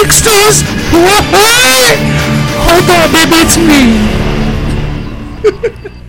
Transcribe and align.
for 0.00 0.06
the 0.06 0.14
Hold 2.64 2.90
on, 2.90 3.12
baby, 3.12 3.36
it's 3.44 3.58
me. 3.58 3.80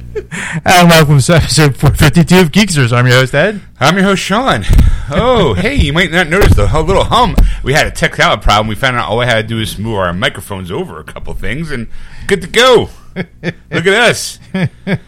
And 0.63 0.89
welcome 0.89 1.19
to 1.19 1.35
episode 1.35 1.75
452 1.75 2.39
of 2.39 2.51
Geeksters. 2.51 2.93
I'm 2.93 3.05
your 3.07 3.15
host, 3.17 3.33
Ed. 3.33 3.61
I'm 3.79 3.95
your 3.95 4.03
host, 4.05 4.21
Sean. 4.21 4.63
Oh, 5.09 5.53
hey, 5.57 5.75
you 5.75 5.91
might 5.91 6.11
not 6.11 6.29
notice 6.29 6.55
the 6.55 6.63
little 6.83 7.03
hum. 7.03 7.35
We 7.63 7.73
had 7.73 7.87
a 7.87 7.91
tech 7.91 8.19
out 8.19 8.41
problem. 8.41 8.67
We 8.67 8.75
found 8.75 8.95
out 8.97 9.09
all 9.09 9.17
we 9.17 9.25
had 9.25 9.41
to 9.41 9.43
do 9.43 9.59
is 9.59 9.77
move 9.77 9.95
our 9.95 10.13
microphones 10.13 10.71
over 10.71 10.99
a 10.99 11.03
couple 11.03 11.33
things, 11.33 11.71
and 11.71 11.87
good 12.27 12.41
to 12.41 12.47
go. 12.47 12.89
Look 13.15 13.85
at 13.87 14.09
us. 14.09 14.39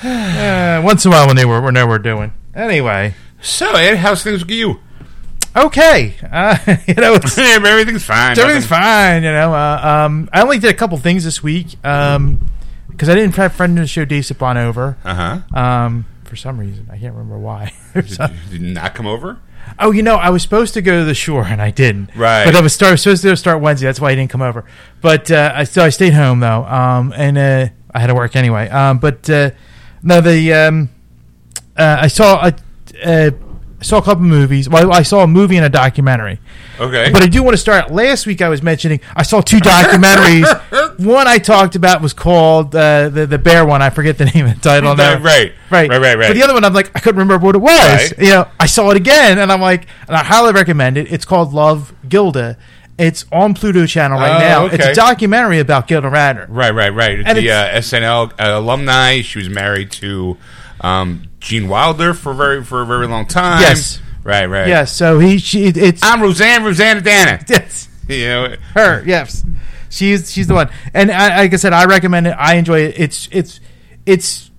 Uh, 0.00 0.80
once 0.84 1.04
in 1.04 1.10
a 1.10 1.12
while 1.12 1.26
when 1.26 1.34
they 1.34 1.44
were, 1.44 1.60
when 1.60 1.74
they 1.74 1.82
were 1.82 1.98
doing. 1.98 2.32
Anyway, 2.54 3.14
So, 3.40 3.72
Ed, 3.72 3.96
how's 3.96 4.22
things 4.22 4.42
with 4.44 4.50
you? 4.52 4.78
Okay. 5.66 6.14
Uh, 6.22 6.56
you 6.86 6.94
know, 6.94 7.14
Everything's 7.36 8.04
fine. 8.04 8.38
everything's 8.38 8.66
fine. 8.66 9.22
You 9.22 9.32
know, 9.32 9.54
uh, 9.54 10.04
um, 10.06 10.28
I 10.32 10.42
only 10.42 10.58
did 10.58 10.70
a 10.70 10.74
couple 10.74 10.96
things 10.98 11.24
this 11.24 11.42
week 11.42 11.70
because 11.82 13.08
I 13.08 13.14
didn't 13.14 13.36
have 13.36 13.52
friend 13.52 13.78
of 13.78 13.82
the 13.82 13.88
show, 13.88 14.04
Dave 14.04 14.24
Sipon, 14.24 14.56
over. 14.56 14.96
Uh-huh. 15.04 15.40
Um, 15.58 16.06
for 16.24 16.36
some 16.36 16.58
reason, 16.58 16.88
I 16.90 16.98
can't 16.98 17.14
remember 17.14 17.38
why. 17.38 17.72
Did 17.94 18.18
you 18.50 18.58
not 18.58 18.94
come 18.94 19.06
over? 19.06 19.38
oh, 19.78 19.90
you 19.90 20.02
know, 20.02 20.16
I 20.16 20.30
was 20.30 20.42
supposed 20.42 20.74
to 20.74 20.82
go 20.82 21.00
to 21.00 21.04
the 21.04 21.14
shore 21.14 21.44
and 21.44 21.60
I 21.60 21.70
didn't. 21.70 22.14
Right. 22.14 22.44
But 22.44 22.56
I 22.56 22.60
was 22.60 22.72
start, 22.72 22.98
supposed 22.98 23.22
to 23.22 23.36
start 23.36 23.60
Wednesday. 23.60 23.86
That's 23.86 24.00
why 24.00 24.10
I 24.10 24.14
didn't 24.14 24.30
come 24.30 24.42
over. 24.42 24.64
But 25.00 25.30
uh, 25.30 25.52
I 25.54 25.64
so 25.64 25.84
I 25.84 25.90
stayed 25.90 26.14
home 26.14 26.40
though, 26.40 26.64
um, 26.64 27.12
and 27.16 27.38
uh, 27.38 27.68
I 27.92 28.00
had 28.00 28.08
to 28.08 28.14
work 28.14 28.36
anyway. 28.36 28.68
Um, 28.68 28.98
but 28.98 29.28
uh, 29.28 29.50
no, 30.02 30.20
the 30.20 30.52
um, 30.54 30.90
uh, 31.76 31.98
I 32.00 32.08
saw 32.08 32.46
a, 32.46 32.54
uh, 33.04 33.30
I 33.80 33.84
saw 33.84 33.98
a 33.98 34.02
couple 34.02 34.24
movies. 34.24 34.68
Well, 34.68 34.92
I 34.92 35.02
saw 35.02 35.22
a 35.22 35.28
movie 35.28 35.56
and 35.56 35.64
a 35.64 35.68
documentary. 35.68 36.40
Okay. 36.80 37.10
But 37.12 37.22
I 37.22 37.26
do 37.26 37.44
want 37.44 37.54
to 37.54 37.58
start. 37.58 37.92
Last 37.92 38.26
week 38.26 38.42
I 38.42 38.48
was 38.48 38.60
mentioning 38.60 39.00
I 39.14 39.22
saw 39.22 39.40
two 39.40 39.58
documentaries. 39.58 40.98
one 41.04 41.28
I 41.28 41.38
talked 41.38 41.76
about 41.76 42.02
was 42.02 42.12
called 42.12 42.74
uh, 42.74 43.08
the 43.08 43.26
the 43.26 43.38
bear 43.38 43.64
one. 43.64 43.80
I 43.80 43.90
forget 43.90 44.18
the 44.18 44.24
name 44.26 44.46
the 44.48 44.54
title 44.56 44.96
now. 44.96 45.14
Right, 45.14 45.22
right. 45.22 45.52
right, 45.70 45.90
Right, 45.90 46.00
right, 46.00 46.18
right. 46.18 46.28
But 46.28 46.34
the 46.34 46.42
other 46.42 46.54
one 46.54 46.64
I'm 46.64 46.72
like 46.74 46.90
I 46.96 46.98
couldn't 47.00 47.20
remember 47.20 47.44
what 47.46 47.54
it 47.54 47.60
was. 47.60 47.70
Right. 47.70 48.18
You 48.18 48.30
know, 48.30 48.48
I 48.58 48.66
saw 48.66 48.90
it 48.90 48.96
again 48.96 49.38
and 49.38 49.52
I'm 49.52 49.60
like, 49.60 49.86
and 50.08 50.16
I 50.16 50.24
highly 50.24 50.52
recommend 50.52 50.96
it. 50.96 51.12
It's 51.12 51.24
called 51.24 51.52
Love 51.52 51.94
Gilda. 52.08 52.56
It's 52.98 53.26
on 53.30 53.54
Pluto 53.54 53.86
Channel 53.86 54.18
right 54.18 54.34
Oh, 54.36 54.38
now. 54.40 54.66
It's 54.66 54.84
a 54.84 54.92
documentary 54.92 55.60
about 55.60 55.86
Gilda 55.86 56.08
Radner. 56.10 56.46
Right, 56.48 56.72
right, 56.74 56.92
right. 56.92 57.20
And 57.24 57.38
the 57.38 57.48
uh, 57.48 57.76
SNL 57.78 58.32
uh, 58.32 58.58
alumni. 58.58 59.20
She 59.20 59.38
was 59.38 59.48
married 59.48 59.92
to 59.92 60.36
um, 60.80 61.24
Gene 61.40 61.68
Wilder 61.68 62.14
for 62.14 62.34
very 62.34 62.64
for 62.64 62.82
a 62.82 62.86
very 62.86 63.06
long 63.06 63.26
time. 63.26 63.60
Yes. 63.60 64.00
Right, 64.24 64.46
right. 64.46 64.68
Yes. 64.68 64.94
So 64.94 65.18
he, 65.18 65.38
she, 65.38 65.64
it's 65.66 66.02
I'm 66.04 66.20
Roseanne, 66.20 66.62
Rosanna 66.64 67.00
Dana. 67.00 67.44
yes. 67.48 67.86
You 68.08 68.24
know, 68.24 68.56
her 68.72 69.04
yes 69.04 69.44
she's 69.90 70.30
she's 70.30 70.46
the 70.46 70.54
one 70.54 70.70
and 70.94 71.10
I, 71.10 71.38
like 71.40 71.52
i 71.52 71.56
said 71.56 71.72
i 71.72 71.84
recommend 71.84 72.26
it 72.26 72.30
i 72.38 72.54
enjoy 72.54 72.80
it 72.80 72.94
it's 72.98 73.28
it's 73.32 73.60
it's 74.06 74.50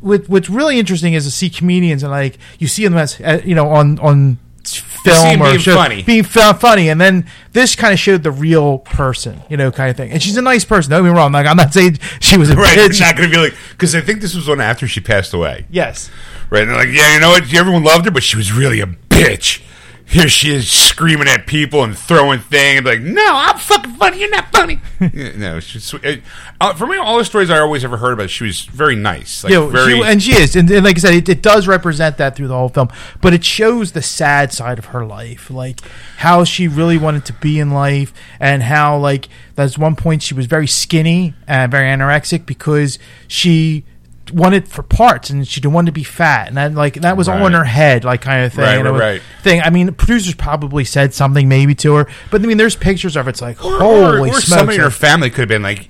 what, 0.00 0.28
what's 0.28 0.48
really 0.48 0.78
interesting 0.78 1.14
is 1.14 1.24
to 1.24 1.30
see 1.30 1.50
comedians 1.50 2.02
and 2.02 2.12
like 2.12 2.38
you 2.58 2.68
see 2.68 2.84
them 2.84 2.96
as 2.96 3.20
uh, 3.20 3.40
you 3.44 3.54
know 3.54 3.68
on 3.70 3.98
on 3.98 4.38
film 4.68 5.40
or 5.42 5.46
being 5.50 5.58
show, 5.58 5.74
funny. 5.74 6.02
being 6.02 6.24
fu- 6.24 6.52
funny 6.54 6.88
and 6.88 7.00
then 7.00 7.24
this 7.52 7.76
kind 7.76 7.92
of 7.92 7.98
showed 7.98 8.22
the 8.22 8.30
real 8.30 8.78
person 8.78 9.40
you 9.48 9.56
know 9.56 9.70
kind 9.70 9.90
of 9.90 9.96
thing 9.96 10.10
and 10.10 10.22
she's 10.22 10.36
a 10.36 10.42
nice 10.42 10.64
person 10.64 10.90
don't 10.90 11.04
get 11.04 11.10
me 11.10 11.16
wrong 11.16 11.32
like 11.32 11.46
i'm 11.46 11.56
not 11.56 11.72
saying 11.72 11.98
she 12.20 12.36
was 12.36 12.50
a 12.50 12.56
right? 12.56 12.76
bitch 12.78 13.00
not 13.00 13.16
going 13.16 13.30
to 13.30 13.34
be 13.34 13.40
like 13.40 13.54
because 13.70 13.94
I 13.94 14.00
think 14.00 14.20
this 14.20 14.34
was 14.34 14.48
one 14.48 14.60
after 14.60 14.86
she 14.88 15.00
passed 15.00 15.32
away. 15.34 15.66
yes 15.70 16.10
Right? 16.48 16.62
And 16.62 16.70
they're 16.70 16.78
like, 16.78 16.88
yeah, 16.92 17.12
you 17.14 17.20
know 17.20 17.30
what? 17.30 17.52
Everyone 17.52 17.82
loved 17.82 18.04
her, 18.04 18.12
but 18.12 18.22
she 18.22 18.36
was 18.36 18.52
really 18.52 18.80
a 18.80 18.86
bitch. 18.86 19.60
Here 20.08 20.28
she 20.28 20.54
is 20.54 20.70
screaming 20.70 21.26
at 21.26 21.46
people 21.48 21.82
and 21.82 21.98
throwing 21.98 22.38
things. 22.38 22.78
And 22.78 22.86
like, 22.86 23.00
no, 23.00 23.26
I'm 23.28 23.58
fucking 23.58 23.94
funny. 23.94 24.20
You're 24.20 24.30
not 24.30 24.52
funny. 24.52 24.80
No, 25.36 25.60
she's 25.60 25.84
sweet. 25.84 26.22
Uh, 26.60 26.72
for 26.74 26.86
me, 26.86 26.96
all 26.96 27.18
the 27.18 27.24
stories 27.24 27.50
I 27.50 27.58
always 27.58 27.84
ever 27.84 27.96
heard 27.98 28.12
about, 28.12 28.30
she 28.30 28.44
was 28.44 28.62
very 28.64 28.94
nice. 28.96 29.44
Like, 29.44 29.52
Yeah, 29.52 29.68
very. 29.68 29.94
she, 29.94 30.02
and 30.02 30.22
she 30.22 30.32
is, 30.32 30.56
and, 30.56 30.70
and 30.70 30.84
like 30.84 30.96
I 30.96 31.00
said, 31.00 31.14
it, 31.14 31.28
it 31.28 31.42
does 31.42 31.66
represent 31.68 32.16
that 32.18 32.34
through 32.36 32.48
the 32.48 32.54
whole 32.54 32.68
film. 32.70 32.88
But 33.20 33.34
it 33.34 33.44
shows 33.44 33.92
the 33.92 34.00
sad 34.00 34.52
side 34.52 34.78
of 34.78 34.86
her 34.86 35.04
life, 35.04 35.50
like 35.50 35.80
how 36.18 36.44
she 36.44 36.66
really 36.68 36.96
wanted 36.98 37.24
to 37.26 37.32
be 37.34 37.58
in 37.60 37.72
life, 37.72 38.14
and 38.40 38.62
how 38.62 38.96
like 38.96 39.28
there's 39.56 39.76
one 39.76 39.96
point 39.96 40.22
she 40.22 40.32
was 40.34 40.46
very 40.46 40.66
skinny 40.68 41.34
and 41.46 41.70
very 41.70 41.86
anorexic 41.88 42.46
because 42.46 42.98
she 43.28 43.84
wanted 44.32 44.68
for 44.68 44.82
parts 44.82 45.30
and 45.30 45.46
she 45.46 45.60
didn't 45.60 45.74
want 45.74 45.86
to 45.86 45.92
be 45.92 46.02
fat, 46.04 46.48
and 46.48 46.56
that 46.56 46.74
like 46.74 46.94
that 46.94 47.16
was 47.16 47.28
all 47.28 47.46
in 47.46 47.52
her 47.52 47.64
head, 47.64 48.04
like 48.04 48.20
kind 48.22 48.44
of 48.44 48.52
thing. 48.52 48.64
Right, 48.64 48.90
right, 48.90 49.00
right. 49.00 49.22
Thing. 49.42 49.60
I 49.62 49.70
mean, 49.70 49.92
producers 49.94 50.34
probably 50.34 50.84
said 50.84 51.14
something 51.14 51.48
maybe 51.48 51.74
to 51.76 51.94
her, 51.94 52.08
but 52.30 52.42
I 52.42 52.46
mean, 52.46 52.56
there's 52.56 52.76
pictures 52.76 53.16
of 53.16 53.26
it. 53.26 53.30
It's 53.30 53.42
like 53.42 53.64
or, 53.64 53.78
holy 53.78 54.30
or, 54.30 54.34
or 54.36 54.40
smokes! 54.40 54.46
somebody 54.46 54.76
in 54.76 54.82
her 54.84 54.90
family 54.90 55.30
could 55.30 55.40
have 55.40 55.48
been 55.48 55.62
like, 55.62 55.88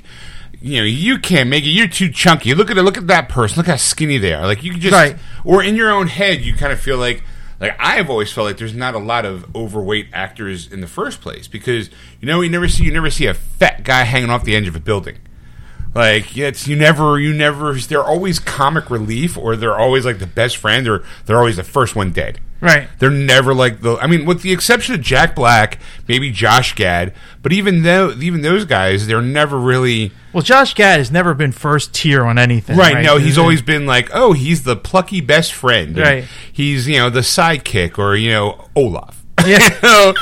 you 0.61 0.79
know, 0.79 0.85
you 0.85 1.19
can't 1.19 1.49
make 1.49 1.65
it. 1.65 1.69
You're 1.71 1.89
too 1.89 2.11
chunky. 2.11 2.55
Look 2.55 2.71
at 2.71 2.79
it. 2.79 2.83
Look 2.83 2.99
at 2.99 3.07
that 3.07 3.29
person. 3.29 3.59
Look 3.59 3.67
how 3.67 3.77
skinny 3.77 4.19
they 4.19 4.33
are. 4.35 4.47
Like 4.47 4.63
you 4.63 4.73
could 4.73 4.81
just, 4.81 4.95
Right. 4.95 5.17
or 5.45 5.63
in 5.63 5.77
your 5.77 5.91
own 5.91 6.09
head, 6.09 6.41
you 6.41 6.55
kind 6.55 6.73
of 6.73 6.81
feel 6.81 6.99
like, 6.99 7.23
like 7.61 7.77
I've 7.79 8.11
always 8.11 8.33
felt 8.33 8.47
like 8.47 8.59
there's 8.59 8.75
not 8.75 8.95
a 8.95 8.99
lot 8.99 9.25
of 9.25 9.55
overweight 9.57 10.09
actors 10.13 10.71
in 10.71 10.81
the 10.81 10.87
first 10.87 11.21
place 11.21 11.49
because 11.49 11.89
you 12.21 12.27
know 12.27 12.41
you 12.43 12.51
never 12.51 12.69
see 12.69 12.85
you 12.85 12.93
never 12.93 13.11
see 13.11 13.27
a 13.27 13.35
fat 13.35 13.83
guy 13.83 14.03
hanging 14.03 14.29
off 14.31 14.45
the 14.45 14.55
edge 14.55 14.69
of 14.69 14.77
a 14.77 14.81
building. 14.81 15.17
Like 15.97 16.37
it's 16.37 16.69
you 16.69 16.77
never 16.77 17.19
you 17.19 17.33
never 17.33 17.73
they're 17.75 18.05
always 18.05 18.39
comic 18.39 18.91
relief 18.91 19.39
or 19.39 19.57
they're 19.57 19.77
always 19.77 20.05
like 20.05 20.19
the 20.19 20.27
best 20.27 20.59
friend 20.59 20.87
or 20.87 21.03
they're 21.25 21.39
always 21.39 21.57
the 21.57 21.65
first 21.65 21.97
one 21.97 22.13
dead. 22.13 22.39
Right. 22.61 22.89
They're 22.99 23.11
never 23.11 23.55
like 23.55 23.81
the. 23.81 23.97
I 23.97 24.07
mean, 24.07 24.25
with 24.25 24.43
the 24.43 24.53
exception 24.53 24.95
of 24.95 25.01
Jack 25.01 25.35
Black, 25.35 25.79
maybe 26.09 26.31
Josh 26.31 26.75
Gad, 26.75 27.13
but 27.43 27.53
even 27.53 27.83
though 27.83 28.13
even 28.13 28.41
those 28.41 28.65
guys, 28.65 29.07
they're 29.07 29.21
never 29.23 29.59
really 29.59 30.13
Well, 30.33 30.43
Josh 30.43 30.75
Gad 30.75 30.99
has 30.99 31.11
never 31.11 31.35
been 31.35 31.53
first 31.53 31.95
tier 31.95 32.25
on 32.25 32.39
anything. 32.39 32.77
right. 32.77 33.03
No, 33.05 33.19
he's 33.19 33.37
always 33.39 33.63
been 33.63 33.87
like, 33.87 34.11
oh, 34.13 34.33
he's 34.33 34.65
the 34.65 34.77
plucky 34.77 35.21
best 35.21 35.53
friend. 35.53 35.99
Right. 35.99 36.25
He's 36.53 36.89
you 36.89 36.99
know 36.99 37.11
the 37.11 37.21
sidekick 37.21 37.99
or 37.99 38.17
you 38.17 38.31
know 38.31 38.69
Olaf. 38.75 39.23
Yeah. 39.47 39.59
you 39.83 39.83
know, 39.83 40.15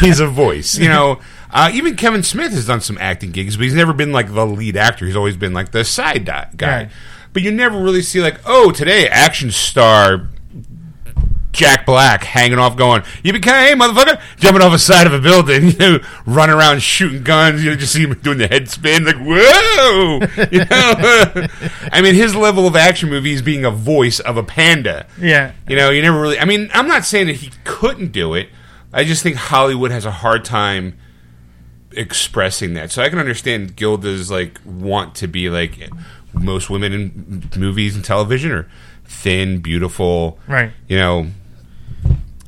he's 0.00 0.20
a 0.20 0.26
voice. 0.26 0.78
You 0.78 0.88
know. 0.94 1.20
Uh, 1.50 1.70
even 1.72 1.96
Kevin 1.96 2.22
Smith 2.22 2.52
has 2.52 2.66
done 2.66 2.80
some 2.80 2.98
acting 2.98 3.32
gigs, 3.32 3.56
but 3.56 3.64
he's 3.64 3.74
never 3.74 3.92
been 3.92 4.12
like 4.12 4.32
the 4.32 4.46
lead 4.46 4.76
actor. 4.76 5.06
He's 5.06 5.16
always 5.16 5.36
been 5.36 5.52
like 5.52 5.72
the 5.72 5.84
side 5.84 6.26
guy. 6.26 6.48
Right. 6.60 6.90
But 7.32 7.42
you 7.42 7.50
never 7.50 7.78
really 7.78 8.02
see 8.02 8.20
like, 8.20 8.40
oh, 8.44 8.70
today 8.70 9.08
action 9.08 9.50
star 9.50 10.28
Jack 11.58 11.86
Black 11.86 12.22
hanging 12.22 12.58
off, 12.58 12.76
going, 12.76 13.02
"You 13.24 13.32
became 13.32 13.54
hey, 13.54 13.74
motherfucker!" 13.74 14.20
Jumping 14.36 14.62
off 14.62 14.70
the 14.70 14.78
side 14.78 15.08
of 15.08 15.12
a 15.12 15.18
building, 15.18 15.68
you 15.70 15.78
know, 15.78 15.98
running 16.24 16.54
around 16.54 16.82
shooting 16.82 17.24
guns. 17.24 17.64
You 17.64 17.70
know, 17.70 17.76
just 17.76 17.92
see 17.92 18.04
him 18.04 18.14
doing 18.20 18.38
the 18.38 18.46
head 18.46 18.68
spin, 18.68 19.04
like 19.04 19.16
whoa. 19.16 20.20
You 20.52 20.60
know, 20.60 21.46
I 21.92 22.00
mean, 22.00 22.14
his 22.14 22.36
level 22.36 22.66
of 22.66 22.76
action 22.76 23.08
movie 23.10 23.32
is 23.32 23.42
being 23.42 23.64
a 23.64 23.70
voice 23.70 24.20
of 24.20 24.36
a 24.36 24.42
panda. 24.42 25.06
Yeah. 25.20 25.52
You 25.68 25.74
know, 25.74 25.90
you 25.90 26.00
never 26.00 26.20
really. 26.20 26.38
I 26.38 26.44
mean, 26.44 26.70
I'm 26.72 26.86
not 26.86 27.04
saying 27.04 27.26
that 27.26 27.36
he 27.36 27.50
couldn't 27.64 28.12
do 28.12 28.34
it. 28.34 28.50
I 28.92 29.02
just 29.02 29.22
think 29.24 29.34
Hollywood 29.36 29.90
has 29.90 30.04
a 30.04 30.10
hard 30.12 30.44
time 30.44 30.96
expressing 31.92 32.74
that. 32.74 32.90
So 32.90 33.02
I 33.02 33.08
can 33.08 33.18
understand 33.18 33.76
Gilda's 33.76 34.30
like 34.30 34.60
want 34.64 35.14
to 35.16 35.26
be 35.26 35.50
like 35.50 35.90
most 36.32 36.70
women 36.70 36.92
in 36.92 37.50
movies 37.60 37.94
and 37.96 38.04
television 38.04 38.52
are 38.52 38.68
thin, 39.04 39.60
beautiful. 39.60 40.38
Right. 40.46 40.72
You 40.86 40.98
know, 40.98 41.26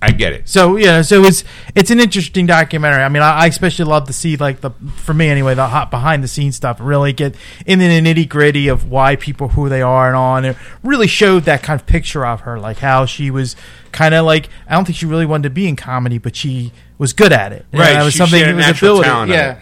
I 0.03 0.13
get 0.13 0.33
it. 0.33 0.49
So 0.49 0.77
yeah, 0.77 1.03
so 1.03 1.25
it's 1.25 1.45
it's 1.75 1.91
an 1.91 2.01
interesting 2.01 2.47
documentary. 2.47 3.03
I 3.03 3.09
mean, 3.11 3.23
I, 3.23 3.41
I 3.41 3.47
especially 3.49 3.85
love 3.85 4.07
to 4.07 4.13
see 4.15 4.37
like 4.37 4.63
the 4.63 4.71
for 4.97 5.13
me 5.13 5.29
anyway 5.29 5.55
the 5.55 5.67
hot 5.67 5.91
behind 5.91 6.25
the 6.25 6.29
scenes 6.29 6.57
stuff. 6.57 6.79
Really 6.81 7.13
get 7.13 7.35
in 7.67 7.79
the 7.81 7.85
nitty 7.87 8.29
gritty 8.29 8.69
of 8.69 8.89
why 8.91 9.17
people 9.17 9.49
who 9.49 9.69
they 9.69 9.83
are 9.83 10.07
and 10.09 10.17
on. 10.17 10.45
It 10.47 10.57
really 10.83 11.07
showed 11.07 11.45
that 11.45 11.63
kind 11.63 11.79
of 11.79 11.87
picture 11.87 12.25
of 12.25 12.41
her, 12.43 12.59
like 12.59 12.79
how 12.79 13.05
she 13.05 13.31
was 13.31 13.57
kind 13.93 14.15
of 14.15 14.25
like 14.25 14.49
I 14.69 14.75
don't 14.75 14.87
think 14.87 14.97
she 14.97 15.05
really 15.07 15.27
wanted 15.27 15.45
to 15.45 15.51
be 15.51 15.69
in 15.69 15.77
comedy, 15.77 16.17
but 16.19 16.35
she 16.35 16.73
was 16.97 17.13
good 17.13 17.33
at 17.33 17.53
it. 17.53 17.67
Right, 17.73 17.97
it 18.01 18.03
was 18.03 18.15
she- 18.15 18.19
something. 18.19 18.39
she 18.43 18.49
It 18.49 18.55
was 18.57 18.79
ability. 18.79 19.33
Yeah. 19.33 19.53
it. 19.53 19.59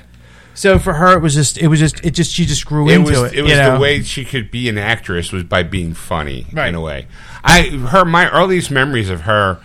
So 0.54 0.78
for 0.80 0.94
her, 0.94 1.16
it 1.16 1.20
was 1.20 1.34
just 1.34 1.58
it 1.58 1.66
was 1.68 1.78
just 1.80 2.04
it 2.04 2.12
just 2.12 2.32
she 2.32 2.44
just 2.44 2.64
grew 2.66 2.88
It 2.88 2.94
into 2.96 3.10
was 3.10 3.32
it. 3.32 3.38
it 3.38 3.42
was 3.42 3.50
you 3.52 3.56
know? 3.58 3.74
the 3.74 3.80
way 3.80 4.02
she 4.02 4.24
could 4.24 4.50
be 4.50 4.68
an 4.68 4.76
actress 4.78 5.30
was 5.32 5.44
by 5.44 5.62
being 5.64 5.94
funny 5.94 6.46
Right. 6.52 6.68
in 6.68 6.74
a 6.76 6.80
way. 6.80 7.06
I 7.44 7.62
her 7.90 8.04
my 8.04 8.28
earliest 8.30 8.70
memories 8.70 9.08
of 9.10 9.20
her 9.22 9.60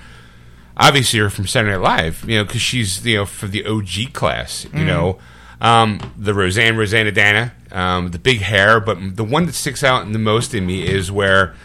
obviously 0.78 1.20
are 1.20 1.30
from 1.30 1.48
Saturday 1.48 1.72
Night 1.74 1.81
Live, 1.81 2.25
you 2.28 2.38
know, 2.38 2.44
because 2.44 2.62
she's 2.62 3.06
you 3.06 3.18
know 3.18 3.25
for 3.25 3.48
the 3.48 3.66
OG 3.66 4.14
class, 4.14 4.66
you 4.74 4.86
know, 4.86 5.20
um, 5.62 6.00
the 6.18 6.34
Roseanne 6.34 6.78
Rosanna 6.78 7.12
Dana, 7.12 7.54
um, 7.72 8.12
the 8.12 8.20
big 8.20 8.40
hair, 8.42 8.80
but 8.80 9.16
the 9.16 9.24
one 9.24 9.46
that 9.46 9.54
sticks 9.54 9.84
out 9.84 10.12
the 10.12 10.20
most 10.20 10.54
in 10.54 10.66
me 10.66 10.88
is 10.88 11.12
where 11.12 11.56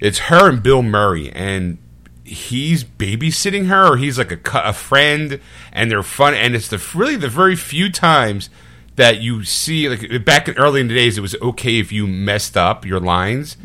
it's 0.00 0.18
her 0.18 0.48
and 0.48 0.62
Bill 0.62 0.82
Murray, 0.82 1.30
and 1.32 1.78
he's 2.24 2.84
babysitting 2.84 3.66
her, 3.66 3.92
or 3.92 3.96
he's 3.96 4.18
like 4.18 4.32
a 4.32 4.68
a 4.68 4.72
friend, 4.72 5.40
and 5.72 5.90
they're 5.90 6.02
fun. 6.02 6.34
And 6.34 6.54
it's 6.54 6.68
the 6.68 6.82
really 6.94 7.16
the 7.16 7.28
very 7.28 7.56
few 7.56 7.90
times 7.90 8.50
that 8.96 9.20
you 9.20 9.44
see 9.44 9.88
like 9.88 10.24
back 10.24 10.48
in 10.48 10.56
early 10.58 10.80
in 10.80 10.88
the 10.88 10.94
days, 10.94 11.16
it 11.16 11.20
was 11.20 11.36
okay 11.40 11.78
if 11.78 11.92
you 11.92 12.06
messed 12.06 12.56
up 12.56 12.84
your 12.84 13.00
lines. 13.00 13.56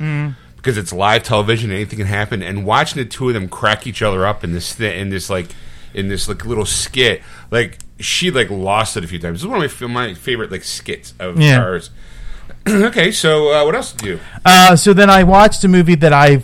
Because 0.64 0.78
it's 0.78 0.94
live 0.94 1.24
television, 1.24 1.72
anything 1.72 2.00
can 2.00 2.08
happen. 2.08 2.42
And 2.42 2.66
watching 2.66 3.04
the 3.04 3.10
two 3.10 3.28
of 3.28 3.34
them 3.34 3.50
crack 3.50 3.86
each 3.86 4.02
other 4.02 4.26
up 4.26 4.46
in 4.46 4.54
this 4.54 4.74
thi- 4.74 4.98
in 4.98 5.10
this 5.10 5.30
like 5.30 5.50
in 5.94 6.08
this 6.08 6.30
like 6.30 6.46
little 6.46 6.66
skit, 6.66 7.22
like 7.52 7.80
she 8.00 8.32
like 8.32 8.50
lost 8.50 8.96
it 8.96 9.04
a 9.04 9.08
few 9.08 9.20
times. 9.20 9.40
This 9.40 9.42
is 9.44 9.48
one 9.48 9.62
of 9.62 9.82
my, 9.82 9.88
my 9.88 10.14
favorite 10.14 10.52
like 10.52 10.64
skits 10.64 11.14
of 11.20 11.38
Yeah. 11.40 11.60
hers. 11.62 11.90
okay, 12.68 13.12
so 13.12 13.52
uh, 13.54 13.66
what 13.66 13.76
else 13.76 13.92
did 13.92 14.08
you? 14.08 14.20
Uh, 14.46 14.76
so 14.78 14.94
then 14.94 15.10
I 15.10 15.24
watched 15.24 15.64
a 15.66 15.68
movie 15.68 15.96
that 15.96 16.14
I 16.14 16.38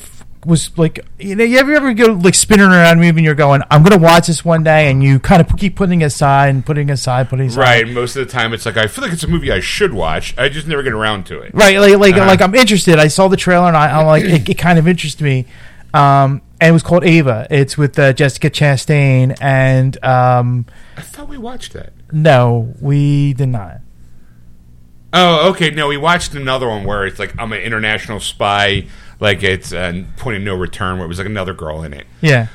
was 0.45 0.77
like, 0.77 1.05
you 1.19 1.35
know, 1.35 1.43
you 1.43 1.57
ever 1.57 1.73
ever 1.73 1.93
go 1.93 2.13
like 2.13 2.33
spinning 2.35 2.65
around 2.67 2.97
a 2.97 3.01
movie 3.01 3.19
and 3.19 3.25
you're 3.25 3.35
going, 3.35 3.61
I'm 3.69 3.83
gonna 3.83 3.97
watch 4.01 4.27
this 4.27 4.45
one 4.45 4.63
day, 4.63 4.89
and 4.89 5.03
you 5.03 5.19
kind 5.19 5.41
of 5.41 5.57
keep 5.57 5.75
putting 5.75 6.01
it 6.01 6.05
aside 6.05 6.49
and 6.49 6.65
putting 6.65 6.89
it 6.89 6.93
aside, 6.93 7.27
putting 7.29 7.47
it 7.47 7.49
aside. 7.49 7.59
Right. 7.61 7.87
Most 7.89 8.15
of 8.15 8.25
the 8.25 8.31
time, 8.31 8.53
it's 8.53 8.65
like 8.65 8.77
I 8.77 8.87
feel 8.87 9.03
like 9.03 9.11
it's 9.13 9.23
a 9.23 9.27
movie 9.27 9.51
I 9.51 9.59
should 9.59 9.93
watch. 9.93 10.33
I 10.37 10.47
just 10.49 10.65
never 10.67 10.81
get 10.83 10.93
around 10.93 11.25
to 11.27 11.39
it. 11.41 11.53
Right, 11.53 11.77
like 11.79 11.97
like, 11.97 12.15
Uh-huh. 12.15 12.25
like 12.25 12.41
I'm 12.41 12.55
interested. 12.55 12.99
I 12.99 13.07
saw 13.09 13.27
the 13.27 13.37
trailer 13.37 13.67
and 13.67 13.75
I, 13.77 13.99
I'm 13.99 14.05
like, 14.07 14.23
it, 14.23 14.47
it 14.49 14.57
kind 14.57 14.79
of 14.79 14.87
interests 14.87 15.19
me. 15.21 15.45
Um, 15.93 16.41
and 16.61 16.69
it 16.69 16.73
was 16.73 16.83
called 16.83 17.03
Ava. 17.03 17.47
It's 17.49 17.77
with 17.77 17.97
uh, 17.99 18.13
Jessica 18.13 18.49
Chastain 18.49 19.35
and 19.41 20.01
um, 20.05 20.65
I 20.95 21.01
thought 21.01 21.27
we 21.27 21.37
watched 21.37 21.73
that. 21.73 21.93
no, 22.13 22.73
we 22.79 23.33
did 23.33 23.49
not. 23.49 23.81
Oh, 25.11 25.49
okay. 25.49 25.71
No, 25.71 25.87
we 25.87 25.97
watched 25.97 26.35
another 26.35 26.67
one 26.67 26.83
where 26.83 27.05
it's 27.05 27.17
like 27.19 27.33
I'm 27.39 27.51
an 27.51 27.61
international 27.61 28.19
spy. 28.19 28.85
Like 29.19 29.43
it's 29.43 29.73
uh, 29.73 30.03
Point 30.17 30.37
of 30.37 30.43
No 30.43 30.55
Return, 30.55 30.97
where 30.97 31.05
it 31.05 31.09
was 31.09 31.17
like 31.17 31.27
another 31.27 31.53
girl 31.53 31.83
in 31.83 31.93
it. 31.93 32.07
Yeah, 32.21 32.47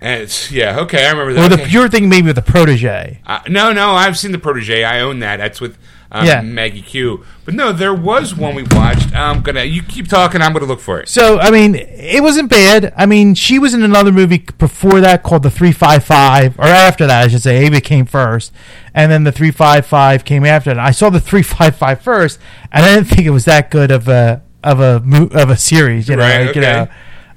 And 0.00 0.22
it's 0.22 0.50
yeah, 0.52 0.78
okay. 0.80 1.06
I 1.06 1.10
remember 1.10 1.32
or 1.32 1.48
that. 1.48 1.56
the 1.56 1.62
Okay. 1.62 1.70
you're 1.72 1.88
thinking 1.88 2.08
maybe 2.08 2.26
with 2.28 2.36
the 2.36 2.42
protege. 2.42 3.20
Uh, 3.26 3.40
no, 3.48 3.72
no, 3.72 3.90
I've 3.92 4.18
seen 4.18 4.32
the 4.32 4.38
protege. 4.38 4.84
I 4.84 5.00
own 5.00 5.18
that. 5.20 5.38
That's 5.38 5.60
with 5.60 5.76
um, 6.12 6.24
Yeah. 6.26 6.40
Maggie 6.42 6.82
Q. 6.82 7.24
But 7.44 7.54
no, 7.54 7.72
there 7.72 7.94
was 7.94 8.32
one 8.36 8.54
we 8.54 8.62
watched. 8.70 9.12
I'm 9.12 9.42
gonna. 9.42 9.64
You 9.64 9.82
keep 9.82 10.06
talking. 10.06 10.40
I'm 10.40 10.52
gonna 10.52 10.66
look 10.66 10.78
for 10.78 11.00
it. 11.00 11.08
So 11.08 11.40
I 11.40 11.50
mean, 11.50 11.74
it 11.74 12.22
wasn't 12.22 12.48
bad. 12.48 12.92
I 12.96 13.06
mean, 13.06 13.34
she 13.34 13.58
was 13.58 13.74
in 13.74 13.82
another 13.82 14.12
movie 14.12 14.38
before 14.58 15.00
that 15.00 15.24
called 15.24 15.42
the 15.42 15.50
Three 15.50 15.72
Five 15.72 16.04
Five, 16.04 16.58
or 16.60 16.66
after 16.66 17.06
that, 17.08 17.24
I 17.24 17.28
should 17.28 17.42
say. 17.42 17.64
Ava 17.66 17.80
came 17.80 18.06
first, 18.06 18.52
and 18.94 19.10
then 19.10 19.24
the 19.24 19.32
Three 19.32 19.50
Five 19.50 19.84
Five 19.86 20.24
came 20.24 20.44
after 20.44 20.70
that. 20.72 20.78
I 20.78 20.92
saw 20.92 21.10
the 21.10 21.18
Three 21.20 21.42
Five 21.42 21.74
Five 21.74 22.02
first, 22.02 22.38
and 22.70 22.84
I 22.84 22.94
didn't 22.94 23.08
think 23.08 23.22
it 23.26 23.30
was 23.30 23.46
that 23.46 23.70
good 23.72 23.90
of 23.90 24.06
a 24.06 24.42
of 24.64 24.80
a 24.80 25.00
mo- 25.00 25.28
of 25.32 25.50
a 25.50 25.56
series. 25.56 26.08
You 26.08 26.16
know, 26.16 26.22
Right, 26.22 26.46
like, 26.46 26.54
you 26.56 26.62
know, 26.62 26.88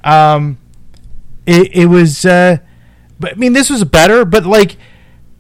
um, 0.04 0.58
it 1.46 1.76
it 1.76 1.86
was. 1.88 2.26
Uh, 2.26 2.58
but 3.20 3.34
I 3.34 3.36
mean, 3.36 3.54
this 3.54 3.70
was 3.70 3.84
better, 3.84 4.26
but 4.26 4.46
like. 4.46 4.78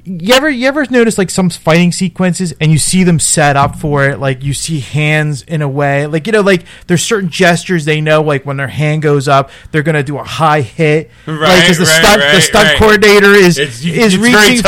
You 0.07 0.35
ever 0.35 0.47
you 0.47 0.67
ever 0.67 0.85
notice 0.91 1.17
like 1.17 1.31
some 1.31 1.49
fighting 1.49 1.91
sequences 1.91 2.53
and 2.61 2.71
you 2.71 2.77
see 2.77 3.03
them 3.03 3.19
set 3.19 3.55
up 3.55 3.75
for 3.77 4.07
it 4.07 4.19
like 4.19 4.43
you 4.43 4.53
see 4.53 4.79
hands 4.79 5.41
in 5.41 5.63
a 5.63 5.67
way 5.67 6.05
like 6.05 6.27
you 6.27 6.33
know 6.33 6.41
like 6.41 6.63
there's 6.85 7.01
certain 7.01 7.29
gestures 7.29 7.85
they 7.85 8.01
know 8.01 8.21
like 8.21 8.45
when 8.45 8.57
their 8.57 8.67
hand 8.67 9.01
goes 9.01 9.27
up 9.27 9.49
they're 9.71 9.81
gonna 9.81 10.03
do 10.03 10.19
a 10.19 10.23
high 10.23 10.61
hit 10.61 11.09
like 11.25 11.39
Right, 11.39 11.61
because 11.61 11.79
the 11.79 11.85
right, 11.85 12.03
stunt 12.03 12.21
the 12.21 12.27
right, 12.27 12.41
stunt 12.43 12.67
right. 12.69 12.77
coordinator 12.77 13.31
is 13.33 13.57
It's- 13.57 13.83
is 13.83 14.13
it's 14.13 14.13
very 14.13 14.33
reaching 14.35 14.61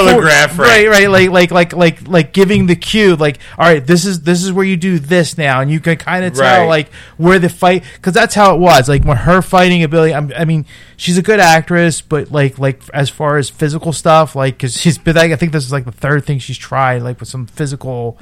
for 0.56 0.64
right. 0.64 0.88
right 0.90 1.08
like 1.10 1.30
like 1.30 1.52
like 1.52 1.74
like 1.74 2.08
like 2.08 2.34
giving 2.34 2.66
the 2.66 2.76
cue 2.76 3.16
like 3.16 3.38
all 3.60 3.66
right 3.66 3.86
this 3.86 4.06
is 4.06 4.22
this 4.22 4.44
is 4.44 4.52
where 4.52 4.66
you 4.66 4.76
do 4.76 4.98
this 4.98 5.38
now 5.38 5.62
and 5.62 5.70
you 5.70 5.80
can 5.80 5.98
kind 5.98 6.26
of 6.26 6.34
tell 6.34 6.68
like 6.68 6.92
where 7.18 7.38
the 7.38 7.50
fight 7.50 7.84
because 7.94 8.14
that's 8.14 8.34
how 8.34 8.56
it 8.56 8.60
was 8.60 8.90
like 8.90 9.04
when 9.04 9.18
her 9.18 9.44
fighting 9.44 9.84
ability 9.84 10.16
I'm, 10.16 10.32
i 10.36 10.46
mean 10.46 10.66
she's 10.96 11.20
a 11.20 11.22
good 11.22 11.40
actress 11.40 12.02
but 12.02 12.32
like 12.32 12.58
like 12.58 12.82
as 12.92 13.12
far 13.12 13.38
as 13.38 13.52
physical 13.52 13.94
stuff 13.94 14.36
like 14.36 14.56
because 14.56 14.74
she's 14.76 14.98
been 14.98 15.16
like, 15.30 15.36
i 15.38 15.40
think 15.40 15.52
this 15.52 15.66
is 15.66 15.72
like 15.72 15.86
the 15.86 15.92
third 15.92 16.26
thing 16.26 16.40
she's 16.40 16.58
tried 16.58 17.02
like 17.02 17.20
with 17.20 17.30
some 17.30 17.46
physical 17.46 18.18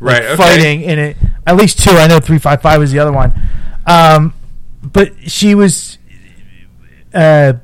like, 0.00 0.22
Right, 0.22 0.22
okay. 0.24 0.36
fighting 0.36 0.80
in 0.82 0.98
it. 0.98 1.16
At 1.46 1.56
least 1.56 1.78
two. 1.82 1.90
I 1.90 2.06
know 2.06 2.20
355 2.20 2.78
was 2.80 2.90
the 2.92 2.98
other 3.00 3.12
one. 3.12 3.34
Um 3.86 4.32
but 4.82 5.12
she 5.30 5.54
was 5.54 5.98
uh 7.12 7.54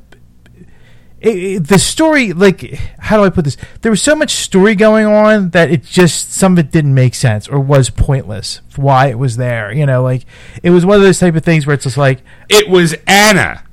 it, 1.19 1.37
it- 1.37 1.66
the 1.69 1.78
story 1.78 2.32
like 2.34 2.60
how 2.98 3.16
do 3.16 3.25
i 3.25 3.31
put 3.31 3.44
this? 3.44 3.56
There 3.81 3.90
was 3.90 4.02
so 4.02 4.14
much 4.14 4.32
story 4.32 4.75
going 4.75 5.06
on 5.06 5.50
that 5.50 5.70
it 5.70 5.82
just 5.84 6.32
some 6.32 6.52
of 6.52 6.58
it 6.58 6.70
didn't 6.70 6.92
make 6.94 7.14
sense 7.14 7.49
or 7.49 7.58
was 7.58 7.88
pointless 7.88 8.60
why 8.76 9.06
it 9.06 9.19
was 9.19 9.37
there 9.38 9.72
you 9.72 9.87
know? 9.87 10.02
Like 10.02 10.26
it 10.62 10.70
was 10.70 10.84
one 10.84 10.96
of 10.96 11.02
those 11.02 11.19
type 11.19 11.37
of 11.37 11.42
things 11.44 11.66
where 11.66 11.72
it's 11.75 11.84
just 11.84 11.96
like 11.96 12.20
It 12.50 12.69
was 12.69 12.94
Anna. 13.06 13.64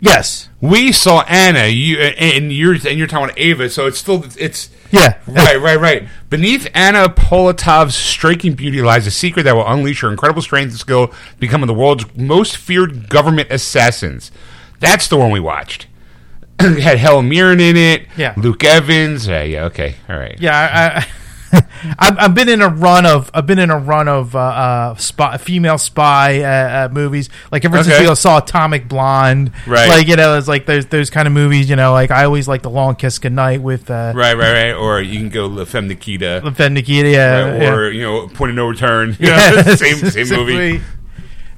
yes 0.00 0.47
We 0.60 0.90
saw 0.92 1.22
Anna. 1.22 1.66
You 1.66 1.98
and 1.98 2.52
you're 2.52 2.74
and 2.74 2.98
you're 2.98 3.06
talking 3.06 3.26
about 3.26 3.38
Ava. 3.38 3.70
So 3.70 3.86
it's 3.86 3.98
still 3.98 4.24
it's 4.38 4.70
yeah 4.90 5.18
right, 5.26 5.60
right, 5.60 5.78
right. 5.78 6.08
Beneath 6.30 6.68
Anna 6.74 7.08
Polatov's 7.08 7.94
striking 7.94 8.54
beauty 8.54 8.82
lies 8.82 9.06
a 9.06 9.10
secret 9.10 9.44
that 9.44 9.54
will 9.54 9.66
unleash 9.66 10.00
her 10.00 10.10
incredible 10.10 10.42
strength 10.42 10.70
and 10.70 10.78
skill, 10.78 11.12
becoming 11.38 11.66
the 11.68 11.74
world's 11.74 12.04
most 12.16 12.56
feared 12.56 13.08
government 13.08 13.50
assassins. 13.52 14.32
That's 14.80 15.08
the 15.08 15.16
one 15.16 15.30
we 15.30 15.40
watched. 15.40 15.86
it 16.60 16.80
had 16.80 16.98
Helen 16.98 17.28
Mirren 17.28 17.60
in 17.60 17.76
it. 17.76 18.06
Yeah. 18.16 18.34
Luke 18.36 18.64
Evans. 18.64 19.28
Yeah, 19.28 19.42
yeah. 19.44 19.64
Okay. 19.66 19.94
All 20.08 20.18
right. 20.18 20.36
yeah 20.40 20.56
I, 20.96 20.98
I 21.00 21.06
I've, 21.98 22.18
I've 22.18 22.34
been 22.34 22.48
in 22.48 22.60
a 22.60 22.68
run 22.68 23.06
of 23.06 23.30
I've 23.32 23.46
been 23.46 23.58
in 23.58 23.70
a 23.70 23.78
run 23.78 24.08
of 24.08 24.34
uh, 24.34 24.38
uh, 24.38 24.94
spy, 24.96 25.36
female 25.38 25.78
spy 25.78 26.40
uh, 26.42 26.86
uh, 26.86 26.88
movies. 26.92 27.30
Like 27.50 27.64
ever 27.64 27.82
since 27.82 27.94
Okay. 27.96 28.08
we 28.08 28.14
saw 28.14 28.38
Atomic 28.38 28.88
Blonde, 28.88 29.52
Right. 29.66 29.88
Like 29.88 30.08
you 30.08 30.16
know, 30.16 30.36
it's 30.36 30.48
like 30.48 30.66
those 30.66 30.86
those 30.86 31.10
kind 31.10 31.26
of 31.26 31.32
movies. 31.34 31.70
You 31.70 31.76
know, 31.76 31.92
like 31.92 32.10
I 32.10 32.24
always 32.24 32.48
like 32.48 32.62
the 32.62 32.70
Long 32.70 32.96
Kiss 32.96 33.18
Goodnight 33.18 33.62
with 33.62 33.90
uh, 33.90 34.12
Right, 34.14 34.36
right, 34.36 34.52
right. 34.52 34.72
Or 34.74 35.00
you 35.00 35.18
can 35.18 35.28
go 35.30 35.46
La 35.46 35.64
Femme 35.64 35.88
Nikita. 35.88 36.52
Fen 36.54 36.74
Nikita, 36.74 37.08
yeah, 37.08 37.40
Right, 37.50 37.62
yeah. 37.62 37.74
or 37.74 37.90
you 37.90 38.02
know, 38.02 38.28
Point 38.28 38.50
of 38.50 38.56
No 38.56 38.66
Return. 38.68 39.16
You 39.18 39.28
Yeah, 39.28 39.50
know, 39.50 39.74
same 39.74 39.96
same 40.10 40.28
movie. 40.38 40.82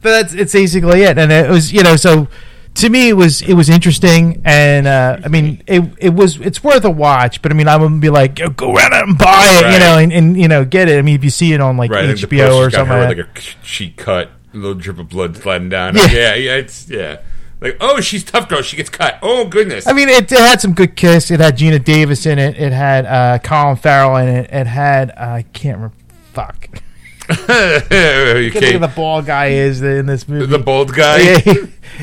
But 0.03 0.11
that's 0.11 0.35
it's 0.35 0.53
basically 0.53 1.03
it, 1.03 1.19
and 1.19 1.31
it 1.33 1.51
was 1.51 1.73
you 1.73 1.83
know 1.83 1.97
so 1.97 2.29
to 2.75 2.89
me 2.89 3.09
it 3.09 3.15
was 3.15 3.43
it 3.43 3.55
was 3.55 3.69
interesting, 3.69 4.41
and 4.45 4.87
uh, 4.87 5.19
I 5.25 5.29
mean 5.29 5.63
it 5.67 5.83
it 5.99 6.15
was 6.15 6.41
it's 6.41 6.63
worth 6.63 6.85
a 6.85 6.91
watch, 6.91 7.43
but 7.43 7.51
I 7.53 7.55
mean 7.55 7.69
I 7.69 7.77
wouldn't 7.77 8.01
be 8.01 8.11
like 8.11 8.37
go, 8.57 8.75
around 8.75 8.93
and 8.95 9.19
buy 9.19 9.61
it, 9.63 9.73
you 9.73 9.79
know, 9.79 9.99
and, 9.99 10.13
and 10.13 10.41
you 10.41 10.49
know 10.49 10.65
get 10.65 10.89
it. 10.89 10.99
I 10.99 11.03
mean 11.03 11.15
if 11.15 11.25
you 11.25 11.31
see 11.31 11.53
it 11.53 11.61
on 11.61 11.77
like 11.77 11.91
Right, 11.91 12.09
HBO 12.09 12.57
or 12.57 12.71
something, 12.71 12.97
like 12.97 13.17
like 13.17 13.27
a 13.27 13.41
cheek 13.65 13.97
cut, 13.97 14.31
a 14.55 14.57
little 14.57 14.75
drip 14.75 14.99
of 14.99 15.09
blood 15.09 15.37
sliding 15.37 15.69
down. 15.69 15.97
Yeah. 15.97 16.07
Yeah, 16.11 16.35
yeah, 16.35 16.57
it's 16.57 16.89
yeah. 16.89 17.21
Like, 17.61 17.77
oh, 17.81 18.01
she's 18.01 18.25
tough 18.25 18.49
girl. 18.49 18.63
She 18.63 18.77
gets 18.77 18.89
cut. 18.89 19.19
Oh 19.23 19.47
goodness. 19.47 19.87
I 19.87 19.93
mean, 19.93 20.09
it, 20.09 20.33
it 20.33 20.39
had 20.39 20.61
some 20.61 20.73
good 20.73 20.97
kiss. 20.97 21.31
It 21.31 21.41
had 21.41 21.59
Geena 21.59 21.83
Davis 21.83 22.25
in 22.25 22.39
it. 22.39 22.57
It 22.57 22.73
had 22.73 23.05
uh, 23.05 23.39
Colin 23.39 23.77
Farrell 23.77 24.17
in 24.17 24.29
it. 24.29 24.51
It 24.51 24.67
had 24.67 25.11
uh, 25.11 25.15
I 25.19 25.43
can't 25.53 25.77
remember. 25.77 25.97
Fuck. 26.33 26.83
Okay. 27.51 28.51
can't 28.51 28.65
think 28.65 28.75
of 28.77 28.81
the 28.81 28.93
bald 28.95 29.27
guy 29.27 29.47
is 29.49 29.81
in 29.83 30.07
this 30.07 30.27
movie. 30.29 30.47
the 30.47 30.59
bald 30.59 30.95
guy. 30.95 31.19
Yeah, 31.19 31.39
he, 31.39 31.53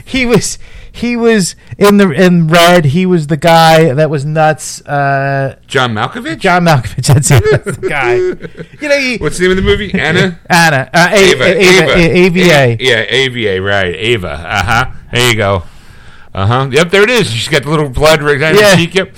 he 0.05 0.25
was 0.25 0.57
he 0.91 1.15
was 1.15 1.55
in 1.77 1.97
the 1.97 2.09
in 2.11 2.47
red. 2.47 2.85
He 2.85 3.05
was 3.05 3.27
the 3.27 3.37
guy 3.37 3.93
that 3.93 4.09
was 4.09 4.25
nuts. 4.25 4.81
Uh, 4.85 5.59
John 5.67 5.93
Malkovich. 5.93 6.39
John 6.39 6.65
Malkovich. 6.65 7.07
That's 7.13 7.29
it. 7.31 7.43
That's 7.63 7.77
the 7.77 7.89
guy. 7.89 8.15
You 8.81 8.89
know, 8.89 8.97
he, 8.99 9.17
What's 9.17 9.37
the 9.37 9.43
name 9.43 9.51
of 9.51 9.57
the 9.57 9.63
movie? 9.63 9.93
Anna. 9.93 10.39
Anna. 10.49 10.89
Uh, 10.93 11.07
A- 11.11 11.15
Ava. 11.15 11.43
Ava. 11.45 11.81
Ava. 11.81 11.91
A- 11.93 12.25
AVA. 12.25 12.83
Yeah, 12.83 13.05
AVA. 13.07 13.61
Right. 13.61 13.95
Ava. 13.95 14.29
Uh 14.29 14.63
huh. 14.63 14.91
There 15.11 15.29
you 15.31 15.35
go. 15.37 15.63
Uh 16.33 16.45
huh. 16.45 16.69
Yep. 16.71 16.89
There 16.91 17.03
it 17.03 17.09
is. 17.09 17.29
She's 17.29 17.47
got 17.47 17.63
the 17.63 17.69
little 17.69 17.89
blood 17.89 18.21
right 18.21 18.39
down 18.39 18.55
Yeah. 18.55 18.71
her 18.71 18.75
cheek. 18.77 18.93
Yep. 18.95 19.15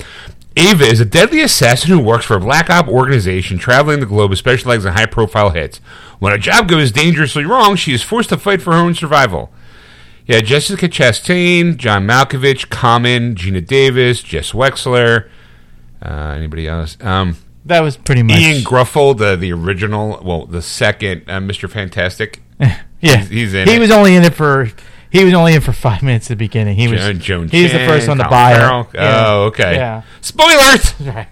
Ava 0.59 0.83
is 0.85 0.99
a 0.99 1.05
deadly 1.05 1.41
assassin 1.41 1.89
who 1.91 1.99
works 1.99 2.25
for 2.25 2.35
a 2.35 2.39
black 2.39 2.69
op 2.69 2.87
organization 2.87 3.57
traveling 3.57 3.99
the 3.99 4.05
globe, 4.05 4.35
specializing 4.35 4.87
in 4.89 4.93
high 4.93 5.05
profile 5.05 5.51
hits. 5.51 5.77
When 6.19 6.33
a 6.33 6.37
job 6.37 6.67
goes 6.67 6.91
dangerously 6.91 7.45
wrong, 7.45 7.75
she 7.75 7.93
is 7.93 8.03
forced 8.03 8.29
to 8.29 8.37
fight 8.37 8.61
for 8.61 8.73
her 8.73 8.77
own 8.79 8.93
survival. 8.93 9.51
Yeah, 10.25 10.41
Jessica 10.41 10.87
Chastain, 10.89 11.77
John 11.77 12.05
Malkovich, 12.05 12.69
Common, 12.69 13.35
Geena 13.35 13.65
Davis, 13.65 14.21
Jess 14.21 14.51
Weixler. 14.51 15.29
Uh, 16.03 16.33
anybody 16.37 16.67
else? 16.67 16.97
Um, 17.01 17.37
That 17.65 17.81
was 17.81 17.97
pretty 17.97 18.23
much. 18.23 18.39
Ian 18.39 18.63
Gruffel, 18.63 19.17
the 19.17 19.35
the 19.35 19.51
original, 19.53 20.21
well, 20.23 20.45
the 20.45 20.61
second 20.61 21.23
uh, 21.27 21.39
Mr. 21.39 21.69
Fantastic. 21.69 22.41
yeah, 22.59 22.77
he's- 22.99 23.29
he's 23.29 23.53
in 23.53 23.67
He 23.67 23.75
it. 23.75 23.79
was 23.79 23.91
only 23.91 24.15
in 24.15 24.23
it 24.23 24.33
for. 24.35 24.69
He 25.11 25.23
was 25.25 25.33
only 25.33 25.53
in 25.55 25.61
for 25.61 25.73
five 25.73 26.03
minutes 26.03 26.27
at 26.27 26.37
the 26.37 26.45
beginning. 26.45 26.75
He 26.77 26.87
was. 26.87 26.99
Joan, 27.01 27.19
Joan 27.19 27.47
he 27.49 27.63
was 27.63 27.71
the 27.71 27.79
Chen, 27.79 27.87
first 27.89 28.07
one 28.07 28.17
to 28.17 28.23
Colin 28.23 28.31
buy 28.31 28.53
Farrell. 28.53 28.81
it. 28.81 28.87
Yeah. 28.93 29.25
Oh, 29.27 29.43
okay. 29.45 29.75
Yeah. 29.75 30.01
Spoilers. 30.21 30.93
Right. 31.01 31.27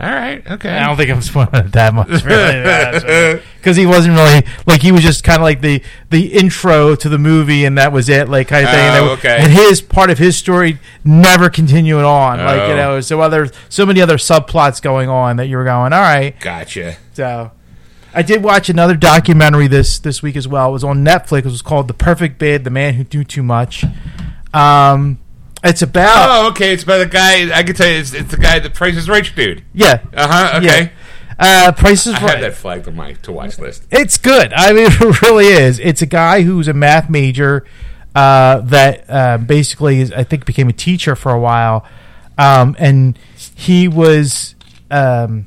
All 0.00 0.08
right. 0.12 0.48
Okay. 0.48 0.70
I 0.70 0.86
don't 0.86 0.96
think 0.96 1.10
I'm 1.10 1.20
spoiling 1.22 1.56
it 1.56 1.72
that 1.72 1.92
much, 1.92 2.22
really, 2.22 3.42
because 3.56 3.76
he 3.76 3.84
wasn't 3.84 4.14
really 4.14 4.44
like 4.64 4.80
he 4.80 4.92
was 4.92 5.02
just 5.02 5.24
kind 5.24 5.38
of 5.38 5.42
like 5.42 5.60
the 5.60 5.82
the 6.10 6.32
intro 6.38 6.94
to 6.94 7.08
the 7.08 7.18
movie, 7.18 7.64
and 7.64 7.76
that 7.78 7.90
was 7.90 8.08
it, 8.08 8.28
like 8.28 8.46
kind 8.46 8.64
of 8.64 8.70
thing. 8.70 8.78
Oh, 8.78 8.92
and, 8.92 8.96
Oh, 9.04 9.06
that- 9.16 9.18
okay. 9.18 9.38
and 9.42 9.52
his 9.52 9.80
part 9.82 10.10
of 10.10 10.18
his 10.18 10.36
story 10.36 10.78
never 11.02 11.50
continuing 11.50 12.04
on, 12.04 12.38
like 12.38 12.60
Oh. 12.60 12.68
you 12.68 12.76
know, 12.76 13.00
so 13.00 13.20
other 13.20 13.48
so 13.68 13.84
many 13.84 14.00
other 14.00 14.18
subplots 14.18 14.80
going 14.80 15.08
on 15.08 15.34
that 15.38 15.46
you 15.48 15.56
were 15.56 15.64
going, 15.64 15.92
all 15.92 16.00
right. 16.00 16.38
Gotcha. 16.38 16.96
So, 17.14 17.50
I 18.14 18.22
did 18.22 18.42
watch 18.42 18.68
another 18.68 18.96
documentary 18.96 19.66
this 19.66 19.98
this 19.98 20.22
week 20.22 20.36
as 20.36 20.48
well. 20.48 20.68
It 20.70 20.72
was 20.72 20.84
on 20.84 21.04
Netflix. 21.04 21.40
It 21.40 21.44
was 21.46 21.62
called 21.62 21.88
"The 21.88 21.94
Perfect 21.94 22.38
Bid: 22.38 22.64
The 22.64 22.70
Man 22.70 22.94
Who 22.94 23.04
Knew 23.12 23.24
Too 23.24 23.42
Much." 23.42 23.84
Um, 24.54 25.18
It's 25.62 25.82
about 25.82 26.28
Oh, 26.30 26.48
okay. 26.50 26.72
It's 26.72 26.84
by 26.84 26.98
the 26.98 27.06
guy. 27.06 27.56
I 27.56 27.62
can 27.62 27.74
tell 27.74 27.88
you, 27.88 27.98
it's, 27.98 28.14
it's 28.14 28.30
the 28.30 28.36
guy 28.38 28.58
that 28.58 28.74
Price 28.74 28.96
is 28.96 29.08
Right 29.08 29.30
dude. 29.34 29.64
yeah. 29.74 30.00
Uh 30.14 30.26
huh. 30.28 30.58
Okay. 30.58 30.82
Yeah. 30.84 30.88
Uh, 31.68 31.72
Price 31.72 32.06
is 32.06 32.14
I 32.14 32.20
Right. 32.22 32.30
have 32.30 32.40
that 32.40 32.54
flagged 32.54 32.88
on 32.88 32.96
my 32.96 33.12
to 33.12 33.30
watch 33.32 33.58
list. 33.58 33.84
It's 33.90 34.18
good. 34.18 34.52
I 34.52 34.72
mean, 34.72 34.86
it 34.90 35.22
really 35.22 35.46
is. 35.46 35.78
It's 35.78 36.02
a 36.02 36.06
guy 36.06 36.42
who's 36.42 36.66
a 36.68 36.72
math 36.72 37.08
major 37.10 37.64
uh, 38.14 38.60
that 38.62 39.04
uh, 39.08 39.38
basically, 39.38 40.00
is, 40.00 40.10
I 40.12 40.24
think, 40.24 40.44
became 40.46 40.68
a 40.68 40.72
teacher 40.72 41.14
for 41.14 41.30
a 41.30 41.38
while, 41.38 41.84
um, 42.38 42.74
and 42.78 43.16
he 43.54 43.86
was. 43.86 44.54
Um, 44.90 45.46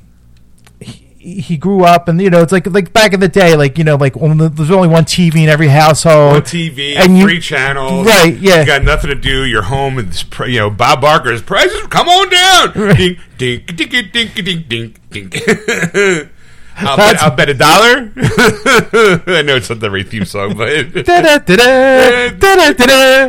he, 1.22 1.58
grew 1.58 1.84
up, 1.84 2.08
and 2.08 2.20
you 2.22 2.30
know, 2.30 2.42
it's 2.42 2.52
like 2.52 2.66
like 2.68 2.92
back 2.94 3.14
in 3.14 3.20
the 3.20 3.28
day, 3.28 3.56
like 3.56 3.78
you 3.78 3.84
know, 3.84 3.96
like 3.96 4.18
only, 4.18 4.48
there's 4.48 4.72
only 4.72 4.88
one 4.88 5.06
TV 5.06 5.44
in 5.44 5.50
every 5.50 5.68
household, 5.68 6.36
On 6.36 6.42
TV, 6.42 6.96
and 6.96 7.18
you- 7.18 7.24
free 7.24 7.40
channels. 7.40 8.06
right? 8.06 8.36
Yeah, 8.38 8.62
You 8.62 8.66
got 8.66 8.84
nothing 8.84 9.10
to 9.10 9.16
do. 9.16 9.46
You're 9.46 9.62
home, 9.62 10.10
pr- 10.30 10.46
you 10.46 10.60
know 10.60 10.70
Bob 10.70 11.02
Barker's 11.02 11.42
prices. 11.42 11.86
Come 11.88 12.10
on 12.10 12.30
down. 12.30 12.74
Ding, 12.98 13.18
ding, 13.38 13.66
ding, 13.66 13.90
ding, 13.90 14.10
ding, 14.12 14.64
ding, 14.68 14.96
ding, 15.10 15.30
ding. 15.30 16.30
I'll 16.78 16.96
bet, 16.98 17.22
I'll 17.22 17.36
bet 17.36 17.50
a 17.50 17.54
dollar. 17.54 18.12
I 18.18 19.42
know 19.46 19.58
it's 19.58 19.70
not 19.70 19.82
the 19.82 19.90
right 19.92 20.08
theme 20.08 20.26
song, 20.26 20.56
but 20.58 20.70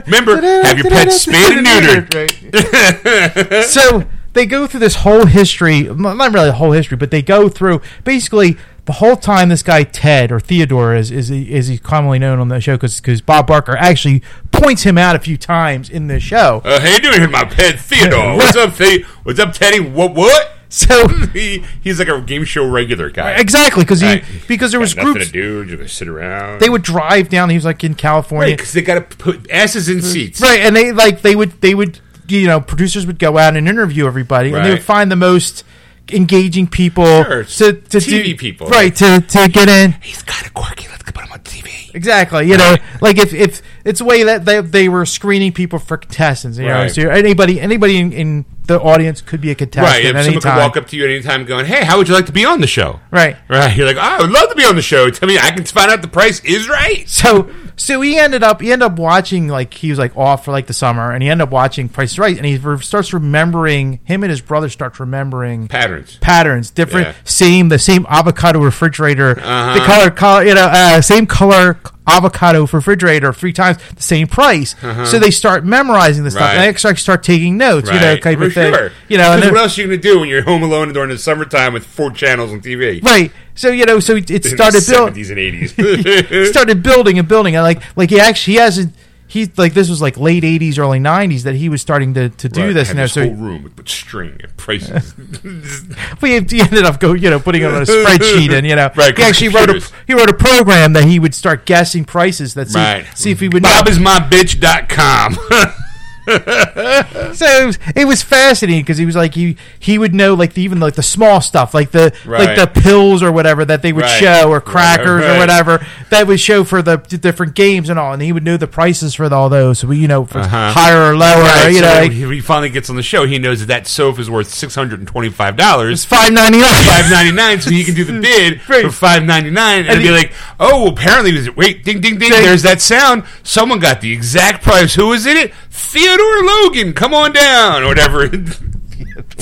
Remember, 0.06 0.40
have 0.40 0.78
your 0.78 0.88
pets 0.90 1.22
spayed 1.22 1.58
and 1.58 1.66
neutered. 1.66 2.14
Right. 2.14 3.64
so 3.64 4.04
they 4.32 4.46
go 4.46 4.66
through 4.66 4.80
this 4.80 4.96
whole 4.96 5.26
history, 5.26 5.82
not 5.82 6.32
really 6.32 6.48
a 6.48 6.52
whole 6.52 6.72
history, 6.72 6.96
but 6.96 7.10
they 7.10 7.22
go 7.22 7.48
through 7.48 7.80
basically 8.04 8.56
the 8.84 8.94
whole 8.94 9.16
time 9.16 9.48
this 9.48 9.62
guy 9.62 9.84
Ted 9.84 10.32
or 10.32 10.40
Theodore 10.40 10.94
is 10.96 11.10
is 11.10 11.30
is 11.30 11.68
he 11.68 11.78
commonly 11.78 12.18
known 12.18 12.38
on 12.40 12.48
the 12.48 12.60
show 12.60 12.76
because 12.76 13.20
Bob 13.20 13.46
Barker 13.46 13.76
actually 13.76 14.22
points 14.50 14.82
him 14.82 14.98
out 14.98 15.14
a 15.14 15.18
few 15.20 15.36
times 15.36 15.88
in 15.88 16.08
the 16.08 16.18
show. 16.18 16.62
uh, 16.64 16.80
how 16.80 16.88
you 16.88 16.98
doing, 16.98 17.30
my 17.30 17.44
pet 17.44 17.78
Theodore? 17.78 18.36
What's 18.36 18.56
up, 18.56 18.72
Theo? 18.74 19.04
What's 19.22 19.38
up, 19.38 19.52
Teddy? 19.52 19.80
What? 19.80 20.14
What? 20.14 20.50
So 20.68 21.06
he, 21.34 21.62
he's 21.82 21.98
like 21.98 22.08
a 22.08 22.20
game 22.22 22.44
show 22.44 22.66
regular 22.66 23.10
guy. 23.10 23.32
exactly 23.32 23.84
because 23.84 24.00
he 24.00 24.06
Right. 24.06 24.24
because 24.48 24.70
there 24.70 24.80
was 24.80 24.96
nothing 24.96 25.12
groups 25.12 25.26
to 25.26 25.32
do. 25.32 25.64
Just 25.76 25.96
sit 25.98 26.08
around. 26.08 26.60
they 26.60 26.70
would 26.70 26.82
drive 26.82 27.28
down. 27.28 27.50
He 27.50 27.56
was 27.56 27.66
like 27.66 27.84
in 27.84 27.94
California, 27.94 28.56
because 28.56 28.72
they 28.72 28.80
got 28.80 29.10
to 29.10 29.16
put 29.18 29.48
asses 29.50 29.88
in 29.90 30.00
seats. 30.00 30.40
Right, 30.40 30.60
and 30.60 30.74
they 30.74 30.90
like 30.90 31.20
they 31.20 31.36
would 31.36 31.60
they 31.60 31.74
would 31.74 32.00
you 32.40 32.46
know 32.46 32.60
producers 32.60 33.06
would 33.06 33.18
go 33.18 33.38
out 33.38 33.56
and 33.56 33.68
interview 33.68 34.06
everybody, 34.06 34.52
and 34.52 34.64
they 34.64 34.70
would 34.70 34.82
find 34.82 35.10
the 35.10 35.16
most 35.16 35.64
engaging 36.10 36.66
people 36.66 37.04
Sure, 37.04 37.44
to 37.44 37.72
to 37.72 37.98
TV 37.98 38.24
do, 38.24 38.36
people, 38.36 38.68
right 38.68 38.94
to 38.96 39.20
to 39.20 39.48
get 39.48 39.68
in. 39.68 39.92
He's 40.02 40.22
kind 40.22 40.46
of 40.46 40.54
quirky. 40.54 40.88
Let's 40.88 41.02
put 41.02 41.24
him 41.24 41.32
on 41.32 41.40
TV. 41.40 41.94
Exactly, 41.94 42.48
you 42.48 42.56
know, 42.56 42.76
like 43.00 43.18
if, 43.18 43.34
if 43.34 43.60
it's 43.84 44.00
a 44.00 44.04
way 44.04 44.22
that 44.24 44.44
they, 44.46 44.60
they 44.62 44.88
were 44.88 45.04
screening 45.04 45.52
people 45.52 45.78
for 45.78 45.98
contestants, 45.98 46.56
you 46.58 46.64
know, 46.66 46.88
so 46.88 47.08
anybody 47.10 47.60
anybody 47.60 47.98
in, 47.98 48.12
in 48.12 48.44
the 48.64 48.80
audience 48.80 49.20
could 49.20 49.40
be 49.40 49.50
a 49.50 49.54
contestant 49.54 50.14
Right. 50.14 50.24
Someone 50.24 50.40
could 50.40 50.56
walk 50.56 50.76
up 50.76 50.86
to 50.88 50.96
you 50.96 51.04
at 51.04 51.10
any 51.10 51.20
time 51.22 51.44
going, 51.44 51.66
hey, 51.66 51.84
how 51.84 51.98
would 51.98 52.08
you 52.08 52.14
like 52.14 52.26
to 52.26 52.32
be 52.32 52.44
on 52.44 52.60
the 52.60 52.66
show? 52.66 53.00
Right. 53.10 53.36
Right. 53.48 53.76
You're 53.76 53.86
like, 53.86 53.96
oh, 53.96 54.00
I 54.00 54.20
would 54.20 54.30
love 54.30 54.48
to 54.50 54.54
be 54.54 54.64
on 54.64 54.76
the 54.76 54.82
show. 54.82 55.10
Tell 55.10 55.28
me, 55.28 55.36
I 55.38 55.50
can 55.50 55.64
find 55.64 55.90
out 55.90 56.00
the 56.00 56.08
price 56.08 56.38
is 56.44 56.68
right. 56.68 57.08
So 57.08 57.50
so 57.74 58.00
he 58.02 58.18
ended 58.18 58.42
up 58.42 58.60
he 58.60 58.70
ended 58.70 58.86
up 58.86 58.98
watching 58.98 59.48
like 59.48 59.72
he 59.74 59.90
was 59.90 59.98
like 59.98 60.16
off 60.16 60.44
for 60.44 60.52
like 60.52 60.66
the 60.66 60.74
summer, 60.74 61.10
and 61.10 61.22
he 61.22 61.28
ended 61.28 61.42
up 61.48 61.50
watching 61.50 61.88
Price 61.88 62.12
is 62.12 62.18
Right, 62.18 62.36
and 62.36 62.44
he 62.46 62.56
re- 62.56 62.78
starts 62.80 63.12
remembering 63.12 63.98
him 64.04 64.22
and 64.22 64.30
his 64.30 64.40
brother 64.40 64.68
starts 64.68 65.00
remembering 65.00 65.66
Patterns. 65.68 66.18
patterns, 66.20 66.70
different, 66.70 67.08
Yeah. 67.08 67.14
same 67.24 67.68
the 67.70 67.78
same 67.78 68.06
avocado 68.08 68.60
refrigerator, 68.60 69.38
Uh-huh. 69.40 69.74
the 69.74 69.80
color, 69.84 70.10
color, 70.10 70.44
you 70.44 70.54
know, 70.54 70.66
uh, 70.70 71.00
same 71.00 71.26
color 71.26 71.78
avocado 72.06 72.66
refrigerator 72.66 73.32
three 73.32 73.52
times 73.52 73.78
the 73.94 74.02
same 74.02 74.26
price. 74.26 74.74
So 75.04 75.18
they 75.18 75.30
start 75.30 75.64
memorizing 75.64 76.24
the 76.24 76.30
stuff, 76.30 76.42
and 76.42 76.58
Uh-huh. 76.58 76.72
They 76.72 76.78
start 76.78 76.98
start 76.98 77.22
taking 77.22 77.56
notes, 77.56 77.88
you 77.90 77.98
know, 78.00 78.12
Right. 78.12 78.22
type 78.22 78.38
For 78.38 78.46
of 78.46 78.52
thing. 78.54 78.74
sure. 78.74 78.90
You 79.08 79.18
know, 79.18 79.32
and 79.32 79.44
what 79.44 79.56
else 79.60 79.78
are 79.78 79.82
you 79.82 79.86
going 79.88 80.00
to 80.00 80.08
do 80.08 80.20
when 80.20 80.28
you're 80.28 80.42
home 80.42 80.62
alone 80.62 80.92
during 80.92 81.10
the 81.10 81.18
summertime 81.18 81.72
with 81.72 81.84
four 81.86 82.10
channels 82.10 82.50
on 82.52 82.60
TV? 82.60 83.02
right. 83.04 83.30
So 83.54 83.68
you 83.70 83.84
know, 83.84 84.00
so 84.00 84.16
it 84.16 84.30
it 84.30 84.44
started 84.56 84.82
building. 84.88 85.22
70s 85.24 85.30
and 85.30 85.38
80s. 85.38 86.46
started 86.50 86.82
building 86.82 87.18
and 87.18 87.28
building 87.28 87.54
and 87.54 87.62
like 87.62 87.82
like 87.96 88.10
he 88.10 88.18
actually 88.18 88.54
he 88.54 88.58
hasn't 88.60 88.94
he 89.32 89.50
like 89.56 89.72
this 89.72 89.88
was 89.88 90.02
like 90.02 90.18
late 90.18 90.42
80s 90.42 90.78
early 90.78 90.98
90s 91.00 91.44
that 91.44 91.54
he 91.54 91.70
was 91.70 91.80
starting 91.80 92.12
to, 92.12 92.28
to 92.28 92.48
do 92.50 92.66
Right. 92.66 92.74
this 92.74 92.88
Had 92.88 92.96
now 92.98 93.04
this 93.04 93.14
so 93.14 93.24
whole 93.24 93.34
room 93.34 93.62
with 93.62 93.88
string 93.88 94.38
and 94.42 94.54
prices. 94.58 95.14
he, 96.20 96.28
he 96.40 96.60
ended 96.60 96.84
up 96.84 97.00
go 97.00 97.14
you 97.14 97.30
know 97.30 97.40
putting 97.40 97.62
it 97.62 97.66
on 97.72 97.80
a 97.80 97.86
spreadsheet 97.86 98.52
and 98.52 98.66
you 98.66 98.76
know 98.76 98.90
Right, 98.96 99.16
he 99.16 99.22
actually 99.24 99.48
wrote 99.48 99.70
a 99.70 99.82
he 100.06 100.12
wrote 100.12 100.28
a 100.28 100.34
program 100.34 100.92
that 100.92 101.04
he 101.04 101.18
would 101.18 101.34
start 101.34 101.64
guessing 101.64 102.04
prices 102.04 102.52
that 102.54 102.68
see, 102.68 102.78
right. 102.78 103.06
see 103.16 103.30
if 103.30 103.40
he 103.40 103.48
would 103.48 103.62
know. 103.62 103.80
BobIsMyBitch.com. 103.82 105.38
so 106.26 107.46
it 107.46 107.66
was, 107.66 107.78
it 107.96 108.04
was 108.06 108.22
fascinating 108.22 108.82
because 108.82 108.96
he 108.98 109.04
was 109.06 109.16
like 109.16 109.34
he 109.34 109.56
he 109.78 109.98
would 109.98 110.14
know 110.14 110.34
like 110.34 110.54
the, 110.54 110.62
even 110.62 110.78
like 110.80 110.94
the 110.94 111.02
small 111.02 111.40
stuff 111.40 111.74
like 111.74 111.90
the 111.90 112.14
like 112.26 112.56
the 112.56 112.66
pills 112.80 113.22
or 113.22 113.32
whatever 113.32 113.64
that 113.64 113.82
they 113.82 113.92
would 113.92 114.02
Right. 114.04 114.20
show 114.20 114.48
or 114.48 114.56
Right, 114.56 114.64
crackers 114.64 115.24
or 115.24 115.38
whatever 115.38 115.84
that 116.10 116.26
would 116.26 116.38
show 116.40 116.64
for 116.64 116.80
the 116.82 116.96
different 116.98 117.54
games 117.54 117.88
and 117.88 117.98
all 117.98 118.12
and 118.12 118.22
he 118.22 118.32
would 118.32 118.44
know 118.44 118.56
the 118.56 118.66
prices 118.66 119.14
for 119.14 119.32
all 119.32 119.48
those 119.48 119.78
so 119.80 119.88
we 119.88 119.98
you 119.98 120.08
know 120.08 120.24
for 120.24 120.38
Uh-huh. 120.38 120.72
higher 120.72 121.10
or 121.10 121.16
lower 121.16 121.42
Right, 121.42 121.68
you 121.70 121.78
so 121.78 121.86
know 121.86 122.00
like, 122.02 122.12
he 122.12 122.40
finally 122.40 122.70
gets 122.70 122.88
on 122.90 122.96
the 122.96 123.02
show, 123.02 123.26
he 123.26 123.38
knows 123.38 123.60
that 123.60 123.66
that 123.66 123.86
sofa 123.86 124.20
is 124.20 124.30
worth 124.30 124.48
six 124.48 124.74
hundred 124.74 124.98
and 125.00 125.08
twenty-five 125.08 125.56
dollars, 125.56 126.04
five 126.04 126.32
ninety 126.32 126.58
nine. 126.58 126.84
five 126.84 127.10
ninety 127.10 127.32
nine. 127.32 127.60
So 127.60 127.70
he 127.70 127.84
can 127.84 127.94
do 127.94 128.04
the 128.04 128.20
bid 128.20 128.60
Right. 128.68 128.84
for 128.84 128.90
five 128.92 129.24
ninety 129.24 129.50
nine, 129.50 129.80
and, 129.80 129.90
And 129.90 130.02
be 130.02 130.10
like, 130.10 130.32
"Oh, 130.60 130.88
apparently, 130.90 131.48
wait, 131.50 131.84
ding, 131.84 132.00
ding, 132.00 132.18
ding! 132.18 132.30
Ding. 132.30 132.42
There's 132.42 132.62
that 132.62 132.80
sound. 132.80 133.24
Someone 133.42 133.78
got 133.78 134.00
the 134.00 134.12
exact 134.12 134.62
price. 134.62 134.94
Who 134.94 135.08
was 135.08 135.26
in 135.26 135.36
it? 135.36 135.52
Theodore 135.72 136.44
Logan. 136.44 136.92
Come 136.92 137.14
on 137.14 137.32
down, 137.32 137.82
or 137.82 137.86
whatever." 137.88 138.28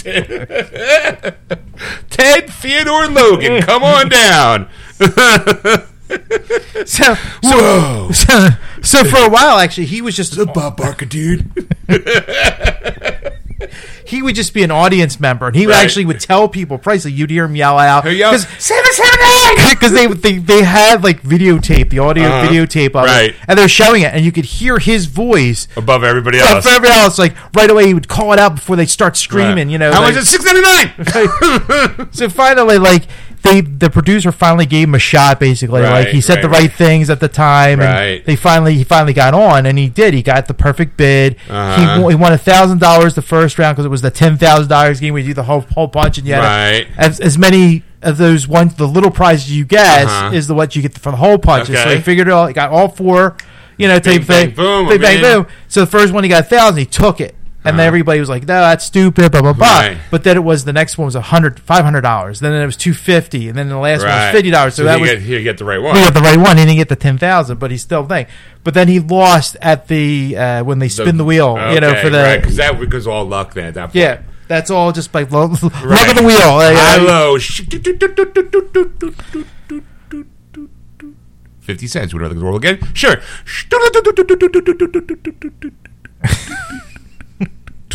Ted 2.10 2.50
Theodore 2.50 3.08
Logan, 3.08 3.62
come 3.62 3.82
on 3.82 4.08
down. 4.08 4.68
So, 6.86 7.14
Whoa. 7.44 8.10
so, 8.12 8.48
so 8.82 9.04
for 9.04 9.18
a 9.18 9.28
while, 9.30 9.58
actually, 9.58 9.86
he 9.86 10.02
was 10.02 10.16
just 10.16 10.36
Bob 10.52 10.76
Barker, 10.76 11.04
dude. 11.04 11.48
he 14.04 14.22
would 14.22 14.34
just 14.34 14.52
be 14.54 14.62
an 14.62 14.70
audience 14.70 15.20
member, 15.20 15.46
and 15.46 15.56
he 15.56 15.66
Right. 15.66 15.76
actually 15.84 16.04
would 16.06 16.20
tell 16.20 16.48
people 16.48 16.78
prices. 16.78 17.12
You'd 17.12 17.30
hear 17.30 17.44
him 17.44 17.56
yell 17.56 17.78
out 17.78 18.04
Here 18.04 18.12
you 18.12 18.18
go. 18.20 18.36
seven 18.36 18.92
seven 18.92 19.18
eight 19.20 19.70
because 19.70 19.92
they, 19.92 20.06
they 20.06 20.38
they 20.38 20.62
had 20.62 21.02
like 21.04 21.22
videotape, 21.22 21.90
the 21.90 21.98
audio 22.00 22.28
Uh-huh. 22.28 22.48
videotape 22.48 22.88
of 22.96 23.04
Right. 23.04 23.30
it, 23.30 23.36
and 23.48 23.58
they're 23.58 23.68
showing 23.68 24.02
it, 24.02 24.12
and 24.14 24.24
you 24.24 24.32
could 24.32 24.44
hear 24.44 24.78
his 24.78 25.06
voice. 25.06 25.68
Above 25.76 26.04
everybody 26.04 26.38
else. 26.38 26.64
for 26.64 26.70
everyone 26.70 26.98
else, 26.98 27.18
like 27.18 27.34
right 27.54 27.70
away, 27.70 27.86
he 27.86 27.94
would 27.94 28.08
call 28.08 28.32
it 28.32 28.38
out 28.38 28.54
before 28.56 28.76
they 28.76 28.86
start 28.86 29.16
screaming. 29.16 29.68
Right. 29.68 29.72
You 29.72 29.78
know, 29.78 29.92
how 29.92 30.00
like- 30.02 30.14
much 30.14 30.22
is 30.22 30.28
six 30.28 30.44
ninety 30.44 30.60
nine? 30.62 32.08
so 32.12 32.28
finally, 32.28 32.78
like 32.78 33.04
they, 33.42 33.60
the 33.60 33.90
producer 33.90 34.32
finally 34.32 34.66
gave 34.66 34.88
him 34.88 34.94
a 34.94 34.98
shot. 34.98 35.40
Basically, 35.40 35.80
Right, 35.82 36.04
like 36.04 36.08
he 36.08 36.20
said 36.20 36.34
right, 36.36 36.42
the 36.42 36.48
right, 36.48 36.60
right. 36.62 36.72
things 36.72 37.10
at 37.10 37.20
the 37.20 37.28
time, 37.28 37.80
and 37.80 38.24
they 38.24 38.36
finally 38.36 38.74
he 38.74 38.84
finally 38.84 39.12
got 39.12 39.34
on, 39.34 39.66
and 39.66 39.78
he 39.78 39.88
did. 39.88 40.14
He 40.14 40.22
got 40.22 40.46
the 40.48 40.54
perfect 40.54 40.96
bid. 40.96 41.36
Uh-huh. 41.48 41.96
He, 41.96 42.02
won- 42.02 42.10
he 42.12 42.16
won 42.16 42.32
a 42.32 42.38
thousand 42.38 42.78
dollars 42.80 43.14
the 43.14 43.22
first 43.22 43.58
round 43.58 43.76
because 43.76 43.86
it 43.86 43.90
was 43.90 44.02
the 44.02 44.10
ten 44.10 44.36
thousand 44.36 44.68
dollars 44.68 45.00
game 45.00 45.12
where 45.14 45.22
you 45.22 45.28
do 45.28 45.34
the 45.34 45.44
whole 45.44 45.60
whole 45.62 45.86
bunch, 45.86 46.18
and 46.18 46.28
Right. 46.28 46.86
as 46.96 47.20
as 47.20 47.36
many 47.38 47.82
of 48.02 48.16
those 48.16 48.48
ones 48.48 48.74
the 48.76 48.86
little 48.88 49.10
prizes 49.10 49.50
you 49.54 49.64
get 49.64 50.06
Uh-huh. 50.06 50.30
is 50.34 50.46
the 50.46 50.54
what 50.54 50.74
you 50.76 50.82
get 50.82 50.96
for 50.98 51.10
the 51.10 51.16
whole 51.18 51.38
punches. 51.38 51.78
So 51.82 51.94
he 51.94 52.00
figured 52.00 52.28
it 52.28 52.32
all. 52.32 52.46
He 52.46 52.52
got 52.54 52.70
all 52.70 52.88
four. 52.88 53.36
You 53.76 53.88
know, 53.88 53.98
type 53.98 54.26
bang, 54.26 54.48
thing. 54.48 54.54
boom, 54.54 54.88
Bang, 54.88 55.00
bang, 55.00 55.22
boom. 55.22 55.46
So 55.68 55.80
the 55.80 55.86
first 55.86 56.12
one 56.12 56.22
he 56.22 56.28
got 56.28 56.42
a 56.44 56.46
thousand. 56.46 56.78
He 56.80 56.84
took 56.84 57.18
it. 57.18 57.34
And 57.62 57.74
then 57.76 57.80
Uh-huh. 57.80 57.86
everybody 57.88 58.20
was 58.20 58.30
like, 58.30 58.42
"No, 58.46 58.60
that's 58.60 58.86
stupid." 58.86 59.32
Blah 59.32 59.42
blah 59.42 59.52
blah. 59.52 59.66
Right. 59.80 59.98
But 60.10 60.24
then 60.24 60.36
it 60.36 60.40
was 60.44 60.64
the 60.64 60.72
next 60.72 60.96
one 60.96 61.04
was 61.04 61.14
a 61.14 61.20
hundred, 61.20 61.60
five 61.60 61.84
hundred 61.84 62.00
dollars. 62.00 62.40
Then 62.40 62.54
it 62.54 62.64
was 62.64 62.76
two 62.76 62.94
fifty, 62.94 63.48
and 63.50 63.58
then 63.58 63.68
the 63.68 63.76
last 63.76 64.00
one 64.02 64.08
was 64.08 64.30
fifty 64.32 64.50
dollars. 64.50 64.74
So, 64.76 64.84
that 64.84 64.96
he 64.96 65.02
was 65.02 65.10
get, 65.10 65.20
he 65.20 65.42
get 65.42 65.58
the 65.58 65.66
right 65.66 65.80
one. 65.80 65.94
we 65.94 66.00
got 66.00 66.14
the 66.14 66.20
right 66.22 66.38
one. 66.38 66.56
He 66.56 66.64
didn't 66.64 66.78
get 66.78 66.88
the 66.88 66.96
ten 66.96 67.18
thousand, 67.18 67.58
but 67.58 67.70
he 67.70 67.76
still 67.76 68.06
thing. 68.06 68.26
But 68.64 68.72
then 68.72 68.88
he 68.88 68.98
lost 68.98 69.56
at 69.60 69.88
the 69.88 70.36
uh, 70.38 70.64
when 70.64 70.78
they 70.78 70.88
spin 70.88 71.18
the 71.18 71.24
wheel. 71.24 71.58
you 71.74 71.80
know, 71.80 71.94
for 71.96 72.08
the 72.08 72.18
right, 72.22 72.40
because 72.40 72.56
that 72.56 72.78
was 72.78 73.06
all 73.06 73.26
luck 73.26 73.52
then 73.52 73.66
at 73.66 73.74
that 73.74 73.86
point. 73.88 73.94
yeah. 73.96 74.20
That's 74.48 74.68
all 74.70 74.90
just 74.90 75.14
like 75.14 75.30
lo- 75.30 75.46
look 75.62 75.84
Right. 75.84 76.08
at 76.08 76.16
the 76.16 76.24
wheel. 76.24 76.54
Like, 76.56 76.76
High 76.76 76.98
uh, 76.98 77.02
low. 77.04 77.38
Fifty 81.60 81.86
cents. 81.86 82.12
Would 82.12 82.20
you 82.22 82.26
like 82.28 82.36
the 82.36 82.42
roll 82.42 82.56
again? 82.56 82.80
Sure. 82.94 83.16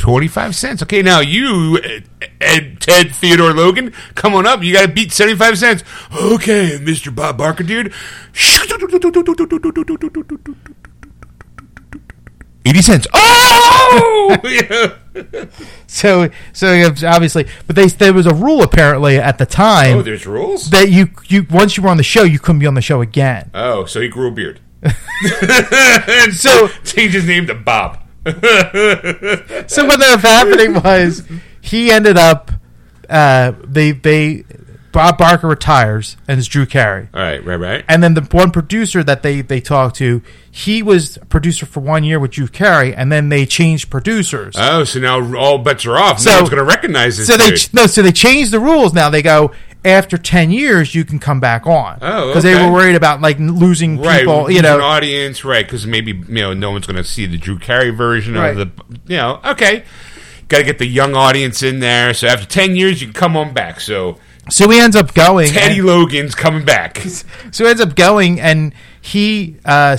Twenty-five 0.06 0.56
cents. 0.56 0.84
Okay, 0.84 1.02
now 1.02 1.20
you, 1.20 1.80
Ed, 1.80 2.08
Ed, 2.40 2.80
Ted 2.80 3.16
Theodore 3.16 3.54
Logan, 3.56 3.92
come 4.14 4.36
on 4.36 4.46
up. 4.46 4.62
You 4.62 4.72
got 4.72 4.84
to 4.84 4.88
beat 4.88 5.12
seventy-five 5.12 5.58
cents. 5.58 5.84
Okay, 6.16 6.78
Mister 6.80 7.10
Bob 7.10 7.40
Barker, 7.40 7.64
dude. 7.64 7.92
Eighty 12.68 12.84
cents. 12.84 13.08
Oh! 13.16 14.38
Yeah. 14.44 15.46
so 15.88 16.30
so 16.54 16.94
obviously, 17.04 17.48
but 17.66 17.76
they 17.76 17.88
there 17.88 18.14
was 18.14 18.28
a 18.28 18.34
rule 18.36 18.62
apparently 18.62 19.18
at 19.18 19.40
the 19.40 19.48
time 19.48 19.98
Oh, 19.98 20.02
there's 20.04 20.28
rules. 20.28 20.70
that 20.70 20.92
you 20.92 21.10
you 21.26 21.48
once 21.50 21.78
you 21.78 21.82
were 21.84 21.90
on 21.90 21.98
the 21.98 22.04
show, 22.04 22.22
you 22.22 22.38
couldn't 22.38 22.60
be 22.60 22.68
on 22.68 22.76
the 22.76 22.82
show 22.82 23.02
again. 23.02 23.50
Oh, 23.56 23.86
so 23.86 24.02
he 24.02 24.08
grew 24.08 24.28
a 24.28 24.32
beard. 24.32 24.60
and 24.84 26.32
so 26.36 26.68
changed 26.84 27.16
his 27.16 27.26
name 27.26 27.48
to 27.48 27.56
Bob. 27.56 28.04
So 28.26 29.86
what 29.86 30.02
ended 30.02 30.10
up 30.10 30.20
happening 30.22 30.74
was 30.82 31.24
he 31.62 31.92
ended 31.92 32.18
up 32.18 32.52
uh, 33.08 33.52
they 33.64 33.92
they 33.92 34.44
Bob 34.96 35.18
Barker 35.18 35.48
retires 35.48 36.16
and 36.28 36.40
it's 36.40 36.48
Drew 36.48 36.66
Carey. 36.66 37.10
All 37.14 37.20
right, 37.22 37.44
right, 37.46 37.56
right. 37.58 37.86
And 37.90 38.02
then 38.02 38.14
the 38.14 38.22
one 38.32 38.50
producer 38.52 39.04
that 39.04 39.24
they 39.24 39.42
they 39.42 39.60
talked 39.60 39.98
to, 39.98 40.22
he 40.50 40.82
was 40.82 41.18
a 41.18 41.26
producer 41.26 41.66
for 41.66 41.82
one 41.82 42.04
year 42.06 42.18
with 42.20 42.32
Drew 42.32 42.48
Carey, 42.48 42.96
and 42.96 43.12
then 43.12 43.28
they 43.30 43.46
changed 43.46 43.90
producers. 43.90 44.56
Oh, 44.58 44.86
so 44.86 45.00
now 45.00 45.36
all 45.38 45.58
bets 45.58 45.86
are 45.86 45.98
off. 45.98 46.20
So- 46.22 46.32
no 46.32 46.38
one's 46.38 46.50
going 46.50 46.64
to 46.64 46.68
recognize 46.70 47.18
this. 47.18 47.28
so 47.28 47.36
they 47.38 47.52
dude. 47.52 47.74
no, 47.74 47.88
so 47.88 48.02
they 48.02 48.14
changed 48.14 48.52
the 48.52 48.60
rules. 48.60 48.94
Now 48.94 49.10
they 49.10 49.22
go 49.22 49.52
after 49.84 50.18
ten 50.18 50.50
years, 50.50 50.96
you 50.96 51.04
can 51.06 51.20
come 51.20 51.40
back 51.42 51.68
on. 51.68 52.00
Oh, 52.02 52.30
because 52.30 52.44
they 52.44 52.56
were 52.56 52.72
worried 52.72 52.96
about 52.96 53.20
like 53.22 53.38
losing 53.38 54.00
right, 54.02 54.22
people. 54.22 54.50
You 54.50 54.62
know, 54.62 54.80
audience, 54.82 55.44
right? 55.44 55.66
Because 55.66 55.86
maybe 55.86 56.14
you 56.14 56.24
know 56.36 56.54
no 56.54 56.72
one's 56.72 56.88
going 56.88 56.96
to 56.96 57.04
see 57.04 57.26
the 57.26 57.38
Drew 57.38 57.60
Carey 57.60 57.90
version 57.92 58.34
Right. 58.36 58.58
of 58.58 58.74
the, 58.78 59.00
you 59.08 59.18
know, 59.18 59.42
okay. 59.44 59.84
Got 60.48 60.60
to 60.60 60.64
get 60.64 60.78
the 60.78 60.88
young 60.88 61.16
audience 61.16 61.64
in 61.64 61.80
there. 61.80 62.14
So 62.14 62.28
after 62.28 62.46
ten 62.48 62.76
years, 62.76 63.02
you 63.02 63.08
can 63.08 63.14
come 63.14 63.36
on 63.36 63.54
back. 63.54 63.82
So 63.82 64.20
so 64.50 64.70
he 64.70 64.80
ends 64.80 64.96
up 64.96 65.14
going. 65.14 65.48
Teddy 65.50 65.80
and- 65.80 65.88
Logan's 65.88 66.36
coming 66.36 66.66
back. 66.66 66.98
So 67.52 67.64
he 67.64 67.70
ends 67.70 67.82
up 67.82 67.96
going, 67.96 68.40
and 68.40 68.74
he 69.02 69.58
uh, 69.66 69.98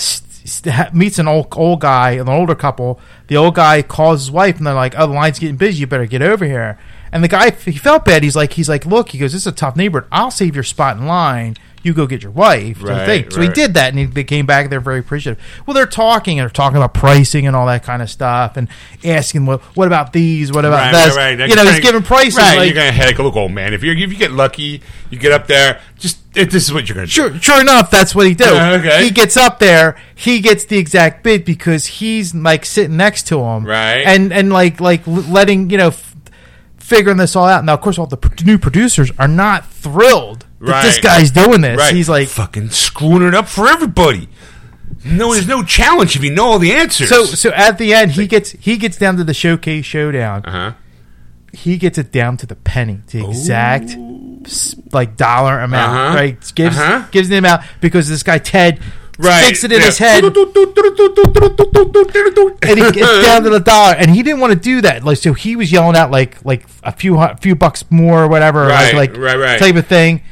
meets 0.93 1.19
an 1.19 1.29
old 1.29 1.49
old 1.57 1.81
guy, 1.81 2.13
an 2.13 2.29
older 2.29 2.55
couple. 2.55 3.01
The 3.29 3.37
old 3.37 3.55
guy 3.55 3.83
calls 3.83 4.21
his 4.23 4.31
wife, 4.31 4.59
and 4.59 4.67
they're 4.67 4.75
like, 4.75 4.95
"Oh, 4.97 5.07
the 5.07 5.13
line's 5.15 5.39
getting 5.39 5.57
busy. 5.57 5.81
You 5.81 5.87
better 5.87 6.07
get 6.07 6.23
over 6.23 6.45
here." 6.45 6.79
And 7.13 7.23
the 7.25 7.29
guy, 7.29 7.51
he 7.51 7.73
felt 7.73 8.05
bad. 8.05 8.23
He's 8.23 8.37
like, 8.37 8.53
"He's 8.55 8.69
like, 8.69 8.85
look," 8.87 9.11
he 9.11 9.19
goes, 9.19 9.33
"This 9.33 9.43
is 9.43 9.47
a 9.47 9.53
tough 9.53 9.77
neighborhood. 9.77 10.09
I'll 10.13 10.31
save 10.31 10.55
your 10.55 10.65
spot 10.65 10.97
in 10.97 11.07
line. 11.07 11.57
You 11.83 11.95
go 11.95 12.07
get 12.07 12.23
your 12.23 12.33
wife." 12.33 12.83
Right, 12.83 13.07
thing. 13.07 13.31
So 13.31 13.41
he 13.41 13.49
did 13.49 13.75
that, 13.75 13.91
and 13.91 13.99
he, 13.99 14.05
they 14.07 14.25
came 14.25 14.45
back. 14.47 14.71
They're 14.71 14.81
very 14.81 14.99
appreciative. 14.99 15.43
Well, 15.67 15.75
they're 15.75 15.87
talking, 15.87 16.39
and 16.39 16.45
they're 16.45 16.51
talking 16.53 16.77
about 16.77 16.95
pricing 16.95 17.47
and 17.47 17.55
all 17.55 17.67
that 17.67 17.83
kind 17.85 18.03
of 18.03 18.11
stuff, 18.11 18.57
and 18.57 18.69
asking, 19.05 19.47
"What, 19.47 19.61
what 19.77 19.87
about 19.87 20.13
these? 20.13 20.53
What 20.53 20.65
about 20.65 20.93
Right, 20.93 21.05
this?" 21.07 21.17
right, 21.17 21.39
right. 21.39 21.49
You 21.49 21.57
know, 21.57 21.65
he's 21.65 21.81
giving 21.81 22.03
prices. 22.03 22.37
Right, 22.39 22.57
like, 22.59 22.67
you're 22.67 22.75
gonna 22.75 22.93
heck, 22.93 23.19
look, 23.19 23.37
old 23.37 23.53
man. 23.53 23.73
If 23.75 23.83
you 23.83 23.93
if 23.93 23.99
you 24.13 24.17
get 24.19 24.33
lucky, 24.33 24.83
you 25.11 25.19
get 25.19 25.33
up 25.33 25.47
there. 25.47 25.81
Just 25.99 26.19
it, 26.35 26.51
this 26.51 26.65
is 26.65 26.73
what 26.73 26.89
you're 26.89 26.95
gonna 26.95 27.07
do. 27.07 27.11
Sure, 27.13 27.39
sure 27.41 27.61
enough, 27.61 27.91
that's 27.91 28.15
what 28.15 28.27
he 28.27 28.35
do. 28.35 28.45
Yeah, 28.45 28.73
okay. 28.73 29.05
He 29.05 29.11
gets 29.11 29.37
up 29.37 29.59
there, 29.59 29.97
he 30.15 30.41
gets 30.41 30.65
the 30.67 30.77
exact 30.79 31.23
bid 31.23 31.45
because 31.45 31.87
he's 31.87 32.35
like 32.35 32.65
sitting 32.67 32.97
next 32.97 33.27
to 33.29 33.41
him, 33.41 33.65
Right. 33.65 34.03
And 34.07 34.33
and 34.33 34.53
like 34.53 34.81
l- 34.81 34.97
letting 35.07 35.71
you 35.71 35.79
know, 35.79 35.89
f- 35.89 36.15
figuring 36.77 37.17
this 37.17 37.35
all 37.37 37.47
out. 37.47 37.65
Now, 37.65 37.75
of 37.75 37.81
course, 37.81 37.99
all 37.99 38.07
the 38.07 38.19
new 38.45 38.59
producers 38.59 39.11
are 39.19 39.29
not 39.29 39.67
thrilled 39.71 40.45
that 40.61 40.83
this 40.85 40.99
guy's 41.01 41.31
doing 41.31 41.61
this. 41.61 41.79
Right. 41.79 41.95
He's 41.95 42.09
like, 42.09 42.29
fucking 42.29 42.71
screwing 42.71 43.23
it 43.23 43.35
up 43.35 43.49
for 43.49 43.69
everybody. 43.69 44.29
No, 45.05 45.33
there's 45.35 45.47
no 45.47 45.63
challenge 45.63 46.17
if 46.17 46.25
you 46.25 46.31
know 46.33 46.47
all 46.47 46.59
the 46.59 46.73
answers. 46.73 47.09
so 47.09 47.25
so 47.25 47.51
at 47.51 47.79
the 47.79 47.95
end, 47.95 48.13
he 48.13 48.27
gets 48.27 48.51
he 48.53 48.77
gets 48.77 48.97
down 48.97 49.17
to 49.19 49.25
the 49.25 49.35
showcase 49.35 49.85
showdown. 49.85 50.45
uh 50.45 50.51
huh. 50.51 50.73
He 51.53 51.77
gets 51.79 51.97
it 51.97 52.11
down 52.13 52.37
to 52.39 52.47
the 52.47 52.57
penny, 52.57 53.01
the 53.07 53.25
exact 53.27 53.91
s- 54.45 54.75
like 54.93 55.17
dollar 55.17 55.61
amount. 55.61 55.97
Uh-huh. 55.97 56.15
Right, 56.17 56.53
gives 56.55 56.77
Uh-huh. 56.77 57.07
gives 57.13 57.29
the 57.29 57.37
amount 57.39 57.63
because 57.81 58.09
this 58.09 58.23
guy 58.23 58.39
Ted 58.39 58.81
Right. 59.19 59.45
sticks 59.45 59.65
it 59.65 59.73
in 59.73 59.79
yeah. 59.81 59.87
his 59.87 59.97
head. 59.99 60.23
and 60.25 60.35
he 62.79 62.91
gets 62.93 63.23
down 63.27 63.43
to 63.45 63.51
the 63.51 63.61
dollar, 63.65 63.95
and 63.95 64.11
he 64.11 64.23
didn't 64.23 64.41
want 64.41 64.53
to 64.53 64.59
do 64.59 64.81
that. 64.83 65.05
Like, 65.05 65.19
so 65.19 65.33
he 65.33 65.57
was 65.57 65.71
yelling 65.73 65.97
out 65.97 66.11
like 66.11 66.45
like 66.45 66.67
a 66.83 66.93
few 66.93 67.17
hu- 67.19 67.35
few 67.37 67.55
bucks 67.55 67.85
more, 67.91 68.25
or 68.25 68.29
whatever, 68.29 68.67
Right, 68.67 68.95
like 68.95 69.13
like 69.13 69.21
right, 69.21 69.39
right. 69.39 69.59
type 69.59 69.77
of 69.77 69.87
thing. 69.87 70.23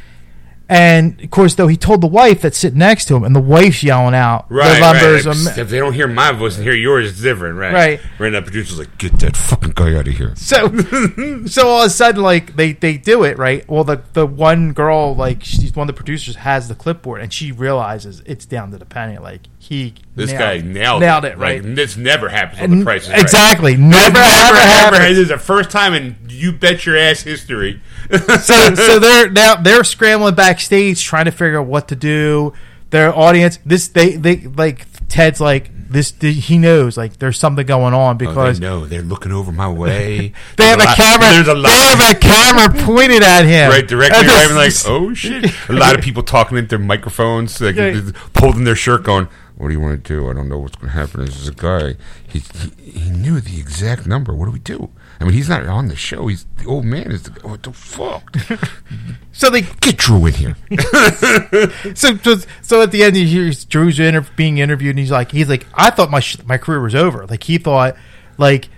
And 0.74 1.20
of 1.22 1.30
course, 1.30 1.54
though, 1.54 1.68
he 1.68 1.76
told 1.76 2.00
the 2.00 2.06
wife 2.06 2.42
that's 2.42 2.58
sitting 2.58 2.78
next 2.78 3.04
to 3.06 3.16
him, 3.16 3.24
and 3.24 3.34
the 3.34 3.40
wife's 3.40 3.82
yelling 3.82 4.14
out 4.14 4.46
Right, 4.50 4.80
right. 4.80 5.26
um, 5.26 5.46
If 5.56 5.68
they 5.68 5.78
don't 5.78 5.92
hear 5.92 6.08
my 6.08 6.32
voice 6.32 6.56
and 6.56 6.64
hear 6.64 6.74
yours, 6.74 7.08
it's 7.10 7.20
different, 7.20 7.58
right? 7.58 7.72
Right. 7.72 8.00
Right. 8.18 8.32
Now, 8.32 8.40
producer's 8.40 8.78
like, 8.78 8.98
get 8.98 9.18
that 9.20 9.36
fucking 9.36 9.72
guy 9.74 9.94
out 9.94 10.08
of 10.08 10.14
here. 10.14 10.32
so, 10.36 10.68
so 11.46 11.68
all 11.68 11.82
of 11.82 11.86
a 11.86 11.90
sudden, 11.90 12.22
like 12.22 12.56
they 12.56 12.72
they 12.72 12.96
do 12.96 13.24
it 13.24 13.38
right. 13.38 13.68
Well, 13.68 13.84
the 13.84 14.02
the 14.14 14.26
one 14.26 14.72
girl, 14.72 15.14
like 15.14 15.44
she's 15.44 15.74
one 15.74 15.88
of 15.88 15.94
the 15.94 15.98
producers, 15.98 16.36
has 16.36 16.68
the 16.68 16.74
clipboard, 16.74 17.20
and 17.20 17.32
she 17.32 17.52
realizes 17.52 18.22
it's 18.26 18.46
down 18.46 18.70
to 18.72 18.78
the 18.78 18.84
penny. 18.86 19.18
Like 19.18 19.42
he, 19.58 19.94
This 20.14 20.30
nailed 20.30 20.38
guy 20.40 20.52
it. 20.54 20.64
nailed, 20.64 21.00
nailed 21.00 21.24
it, 21.24 21.38
right? 21.38 21.64
Like, 21.64 21.74
this 21.74 21.96
never 21.96 22.28
happens 22.28 22.60
on 22.62 22.70
the 22.70 22.76
And- 22.76 22.84
price 22.84 23.08
Right. 23.08 23.20
exactly, 23.20 23.76
never, 23.76 24.12
Never, 24.12 24.18
ever, 24.18 24.56
ever, 24.56 24.94
ever. 24.96 25.08
This 25.08 25.18
is 25.18 25.28
the 25.28 25.38
first 25.38 25.70
time 25.70 25.94
in 25.94 26.16
you 26.28 26.52
bet 26.52 26.84
your 26.84 26.96
ass 26.98 27.22
history. 27.22 27.80
so 28.42 28.74
so 28.74 28.98
they're 28.98 29.30
now 29.30 29.56
they're 29.56 29.84
scrambling 29.84 30.34
backstage 30.34 31.02
trying 31.04 31.24
to 31.26 31.30
figure 31.30 31.60
out 31.60 31.66
what 31.66 31.88
to 31.88 31.96
do. 31.96 32.52
Their 32.90 33.16
audience, 33.16 33.58
this 33.66 33.88
they 33.88 34.16
they 34.16 34.36
like 34.36 34.86
Ted's 35.08 35.40
like 35.40 35.70
this. 35.90 36.12
He 36.20 36.58
knows 36.58 36.96
like 36.96 37.18
there's 37.18 37.38
something 37.38 37.66
going 37.66 37.92
on 37.94 38.14
Oh, 38.14 38.18
they 38.18 38.26
because 38.26 38.60
know 38.60 38.86
they're 38.86 39.02
looking 39.02 39.32
over 39.32 39.50
my 39.50 39.68
way. 39.68 40.32
they 40.56 40.64
have 40.66 40.80
a, 40.80 40.84
lot- 40.84 40.96
camera. 40.96 41.30
There's 41.32 41.48
a 41.48 41.54
lot. 41.54 41.68
They 41.68 41.78
have 42.04 42.16
a 42.16 42.18
camera 42.20 42.84
pointed 42.84 43.22
at 43.22 43.44
him 43.46 43.70
right 43.70 43.86
directly 43.86 44.26
right, 44.26 44.50
like, 44.54 44.72
oh 44.86 45.12
shit! 45.12 45.50
A 45.68 45.72
lot 45.72 45.96
of 45.98 46.04
people 46.04 46.22
talking 46.22 46.56
into 46.56 46.76
their 46.76 46.86
microphones, 46.86 47.60
like 47.60 47.74
Yeah. 47.76 48.00
holding 48.38 48.62
their 48.64 48.76
shirt, 48.76 49.02
going, 49.02 49.28
"What 49.56 49.68
do 49.68 49.74
you 49.74 49.80
want 49.80 50.04
to 50.04 50.08
do? 50.14 50.30
I 50.30 50.32
don't 50.34 50.48
know 50.48 50.58
what's 50.58 50.76
going 50.76 50.92
to 50.92 50.96
happen." 50.98 51.24
This 51.24 51.40
is 51.40 51.48
a 51.48 51.52
guy. 51.54 51.94
He, 52.28 52.38
he 52.84 52.90
he 53.00 53.10
knew 53.10 53.40
the 53.40 53.58
exact 53.58 54.06
number. 54.06 54.34
What 54.34 54.44
do 54.46 54.52
we 54.52 54.60
do? 54.60 54.90
I 55.20 55.24
mean, 55.24 55.32
he's 55.32 55.48
not 55.48 55.64
on 55.66 55.88
the 55.88 55.96
show. 55.96 56.26
He's 56.26 56.44
the 56.56 56.66
old 56.66 56.84
man. 56.84 57.10
Is 57.12 57.22
the 57.22 57.46
what 57.48 57.62
the 57.62 57.72
fuck? 57.72 58.36
so 59.32 59.48
they 59.50 59.62
Get 59.62 59.96
Drew 59.96 60.26
in 60.26 60.34
here. 60.34 60.56
so, 61.94 62.16
so 62.16 62.36
so 62.62 62.82
at 62.82 62.90
the 62.90 63.02
end 63.02 63.16
he 63.16 63.26
hears 63.26 63.64
Drew's 63.64 63.98
inter- 64.00 64.26
being 64.36 64.58
interviewed 64.58 64.90
and 64.90 64.98
he's 64.98 65.10
like 65.10 65.30
he's 65.32 65.48
like 65.48 65.66
I 65.74 65.90
thought 65.90 66.10
my 66.10 66.20
sh- 66.20 66.42
my 66.44 66.58
career 66.58 66.80
was 66.80 66.94
over 66.94 67.26
like 67.26 67.44
he 67.44 67.58
thought 67.58 67.96
like 68.38 68.68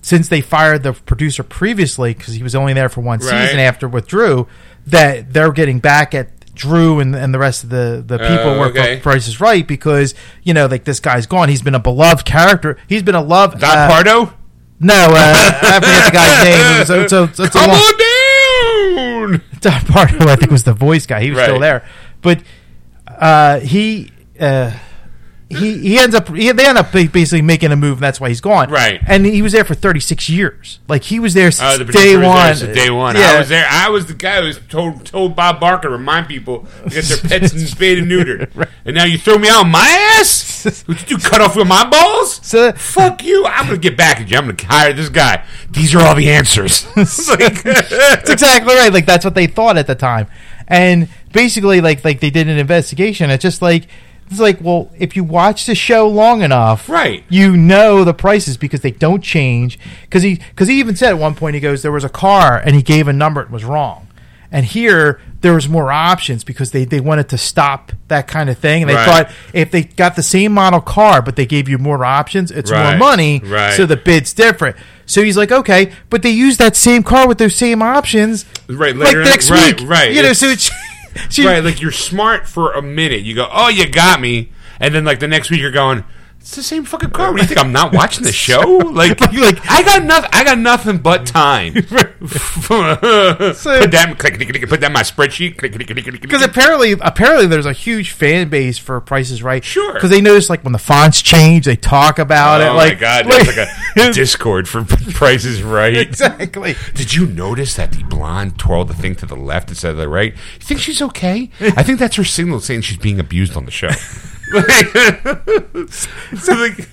since 0.00 0.28
they 0.28 0.40
fired 0.40 0.82
the 0.82 0.92
producer 0.94 1.42
previously 1.42 2.14
because 2.14 2.34
he 2.34 2.42
was 2.42 2.54
only 2.54 2.72
there 2.72 2.88
for 2.88 3.00
one 3.02 3.20
Right. 3.20 3.46
season 3.46 3.60
after 3.60 3.86
with 3.88 4.06
Drew 4.08 4.48
that 4.86 5.32
they're 5.32 5.52
getting 5.52 5.78
back 5.78 6.14
at 6.14 6.54
Drew 6.54 7.00
and, 7.00 7.14
and 7.14 7.32
the 7.32 7.38
rest 7.38 7.64
of 7.64 7.70
the 7.70 8.02
the 8.04 8.18
people 8.18 8.38
Oh, 8.38 8.54
who 8.54 8.60
work 8.60 8.70
okay. 8.76 8.96
for 8.96 9.02
Price 9.04 9.28
is 9.28 9.40
Right 9.40 9.66
because 9.66 10.14
you 10.42 10.54
know 10.54 10.66
like 10.66 10.84
this 10.84 11.00
guy's 11.00 11.26
gone 11.26 11.48
he's 11.48 11.62
been 11.62 11.74
a 11.74 11.80
beloved 11.80 12.26
character 12.26 12.76
he's 12.88 13.02
been 13.02 13.14
a 13.14 13.22
love 13.22 13.58
Don 13.60 13.76
uh, 13.78 13.88
Pardo, 13.88 14.34
no 14.82 14.94
uh, 14.94 15.12
I 15.14 15.80
forget 15.80 16.04
the 16.06 16.10
guy's 16.12 16.44
name 16.44 16.76
it 16.76 16.78
was, 16.80 16.90
it's 16.90 17.12
a, 17.12 17.22
it's 17.24 17.38
a 17.40 17.48
come 17.58 17.70
long- 17.70 17.78
on 17.78 17.98
down. 17.98 19.42
Don 19.60 19.80
Pardo, 19.86 20.28
I 20.28 20.36
think, 20.36 20.50
was 20.50 20.64
the 20.64 20.72
voice 20.74 21.06
guy. 21.06 21.22
He 21.22 21.30
was 21.30 21.40
still 21.42 21.60
there, 21.60 21.86
but 22.20 22.42
uh, 23.06 23.60
he 23.60 24.10
uh, 24.40 24.72
he 25.52 25.78
he 25.78 25.98
ends 25.98 26.14
up 26.14 26.28
he, 26.28 26.50
they 26.52 26.66
end 26.66 26.78
up 26.78 26.92
basically 26.92 27.42
making 27.42 27.72
a 27.72 27.76
move, 27.76 27.98
and 27.98 28.02
that's 28.02 28.20
why 28.20 28.28
he's 28.28 28.40
gone. 28.40 28.70
Right. 28.70 29.00
and 29.06 29.24
he 29.26 29.42
was 29.42 29.52
there 29.52 29.64
for 29.64 29.74
thirty 29.74 30.00
six 30.00 30.28
years. 30.28 30.80
Like 30.88 31.04
he 31.04 31.18
was 31.18 31.34
there 31.34 31.50
since 31.50 31.74
oh, 31.74 31.78
the 31.78 31.84
day 31.84 32.14
producer 32.14 32.18
was 32.18 32.22
there 32.22 32.28
one. 32.28 32.54
since 32.56 32.76
day 32.76 32.90
one. 32.90 33.16
Yeah. 33.16 33.32
I 33.32 33.38
was 33.38 33.48
there. 33.48 33.66
I 33.68 33.88
was 33.88 34.06
the 34.06 34.14
guy 34.14 34.40
who 34.40 34.46
was 34.46 34.60
told 34.68 35.06
told 35.06 35.36
Bob 35.36 35.60
Barker 35.60 35.88
to 35.88 35.90
remind 35.90 36.28
people 36.28 36.66
to 36.84 36.90
get 36.90 37.04
their 37.04 37.18
pets 37.18 37.52
spayed 37.70 37.98
and 37.98 38.10
neutered. 38.10 38.68
And 38.84 38.96
now 38.96 39.04
you 39.04 39.16
throw 39.16 39.38
me 39.38 39.48
out 39.48 39.62
my 39.62 40.16
ass? 40.18 40.84
Would 40.88 41.00
you 41.08 41.16
do 41.16 41.18
cut 41.18 41.40
off 41.40 41.54
with 41.54 41.68
my 41.68 41.88
balls? 41.88 42.40
So- 42.44 42.72
fuck 42.72 43.22
you! 43.22 43.46
I'm 43.46 43.66
gonna 43.66 43.78
get 43.78 43.96
back 43.96 44.20
at 44.20 44.28
you. 44.28 44.36
I'm 44.36 44.46
gonna 44.46 44.56
hire 44.68 44.92
this 44.92 45.08
guy. 45.08 45.44
These 45.70 45.94
are 45.94 46.00
all 46.00 46.16
the 46.16 46.28
answers. 46.30 46.84
It's 46.96 47.28
like- 47.28 47.62
That's 47.62 48.28
exactly 48.28 48.74
right. 48.74 48.92
Like 48.92 49.06
that's 49.06 49.24
what 49.24 49.34
they 49.36 49.46
thought 49.46 49.76
at 49.76 49.86
the 49.86 49.94
time, 49.94 50.26
and 50.66 51.08
basically, 51.32 51.80
like 51.80 52.04
like 52.04 52.18
they 52.18 52.30
did 52.30 52.48
an 52.48 52.58
investigation. 52.58 53.30
It's 53.30 53.42
just 53.42 53.62
like 53.62 53.86
it's 54.32 54.40
like, 54.40 54.58
well, 54.60 54.90
if 54.98 55.14
you 55.16 55.22
watch 55.24 55.66
the 55.66 55.74
show 55.74 56.08
long 56.08 56.42
enough, 56.42 56.88
Right. 56.88 57.24
you 57.28 57.56
know 57.56 58.02
the 58.04 58.14
prices 58.14 58.56
because 58.56 58.80
they 58.80 58.90
don't 58.90 59.22
change. 59.22 59.78
Because 60.02 60.22
he 60.22 60.36
because 60.36 60.68
he 60.68 60.78
even 60.80 60.96
said 60.96 61.10
at 61.10 61.18
one 61.18 61.34
point 61.34 61.54
he 61.54 61.60
goes, 61.60 61.82
there 61.82 61.92
was 61.92 62.04
a 62.04 62.08
car 62.08 62.60
and 62.64 62.74
he 62.74 62.82
gave 62.82 63.08
a 63.08 63.12
number 63.12 63.40
it 63.40 63.50
was 63.50 63.64
wrong, 63.64 64.08
and 64.50 64.64
here 64.66 65.20
there 65.42 65.54
was 65.54 65.68
more 65.68 65.90
options 65.90 66.44
because 66.44 66.70
they 66.70 66.84
they 66.84 67.00
wanted 67.00 67.28
to 67.28 67.36
stop 67.38 67.92
that 68.08 68.28
kind 68.28 68.48
of 68.48 68.56
thing. 68.58 68.82
And 68.82 68.90
they 68.90 68.94
Right. 68.94 69.26
thought 69.26 69.30
if 69.52 69.70
they 69.70 69.82
got 69.84 70.14
the 70.16 70.22
same 70.22 70.52
model 70.52 70.80
car 70.80 71.20
but 71.22 71.36
they 71.36 71.46
gave 71.46 71.68
you 71.68 71.78
more 71.78 72.04
options, 72.04 72.50
it's 72.50 72.70
more 72.70 72.96
money. 72.96 73.40
Right. 73.44 73.74
So 73.74 73.84
the 73.86 73.96
bid's 73.96 74.32
different. 74.32 74.76
So 75.04 75.22
he's 75.22 75.36
like, 75.36 75.50
okay, 75.52 75.90
but 76.10 76.22
they 76.22 76.30
use 76.30 76.56
that 76.58 76.76
same 76.76 77.02
car 77.02 77.26
with 77.26 77.38
those 77.38 77.56
same 77.56 77.82
options 77.82 78.44
Right, 78.68 78.94
like 78.96 79.08
later 79.08 79.22
in- 79.22 79.28
next 79.28 79.50
right, 79.50 79.78
week. 79.80 79.90
right. 79.90 80.10
You 80.12 80.22
know, 80.22 80.30
It's- 80.30 80.38
so 80.38 80.46
it's 80.48 80.70
right, 81.38 81.62
like 81.62 81.80
you're 81.80 81.92
smart 81.92 82.46
for 82.46 82.72
a 82.72 82.82
minute. 82.82 83.22
You 83.22 83.34
go, 83.34 83.48
oh, 83.50 83.68
you 83.68 83.88
got 83.88 84.20
me, 84.20 84.50
and 84.80 84.94
then 84.94 85.04
like 85.04 85.20
the 85.20 85.28
next 85.28 85.50
week 85.50 85.60
you're 85.60 85.70
going. 85.70 86.04
It's 86.42 86.56
the 86.56 86.62
same 86.64 86.84
fucking 86.84 87.10
car. 87.10 87.30
What 87.30 87.36
do 87.36 87.42
you 87.42 87.48
think? 87.48 87.60
I'm 87.60 87.70
not 87.70 87.92
watching 87.94 88.24
the 88.24 88.32
show. 88.32 88.80
Like, 88.92 89.20
like 89.20 89.58
I 89.70 89.82
got 89.84 90.02
nothing. 90.04 90.30
I 90.32 90.44
got 90.44 90.58
nothing 90.58 90.98
but 90.98 91.24
time. 91.24 91.72
put 91.82 91.88
that, 93.90 94.14
click, 94.18 94.34
click, 94.34 94.48
click, 94.48 94.68
put 94.68 94.80
that 94.80 94.86
in 94.88 94.92
my 94.92 95.02
spreadsheet. 95.02 95.56
Because 96.20 96.42
apparently, 96.42 96.92
apparently, 97.00 97.46
there's 97.46 97.64
a 97.66 97.72
huge 97.72 98.10
fan 98.10 98.48
base 98.48 98.76
for 98.78 99.00
Prices 99.00 99.42
Right. 99.42 99.64
Sure. 99.64 99.94
because 99.94 100.10
they 100.10 100.20
notice 100.20 100.50
like 100.50 100.62
when 100.64 100.72
the 100.72 100.78
fonts 100.78 101.22
change, 101.22 101.64
they 101.64 101.76
talk 101.76 102.18
about 102.18 102.60
it. 102.60 102.68
Oh 102.68 102.74
Like, 102.76 102.94
my 102.94 103.00
god, 103.00 103.26
that's 103.26 103.56
like 103.56 104.08
a 104.08 104.12
Discord 104.12 104.68
for 104.68 104.84
Prices 104.84 105.62
Right. 105.62 105.96
exactly. 105.96 106.74
Did 106.94 107.14
you 107.14 107.26
notice 107.26 107.74
that 107.76 107.92
the 107.92 108.02
blonde 108.04 108.58
twirled 108.58 108.88
the 108.88 108.94
thing 108.94 109.14
to 109.16 109.26
the 109.26 109.36
left 109.36 109.70
instead 109.70 109.92
of 109.92 109.96
the 109.96 110.08
right? 110.08 110.32
You 110.34 110.60
think 110.60 110.80
she's 110.80 111.00
okay? 111.02 111.50
I 111.60 111.82
think 111.82 111.98
that's 111.98 112.16
her 112.16 112.24
signal 112.24 112.60
saying 112.60 112.82
she's 112.82 112.98
being 112.98 113.18
abused 113.20 113.56
on 113.56 113.64
the 113.64 113.70
show. 113.70 113.90
So, 116.38 116.52
like- 116.54 116.92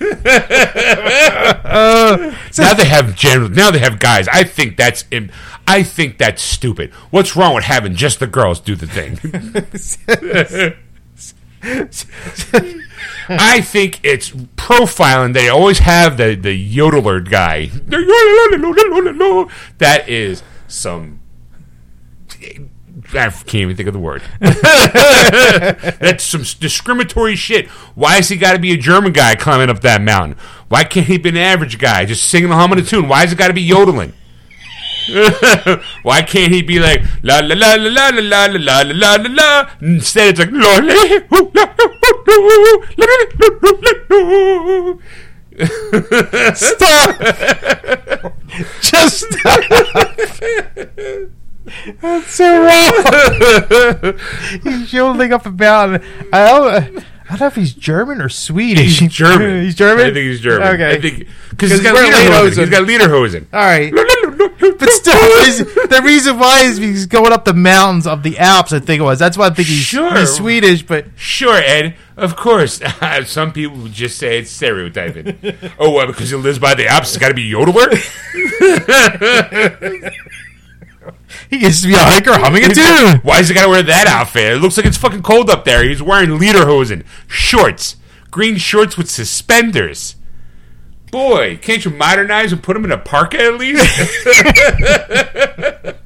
now 2.58 2.74
they 2.74 2.84
have 2.86 3.14
general. 3.16 3.48
Now 3.50 3.70
they 3.70 3.78
have 3.78 3.98
guys. 3.98 4.26
I 4.28 4.44
think 4.44 4.76
that's. 4.76 5.04
im- 5.10 5.30
I 5.66 5.82
think 5.82 6.18
that's 6.18 6.42
stupid. 6.42 6.92
What's 7.10 7.36
wrong 7.36 7.54
with 7.54 7.64
having 7.64 7.94
just 7.94 8.18
the 8.20 8.26
girls 8.26 8.60
do 8.60 8.74
the 8.74 8.86
thing? 8.86 9.18
I 13.28 13.60
think 13.60 14.00
it's 14.02 14.30
profiling. 14.30 15.34
They 15.34 15.48
always 15.48 15.78
have 15.80 16.16
the 16.16 16.34
the 16.34 16.50
yodeler 16.76 17.28
guy. 17.28 17.66
That 19.78 20.08
is 20.08 20.42
some. 20.66 21.20
I 23.12 23.28
can't 23.30 23.54
even 23.54 23.76
think 23.76 23.88
of 23.88 23.94
the 23.94 24.00
word. 24.00 24.22
That's 24.40 26.24
some 26.24 26.42
discriminatory 26.42 27.36
shit. 27.36 27.68
Why 27.94 28.16
has 28.16 28.28
he 28.28 28.36
got 28.36 28.52
to 28.52 28.58
be 28.58 28.72
a 28.72 28.76
German 28.76 29.12
guy 29.12 29.34
climbing 29.34 29.68
up 29.68 29.80
that 29.80 30.00
mountain? 30.00 30.36
Why 30.68 30.84
can't 30.84 31.06
he 31.06 31.18
be 31.18 31.30
an 31.30 31.36
average 31.36 31.78
guy 31.78 32.04
just 32.04 32.24
singing 32.24 32.50
the 32.50 32.56
humming 32.56 32.78
a 32.78 32.82
tune? 32.82 33.08
Why 33.08 33.20
has 33.20 33.32
it 33.32 33.38
got 33.38 33.48
to 33.48 33.54
be 33.54 33.62
yodeling? 33.62 34.12
Why 36.02 36.22
can't 36.22 36.52
he 36.52 36.62
be 36.62 36.78
like 36.78 37.02
la 37.22 37.40
la 37.40 37.54
la 37.56 37.74
la 37.74 37.88
la 37.88 38.08
la 38.10 38.20
la 38.20 38.46
la 38.46 38.82
la 38.82 38.82
la 38.82 39.16
la 39.16 39.28
la? 39.28 39.70
Instead, 39.80 40.28
it's 40.28 40.38
like 40.38 40.52
la 40.52 40.76
la 40.76 40.78
la, 40.78 40.94
ooh, 41.32 41.50
ooh, 42.30 42.84
la, 42.96 43.06
la, 43.06 43.16
la, 43.40 43.70
la, 43.80 44.22
la. 45.58 46.54
Stop. 46.54 47.08
Just 48.80 49.26
stop. 49.30 49.60
That's 52.00 52.34
so 52.34 52.62
wrong. 52.64 54.18
he's 54.62 54.92
yodeling 54.92 55.32
up 55.32 55.46
a 55.46 55.50
mountain. 55.50 56.02
I 56.32 56.46
don't, 56.46 56.66
I 56.68 56.80
don't 57.30 57.40
know 57.40 57.46
if 57.46 57.54
he's 57.54 57.74
German 57.74 58.20
or 58.20 58.28
Swedish. 58.28 58.98
He's 59.00 59.12
German. 59.12 59.62
He's 59.66 59.74
German. 59.74 60.06
I 60.06 60.12
think 60.12 60.26
he's 60.30 60.40
German. 60.40 60.66
Okay. 60.68 60.90
I 60.90 61.00
think 61.00 61.28
because 61.50 61.70
he's 61.70 61.80
got 61.82 61.94
he's 61.96 62.12
wearing 62.12 62.32
lederhosen. 62.32 62.58
He's 62.58 62.70
got 62.70 62.88
lederhosen. 62.88 63.46
All 63.52 63.60
right. 63.60 63.92
But 63.92 64.90
still, 64.90 65.14
the 65.14 66.00
reason 66.02 66.38
why 66.38 66.62
is 66.64 66.78
he's 66.78 67.06
going 67.06 67.32
up 67.32 67.44
the 67.44 67.52
mountains 67.54 68.06
of 68.06 68.22
the 68.22 68.38
Alps. 68.38 68.72
I 68.72 68.80
think 68.80 69.00
it 69.00 69.04
was. 69.04 69.18
That's 69.18 69.36
why 69.36 69.46
I 69.46 69.50
think 69.50 69.68
he's, 69.68 69.78
Sure. 69.78 70.18
he's 70.18 70.32
Swedish. 70.34 70.82
But 70.82 71.06
Sure, 71.16 71.54
Ed. 71.56 71.94
Of 72.16 72.36
course. 72.36 72.80
Some 73.26 73.52
people 73.52 73.86
just 73.88 74.18
say 74.18 74.38
it's 74.38 74.50
stereotyping. 74.50 75.38
oh, 75.78 75.90
what? 75.90 76.06
Because 76.08 76.30
he 76.30 76.36
lives 76.36 76.58
by 76.58 76.74
the 76.74 76.86
Alps, 76.88 77.10
it's 77.10 77.18
got 77.18 77.28
to 77.28 77.34
be 77.34 77.50
yodeler. 77.50 77.90
He 81.48 81.58
gets 81.58 81.80
to 81.82 81.88
be 81.88 81.94
a 81.94 81.98
hiker 81.98 82.38
humming 82.38 82.64
a 82.64 82.68
tune. 82.68 83.20
Why 83.22 83.40
is 83.40 83.48
he 83.48 83.54
got 83.54 83.64
to 83.64 83.70
wear 83.70 83.82
that 83.82 84.06
outfit? 84.06 84.54
It 84.54 84.58
looks 84.58 84.76
like 84.76 84.86
it's 84.86 84.98
fucking 84.98 85.22
cold 85.22 85.50
up 85.50 85.64
there. 85.64 85.82
He's 85.82 86.02
wearing 86.02 86.30
lederhosen, 86.30 87.04
shorts, 87.26 87.96
green 88.30 88.56
shorts 88.56 88.96
with 88.96 89.10
suspenders. 89.10 90.16
Boy, 91.10 91.56
can't 91.56 91.84
you 91.84 91.90
modernize 91.90 92.52
and 92.52 92.62
put 92.62 92.76
him 92.76 92.84
in 92.84 92.92
a 92.92 92.98
parka 92.98 93.38
at 93.38 93.58
least? 93.58 93.84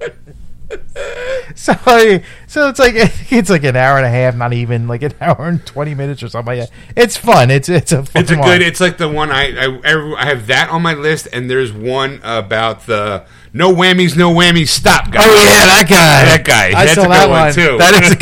So, 1.55 1.73
I- 1.87 2.23
so 2.47 2.69
it's 2.69 2.79
like 2.79 2.95
it's 2.97 3.51
like 3.51 3.65
an 3.65 3.77
hour 3.77 3.97
and 3.97 4.07
a 4.07 4.11
half, 4.11 4.35
not 4.35 4.53
even 4.53 4.89
like 4.89 5.03
an 5.03 5.13
hour 5.21 5.47
and 5.49 5.65
twenty 5.65 5.95
minutes 5.95 6.23
or 6.23 6.29
something 6.29 6.59
like 6.59 6.71
that. 6.71 6.77
It's 6.97 7.17
fun. 7.17 7.51
It's 7.51 7.69
it's 7.69 7.93
a 7.93 8.05
fun 8.05 8.23
It's 8.23 8.31
a 8.31 8.37
good. 8.37 8.63
It's 8.63 8.81
like 8.81 8.99
the 8.99 9.09
one 9.09 9.31
I 9.31 9.55
I, 9.57 10.15
I 10.19 10.25
have 10.27 10.47
that 10.49 10.71
on 10.71 10.83
my 10.83 10.95
list, 10.95 11.29
and 11.33 11.49
there's 11.51 11.73
one 11.73 12.21
about 12.25 12.87
the 12.87 13.25
no 13.55 13.73
whammies, 13.73 14.17
no 14.17 14.35
whammies, 14.35 14.69
stop 14.69 15.11
guy. 15.11 15.23
Oh 15.25 15.33
yeah, 15.33 15.65
that 15.65 15.87
guy. 15.89 16.25
That 16.27 16.45
guy. 16.45 16.67
I 16.79 16.85
That's 16.85 16.95
saw 16.95 17.03
a 17.03 17.05
good 17.05 17.13
that 17.13 17.31
one, 17.31 17.41
one 17.41 17.53
too. 17.55 17.79
That 17.79 18.03
is 18.03 18.11
a 18.13 18.17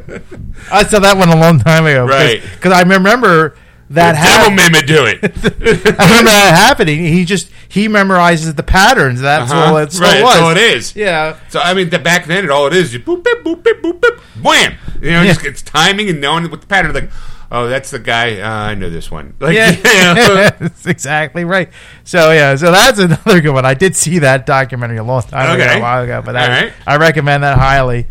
good 0.00 0.10
one. 0.10 0.52
I 0.72 0.84
saw 0.84 1.00
that 1.00 1.16
one 1.18 1.28
a 1.28 1.36
long 1.36 1.58
time 1.58 1.84
ago. 1.86 2.06
Right. 2.06 2.40
Because 2.54 2.72
I 2.72 2.82
remember 2.82 3.56
that 3.90 4.12
Devil 4.12 4.56
happened. 4.56 4.74
Mema 4.76 4.86
do 4.86 5.04
it. 5.06 5.18
I 5.98 6.04
remember 6.04 6.30
that 6.30 6.54
happening. 6.54 7.04
He 7.04 7.24
just 7.24 7.50
he 7.68 7.88
memorizes 7.88 8.54
the 8.54 8.62
patterns. 8.62 9.20
That's 9.20 9.50
Uh-huh. 9.50 9.64
all. 9.70 9.74
That's 9.76 9.98
right, 9.98 10.08
all 10.08 10.16
it 10.20 10.22
was. 10.22 10.32
that's 10.34 10.42
all 10.42 10.50
it 10.52 10.58
is. 10.58 10.96
Yeah. 10.96 11.38
So 11.48 11.60
I 11.60 11.74
mean, 11.74 11.90
the, 11.90 11.98
back 11.98 12.26
then, 12.26 12.44
it 12.44 12.50
all 12.50 12.66
it 12.66 12.74
is, 12.74 12.92
you 12.94 13.00
boop, 13.00 13.24
beep, 13.24 13.42
boop, 13.44 13.62
beep, 13.62 13.82
boop, 13.82 14.00
beep, 14.00 14.20
wham. 14.44 14.74
You 15.00 15.10
know, 15.12 15.22
Yeah. 15.22 15.32
just, 15.32 15.44
it's 15.46 15.62
timing 15.62 16.08
and 16.08 16.20
knowing 16.20 16.50
what 16.50 16.60
the 16.60 16.66
pattern. 16.66 16.90
Is 16.90 17.02
like, 17.02 17.10
oh, 17.50 17.68
that's 17.68 17.90
the 17.90 17.98
guy. 17.98 18.40
Uh, 18.40 18.70
I 18.70 18.74
know 18.74 18.90
this 18.90 19.10
one. 19.10 19.34
Like, 19.40 19.56
Yeah, 19.56 19.70
you 19.76 20.14
know, 20.14 20.34
that's 20.58 20.86
exactly 20.86 21.44
right. 21.44 21.70
So 22.04 22.32
yeah, 22.32 22.56
so 22.56 22.70
that's 22.72 22.98
another 22.98 23.40
good 23.40 23.52
one. 23.52 23.64
I 23.64 23.74
did 23.74 23.96
see 23.96 24.20
that 24.20 24.46
documentary 24.46 24.98
a 24.98 25.04
long 25.04 25.22
time 25.22 25.58
ago, 25.58 25.64
a 25.64 25.80
while 25.80 26.04
ago, 26.04 26.22
but 26.24 26.32
that, 26.32 26.62
right. 26.62 26.72
I 26.86 26.96
recommend 26.96 27.42
that 27.42 27.58
highly. 27.58 28.06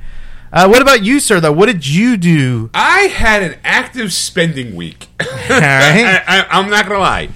Uh, 0.52 0.68
what 0.68 0.82
about 0.82 1.04
you, 1.04 1.20
sir? 1.20 1.40
Though, 1.40 1.52
what 1.52 1.66
did 1.66 1.86
you 1.86 2.16
do? 2.16 2.70
I 2.74 3.02
had 3.02 3.44
an 3.44 3.60
active 3.64 4.14
spending 4.14 4.76
week. 4.76 5.10
Right. 5.20 6.24
I, 6.26 6.46
I'm 6.50 6.70
not 6.70 6.88
gonna 6.88 7.00
lie. 7.00 7.30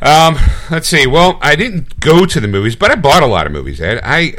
Um, 0.00 0.36
let's 0.70 0.88
see. 0.88 1.06
Well, 1.06 1.38
I 1.40 1.56
didn't 1.56 2.00
go 2.00 2.26
to 2.26 2.40
the 2.40 2.48
movies, 2.48 2.76
but 2.76 2.90
I 2.90 2.96
bought 2.96 3.22
a 3.22 3.26
lot 3.26 3.46
of 3.46 3.52
movies. 3.52 3.80
Ed. 3.80 4.00
I, 4.02 4.34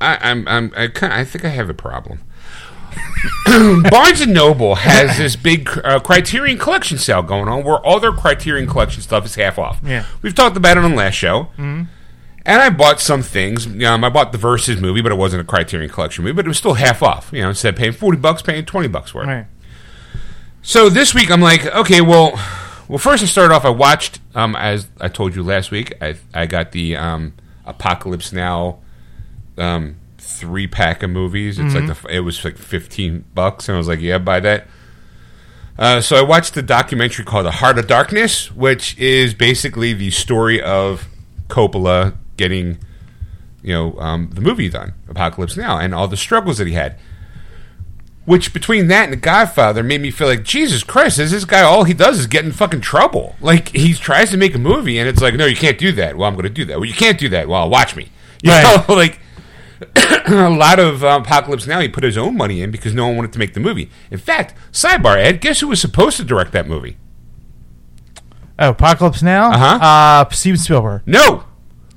I, 0.00 0.18
I'm, 0.30 0.46
I'm, 0.46 0.72
I, 0.76 0.88
kind 0.88 1.12
I 1.12 1.24
think 1.24 1.44
I 1.44 1.48
have 1.48 1.70
a 1.70 1.74
problem. 1.74 2.20
Barnes 3.90 4.20
and 4.20 4.34
Noble 4.34 4.74
has 4.76 5.16
this 5.18 5.36
big 5.36 5.68
uh, 5.84 6.00
Criterion 6.00 6.58
Collection 6.58 6.98
sale 6.98 7.22
going 7.22 7.48
on, 7.48 7.64
where 7.64 7.78
all 7.78 8.00
their 8.00 8.12
Criterion 8.12 8.66
Collection 8.66 9.02
stuff 9.02 9.24
is 9.24 9.34
half 9.34 9.58
off. 9.58 9.80
Yeah. 9.84 10.04
we've 10.22 10.34
talked 10.34 10.56
about 10.56 10.76
it 10.76 10.84
on 10.84 10.90
the 10.90 10.96
last 10.96 11.14
show. 11.14 11.44
Mm-hmm. 11.56 11.84
And 12.46 12.62
I 12.62 12.70
bought 12.70 13.00
some 13.00 13.22
things. 13.22 13.66
Um, 13.66 14.04
I 14.04 14.08
bought 14.08 14.30
the 14.30 14.38
Versus 14.38 14.80
movie, 14.80 15.00
but 15.00 15.10
it 15.10 15.16
wasn't 15.16 15.42
a 15.42 15.44
Criterion 15.44 15.90
Collection 15.90 16.22
movie, 16.22 16.34
but 16.34 16.44
it 16.44 16.48
was 16.48 16.58
still 16.58 16.74
half 16.74 17.02
off. 17.02 17.30
You 17.32 17.42
know, 17.42 17.48
instead 17.48 17.74
of 17.74 17.78
paying 17.78 17.92
forty 17.92 18.18
bucks, 18.18 18.40
paying 18.40 18.64
twenty 18.64 18.86
bucks 18.86 19.10
for 19.10 19.24
it. 19.24 19.26
Right. 19.26 19.46
So 20.62 20.88
this 20.88 21.12
week 21.12 21.30
I'm 21.30 21.40
like, 21.40 21.66
okay, 21.66 22.00
well, 22.00 22.38
well, 22.86 22.98
first 22.98 23.22
I 23.22 23.26
started 23.26 23.52
off. 23.52 23.64
I 23.64 23.70
watched, 23.70 24.20
um, 24.34 24.54
as 24.54 24.86
I 25.00 25.08
told 25.08 25.34
you 25.34 25.42
last 25.42 25.72
week, 25.72 25.92
I 26.00 26.16
I 26.32 26.46
got 26.46 26.70
the 26.70 26.96
um, 26.96 27.34
Apocalypse 27.64 28.32
Now 28.32 28.78
um, 29.58 29.96
three 30.36 30.66
pack 30.66 31.02
of 31.02 31.10
movies. 31.10 31.58
It's 31.58 31.74
like 31.74 31.86
the, 31.86 32.08
it 32.08 32.20
was 32.20 32.44
like 32.44 32.56
fifteen 32.58 33.24
bucks, 33.34 33.68
and 33.68 33.74
I 33.74 33.78
was 33.78 33.88
like, 33.88 34.00
yeah, 34.00 34.18
buy 34.18 34.40
that. 34.40 34.66
Uh, 35.78 36.00
so 36.00 36.16
I 36.16 36.22
watched 36.22 36.54
the 36.54 36.62
documentary 36.62 37.24
called 37.24 37.44
The 37.46 37.50
Heart 37.50 37.78
of 37.78 37.86
Darkness, 37.86 38.50
which 38.50 38.96
is 38.98 39.34
basically 39.34 39.92
the 39.92 40.10
story 40.10 40.62
of 40.62 41.06
Coppola 41.48 42.16
getting, 42.38 42.78
you 43.62 43.74
know, 43.74 43.98
um, 43.98 44.30
the 44.32 44.40
movie 44.40 44.70
done, 44.70 44.94
Apocalypse 45.08 45.54
Now, 45.56 45.78
and 45.78 45.94
all 45.94 46.08
the 46.08 46.16
struggles 46.16 46.56
that 46.58 46.66
he 46.66 46.72
had. 46.72 46.98
Which 48.24 48.52
between 48.52 48.88
that 48.88 49.04
and 49.04 49.12
The 49.12 49.16
Godfather 49.18 49.84
made 49.84 50.00
me 50.00 50.10
feel 50.10 50.26
like 50.26 50.42
Jesus 50.42 50.82
Christ, 50.82 51.18
is 51.20 51.30
this 51.30 51.44
guy 51.44 51.60
all 51.62 51.84
he 51.84 51.94
does 51.94 52.18
is 52.18 52.26
get 52.26 52.44
in 52.44 52.50
fucking 52.50 52.80
trouble? 52.80 53.36
Like 53.40 53.68
he 53.68 53.94
tries 53.94 54.30
to 54.30 54.36
make 54.36 54.54
a 54.54 54.58
movie 54.58 54.98
and 54.98 55.08
it's 55.08 55.20
like, 55.22 55.34
no, 55.34 55.46
you 55.46 55.54
can't 55.54 55.78
do 55.78 55.92
that. 55.92 56.16
Well, 56.16 56.26
I'm 56.28 56.34
going 56.34 56.42
to 56.44 56.48
do 56.50 56.64
that. 56.64 56.78
Well, 56.80 56.86
you 56.88 56.94
can't 56.94 57.18
do 57.20 57.28
that. 57.28 57.48
Well, 57.48 57.68
watch 57.70 57.94
me. 57.94 58.08
You 58.42 58.50
Right. 58.50 58.88
know, 58.88 58.94
like 58.96 59.20
a 60.26 60.50
lot 60.50 60.78
of 60.78 61.04
um, 61.04 61.22
Apocalypse 61.22 61.66
Now, 61.66 61.80
he 61.80 61.88
put 61.88 62.04
his 62.04 62.16
own 62.16 62.36
money 62.36 62.62
in 62.62 62.70
because 62.70 62.94
no 62.94 63.06
one 63.06 63.16
wanted 63.16 63.32
to 63.34 63.38
make 63.38 63.54
the 63.54 63.60
movie. 63.60 63.90
In 64.10 64.18
fact, 64.18 64.54
sidebar, 64.72 65.16
Ed, 65.16 65.40
guess 65.40 65.60
who 65.60 65.68
was 65.68 65.80
supposed 65.80 66.16
to 66.16 66.24
direct 66.24 66.52
that 66.52 66.66
movie? 66.66 66.96
Oh, 68.58 68.70
Apocalypse 68.70 69.22
Now. 69.22 69.52
Uh-huh. 69.52 69.78
Uh 69.84 70.30
Steven 70.30 70.58
Spielberg. 70.58 71.02
No, 71.06 71.44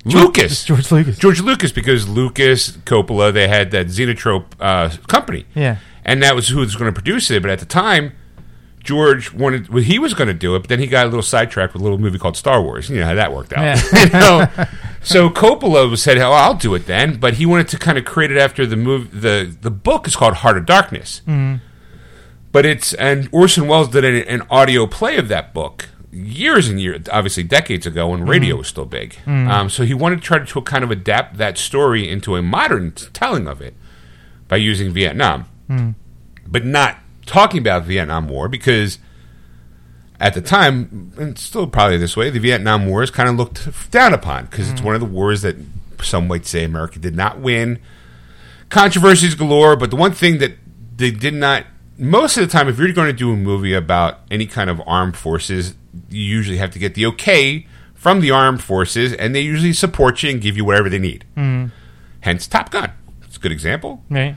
Lucas. 0.04 0.64
George 0.66 0.90
Lucas. 0.90 1.18
George 1.18 1.40
Lucas, 1.40 1.72
because 1.72 2.08
Lucas, 2.08 2.72
Coppola, 2.78 3.32
they 3.32 3.48
had 3.48 3.70
that 3.70 3.90
Zoetrope 3.90 4.54
uh, 4.60 4.90
company. 5.08 5.46
Yeah. 5.54 5.78
And 6.04 6.22
that 6.22 6.34
was 6.34 6.48
who 6.48 6.58
was 6.58 6.76
going 6.76 6.92
to 6.92 6.98
produce 6.98 7.30
it. 7.30 7.42
But 7.42 7.50
at 7.50 7.60
the 7.60 7.66
time, 7.66 8.12
George 8.90 9.32
wanted, 9.32 9.68
well, 9.68 9.84
he 9.84 10.00
was 10.00 10.14
going 10.14 10.26
to 10.26 10.34
do 10.34 10.56
it, 10.56 10.58
but 10.58 10.68
then 10.68 10.80
he 10.80 10.88
got 10.88 11.06
a 11.06 11.08
little 11.08 11.22
sidetracked 11.22 11.74
with 11.74 11.80
a 11.80 11.84
little 11.84 11.96
movie 11.96 12.18
called 12.18 12.36
Star 12.36 12.60
Wars. 12.60 12.90
You 12.90 12.98
know 12.98 13.06
how 13.06 13.14
that 13.14 13.32
worked 13.32 13.52
out. 13.52 13.62
Yeah. 13.62 13.80
You 14.04 14.10
know? 14.10 14.66
So 15.02 15.30
Coppola 15.30 15.96
said, 15.96 16.18
"Oh, 16.18 16.30
I'll 16.30 16.56
do 16.56 16.74
it 16.74 16.84
then," 16.84 17.16
but 17.18 17.32
he 17.34 17.46
wanted 17.46 17.68
to 17.68 17.78
kind 17.78 17.96
of 17.96 18.04
create 18.04 18.30
it 18.30 18.36
after 18.36 18.66
the 18.66 18.76
movie. 18.76 19.08
the 19.18 19.56
The 19.58 19.70
book 19.70 20.06
is 20.06 20.14
called 20.14 20.34
Heart 20.34 20.58
of 20.58 20.66
Darkness, 20.66 21.22
mm-hmm. 21.26 21.64
but 22.52 22.66
it's 22.66 22.92
and 22.92 23.26
Orson 23.32 23.66
Welles 23.66 23.88
did 23.88 24.04
an, 24.04 24.16
an 24.16 24.46
audio 24.50 24.86
play 24.86 25.16
of 25.16 25.28
that 25.28 25.54
book 25.54 25.88
years 26.12 26.68
and 26.68 26.78
years, 26.78 27.08
obviously 27.10 27.44
decades 27.44 27.86
ago 27.86 28.08
when 28.08 28.20
mm-hmm. 28.20 28.28
radio 28.28 28.56
was 28.56 28.68
still 28.68 28.84
big. 28.84 29.12
Mm-hmm. 29.24 29.48
Um, 29.48 29.70
so 29.70 29.84
he 29.84 29.94
wanted 29.94 30.16
to 30.16 30.22
try 30.22 30.38
to 30.38 30.60
kind 30.60 30.84
of 30.84 30.90
adapt 30.90 31.38
that 31.38 31.56
story 31.56 32.06
into 32.06 32.36
a 32.36 32.42
modern 32.42 32.92
telling 32.92 33.48
of 33.48 33.62
it 33.62 33.74
by 34.48 34.56
using 34.56 34.92
Vietnam, 34.92 35.46
but 36.46 36.66
not 36.66 36.98
talking 37.30 37.60
about 37.60 37.84
Vietnam 37.84 38.28
War 38.28 38.48
because 38.48 38.98
at 40.18 40.34
the 40.34 40.42
time, 40.42 41.12
and 41.16 41.38
still 41.38 41.66
probably 41.66 41.96
this 41.96 42.16
way, 42.16 42.28
the 42.28 42.40
Vietnam 42.40 42.86
War 42.86 43.02
is 43.02 43.10
kind 43.10 43.28
of 43.28 43.36
looked 43.36 43.90
down 43.90 44.12
upon 44.12 44.46
because 44.46 44.68
it's 44.68 44.80
mm-hmm. 44.80 44.86
one 44.86 44.94
of 44.94 45.00
the 45.00 45.06
wars 45.06 45.42
that 45.42 45.56
some 46.02 46.26
might 46.28 46.44
say 46.44 46.64
America 46.64 46.98
did 46.98 47.14
not 47.14 47.38
win. 47.38 47.78
Controversies 48.68 49.34
galore, 49.34 49.76
but 49.76 49.90
the 49.90 49.96
one 49.96 50.12
thing 50.12 50.38
that 50.38 50.52
they 50.96 51.10
did 51.10 51.34
not, 51.34 51.64
most 51.96 52.36
of 52.36 52.42
the 52.42 52.50
time, 52.50 52.68
if 52.68 52.78
you're 52.78 52.92
going 52.92 53.06
to 53.06 53.12
do 53.12 53.32
a 53.32 53.36
movie 53.36 53.72
about 53.72 54.20
any 54.30 54.46
kind 54.46 54.68
of 54.68 54.82
armed 54.86 55.16
forces, 55.16 55.74
you 56.08 56.22
usually 56.22 56.58
have 56.58 56.70
to 56.72 56.78
get 56.78 56.94
the 56.94 57.06
okay 57.06 57.66
from 57.94 58.20
the 58.20 58.30
armed 58.30 58.62
forces, 58.62 59.12
and 59.12 59.34
they 59.34 59.40
usually 59.40 59.72
support 59.72 60.22
you 60.22 60.30
and 60.30 60.40
give 60.40 60.56
you 60.56 60.64
whatever 60.64 60.88
they 60.88 60.98
need. 60.98 61.24
Mm-hmm. 61.36 61.68
Hence, 62.20 62.46
Top 62.46 62.70
Gun. 62.70 62.92
It's 63.22 63.36
a 63.36 63.40
good 63.40 63.52
example 63.52 64.04
Right. 64.10 64.36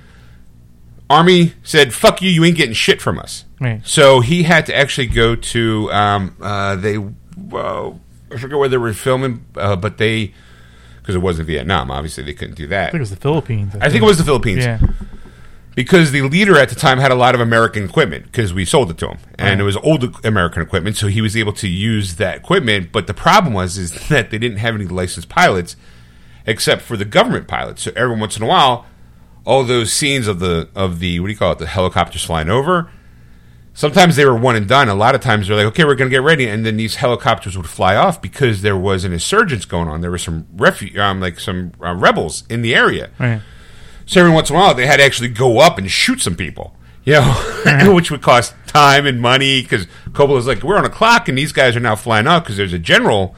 Army 1.14 1.54
said, 1.64 1.94
"Fuck 1.94 2.22
you, 2.22 2.30
you 2.30 2.44
ain't 2.44 2.58
getting 2.58 2.74
shit 2.74 3.02
from 3.02 3.20
us." 3.20 3.46
Right. 3.60 3.82
So 3.86 4.20
he 4.20 4.44
had 4.44 4.66
to 4.66 4.76
actually 4.76 5.08
go 5.08 5.36
to 5.36 5.92
um, 5.92 6.36
uh, 6.42 6.76
they. 6.76 6.98
Well, 6.98 8.00
I 8.32 8.38
forget 8.38 8.58
where 8.58 8.70
they 8.70 8.78
were 8.78 8.94
filming, 8.94 9.46
uh, 9.56 9.76
but 9.76 9.98
they 9.98 10.34
because 11.04 11.16
it 11.16 11.20
wasn't 11.20 11.48
Vietnam. 11.48 11.92
Obviously, 11.92 12.24
they 12.24 12.34
couldn't 12.34 12.56
do 12.56 12.68
that. 12.68 12.88
I 12.88 12.92
think 12.92 12.96
it 12.96 13.00
was 13.00 13.10
the 13.10 13.16
Philippines. 13.18 13.76
I 13.80 13.90
think 13.90 14.04
it 14.04 14.06
was 14.06 14.18
the 14.18 14.24
Philippines. 14.24 14.64
Yeah. 14.64 14.80
Because 15.76 16.12
the 16.12 16.22
leader 16.22 16.58
at 16.58 16.70
the 16.70 16.76
time 16.76 17.00
had 17.00 17.12
a 17.12 17.16
lot 17.16 17.34
of 17.34 17.42
American 17.42 17.84
equipment 17.84 18.26
because 18.26 18.54
we 18.54 18.64
sold 18.64 18.92
it 18.92 18.98
to 19.00 19.10
him, 19.10 19.18
and 19.40 19.60
it 19.60 19.64
was 19.64 19.76
old 19.78 20.24
American 20.24 20.62
equipment, 20.62 20.96
so 20.96 21.08
he 21.08 21.20
was 21.20 21.36
able 21.36 21.54
to 21.54 21.68
use 21.68 22.16
that 22.16 22.38
equipment. 22.38 22.92
But 22.92 23.08
the 23.08 23.14
problem 23.14 23.54
was 23.54 23.78
is 23.78 23.92
that 24.10 24.30
they 24.30 24.38
didn't 24.38 24.60
have 24.60 24.76
any 24.76 24.86
licensed 24.86 25.30
pilots, 25.30 25.76
except 26.46 26.84
for 26.84 26.96
the 26.96 27.06
government 27.06 27.48
pilots. 27.48 27.82
So 27.82 27.92
every 27.96 28.16
once 28.16 28.38
in 28.38 28.44
a 28.44 28.46
while, 28.46 28.86
all 29.46 29.64
those 29.64 29.92
scenes 29.92 30.28
of 30.28 30.40
the 30.40 30.70
of 30.76 31.00
the 31.00 31.20
what 31.20 31.28
do 31.28 31.34
you 31.34 31.38
call 31.40 31.52
it, 31.52 31.60
the 31.60 31.68
helicopters 31.68 32.24
flying 32.24 32.50
over. 32.50 32.90
Sometimes 33.76 34.16
they 34.16 34.26
were 34.26 34.36
one 34.36 34.56
and 34.56 34.68
done. 34.68 34.88
A 34.88 34.94
lot 34.94 35.16
of 35.16 35.22
times 35.22 35.48
they're 35.48 35.58
like, 35.58 35.66
okay, 35.66 35.84
we're 35.84 35.96
going 35.96 36.10
to 36.10 36.16
get 36.16 36.22
ready, 36.22 36.48
and 36.48 36.64
then 36.64 36.78
these 36.78 36.98
helicopters 36.98 37.58
would 37.58 37.68
fly 37.68 37.96
off 37.96 38.22
because 38.22 38.62
there 38.62 38.78
was 38.78 39.04
an 39.04 39.14
insurgence 39.14 39.66
going 39.66 39.88
on. 39.88 40.02
There 40.02 40.12
were 40.12 40.20
some 40.20 40.44
refu- 40.56 40.96
um, 41.00 41.20
like 41.20 41.40
some 41.40 41.72
uh, 41.84 41.96
rebels 41.96 42.44
in 42.50 42.62
the 42.62 42.76
area. 42.76 43.10
Right. 43.20 43.42
So 44.06 44.20
every 44.20 44.32
once 44.32 44.50
in 44.52 44.56
a 44.56 44.60
while, 44.60 44.76
they 44.76 44.86
had 44.86 44.98
to 44.98 45.04
actually 45.04 45.30
go 45.30 45.60
up 45.60 45.80
and 45.80 45.90
shoot 45.90 46.22
some 46.22 46.36
people, 46.36 46.76
you 47.04 47.14
know, 47.14 47.92
which 47.96 48.12
would 48.12 48.22
cost 48.22 48.54
time 48.68 49.08
and 49.08 49.20
money. 49.20 49.64
Because 49.64 49.88
Coppola's 50.12 50.46
like, 50.46 50.62
we're 50.62 50.78
on 50.78 50.86
a 50.86 50.90
clock, 50.90 51.28
and 51.28 51.36
these 51.36 51.52
guys 51.52 51.76
are 51.76 51.80
now 51.80 51.96
flying 51.96 52.28
out 52.28 52.44
because 52.44 52.58
there's 52.58 52.74
a 52.74 52.80
general 52.80 53.36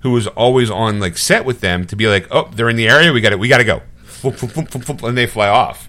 who 0.00 0.10
was 0.10 0.26
always 0.28 0.70
on 0.70 0.98
like 0.98 1.16
set 1.16 1.44
with 1.44 1.60
them 1.60 1.84
to 1.86 1.94
be 1.94 2.08
like, 2.08 2.26
oh, 2.32 2.50
they're 2.52 2.68
in 2.68 2.76
the 2.76 2.88
area, 2.88 3.12
we 3.12 3.20
got 3.20 3.30
to 3.30 3.38
we 3.38 3.48
got 3.48 3.58
to 3.58 3.64
go, 3.64 3.82
And 5.08 5.16
they 5.16 5.26
fly 5.26 5.48
off. 5.48 5.88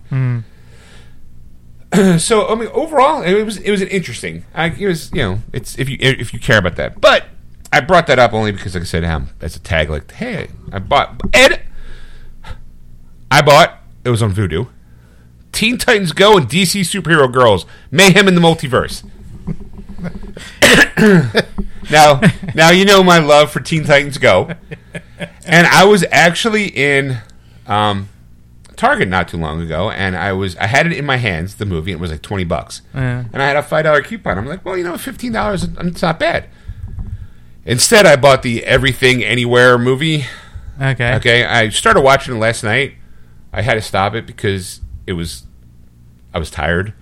so 2.18 2.48
I 2.48 2.56
mean, 2.56 2.70
overall, 2.70 3.24
it 3.24 3.44
was 3.44 3.58
it 3.58 3.72
was 3.72 3.82
an 3.82 3.88
interesting. 3.88 4.46
I, 4.54 4.68
it 4.68 4.88
was 4.88 5.12
you 5.12 5.22
know, 5.22 5.40
it's 5.54 5.78
if 5.80 5.90
you 5.90 5.98
if 6.00 6.34
you 6.34 6.40
care 6.40 6.58
about 6.58 6.76
that, 6.78 7.00
but. 7.02 7.26
I 7.72 7.82
brought 7.82 8.08
that 8.08 8.18
up 8.18 8.34
only 8.34 8.52
because, 8.52 8.74
like 8.74 8.82
I 8.82 8.86
said, 8.88 9.04
um, 9.04 9.30
as 9.42 9.56
a 9.56 9.60
tag, 9.60 9.92
like, 9.92 10.12
hey, 10.14 10.48
I 10.72 10.80
bought 10.80 11.22
Ed. 11.36 11.62
I 13.30 13.44
bought. 13.44 13.84
It 14.04 14.10
was 14.10 14.24
on 14.24 14.34
Vudu. 14.34 14.70
Teen 15.52 15.78
Titans 15.78 16.12
Go 16.12 16.38
and 16.38 16.48
DC 16.48 16.82
Superhero 16.82 17.32
Girls 17.32 17.66
Mayhem 17.92 18.28
in 18.28 18.36
the 18.36 18.42
Multiverse. 18.42 19.04
now, 21.92 22.22
now 22.56 22.72
you 22.72 22.86
know 22.86 23.04
my 23.04 23.20
love 23.20 23.52
for 23.52 23.60
Teen 23.60 23.84
Titans 23.84 24.18
Go, 24.18 24.50
and 25.46 25.68
I 25.68 25.84
was 25.86 26.06
actually 26.12 26.68
in 26.68 27.18
um, 27.68 28.10
Target 28.80 29.10
not 29.10 29.28
too 29.28 29.36
long 29.36 29.62
ago, 29.62 29.92
and 29.92 30.16
I 30.16 30.32
was 30.32 30.56
I 30.56 30.66
had 30.68 30.86
it 30.88 30.94
in 30.94 31.06
my 31.06 31.18
hands, 31.18 31.56
the 31.56 31.66
movie, 31.66 31.92
and 31.92 32.00
it 32.00 32.02
was 32.02 32.12
like 32.12 32.22
twenty 32.22 32.46
bucks, 32.46 32.82
Yeah. 32.96 33.26
and 33.34 33.42
I 33.42 33.48
had 33.48 33.58
a 33.58 33.62
five 33.62 33.84
dollar 33.84 34.02
coupon. 34.02 34.38
I'm 34.38 34.46
like, 34.46 34.64
well, 34.64 34.78
you 34.78 34.86
know, 34.86 34.98
fifteen 34.98 35.34
dollars, 35.34 35.64
it's 35.66 36.02
not 36.02 36.18
bad. 36.18 36.46
Instead, 37.66 38.06
I 38.06 38.16
bought 38.16 38.42
the 38.42 38.64
Everything 38.64 39.24
Anywhere 39.24 39.78
movie. 39.78 40.26
Okay. 40.82 41.16
Okay, 41.16 41.44
I 41.46 41.68
started 41.70 42.02
watching 42.02 42.36
it 42.36 42.40
last 42.40 42.64
night. 42.64 42.94
I 43.52 43.62
had 43.64 43.74
to 43.74 43.82
stop 43.82 44.16
it 44.16 44.26
because 44.26 44.80
it 45.06 45.14
was 45.14 45.44
I 46.34 46.40
was 46.40 46.50
tired, 46.50 46.94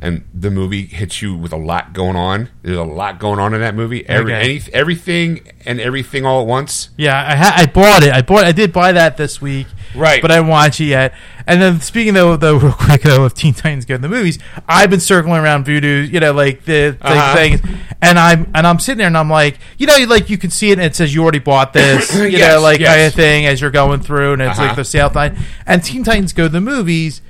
and 0.00 0.24
the 0.34 0.50
movie 0.50 0.86
hits 0.86 1.22
you 1.22 1.36
with 1.36 1.52
a 1.52 1.56
lot 1.56 1.92
going 1.92 2.16
on. 2.16 2.48
There's 2.62 2.76
a 2.76 2.82
lot 2.82 3.20
going 3.20 3.38
on 3.38 3.54
in 3.54 3.60
that 3.60 3.76
movie. 3.76 4.04
Every, 4.08 4.34
Okay. 4.34 4.42
any, 4.56 4.60
everything 4.72 5.52
and 5.64 5.78
everything 5.80 6.26
all 6.26 6.40
at 6.40 6.48
once. 6.48 6.90
Yeah, 6.96 7.16
I 7.16 7.36
ha- 7.36 7.54
I 7.58 7.66
bought 7.66 8.02
it. 8.02 8.12
I 8.12 8.22
bought. 8.22 8.44
I 8.44 8.50
did 8.52 8.72
buy 8.72 8.90
that 8.90 9.16
this 9.16 9.40
week. 9.40 9.68
Right. 9.94 10.22
But 10.22 10.30
I 10.30 10.34
haven't 10.34 10.50
watched 10.50 10.80
it 10.80 10.84
yet. 10.86 11.14
And 11.46 11.60
then 11.60 11.80
speaking 11.80 12.14
though, 12.14 12.36
though, 12.36 12.56
real 12.58 12.72
quick 12.72 13.02
though, 13.02 13.24
of 13.24 13.34
Teen 13.34 13.54
Titans 13.54 13.84
Go 13.84 13.94
in 13.96 14.00
the 14.00 14.08
movies, 14.08 14.38
I've 14.68 14.90
been 14.90 15.00
circling 15.00 15.40
around 15.42 15.66
Vudu, 15.66 16.10
you 16.10 16.20
know, 16.20 16.32
like 16.32 16.64
the, 16.64 16.96
the 17.00 17.06
Uh-huh. 17.08 17.34
things, 17.36 17.60
and 18.00 18.18
I'm 18.18 18.50
and 18.54 18.66
I'm 18.66 18.78
sitting 18.78 18.98
there 18.98 19.06
and 19.08 19.18
I'm 19.18 19.30
like, 19.30 19.58
you 19.78 19.86
know, 19.86 19.96
like 20.08 20.30
you 20.30 20.38
can 20.38 20.50
see 20.50 20.70
it 20.70 20.78
and 20.78 20.82
it 20.82 20.94
says 20.96 21.14
you 21.14 21.22
already 21.22 21.38
bought 21.40 21.72
this, 21.72 22.14
you 22.16 22.24
Yes, 22.26 22.54
know, 22.54 22.60
like 22.62 22.80
yes. 22.80 22.88
kind 22.94 23.06
of 23.06 23.14
thing 23.14 23.46
as 23.46 23.60
you're 23.60 23.70
going 23.70 24.00
through, 24.00 24.34
and 24.34 24.42
it's 24.42 24.58
Uh-huh. 24.58 24.68
like 24.68 24.76
the 24.76 24.84
sale 24.84 25.10
time. 25.10 25.36
And 25.66 25.82
Teen 25.84 26.04
Titans 26.04 26.32
Go 26.32 26.44
to 26.44 26.48
the 26.48 26.60
movies. 26.60 27.20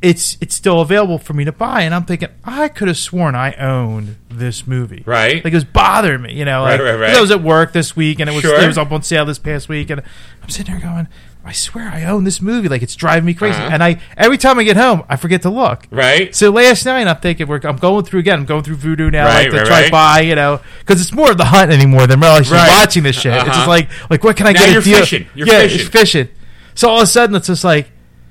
It's 0.00 0.36
it's 0.40 0.56
still 0.56 0.80
available 0.80 1.16
for 1.18 1.32
me 1.32 1.44
to 1.44 1.52
buy, 1.52 1.82
and 1.82 1.94
I'm 1.94 2.04
thinking 2.04 2.28
I 2.44 2.66
could 2.66 2.88
have 2.88 2.96
sworn 2.96 3.36
I 3.36 3.52
owned 3.52 4.16
this 4.28 4.66
movie. 4.66 5.04
Right. 5.06 5.36
like 5.44 5.52
it 5.52 5.56
was 5.56 5.62
bothering 5.64 6.22
me, 6.22 6.32
you 6.34 6.44
know. 6.44 6.62
Right, 6.64 6.72
like, 6.72 6.80
right, 6.80 6.94
right. 6.98 7.08
'cause 7.10 7.18
I 7.18 7.20
was 7.20 7.30
at 7.30 7.40
work 7.40 7.72
this 7.72 7.94
week, 7.94 8.18
and 8.18 8.28
it 8.28 8.32
was 8.32 8.42
Sure. 8.42 8.60
it 8.60 8.66
was 8.66 8.76
up 8.78 8.90
on 8.90 9.04
sale 9.04 9.24
this 9.24 9.38
past 9.38 9.68
week, 9.68 9.90
and 9.90 10.02
I'm 10.42 10.48
sitting 10.48 10.74
there 10.74 10.82
going, 10.82 11.06
I 11.44 11.50
swear 11.52 11.88
I 11.88 12.04
own 12.04 12.22
this 12.24 12.40
movie. 12.40 12.68
Like 12.68 12.82
it's 12.82 12.94
driving 12.94 13.24
me 13.24 13.34
crazy. 13.34 13.56
Uh-huh. 13.58 13.70
And 13.72 13.82
I 13.82 14.00
every 14.16 14.38
time 14.38 14.58
I 14.60 14.62
get 14.64 14.76
home, 14.76 15.02
I 15.08 15.16
forget 15.16 15.42
to 15.42 15.50
look. 15.50 15.88
Right. 15.90 16.32
So 16.34 16.50
last 16.50 16.84
night 16.86 17.06
I'm 17.08 17.16
thinking 17.16 17.48
we're, 17.48 17.60
I'm 17.64 17.76
going 17.76 18.04
through 18.04 18.20
again. 18.20 18.40
I'm 18.40 18.44
going 18.46 18.62
through 18.62 18.76
Vudu 18.76 19.10
now, 19.10 19.24
Right, 19.26 19.42
like 19.44 19.50
to 19.50 19.56
right, 19.58 19.66
try 19.66 19.80
right. 19.82 19.90
buy, 19.90 20.20
you 20.20 20.36
know, 20.36 20.60
because 20.80 21.00
it's 21.00 21.12
more 21.12 21.32
of 21.32 21.38
the 21.38 21.46
hunt 21.46 21.72
anymore 21.72 22.06
than 22.06 22.20
really 22.20 22.42
Right. 22.48 22.68
watching 22.70 23.02
this 23.02 23.16
shit. 23.16 23.32
It's 23.34 23.42
Uh-huh. 23.42 23.52
just 23.54 23.66
like 23.68 23.88
like 24.08 24.22
what 24.22 24.36
can 24.36 24.46
I 24.46 24.52
Now 24.52 24.60
get? 24.60 24.72
you're 24.72 24.82
fishing. 24.82 25.26
You're 25.34 25.48
yeah, 25.48 25.60
fishing. 25.62 25.80
it's 25.80 25.88
fishing. 25.88 26.28
So 26.74 26.88
all 26.88 26.98
of 26.98 27.02
a 27.02 27.06
sudden 27.06 27.34
it's 27.34 27.48
just 27.48 27.64
like, 27.64 27.90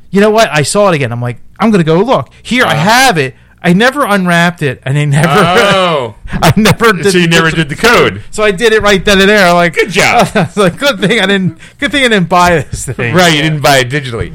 you 0.10 0.21
know 0.21 0.32
what? 0.32 0.50
I 0.50 0.63
saw 0.63 0.89
it 0.89 0.95
again. 0.95 1.12
I'm 1.12 1.21
like, 1.21 1.41
I'm 1.60 1.69
gonna 1.69 1.84
go 1.84 2.00
look. 2.02 2.30
Here 2.43 2.63
I 2.65 2.74
Uh-huh. 2.76 2.89
have 2.89 3.17
it. 3.17 3.36
I 3.63 3.74
never 3.74 4.04
unwrapped 4.06 4.63
it, 4.63 4.82
and 4.84 4.97
I 4.97 5.06
never, 5.06 5.28
Oh, 5.30 6.15
I 6.28 6.52
never. 6.58 6.93
Did, 6.93 7.12
so 7.12 7.17
you 7.19 7.28
never 7.28 7.52
did 7.52 7.69
the 7.69 7.76
code. 7.76 8.24
So 8.32 8.43
I 8.43 8.52
did 8.52 8.74
it 8.74 8.82
right 8.82 9.04
then 9.04 9.19
and 9.21 9.30
there. 9.30 9.54
Like 9.54 9.76
Good 9.76 9.89
job. 9.89 10.28
like 10.56 10.78
good 10.78 11.00
thing 11.00 11.19
I 11.19 11.28
didn't. 11.28 11.60
Good 11.78 11.91
thing 11.91 12.04
I 12.04 12.08
didn't 12.08 12.30
buy 12.30 12.56
this 12.56 12.86
thing. 12.86 13.13
Right, 13.13 13.36
you 13.36 13.41
didn't 13.41 13.62
buy 13.62 13.80
it 13.80 13.89
digitally. 13.89 14.34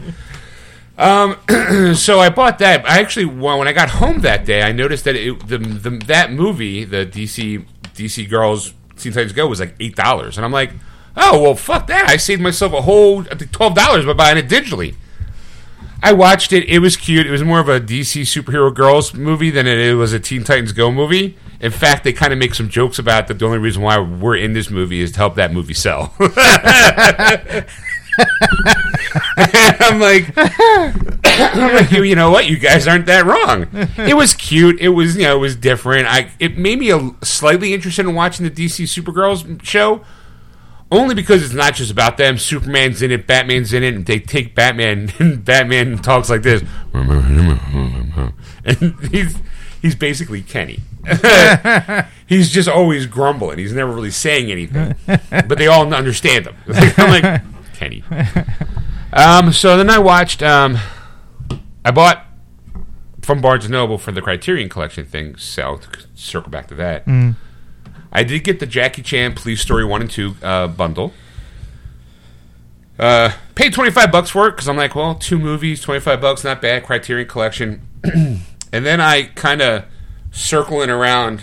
Um, 0.97 1.37
so 1.95 2.21
I 2.21 2.31
bought 2.31 2.59
that. 2.61 2.89
I 2.89 3.01
actually, 3.01 3.27
well, 3.27 3.59
when 3.59 3.69
I 3.69 3.73
got 3.73 3.91
home 3.91 4.21
that 4.21 4.45
day, 4.45 4.63
I 4.63 4.73
noticed 4.73 5.05
that 5.05 5.17
it, 5.17 5.47
the, 5.49 5.59
the 5.59 5.91
that 6.07 6.33
movie, 6.33 6.85
the 6.85 7.05
DC 7.05 7.65
DC 7.95 8.31
Girls 8.31 8.75
Teen 8.97 9.13
Titans 9.13 9.33
Go, 9.33 9.47
was 9.49 9.61
like 9.61 9.75
eight 9.81 9.97
dollars, 9.97 10.39
and 10.39 10.45
I'm 10.45 10.53
like, 10.53 10.71
oh 11.17 11.43
well, 11.43 11.55
fuck 11.57 11.89
that! 11.89 12.09
I 12.09 12.17
saved 12.17 12.41
myself 12.41 12.73
a 12.73 12.83
whole 12.83 13.25
twelve 13.25 13.75
dollars 13.75 14.07
by 14.07 14.13
buying 14.13 14.39
it 14.39 14.49
digitally. 14.49 14.95
I 16.07 16.13
watched 16.13 16.53
it. 16.53 16.69
It 16.69 16.79
was 16.79 16.97
cute. 16.97 17.27
It 17.27 17.33
was 17.33 17.43
more 17.43 17.59
of 17.59 17.69
a 17.69 17.81
DC 17.81 18.23
superhero 18.23 18.73
girls 18.73 19.13
movie 19.13 19.51
than 19.51 19.67
it 19.67 19.95
was 19.95 20.13
a 20.13 20.21
Teen 20.21 20.45
Titans 20.45 20.71
Go 20.71 20.93
movie. 20.93 21.37
In 21.59 21.73
fact, 21.73 22.05
they 22.05 22.13
kind 22.13 22.33
of 22.33 22.39
make 22.39 22.55
some 22.55 22.69
jokes 22.69 23.01
about 23.01 23.27
that. 23.27 23.41
The 23.41 23.45
only 23.45 23.59
reason 23.59 23.83
why 23.83 23.99
we're 23.99 24.37
in 24.37 24.53
this 24.53 24.71
movie 24.71 25.01
is 25.01 25.11
to 25.11 25.19
help 25.19 25.35
that 25.35 25.53
movie 25.53 25.75
sell. 25.75 26.15
I'm 26.21 26.29
like, 29.99 30.33
I'm 31.25 31.75
like, 31.75 31.91
you, 31.91 32.05
you 32.05 32.15
know 32.15 32.31
what? 32.31 32.49
You 32.49 32.57
guys 32.57 32.87
aren't 32.87 33.07
that 33.07 33.27
wrong. 33.27 33.67
It 33.99 34.15
was 34.15 34.33
cute. 34.33 34.79
It 34.79 34.91
was, 34.91 35.17
you 35.17 35.25
know, 35.25 35.35
it 35.35 35.41
was 35.41 35.57
different. 35.57 36.07
I 36.07 36.31
it 36.39 36.57
made 36.57 36.79
me 36.79 36.93
a, 36.93 37.11
slightly 37.25 37.75
interested 37.75 38.07
in 38.07 38.15
watching 38.15 38.45
the 38.49 38.53
DC 38.53 38.85
Supergirls 38.85 39.61
show, 39.65 40.05
only 40.91 41.15
because 41.15 41.45
it's 41.45 41.55
not 41.55 41.75
just 41.75 41.91
about 41.91 42.17
them. 42.17 42.39
Superman's 42.39 43.03
in 43.03 43.11
it, 43.11 43.27
Batman's 43.27 43.73
in 43.73 43.83
it, 43.83 43.95
and 43.95 44.07
they 44.07 44.21
take 44.21 44.55
Batman, 44.55 45.13
and 45.19 45.45
Batman 45.45 45.99
talks 45.99 46.31
like 46.31 46.43
this, 46.43 46.63
and 48.65 48.95
he's 49.11 49.37
he's 49.83 49.95
basically 49.95 50.43
Kenny. 50.43 50.81
he's 52.27 52.51
just 52.51 52.69
always 52.69 53.07
grumbling. 53.07 53.59
He's 53.59 53.73
never 53.73 53.93
really 53.93 54.11
saying 54.11 54.51
anything, 54.51 54.97
but 55.31 55.59
they 55.59 55.67
all 55.69 55.93
understand 55.95 56.47
him. 56.47 56.57
I'm 56.69 57.11
like 57.23 57.43
Kenny. 57.75 58.03
Um, 59.13 59.53
so 59.53 59.77
then 59.77 59.89
I 59.91 59.99
watched. 59.99 60.43
Um, 60.43 60.79
I 61.85 61.93
bought 61.93 62.27
from 63.23 63.41
Barnes 63.41 63.65
and 63.65 63.73
Noble 63.73 63.99
for 63.99 64.13
the 64.13 64.21
Criterion 64.23 64.69
Collection 64.69 65.05
thing. 65.05 65.37
So 65.37 65.81
circle 66.15 66.51
back 66.51 66.67
to 66.69 66.75
that, 66.77 67.07
I 68.17 68.25
did 68.25 68.45
get 68.45 68.61
the 68.61 68.67
Jackie 68.67 69.03
Chan 69.03 69.35
Police 69.35 69.61
Story 69.61 69.85
One 69.85 70.01
and 70.01 70.11
Two 70.11 70.37
uh, 70.43 70.69
bundle. 70.69 71.13
Uh, 72.99 73.33
paid 73.55 73.75
twenty 73.75 73.91
five 73.91 74.11
bucks 74.11 74.31
for 74.31 74.49
it 74.49 74.53
because 74.53 74.71
I'm 74.71 74.77
like, 74.79 74.95
well, 74.95 75.15
two 75.17 75.39
movies, 75.39 75.83
twenty 75.83 76.01
five 76.01 76.23
bucks, 76.23 76.43
not 76.43 76.63
bad. 76.63 76.83
Criterion 76.83 77.29
Collection, 77.29 77.87
and 78.05 78.87
then 78.87 79.03
I 79.03 79.25
kind 79.35 79.61
of 79.61 79.85
circling 80.31 80.89
around. 80.89 81.43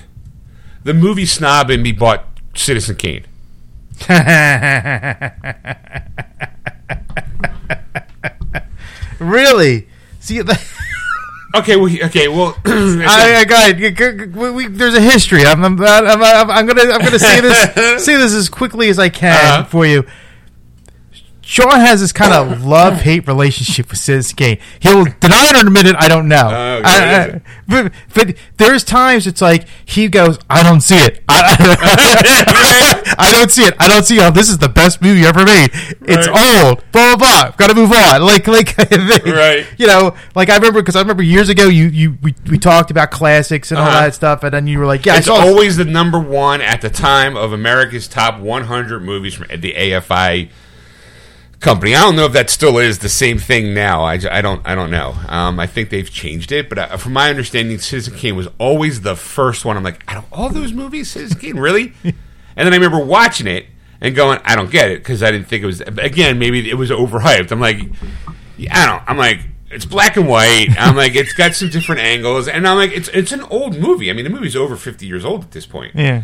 The 0.83 0.95
movie 0.95 1.27
snob 1.27 1.69
in 1.69 1.83
me 1.83 1.91
bought 1.91 2.25
Citizen 2.55 2.95
Kane. 2.95 3.25
really? 9.19 9.87
See, 10.19 10.41
the, 10.41 10.59
Okay, 11.55 11.75
well, 11.75 11.85
okay, 12.05 12.27
well, 12.29 12.57
I, 12.65 13.35
I 13.41 13.45
got 13.45 13.69
it. 13.79 14.31
We- 14.35 14.49
we- 14.51 14.67
There's 14.67 14.95
a 14.95 15.01
history. 15.01 15.45
I'm, 15.45 15.63
I'm, 15.63 15.79
I'm, 15.81 16.07
I'm, 16.23 16.49
I'm 16.51 16.65
gonna 16.65 16.91
I'm 16.91 17.01
gonna 17.01 17.19
say 17.19 17.41
this 17.41 18.03
say 18.05 18.15
this 18.17 18.33
as 18.33 18.49
quickly 18.49 18.89
as 18.89 18.97
I 18.97 19.09
can 19.09 19.33
Uh-huh. 19.33 19.63
for 19.65 19.85
you. 19.85 20.03
Sean 21.45 21.79
has 21.79 21.99
this 21.99 22.13
kind 22.13 22.33
of 22.33 22.63
love 22.75 23.01
hate 23.01 23.27
relationship 23.27 23.89
with 23.89 23.99
Citizen 23.99 24.35
Kane. 24.37 24.57
He'll 24.79 25.03
deny 25.03 25.49
it 25.49 25.55
or 25.61 25.67
admit 25.67 25.85
it. 25.85 25.95
I 25.99 26.07
don't 26.07 26.27
know. 26.29 26.47
Oh, 26.49 26.81
I- 26.83 27.19
I- 27.35 27.41
but, 27.67 27.91
but 28.13 28.35
there's 28.57 28.83
times 28.83 29.27
it's 29.27 29.41
like 29.41 29.67
he 29.85 30.07
goes, 30.07 30.37
"I 30.49 30.63
don't 30.63 30.81
see 30.81 30.95
it. 30.97 31.23
I, 31.29 33.15
I 33.17 33.31
don't 33.37 33.51
see 33.51 33.63
it. 33.63 33.73
I 33.79 33.87
don't 33.87 34.03
see 34.05 34.17
how 34.17 34.29
this 34.31 34.49
is 34.49 34.57
the 34.57 34.69
best 34.69 35.01
movie 35.01 35.25
ever 35.25 35.45
made. 35.45 35.69
It's 36.01 36.27
Right. 36.27 36.63
old. 36.65 36.83
Blah 36.91 37.15
blah 37.15 37.17
blah. 37.17 37.51
Got 37.57 37.67
to 37.67 37.75
move 37.75 37.91
on. 37.91 38.21
Like 38.21 38.47
like 38.47 38.77
Right. 38.77 39.65
You 39.77 39.87
know, 39.87 40.15
like 40.35 40.49
I 40.49 40.55
remember 40.55 40.81
because 40.81 40.95
I 40.95 40.99
remember 41.01 41.23
years 41.23 41.49
ago 41.49 41.67
you 41.67 41.85
you 41.87 42.17
we, 42.21 42.33
we 42.49 42.57
talked 42.57 42.91
about 42.91 43.11
classics 43.11 43.71
and 43.71 43.79
all 43.79 43.87
Uh-huh. 43.87 44.01
that 44.01 44.15
stuff, 44.15 44.43
and 44.43 44.53
then 44.53 44.67
you 44.67 44.79
were 44.79 44.85
like, 44.85 45.05
"Yeah, 45.05 45.17
It's 45.17 45.27
I 45.27 45.35
saw." 45.35 45.45
always 45.45 45.77
the 45.77 45.85
number 45.85 46.19
one 46.19 46.61
at 46.61 46.81
the 46.81 46.89
time 46.89 47.35
of 47.35 47.51
America's 47.53 48.07
top 48.07 48.39
100 48.39 49.01
movies 49.03 49.33
from 49.33 49.47
the 49.59 49.73
AFI 49.73 50.49
company. 51.63 51.95
I 51.95 52.01
don't 52.01 52.15
know 52.15 52.25
if 52.25 52.33
that 52.33 52.49
still 52.49 52.77
is 52.77 52.99
the 52.99 53.09
same 53.09 53.39
thing 53.39 53.73
now. 53.73 54.03
I, 54.03 54.19
I 54.29 54.41
don't 54.41 54.61
I 54.67 54.75
don't 54.75 54.91
know. 54.91 55.15
Um, 55.27 55.59
I 55.59 55.65
think 55.65 55.89
they've 55.89 56.09
changed 56.09 56.51
it, 56.51 56.69
but 56.69 56.77
uh, 56.77 56.97
from 56.97 57.13
my 57.13 57.29
understanding, 57.29 57.79
Citizen 57.79 58.15
Kane 58.15 58.35
was 58.35 58.47
always 58.59 59.01
the 59.01 59.15
first 59.15 59.65
one. 59.65 59.77
I'm 59.77 59.83
like, 59.83 60.03
out 60.07 60.17
of 60.17 60.25
all 60.31 60.49
those 60.49 60.73
movies, 60.73 61.09
Citizen 61.09 61.39
Kane, 61.39 61.57
really? 61.57 61.93
and 62.03 62.13
then 62.55 62.73
I 62.73 62.75
remember 62.75 63.03
watching 63.03 63.47
it 63.47 63.65
and 64.01 64.13
going, 64.15 64.39
I 64.43 64.55
don't 64.55 64.69
get 64.69 64.91
it 64.91 64.99
because 64.99 65.23
I 65.23 65.31
didn't 65.31 65.47
think 65.47 65.63
it 65.63 65.65
was. 65.65 65.81
Again, 65.81 66.37
maybe 66.37 66.69
it 66.69 66.75
was 66.75 66.91
overhyped. 66.91 67.51
I'm 67.51 67.61
like, 67.61 67.79
yeah, 68.57 68.77
I 68.77 68.85
don't. 68.85 69.03
I'm 69.09 69.17
like. 69.17 69.39
It's 69.71 69.85
black 69.85 70.17
and 70.17 70.27
white. 70.27 70.67
I'm 70.77 70.95
like, 70.95 71.15
it's 71.15 71.33
got 71.33 71.55
some 71.55 71.69
different 71.69 72.01
angles, 72.01 72.47
and 72.47 72.67
I'm 72.67 72.77
like, 72.77 72.91
it's 72.91 73.07
it's 73.07 73.31
an 73.31 73.41
old 73.49 73.75
movie. 73.75 74.11
I 74.11 74.13
mean, 74.13 74.23
the 74.23 74.29
movie's 74.29 74.55
over 74.55 74.75
50 74.75 75.07
years 75.07 75.25
old 75.25 75.45
at 75.45 75.49
this 75.49 75.65
point. 75.65 75.95
yeah. 75.95 76.23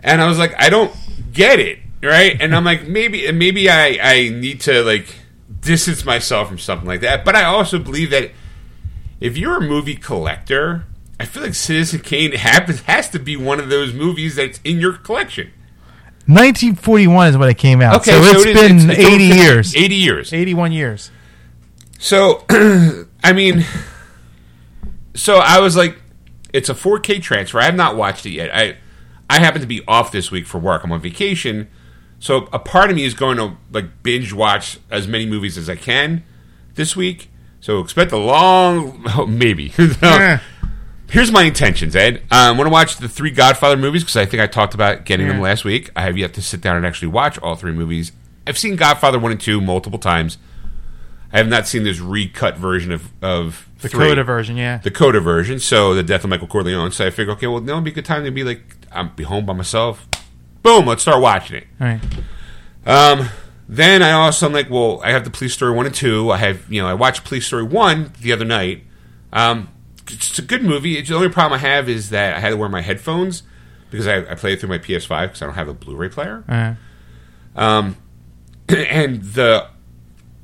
And 0.00 0.20
I 0.20 0.26
was 0.26 0.36
like, 0.36 0.52
I 0.60 0.68
don't 0.68 0.92
get 1.32 1.60
it, 1.60 1.78
right? 2.02 2.36
And 2.40 2.54
I'm 2.54 2.64
like, 2.64 2.86
maybe 2.86 3.30
maybe 3.32 3.68
I 3.70 3.98
I 4.02 4.28
need 4.28 4.60
to 4.62 4.82
like 4.82 5.14
distance 5.60 6.04
myself 6.04 6.48
from 6.48 6.58
something 6.58 6.86
like 6.86 7.00
that. 7.00 7.24
But 7.24 7.36
I 7.36 7.44
also 7.44 7.78
believe 7.78 8.10
that 8.10 8.30
if 9.20 9.36
you're 9.36 9.56
a 9.58 9.60
movie 9.60 9.96
collector, 9.96 10.84
I 11.18 11.24
feel 11.24 11.42
like 11.44 11.54
Citizen 11.54 12.00
Kane 12.00 12.32
happens 12.36 12.80
has 12.82 13.08
to 13.10 13.18
be 13.18 13.36
one 13.36 13.58
of 13.60 13.68
those 13.70 13.92
movies 13.92 14.36
that's 14.36 14.60
in 14.64 14.78
your 14.80 14.92
collection. 14.92 15.50
1941 16.28 17.28
is 17.28 17.36
when 17.38 17.48
it 17.48 17.56
came 17.58 17.80
out. 17.80 17.96
Okay, 18.00 18.10
so, 18.10 18.18
it's 18.40 18.44
it 18.44 18.48
is- 18.48 18.54
been 18.84 18.90
it's- 18.90 18.98
it's 18.98 19.08
80 19.08 19.24
years. 19.24 19.76
80 19.76 19.94
years. 19.94 20.32
81 20.32 20.72
years. 20.72 21.10
So, 21.98 22.44
I 23.24 23.32
mean, 23.32 23.64
so 25.14 25.36
I 25.36 25.60
was 25.60 25.76
like, 25.76 25.96
it's 26.52 26.68
a 26.68 26.74
4K 26.74 27.22
transfer. 27.22 27.58
I 27.60 27.64
have 27.64 27.74
not 27.76 27.96
watched 27.96 28.26
it 28.26 28.30
yet. 28.30 28.50
I 28.54 28.76
I 29.30 29.40
happen 29.40 29.60
to 29.60 29.66
be 29.66 29.82
off 29.88 30.12
this 30.12 30.30
week 30.30 30.46
for 30.46 30.58
work. 30.58 30.84
I'm 30.84 30.92
on 30.92 31.00
vacation, 31.00 31.68
so 32.18 32.48
a 32.52 32.58
part 32.58 32.90
of 32.90 32.96
me 32.96 33.04
is 33.04 33.14
going 33.14 33.36
to 33.36 33.56
like 33.70 34.02
binge 34.02 34.32
watch 34.32 34.78
as 34.90 35.06
many 35.06 35.26
movies 35.26 35.58
as 35.58 35.68
I 35.68 35.76
can 35.76 36.24
this 36.74 36.96
week. 36.96 37.30
So 37.60 37.80
expect 37.80 38.12
a 38.12 38.16
long, 38.16 39.02
oh, 39.08 39.26
maybe. 39.28 39.68
Here's 41.08 41.30
my 41.30 41.44
intentions, 41.44 41.94
Ed. 41.94 42.16
Um, 42.16 42.22
I 42.30 42.50
want 42.52 42.66
to 42.66 42.70
watch 42.70 42.96
the 42.96 43.08
three 43.08 43.30
Godfather 43.30 43.76
movies 43.76 44.02
because 44.02 44.16
I 44.16 44.26
think 44.26 44.42
I 44.42 44.46
talked 44.46 44.74
about 44.74 45.04
getting 45.04 45.28
them 45.28 45.40
last 45.40 45.64
week. 45.64 45.90
I 45.94 46.02
have 46.02 46.18
yet 46.18 46.34
to 46.34 46.42
sit 46.42 46.60
down 46.60 46.76
and 46.76 46.84
actually 46.84 47.08
watch 47.08 47.38
all 47.38 47.54
three 47.54 47.72
movies. 47.72 48.10
I've 48.46 48.58
seen 48.58 48.76
Godfather 48.76 49.18
one 49.18 49.30
and 49.30 49.40
two 49.40 49.60
multiple 49.60 49.98
times. 49.98 50.38
I 51.32 51.38
have 51.38 51.48
not 51.48 51.66
seen 51.66 51.84
this 51.84 52.00
recut 52.00 52.56
version 52.56 52.92
of 52.92 53.10
of 53.22 53.68
The 53.80 53.88
three. 53.88 54.08
Coda 54.08 54.24
version, 54.24 54.56
yeah. 54.56 54.78
the 54.78 54.90
Coda 54.90 55.20
version. 55.20 55.58
So 55.58 55.94
the 55.94 56.02
death 56.02 56.24
of 56.24 56.30
Michael 56.30 56.48
Corleone. 56.48 56.90
So 56.92 57.06
I 57.06 57.10
figure, 57.10 57.32
okay, 57.34 57.46
well, 57.46 57.60
now 57.60 57.76
would 57.76 57.84
be 57.84 57.90
a 57.90 57.94
good 57.94 58.04
time 58.04 58.24
to 58.24 58.30
be 58.30 58.42
like, 58.42 58.62
I'm 58.90 59.10
be 59.14 59.24
home 59.24 59.46
by 59.46 59.52
myself. 59.52 60.08
Boom, 60.66 60.84
let's 60.86 61.02
start 61.02 61.22
watching 61.22 61.58
it. 61.58 61.66
All 61.80 61.86
right. 61.86 62.00
Um, 62.84 63.28
then 63.68 64.02
I 64.02 64.10
also 64.10 64.46
I'm 64.46 64.52
like, 64.52 64.68
well, 64.68 65.00
I 65.04 65.12
have 65.12 65.22
the 65.22 65.30
Police 65.30 65.54
Story 65.54 65.72
one 65.72 65.86
and 65.86 65.94
two. 65.94 66.30
I 66.32 66.38
have, 66.38 66.70
you 66.72 66.82
know, 66.82 66.88
I 66.88 66.94
watched 66.94 67.22
Police 67.24 67.46
Story 67.46 67.62
one 67.62 68.12
the 68.20 68.32
other 68.32 68.44
night. 68.44 68.82
Um, 69.32 69.68
it's 70.08 70.38
a 70.40 70.42
good 70.42 70.64
movie. 70.64 70.98
It's, 70.98 71.08
the 71.08 71.14
only 71.14 71.28
problem 71.28 71.58
I 71.58 71.62
have 71.62 71.88
is 71.88 72.10
that 72.10 72.34
I 72.36 72.40
had 72.40 72.50
to 72.50 72.56
wear 72.56 72.68
my 72.68 72.80
headphones 72.80 73.44
because 73.92 74.08
I, 74.08 74.18
I 74.28 74.34
play 74.34 74.54
it 74.54 74.60
through 74.60 74.68
my 74.70 74.78
PS5 74.78 75.22
because 75.28 75.40
I 75.42 75.46
don't 75.46 75.54
have 75.54 75.68
a 75.68 75.74
Blu-ray 75.74 76.08
player. 76.08 76.42
Uh, 76.48 76.74
Um, 77.60 77.96
and 78.68 79.22
the 79.22 79.68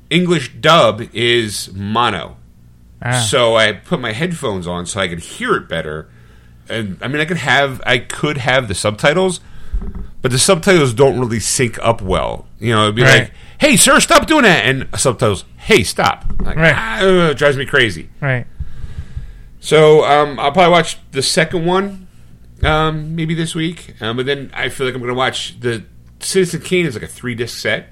English 0.09 0.53
dub 0.61 1.01
is 1.13 1.69
mono. 1.73 2.37
ah. 3.01 3.19
So 3.29 3.55
I 3.57 3.73
put 3.73 3.99
my 3.99 4.13
headphones 4.13 4.67
on 4.67 4.85
so 4.85 5.01
I 5.01 5.09
could 5.09 5.19
hear 5.19 5.55
it 5.55 5.67
better. 5.67 6.09
And 6.69 6.97
I 7.01 7.09
mean, 7.09 7.19
I 7.21 7.25
could 7.25 7.37
have 7.37 7.81
I 7.85 7.97
could 7.97 8.37
have 8.37 8.69
the 8.69 8.75
subtitles, 8.75 9.41
but 10.23 10.31
the 10.31 10.39
subtitles 10.39 10.93
don't 10.95 11.19
really 11.19 11.39
sync 11.39 11.77
up 11.85 12.01
well. 12.01 12.47
You 12.59 12.73
know, 12.73 12.83
it'd 12.85 12.95
be 12.95 13.03
Right. 13.03 13.19
like, 13.23 13.31
"Hey, 13.59 13.77
sir, 13.77 13.99
stop 13.99 14.25
doing 14.25 14.43
that," 14.43 14.65
and 14.65 14.87
subtitles, 14.97 15.45
"Hey, 15.57 15.83
stop!" 15.83 16.25
Like, 16.41 16.55
Right. 16.57 16.73
ah, 16.75 17.01
uh, 17.01 17.29
it 17.29 17.37
drives 17.37 17.57
me 17.57 17.65
crazy. 17.67 18.09
right. 18.21 18.47
So 19.59 20.03
um, 20.03 20.39
I'll 20.39 20.51
probably 20.51 20.71
watch 20.71 20.97
the 21.11 21.21
second 21.21 21.65
one, 21.65 22.07
um, 22.63 23.15
maybe 23.15 23.33
this 23.33 23.55
week. 23.55 23.95
Um, 24.01 24.17
but 24.17 24.25
then 24.25 24.51
I 24.53 24.67
feel 24.69 24.85
like 24.87 24.93
I'm 24.95 24.99
going 25.01 25.13
to 25.13 25.17
watch 25.17 25.59
the 25.59 25.83
Citizen 26.19 26.61
Kane 26.61 26.85
is 26.85 26.95
like 26.95 27.03
a 27.03 27.07
three 27.07 27.35
disc 27.35 27.57
set. 27.59 27.89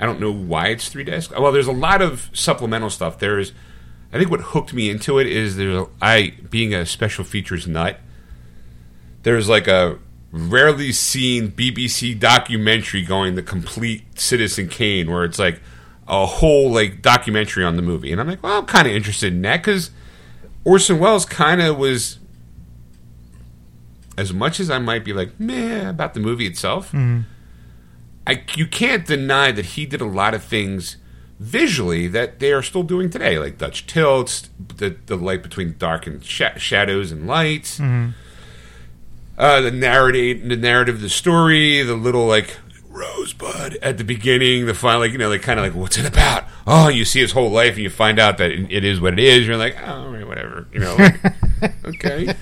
I 0.00 0.06
don't 0.06 0.20
know 0.20 0.32
why 0.32 0.66
it's 0.68 0.88
three 0.88 1.04
disc. 1.04 1.30
Well, 1.38 1.52
there's 1.52 1.66
a 1.68 1.72
lot 1.72 2.02
of 2.02 2.28
supplemental 2.34 2.90
stuff. 2.90 3.18
There's, 3.20 3.52
I 4.12 4.18
think 4.18 4.30
what 4.30 4.40
hooked 4.40 4.74
me 4.74 4.90
into 4.90 5.18
it 5.18 5.26
is 5.26 5.56
there's 5.56 5.86
I 6.02 6.34
being 6.50 6.74
a 6.74 6.84
special 6.84 7.24
features 7.24 7.66
nut. 7.66 8.00
There's 9.22 9.48
like 9.48 9.66
a 9.66 9.98
rarely 10.34 10.90
seen 10.90 11.52
BBC 11.52 12.18
documentary 12.18 13.02
going 13.02 13.36
the 13.36 13.42
complete 13.42 14.02
Citizen 14.18 14.68
Kane, 14.68 15.08
where 15.08 15.24
it's 15.24 15.38
like 15.38 15.60
a 16.08 16.26
whole 16.26 16.72
like 16.72 17.00
documentary 17.00 17.64
on 17.64 17.76
the 17.76 17.82
movie, 17.82 18.10
and 18.10 18.20
I'm 18.20 18.26
like, 18.26 18.42
well, 18.42 18.58
I'm 18.58 18.66
kind 18.66 18.88
of 18.88 18.92
interested 18.92 19.32
in 19.32 19.42
that 19.42 19.58
because 19.58 19.92
Orson 20.64 20.98
Welles 20.98 21.24
kind 21.24 21.62
of 21.62 21.78
was, 21.78 22.18
as 24.18 24.32
much 24.32 24.58
as 24.58 24.70
I 24.70 24.80
might 24.80 25.04
be 25.04 25.12
like 25.12 25.38
meh 25.38 25.88
about 25.88 26.14
the 26.14 26.20
movie 26.20 26.46
itself, 26.46 26.88
mm-hmm. 26.88 27.20
I 28.26 28.42
you 28.56 28.66
can't 28.66 29.06
deny 29.06 29.52
that 29.52 29.66
he 29.66 29.86
did 29.86 30.00
a 30.00 30.06
lot 30.06 30.34
of 30.34 30.42
things 30.42 30.96
visually 31.38 32.08
that 32.08 32.40
they 32.40 32.52
are 32.52 32.62
still 32.62 32.82
doing 32.82 33.08
today, 33.08 33.38
like 33.38 33.58
Dutch 33.58 33.86
tilts, 33.86 34.50
the 34.78 34.96
the 35.06 35.16
light 35.16 35.44
between 35.44 35.76
dark 35.78 36.08
and 36.08 36.24
sh- 36.24 36.42
shadows 36.56 37.12
and 37.12 37.28
lights, 37.28 37.78
mm-hmm. 37.78 38.10
Uh, 39.36 39.60
the 39.60 39.70
narrative, 39.70 40.48
the 40.48 40.56
narrative, 40.56 40.96
of 40.96 41.00
the 41.00 41.08
story, 41.08 41.82
the 41.82 41.94
little 41.94 42.26
like 42.26 42.58
rosebud 42.88 43.76
at 43.82 43.98
the 43.98 44.04
beginning, 44.04 44.66
the 44.66 44.74
final, 44.74 45.00
like 45.00 45.12
you 45.12 45.18
know, 45.18 45.28
like 45.28 45.42
kind 45.42 45.58
of 45.58 45.64
like 45.64 45.74
what's 45.74 45.98
it 45.98 46.06
about? 46.06 46.44
Oh, 46.66 46.88
you 46.88 47.04
see 47.04 47.20
his 47.20 47.32
whole 47.32 47.50
life, 47.50 47.74
and 47.74 47.82
you 47.82 47.90
find 47.90 48.18
out 48.18 48.38
that 48.38 48.50
it, 48.50 48.84
is 48.84 49.00
what 49.00 49.12
it 49.12 49.18
is. 49.18 49.46
You're 49.46 49.56
like, 49.56 49.76
oh, 49.84 50.10
whatever, 50.26 50.66
you 50.72 50.80
know, 50.80 50.94
like, 50.96 51.20
okay. 51.84 52.34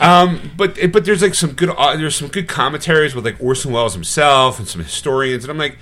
Um, 0.00 0.50
but 0.56 0.78
but 0.92 1.04
there's 1.04 1.22
like 1.22 1.34
some 1.34 1.52
good 1.52 1.70
uh, 1.70 1.96
there's 1.96 2.16
some 2.16 2.28
good 2.28 2.48
commentaries 2.48 3.14
with 3.14 3.24
like 3.24 3.36
Orson 3.40 3.72
Welles 3.72 3.94
himself 3.94 4.58
and 4.58 4.66
some 4.66 4.82
historians, 4.82 5.44
and 5.44 5.50
I'm 5.50 5.58
like, 5.58 5.78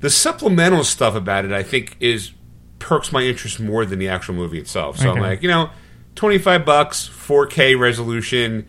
the 0.00 0.10
supplemental 0.10 0.84
stuff 0.84 1.14
about 1.14 1.44
it, 1.44 1.52
I 1.52 1.62
think, 1.62 1.96
is 2.00 2.32
perks 2.78 3.10
my 3.10 3.22
interest 3.22 3.58
more 3.58 3.86
than 3.86 3.98
the 3.98 4.08
actual 4.08 4.34
movie 4.34 4.58
itself. 4.58 4.98
So 4.98 5.10
I'm 5.10 5.20
like, 5.20 5.42
you 5.42 5.48
know, 5.48 5.70
25 6.16 6.66
bucks, 6.66 7.08
4K 7.08 7.78
resolution. 7.78 8.66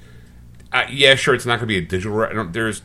Uh, 0.76 0.86
yeah, 0.90 1.16
sure, 1.16 1.34
it's 1.34 1.46
not 1.46 1.60
going 1.60 1.62
to 1.62 1.68
be 1.68 1.78
a 1.78 1.82
digital. 1.82 2.22
I 2.22 2.34
don't, 2.34 2.52
there's, 2.52 2.82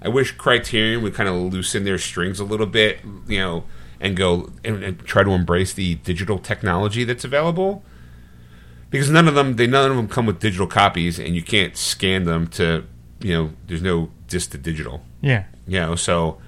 I 0.00 0.08
wish 0.08 0.30
Criterion 0.30 1.02
would 1.02 1.12
kind 1.12 1.28
of 1.28 1.34
loosen 1.34 1.82
their 1.82 1.98
strings 1.98 2.38
a 2.38 2.44
little 2.44 2.66
bit, 2.66 3.00
you 3.26 3.40
know, 3.40 3.64
and 4.00 4.16
go 4.16 4.52
and, 4.64 4.84
and 4.84 5.00
try 5.00 5.24
to 5.24 5.30
embrace 5.30 5.72
the 5.72 5.96
digital 5.96 6.38
technology 6.38 7.02
that's 7.02 7.24
available. 7.24 7.82
Because 8.90 9.10
none 9.10 9.26
of 9.26 9.34
them, 9.34 9.56
they 9.56 9.66
none 9.66 9.90
of 9.90 9.96
them 9.96 10.06
come 10.06 10.24
with 10.24 10.38
digital 10.38 10.68
copies, 10.68 11.18
and 11.18 11.34
you 11.34 11.42
can't 11.42 11.76
scan 11.76 12.26
them 12.26 12.46
to, 12.46 12.84
you 13.18 13.34
know, 13.34 13.50
there's 13.66 13.82
no 13.82 14.10
disc 14.28 14.52
to 14.52 14.58
digital. 14.58 15.02
Yeah. 15.20 15.46
You 15.66 15.80
know, 15.80 15.96
so 15.96 16.40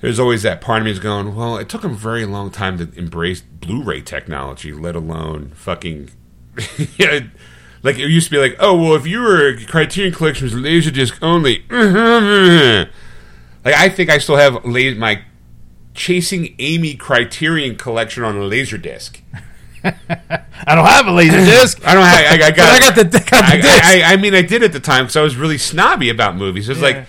there's 0.00 0.20
always 0.20 0.44
that 0.44 0.60
part 0.60 0.82
of 0.82 0.84
me 0.84 0.92
is 0.92 1.00
going, 1.00 1.34
well, 1.34 1.56
it 1.56 1.68
took 1.68 1.82
them 1.82 1.94
a 1.94 1.96
very 1.96 2.26
long 2.26 2.52
time 2.52 2.78
to 2.78 2.96
embrace 2.96 3.40
Blu-ray 3.40 4.02
technology, 4.02 4.72
let 4.72 4.94
alone 4.94 5.50
fucking. 5.56 6.10
like 7.82 7.96
it 7.98 8.08
used 8.08 8.26
to 8.28 8.30
be 8.30 8.38
like, 8.38 8.56
oh 8.60 8.76
well, 8.80 8.94
if 8.94 9.06
you 9.06 9.20
were 9.20 9.56
Criterion 9.68 10.12
Collection 10.14 10.44
was 10.44 10.54
Laserdisc 10.54 11.18
only. 11.22 11.60
Mm-hmm. 11.68 12.90
like 13.64 13.74
I 13.74 13.88
think 13.88 14.10
I 14.10 14.18
still 14.18 14.36
have 14.36 14.64
la- 14.64 14.94
my 14.96 15.22
Chasing 15.94 16.54
Amy 16.58 16.94
Criterion 16.94 17.76
Collection 17.76 18.22
on 18.24 18.36
a 18.36 18.40
Laserdisc. 18.40 19.20
I 19.84 20.74
don't 20.76 20.86
have 20.86 21.06
a 21.06 21.12
laser 21.12 21.38
disc. 21.38 21.80
I 21.86 21.94
don't. 21.94 22.04
have 22.04 22.40
I, 22.40 22.46
I 22.46 22.50
got. 22.52 22.58
I 22.58 22.78
got 22.80 22.94
the- 22.94 23.04
got 23.04 23.28
the 23.28 23.44
I, 23.44 23.60
disc. 23.60 23.84
I, 23.84 24.02
I 24.12 24.16
mean, 24.16 24.34
I 24.34 24.42
did 24.42 24.62
at 24.62 24.72
the 24.72 24.80
time 24.80 25.04
because 25.04 25.16
I 25.16 25.22
was 25.22 25.36
really 25.36 25.58
snobby 25.58 26.08
about 26.08 26.36
movies. 26.36 26.68
It 26.68 26.72
was 26.72 26.82
Yeah. 26.82 26.86
like 26.98 27.06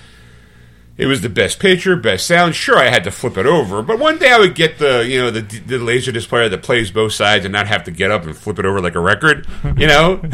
it 1.03 1.07
was 1.07 1.19
the 1.19 1.27
best 1.27 1.59
picture, 1.59 1.97
best 1.97 2.25
sound. 2.25 2.55
Sure, 2.55 2.77
I 2.77 2.87
had 2.87 3.03
to 3.03 3.11
flip 3.11 3.37
it 3.37 3.45
over, 3.45 3.81
but 3.81 3.99
one 3.99 4.17
day 4.19 4.31
I 4.31 4.39
would 4.39 4.55
get 4.55 4.77
the 4.77 5.05
you 5.05 5.19
know 5.19 5.31
the 5.31 5.41
the 5.41 5.77
laser 5.77 6.13
disc 6.13 6.29
player 6.29 6.47
that 6.47 6.63
plays 6.63 6.91
both 6.91 7.11
sides 7.11 7.43
and 7.43 7.51
not 7.51 7.67
have 7.67 7.83
to 7.83 7.91
get 7.91 8.09
up 8.09 8.23
and 8.23 8.33
flip 8.37 8.57
it 8.57 8.65
over 8.65 8.79
like 8.79 8.95
a 8.95 9.01
record. 9.01 9.45
You 9.75 9.87
know, 9.87 10.21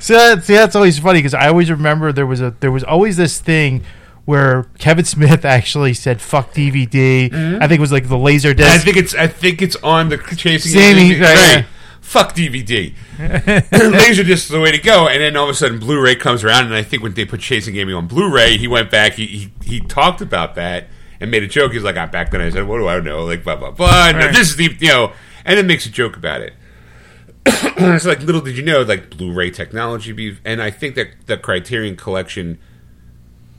See, 0.00 0.14
that, 0.14 0.40
see, 0.42 0.54
that's 0.54 0.74
always 0.74 0.98
funny 0.98 1.18
because 1.18 1.34
I 1.34 1.48
always 1.48 1.70
remember 1.70 2.12
there 2.12 2.24
was 2.24 2.40
a 2.40 2.54
there 2.60 2.72
was 2.72 2.82
always 2.82 3.18
this 3.18 3.40
thing 3.40 3.84
where 4.24 4.62
Kevin 4.78 5.04
Smith 5.04 5.44
actually 5.44 5.92
said 5.92 6.22
"fuck 6.22 6.54
DVD." 6.54 7.28
Mm-hmm. 7.28 7.62
I 7.62 7.68
think 7.68 7.78
it 7.78 7.82
was 7.82 7.92
like 7.92 8.08
the 8.08 8.16
laser 8.16 8.54
disc. 8.54 8.70
I 8.70 8.78
think 8.78 8.96
it's 8.96 9.14
I 9.14 9.26
think 9.26 9.60
it's 9.60 9.76
on 9.76 10.08
the 10.08 10.16
chasing 10.16 10.80
Amy, 10.80 11.20
right, 11.20 11.20
yeah. 11.20 11.64
Fuck 12.00 12.34
DVD. 12.34 12.94
Laserdisc 13.18 14.30
is 14.30 14.48
the 14.48 14.60
way 14.60 14.72
to 14.72 14.78
go. 14.78 15.06
And 15.06 15.20
then 15.20 15.36
all 15.36 15.44
of 15.44 15.50
a 15.50 15.54
sudden, 15.54 15.78
Blu-ray 15.78 16.16
comes 16.16 16.42
around, 16.42 16.64
and 16.64 16.74
I 16.74 16.82
think 16.82 17.02
when 17.02 17.14
they 17.14 17.24
put 17.24 17.40
Chasing 17.40 17.76
Amy 17.76 17.92
on 17.92 18.06
Blu-ray, 18.06 18.56
he 18.56 18.66
went 18.66 18.90
back. 18.90 19.14
He 19.14 19.26
he, 19.26 19.52
he 19.62 19.80
talked 19.80 20.20
about 20.20 20.54
that 20.56 20.88
and 21.20 21.30
made 21.30 21.42
a 21.42 21.46
joke. 21.46 21.72
He's 21.72 21.84
like, 21.84 21.96
"I'm 21.96 22.10
back 22.10 22.30
then 22.30 22.40
I 22.40 22.50
said, 22.50 22.66
what 22.66 22.78
do 22.78 22.88
I 22.88 22.98
know? 23.00 23.24
Like 23.24 23.44
blah 23.44 23.56
blah 23.56 23.70
blah. 23.70 24.08
And 24.08 24.16
Right. 24.16 24.34
This 24.34 24.50
is 24.50 24.56
the 24.56 24.74
you 24.78 24.88
know, 24.88 25.12
and 25.44 25.58
then 25.58 25.66
makes 25.66 25.86
a 25.86 25.90
joke 25.90 26.16
about 26.16 26.40
it. 26.40 26.54
it's 27.46 28.06
like 28.06 28.20
little 28.22 28.40
did 28.40 28.56
you 28.56 28.64
know, 28.64 28.82
like 28.82 29.10
Blu-ray 29.10 29.50
technology. 29.50 30.12
Be, 30.12 30.38
and 30.44 30.62
I 30.62 30.70
think 30.70 30.94
that 30.94 31.26
the 31.26 31.36
Criterion 31.36 31.96
Collection 31.96 32.58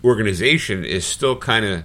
organization 0.03 0.83
is 0.83 1.05
still 1.05 1.37
kind 1.37 1.65
of 1.65 1.83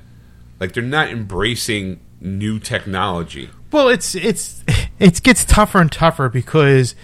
like 0.58 0.72
they're 0.72 0.82
not 0.82 1.10
embracing 1.10 2.00
new 2.20 2.58
technology. 2.58 3.50
Well, 3.72 3.88
it's 3.88 4.14
it's 4.14 4.62
it 4.98 5.22
gets 5.22 5.44
tougher 5.44 5.80
and 5.80 5.90
tougher 5.92 6.28
because 6.28 6.94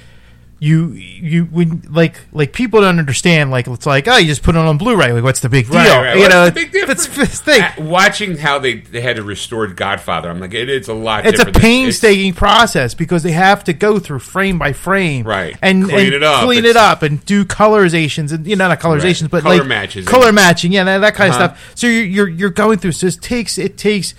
you 0.59 0.91
you 0.93 1.45
when 1.47 1.83
like 1.91 2.21
like 2.33 2.53
people 2.53 2.81
don't 2.83 3.01
understand 3.01 3.51
like 3.51 3.67
it's 3.67 3.85
like 3.85 4.07
oh 4.07 4.17
you 4.17 4.29
just 4.29 4.45
put 4.45 4.55
it 4.55 4.59
on 4.59 4.79
Blu-ray 4.79 5.13
like 5.13 5.25
what's 5.25 5.41
the 5.41 5.49
big 5.49 5.69
deal 5.69 5.83
you 6.15 6.21
What's 6.21 6.33
know 6.33 6.45
the 6.47 6.53
big 6.53 6.71
difference? 6.71 7.05
it's, 7.09 7.19
it's 7.19 7.41
thing. 7.41 7.65
Watching 7.85 8.37
how 8.37 8.61
they, 8.61 8.75
they 8.75 9.01
had 9.01 9.17
to 9.17 9.25
restore 9.25 9.67
Godfather, 9.67 10.31
I'm 10.31 10.39
like, 10.39 10.55
it 10.55 10.69
is 10.69 10.87
a 10.87 10.95
lot. 10.95 11.27
It's 11.27 11.41
a 11.41 11.47
painstaking 11.47 12.35
process 12.35 12.95
because 12.95 13.25
they 13.25 13.33
have 13.33 13.65
to 13.65 13.73
go 13.73 13.99
through 13.99 14.21
frame 14.21 14.57
by 14.57 14.73
frame, 14.73 15.27
Right. 15.27 15.57
And 15.61 15.83
Clean 15.83 16.07
and 16.07 16.15
it 16.15 16.23
up. 16.23 16.45
clean 16.45 16.61
It's- 16.61 16.71
it 16.71 16.77
up, 16.77 17.03
and 17.03 17.25
do 17.27 17.45
colorizations, 17.45 18.31
and 18.33 18.47
you 18.47 18.55
know 18.55 18.69
not 18.69 18.79
colorizations, 18.79 19.23
Right. 19.23 19.31
but 19.33 19.43
Color 19.43 19.59
like 19.59 19.67
matches. 19.67 20.07
color 20.07 20.33
matching, 20.33 20.71
yeah, 20.71 20.85
that, 20.85 20.99
that 20.99 21.15
kind 21.17 21.33
Uh-huh. 21.33 21.45
of 21.47 21.51
stuff. 21.59 21.73
So 21.75 21.89
you're, 21.89 22.05
you're 22.05 22.29
you're 22.29 22.51
going 22.51 22.79
through. 22.79 22.93
So 22.93 23.09
it 23.09 23.21
takes 23.21 23.59
it 23.59 23.77
takes 23.77 24.15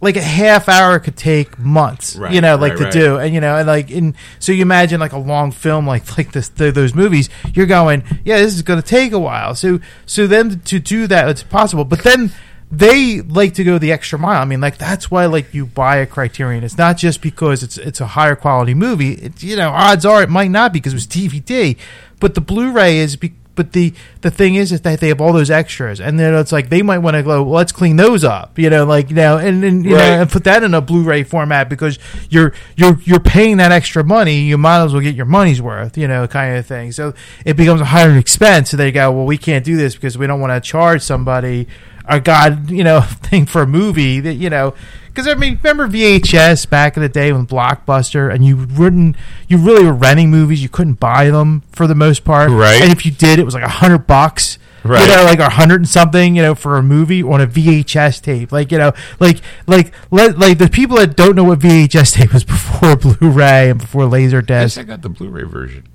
like 0.00 0.16
a 0.16 0.22
half 0.22 0.68
hour 0.68 0.98
could 1.00 1.16
take 1.16 1.58
months, 1.58 2.14
Right, 2.16 2.32
you 2.32 2.40
know, 2.40 2.56
like 2.56 2.72
right, 2.72 2.78
to 2.78 2.84
right. 2.84 2.92
do, 2.92 3.16
and 3.18 3.34
you 3.34 3.40
know, 3.40 3.56
and 3.56 3.66
like 3.66 3.90
in 3.90 4.14
so 4.38 4.52
you 4.52 4.62
imagine 4.62 5.00
like 5.00 5.12
a 5.12 5.18
long 5.18 5.50
film 5.50 5.86
like 5.86 6.16
like 6.18 6.32
this 6.32 6.48
th- 6.48 6.74
those 6.74 6.94
movies, 6.94 7.28
you're 7.52 7.66
going, 7.66 8.04
yeah, 8.24 8.38
this 8.38 8.54
is 8.54 8.62
going 8.62 8.80
to 8.80 8.86
take 8.86 9.12
a 9.12 9.18
while. 9.18 9.54
So 9.54 9.80
so 10.06 10.26
then 10.26 10.60
to 10.60 10.78
do 10.78 11.06
that, 11.08 11.28
it's 11.28 11.42
possible, 11.42 11.84
but 11.84 12.04
then 12.04 12.32
they 12.70 13.22
like 13.22 13.54
to 13.54 13.64
go 13.64 13.78
the 13.78 13.90
extra 13.92 14.18
mile. 14.18 14.42
I 14.42 14.44
mean, 14.44 14.60
like 14.60 14.78
that's 14.78 15.10
why 15.10 15.26
like 15.26 15.52
you 15.54 15.66
buy 15.66 15.96
a 15.96 16.06
Criterion. 16.06 16.62
It's 16.64 16.78
not 16.78 16.96
just 16.96 17.22
because 17.22 17.62
it's 17.62 17.78
it's 17.78 18.00
a 18.00 18.06
higher 18.08 18.36
quality 18.36 18.74
movie. 18.74 19.12
It's 19.14 19.42
you 19.42 19.56
know, 19.56 19.70
odds 19.70 20.04
are 20.04 20.22
it 20.22 20.28
might 20.28 20.50
not 20.50 20.72
be 20.72 20.78
because 20.78 20.92
it 20.92 20.96
was 20.96 21.06
DVD, 21.06 21.76
but 22.20 22.34
the 22.34 22.40
Blu-ray 22.40 22.98
is. 22.98 23.16
Be- 23.16 23.34
but 23.58 23.72
the 23.72 23.92
the 24.20 24.30
thing 24.30 24.54
is, 24.54 24.70
is 24.70 24.82
that 24.82 25.00
they 25.00 25.08
have 25.08 25.20
all 25.20 25.32
those 25.32 25.50
extras, 25.50 26.00
and 26.00 26.18
then 26.18 26.32
it's 26.34 26.52
like 26.52 26.68
they 26.68 26.80
might 26.80 26.98
want 26.98 27.16
to 27.16 27.24
go. 27.24 27.42
Well, 27.42 27.52
let's 27.54 27.72
clean 27.72 27.96
those 27.96 28.22
up, 28.22 28.56
you 28.56 28.70
know, 28.70 28.84
like 28.84 29.10
you 29.10 29.16
know, 29.16 29.36
and, 29.36 29.64
and 29.64 29.84
you 29.84 29.96
Right. 29.96 30.10
know, 30.16 30.20
and 30.22 30.30
put 30.30 30.44
that 30.44 30.62
in 30.62 30.72
a 30.74 30.80
Blu-ray 30.80 31.24
format 31.24 31.68
because 31.68 31.98
you're 32.30 32.54
you're 32.76 32.98
you're 33.02 33.18
paying 33.20 33.56
that 33.56 33.72
extra 33.72 34.04
money. 34.04 34.42
You 34.42 34.56
might 34.56 34.84
as 34.84 34.92
well 34.92 35.02
get 35.02 35.16
your 35.16 35.26
money's 35.26 35.60
worth, 35.60 35.98
you 35.98 36.06
know, 36.06 36.26
kind 36.28 36.56
of 36.56 36.64
thing. 36.66 36.92
So 36.92 37.14
it 37.44 37.56
becomes 37.56 37.80
a 37.80 37.86
higher 37.86 38.16
expense. 38.16 38.70
So 38.70 38.76
they 38.76 38.92
go, 38.92 39.10
well, 39.10 39.26
we 39.26 39.36
can't 39.36 39.64
do 39.64 39.76
this 39.76 39.94
because 39.96 40.16
we 40.16 40.26
don't 40.28 40.40
want 40.40 40.52
to 40.52 40.60
charge 40.66 41.02
somebody 41.02 41.66
a 42.06 42.20
god, 42.20 42.70
you 42.70 42.84
know, 42.84 43.00
thing 43.28 43.44
for 43.44 43.62
a 43.62 43.66
movie 43.66 44.20
that 44.20 44.34
you 44.34 44.48
know. 44.50 44.74
Because 45.18 45.32
I 45.32 45.34
mean, 45.34 45.58
remember 45.64 45.88
VHS 45.88 46.70
back 46.70 46.96
in 46.96 47.02
the 47.02 47.08
day 47.08 47.32
when 47.32 47.44
Blockbuster, 47.44 48.32
and 48.32 48.44
you 48.44 48.68
wouldn't, 48.78 49.16
you 49.48 49.58
really 49.58 49.84
were 49.84 49.92
renting 49.92 50.30
movies. 50.30 50.62
You 50.62 50.68
couldn't 50.68 51.00
buy 51.00 51.28
them 51.28 51.64
for 51.72 51.88
the 51.88 51.96
most 51.96 52.22
part, 52.22 52.52
Right. 52.52 52.80
And 52.80 52.92
if 52.92 53.04
you 53.04 53.10
did, 53.10 53.40
it 53.40 53.44
was 53.44 53.52
like 53.52 53.64
a 53.64 53.68
hundred 53.68 54.06
bucks, 54.06 54.60
Right. 54.84 55.00
You 55.00 55.16
know, 55.16 55.24
like 55.24 55.40
a 55.40 55.50
hundred 55.50 55.80
and 55.80 55.88
something, 55.88 56.36
you 56.36 56.42
know, 56.42 56.54
for 56.54 56.76
a 56.76 56.84
movie 56.84 57.20
on 57.20 57.40
a 57.40 57.48
VHS 57.48 58.22
tape. 58.22 58.52
Like 58.52 58.70
you 58.70 58.78
know, 58.78 58.92
like 59.18 59.40
like 59.66 59.92
let 60.12 60.38
like 60.38 60.58
the 60.58 60.68
people 60.68 60.96
that 60.98 61.16
don't 61.16 61.34
know 61.34 61.42
what 61.42 61.58
VHS 61.58 62.12
tape 62.14 62.32
was 62.32 62.44
before 62.54 62.94
Blu-ray 62.94 63.70
and 63.70 63.80
before 63.80 64.02
Laserdisc. 64.02 64.78
I 64.78 64.84
got 64.84 65.02
the 65.02 65.08
Blu-ray 65.08 65.42
version. 65.42 65.88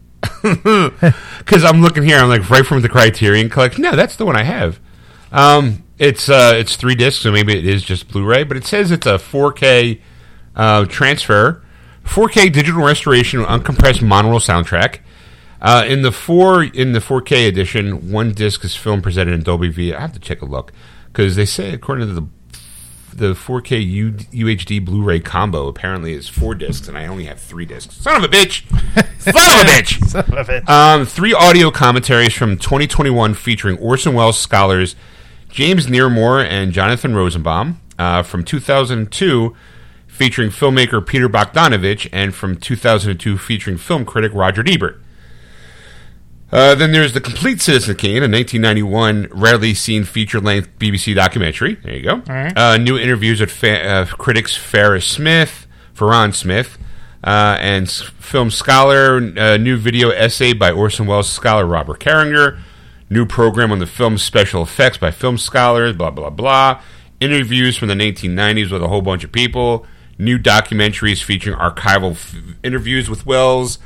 Because 1.40 1.64
I'm 1.64 1.82
looking 1.82 2.04
here, 2.04 2.18
I'm 2.18 2.28
like 2.28 2.50
right 2.50 2.66
from 2.66 2.82
the 2.82 2.90
Criterion 2.90 3.50
Collection. 3.50 3.84
No, 3.84 3.96
that's 3.96 4.18
the 4.18 4.26
one 4.26 4.36
I 4.36 4.44
have. 4.44 4.82
Um, 5.32 5.83
it's 5.98 6.30
uh, 6.30 6.54
it's 6.56 6.76
three 6.76 6.96
discs, 6.96 7.22
so 7.22 7.32
maybe 7.32 7.58
it 7.58 7.66
is 7.66 7.84
just 7.84 8.08
Blu-ray, 8.10 8.44
but 8.44 8.58
it 8.58 8.66
says 8.66 8.92
it's 8.92 9.06
a 9.06 9.16
4K 9.16 10.02
uh, 10.56 10.86
transfer, 10.86 11.64
4K 12.04 12.52
digital 12.52 12.84
restoration, 12.84 13.44
uncompressed 13.44 14.00
monaural 14.00 14.42
soundtrack. 14.42 15.00
Uh, 15.62 15.86
in 15.88 16.02
the 16.02 16.12
four 16.12 16.64
in 16.64 16.92
the 16.92 17.00
4K 17.00 17.48
edition, 17.48 18.12
one 18.12 18.34
disc 18.34 18.66
is 18.66 18.76
film 18.76 19.02
presented 19.02 19.34
in 19.34 19.44
Dolby 19.44 19.70
V. 19.70 19.94
I 19.94 20.02
have 20.02 20.14
to 20.14 20.20
take 20.20 20.42
a 20.42 20.46
look 20.46 20.74
because 21.08 21.36
they 21.36 21.46
say 21.46 21.74
according 21.74 22.08
to 22.08 22.14
the 22.14 22.28
the 23.16 23.34
4K 23.34 23.86
U, 23.86 24.12
UHD 24.12 24.84
Blu-ray 24.84 25.20
combo 25.20 25.68
apparently 25.68 26.14
is 26.14 26.28
four 26.28 26.56
discs, 26.56 26.88
and 26.88 26.98
I 26.98 27.06
only 27.06 27.26
have 27.26 27.40
three 27.40 27.66
discs. 27.66 27.96
Son 27.96 28.16
of 28.18 28.24
a 28.24 28.28
bitch! 28.28 28.68
Son 29.20 29.36
of 29.36 29.68
a 29.68 29.70
bitch! 29.70 30.04
Some 30.08 30.38
of 30.38 30.50
it. 30.50 30.68
Um, 30.68 31.06
three 31.06 31.32
audio 31.32 31.70
commentaries 31.70 32.34
from 32.34 32.58
2021 32.58 33.36
featuring 33.36 33.78
Orson 33.78 34.16
Welles 34.16 34.40
scholars 34.40 34.96
James 35.54 35.86
Naremore 35.86 36.44
and 36.44 36.74
Jonathan 36.74 37.16
Rosenbaum. 37.16 37.80
Uh, 38.00 38.24
from 38.24 38.44
2002 38.44 39.56
featuring 40.08 40.50
filmmaker 40.50 41.06
Peter 41.06 41.30
Bogdanovich, 41.30 42.10
and 42.12 42.34
from 42.34 42.56
2002 42.58 43.38
featuring 43.38 43.78
film 43.78 44.04
critic 44.04 44.32
Roger 44.34 44.64
Ebert. 44.68 45.00
Uh, 46.52 46.74
then 46.76 46.92
there's 46.92 47.14
The 47.14 47.22
Complete 47.22 47.62
Citizen 47.62 47.96
Kane, 47.96 48.18
a 48.24 48.28
1991 48.28 49.28
rarely 49.32 49.74
seen 49.76 50.04
feature 50.06 50.40
length 50.40 50.70
BBC 50.80 51.16
documentary. 51.16 51.76
There 51.76 51.94
you 51.96 52.02
go. 52.04 52.16
right. 52.28 52.56
Uh, 52.58 52.78
new 52.78 52.98
interviews 52.98 53.40
with 53.40 53.52
fa- 53.52 53.84
uh, 53.88 54.06
critics 54.08 54.56
Ferris 54.58 55.06
Smith, 55.06 55.68
Farran 55.94 56.34
Smith, 56.34 56.78
uh, 57.24 57.58
and 57.60 57.90
film 57.90 58.50
scholar. 58.52 59.18
Uh, 59.18 59.58
new 59.58 59.78
video 59.78 60.10
essay 60.10 60.54
by 60.54 60.72
Orson 60.72 61.06
Welles 61.06 61.30
scholar 61.30 61.66
Robert 61.66 62.00
Carringer. 62.00 62.60
New 63.14 63.28
program 63.28 63.72
on 63.72 63.78
the 63.78 63.86
film's 63.86 64.24
special 64.24 64.64
effects 64.64 64.98
by 64.98 65.12
film 65.12 65.38
scholars, 65.38 65.96
blah, 65.96 66.10
blah, 66.10 66.32
blah. 66.32 66.82
Interviews 67.20 67.78
from 67.78 67.88
the 67.88 67.94
1990s 67.94 68.72
with 68.72 68.82
a 68.82 68.88
whole 68.88 69.04
bunch 69.04 69.24
of 69.24 69.32
people. 69.32 69.86
New 70.18 70.40
documentaries 70.40 71.22
featuring 71.22 71.56
archival 71.56 72.14
f- 72.14 72.36
interviews 72.64 73.12
with 73.12 73.24
Welles. 73.24 73.78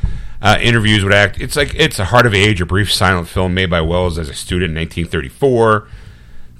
Uh, 0.42 0.58
interviews 0.62 1.04
with 1.04 1.12
act. 1.12 1.42
It's 1.42 1.58
like 1.58 1.76
it's 1.76 2.00
a 2.00 2.06
Heart 2.06 2.28
of 2.28 2.34
Age, 2.34 2.62
a 2.62 2.66
brief 2.66 2.94
silent 2.94 3.28
film 3.28 3.54
made 3.54 3.70
by 3.70 3.82
Welles 3.82 4.18
as 4.18 4.30
a 4.30 4.34
student 4.34 4.72
in 4.72 4.78
1934. 4.78 5.90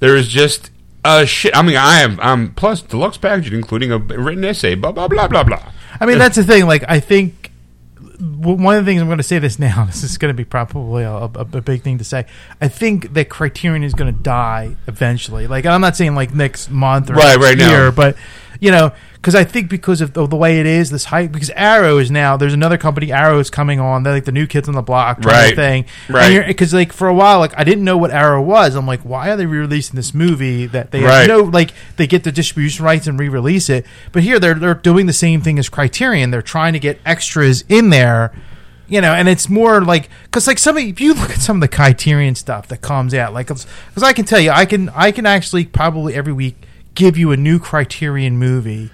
There 0.00 0.14
is 0.14 0.28
just 0.28 0.70
a 1.06 1.24
shit. 1.24 1.56
I 1.56 1.62
mean, 1.62 1.76
I 1.76 2.00
am. 2.00 2.20
Um, 2.20 2.52
plus 2.54 2.82
deluxe 2.82 3.16
package, 3.16 3.50
including 3.50 3.92
a 3.92 3.98
written 3.98 4.44
essay. 4.44 4.74
Blah 4.74 4.92
blah 4.92 5.08
blah 5.08 5.26
blah 5.26 5.44
blah. 5.44 5.72
I 6.00 6.04
mean, 6.06 6.18
that's 6.18 6.36
the 6.36 6.44
thing. 6.44 6.66
Like, 6.66 6.84
I 6.86 7.00
think 7.00 7.47
one 8.20 8.76
of 8.76 8.84
the 8.84 8.90
things 8.90 9.00
I'm 9.00 9.08
going 9.08 9.18
to 9.18 9.22
say 9.24 9.38
this 9.38 9.58
now. 9.58 9.84
This 9.86 10.02
is 10.02 10.18
going 10.18 10.30
to 10.32 10.36
be 10.36 10.44
probably 10.44 11.04
a, 11.04 11.12
a, 11.12 11.24
a 11.24 11.60
big 11.60 11.82
thing 11.82 11.98
to 11.98 12.04
say. 12.04 12.26
I 12.60 12.68
think 12.68 13.12
that 13.14 13.28
Criterion 13.28 13.84
is 13.84 13.94
going 13.94 14.14
to 14.14 14.22
die 14.22 14.76
eventually. 14.86 15.46
Like, 15.46 15.66
I'm 15.66 15.80
not 15.80 15.96
saying 15.96 16.14
like 16.14 16.34
next 16.34 16.70
month 16.70 17.10
or 17.10 17.14
Right, 17.14 17.38
next 17.38 17.44
right 17.44 17.58
now. 17.58 17.90
but 17.90 18.16
you 18.60 18.70
know, 18.70 18.92
because 19.14 19.34
I 19.34 19.44
think 19.44 19.68
because 19.70 20.00
of 20.00 20.14
the, 20.14 20.26
the 20.26 20.36
way 20.36 20.58
it 20.60 20.66
is, 20.66 20.90
this 20.90 21.04
hype. 21.06 21.30
Because 21.32 21.50
Arrow 21.50 21.98
is 21.98 22.10
now 22.10 22.36
there's 22.36 22.54
another 22.54 22.76
company. 22.78 23.12
Arrow 23.12 23.38
is 23.38 23.50
coming 23.50 23.78
on. 23.80 24.02
They're 24.02 24.12
like 24.14 24.24
the 24.24 24.32
new 24.32 24.46
kids 24.46 24.68
on 24.68 24.74
the 24.74 24.82
block, 24.82 25.16
kind 25.22 25.26
Right. 25.26 25.50
of 25.50 25.56
thing. 25.56 25.84
Right. 26.08 26.46
Because 26.46 26.74
like 26.74 26.92
for 26.92 27.06
a 27.08 27.14
while, 27.14 27.38
like 27.38 27.52
I 27.56 27.64
didn't 27.64 27.84
know 27.84 27.96
what 27.96 28.10
Arrow 28.10 28.42
was. 28.42 28.74
I'm 28.74 28.86
like, 28.86 29.00
why 29.02 29.30
are 29.30 29.36
they 29.36 29.46
re-releasing 29.46 29.96
this 29.96 30.12
movie 30.12 30.66
that 30.66 30.90
they 30.90 31.02
Right. 31.02 31.20
have 31.20 31.28
no 31.28 31.40
like 31.42 31.72
they 31.96 32.06
get 32.06 32.24
the 32.24 32.32
distribution 32.32 32.84
rights 32.84 33.06
and 33.06 33.18
re-release 33.18 33.68
it. 33.68 33.86
But 34.12 34.22
here 34.24 34.38
they're 34.40 34.54
they're 34.54 34.74
doing 34.74 35.06
the 35.06 35.12
same 35.12 35.40
thing 35.40 35.58
as 35.58 35.68
Criterion. 35.68 36.30
They're 36.30 36.42
trying 36.42 36.72
to 36.72 36.78
get 36.80 37.00
extras 37.06 37.64
in 37.68 37.90
there, 37.90 38.32
you 38.88 39.00
know. 39.00 39.12
And 39.12 39.28
it's 39.28 39.48
more 39.48 39.82
like 39.82 40.08
because 40.24 40.46
like 40.46 40.58
some 40.58 40.76
of, 40.76 40.82
if 40.82 41.00
you 41.00 41.14
look 41.14 41.30
at 41.30 41.40
some 41.40 41.56
of 41.56 41.60
the 41.60 41.68
Criterion 41.68 42.34
stuff 42.34 42.66
that 42.68 42.80
comes 42.80 43.14
out, 43.14 43.32
like 43.34 43.46
because 43.48 43.66
I 44.02 44.12
can 44.12 44.24
tell 44.24 44.40
you, 44.40 44.50
I 44.50 44.64
can 44.66 44.88
I 44.90 45.12
can 45.12 45.26
actually 45.26 45.64
probably 45.64 46.14
every 46.14 46.32
week 46.32 46.56
give 46.94 47.16
you 47.16 47.30
a 47.32 47.36
new 47.36 47.58
Criterion 47.58 48.38
movie. 48.38 48.90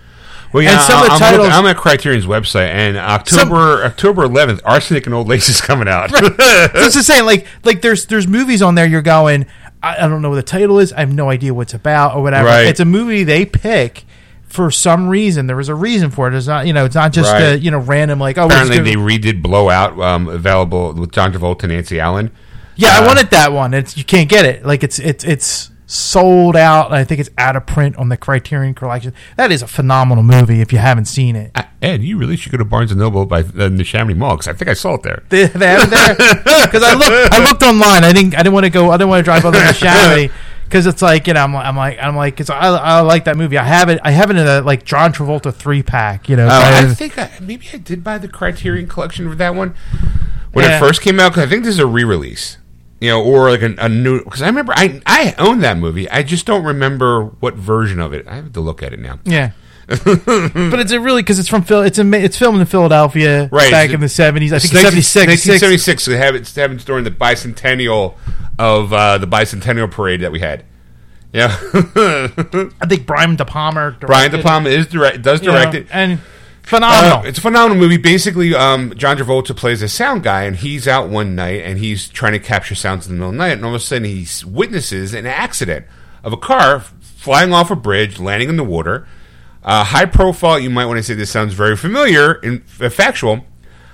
Well, 0.52 0.62
yeah, 0.62 0.72
And 0.74 0.80
some 0.82 1.00
of 1.02 1.06
the 1.06 1.12
I'm, 1.14 1.18
titles- 1.18 1.48
I'm 1.48 1.66
at 1.66 1.76
Criterion's 1.76 2.26
website, 2.26 2.68
and 2.68 2.96
October 2.96 3.84
October 3.84 4.22
11th, 4.28 4.60
Arsenic 4.64 5.06
and 5.06 5.14
Old 5.14 5.26
Lace 5.26 5.48
is 5.48 5.60
coming 5.60 5.88
out. 5.88 6.10
so 6.10 6.16
it's 6.38 6.94
just 6.94 7.06
saying, 7.08 7.24
like, 7.24 7.46
like 7.64 7.82
there's 7.82 8.06
there's 8.06 8.28
movies 8.28 8.62
on 8.62 8.76
there. 8.76 8.86
You're 8.86 9.02
going, 9.02 9.46
I, 9.82 10.04
I 10.04 10.08
don't 10.08 10.22
know 10.22 10.28
what 10.30 10.36
the 10.36 10.42
title 10.44 10.78
is. 10.78 10.92
I 10.92 11.00
have 11.00 11.12
no 11.12 11.28
idea 11.28 11.52
what's 11.52 11.74
about 11.74 12.14
or 12.14 12.22
whatever. 12.22 12.46
Right. 12.48 12.66
It's 12.68 12.78
a 12.78 12.84
movie 12.84 13.24
they 13.24 13.44
pick 13.44 14.04
for 14.44 14.70
some 14.70 15.08
reason. 15.08 15.48
There 15.48 15.56
was 15.56 15.68
a 15.68 15.74
reason 15.74 16.12
for 16.12 16.28
it. 16.28 16.34
It's 16.34 16.46
not, 16.46 16.68
you 16.68 16.72
know, 16.72 16.84
it's 16.84 16.94
not 16.94 17.12
just 17.12 17.32
Right. 17.32 17.42
a, 17.54 17.58
you 17.58 17.72
know 17.72 17.78
random 17.80 18.20
like 18.20 18.38
oh. 18.38 18.46
Apparently, 18.46 18.78
they 18.78 18.94
redid 18.94 19.42
Blowout, 19.42 19.98
um, 19.98 20.28
available 20.28 20.92
with 20.92 21.10
John 21.10 21.32
Travolta 21.32 21.64
and 21.64 21.72
Nancy 21.72 21.98
Allen. 21.98 22.30
yeah, 22.76 22.90
I 23.00 23.02
uh, 23.02 23.06
wanted 23.08 23.30
that 23.30 23.50
one. 23.50 23.74
It's 23.74 23.96
you 23.96 24.04
can't 24.04 24.28
get 24.28 24.44
it. 24.46 24.64
Like 24.64 24.84
it's 24.84 25.00
it's 25.00 25.24
it's 25.24 25.70
sold 25.94 26.56
out. 26.56 26.92
I 26.92 27.04
think 27.04 27.20
it's 27.20 27.30
out 27.38 27.56
of 27.56 27.66
print 27.66 27.96
on 27.96 28.08
the 28.08 28.16
Criterion 28.16 28.74
Collection. 28.74 29.12
That 29.36 29.52
is 29.52 29.62
a 29.62 29.66
phenomenal 29.66 30.24
movie 30.24 30.60
if 30.60 30.72
you 30.72 30.78
haven't 30.78 31.04
seen 31.06 31.36
it. 31.36 31.50
Uh, 31.54 31.62
Ed, 31.80 32.02
you 32.02 32.18
really 32.18 32.36
should 32.36 32.50
go 32.52 32.58
to 32.58 32.64
Barnes 32.64 32.90
and 32.90 33.00
Noble 33.00 33.26
by 33.26 33.40
uh, 33.40 33.68
the 33.68 33.84
Chamonix 33.84 34.14
Mall 34.18 34.36
because 34.36 34.48
I 34.48 34.52
think 34.54 34.68
I 34.68 34.74
saw 34.74 34.94
it 34.94 35.02
there. 35.02 35.22
They, 35.28 35.46
they 35.46 35.66
have 35.68 35.84
it 35.84 35.90
there 35.90 36.14
because 36.66 36.82
I 36.82 36.94
looked. 36.94 37.32
I 37.34 37.44
looked 37.44 37.62
online. 37.62 38.04
I 38.04 38.12
didn't. 38.12 38.34
I 38.34 38.38
didn't 38.38 38.54
want 38.54 38.64
to 38.64 38.70
go. 38.70 38.90
I 38.90 38.96
didn't 38.96 39.10
want 39.10 39.20
to 39.20 39.24
drive 39.24 39.44
way 39.44 39.52
to 39.52 39.72
Chamonix 39.74 40.32
because 40.64 40.86
it's 40.86 41.02
like 41.02 41.26
you 41.26 41.34
know 41.34 41.42
I'm, 41.44 41.54
I'm 41.54 41.76
like 41.76 41.98
I'm 42.00 42.16
like 42.16 42.34
because 42.34 42.50
I, 42.50 42.56
I 42.68 43.00
like 43.00 43.24
that 43.24 43.36
movie. 43.36 43.58
I 43.58 43.64
have 43.64 43.88
it 43.90 44.00
I 44.02 44.10
have 44.10 44.30
it 44.30 44.36
in 44.36 44.46
a 44.46 44.60
like 44.62 44.84
John 44.84 45.12
Travolta 45.12 45.54
three 45.54 45.82
pack. 45.82 46.28
You 46.28 46.36
know, 46.36 46.46
Oh, 46.46 46.48
kind 46.50 46.86
I 46.88 46.94
think 46.94 47.18
I, 47.18 47.30
maybe 47.40 47.66
I 47.72 47.76
did 47.76 48.02
buy 48.02 48.18
the 48.18 48.28
Criterion 48.28 48.88
collection 48.88 49.28
for 49.28 49.36
that 49.36 49.54
one 49.54 49.74
when 50.52 50.64
Yeah. 50.64 50.76
it 50.76 50.80
first 50.80 51.02
came 51.02 51.20
out. 51.20 51.30
Because 51.32 51.44
I 51.46 51.48
think 51.50 51.64
this 51.64 51.74
is 51.74 51.78
a 51.80 51.86
re-release, 51.86 52.56
you 53.04 53.10
know, 53.10 53.22
or 53.22 53.50
like 53.50 53.62
a, 53.62 53.74
a 53.78 53.88
new. 53.88 54.24
Because 54.24 54.40
I 54.40 54.46
remember 54.46 54.72
I 54.74 55.02
I 55.04 55.34
owned 55.38 55.62
that 55.62 55.76
movie. 55.76 56.08
I 56.08 56.22
just 56.22 56.46
don't 56.46 56.64
remember 56.64 57.24
what 57.24 57.54
version 57.54 58.00
of 58.00 58.12
it. 58.14 58.26
I 58.26 58.36
have 58.36 58.52
to 58.54 58.60
look 58.60 58.82
at 58.82 58.92
it 58.94 58.98
now. 58.98 59.18
yeah. 59.24 59.50
but 59.86 59.98
it's 60.80 60.92
a 60.92 60.98
really 60.98 61.20
because 61.20 61.38
it's 61.38 61.48
from 61.48 61.62
Phil. 61.62 61.82
It's 61.82 61.98
a 61.98 62.12
it's 62.14 62.38
filmed 62.38 62.58
in 62.58 62.64
Philadelphia 62.64 63.50
Right. 63.52 63.70
back 63.70 63.90
in 63.90 64.00
the 64.00 64.08
seventies. 64.08 64.50
I 64.50 64.58
think 64.58 64.72
seventy 64.72 65.02
six. 65.02 65.26
1976. 65.26 66.02
So 66.02 66.10
they 66.12 66.16
have 66.16 66.34
it 66.34 66.48
happens 66.54 66.86
during 66.86 67.04
the 67.04 67.10
bicentennial 67.10 68.14
of 68.58 68.94
uh, 68.94 69.18
the 69.18 69.26
bicentennial 69.26 69.90
parade 69.90 70.22
that 70.22 70.32
we 70.32 70.40
had. 70.40 70.64
Yeah, 71.34 71.48
I 71.74 72.86
think 72.88 73.06
Brian 73.06 73.36
De 73.36 73.44
Palma. 73.44 73.94
Brian 74.00 74.30
De 74.30 74.40
Palma 74.40 74.70
is 74.70 74.86
direct 74.86 75.20
does 75.20 75.42
you 75.42 75.48
know, 75.48 75.58
direct 75.58 75.74
it. 75.74 75.86
and 75.90 76.20
phenomenal. 76.64 77.18
Uh, 77.18 77.22
it's 77.22 77.38
a 77.38 77.42
phenomenal 77.42 77.76
movie. 77.80 77.96
Basically, 77.96 78.54
um, 78.54 78.92
John 78.96 79.16
Travolta 79.16 79.56
plays 79.56 79.82
a 79.82 79.88
sound 79.88 80.22
guy, 80.22 80.44
and 80.44 80.56
he's 80.56 80.88
out 80.88 81.08
one 81.08 81.34
night 81.34 81.62
and 81.62 81.78
he's 81.78 82.08
trying 82.08 82.32
to 82.32 82.38
capture 82.38 82.74
sounds 82.74 83.06
in 83.06 83.12
the 83.12 83.16
middle 83.16 83.30
of 83.30 83.34
the 83.34 83.38
night, 83.38 83.52
and 83.52 83.64
all 83.64 83.70
of 83.74 83.80
a 83.80 83.84
sudden 83.84 84.04
he 84.04 84.26
witnesses 84.46 85.14
an 85.14 85.26
accident 85.26 85.86
of 86.22 86.32
a 86.32 86.36
car 86.36 86.80
flying 86.80 87.52
off 87.52 87.70
a 87.70 87.76
bridge, 87.76 88.18
landing 88.18 88.48
in 88.48 88.56
the 88.56 88.64
water. 88.64 89.06
Uh, 89.62 89.82
high 89.84 90.04
profile. 90.06 90.58
You 90.58 90.68
might 90.70 90.84
want 90.86 90.98
to 90.98 91.02
say 91.02 91.14
this 91.14 91.30
sounds 91.30 91.54
very 91.54 91.76
familiar 91.76 92.32
and 92.42 92.62
factual. 92.68 93.44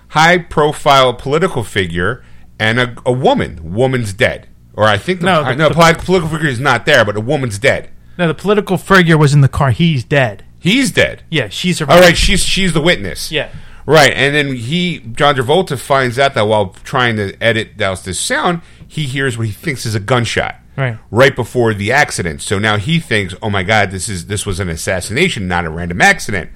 High 0.09 0.39
profile 0.39 1.15
political 1.15 1.63
figure 1.63 2.25
and 2.59 2.81
a, 2.81 2.97
a 3.07 3.13
woman. 3.13 3.73
Woman's 3.75 4.13
dead, 4.13 4.49
or 4.75 4.85
I 4.85 4.99
think 4.99 5.21
the, 5.21 5.27
No, 5.27 5.43
no, 5.45 5.51
the- 5.51 5.55
no 5.57 5.69
the- 5.69 5.75
political 6.01 6.29
figure 6.29 6.49
is 6.49 6.59
not 6.59 6.87
there, 6.87 7.05
but 7.05 7.17
a 7.17 7.21
woman's 7.21 7.59
dead. 7.61 7.91
no, 8.19 8.27
the 8.27 8.35
political 8.35 8.77
figure 8.79 9.17
was 9.17 9.33
in 9.33 9.41
the 9.43 9.49
car. 9.49 9.71
He's 9.71 10.03
dead. 10.03 10.45
He's 10.61 10.91
dead. 10.93 11.25
Yeah, 11.31 11.49
she 11.49 11.73
survived. 11.73 11.99
All 11.99 12.07
right, 12.07 12.17
she's 12.17 12.45
she's 12.45 12.73
the 12.73 12.81
witness. 12.81 13.33
Yeah. 13.33 13.49
Right, 13.87 14.13
and 14.13 14.35
then 14.35 14.55
he, 14.55 15.01
John 15.01 15.35
Travolta, 15.35 15.77
finds 15.79 16.19
out 16.19 16.35
that 16.35 16.43
while 16.47 16.69
trying 16.85 17.17
to 17.17 17.35
edit 17.43 17.81
out 17.81 18.05
this 18.05 18.21
sound, 18.21 18.61
he 18.87 19.05
hears 19.07 19.37
what 19.39 19.47
he 19.47 19.53
thinks 19.53 19.85
is 19.87 19.95
a 19.95 20.01
gunshot. 20.01 20.57
Right. 20.77 20.99
Right 21.11 21.35
before 21.35 21.75
the 21.75 21.91
accident. 21.91 22.43
So 22.43 22.59
now 22.59 22.77
he 22.77 23.01
thinks, 23.01 23.35
"Oh 23.43 23.51
my 23.51 23.63
God, 23.63 23.91
this 23.91 24.09
is 24.09 24.27
this 24.27 24.47
was 24.47 24.61
an 24.61 24.69
assassination, 24.69 25.49
not 25.49 25.65
a 25.65 25.71
random 25.71 26.01
accident." 26.01 26.51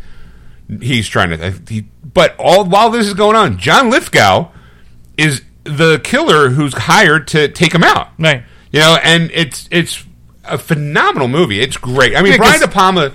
He's 0.81 1.09
trying 1.09 1.31
to, 1.31 1.47
uh, 1.47 1.53
he, 1.69 1.87
but 2.05 2.35
all 2.39 2.65
while 2.65 2.91
this 2.91 3.07
is 3.07 3.15
going 3.15 3.37
on, 3.37 3.59
John 3.59 3.91
Lithgow 3.91 4.51
is 5.17 5.43
the 5.65 6.01
killer 6.05 6.51
who's 6.51 6.75
hired 6.75 7.27
to 7.29 7.49
take 7.49 7.75
him 7.75 7.83
out. 7.83 8.09
Right. 8.19 8.45
You 8.71 8.81
know, 8.81 8.99
and 9.03 9.31
it's 9.33 9.69
it's 9.71 10.05
a 10.45 10.59
phenomenal 10.59 11.29
movie. 11.29 11.61
It's 11.61 11.77
great. 11.77 12.17
I 12.17 12.23
mean, 12.23 12.33
Yeah, 12.33 12.39
Brian 12.39 12.61
De 12.61 12.69
Palma. 12.69 13.13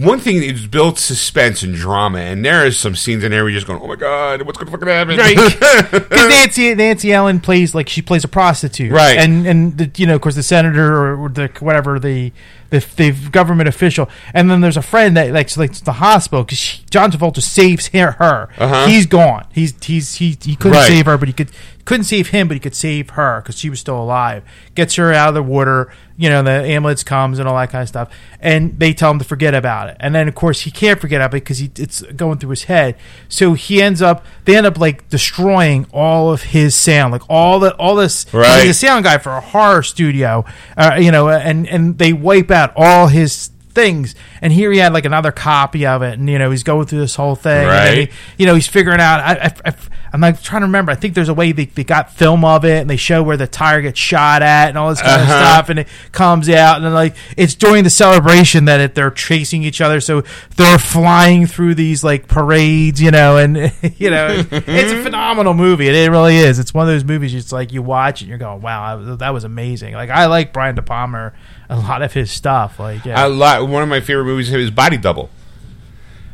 One 0.00 0.18
thing 0.18 0.42
is 0.42 0.66
built 0.66 0.98
suspense 0.98 1.62
and 1.62 1.74
drama, 1.74 2.18
and 2.20 2.44
there 2.44 2.64
is 2.64 2.78
some 2.78 2.96
scenes 2.96 3.22
in 3.22 3.30
there 3.32 3.42
where 3.42 3.50
you're 3.50 3.58
just 3.60 3.66
going, 3.66 3.80
"Oh 3.82 3.86
my 3.86 3.96
god, 3.96 4.42
what's 4.42 4.56
going 4.58 4.66
to 4.66 4.72
fucking 4.72 4.88
happen?" 4.88 5.16
Right. 5.18 5.36
Because 6.10 6.28
Nancy 6.28 6.74
Nancy 6.74 7.12
Allen 7.12 7.40
plays 7.40 7.74
like 7.74 7.88
she 7.88 8.00
plays 8.02 8.24
a 8.24 8.28
prostitute, 8.28 8.92
Right. 8.92 9.18
And 9.18 9.46
and 9.46 9.76
the, 9.78 9.90
you 9.96 10.06
know, 10.06 10.14
of 10.14 10.20
course, 10.20 10.34
the 10.36 10.42
senator 10.42 11.14
or, 11.14 11.28
the 11.28 11.50
whatever 11.60 11.98
the, 11.98 12.32
the 12.70 12.78
the 12.96 13.10
government 13.30 13.68
official, 13.68 14.08
and 14.32 14.50
then 14.50 14.60
there's 14.60 14.76
a 14.76 14.82
friend 14.82 15.16
that 15.16 15.32
like 15.32 15.54
like 15.56 15.72
the 15.80 15.92
hospital 15.94 16.44
because 16.44 16.78
John 16.90 17.10
Travolta 17.12 17.42
saves 17.42 17.88
her. 17.88 18.12
her. 18.12 18.48
Uh-huh. 18.58 18.86
He's 18.86 19.06
gone. 19.06 19.46
He's 19.52 19.74
he's 19.84 20.14
he 20.16 20.36
he 20.42 20.56
couldn't 20.56 20.78
Right. 20.78 20.88
save 20.88 21.06
her, 21.06 21.18
but 21.18 21.28
he 21.28 21.34
could 21.34 21.50
couldn't 21.84 22.04
save 22.04 22.28
him, 22.28 22.46
but 22.48 22.54
he 22.54 22.60
could 22.60 22.76
save 22.76 23.10
her 23.10 23.40
because 23.42 23.58
she 23.58 23.68
was 23.68 23.80
still 23.80 24.00
alive. 24.00 24.44
Gets 24.74 24.94
her 24.96 25.12
out 25.12 25.28
of 25.30 25.34
the 25.34 25.42
water. 25.42 25.92
You 26.20 26.28
know, 26.28 26.42
the 26.42 26.50
ambulance 26.50 27.02
comes 27.02 27.38
and 27.38 27.48
all 27.48 27.56
that 27.56 27.70
kind 27.70 27.80
of 27.80 27.88
stuff, 27.88 28.10
and 28.40 28.78
they 28.78 28.92
tell 28.92 29.10
him 29.10 29.18
to 29.20 29.24
forget 29.24 29.54
about 29.54 29.88
it. 29.88 29.96
And 30.00 30.14
then, 30.14 30.28
of 30.28 30.34
course, 30.34 30.60
he 30.60 30.70
can't 30.70 31.00
forget 31.00 31.20
about 31.20 31.28
it 31.34 31.42
because 31.42 31.58
he, 31.58 31.70
it's 31.76 32.02
going 32.02 32.38
through 32.38 32.50
his 32.50 32.64
head. 32.64 32.96
So 33.28 33.54
he 33.54 33.80
ends 33.80 34.02
up, 34.02 34.24
they 34.44 34.54
end 34.54 34.66
up 34.66 34.78
like 34.78 35.08
destroying 35.08 35.86
all 35.94 36.30
of 36.30 36.42
his 36.42 36.74
sound, 36.74 37.12
like 37.12 37.22
all 37.30 37.58
the 37.58 37.74
all 37.76 37.96
this. 37.96 38.26
Right. 38.34 38.60
He's 38.60 38.70
a 38.70 38.74
sound 38.74 39.04
guy 39.04 39.16
for 39.16 39.30
a 39.30 39.40
horror 39.40 39.82
studio, 39.82 40.44
uh, 40.76 40.98
you 41.00 41.10
know, 41.10 41.30
and 41.30 41.66
and 41.66 41.96
they 41.96 42.12
wipe 42.12 42.50
out 42.50 42.74
all 42.76 43.06
his 43.06 43.50
things. 43.72 44.14
And 44.42 44.52
here 44.52 44.70
he 44.72 44.78
had 44.78 44.92
like 44.92 45.04
another 45.04 45.32
copy 45.32 45.86
of 45.86 46.02
it. 46.02 46.18
And 46.18 46.28
you 46.28 46.38
know 46.38 46.50
he's 46.50 46.62
going 46.62 46.86
through 46.86 47.00
this 47.00 47.14
whole 47.14 47.34
thing. 47.36 47.58
And 47.60 47.68
Right. 47.68 48.08
he, 48.08 48.14
you 48.38 48.46
know 48.46 48.54
he's 48.54 48.66
figuring 48.68 49.00
out 49.00 49.20
I, 49.20 49.32
I, 49.46 49.70
I, 49.70 49.74
i'm 50.12 50.20
like 50.20 50.42
trying 50.42 50.62
to 50.62 50.66
remember. 50.66 50.90
I 50.92 50.96
think 50.96 51.14
there's 51.14 51.28
a 51.28 51.34
way 51.34 51.52
they, 51.52 51.66
they 51.66 51.84
got 51.84 52.12
film 52.12 52.44
of 52.44 52.64
it. 52.64 52.80
And 52.80 52.90
they 52.90 52.96
show 52.96 53.22
where 53.22 53.36
the 53.36 53.46
tire 53.46 53.80
gets 53.82 53.98
shot 53.98 54.42
at 54.42 54.68
and 54.68 54.76
all 54.78 54.90
this 54.90 55.00
kind 55.00 55.20
Uh-huh. 55.22 55.32
of 55.32 55.38
stuff. 55.48 55.68
And 55.70 55.78
it 55.80 55.88
comes 56.12 56.48
out. 56.48 56.82
And 56.82 56.92
like 56.94 57.14
it's 57.36 57.54
during 57.54 57.84
the 57.84 57.90
celebration 57.90 58.64
that 58.66 58.80
it, 58.80 58.94
they're 58.94 59.10
chasing 59.10 59.62
each 59.62 59.80
other. 59.80 60.00
So 60.00 60.22
they're 60.56 60.78
flying 60.78 61.46
through 61.46 61.74
these 61.76 62.02
like 62.04 62.28
parades 62.28 63.00
you 63.00 63.10
know. 63.10 63.36
And 63.36 63.56
you 63.96 64.10
know 64.10 64.44
it's 64.50 64.92
a 64.92 65.02
phenomenal 65.02 65.54
movie. 65.54 65.88
It, 65.88 65.94
it 65.94 66.10
really 66.10 66.36
is. 66.36 66.58
It's 66.58 66.74
one 66.74 66.88
of 66.88 66.92
those 66.94 67.04
movies 67.04 67.34
it's 67.34 67.52
like 67.52 67.72
you 67.72 67.82
watch 67.82 68.20
it 68.20 68.24
and 68.24 68.28
you're 68.30 68.38
going 68.38 68.60
wow 68.62 68.96
that 68.96 69.06
was, 69.08 69.18
that 69.18 69.30
was 69.34 69.44
amazing. 69.44 69.94
Like 69.94 70.10
i 70.10 70.26
like 70.26 70.52
brian 70.52 70.74
de 70.74 70.82
palma 70.82 71.32
a 71.70 71.76
lot 71.78 72.02
of 72.02 72.12
his 72.12 72.30
stuff 72.30 72.78
like 72.78 73.04
yeah 73.06 73.22
I 73.22 73.28
li- 73.28 73.66
one 73.66 73.82
of 73.82 73.88
my 73.88 74.00
favorite 74.00 74.24
movies 74.26 74.52
is 74.52 74.70
Body 74.70 74.96
Double. 74.98 75.30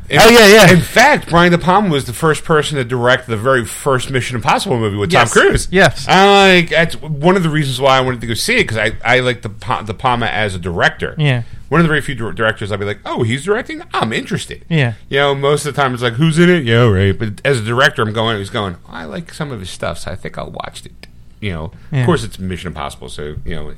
In- 0.09 0.21
Oh, 0.21 0.29
yeah, 0.29 0.47
yeah. 0.47 0.71
In 0.71 0.79
fact, 0.79 1.29
Brian 1.29 1.51
De 1.51 1.57
Palma 1.57 1.89
was 1.89 2.05
the 2.05 2.13
first 2.13 2.45
person 2.45 2.77
to 2.77 2.85
direct 2.85 3.27
the 3.27 3.35
very 3.35 3.65
first 3.65 4.09
Mission 4.09 4.37
Impossible 4.37 4.79
movie 4.79 4.95
with 4.95 5.11
Yes. 5.11 5.33
Tom 5.33 5.41
Cruise. 5.43 5.67
Yes. 5.69 6.07
I 6.07 6.53
like 6.57 6.69
that's 6.69 6.95
one 7.01 7.35
of 7.35 7.43
the 7.43 7.49
reasons 7.49 7.81
why 7.81 7.97
I 7.97 8.01
wanted 8.01 8.21
to 8.21 8.27
go 8.27 8.33
see 8.33 8.55
it 8.55 8.63
because 8.63 8.77
I 8.77 8.93
I 9.03 9.19
like 9.19 9.41
the 9.41 9.49
Pa- 9.49 9.81
De 9.81 9.93
Palma 9.93 10.27
as 10.27 10.55
a 10.55 10.59
director. 10.59 11.13
Yeah. 11.17 11.43
One 11.67 11.81
of 11.81 11.83
the 11.83 11.89
very 11.89 11.99
few 11.99 12.15
directors 12.15 12.71
I'd 12.71 12.79
be 12.79 12.85
like, 12.85 13.01
oh, 13.05 13.23
he's 13.23 13.43
directing. 13.43 13.83
I'm 13.93 14.13
interested. 14.13 14.63
Yeah. 14.69 14.93
You 15.09 15.17
know, 15.17 15.35
most 15.35 15.65
of 15.65 15.75
the 15.75 15.81
time 15.81 15.93
it's 15.93 16.01
like, 16.01 16.13
who's 16.13 16.39
in 16.39 16.49
it? 16.49 16.63
Yeah, 16.63 16.87
right. 16.87 17.11
But 17.19 17.41
as 17.43 17.59
a 17.59 17.63
director, 17.65 18.01
I'm 18.01 18.13
going. 18.13 18.37
He's 18.37 18.49
going. 18.49 18.77
I 18.87 19.03
like 19.03 19.33
some 19.33 19.51
of 19.51 19.59
his 19.59 19.69
stuff, 19.69 19.99
so 19.99 20.11
I 20.11 20.15
think 20.15 20.37
I'll 20.37 20.51
watch 20.51 20.85
it. 20.85 21.07
You 21.41 21.51
know, 21.51 21.71
Yeah. 21.91 21.99
of 21.99 22.05
course, 22.05 22.23
it's 22.23 22.39
Mission 22.39 22.67
Impossible, 22.67 23.09
so 23.09 23.35
you 23.43 23.55
know. 23.55 23.73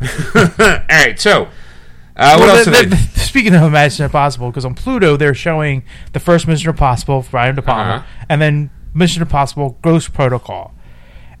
All 0.34 0.78
right, 0.90 1.18
so 1.18 1.48
uh, 2.16 2.36
what 2.36 2.40
Well, 2.40 2.56
else? 2.56 2.64
the- 2.66 2.70
did 2.72 2.90
the- 2.90 2.96
speaking 3.20 3.54
of 3.54 3.70
Mission 3.72 4.04
Impossible, 4.04 4.50
because 4.50 4.64
on 4.64 4.74
Pluto 4.74 5.16
they're 5.16 5.34
showing 5.34 5.84
the 6.12 6.20
first 6.20 6.46
Mission 6.46 6.70
Impossible, 6.70 7.24
Brian 7.30 7.54
De 7.54 7.62
Palma, 7.62 7.82
Uh-huh. 7.96 8.24
and 8.28 8.40
then 8.42 8.70
Mission 8.94 9.22
Impossible 9.22 9.78
Ghost 9.82 10.12
Protocol. 10.12 10.74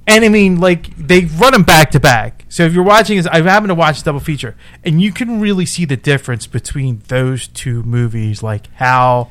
And 0.06 0.24
I 0.24 0.28
mean, 0.28 0.58
like 0.58 0.96
they 0.96 1.26
run 1.26 1.52
them 1.52 1.62
back 1.62 1.90
to 1.92 2.00
back. 2.00 2.44
So 2.48 2.64
if 2.64 2.72
you're 2.74 2.82
watching, 2.82 3.18
this, 3.18 3.26
I 3.26 3.40
happen 3.42 3.68
to 3.68 3.74
watch 3.74 4.02
double 4.02 4.18
feature, 4.20 4.56
and 4.84 5.00
you 5.00 5.12
can 5.12 5.40
really 5.40 5.64
see 5.66 5.84
the 5.84 5.96
difference 5.96 6.46
between 6.46 7.02
those 7.08 7.46
two 7.48 7.82
movies, 7.84 8.42
like 8.42 8.66
how 8.74 9.30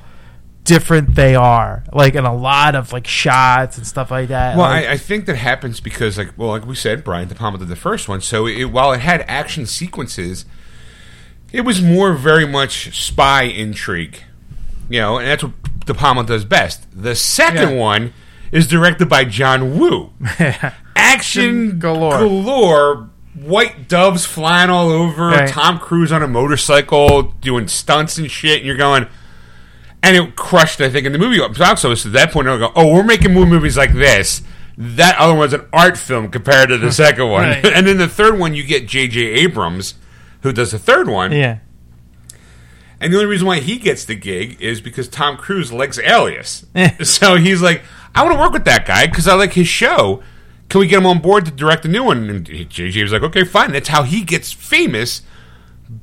different 0.64 1.16
they 1.16 1.36
are, 1.36 1.84
like 1.92 2.16
in 2.16 2.26
a 2.26 2.34
lot 2.36 2.76
of 2.76 2.94
like 2.94 3.08
shots 3.08 3.78
and 3.78 3.86
stuff 3.88 4.12
like 4.12 4.30
that. 4.30 4.56
Well, 4.58 4.70
Like, 4.70 4.86
I, 4.88 4.94
I 4.94 4.98
think 4.98 5.26
that 5.26 5.36
happens 5.38 5.80
because, 5.80 6.18
like, 6.18 6.38
well, 6.38 6.50
like 6.50 6.66
we 6.66 6.76
said, 6.76 7.04
Brian 7.04 7.28
De 7.28 7.36
Palma 7.36 7.58
did 7.58 7.68
the 7.68 7.76
first 7.76 8.08
one. 8.08 8.22
So 8.22 8.46
it, 8.48 8.66
while 8.66 8.92
it 8.94 9.00
had 9.02 9.22
action 9.28 9.66
sequences, 9.66 10.46
it 11.52 11.62
was 11.62 11.82
more 11.82 12.14
very 12.14 12.48
much 12.48 12.96
spy 12.98 13.44
intrigue, 13.44 14.22
you 14.90 15.00
know, 15.02 15.18
and 15.18 15.28
that's 15.28 15.44
what 15.44 15.54
De 15.86 15.94
Palma 15.94 16.24
does 16.24 16.46
best. 16.46 16.86
The 16.94 17.16
second 17.16 17.72
Yeah. 17.72 17.76
one 17.76 18.14
is 18.52 18.68
directed 18.68 19.10
by 19.10 19.26
John 19.26 19.78
Woo. 19.80 20.12
action 20.96 21.80
Galore. 21.80 22.18
galore. 22.20 23.10
White 23.34 23.88
doves 23.88 24.26
flying 24.26 24.70
all 24.70 24.90
over. 24.90 25.28
Right. 25.28 25.48
Tom 25.50 25.80
Cruise 25.80 26.12
on 26.12 26.22
a 26.22 26.28
motorcycle 26.28 27.24
doing 27.42 27.68
stunts 27.70 28.18
and 28.18 28.30
shit, 28.30 28.58
and 28.58 28.66
you're 28.66 28.76
going. 28.78 29.08
And 30.04 30.18
it 30.18 30.36
crushed, 30.36 30.82
I 30.82 30.90
think, 30.90 31.06
in 31.06 31.12
the 31.12 31.20
movie 31.20 31.40
box 31.40 31.86
office. 31.86 32.06
At 32.06 32.14
that 32.14 32.32
point, 32.32 32.48
I 32.48 32.58
go, 32.58 32.72
"Oh, 32.76 32.92
we're 32.94 33.04
making 33.04 33.34
more 33.34 33.46
movies 33.46 33.78
like 33.78 33.94
this." 33.94 34.42
That 34.78 35.18
other 35.20 35.36
one's 35.36 35.54
an 35.54 35.66
art 35.72 35.98
film 35.98 36.30
compared 36.30 36.70
to 36.70 36.78
the 36.78 36.92
second 37.04 37.30
one. 37.30 37.44
Right. 37.44 37.66
and 37.76 37.86
then 37.86 37.98
the 37.98 38.08
third 38.08 38.40
one, 38.40 38.56
you 38.56 38.64
get 38.64 38.88
J.J. 38.88 39.20
Abrams, 39.22 39.96
who 40.42 40.52
does 40.52 40.72
the 40.72 40.80
third 40.80 41.08
one. 41.08 41.32
yeah, 41.34 41.60
And 43.00 43.14
the 43.14 43.18
only 43.18 43.30
reason 43.30 43.46
why 43.46 43.60
he 43.60 43.78
gets 43.78 44.06
the 44.06 44.16
gig 44.16 44.60
is 44.62 44.82
because 44.82 45.08
Tom 45.08 45.38
Cruise 45.38 45.72
likes 45.72 46.00
Alias. 46.00 46.66
Eh. 46.74 46.98
so 47.04 47.36
he's 47.36 47.62
like, 47.62 47.84
I 48.16 48.24
want 48.24 48.36
to 48.36 48.40
work 48.40 48.54
with 48.54 48.66
that 48.66 48.88
guy 48.88 49.06
because 49.06 49.28
I 49.28 49.36
like 49.36 49.54
his 49.54 49.68
show. 49.68 50.24
Can 50.70 50.80
we 50.80 50.88
get 50.88 50.98
him 51.00 51.06
on 51.06 51.20
board 51.20 51.46
to 51.46 51.52
direct 51.52 51.86
a 51.86 51.90
new 51.90 52.04
one? 52.06 52.30
And 52.30 52.46
JJ 52.48 53.04
was 53.04 53.12
like, 53.12 53.24
okay, 53.24 53.44
fine. 53.44 53.74
That's 53.74 53.90
how 53.90 54.04
he 54.04 54.24
gets 54.24 54.52
famous, 54.52 55.22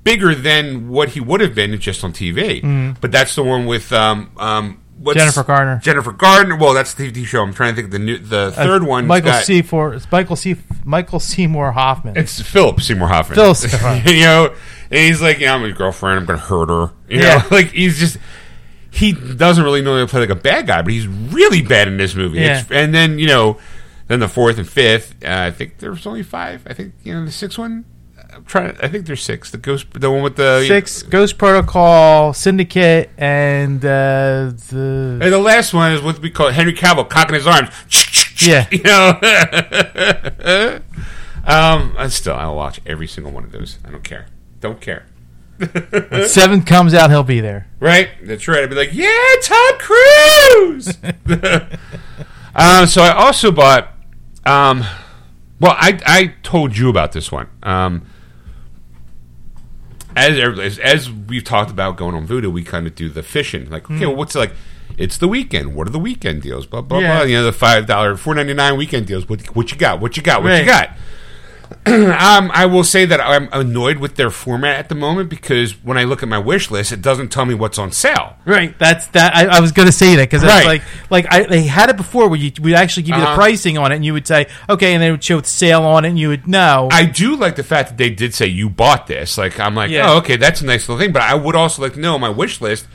bigger 0.05 0.35
than 0.35 0.89
what 0.89 1.11
he 1.11 1.21
would 1.21 1.41
have 1.41 1.55
been 1.55 1.79
just 1.81 2.05
on 2.05 2.13
TV. 2.13 2.99
But 3.01 3.13
that's 3.13 3.35
the 3.35 3.43
one 3.43 3.67
with 3.67 3.93
um, 3.93 4.31
um, 4.37 4.83
what's, 4.99 5.17
Mm-hmm. 5.19 5.25
Jennifer 5.27 5.43
Garner. 5.45 5.81
Jennifer 5.83 6.13
Gardner. 6.13 6.57
Well, 6.57 6.75
that's 6.75 6.95
the 6.95 7.11
TV 7.11 7.25
show. 7.25 7.43
I'm 7.43 7.55
trying 7.55 7.73
to 7.73 7.77
think 7.77 7.87
of 7.87 7.93
the 7.93 7.99
new, 7.99 8.19
the 8.19 8.53
third 8.53 8.83
one. 8.83 9.07
Michael 9.07 9.31
got, 9.31 9.45
C. 9.45 9.63
For 9.63 9.95
it's 9.95 10.11
Michael 10.11 10.37
C. 10.37 10.57
Michael 10.85 11.21
Seymour 11.21 11.73
Hoffman. 11.73 12.17
It's 12.17 12.41
Philip 12.41 12.81
Seymour 12.81 13.09
Hoffman. 13.09 13.37
Philip 13.37 13.57
Seymour 13.59 13.79
Hoffman. 13.79 14.15
you 14.15 14.25
know, 14.25 14.55
and 14.91 14.99
he's 15.01 15.23
like, 15.23 15.39
yeah, 15.39 15.55
I'm 15.55 15.63
his 15.63 15.75
girlfriend. 15.75 16.19
I'm 16.21 16.27
going 16.27 16.39
to 16.39 16.45
hurt 16.45 16.69
her. 16.69 16.93
You 17.09 17.21
Yeah. 17.21 17.39
know, 17.39 17.45
like 17.57 17.71
he's 17.73 17.99
just 17.99 18.19
he 18.91 19.13
doesn't 19.13 19.63
really 19.65 19.83
know 19.83 19.95
how 19.95 20.01
to 20.01 20.07
play 20.07 20.21
like 20.21 20.31
a 20.31 20.35
bad 20.35 20.67
guy, 20.67 20.83
but 20.83 20.93
he's 20.93 21.07
really 21.07 21.63
bad 21.63 21.89
in 21.89 21.97
this 21.99 22.15
movie. 22.15 22.39
Yeah. 22.39 22.61
It's- 22.61 22.67
and 22.71 22.95
then 22.95 23.19
you 23.19 23.27
know, 23.27 23.59
then 24.09 24.21
the 24.21 24.29
fourth 24.29 24.59
and 24.59 24.69
fifth. 24.69 25.23
Uh, 25.25 25.29
I 25.29 25.51
think 25.51 25.79
there 25.79 25.91
was 25.91 26.07
only 26.07 26.23
five. 26.23 26.63
I 26.67 26.73
think 26.75 26.95
you 27.05 27.15
know 27.15 27.25
the 27.25 27.31
sixth 27.31 27.59
one. 27.59 27.85
I'm 28.39 28.45
trying. 28.45 28.77
I 28.81 28.87
think 28.87 29.07
there's 29.07 29.25
six. 29.25 29.51
The 29.51 29.59
ghost, 29.59 29.87
the 29.95 30.09
one 30.13 30.23
with 30.23 30.37
the 30.37 30.65
Six 30.69 31.03
Ghost 31.03 31.39
Protocol, 31.39 32.33
Syndicate, 32.33 33.11
and 33.19 33.85
uh, 33.85 34.53
the 34.71 35.19
And 35.21 35.33
the 35.33 35.41
last 35.41 35.75
one 35.75 35.91
is 35.91 36.01
what 36.01 36.21
we 36.21 36.31
call 36.31 36.51
Henry 36.51 36.73
Cavill 36.73 37.09
cocking 37.09 37.35
his 37.35 37.49
arms. 37.49 37.71
Yeah. 38.41 38.69
you 38.71 38.85
know. 38.85 39.09
um, 41.45 41.97
I 41.99 42.07
still 42.11 42.37
I'll 42.37 42.55
watch 42.55 42.81
every 42.87 43.09
single 43.09 43.33
one 43.33 43.43
of 43.43 43.51
those. 43.51 43.79
I 43.85 43.91
don't 43.91 44.05
care. 44.05 44.27
Don't 44.61 44.81
care. 44.81 45.07
when 45.57 46.29
seventh 46.29 46.65
comes 46.65 46.95
out, 46.95 47.11
he'll 47.11 47.25
be 47.25 47.41
there. 47.41 47.67
Right? 47.81 48.09
That's 48.23 48.47
right. 48.47 48.63
I'd 48.63 48.71
be 48.71 48.77
like, 48.77 48.93
yeah, 48.93 49.35
Tom 49.43 49.79
Cruise. 49.81 50.97
um, 52.55 52.87
so 52.87 53.03
I 53.03 53.13
also 53.17 53.51
bought. 53.51 53.93
Um, 54.47 54.85
well, 55.59 55.75
I 55.77 55.99
I 56.07 56.35
told 56.45 56.77
you 56.77 56.89
about 56.89 57.11
this 57.11 57.33
one. 57.33 57.49
Um, 57.65 58.07
as 60.19 60.59
as, 60.59 60.79
as 60.79 61.11
we've 61.11 61.45
talked 61.45 61.71
about 61.71 61.97
going 61.97 62.15
on 62.15 62.27
Vudu, 62.27 62.53
we 62.53 62.63
kind 62.65 62.87
of 62.87 62.95
do 62.95 63.09
the 63.09 63.23
fishing. 63.23 63.69
Like, 63.71 63.91
okay, 63.91 64.07
well, 64.07 64.17
what's 64.17 64.35
like? 64.35 64.53
It's 64.97 65.19
the 65.19 65.29
weekend. 65.29 65.75
What 65.77 65.87
are 65.87 65.91
the 65.91 65.99
weekend 65.99 66.43
deals? 66.43 66.67
Blah 66.67 66.81
blah 66.83 66.99
Yeah. 66.99 67.17
blah. 67.19 67.23
You 67.25 67.37
know, 67.37 67.45
the 67.45 67.53
five 67.53 67.87
dollar, 67.87 68.17
four 68.17 68.35
ninety 68.35 68.55
nine 68.55 68.77
weekend 68.77 69.07
deals. 69.07 69.29
What 69.29 69.55
what 69.55 69.71
you 69.71 69.79
got? 69.79 70.01
What 70.01 70.17
you 70.17 70.23
got? 70.23 70.43
What 70.43 70.49
you 70.51 70.67
Right. 70.71 70.89
got? 70.89 70.91
um, 71.87 72.51
I 72.53 72.67
will 72.67 72.85
say 72.85 73.05
that 73.07 73.21
I'm 73.21 73.49
annoyed 73.53 73.99
with 73.99 74.17
their 74.17 74.31
format 74.31 74.77
at 74.77 74.89
the 74.89 74.95
moment 74.95 75.31
because 75.31 75.73
when 75.85 75.97
I 75.97 76.05
look 76.05 76.23
at 76.23 76.29
my 76.29 76.39
wish 76.39 76.71
list, 76.71 76.93
it 76.93 77.01
doesn't 77.01 77.29
tell 77.29 77.45
me 77.47 77.55
what's 77.55 77.79
on 77.79 77.93
sale. 77.93 78.37
Right. 78.45 78.79
That's 78.79 79.07
that. 79.09 79.35
I, 79.35 79.47
I 79.57 79.61
was 79.61 79.73
going 79.73 79.87
to 79.87 79.93
say 79.93 80.17
that 80.17 80.29
because 80.31 80.43
Right. 80.45 80.59
it's 80.59 80.67
like 80.67 80.83
like 81.11 81.33
I, 81.33 81.43
they 81.45 81.63
had 81.65 81.89
it 81.91 81.97
before 81.97 82.29
where 82.29 82.39
you 82.39 82.53
would 82.61 82.75
actually 82.75 83.05
give 83.05 83.17
you 83.17 83.23
Uh-huh. 83.23 83.31
the 83.33 83.37
pricing 83.37 83.79
on 83.79 83.93
it, 83.93 83.97
and 83.97 84.05
you 84.05 84.13
would 84.13 84.27
say 84.27 84.49
okay, 84.69 84.93
and 84.95 85.03
they 85.03 85.11
would 85.11 85.25
show 85.25 85.41
the 85.41 85.47
sale 85.49 85.83
on 85.85 86.05
it, 86.05 86.09
and 86.09 86.19
you 86.19 86.29
would 86.29 86.47
know. 86.47 86.89
I 86.93 87.05
do 87.07 87.37
like 87.37 87.57
the 87.57 87.65
fact 87.65 87.89
that 87.91 87.99
they 87.99 88.11
did 88.11 88.35
say 88.35 88.47
you 88.47 88.69
bought 88.69 89.07
this. 89.07 89.39
Like 89.39 89.59
I'm 89.59 89.75
like, 89.75 89.91
Yeah. 89.91 90.11
oh, 90.13 90.19
okay, 90.19 90.37
that's 90.37 90.61
a 90.61 90.67
nice 90.67 90.89
little 90.89 91.03
thing. 91.03 91.13
But 91.13 91.23
I 91.23 91.35
would 91.35 91.57
also 91.57 91.81
like 91.83 91.95
to 91.95 92.01
know 92.01 92.15
on 92.15 92.21
my 92.21 92.29
wish 92.31 92.61
list 92.61 92.87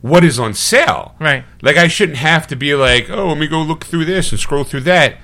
what 0.00 0.22
is 0.22 0.38
on 0.38 0.54
sale. 0.54 1.16
Right. 1.18 1.44
Like 1.60 1.76
I 1.76 1.88
shouldn't 1.88 2.18
have 2.18 2.46
to 2.48 2.56
be 2.56 2.74
like, 2.76 3.10
oh, 3.10 3.28
let 3.28 3.38
me 3.38 3.48
go 3.48 3.60
look 3.62 3.84
through 3.84 4.04
this 4.04 4.30
and 4.30 4.38
scroll 4.40 4.62
through 4.62 4.82
that. 4.82 5.16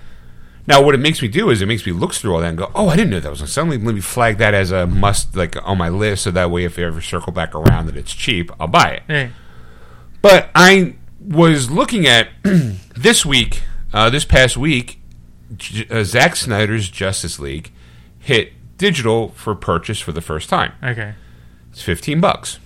Now, 0.66 0.82
what 0.82 0.94
it 0.94 0.98
makes 0.98 1.20
me 1.20 1.28
do 1.28 1.50
is 1.50 1.60
it 1.60 1.66
makes 1.66 1.84
me 1.84 1.92
look 1.92 2.14
through 2.14 2.34
all 2.34 2.40
that 2.40 2.48
and 2.48 2.56
go, 2.58 2.70
oh, 2.74 2.88
I 2.88 2.96
didn't 2.96 3.10
know 3.10 3.20
that 3.20 3.30
was 3.30 3.42
on 3.42 3.48
sale. 3.48 3.66
Let 3.66 3.80
me, 3.82 4.00
flag 4.00 4.38
that 4.38 4.54
as 4.54 4.70
a 4.72 4.86
must, 4.86 5.36
like 5.36 5.56
on 5.66 5.76
my 5.76 5.90
list, 5.90 6.24
so 6.24 6.30
that 6.30 6.50
way 6.50 6.64
if 6.64 6.78
I 6.78 6.82
ever 6.82 7.02
circle 7.02 7.32
back 7.32 7.54
around 7.54 7.86
that 7.86 7.96
it's 7.96 8.14
cheap, 8.14 8.50
I'll 8.58 8.66
buy 8.66 9.02
it. 9.08 9.12
Right. 9.12 9.30
But 10.22 10.48
I 10.54 10.96
was 11.20 11.70
looking 11.70 12.06
at 12.06 12.28
this 12.96 13.26
week, 13.26 13.62
uh, 13.92 14.08
this 14.08 14.24
past 14.24 14.56
week, 14.56 15.00
J- 15.54 15.86
uh, 15.90 16.02
Zack 16.02 16.34
Snyder's 16.34 16.88
Justice 16.88 17.38
League 17.38 17.70
hit 18.18 18.52
digital 18.78 19.28
for 19.30 19.54
purchase 19.54 20.00
for 20.00 20.12
the 20.12 20.22
first 20.22 20.48
time. 20.48 20.72
Okay. 20.82 21.14
It's 21.72 21.82
fifteen 21.82 22.20
bucks, 22.20 22.58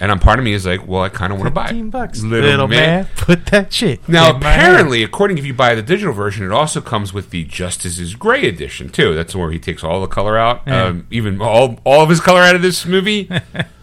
and 0.00 0.10
I'm 0.10 0.18
part 0.18 0.38
of 0.38 0.44
me 0.44 0.52
is 0.54 0.64
like, 0.66 0.86
well, 0.88 1.02
I 1.02 1.10
kind 1.10 1.32
of 1.32 1.38
want 1.38 1.48
to 1.48 1.54
buy 1.54 1.64
it. 1.64 1.68
Fifteen 1.68 1.90
bucks, 1.90 2.22
little, 2.22 2.66
man. 2.66 3.06
Put 3.16 3.46
that 3.46 3.72
shit. 3.72 4.08
Now, 4.08 4.34
apparently, 4.34 5.02
according 5.02 5.36
if 5.38 5.44
you 5.44 5.52
buy 5.54 5.74
the 5.74 5.82
digital 5.82 6.14
version, 6.14 6.44
it 6.46 6.52
also 6.52 6.80
comes 6.80 7.12
with 7.12 7.30
the 7.30 7.44
Justice 7.44 7.98
is 7.98 8.14
Gray 8.14 8.46
edition 8.48 8.88
too. 8.88 9.14
That's 9.14 9.36
where 9.36 9.50
he 9.50 9.58
takes 9.58 9.84
all 9.84 10.00
the 10.00 10.06
color 10.06 10.38
out, 10.38 10.62
Yeah. 10.66 10.84
um, 10.84 11.06
even 11.10 11.40
all 11.40 11.78
all 11.84 12.02
of 12.02 12.08
his 12.08 12.20
color 12.20 12.40
out 12.40 12.56
of 12.56 12.62
this 12.62 12.86
movie. 12.86 13.28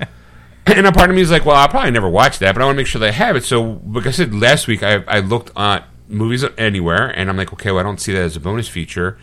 and 0.65 0.85
a 0.87 0.91
part 0.91 1.09
of 1.09 1.15
me 1.15 1.21
is 1.21 1.31
like, 1.31 1.45
well, 1.45 1.55
I'll 1.55 1.69
probably 1.69 1.91
never 1.91 2.09
watch 2.09 2.39
that, 2.39 2.53
but 2.55 2.61
I 2.61 2.65
want 2.65 2.75
to 2.75 2.81
make 2.81 2.87
sure 2.87 2.99
they 2.99 3.11
have 3.11 3.35
it. 3.35 3.43
So, 3.43 3.79
like 3.87 4.05
I 4.07 4.11
said 4.11 4.33
last 4.33 4.67
week, 4.67 4.83
I, 4.83 5.03
I 5.07 5.19
looked 5.19 5.51
at 5.55 5.85
movies 6.07 6.43
anywhere, 6.57 7.07
and 7.07 7.29
I'm 7.29 7.37
like, 7.37 7.53
okay, 7.53 7.71
well, 7.71 7.79
I 7.79 7.83
don't 7.83 8.01
see 8.01 8.13
that 8.13 8.21
as 8.21 8.35
a 8.35 8.39
bonus 8.39 8.67
feature. 8.67 9.17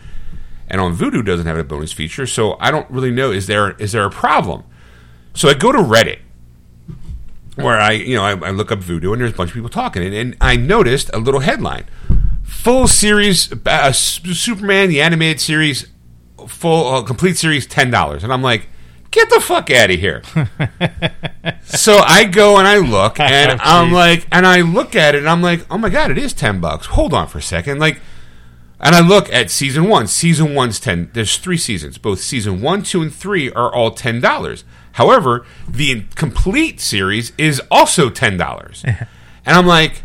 And 0.67 0.81
on 0.81 0.95
Vudu 0.97 1.23
doesn't 1.23 1.45
have 1.45 1.57
a 1.57 1.63
bonus 1.63 1.91
feature, 1.91 2.25
so 2.25 2.57
I 2.59 2.71
don't 2.71 2.89
really 2.89 3.11
know 3.11 3.31
is 3.31 3.45
there 3.47 3.71
is 3.71 3.91
there 3.91 4.05
a 4.05 4.09
problem? 4.09 4.63
So 5.35 5.49
I 5.49 5.53
go 5.53 5.71
to 5.71 5.77
Reddit 5.77 6.19
where 7.55 7.79
I, 7.79 7.91
you 7.91 8.15
know, 8.15 8.23
I, 8.23 8.47
I 8.47 8.51
look 8.51 8.71
up 8.71 8.79
Vudu 8.79 9.11
and 9.13 9.21
there's 9.21 9.31
a 9.31 9.35
bunch 9.35 9.51
of 9.51 9.53
people 9.53 9.69
talking, 9.69 10.03
and, 10.03 10.13
and 10.13 10.37
I 10.41 10.55
noticed 10.55 11.09
a 11.13 11.19
little 11.19 11.39
headline: 11.41 11.85
full 12.43 12.87
series, 12.87 13.51
uh, 13.65 13.91
Superman 13.91 14.89
the 14.89 15.01
animated 15.01 15.39
series, 15.39 15.87
full 16.47 16.87
uh, 16.93 17.01
complete 17.03 17.37
series, 17.37 17.65
ten 17.65 17.89
dollars, 17.89 18.23
and 18.23 18.33
I'm 18.33 18.41
like, 18.41 18.67
get 19.11 19.29
the 19.29 19.39
fuck 19.39 19.71
out 19.71 19.89
of 19.89 19.99
here. 19.99 20.21
so 21.63 21.97
I 21.97 22.25
go 22.25 22.57
and 22.57 22.67
I 22.67 22.77
look, 22.77 23.19
and 23.21 23.53
Oh, 23.53 23.63
I'm 23.63 23.91
like, 23.91 24.27
and 24.31 24.45
I 24.45 24.61
look 24.61 24.95
at 24.95 25.15
it, 25.15 25.19
and 25.19 25.29
I'm 25.29 25.41
like, 25.41 25.65
oh 25.71 25.77
my 25.77 25.89
god, 25.89 26.11
it 26.11 26.17
is 26.17 26.33
ten 26.33 26.59
bucks. 26.59 26.87
Hold 26.87 27.13
on 27.13 27.27
for 27.27 27.37
a 27.39 27.43
second, 27.43 27.79
like. 27.79 27.99
And 28.77 28.93
I 28.93 28.99
look 28.99 29.31
at 29.31 29.49
season 29.49 29.87
one. 29.87 30.05
Season 30.05 30.53
one's 30.53 30.81
ten. 30.81 31.09
There's 31.13 31.37
three 31.37 31.57
seasons. 31.57 31.97
Both 31.97 32.19
season 32.19 32.61
one, 32.61 32.83
two, 32.83 33.01
and 33.01 33.11
three 33.11 33.49
are 33.53 33.73
all 33.73 33.91
ten 33.91 34.19
dollars. 34.19 34.65
However, 34.95 35.45
the 35.67 36.03
complete 36.15 36.79
series 36.79 37.31
is 37.37 37.61
also 37.69 38.09
ten 38.09 38.37
dollars. 38.37 38.83
and 38.85 38.97
I'm 39.45 39.65
like, 39.67 40.03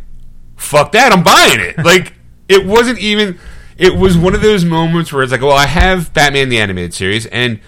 fuck 0.57 0.93
that! 0.93 1.13
I'm 1.13 1.23
buying 1.23 1.61
it. 1.61 1.77
Like 1.85 2.15
it 2.49 2.67
wasn't 2.67 2.99
even. 2.99 3.39
It 3.79 3.97
was 3.97 4.19
one 4.19 4.35
of 4.35 4.43
those 4.43 4.65
moments 4.65 5.13
where 5.13 5.23
it's 5.23 5.33
like, 5.33 5.41
well, 5.41 5.53
I 5.57 5.67
have 5.67 6.13
Batman 6.13 6.49
the 6.51 6.59
animated 6.59 6.93
series 6.93 7.25
and 7.27 7.61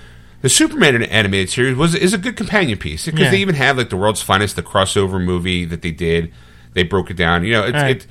the 0.43 0.49
Superman 0.51 1.01
animated 1.05 1.49
series 1.49 1.77
was 1.77 1.95
is 1.95 2.13
a 2.13 2.19
good 2.19 2.37
companion 2.37 2.77
piece 2.79 3.07
because 3.07 3.21
Yeah. 3.21 3.31
they 3.31 3.39
even 3.39 3.55
have 3.55 3.79
like 3.79 3.89
the 3.91 3.97
world's 3.97 4.21
finest, 4.21 4.57
the 4.57 4.63
crossover 4.63 5.25
movie 5.25 5.65
that 5.65 5.81
they 5.83 5.93
did. 5.93 6.33
They 6.75 6.83
broke 6.83 7.11
it 7.11 7.17
down. 7.17 7.45
You 7.45 7.53
know, 7.53 7.63
it's, 7.65 7.73
Right. 7.75 7.97
it, 7.97 8.07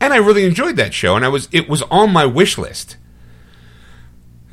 and 0.00 0.12
I 0.14 0.18
really 0.18 0.44
enjoyed 0.46 0.76
that 0.76 0.94
show, 0.94 1.16
and 1.16 1.24
I 1.24 1.28
was 1.28 1.48
it 1.52 1.68
was 1.68 1.82
on 1.90 2.12
my 2.12 2.24
wish 2.24 2.56
list. 2.56 2.96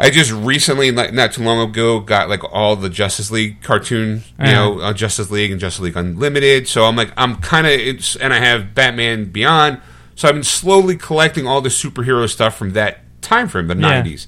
I 0.02 0.10
just 0.10 0.32
recently, 0.32 0.92
like 0.92 1.12
not 1.14 1.34
too 1.34 1.44
long 1.44 1.60
ago, 1.70 2.00
got 2.00 2.30
like 2.30 2.42
all 2.54 2.76
the 2.78 2.90
Justice 2.90 3.32
League 3.32 3.62
cartoon, 3.62 4.24
you 4.40 4.46
Uh-huh. 4.46 4.52
know, 4.54 4.80
uh, 4.80 4.94
Justice 4.94 5.30
League 5.30 5.52
and 5.52 5.60
Justice 5.60 5.82
League 5.82 5.98
Unlimited. 5.98 6.68
So 6.70 6.86
I'm 6.86 6.96
like, 6.96 7.12
I'm 7.18 7.36
kind 7.38 7.68
of, 7.68 8.18
and 8.22 8.34
I 8.34 8.40
have 8.40 8.74
Batman 8.74 9.26
Beyond. 9.26 9.82
So 10.16 10.28
I've 10.30 10.36
been 10.36 10.44
slowly 10.44 10.96
collecting 10.96 11.46
all 11.48 11.60
the 11.62 11.70
superhero 11.70 12.30
stuff 12.30 12.56
from 12.58 12.72
that 12.74 13.00
time 13.22 13.48
frame, 13.50 13.68
the 13.68 13.76
Yeah. 13.76 14.02
'90s. 14.02 14.28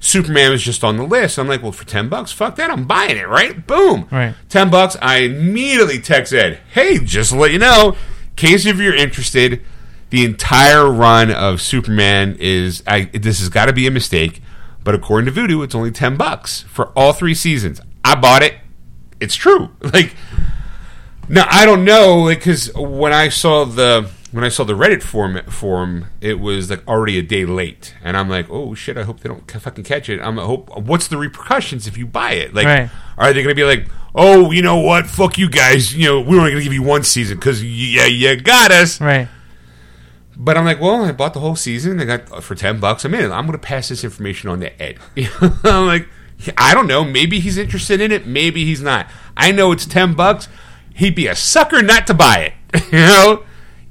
Superman 0.00 0.50
was 0.50 0.62
just 0.62 0.84
on 0.84 0.96
the 0.98 1.02
list. 1.02 1.38
I'm 1.38 1.48
like, 1.48 1.62
well, 1.62 1.72
for 1.72 1.86
ten 1.86 2.08
bucks, 2.08 2.30
fuck 2.30 2.56
that, 2.56 2.70
I'm 2.70 2.84
buying 2.84 3.16
it, 3.16 3.28
right? 3.28 3.66
Boom, 3.66 4.06
Right. 4.10 4.34
Ten 4.50 4.70
bucks. 4.70 4.96
I 5.00 5.18
immediately 5.18 5.98
text 5.98 6.32
Ed, 6.34 6.58
hey, 6.72 6.98
just 6.98 7.30
to 7.32 7.38
let 7.38 7.52
you 7.52 7.58
know, 7.58 7.90
in 7.92 7.96
case 8.36 8.66
if 8.66 8.76
you're 8.78 8.94
interested, 8.94 9.62
the 10.10 10.24
entire 10.24 10.88
run 10.90 11.30
of 11.30 11.60
Superman 11.62 12.36
is. 12.38 12.82
I 12.86 13.04
this 13.12 13.40
has 13.40 13.48
got 13.48 13.66
to 13.66 13.72
be 13.72 13.86
a 13.86 13.90
mistake, 13.90 14.42
but 14.84 14.94
according 14.94 15.32
to 15.32 15.40
Vudu, 15.40 15.64
it's 15.64 15.74
only 15.74 15.90
ten 15.90 16.16
bucks 16.16 16.62
for 16.62 16.86
all 16.96 17.12
three 17.12 17.34
seasons. 17.34 17.80
I 18.04 18.14
bought 18.14 18.42
it. 18.42 18.54
It's 19.20 19.34
true. 19.34 19.70
Like 19.92 20.14
now, 21.28 21.46
I 21.50 21.64
don't 21.64 21.84
know 21.84 22.26
because 22.28 22.70
when 22.74 23.12
I 23.12 23.28
saw 23.30 23.64
the 23.64 24.10
when 24.30 24.44
I 24.44 24.48
saw 24.48 24.64
the 24.64 24.74
Reddit 24.74 25.02
forum, 25.02 25.40
forum, 25.48 26.06
it 26.20 26.38
was 26.40 26.68
like 26.68 26.86
already 26.86 27.18
a 27.18 27.22
day 27.22 27.44
late, 27.46 27.94
and 28.02 28.16
I'm 28.16 28.28
like, 28.28 28.46
oh 28.50 28.74
shit! 28.74 28.98
I 28.98 29.04
hope 29.04 29.20
they 29.20 29.28
don't 29.28 29.48
fucking 29.50 29.84
catch 29.84 30.08
it. 30.10 30.20
I'm 30.20 30.38
I 30.38 30.44
hope. 30.44 30.76
What's 30.76 31.08
the 31.08 31.16
repercussions 31.16 31.86
if 31.86 31.96
you 31.96 32.06
buy 32.06 32.32
it? 32.32 32.52
Like, 32.52 32.66
Right. 32.66 32.90
are 33.16 33.32
they 33.32 33.42
going 33.42 33.54
to 33.56 33.58
be 33.58 33.64
like, 33.64 33.88
oh, 34.14 34.50
you 34.50 34.60
know 34.60 34.76
what? 34.76 35.06
Fuck 35.06 35.38
you 35.38 35.48
guys. 35.48 35.94
You 35.96 36.08
know, 36.08 36.20
we're 36.20 36.38
only 36.38 36.50
going 36.50 36.60
to 36.60 36.64
give 36.64 36.74
you 36.74 36.82
one 36.82 37.04
season 37.04 37.38
because 37.38 37.64
yeah, 37.64 38.04
you 38.06 38.36
got 38.40 38.70
us. 38.70 39.00
Right. 39.00 39.28
But 40.36 40.56
I'm 40.56 40.64
like, 40.64 40.80
well, 40.80 41.04
I 41.04 41.12
bought 41.12 41.32
the 41.34 41.40
whole 41.40 41.56
season. 41.56 42.00
I 42.00 42.04
got 42.04 42.42
for 42.42 42.54
ten 42.54 42.80
bucks. 42.80 43.04
I'm 43.04 43.14
in. 43.14 43.30
I'm 43.30 43.46
going 43.46 43.52
to 43.52 43.58
pass 43.58 43.88
this 43.88 44.02
information 44.04 44.50
on 44.50 44.60
to 44.60 44.82
Ed. 44.82 44.98
I'm 45.64 45.86
like, 45.86 46.08
I 46.58 46.74
don't 46.74 46.86
know. 46.88 47.04
Maybe 47.04 47.38
he's 47.40 47.56
interested 47.56 48.00
in 48.00 48.10
it. 48.12 48.26
Maybe 48.26 48.64
he's 48.64 48.80
not. 48.82 49.06
I 49.36 49.52
know 49.52 49.70
it's 49.72 49.86
ten 49.86 50.14
bucks. 50.14 50.48
He'd 50.94 51.14
be 51.14 51.26
a 51.28 51.34
sucker 51.36 51.82
not 51.82 52.06
to 52.08 52.14
buy 52.14 52.52
it. 52.72 52.82
you 52.92 52.98
know, 52.98 53.44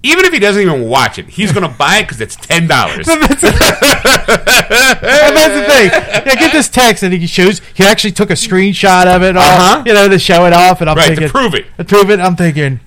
even 0.04 0.26
if 0.26 0.34
he 0.34 0.39
doesn't 0.39 0.62
even 0.62 0.89
watch 0.89 1.18
it, 1.18 1.28
he's 1.30 1.54
going 1.54 1.70
to 1.70 1.74
buy 1.78 2.00
it 2.00 2.04
because 2.04 2.20
it's 2.20 2.36
ten 2.36 2.68
dollars. 2.68 3.06
That's 3.08 3.41
the 3.41 3.52
thing. 5.68 5.89
Yeah, 5.91 6.36
get 6.36 6.52
this 6.52 6.68
text, 6.70 7.04
and 7.04 7.14
he 7.14 7.26
shows 7.28 7.62
he 7.74 7.84
actually 7.84 8.12
took 8.12 8.30
a 8.30 8.34
screenshot 8.34 9.06
of 9.08 9.24
it, 9.24 9.36
all, 9.38 9.44
Uh-huh. 9.44 9.84
you 9.86 9.94
know, 9.94 10.10
to 10.10 10.20
show 10.20 10.46
it 10.46 10.54
off. 10.54 10.82
And 10.82 10.89
I'm 10.89 10.98
Right, 10.98 11.18
to 11.18 11.30
prove 11.30 11.56
it. 11.56 11.66
To 11.78 11.84
prove 11.84 12.10
it, 12.10 12.20
I'm 12.20 12.36
thinking, 12.36 12.80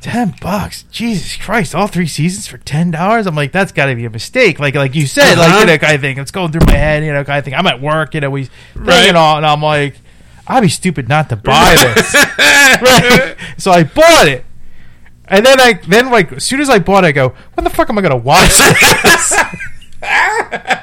ten 0.00 0.34
bucks, 0.40 0.84
Jesus 0.90 1.36
Christ! 1.36 1.74
All 1.74 1.86
three 1.86 2.06
seasons 2.06 2.46
for 2.46 2.58
ten 2.58 2.90
dollars. 2.90 3.26
I'm 3.26 3.34
like, 3.34 3.52
that's 3.52 3.72
got 3.72 3.86
to 3.86 3.94
be 3.94 4.04
a 4.04 4.10
mistake. 4.10 4.58
Like, 4.58 4.74
like 4.74 4.94
you 4.94 5.06
said, 5.06 5.36
like 5.38 5.48
Uh-huh. 5.50 5.58
you 5.60 5.66
know, 5.66 5.78
kind 5.78 5.94
of 5.94 6.00
thing. 6.00 6.18
It's 6.18 6.30
going 6.30 6.52
through 6.52 6.66
my 6.66 6.72
head, 6.76 7.04
you 7.04 7.12
know, 7.12 7.24
kind 7.24 7.38
of 7.38 7.44
thing. 7.44 7.54
I'm 7.54 7.66
at 7.66 7.80
work, 7.80 8.14
you 8.14 8.20
know, 8.20 8.30
we 8.30 8.48
Right. 8.74 8.94
thinking 8.94 9.16
all, 9.16 9.36
and 9.36 9.46
I'm 9.46 9.62
like, 9.62 9.96
I'd 10.46 10.60
be 10.62 10.68
stupid 10.68 11.08
not 11.08 11.28
to 11.30 11.36
buy 11.36 11.74
this. 11.94 12.14
right? 12.14 13.36
So 13.58 13.70
I 13.70 13.84
bought 13.84 14.28
it. 14.28 14.44
And 15.26 15.44
then 15.44 15.60
I 15.60 15.74
then 15.86 16.10
like 16.10 16.32
as 16.32 16.44
soon 16.44 16.60
as 16.60 16.70
I 16.70 16.78
bought 16.78 17.04
it, 17.04 17.08
I 17.08 17.12
go, 17.12 17.34
when 17.54 17.64
the 17.64 17.70
fuck 17.70 17.90
am 17.90 17.98
I 17.98 18.02
gonna 18.02 18.16
watch 18.16 18.48
this? 18.56 19.34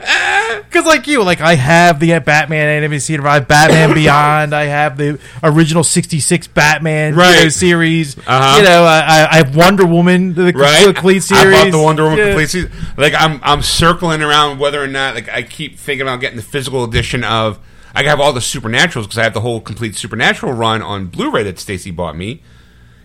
Because 0.66 0.86
like 0.88 1.08
you, 1.08 1.24
like 1.24 1.40
I 1.42 1.56
have 1.56 2.00
the 2.02 2.20
Batman 2.20 2.68
animated 2.68 3.02
series, 3.02 3.26
I 3.26 3.36
have 3.36 3.48
Batman 3.48 3.94
Beyond, 3.96 4.54
I 4.54 4.66
have 4.66 4.98
the 4.98 5.20
original 5.42 5.84
'66 5.84 6.48
Batman 6.48 7.12
you 7.14 7.18
know, 7.18 7.24
Right. 7.24 7.52
series. 7.52 8.18
Uh-huh. 8.18 8.58
You 8.58 8.64
know, 8.66 8.84
I, 8.84 9.00
I- 9.00 9.28
I 9.32 9.36
have 9.38 9.56
Wonder 9.56 9.86
Woman, 9.86 10.34
the 10.34 10.52
right? 10.54 10.86
complete 10.94 11.22
series. 11.24 11.46
I 11.46 11.64
bought 11.64 11.72
the 11.72 11.82
Wonder 11.82 12.04
Woman 12.04 12.20
Yeah. 12.20 12.26
complete 12.28 12.50
series. 12.50 12.70
Like 12.98 13.14
I'm, 13.18 13.40
I'm 13.44 13.62
circling 13.62 14.22
around 14.22 14.60
whether 14.60 14.82
or 14.84 14.88
not 14.88 15.16
like 15.16 15.30
I 15.30 15.44
keep 15.44 15.78
thinking 15.80 16.02
about 16.02 16.20
getting 16.20 16.38
the 16.38 16.44
physical 16.44 16.84
edition 16.84 17.24
of. 17.24 17.58
I 17.98 18.04
have 18.04 18.20
all 18.20 18.34
the 18.34 18.42
Supernaturals 18.42 19.04
because 19.04 19.18
I 19.18 19.24
have 19.24 19.34
the 19.34 19.40
whole 19.42 19.62
complete 19.62 19.96
Supernatural 19.96 20.52
run 20.52 20.82
on 20.82 21.06
Blu-ray 21.08 21.44
that 21.44 21.58
Stacy 21.60 21.92
bought 21.92 22.18
me. 22.18 22.42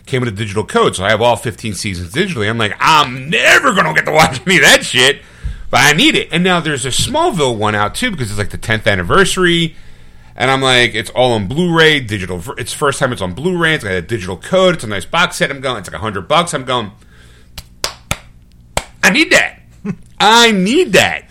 Came 0.07 0.21
with 0.23 0.29
a 0.29 0.37
digital 0.37 0.67
code, 0.67 0.97
so 0.97 1.05
I 1.05 1.11
have 1.11 1.23
all 1.23 1.37
15 1.37 1.75
seasons 1.75 2.13
digitally. 2.13 2.51
I'm 2.51 2.59
like, 2.59 2.75
I'm 2.81 3.31
never 3.31 3.73
gonna 3.75 3.95
get 3.95 4.07
to 4.07 4.11
watch 4.13 4.41
any 4.45 4.57
of 4.57 4.63
that 4.63 4.85
shit, 4.85 5.23
but 5.71 5.81
I 5.81 5.93
need 5.93 6.15
it. 6.15 6.29
And 6.33 6.43
now 6.43 6.61
there's 6.61 6.85
a 6.85 6.91
Smallville 6.91 7.57
one 7.57 7.75
out 7.75 7.95
too 7.95 8.11
because 8.11 8.31
it's 8.31 8.39
like 8.39 8.51
the 8.51 8.59
10th 8.59 8.87
anniversary. 8.87 9.77
And 10.37 10.51
I'm 10.51 10.63
like, 10.63 10.95
it's 10.95 11.11
all 11.11 11.33
on 11.33 11.49
Blu-ray, 11.49 12.01
digital. 12.01 12.43
It's 12.57 12.73
first 12.73 12.99
time 12.99 13.13
it's 13.13 13.21
on 13.23 13.35
Blu-ray. 13.35 13.75
It's 13.75 13.85
got 13.85 13.93
a 13.93 14.03
digital 14.03 14.37
code. 14.37 14.75
It's 14.75 14.85
a 14.85 14.87
nice 14.87 15.05
box 15.05 15.37
set. 15.37 15.51
I'm 15.51 15.61
going. 15.61 15.79
It's 15.79 15.89
like 15.89 15.99
a 15.99 16.03
hundred 16.03 16.29
bucks. 16.29 16.55
I'm 16.55 16.65
going. 16.65 16.93
I 19.03 19.11
need 19.11 19.31
that. 19.33 19.61
I 20.21 20.51
need 20.51 20.93
that. 20.93 21.29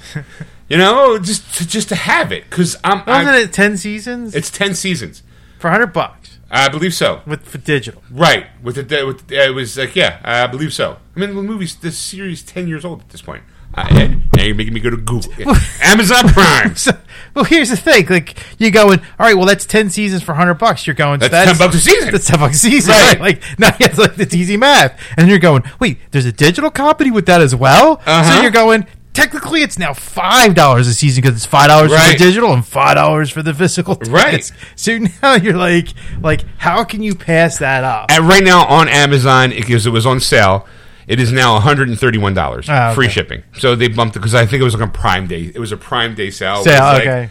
You 0.68 0.78
know, 0.78 1.18
just 1.18 1.56
to, 1.56 1.68
just 1.68 1.90
to 1.90 1.96
have 1.96 2.32
it 2.32 2.48
because 2.50 2.76
I'm. 2.84 3.00
Wasn't 3.00 3.28
I'm 3.30 3.36
it 3.36 3.52
ten 3.54 3.78
seasons 3.78 4.36
it's 4.36 4.52
ten 4.52 4.76
seasons. 4.76 5.24
for 5.58 5.70
hundred 5.72 5.94
bucks 5.94 6.38
I 6.52 6.68
believe 6.70 6.94
so. 6.94 7.22
with 7.26 7.44
for 7.44 7.58
digital? 7.58 8.04
Right 8.12 8.48
with 8.62 8.76
the 8.76 9.04
with 9.06 9.32
it 9.32 9.56
was 9.56 9.78
like 9.78 9.96
yeah, 9.96 10.20
I 10.24 10.46
believe 10.48 10.74
so. 10.74 10.98
I 11.16 11.20
mean, 11.20 11.36
the 11.36 11.42
movie's 11.42 11.76
this 11.76 11.98
series 11.98 12.44
ten 12.44 12.68
years 12.68 12.86
old 12.86 13.02
at 13.02 13.10
this 13.10 13.22
point. 13.22 13.44
Uh, 13.76 14.16
now 14.36 14.44
you're 14.44 14.56
making 14.56 14.74
me 14.74 14.80
go 14.80 14.90
to 14.90 14.98
Google, 14.98 15.32
Amazon 15.82 16.28
Prime. 16.30 16.76
So, 16.76 16.92
well, 17.36 17.46
here's 17.46 17.70
the 17.70 17.78
thing: 17.78 18.08
like 18.08 18.38
you're 18.60 18.72
going, 18.72 19.00
all 19.00 19.26
right, 19.26 19.36
well, 19.36 19.46
that's 19.46 19.66
ten 19.66 19.90
seasons 19.90 20.24
for 20.24 20.34
hundred 20.34 20.56
bucks. 20.56 20.88
You're 20.88 20.96
going, 20.96 21.20
That's, 21.20 21.32
ten 21.32 21.58
bucks 21.58 21.76
a 21.76 21.80
season. 21.80 22.12
That's 22.12 22.26
ten 22.26 22.40
bucks 22.40 22.56
a 22.56 22.60
season, 22.60 22.92
Right. 22.92 23.20
right? 23.20 23.20
Like 23.20 23.60
now, 23.60 23.76
it's 23.80 23.98
like 24.00 24.18
it's 24.18 24.34
easy 24.34 24.58
math, 24.58 25.00
and 25.18 25.30
you're 25.30 25.38
going, 25.40 25.64
wait, 25.80 26.00
there's 26.12 26.26
a 26.26 26.32
digital 26.32 26.72
copy 26.72 27.12
with 27.12 27.28
that 27.28 27.42
as 27.42 27.56
well. 27.56 28.02
Uh-huh. 28.06 28.36
So 28.36 28.42
you're 28.42 28.52
going. 28.52 28.88
Technically, 29.14 29.64
it's 29.64 29.78
now 29.78 29.94
five 29.94 30.56
dollars 30.56 30.88
a 30.88 30.94
season 30.94 31.22
because 31.22 31.36
it's 31.36 31.46
five 31.46 31.68
dollars 31.68 31.92
for 31.92 32.12
the 32.12 32.18
digital 32.18 32.54
and 32.54 32.66
five 32.66 32.96
dollars 32.96 33.30
for 33.30 33.42
the 33.44 33.54
physical. 33.54 33.96
Right. 34.08 34.50
So 34.76 34.98
now 35.22 35.34
you're 35.36 35.58
like, 35.58 35.90
like, 36.22 36.46
how 36.58 36.84
can 36.84 37.04
you 37.04 37.16
pass 37.16 37.58
that 37.60 37.84
up? 37.84 38.10
And 38.12 38.28
right 38.28 38.44
now 38.44 38.66
on 38.66 38.88
Amazon, 38.88 39.52
it 39.52 39.62
because 39.62 39.86
it 39.86 39.90
was 39.90 40.06
on 40.06 40.20
sale, 40.20 40.68
it 41.10 41.20
is 41.20 41.32
now 41.34 41.54
one 41.54 41.64
hundred 41.64 41.90
and 41.90 42.00
thirty-one 42.00 42.36
dollars, 42.36 42.70
okay. 42.70 42.94
free 42.94 43.10
shipping. 43.10 43.44
So 43.58 43.76
they 43.76 43.88
bumped 43.88 44.16
it 44.16 44.20
because 44.20 44.36
I 44.36 44.46
think 44.46 44.62
it 44.62 44.64
was 44.64 44.76
like 44.76 44.88
a 44.88 44.92
Prime 44.92 45.28
Day. 45.28 45.52
It 45.54 45.60
was 45.60 45.72
a 45.72 45.78
Prime 45.78 46.14
Day 46.14 46.30
sale. 46.30 46.64
Say, 46.64 46.80
like- 46.80 47.02
okay, 47.02 47.30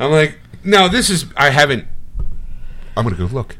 I'm 0.00 0.10
like, 0.10 0.38
no, 0.64 0.88
this 0.88 1.10
is. 1.10 1.26
I 1.36 1.50
haven't. 1.50 1.86
I'm 2.96 3.04
gonna 3.04 3.16
go 3.16 3.26
look. 3.26 3.56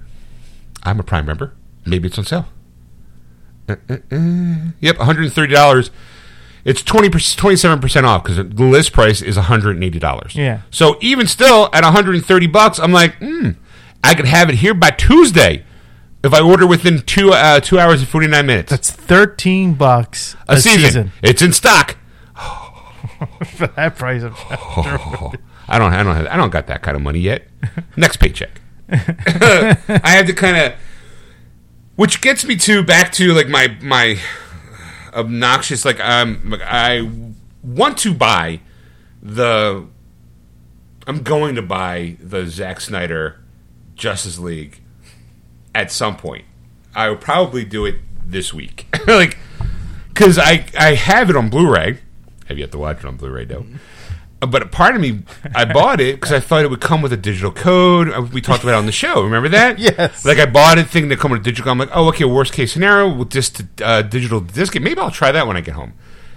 I'm 0.83 0.99
a 0.99 1.03
Prime 1.03 1.27
member. 1.27 1.53
Maybe 1.85 2.09
it's 2.09 2.19
on 2.19 2.25
sale. 2.25 2.47
Uh, 3.69 3.77
uh, 3.91 3.97
uh. 4.11 4.57
Yep, 4.81 4.97
130 4.99 5.53
dollars. 5.55 5.91
It's 6.65 6.83
20 6.83 7.11
27 7.11 7.81
percent 7.81 8.07
off 8.07 8.23
because 8.25 8.37
the 8.37 8.65
list 8.65 8.93
price 8.93 9.21
is 9.21 9.37
180 9.37 9.99
dollars. 9.99 10.35
Yeah. 10.35 10.63
So 10.71 10.97
even 11.03 11.27
still 11.27 11.69
at 11.75 11.85
130 11.85 12.47
bucks, 12.47 12.79
I'm 12.79 12.93
like, 12.93 13.17
hmm, 13.17 13.51
I 14.03 14.15
could 14.15 14.27
have 14.27 14.49
it 14.49 14.57
here 14.57 14.73
by 14.73 14.91
Tuesday 14.91 15.65
if 16.25 16.33
I 16.33 16.41
order 16.41 16.67
within 16.67 17.01
two 17.03 17.33
uh, 17.33 17.61
two 17.61 17.79
hours 17.79 18.01
and 18.01 18.09
49 18.09 18.47
minutes. 18.47 18.71
that's 18.71 18.91
thirteen 18.91 19.75
bucks 19.75 20.37
a, 20.49 20.61
season. 20.61 21.13
It's 21.23 21.43
in 21.43 21.53
stock. 21.53 21.97
for 23.47 23.67
that 23.69 23.97
price. 23.97 24.23
Oh, 24.25 25.33
I 25.69 25.79
don't. 25.79 25.93
I 25.93 26.03
don't. 26.03 26.17
Have, 26.17 26.27
I 26.27 26.37
don't 26.37 26.51
got 26.51 26.67
that 26.69 26.83
kind 26.83 26.97
of 26.97 27.03
money 27.03 27.21
yet. 27.21 27.49
Next 27.97 28.17
paycheck. 28.17 28.61
I 28.91 29.77
had 30.05 30.27
to 30.27 30.35
kind 30.35 30.57
of, 30.57 30.75
which 31.97 32.21
gets 32.21 32.45
me 32.45 32.57
to 32.57 32.83
back 32.83 33.13
to 33.15 33.33
like 33.33 33.49
my 33.49 33.77
my 33.81 34.19
obnoxious. 35.15 35.85
Like 35.85 36.01
um, 36.01 36.57
I 36.65 37.11
want 37.63 37.99
to 37.99 38.15
buy 38.15 38.61
the. 39.23 39.87
I'm 41.05 41.23
going 41.23 41.57
to 41.57 41.63
buy 41.63 42.17
the 42.21 42.47
Zack 42.47 42.81
Snyder 42.81 43.43
Justice 43.97 44.39
League 44.39 44.82
at 45.75 45.91
some 45.93 46.17
point. 46.17 46.45
I 46.95 47.09
will 47.09 47.17
probably 47.17 47.65
do 47.65 47.85
it 47.87 47.97
this 48.25 48.53
week, 48.53 48.87
like 49.07 49.39
because 50.09 50.39
I 50.39 50.65
I 50.79 50.95
have 50.95 51.31
it 51.31 51.37
on 51.37 51.49
Blu-ray. 51.51 51.99
Have 52.49 52.59
yet 52.59 52.71
to 52.73 52.79
watch 52.79 52.99
it 52.99 53.05
on 53.07 53.17
Blu-ray 53.17 53.45
though. 53.47 53.65
Uh, 54.43 54.47
But 54.47 54.63
a 54.63 54.67
part 54.67 54.95
of 54.95 55.01
me, 55.01 55.23
I 55.55 55.65
bought 55.65 56.01
it 56.01 56.17
because 56.17 56.33
I 56.33 56.41
thought 56.47 56.65
it 56.65 56.71
would 56.71 56.81
come 56.81 57.01
with 57.01 57.13
a 57.13 57.17
digital 57.17 57.51
code. 57.53 58.11
Uh, 58.11 58.23
We 58.23 58.41
talked 58.41 58.63
about 58.63 58.73
it 58.75 58.79
on 58.79 58.87
the 58.87 58.93
show. 58.93 59.23
Remember 59.23 59.49
that? 59.51 59.79
Yes. 59.89 60.25
Like 60.25 60.39
I 60.39 60.47
bought 60.47 60.77
it 60.79 60.87
thinking 60.89 61.11
to 61.11 61.17
come 61.17 61.31
with 61.31 61.41
a 61.41 61.45
digital. 61.45 61.71
I'm 61.71 61.79
like, 61.79 61.91
oh, 61.95 62.09
okay. 62.09 62.25
Worst 62.25 62.53
case 62.53 62.73
scenario, 62.73 63.15
with 63.15 63.31
just 63.31 63.63
uh, 63.81 64.03
digital 64.03 64.41
disc. 64.41 64.75
Maybe 64.79 64.99
I'll 65.01 65.11
try 65.11 65.33
that 65.33 65.47
when 65.47 65.57
I 65.57 65.61
get 65.63 65.75
home. 65.75 65.93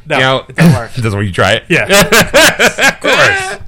No, 0.07 0.15
You 0.17 0.23
know, 0.23 0.45
it 0.47 0.55
doesn't 0.55 0.73
work. 0.79 0.93
doesn't 0.93 1.13
work. 1.19 1.25
You 1.25 1.33
try 1.33 1.53
it. 1.53 1.63
yeah, 1.67 1.86
of 1.89 2.99
course. 3.01 3.59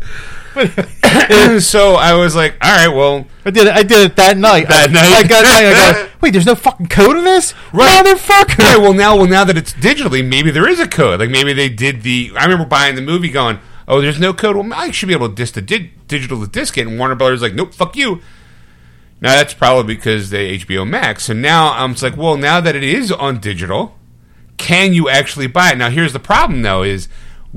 so 1.59 1.95
I 1.95 2.13
was 2.13 2.35
like, 2.35 2.55
all 2.61 2.71
right, 2.75 2.87
well, 2.87 3.25
I 3.45 3.51
did 3.51 3.67
it. 3.67 3.73
I 3.73 3.83
did 3.83 3.99
it 4.11 4.15
that 4.15 4.37
night. 4.37 4.67
That 4.67 4.89
I, 4.89 4.93
night. 4.93 5.11
I 5.13 5.27
got. 5.27 5.45
I 5.45 5.93
go. 5.93 6.09
Wait, 6.21 6.31
there's 6.33 6.45
no 6.45 6.55
fucking 6.55 6.87
code 6.87 7.15
in 7.17 7.23
this, 7.23 7.53
Right. 7.71 8.03
motherfucker. 8.05 8.57
Right, 8.59 8.77
well 8.77 8.93
now, 8.93 9.15
well 9.15 9.27
now 9.27 9.43
that 9.43 9.57
it's 9.57 9.73
digitally, 9.73 10.27
maybe 10.27 10.49
there 10.51 10.67
is 10.67 10.79
a 10.79 10.87
code. 10.87 11.19
Like 11.19 11.29
maybe 11.29 11.53
they 11.53 11.69
did 11.69 12.01
the. 12.03 12.31
I 12.35 12.43
remember 12.43 12.65
buying 12.65 12.95
the 12.95 13.01
movie, 13.01 13.29
going, 13.29 13.59
"Oh, 13.87 14.01
there's 14.01 14.19
no 14.19 14.33
code. 14.33 14.55
Well, 14.55 14.67
I 14.73 14.91
should 14.91 15.07
be 15.07 15.13
able 15.13 15.29
to 15.29 15.35
disc 15.35 15.53
the 15.53 15.61
di- 15.61 15.91
digital 16.07 16.39
to 16.41 16.47
disc 16.47 16.77
it." 16.77 16.87
And 16.87 16.97
Warner 16.97 17.15
Brothers 17.15 17.41
like, 17.41 17.53
"Nope, 17.53 17.73
fuck 17.73 17.95
you." 17.95 18.21
Now 19.21 19.31
that's 19.35 19.53
probably 19.53 19.95
because 19.95 20.29
they 20.29 20.57
HBO 20.59 20.87
Max. 20.87 21.23
So 21.25 21.33
now 21.33 21.71
I'm 21.73 21.93
just 21.93 22.03
like, 22.03 22.15
well, 22.17 22.37
now 22.37 22.61
that 22.61 22.75
it 22.75 22.83
is 22.83 23.11
on 23.11 23.39
digital, 23.39 23.95
can 24.57 24.93
you 24.93 25.09
actually 25.09 25.47
buy 25.47 25.71
it? 25.71 25.77
Now 25.77 25.89
here's 25.89 26.13
the 26.13 26.19
problem 26.19 26.61
though: 26.61 26.83
is 26.83 27.07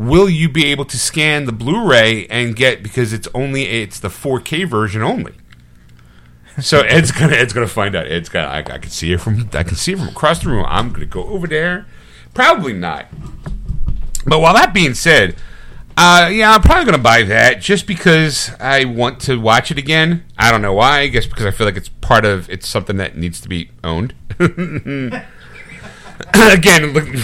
will 0.01 0.31
you 0.31 0.49
be 0.49 0.65
able 0.65 0.87
to 0.87 0.99
scan 0.99 1.45
the 1.45 1.53
Blu-ray 1.53 2.27
and 2.29 2.57
get 2.57 2.83
because 2.83 3.13
it's 3.13 3.29
only 3.35 3.65
it's 3.65 4.01
the 4.01 4.09
4K 4.09 4.67
version 4.67 5.03
only. 5.03 5.35
So 6.59 6.81
Ed's 6.89 7.13
gonna 7.13 7.35
Ed's 7.35 7.53
gonna 7.53 7.67
find 7.67 7.95
out. 7.95 8.07
Ed's 8.07 8.31
got 8.31 8.49
I, 8.49 8.75
I 8.75 8.79
can 8.79 8.91
see 8.91 9.13
it 9.13 9.21
from 9.21 9.51
I 9.53 9.63
can 9.63 9.77
see 9.77 9.93
it 9.93 9.99
from 9.99 10.09
across 10.09 10.43
the 10.43 10.49
room. 10.49 10.65
I'm 10.67 10.91
gonna 10.91 11.05
go 11.05 11.25
over 11.25 11.47
there. 11.47 11.87
Probably 12.33 12.73
not. 12.73 13.09
But 14.27 14.41
while 14.41 14.55
that 14.55 14.73
being 14.73 14.95
said, 14.95 15.37
uh, 15.99 16.31
yeah, 16.33 16.55
I'm 16.55 16.63
probably 16.63 16.87
gonna 16.87 16.97
buy 17.03 17.23
that 17.25 17.61
just 17.61 17.87
because 17.87 18.51
I 18.59 18.87
want 18.87 19.21
to 19.23 19.39
watch 19.39 19.71
it 19.71 19.77
again. 19.77 20.25
I 20.39 20.51
don't 20.51 20.63
know 20.63 20.73
why. 20.73 21.01
I 21.01 21.07
guess 21.09 21.27
because 21.27 21.45
I 21.45 21.51
feel 21.51 21.67
like 21.67 21.77
it's 21.77 21.91
part 21.91 22.25
of 22.25 22.49
it's 22.49 22.67
something 22.67 22.97
that 22.97 23.19
needs 23.19 23.39
to 23.43 23.51
be 23.51 23.71
owned. 23.85 24.15
again, 26.53 26.93
look, 26.93 27.05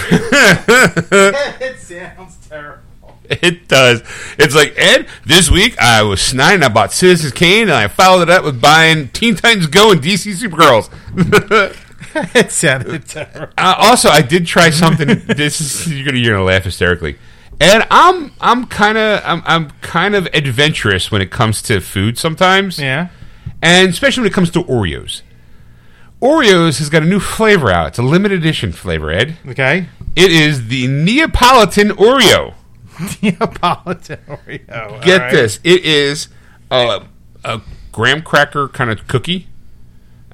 it 1.61 1.79
sounds 1.79 2.37
terrible. 2.49 2.83
It 3.29 3.67
does. 3.69 4.03
It's 4.39 4.55
like 4.55 4.75
Ed. 4.77 5.09
This 5.25 5.51
week 5.51 5.77
I 5.81 6.03
was 6.03 6.21
snide 6.23 6.63
I 6.63 6.69
bought 6.69 6.93
Citizens 6.93 7.33
Kane 7.33 7.63
and 7.63 7.73
I 7.73 7.89
followed 7.89 8.23
it 8.23 8.31
up 8.31 8.45
with 8.45 8.61
buying 8.61 9.09
Teen 9.09 9.35
Titans 9.35 9.67
Go 9.67 9.91
and 9.91 10.01
DC 10.01 10.33
Supergirls. 10.41 10.89
it 12.37 12.53
sounded 12.53 13.07
terrible. 13.09 13.53
uh, 13.59 13.75
also, 13.79 14.09
I 14.11 14.23
did 14.23 14.47
try 14.47 14.71
something. 14.71 15.09
this 15.27 15.61
is 15.61 15.93
you're 15.93 16.05
gonna 16.07 16.19
you're 16.19 16.35
gonna 16.35 16.45
laugh 16.45 16.63
hysterically. 16.65 17.17
And 17.61 17.85
I'm 17.91 18.33
I'm 18.41 18.67
kind 18.67 18.97
of 18.97 19.21
I'm 19.25 19.43
I'm 19.45 19.71
kind 19.81 20.15
of 20.15 20.27
adventurous 20.33 21.11
when 21.11 21.21
it 21.21 21.31
comes 21.33 21.63
to 21.63 21.81
food 21.81 22.19
sometimes, 22.19 22.79
Yeah. 22.79 23.09
and 23.61 23.89
especially 23.89 24.21
when 24.23 24.31
it 24.31 24.35
comes 24.35 24.51
to 24.51 24.63
Oreos. 24.65 25.23
Oreos 26.21 26.79
has 26.79 26.89
got 26.89 27.03
a 27.03 27.07
new 27.07 27.21
flavor 27.21 27.71
out. 27.71 27.89
It's 27.89 27.99
a 27.99 28.03
limited 28.03 28.41
edition 28.41 28.73
flavor, 28.73 29.11
Ed. 29.11 29.37
Okay. 29.47 29.89
It 30.15 30.31
is 30.31 30.69
the 30.69 30.87
Neapolitan 30.87 31.91
Oreo. 31.91 32.55
Neapolitan 33.23 34.19
Oreo. 34.27 35.05
Get 35.05 35.21
right. 35.21 35.33
this. 35.33 35.61
It 35.63 35.85
is 35.85 36.29
a, 36.71 37.07
a 37.45 37.61
graham 37.93 38.23
cracker 38.23 38.69
kind 38.69 38.91
of 38.91 39.07
cookie. 39.07 39.49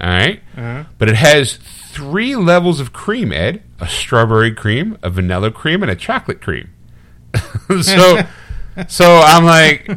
All 0.00 0.08
right? 0.08 0.42
Uh-huh. 0.56 0.84
But 0.98 1.08
it 1.08 1.16
has 1.16 1.56
three 1.56 2.36
levels 2.36 2.80
of 2.80 2.92
cream, 2.92 3.32
Ed 3.32 3.62
a 3.82 3.88
strawberry 3.88 4.54
cream, 4.54 4.96
a 5.02 5.10
vanilla 5.10 5.50
cream, 5.50 5.82
and 5.82 5.90
a 5.90 5.96
chocolate 5.96 6.40
cream. 6.40 6.70
so, 7.82 8.22
so 8.88 9.20
I'm 9.24 9.44
like, 9.44 9.90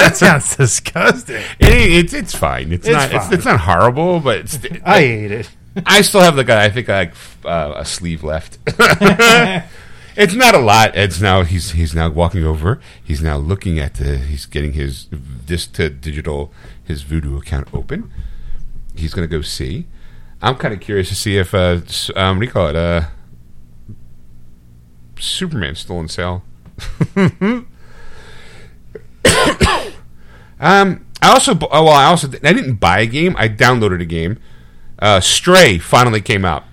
That 0.00 0.16
sounds 0.16 0.56
disgusting. 0.56 1.36
it, 1.36 1.46
it's 1.60 2.12
it's 2.12 2.34
fine. 2.34 2.72
It's, 2.72 2.86
It's 2.86 2.92
not 2.94 3.12
It's, 3.12 3.24
fine. 3.24 3.34
it's 3.34 3.44
not 3.44 3.60
horrible, 3.60 4.20
but 4.20 4.38
it's, 4.38 4.58
I 4.84 4.98
ate 4.98 5.30
it. 5.30 5.50
I 5.86 6.02
still 6.02 6.20
have 6.20 6.36
the 6.36 6.44
guy. 6.44 6.64
I 6.64 6.70
think 6.70 6.88
like 6.88 7.12
uh, 7.44 7.74
a 7.76 7.84
sleeve 7.84 8.24
left. 8.24 8.58
it's 8.66 10.34
not 10.34 10.54
a 10.54 10.58
lot. 10.58 10.96
Ed's 10.96 11.22
now 11.22 11.42
he's 11.44 11.72
he's 11.72 11.94
now 11.94 12.08
walking 12.10 12.44
over. 12.44 12.80
He's 13.02 13.22
now 13.22 13.36
looking 13.36 13.78
at 13.78 13.94
the. 13.94 14.18
He's 14.18 14.46
getting 14.46 14.72
his 14.72 15.06
this 15.12 15.66
to 15.68 15.88
digital 15.88 16.52
his 16.82 17.04
Vudu 17.04 17.38
account 17.40 17.68
open. 17.72 18.10
He's 18.96 19.14
gonna 19.14 19.26
go 19.28 19.42
see. 19.42 19.86
I'm 20.42 20.56
kind 20.56 20.74
of 20.74 20.80
curious 20.80 21.08
to 21.10 21.14
see 21.14 21.36
if 21.38 21.54
uh, 21.54 21.80
s- 21.86 22.10
um, 22.16 22.36
what 22.36 22.40
do 22.40 22.46
you 22.46 22.52
call 22.52 22.66
it? 22.68 22.76
Uh, 22.76 23.02
Superman's 25.18 25.80
still 25.80 25.98
on 25.98 26.08
sale. 26.08 26.42
um, 30.60 31.06
I 31.20 31.32
also 31.32 31.58
oh, 31.60 31.84
well, 31.84 31.88
I 31.88 32.04
also 32.04 32.28
I 32.28 32.52
didn't 32.52 32.74
buy 32.76 33.00
a 33.00 33.06
game. 33.06 33.34
I 33.36 33.48
downloaded 33.48 34.00
a 34.00 34.06
game. 34.06 34.38
Uh, 34.98 35.20
Stray 35.20 35.78
finally 35.78 36.20
came 36.20 36.44
out. 36.44 36.64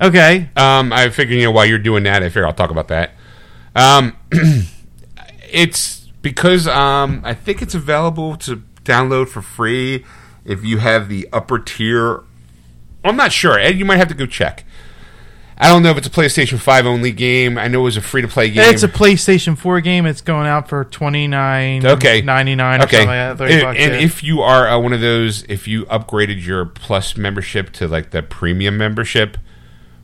Okay. 0.00 0.50
Um, 0.56 0.92
I 0.92 1.08
figured, 1.10 1.38
you 1.38 1.44
know, 1.44 1.52
while 1.52 1.64
you're 1.64 1.78
doing 1.78 2.02
that, 2.04 2.22
I 2.22 2.28
figure 2.28 2.46
I'll 2.46 2.52
talk 2.52 2.70
about 2.70 2.88
that. 2.88 3.12
Um, 3.74 4.16
it's 5.50 6.08
because 6.20 6.66
um, 6.66 7.22
I 7.24 7.34
think 7.34 7.62
it's 7.62 7.74
available 7.74 8.36
to 8.38 8.62
download 8.84 9.28
for 9.28 9.42
free 9.42 10.04
if 10.44 10.64
you 10.64 10.78
have 10.78 11.08
the 11.08 11.28
upper 11.32 11.58
tier. 11.58 12.24
I'm 13.04 13.16
not 13.16 13.32
sure. 13.32 13.58
Ed, 13.58 13.78
you 13.78 13.84
might 13.84 13.96
have 13.96 14.08
to 14.08 14.14
go 14.14 14.26
check. 14.26 14.64
I 15.58 15.68
don't 15.68 15.82
know 15.82 15.90
if 15.90 15.98
it's 15.98 16.06
a 16.06 16.10
PlayStation 16.10 16.58
5 16.58 16.86
only 16.86 17.12
game. 17.12 17.56
I 17.58 17.68
know 17.68 17.80
it 17.80 17.84
was 17.84 17.96
a 17.96 18.00
free 18.02 18.22
to 18.22 18.28
play 18.28 18.50
game. 18.50 18.72
It's 18.72 18.82
a 18.82 18.88
PlayStation 18.88 19.56
4 19.56 19.80
game. 19.80 20.06
It's 20.06 20.20
going 20.20 20.46
out 20.46 20.68
for 20.68 20.84
twenty 20.84 21.28
nine 21.28 21.86
Okay. 21.86 22.22
ninety 22.22 22.54
nine 22.54 22.82
okay. 22.82 22.98
like 22.98 23.06
that. 23.06 23.38
30 23.38 23.54
and 23.54 23.78
and 23.78 23.94
if 23.94 24.22
you 24.24 24.40
are 24.40 24.68
uh, 24.68 24.78
one 24.78 24.92
of 24.92 25.00
those, 25.00 25.44
if 25.44 25.68
you 25.68 25.84
upgraded 25.86 26.44
your 26.44 26.64
Plus 26.64 27.16
membership 27.16 27.70
to 27.74 27.86
like 27.86 28.10
the 28.10 28.22
premium 28.22 28.76
membership, 28.76 29.36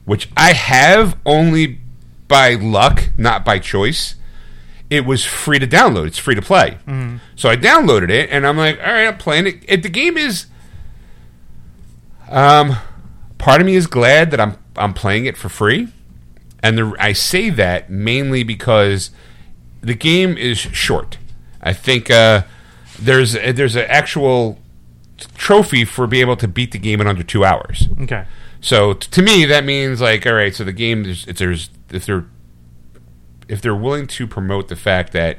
which 0.04 0.28
I 0.36 0.52
have 0.52 1.16
only 1.26 1.80
by 2.28 2.54
luck, 2.54 3.08
not 3.16 3.44
by 3.44 3.58
choice, 3.58 4.14
it 4.90 5.04
was 5.04 5.24
free 5.24 5.58
to 5.58 5.66
download. 5.66 6.06
It's 6.06 6.18
free 6.18 6.34
to 6.34 6.42
play. 6.42 6.78
Mm-hmm. 6.86 7.16
So 7.36 7.48
I 7.48 7.56
downloaded 7.56 8.10
it, 8.10 8.30
and 8.30 8.46
I'm 8.46 8.56
like, 8.56 8.78
all 8.78 8.92
right, 8.92 9.06
I'm 9.06 9.16
playing 9.18 9.46
it. 9.46 9.64
it. 9.66 9.82
The 9.82 9.88
game 9.88 10.16
is. 10.16 10.46
Um, 12.30 12.76
part 13.38 13.60
of 13.60 13.66
me 13.66 13.74
is 13.74 13.86
glad 13.86 14.30
that 14.30 14.40
I'm 14.40 14.56
I'm 14.76 14.94
playing 14.94 15.26
it 15.26 15.36
for 15.36 15.48
free, 15.48 15.88
and 16.62 16.78
the, 16.78 16.96
I 16.98 17.12
say 17.12 17.50
that 17.50 17.90
mainly 17.90 18.42
because 18.42 19.10
the 19.80 19.94
game 19.94 20.36
is 20.36 20.58
short. 20.58 21.18
I 21.62 21.72
think 21.72 22.10
uh, 22.10 22.42
there's 22.98 23.32
there's 23.32 23.76
an 23.76 23.86
actual 23.88 24.58
trophy 25.34 25.84
for 25.84 26.06
being 26.06 26.22
able 26.22 26.36
to 26.36 26.48
beat 26.48 26.72
the 26.72 26.78
game 26.78 27.00
in 27.00 27.06
under 27.06 27.22
two 27.22 27.44
hours. 27.44 27.88
okay. 28.02 28.24
So 28.60 28.94
t- 28.94 29.08
to 29.10 29.22
me, 29.22 29.44
that 29.44 29.64
means 29.64 30.00
like, 30.00 30.26
all 30.26 30.34
right. 30.34 30.54
So 30.54 30.64
the 30.64 30.72
game, 30.72 31.04
is, 31.04 31.26
if 31.26 31.38
there's 31.38 31.70
if 31.90 32.06
they're 32.06 32.26
if 33.48 33.60
they're 33.60 33.74
willing 33.74 34.06
to 34.06 34.26
promote 34.26 34.68
the 34.68 34.76
fact 34.76 35.12
that 35.12 35.38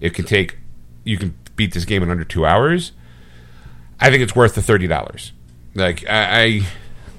it 0.00 0.14
can 0.14 0.24
take, 0.24 0.58
you 1.04 1.16
can 1.18 1.36
beat 1.56 1.74
this 1.74 1.84
game 1.84 2.02
in 2.02 2.10
under 2.10 2.24
two 2.24 2.46
hours. 2.46 2.92
I 4.00 4.10
think 4.10 4.22
it's 4.22 4.36
worth 4.36 4.54
the 4.54 4.62
thirty 4.62 4.86
dollars. 4.86 5.32
Like 5.74 6.08
I, 6.08 6.42
I, 6.42 6.66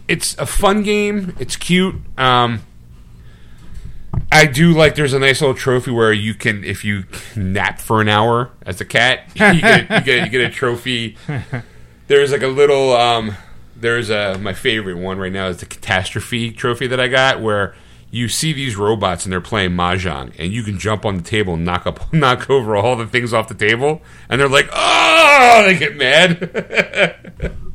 it's 0.09 0.35
a 0.37 0.45
fun 0.45 0.83
game. 0.83 1.35
It's 1.39 1.55
cute. 1.55 1.95
Um, 2.17 2.63
I 4.31 4.47
do 4.47 4.73
like. 4.73 4.95
There's 4.95 5.13
a 5.13 5.19
nice 5.19 5.39
little 5.39 5.55
trophy 5.55 5.91
where 5.91 6.11
you 6.11 6.33
can, 6.33 6.63
if 6.63 6.83
you 6.83 7.05
nap 7.35 7.79
for 7.79 8.01
an 8.01 8.09
hour 8.09 8.51
as 8.65 8.81
a 8.81 8.85
cat, 8.85 9.23
you 9.35 9.61
get 9.61 9.81
you 9.89 10.01
get, 10.01 10.25
you 10.25 10.29
get 10.29 10.41
a 10.41 10.49
trophy. 10.49 11.15
There's 12.07 12.31
like 12.31 12.41
a 12.41 12.47
little. 12.47 12.93
Um, 12.93 13.35
there's 13.75 14.09
a 14.09 14.37
my 14.39 14.53
favorite 14.53 14.97
one 14.97 15.19
right 15.19 15.31
now 15.31 15.47
is 15.47 15.57
the 15.57 15.65
catastrophe 15.65 16.51
trophy 16.51 16.87
that 16.87 16.99
I 16.99 17.07
got 17.07 17.39
where 17.39 17.75
you 18.11 18.27
see 18.27 18.51
these 18.51 18.75
robots 18.75 19.25
and 19.25 19.31
they're 19.31 19.39
playing 19.39 19.71
mahjong 19.71 20.33
and 20.37 20.51
you 20.51 20.63
can 20.63 20.79
jump 20.79 21.05
on 21.05 21.17
the 21.17 21.23
table 21.23 21.53
and 21.53 21.63
knock 21.63 21.85
up 21.85 22.11
knock 22.13 22.49
over 22.49 22.75
all 22.75 22.95
the 22.95 23.07
things 23.07 23.33
off 23.33 23.47
the 23.47 23.53
table 23.53 24.01
and 24.27 24.41
they're 24.41 24.49
like 24.49 24.67
oh 24.73 25.63
they 25.65 25.77
get 25.77 25.95
mad 25.95 27.55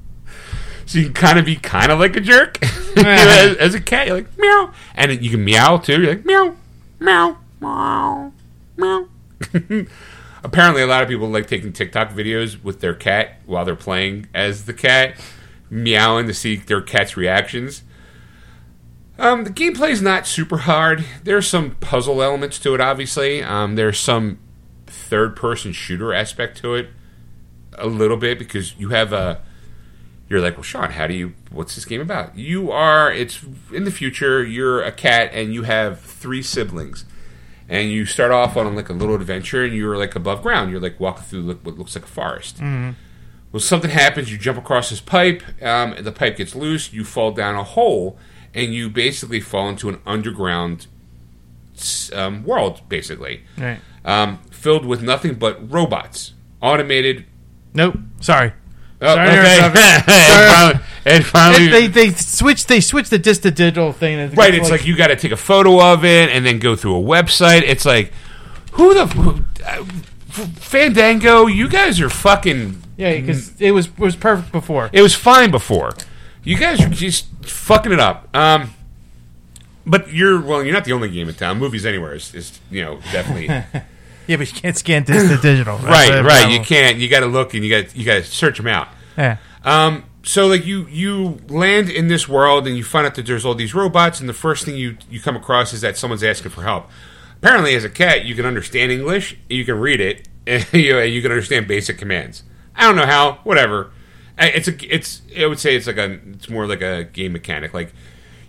so 0.94 1.00
you 1.00 1.06
can 1.06 1.14
kind 1.14 1.38
of 1.38 1.44
be 1.44 1.56
kind 1.56 1.90
of 1.90 1.98
like 1.98 2.16
a 2.16 2.20
jerk 2.20 2.58
as, 2.96 3.56
as 3.56 3.74
a 3.74 3.80
cat 3.80 4.06
you're 4.06 4.16
like 4.16 4.38
meow 4.38 4.72
and 4.94 5.22
you 5.22 5.30
can 5.30 5.44
meow 5.44 5.76
too 5.76 6.00
you're 6.00 6.14
like 6.14 6.24
meow 6.24 6.56
meow 7.00 7.36
meow 7.60 8.32
meow 8.76 9.08
apparently 10.44 10.82
a 10.82 10.86
lot 10.86 11.02
of 11.02 11.08
people 11.08 11.28
like 11.28 11.48
taking 11.48 11.72
TikTok 11.72 12.12
videos 12.12 12.62
with 12.62 12.80
their 12.80 12.94
cat 12.94 13.40
while 13.46 13.64
they're 13.64 13.74
playing 13.74 14.28
as 14.34 14.66
the 14.66 14.74
cat, 14.74 15.16
meowing 15.70 16.26
to 16.26 16.34
see 16.34 16.56
their 16.56 16.82
cat's 16.82 17.16
reactions. 17.16 17.82
Um, 19.18 19.44
the 19.44 19.50
gameplay 19.50 19.90
is 19.90 20.02
not 20.02 20.26
super 20.26 20.58
hard. 20.58 21.04
There's 21.22 21.48
some 21.48 21.76
puzzle 21.76 22.22
elements 22.22 22.58
to 22.60 22.74
it, 22.74 22.80
obviously. 22.80 23.42
Um, 23.42 23.76
there's 23.76 23.98
some 23.98 24.38
third-person 24.86 25.72
shooter 25.72 26.12
aspect 26.12 26.58
to 26.58 26.74
it, 26.74 26.90
a 27.78 27.86
little 27.86 28.16
bit 28.16 28.38
because 28.38 28.76
you 28.76 28.90
have 28.90 29.12
a. 29.12 29.40
You're 30.28 30.40
like, 30.40 30.54
well, 30.56 30.62
Sean, 30.62 30.90
how 30.92 31.06
do 31.06 31.14
you? 31.14 31.34
What's 31.50 31.74
this 31.74 31.84
game 31.84 32.00
about? 32.00 32.36
You 32.36 32.70
are. 32.70 33.12
It's 33.12 33.40
in 33.72 33.84
the 33.84 33.90
future. 33.90 34.42
You're 34.42 34.82
a 34.82 34.90
cat, 34.92 35.30
and 35.32 35.52
you 35.52 35.62
have 35.64 36.00
three 36.00 36.42
siblings 36.42 37.04
and 37.66 37.90
you 37.90 38.04
start 38.04 38.30
off 38.30 38.58
on 38.58 38.76
like 38.76 38.90
a 38.90 38.92
little 38.92 39.14
adventure 39.14 39.64
and 39.64 39.74
you're 39.74 39.96
like 39.96 40.14
above 40.14 40.42
ground 40.42 40.70
you're 40.70 40.78
like 40.80 41.00
walking 41.00 41.24
through 41.24 41.54
what 41.62 41.78
looks 41.78 41.94
like 41.94 42.04
a 42.04 42.06
forest 42.06 42.60
well 42.60 43.58
something 43.60 43.90
happens 43.90 44.30
you 44.30 44.36
jump 44.36 44.58
across 44.58 44.90
this 44.90 45.00
pipe 45.00 45.42
um, 45.62 45.94
and 45.94 46.04
the 46.04 46.12
pipe 46.12 46.36
gets 46.36 46.54
loose 46.54 46.92
you 46.92 47.04
fall 47.04 47.30
down 47.32 47.54
a 47.54 47.64
hole 47.64 48.18
and 48.52 48.74
you 48.74 48.90
basically 48.90 49.40
fall 49.40 49.66
into 49.70 49.88
an 49.88 49.98
underground 50.04 50.88
um, 52.12 52.44
world 52.44 52.82
basically 52.90 53.44
Right. 53.56 53.80
um, 54.04 54.38
filled 54.50 54.84
with 54.84 55.02
nothing 55.02 55.34
but 55.36 55.70
robots 55.72 56.34
automated 56.60 57.24
Nope. 57.72 57.96
Sorry. 58.20 58.52
Oh, 59.04 59.14
Sorry 59.14 60.70
okay. 60.70 60.80
and 61.04 61.24
finally, 61.26 61.68
they 61.68 61.86
they 61.86 62.10
switched 62.12 62.68
they 62.68 62.80
switched 62.80 63.10
the 63.10 63.18
disc 63.18 63.42
to 63.42 63.50
digital 63.50 63.92
thing. 63.92 64.34
Right, 64.34 64.54
it's 64.54 64.70
like 64.70 64.86
you 64.86 64.96
got 64.96 65.08
to 65.08 65.16
take 65.16 65.32
a 65.32 65.36
photo 65.36 65.80
of 65.80 66.04
it 66.04 66.30
and 66.30 66.44
then 66.44 66.58
go 66.58 66.76
through 66.76 66.96
a 66.96 67.02
website. 67.02 67.62
It's 67.62 67.84
like, 67.84 68.12
who 68.72 68.94
the 68.94 69.06
who, 69.06 69.44
uh, 69.64 69.84
Fandango? 70.28 71.46
You 71.46 71.68
guys 71.68 72.00
are 72.00 72.10
fucking. 72.10 72.82
yeah, 72.96 73.18
because 73.20 73.60
it 73.60 73.72
was 73.72 73.86
it 73.86 73.98
was 73.98 74.16
perfect 74.16 74.52
before. 74.52 74.90
It 74.92 75.02
was 75.02 75.14
fine 75.14 75.50
before. 75.50 75.92
You 76.42 76.56
guys 76.56 76.80
are 76.80 76.88
just 76.88 77.26
fucking 77.42 77.92
it 77.92 78.00
up. 78.00 78.34
Um, 78.36 78.70
but 79.86 80.12
you're 80.12 80.40
well. 80.40 80.62
You're 80.62 80.74
not 80.74 80.84
the 80.84 80.92
only 80.92 81.10
game 81.10 81.28
in 81.28 81.34
town. 81.34 81.58
Movies 81.58 81.86
anywhere 81.86 82.14
is, 82.14 82.34
is 82.34 82.58
you 82.70 82.82
know 82.82 83.00
definitely 83.12 83.48
Yeah, 84.26 84.36
but 84.36 84.52
you 84.52 84.60
can't 84.60 84.76
scan 84.76 85.04
to 85.04 85.12
digital. 85.42 85.78
Right. 85.78 86.10
Right. 86.10 86.24
problem. 86.24 86.50
You 86.52 86.60
can't. 86.60 86.98
You 86.98 87.08
got 87.08 87.20
to 87.20 87.26
look 87.26 87.54
and 87.54 87.64
you 87.64 87.70
got 87.70 87.94
you 87.94 88.04
got 88.04 88.14
to 88.16 88.24
search 88.24 88.56
them 88.56 88.66
out. 88.66 88.88
Yeah. 89.16 89.38
Um, 89.64 90.04
so 90.22 90.46
like 90.46 90.64
you 90.64 90.86
you 90.88 91.38
land 91.48 91.90
in 91.90 92.08
this 92.08 92.28
world 92.28 92.66
and 92.66 92.76
you 92.76 92.84
find 92.84 93.06
out 93.06 93.14
that 93.14 93.26
there's 93.26 93.44
all 93.44 93.54
these 93.54 93.74
robots 93.74 94.20
and 94.20 94.28
the 94.28 94.34
first 94.34 94.64
thing 94.64 94.76
you 94.76 94.96
you 95.10 95.20
come 95.20 95.36
across 95.36 95.72
is 95.72 95.82
that 95.82 95.96
someone's 95.96 96.24
asking 96.24 96.50
for 96.50 96.62
help. 96.62 96.88
Apparently, 97.36 97.74
as 97.74 97.84
a 97.84 97.90
cat, 97.90 98.24
you 98.24 98.34
can 98.34 98.46
understand 98.46 98.90
English, 98.90 99.36
you 99.50 99.64
can 99.66 99.78
read 99.78 100.00
it, 100.00 100.28
and 100.46 100.66
you, 100.72 100.98
you 101.00 101.20
can 101.20 101.30
understand 101.30 101.68
basic 101.68 101.98
commands. 101.98 102.42
I 102.74 102.84
don't 102.84 102.96
know 102.96 103.06
how, 103.06 103.40
whatever. 103.44 103.90
It's 104.36 104.66
a 104.66 104.94
it's 104.94 105.22
I 105.38 105.46
would 105.46 105.60
say 105.60 105.76
it's 105.76 105.86
like 105.86 105.98
a 105.98 106.18
it's 106.32 106.48
more 106.48 106.66
like 106.66 106.80
a 106.80 107.04
game 107.04 107.32
mechanic. 107.32 107.72
Like 107.72 107.92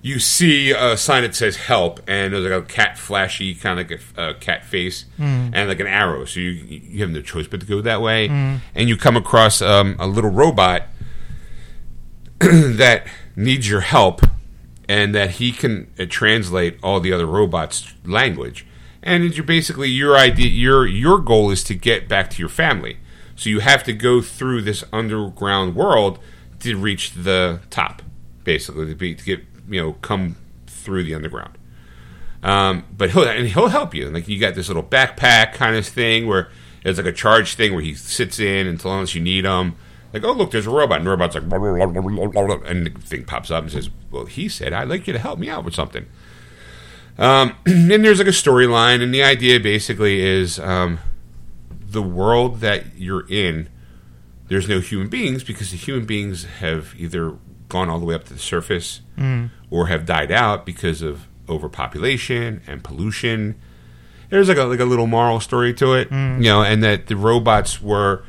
you 0.06 0.20
see 0.20 0.70
a 0.70 0.96
sign 0.96 1.24
that 1.24 1.34
says 1.34 1.56
help, 1.56 2.00
and 2.08 2.32
there's 2.32 2.44
like 2.44 2.52
a 2.52 2.62
cat 2.62 2.96
flashy 2.96 3.56
kind 3.56 3.80
of 3.80 3.90
like 3.90 4.02
a, 4.16 4.30
a 4.30 4.34
cat 4.36 4.64
face 4.64 5.06
and 5.18 5.68
like 5.68 5.80
an 5.80 5.88
arrow. 5.88 6.26
So 6.26 6.40
you 6.42 6.52
you 6.52 7.00
have 7.02 7.10
no 7.10 7.24
choice 7.24 7.48
but 7.48 7.62
to 7.62 7.66
go 7.66 7.82
that 7.82 8.04
way. 8.04 8.28
And 8.76 8.88
you 8.88 8.98
come 8.98 9.18
across 9.18 9.64
um, 9.64 9.96
a 9.98 10.06
little 10.06 10.30
robot 10.30 10.84
that 12.40 13.08
needs 13.36 13.68
your 13.68 13.82
help 13.82 14.22
and 14.88 15.16
that 15.16 15.32
he 15.32 15.52
can 15.52 15.92
uh, 15.98 16.06
translate 16.08 16.78
all 16.84 17.00
the 17.00 17.12
other 17.12 17.26
robots 17.26 17.92
language 18.06 18.68
and 19.02 19.24
it's 19.24 19.36
your 19.36 19.46
basically 19.46 19.90
your 19.90 20.16
idea 20.16 20.48
your 20.48 20.86
your 20.86 21.18
goal 21.20 21.50
is 21.50 21.64
to 21.64 21.74
get 21.74 22.08
back 22.08 22.30
to 22.30 22.40
your 22.40 22.50
family 22.50 22.98
so 23.36 23.50
you 23.50 23.62
have 23.62 23.84
to 23.84 23.94
go 23.94 24.22
through 24.22 24.62
this 24.62 24.84
underground 24.94 25.76
world 25.76 26.20
to 26.60 26.78
reach 26.78 27.14
the 27.14 27.60
top 27.72 28.04
basically 28.44 28.86
to, 28.86 28.96
be, 28.96 29.16
to 29.16 29.26
get 29.26 29.55
you 29.68 29.82
know 29.82 29.94
come 29.94 30.36
through 30.68 31.04
the 31.04 31.14
underground 31.14 31.58
um, 32.46 32.86
but 32.96 33.10
he'll 33.10 33.24
and 33.28 33.48
he'll 33.48 33.70
help 33.70 33.96
you. 33.96 34.10
Like 34.12 34.28
you 34.28 34.40
got 34.40 34.54
this 34.54 34.68
little 34.68 34.84
backpack 34.84 35.54
kind 35.54 35.76
of 35.76 35.86
thing 35.86 36.28
where 36.28 36.50
it's 36.84 37.00
like 37.00 37.08
a 37.08 37.12
charge 37.12 37.56
thing 37.56 37.74
where 37.74 37.82
he 37.82 37.96
sits 37.96 38.40
in 38.40 38.68
until 38.68 38.94
unless 38.94 39.16
you 39.16 39.22
need 39.22 39.46
him. 39.46 39.76
Like 40.14 40.24
oh 40.24 40.32
look, 40.32 40.52
there's 40.52 40.68
a 40.68 40.70
robot, 40.70 41.00
and 41.00 41.08
the 41.08 41.10
robot's 41.10 41.34
like, 41.34 41.44
and 41.44 42.86
the 42.86 42.92
thing 43.02 43.26
pops 43.26 43.50
up 43.50 43.64
and 43.64 43.72
says, 43.72 43.90
"Well, 44.12 44.26
he 44.26 44.48
said 44.48 44.74
I'd 44.74 44.88
like 44.88 45.08
you 45.08 45.14
to 45.14 45.20
help 45.20 45.40
me 45.40 45.50
out 45.50 45.66
with 45.66 45.74
something." 45.74 46.06
Um, 47.18 47.56
and 47.66 47.90
there's 47.90 48.20
like 48.20 48.28
a 48.28 48.32
storyline, 48.32 49.02
and 49.02 49.12
the 49.12 49.24
idea 49.24 49.60
basically 49.60 50.22
is 50.22 50.60
um, 50.60 51.00
the 51.72 52.04
world 52.04 52.60
that 52.60 52.96
you're 52.96 53.28
in. 53.28 53.70
There's 54.50 54.70
no 54.70 54.82
human 54.82 55.08
beings 55.10 55.44
because 55.44 55.72
the 55.72 55.78
human 55.78 56.06
beings 56.06 56.44
have 56.60 56.94
either 56.96 57.38
gone 57.70 57.90
all 57.90 57.98
the 57.98 58.06
way 58.06 58.14
up 58.14 58.26
to 58.26 58.34
the 58.34 58.40
surface 58.40 59.02
or 59.70 59.88
have 59.88 60.06
died 60.06 60.32
out 60.32 60.66
because 60.66 61.02
of 61.02 61.28
overpopulation 61.50 62.62
and 62.68 62.84
pollution. 62.84 63.56
There's 64.30 64.48
like 64.50 64.58
a 64.58 64.64
like 64.64 64.80
a 64.80 64.86
little 64.86 65.08
moral 65.08 65.40
story 65.40 65.74
to 65.76 65.94
it, 65.94 66.12
you 66.12 66.50
know, 66.50 66.64
and 66.64 66.84
that 66.84 67.08
the 67.08 67.16
robots 67.16 67.82
were 67.82 68.24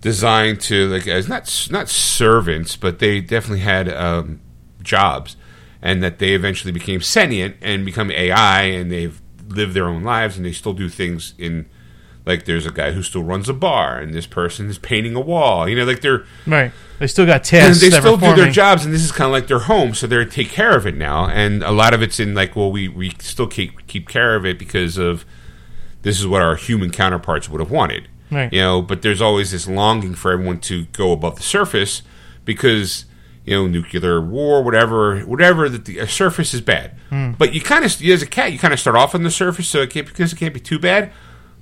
designed 0.00 0.60
to 0.62 0.88
like 0.88 1.06
as 1.06 1.28
not 1.28 1.68
not 1.70 1.88
servants, 1.88 2.76
but 2.76 2.98
they 2.98 3.20
definitely 3.20 3.60
had 3.60 3.88
um, 3.92 4.40
jobs, 4.82 5.36
and 5.80 6.02
that 6.02 6.18
they 6.18 6.32
eventually 6.34 6.72
became 6.72 7.00
sentient 7.00 7.56
and 7.60 7.84
become 7.84 8.10
AI, 8.10 8.62
and 8.62 8.90
they've 8.90 9.20
lived 9.48 9.74
their 9.74 9.88
own 9.88 10.02
lives, 10.02 10.36
and 10.36 10.46
they 10.46 10.52
still 10.52 10.72
do 10.74 10.88
things 10.88 11.34
in 11.38 11.66
like 12.24 12.44
there's 12.44 12.66
a 12.66 12.70
guy 12.70 12.92
who 12.92 13.02
still 13.02 13.22
runs 13.22 13.48
a 13.48 13.54
bar, 13.54 13.98
and 13.98 14.14
this 14.14 14.26
person 14.26 14.68
is 14.68 14.78
painting 14.78 15.14
a 15.14 15.20
wall. 15.20 15.68
You 15.68 15.76
know, 15.76 15.84
like 15.84 16.00
they're 16.00 16.24
Right. 16.46 16.72
They 16.98 17.08
still 17.08 17.26
got 17.26 17.42
tests. 17.42 17.82
and 17.82 17.92
tasks. 17.92 18.04
they 18.04 18.08
still 18.08 18.16
do 18.16 18.40
their 18.40 18.52
jobs, 18.52 18.84
and 18.84 18.94
this 18.94 19.02
is 19.02 19.10
kind 19.10 19.26
of 19.26 19.32
like 19.32 19.48
their 19.48 19.60
home, 19.60 19.92
so 19.94 20.06
they 20.06 20.24
take 20.24 20.50
care 20.50 20.76
of 20.76 20.86
it 20.86 20.96
now. 20.96 21.26
And 21.28 21.62
a 21.64 21.72
lot 21.72 21.94
of 21.94 22.02
it's 22.02 22.20
in 22.20 22.34
like, 22.34 22.54
well, 22.54 22.70
we 22.70 22.88
we 22.88 23.10
still 23.18 23.48
keep 23.48 23.86
keep 23.88 24.08
care 24.08 24.36
of 24.36 24.46
it 24.46 24.58
because 24.58 24.98
of 24.98 25.24
this 26.02 26.20
is 26.20 26.26
what 26.26 26.42
our 26.42 26.54
human 26.54 26.90
counterparts 26.90 27.48
would 27.48 27.60
have 27.60 27.70
wanted. 27.70 28.08
Right. 28.30 28.52
You 28.52 28.60
know, 28.60 28.82
but 28.82 29.02
there's 29.02 29.20
always 29.20 29.50
this 29.50 29.68
longing 29.68 30.14
for 30.14 30.32
everyone 30.32 30.60
to 30.60 30.86
go 30.86 31.12
above 31.12 31.36
the 31.36 31.42
surface 31.42 32.02
because 32.44 33.04
you 33.44 33.54
know 33.54 33.66
nuclear 33.66 34.20
war, 34.20 34.62
whatever, 34.62 35.20
whatever. 35.20 35.68
That 35.68 35.86
the 35.86 36.06
surface 36.06 36.54
is 36.54 36.60
bad, 36.60 36.92
hmm. 37.10 37.32
but 37.32 37.52
you 37.52 37.60
kind 37.60 37.84
of 37.84 38.00
as 38.00 38.22
a 38.22 38.26
cat, 38.26 38.52
you 38.52 38.60
kind 38.60 38.72
of 38.72 38.78
start 38.78 38.96
off 38.96 39.14
on 39.14 39.24
the 39.24 39.30
surface, 39.30 39.68
so 39.68 39.80
it 39.80 39.90
can't 39.90 40.06
because 40.06 40.32
it 40.32 40.36
can't 40.36 40.54
be 40.54 40.60
too 40.60 40.78
bad. 40.78 41.10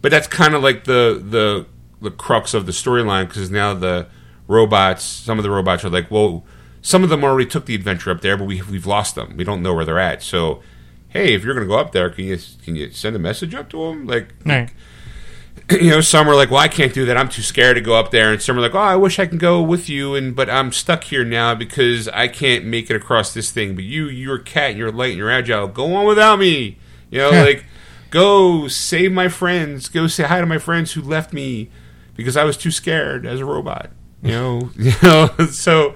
But 0.02 0.10
that's 0.10 0.26
kind 0.26 0.54
of 0.54 0.62
like 0.62 0.84
the 0.84 1.22
the 1.24 1.66
the 2.00 2.10
crux 2.10 2.54
of 2.54 2.66
the 2.66 2.72
storyline 2.72 3.28
because 3.28 3.50
now 3.50 3.74
the 3.74 4.06
robots, 4.48 5.02
some 5.04 5.38
of 5.38 5.42
the 5.42 5.50
robots 5.50 5.84
are 5.84 5.90
like, 5.90 6.10
well, 6.10 6.44
some 6.82 7.04
of 7.04 7.10
them 7.10 7.22
already 7.22 7.48
took 7.48 7.66
the 7.66 7.74
adventure 7.74 8.10
up 8.10 8.20
there, 8.20 8.36
but 8.36 8.44
we 8.46 8.62
we've 8.62 8.86
lost 8.86 9.14
them. 9.14 9.36
We 9.36 9.44
don't 9.44 9.62
know 9.62 9.74
where 9.74 9.84
they're 9.84 9.98
at. 9.98 10.22
So, 10.22 10.62
hey, 11.08 11.34
if 11.34 11.44
you're 11.44 11.54
going 11.54 11.66
to 11.66 11.72
go 11.72 11.78
up 11.78 11.92
there, 11.92 12.08
can 12.10 12.24
you 12.24 12.38
can 12.64 12.76
you 12.76 12.90
send 12.90 13.16
a 13.16 13.18
message 13.18 13.54
up 13.54 13.68
to 13.70 13.88
them? 13.88 14.06
Like, 14.06 14.32
Right. 14.44 14.70
you 15.70 15.90
know, 15.90 16.00
some 16.00 16.28
are 16.28 16.34
like, 16.34 16.50
well, 16.50 16.60
I 16.60 16.68
can't 16.68 16.94
do 16.94 17.04
that. 17.06 17.16
I'm 17.16 17.28
too 17.28 17.42
scared 17.42 17.76
to 17.76 17.80
go 17.80 17.94
up 17.94 18.10
there, 18.10 18.32
and 18.32 18.40
some 18.40 18.56
are 18.58 18.60
like, 18.60 18.74
oh, 18.74 18.78
I 18.78 18.96
wish 18.96 19.18
I 19.18 19.26
can 19.26 19.38
go 19.38 19.60
with 19.62 19.88
you, 19.88 20.14
and 20.14 20.34
but 20.34 20.48
I'm 20.48 20.72
stuck 20.72 21.04
here 21.04 21.24
now 21.24 21.54
because 21.54 22.08
I 22.08 22.28
can't 22.28 22.64
make 22.64 22.90
it 22.90 22.96
across 22.96 23.34
this 23.34 23.50
thing. 23.50 23.74
But 23.74 23.84
you, 23.84 24.08
you're 24.08 24.36
a 24.36 24.42
cat, 24.42 24.70
and 24.70 24.78
you're 24.78 24.90
light, 24.90 25.10
and 25.10 25.18
you're 25.18 25.30
agile. 25.30 25.68
Go 25.68 25.94
on 25.94 26.06
without 26.06 26.38
me. 26.38 26.78
You 27.10 27.18
know, 27.18 27.30
like, 27.30 27.66
go 28.10 28.68
save 28.68 29.12
my 29.12 29.28
friends. 29.28 29.88
Go 29.88 30.06
say 30.06 30.24
hi 30.24 30.40
to 30.40 30.46
my 30.46 30.58
friends 30.58 30.92
who 30.92 31.02
left 31.02 31.32
me 31.32 31.70
because 32.14 32.36
I 32.36 32.44
was 32.44 32.56
too 32.56 32.70
scared 32.70 33.24
as 33.24 33.40
a 33.40 33.44
robot. 33.44 33.90
You 34.22 34.30
know, 34.32 34.70
you 34.76 34.92
know. 35.02 35.28
So, 35.50 35.94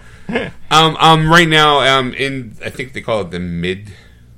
um, 0.71 0.97
um, 0.97 1.29
right 1.31 1.49
now, 1.49 1.81
um, 1.81 2.15
in 2.15 2.57
I 2.65 2.71
think 2.71 2.93
they 2.93 3.03
call 3.03 3.21
it 3.21 3.31
the 3.31 3.41
mid, 3.41 3.93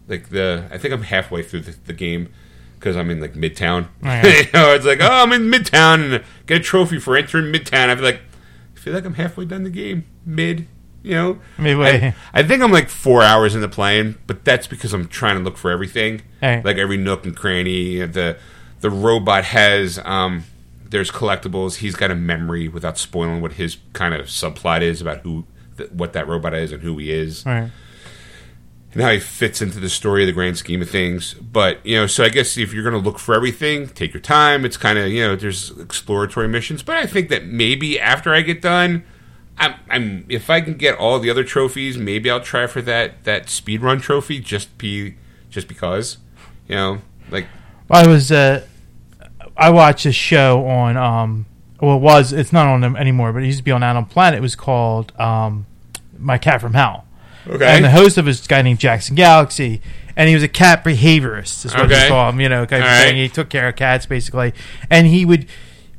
like 0.09 0.31
the 0.31 0.68
I 0.70 0.79
think 0.79 0.93
I'm 0.93 1.03
halfway 1.03 1.43
through 1.43 1.61
the, 1.61 1.77
the 1.87 1.93
game 1.93 2.33
because 2.79 2.97
I'm 2.97 3.11
in 3.11 3.20
like 3.20 3.35
Midtown. 3.35 3.89
Right. 4.03 4.47
you 4.47 4.53
know, 4.53 4.74
it's 4.74 4.85
like 4.85 5.01
oh, 5.01 5.09
I'm 5.09 5.33
in 5.33 5.43
Midtown 5.43 6.14
and 6.14 6.24
get 6.47 6.61
a 6.61 6.64
trophy 6.64 6.99
for 6.99 7.16
entering 7.16 7.53
Midtown. 7.53 7.89
I 7.89 7.95
feel 7.95 8.05
like 8.05 8.20
I 8.74 8.79
feel 8.79 8.95
like 8.95 9.05
I'm 9.05 9.14
halfway 9.14 9.45
done 9.45 9.62
the 9.62 9.70
game. 9.70 10.07
Mid, 10.24 10.66
you 11.07 11.14
know, 11.14 11.38
Midway. 11.59 12.09
I, 12.34 12.40
I 12.40 12.42
think 12.42 12.62
I'm 12.62 12.72
like 12.72 12.88
four 12.90 13.22
hours 13.22 13.54
in 13.54 13.61
the 13.61 13.68
plane, 13.68 14.16
but 14.26 14.44
that's 14.44 14.66
because 14.66 14.92
I'm 14.92 15.07
trying 15.09 15.36
to 15.38 15.42
look 15.44 15.57
for 15.57 15.70
everything, 15.70 16.22
Right. 16.42 16.64
like 16.64 16.76
every 16.78 16.96
nook 16.96 17.24
and 17.24 17.34
cranny. 17.36 18.00
The 18.04 18.36
the 18.80 18.90
robot 18.90 19.44
has 19.44 19.98
um, 20.04 20.44
there's 20.84 21.11
collectibles. 21.11 21.76
He's 21.76 21.94
got 21.96 22.11
a 22.11 22.14
memory 22.14 22.68
without 22.68 22.98
spoiling 22.98 23.40
what 23.40 23.52
his 23.52 23.76
kind 23.92 24.14
of 24.14 24.26
subplot 24.26 24.82
is 24.82 25.00
about 25.00 25.18
who 25.20 25.44
th- 25.78 25.90
what 25.92 26.12
that 26.12 26.26
robot 26.28 26.54
is 26.54 26.72
and 26.72 26.82
who 26.82 26.98
he 26.98 27.11
is 27.12 27.44
Right. 27.46 27.70
and 28.92 29.02
how 29.02 29.11
he 29.12 29.18
fits 29.20 29.61
into 29.62 29.78
the 29.80 29.88
story 29.88 30.22
of 30.22 30.26
the 30.26 30.32
grand 30.32 30.57
scheme 30.59 30.82
of 30.82 30.90
things. 30.90 31.34
But 31.34 31.84
you 31.86 31.96
know, 31.96 32.07
so 32.07 32.24
I 32.24 32.28
guess 32.30 32.57
if 32.59 32.72
you're 32.74 32.82
going 32.82 33.00
to 33.00 33.09
look 33.11 33.18
for 33.18 33.34
everything, 33.34 33.88
take 33.88 34.12
your 34.12 34.20
time. 34.20 34.64
It's 34.64 34.76
kind 34.76 34.98
of 34.98 35.09
you 35.09 35.22
know, 35.26 35.36
there's 35.36 35.70
exploratory 35.78 36.48
missions. 36.48 36.82
But 36.82 36.96
I 36.96 37.07
think 37.07 37.28
that 37.28 37.46
maybe 37.46 37.98
after 38.00 38.34
I 38.34 38.40
get 38.42 38.61
done, 38.62 39.04
I'm, 39.59 39.74
I'm 39.88 40.26
if 40.28 40.50
I 40.50 40.61
can 40.61 40.74
get 40.74 40.96
all 40.98 41.18
the 41.18 41.30
other 41.30 41.44
trophies, 41.44 41.96
maybe 41.96 42.30
I'll 42.30 42.40
try 42.40 42.66
for 42.66 42.82
that 42.82 43.24
that 43.24 43.48
speed 43.48 43.80
run 43.82 44.00
trophy 44.00 44.38
just 44.40 44.76
be 44.78 45.14
just 45.50 45.66
because, 45.68 46.18
you 46.68 46.74
know, 46.74 46.98
like 47.30 47.46
I 47.90 48.07
was 48.07 48.30
uh, 48.30 48.66
I 49.57 49.70
watched 49.70 50.04
a 50.07 50.12
show 50.12 50.66
on 50.66 50.96
um 50.96 51.46
well 51.80 51.96
it 51.96 52.00
was 52.00 52.32
it's 52.32 52.52
not 52.52 52.66
on 52.66 52.80
them 52.82 52.96
anymore 52.96 53.32
but 53.32 53.42
it 53.42 53.46
used 53.46 53.59
to 53.59 53.64
be 53.64 53.70
on 53.72 53.82
Animal 53.82 54.09
Planet. 54.11 54.38
It 54.38 54.42
was 54.42 54.57
called 54.57 55.12
um 55.18 55.66
My 56.18 56.36
Cat 56.38 56.61
from 56.61 56.74
Hell. 56.74 57.07
okay, 57.46 57.64
And 57.66 57.84
the 57.84 57.90
host 57.90 58.18
of 58.18 58.26
it 58.26 58.30
is 58.32 58.44
a 58.44 58.48
guy 58.48 58.61
named 58.62 58.78
Jackson 58.80 59.14
Galaxy, 59.16 59.80
and 60.16 60.28
he 60.28 60.34
was 60.34 60.42
a 60.44 60.48
cat 60.48 60.84
behaviorist. 60.84 61.64
Is 61.64 61.72
what 61.72 61.84
Okay. 61.86 61.94
they 62.02 62.09
call 62.09 62.28
him. 62.30 62.40
You 62.40 62.48
know, 62.50 62.66
kind 62.66 62.82
of 62.82 62.90
thing. 62.90 63.07
right. 63.07 63.14
He 63.16 63.28
took 63.30 63.48
care 63.48 63.68
of 63.68 63.76
cats 63.76 64.04
basically, 64.04 64.52
and 64.90 65.07
he 65.07 65.24
would 65.24 65.46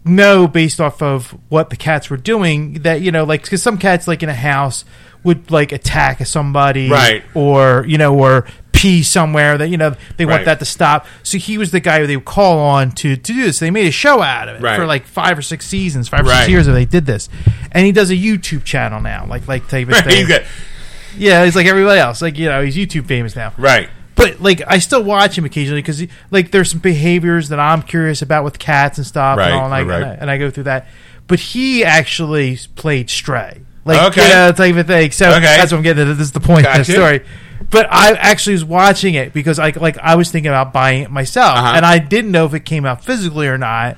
know 0.08 0.48
based 0.48 0.80
off 0.82 1.02
of 1.02 1.38
what 1.50 1.70
the 1.70 1.76
cats 1.76 2.10
were 2.10 2.18
doing 2.18 2.74
that 2.84 3.02
you 3.02 3.12
know, 3.12 3.24
like 3.24 3.44
because 3.44 3.62
some 3.62 3.78
cats 3.78 4.08
like 4.08 4.24
in 4.24 4.30
a 4.30 4.34
house 4.34 4.86
would 5.24 5.52
like 5.52 5.72
attack 5.72 6.26
somebody, 6.26 6.90
Right. 6.90 7.24
Or 7.34 7.86
you 7.88 7.98
know, 7.98 8.18
or 8.18 8.46
pee 8.72 9.02
somewhere 9.02 9.58
that 9.58 9.70
you 9.70 9.78
know 9.78 9.96
they 10.18 10.26
want 10.26 10.38
Right. 10.40 10.46
that 10.46 10.60
to 10.60 10.66
stop. 10.66 11.08
So 11.24 11.38
he 11.40 11.58
was 11.58 11.72
the 11.72 11.80
guy 11.80 12.00
who 12.00 12.08
they 12.08 12.16
would 12.16 12.26
call 12.26 12.60
on 12.60 12.92
to 12.92 13.16
to 13.16 13.34
do 13.34 13.44
this. 13.44 13.60
They 13.60 13.72
made 13.72 13.88
a 13.88 13.92
show 13.92 14.22
out 14.22 14.48
of 14.50 14.58
it 14.58 14.62
Right. 14.62 14.76
for 14.78 14.86
like 14.86 15.06
five 15.08 15.38
or 15.38 15.42
six 15.42 15.66
seasons, 15.66 16.08
five 16.08 16.22
or 16.26 16.30
Right. 16.30 16.38
six 16.42 16.50
years. 16.50 16.66
That 16.68 16.74
they 16.74 16.86
did 16.86 17.06
this, 17.08 17.28
and 17.72 17.86
he 17.86 17.92
does 17.92 18.10
a 18.12 18.16
YouTube 18.16 18.64
channel 18.64 19.02
now, 19.02 19.26
like 19.28 19.48
like 19.48 19.68
type 19.68 19.90
of 19.90 19.98
thing. 19.98 20.18
he's 20.18 20.28
got, 20.28 20.44
Yeah, 21.18 21.44
he's 21.46 21.56
like 21.56 21.66
everybody 21.66 22.00
else. 22.00 22.22
Like 22.22 22.38
you 22.38 22.46
know, 22.48 22.62
he's 22.64 22.76
YouTube 22.76 23.08
famous 23.08 23.36
now. 23.36 23.54
right, 23.58 23.90
But 24.18 24.42
like, 24.42 24.62
I 24.68 24.80
still 24.80 25.04
watch 25.04 25.38
him 25.38 25.46
occasionally 25.46 25.82
because 25.82 26.04
like 26.32 26.52
there's 26.52 26.70
some 26.72 26.80
behaviors 26.82 27.48
that 27.50 27.60
I'm 27.60 27.82
curious 27.84 28.22
about 28.22 28.44
with 28.44 28.60
cats 28.60 28.98
and 28.98 29.08
stuff, 29.08 29.38
Right, 29.38 29.46
and 29.52 29.56
all, 29.56 29.66
and, 29.66 29.74
I, 29.74 29.84
right, 29.84 30.02
and 30.02 30.06
I 30.12 30.14
and 30.16 30.30
I 30.32 30.38
go 30.38 30.50
through 30.52 30.64
that. 30.64 30.88
But 31.28 31.40
he 31.40 31.86
actually 31.86 32.58
played 32.76 33.10
Stray, 33.10 33.62
like 33.86 34.02
Okay. 34.12 34.28
you 34.28 34.34
know, 34.34 34.52
type 34.52 34.76
of 34.76 34.88
thing. 34.88 35.12
So 35.12 35.30
Okay. 35.30 35.40
that's 35.42 35.72
what 35.72 35.78
I'm 35.78 35.84
getting. 35.84 36.10
at. 36.10 36.14
This 36.18 36.28
is 36.28 36.32
the 36.34 36.40
point 36.42 36.66
of 36.68 36.78
the 36.78 36.84
story. 36.92 37.24
But 37.70 37.88
I 37.92 38.14
actually 38.14 38.54
was 38.54 38.66
watching 38.66 39.14
it 39.16 39.34
because 39.34 39.60
I 39.60 39.70
like 39.72 39.98
I 40.00 40.16
was 40.16 40.32
thinking 40.32 40.50
about 40.50 40.74
buying 40.74 41.04
it 41.04 41.12
myself, 41.12 41.56
Uh-huh. 41.58 41.74
and 41.76 41.86
I 41.86 42.00
didn't 42.00 42.32
know 42.32 42.46
if 42.46 42.54
it 42.54 42.62
came 42.66 42.86
out 42.86 43.04
physically 43.04 43.48
or 43.48 43.58
not. 43.58 43.98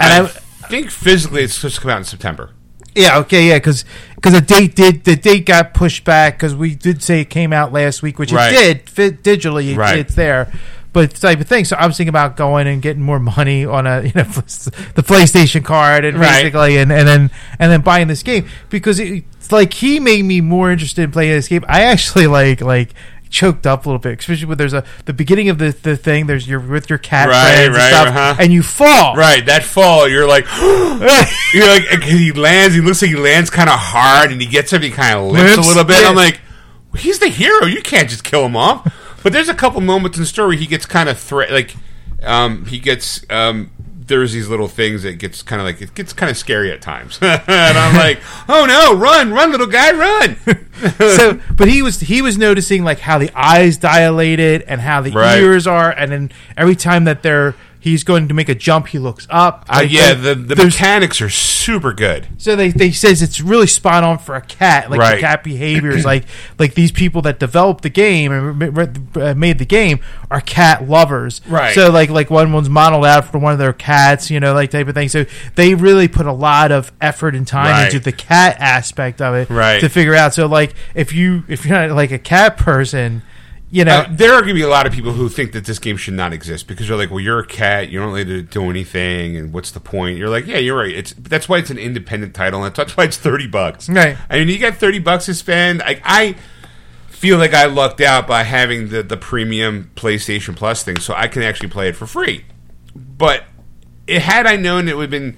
And 0.00 0.12
I 0.12 0.24
I, 0.24 0.26
think 0.68 0.90
physically 0.90 1.42
it's 1.42 1.54
supposed 1.54 1.76
to 1.76 1.80
come 1.80 1.90
out 1.90 1.98
in 1.98 2.04
September. 2.04 2.50
yeah, 2.94 3.18
okay, 3.18 3.48
yeah, 3.48 3.56
because 3.56 3.84
the 4.22 4.40
date 4.40 4.74
did 4.74 5.04
the 5.04 5.16
date 5.16 5.46
got 5.46 5.74
pushed 5.74 6.04
back 6.04 6.34
because 6.36 6.54
we 6.54 6.74
did 6.74 7.02
say 7.02 7.20
it 7.20 7.30
came 7.30 7.52
out 7.52 7.72
last 7.72 8.02
week, 8.02 8.18
which 8.18 8.32
Right. 8.32 8.52
it 8.52 8.56
did 8.56 8.90
fit 8.90 9.22
digitally. 9.22 9.72
It, 9.72 9.76
Right. 9.76 9.98
It's 9.98 10.14
there, 10.14 10.52
but 10.92 11.14
type 11.14 11.40
of 11.40 11.46
thing. 11.46 11.64
So 11.64 11.76
I 11.76 11.86
was 11.86 11.96
thinking 11.96 12.08
about 12.08 12.36
going 12.36 12.66
and 12.66 12.82
getting 12.82 13.02
more 13.02 13.20
money 13.20 13.64
on 13.64 13.86
a 13.86 14.02
you 14.04 14.12
know 14.14 14.24
the 14.24 15.02
PlayStation 15.04 15.64
card 15.64 16.04
and 16.04 16.18
Right. 16.18 16.42
basically 16.42 16.78
and, 16.78 16.90
and 16.92 17.06
then 17.06 17.30
and 17.58 17.70
then 17.70 17.80
buying 17.82 18.08
this 18.08 18.22
game 18.22 18.46
because 18.70 18.98
it, 18.98 19.24
it's 19.36 19.52
like 19.52 19.72
he 19.74 20.00
made 20.00 20.24
me 20.24 20.40
more 20.40 20.70
interested 20.70 21.02
in 21.02 21.10
playing 21.12 21.32
this 21.32 21.48
game. 21.48 21.64
I 21.68 21.82
actually 21.84 22.26
like 22.40 22.60
like. 22.60 22.94
Choked 23.30 23.66
up 23.66 23.84
a 23.84 23.88
little 23.88 23.98
bit, 23.98 24.18
especially 24.18 24.46
when 24.46 24.58
there's 24.58 24.72
a 24.72 24.84
the 25.04 25.12
beginning 25.12 25.48
of 25.50 25.58
the, 25.58 25.70
the 25.82 25.96
thing. 25.96 26.26
There's 26.26 26.48
your 26.48 26.60
with 26.60 26.88
your 26.88 26.98
cat 26.98 27.28
Right, 27.28 27.54
friends 27.54 27.76
right, 27.76 27.82
and 27.82 27.92
stuff, 27.92 28.08
uh-huh. 28.08 28.36
and 28.42 28.52
you 28.52 28.62
fall. 28.62 29.16
Right, 29.16 29.44
that 29.46 29.62
fall, 29.64 30.08
you're 30.08 30.26
like, 30.26 30.46
you're 31.52 31.66
like, 31.68 32.02
he 32.04 32.32
lands. 32.32 32.74
He 32.74 32.80
looks 32.80 33.02
like 33.02 33.10
he 33.10 33.16
lands 33.16 33.50
kind 33.50 33.68
of 33.68 33.78
hard, 33.78 34.32
and 34.32 34.40
he 34.40 34.46
gets 34.46 34.72
up. 34.72 34.82
He 34.82 34.90
kind 34.90 35.18
of 35.18 35.30
Limps, 35.32 35.56
a 35.56 35.60
little 35.60 35.84
bit. 35.84 36.00
yeah. 36.02 36.08
I'm 36.08 36.16
like, 36.16 36.40
well, 36.92 37.02
he's 37.02 37.18
the 37.18 37.28
hero. 37.28 37.66
You 37.66 37.82
can't 37.82 38.08
just 38.08 38.24
kill 38.24 38.46
him 38.46 38.56
off. 38.56 38.92
But 39.22 39.32
there's 39.32 39.48
a 39.48 39.54
couple 39.54 39.80
moments 39.80 40.16
in 40.16 40.22
the 40.22 40.26
story 40.26 40.56
he 40.56 40.66
gets 40.66 40.86
kind 40.86 41.08
of 41.08 41.18
threat. 41.18 41.50
Like, 41.50 41.74
um, 42.22 42.64
he 42.66 42.78
gets 42.78 43.24
um, 43.30 43.70
there's 44.08 44.32
these 44.32 44.48
little 44.48 44.68
things 44.68 45.02
that 45.04 45.14
gets 45.18 45.42
kind 45.42 45.60
of 45.60 45.66
like 45.66 45.80
it 45.80 45.94
gets 45.94 46.12
kind 46.12 46.30
of 46.30 46.36
scary 46.36 46.72
at 46.72 46.80
times, 46.82 47.18
and 47.22 47.42
I'm 47.78 47.94
like, 47.94 48.20
oh 48.48 48.66
no, 48.66 48.94
run, 48.98 49.32
run, 49.32 49.50
little 49.52 49.66
guy, 49.66 49.92
run. 49.92 50.36
so 50.98 51.40
but 51.56 51.68
he 51.68 51.82
was 51.82 52.00
he 52.00 52.22
was 52.22 52.36
noticing 52.38 52.84
like 52.84 53.00
how 53.00 53.18
the 53.18 53.30
eyes 53.34 53.76
dilated 53.78 54.62
and 54.62 54.80
how 54.80 55.00
the 55.00 55.10
Right. 55.12 55.38
ears 55.40 55.66
are 55.66 55.90
and 55.90 56.10
then 56.12 56.30
every 56.56 56.76
time 56.76 57.04
that 57.04 57.22
they're 57.22 57.54
he's 57.80 58.02
going 58.04 58.28
to 58.28 58.34
make 58.34 58.48
a 58.48 58.54
jump 58.54 58.88
he 58.88 58.98
looks 58.98 59.26
up 59.30 59.64
Uh, 59.68 59.76
Like, 59.78 59.90
yeah, 59.92 60.14
the 60.14 60.34
the 60.34 60.54
there's- 60.54 60.74
mechanics 60.74 61.20
are 61.20 61.28
super 61.30 61.92
good. 61.92 62.26
so 62.38 62.56
they, 62.56 62.70
they 62.70 62.90
says 62.90 63.22
it's 63.22 63.40
really 63.40 63.66
spot 63.66 64.02
on 64.04 64.18
for 64.18 64.34
a 64.34 64.40
cat 64.40 64.90
like 64.90 64.98
Right. 65.00 65.14
the 65.16 65.20
cat 65.20 65.44
behaviors 65.44 66.04
like 66.12 66.24
like 66.58 66.74
these 66.74 66.90
people 66.92 67.22
that 67.22 67.38
developed 67.38 67.82
the 67.82 67.90
game 67.90 68.32
and 68.32 69.16
uh, 69.16 69.34
made 69.34 69.58
the 69.58 69.64
game 69.66 70.00
are 70.30 70.40
cat 70.40 70.88
lovers 70.88 71.40
Right. 71.46 71.74
so 71.74 71.90
like 71.90 72.10
like 72.10 72.30
one 72.30 72.52
one's 72.52 72.68
modeled 72.68 73.04
out 73.06 73.26
for 73.30 73.38
one 73.38 73.52
of 73.52 73.58
their 73.58 73.72
cats 73.72 74.30
you 74.30 74.40
know 74.40 74.54
like 74.54 74.70
type 74.70 74.88
of 74.88 74.94
thing 74.94 75.08
so 75.08 75.24
they 75.54 75.74
really 75.74 76.08
put 76.08 76.26
a 76.26 76.32
lot 76.32 76.72
of 76.72 76.90
effort 77.00 77.34
and 77.34 77.46
time 77.46 77.66
Right. 77.70 77.84
into 77.86 78.00
the 78.00 78.12
cat 78.12 78.56
aspect 78.60 79.20
of 79.20 79.34
it 79.34 79.50
Right. 79.50 79.80
to 79.80 79.88
figure 79.88 80.14
out 80.14 80.34
so 80.34 80.46
like 80.46 80.74
if 80.94 81.12
you 81.12 81.44
if 81.48 81.64
you're 81.66 81.78
not 81.88 81.94
like 81.94 82.10
a 82.12 82.18
cat 82.18 82.56
person 82.56 83.22
you 83.70 83.84
know 83.84 84.00
Uh, 84.00 84.06
there 84.10 84.32
are 84.32 84.40
going 84.40 84.48
to 84.48 84.54
be 84.54 84.62
a 84.62 84.68
lot 84.68 84.86
of 84.86 84.92
people 84.92 85.12
who 85.12 85.28
think 85.28 85.52
that 85.52 85.64
this 85.64 85.78
game 85.78 85.96
should 85.96 86.14
not 86.14 86.32
exist 86.32 86.66
because 86.66 86.88
you're 86.88 86.96
like, 86.98 87.10
well, 87.10 87.20
you're 87.20 87.40
a 87.40 87.46
cat, 87.46 87.90
you 87.90 87.98
don't 87.98 88.14
need 88.14 88.26
to 88.26 88.42
do 88.42 88.70
anything, 88.70 89.36
and 89.36 89.52
what's 89.52 89.70
the 89.70 89.80
point? 89.80 90.16
You're 90.16 90.30
like, 90.30 90.46
yeah, 90.46 90.58
you're 90.58 90.78
right. 90.78 90.94
It's 90.94 91.12
that's 91.12 91.48
why 91.48 91.58
it's 91.58 91.70
an 91.70 91.78
independent 91.78 92.34
title, 92.34 92.64
and 92.64 92.74
that's 92.74 92.96
why 92.96 93.04
it's 93.04 93.16
thirty 93.16 93.46
bucks. 93.46 93.88
Right. 93.88 94.16
I 94.30 94.38
mean, 94.38 94.48
you 94.48 94.58
got 94.58 94.76
thirty 94.76 94.98
bucks 94.98 95.26
to 95.26 95.34
spend. 95.34 95.82
I, 95.82 96.00
I 96.04 96.36
feel 97.08 97.36
like 97.36 97.52
I 97.52 97.66
lucked 97.66 98.00
out 98.00 98.26
by 98.26 98.44
having 98.44 98.88
the 98.88 99.02
the 99.02 99.16
premium 99.16 99.90
PlayStation 99.96 100.56
Plus 100.56 100.82
thing, 100.82 100.98
so 100.98 101.14
I 101.14 101.28
can 101.28 101.42
actually 101.42 101.68
play 101.68 101.88
it 101.88 101.96
for 101.96 102.06
free. 102.06 102.44
But 102.94 103.44
it, 104.06 104.22
had 104.22 104.46
I 104.46 104.56
known 104.56 104.88
it 104.88 104.96
would 104.96 105.10
have 105.12 105.22
been 105.22 105.36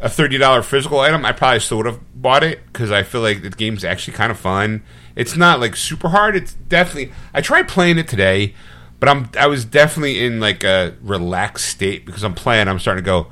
a 0.00 0.08
thirty 0.08 0.38
dollar 0.38 0.62
physical 0.62 1.00
item, 1.00 1.24
I 1.24 1.32
probably 1.32 1.60
still 1.60 1.78
would 1.78 1.86
have 1.86 2.00
bought 2.14 2.42
it 2.42 2.60
because 2.66 2.90
I 2.90 3.04
feel 3.04 3.20
like 3.20 3.42
the 3.42 3.50
game's 3.50 3.84
actually 3.84 4.14
kind 4.14 4.30
of 4.30 4.38
fun. 4.38 4.82
It's 5.20 5.36
not 5.36 5.60
like 5.60 5.76
super 5.76 6.08
hard. 6.08 6.34
It's 6.34 6.54
definitely. 6.54 7.12
I 7.34 7.40
tried 7.42 7.68
playing 7.68 7.98
it 7.98 8.08
today, 8.08 8.54
but 8.98 9.08
I'm 9.08 9.28
I 9.38 9.46
was 9.48 9.64
definitely 9.66 10.24
in 10.24 10.40
like 10.40 10.64
a 10.64 10.94
relaxed 11.02 11.68
state 11.68 12.06
because 12.06 12.22
I'm 12.22 12.34
playing. 12.34 12.68
I'm 12.68 12.78
starting 12.78 13.04
to 13.04 13.06
go. 13.06 13.22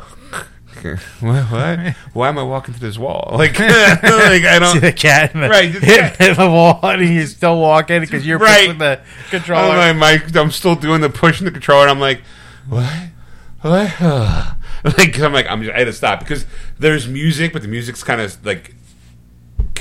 what? 1.20 1.44
what? 1.50 1.94
Why 2.12 2.28
am 2.28 2.38
I 2.38 2.42
walking 2.42 2.74
through 2.74 2.86
this 2.88 2.98
wall? 2.98 3.30
Like, 3.38 3.58
like 3.58 4.44
I 4.44 4.58
don't 4.60 4.74
see 4.74 4.78
the 4.80 4.92
cat 4.92 5.34
in 5.34 5.40
the, 5.40 5.48
Right, 5.48 5.70
hit, 5.70 5.82
cat. 5.82 6.16
hit 6.18 6.36
the 6.36 6.48
wall 6.48 6.78
and 6.82 7.02
he's 7.02 7.34
still 7.34 7.58
walking 7.58 8.00
because 8.00 8.26
you're 8.26 8.38
Right. 8.38 8.66
pushing 8.66 8.78
the 8.78 9.00
controller. 9.30 9.74
I'm, 9.74 9.98
like, 9.98 10.36
I'm 10.36 10.50
still 10.50 10.74
doing 10.76 11.00
the 11.00 11.10
pushing 11.10 11.46
the 11.46 11.50
controller. 11.50 11.82
And 11.82 11.90
I'm 11.90 12.00
like, 12.00 12.20
what? 12.68 12.92
uh, 13.64 14.52
like 14.84 15.18
I'm 15.18 15.32
like 15.32 15.46
I'm 15.48 15.62
I 15.62 15.78
had 15.78 15.84
to 15.86 15.92
stop 15.92 16.20
because 16.20 16.46
there's 16.78 17.08
music, 17.08 17.52
but 17.52 17.62
the 17.62 17.68
music's 17.68 18.04
kind 18.04 18.20
of 18.20 18.44
like 18.44 18.74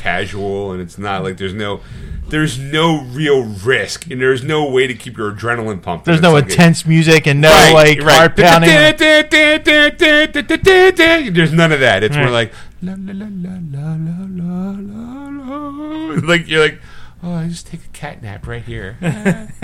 casual 0.08 0.72
and 0.72 0.82
it's 0.82 0.98
not 0.98 1.22
like 1.22 1.36
there's 1.38 1.54
no 1.54 1.82
there's 2.30 2.58
no 2.58 3.04
real 3.04 3.44
risk 3.44 4.10
and 4.10 4.22
there's 4.22 4.42
no 4.44 4.70
way 4.70 4.88
to 4.88 4.94
keep 4.94 5.18
your 5.18 5.32
adrenaline 5.34 5.82
pumped. 5.82 6.06
There's 6.06 6.22
no 6.22 6.36
intense 6.38 6.86
music 6.86 7.28
and 7.28 7.42
no 7.42 7.50
Right, 7.50 7.74
like 7.74 8.00
right. 8.02 8.18
heart 8.18 8.38
pounding. 8.38 8.70
There's 11.34 11.54
none 11.54 11.72
of 11.72 11.80
that. 11.82 12.04
It's 12.04 12.16
more 12.16 12.30
like 12.30 12.54
la 12.82 12.94
la 12.98 13.14
la 13.14 13.28
la 13.30 13.58
la 13.72 13.96
la 13.96 14.26
la 14.28 14.76
la 14.78 15.30
la. 15.30 16.22
Like 16.28 16.48
you're 16.48 16.62
like, 16.62 16.80
oh, 17.24 17.34
I 17.34 17.48
just 17.48 17.68
take 17.68 17.86
a 17.86 17.90
cat 17.90 18.22
nap 18.22 18.48
right 18.48 18.64
here. 18.64 18.98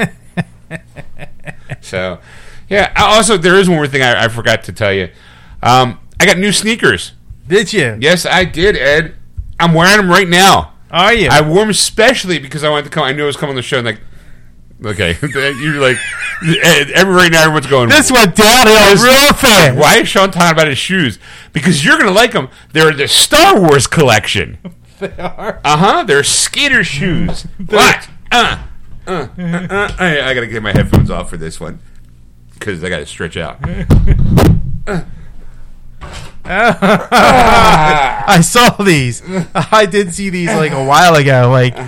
so, 1.82 2.20
yeah. 2.70 2.94
Also, 2.96 3.38
there 3.38 3.56
is 3.56 3.68
one 3.68 3.78
more 3.78 3.88
thing 3.88 4.02
I, 4.02 4.26
I 4.26 4.28
forgot 4.28 4.64
to 4.66 4.74
tell 4.74 4.94
you. 4.94 5.10
Um, 5.62 6.00
I 6.20 6.26
got 6.26 6.38
new 6.38 6.52
sneakers. 6.52 7.14
Did 7.48 7.74
you? 7.74 7.98
Yes, 8.00 8.26
I 8.26 8.46
did, 8.46 8.78
Ed. 8.78 9.16
I'm 9.64 9.74
wearing 9.74 9.96
them 9.98 10.10
right 10.10 10.28
now. 10.28 10.74
Are 10.92 11.14
you? 11.14 11.30
I 11.32 11.42
wore 11.42 11.62
them 11.62 11.70
especially 11.70 12.38
because 12.38 12.64
I 12.66 12.70
wanted 12.70 12.84
to 12.84 12.90
come. 12.92 13.04
I 13.04 13.14
knew 13.14 13.24
I 13.24 13.28
was 13.28 13.38
coming 13.38 13.52
on 13.52 13.56
the 13.56 13.62
show. 13.62 13.78
And 13.78 13.86
like, 13.86 14.02
okay, 14.86 15.18
you're 15.34 15.80
like, 15.82 15.98
every 16.94 17.14
right 17.14 17.32
now 17.32 17.44
everyone's 17.44 17.68
going. 17.68 17.88
this 17.90 18.12
went 18.12 18.36
downhill 18.36 19.04
real 19.04 19.34
fast. 19.34 19.78
Why 19.78 20.00
is 20.00 20.10
Sean 20.10 20.32
talking 20.32 20.52
about 20.52 20.68
his 20.68 20.78
shoes? 20.78 21.18
Because 21.54 21.86
you're 21.86 21.98
gonna 21.98 22.12
like 22.12 22.34
them. 22.34 22.50
They're 22.74 22.92
the 22.92 23.08
Star 23.08 23.60
Wars 23.60 23.88
collection. 23.88 24.58
They 25.00 25.12
are. 25.18 25.60
Uh 25.66 25.78
huh. 25.78 26.04
They're 26.04 26.24
skater 26.24 26.82
shoes. 26.84 27.46
what? 27.66 28.08
Uh, 28.32 28.64
uh, 29.06 29.28
uh, 29.38 29.42
uh. 29.42 29.96
I, 30.00 30.22
I 30.22 30.34
gotta 30.34 30.48
get 30.48 30.64
my 30.64 30.72
headphones 30.72 31.10
off 31.10 31.30
for 31.30 31.36
this 31.36 31.60
one 31.60 31.80
because 32.54 32.82
I 32.84 32.90
gotta 32.90 33.06
stretch 33.06 33.36
out. 33.36 33.60
I 36.46 38.42
saw 38.44 38.72
these. 38.84 39.22
I 39.56 39.86
did 39.86 40.14
see 40.14 40.30
these 40.30 40.50
like 40.50 40.72
a 40.72 40.84
while 40.84 41.16
ago. 41.16 41.50
Like, 41.50 41.74
Look 41.78 41.88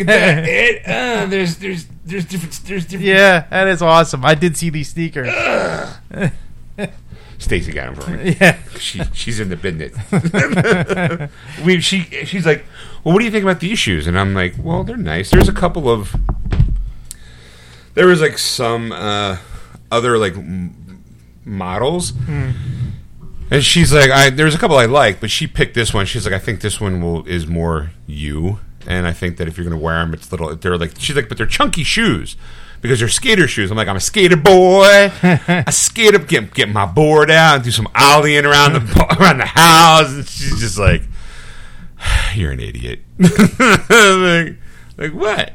at 0.00 0.06
that. 0.06 0.44
It, 0.48 0.82
uh, 0.86 1.26
there's 1.26 1.56
there's 1.56 1.86
there's 2.04 2.24
different 2.24 2.60
there's 2.64 2.84
different. 2.84 3.04
yeah, 3.06 3.46
that 3.50 3.68
is 3.68 3.82
awesome. 3.82 4.24
I 4.24 4.34
did 4.34 4.56
see 4.56 4.70
these 4.70 4.88
sneakers. 4.88 5.28
Stacy 7.38 7.72
got 7.72 7.94
them 7.94 8.02
for 8.02 8.10
me. 8.12 8.36
Yeah. 8.40 8.56
She 8.78 9.02
she's 9.12 9.38
in 9.40 9.50
the 9.50 9.56
business. 9.56 9.92
we 11.64 11.80
she 11.82 12.00
she's 12.24 12.46
like, 12.46 12.64
well, 13.04 13.12
what 13.12 13.18
do 13.20 13.26
you 13.26 13.30
think 13.30 13.42
about 13.42 13.60
these 13.60 13.78
shoes? 13.78 14.06
And 14.06 14.18
I'm 14.18 14.32
like, 14.34 14.54
well, 14.58 14.82
they're 14.84 14.96
nice. 14.96 15.30
There's 15.30 15.48
a 15.48 15.52
couple 15.52 15.88
of 15.90 16.16
there 17.94 18.06
was 18.06 18.20
like 18.22 18.38
some 18.38 18.92
uh, 18.92 19.36
other 19.92 20.16
like 20.16 20.34
m- 20.36 21.02
models. 21.44 22.14
And 23.50 23.64
she's 23.64 23.92
like, 23.92 24.10
I 24.10 24.30
there's 24.30 24.54
a 24.54 24.58
couple 24.58 24.76
I 24.76 24.86
like, 24.86 25.20
but 25.20 25.30
she 25.30 25.46
picked 25.46 25.74
this 25.74 25.94
one. 25.94 26.06
She's 26.06 26.24
like, 26.24 26.34
I 26.34 26.38
think 26.38 26.60
this 26.60 26.80
one 26.80 27.00
will 27.00 27.26
is 27.26 27.46
more 27.46 27.92
you, 28.06 28.58
and 28.86 29.06
I 29.06 29.12
think 29.12 29.36
that 29.36 29.48
if 29.48 29.56
you're 29.56 29.64
gonna 29.64 29.80
wear 29.80 29.96
them, 29.96 30.14
it's 30.14 30.30
little. 30.32 30.54
They're 30.56 30.76
like, 30.76 30.94
she's 30.98 31.14
like, 31.14 31.28
but 31.28 31.38
they're 31.38 31.46
chunky 31.46 31.84
shoes 31.84 32.36
because 32.80 32.98
they're 32.98 33.08
skater 33.08 33.46
shoes. 33.48 33.70
I'm 33.70 33.76
like, 33.76 33.88
I'm 33.88 33.96
a 33.96 34.00
skater 34.00 34.36
boy. 34.36 35.12
I 35.22 35.70
skate 35.70 36.14
up, 36.14 36.26
get 36.28 36.54
get 36.54 36.68
my 36.68 36.86
board 36.86 37.30
out, 37.30 37.56
and 37.56 37.64
do 37.64 37.70
some 37.70 37.86
ollieing 37.94 38.44
around 38.44 38.74
the 38.74 39.16
around 39.20 39.38
the 39.38 39.46
house. 39.46 40.12
And 40.12 40.26
she's 40.26 40.60
just 40.60 40.78
like, 40.78 41.02
you're 42.34 42.52
an 42.52 42.60
idiot. 42.60 43.00
like, 43.18 44.56
like 44.96 45.12
what? 45.12 45.52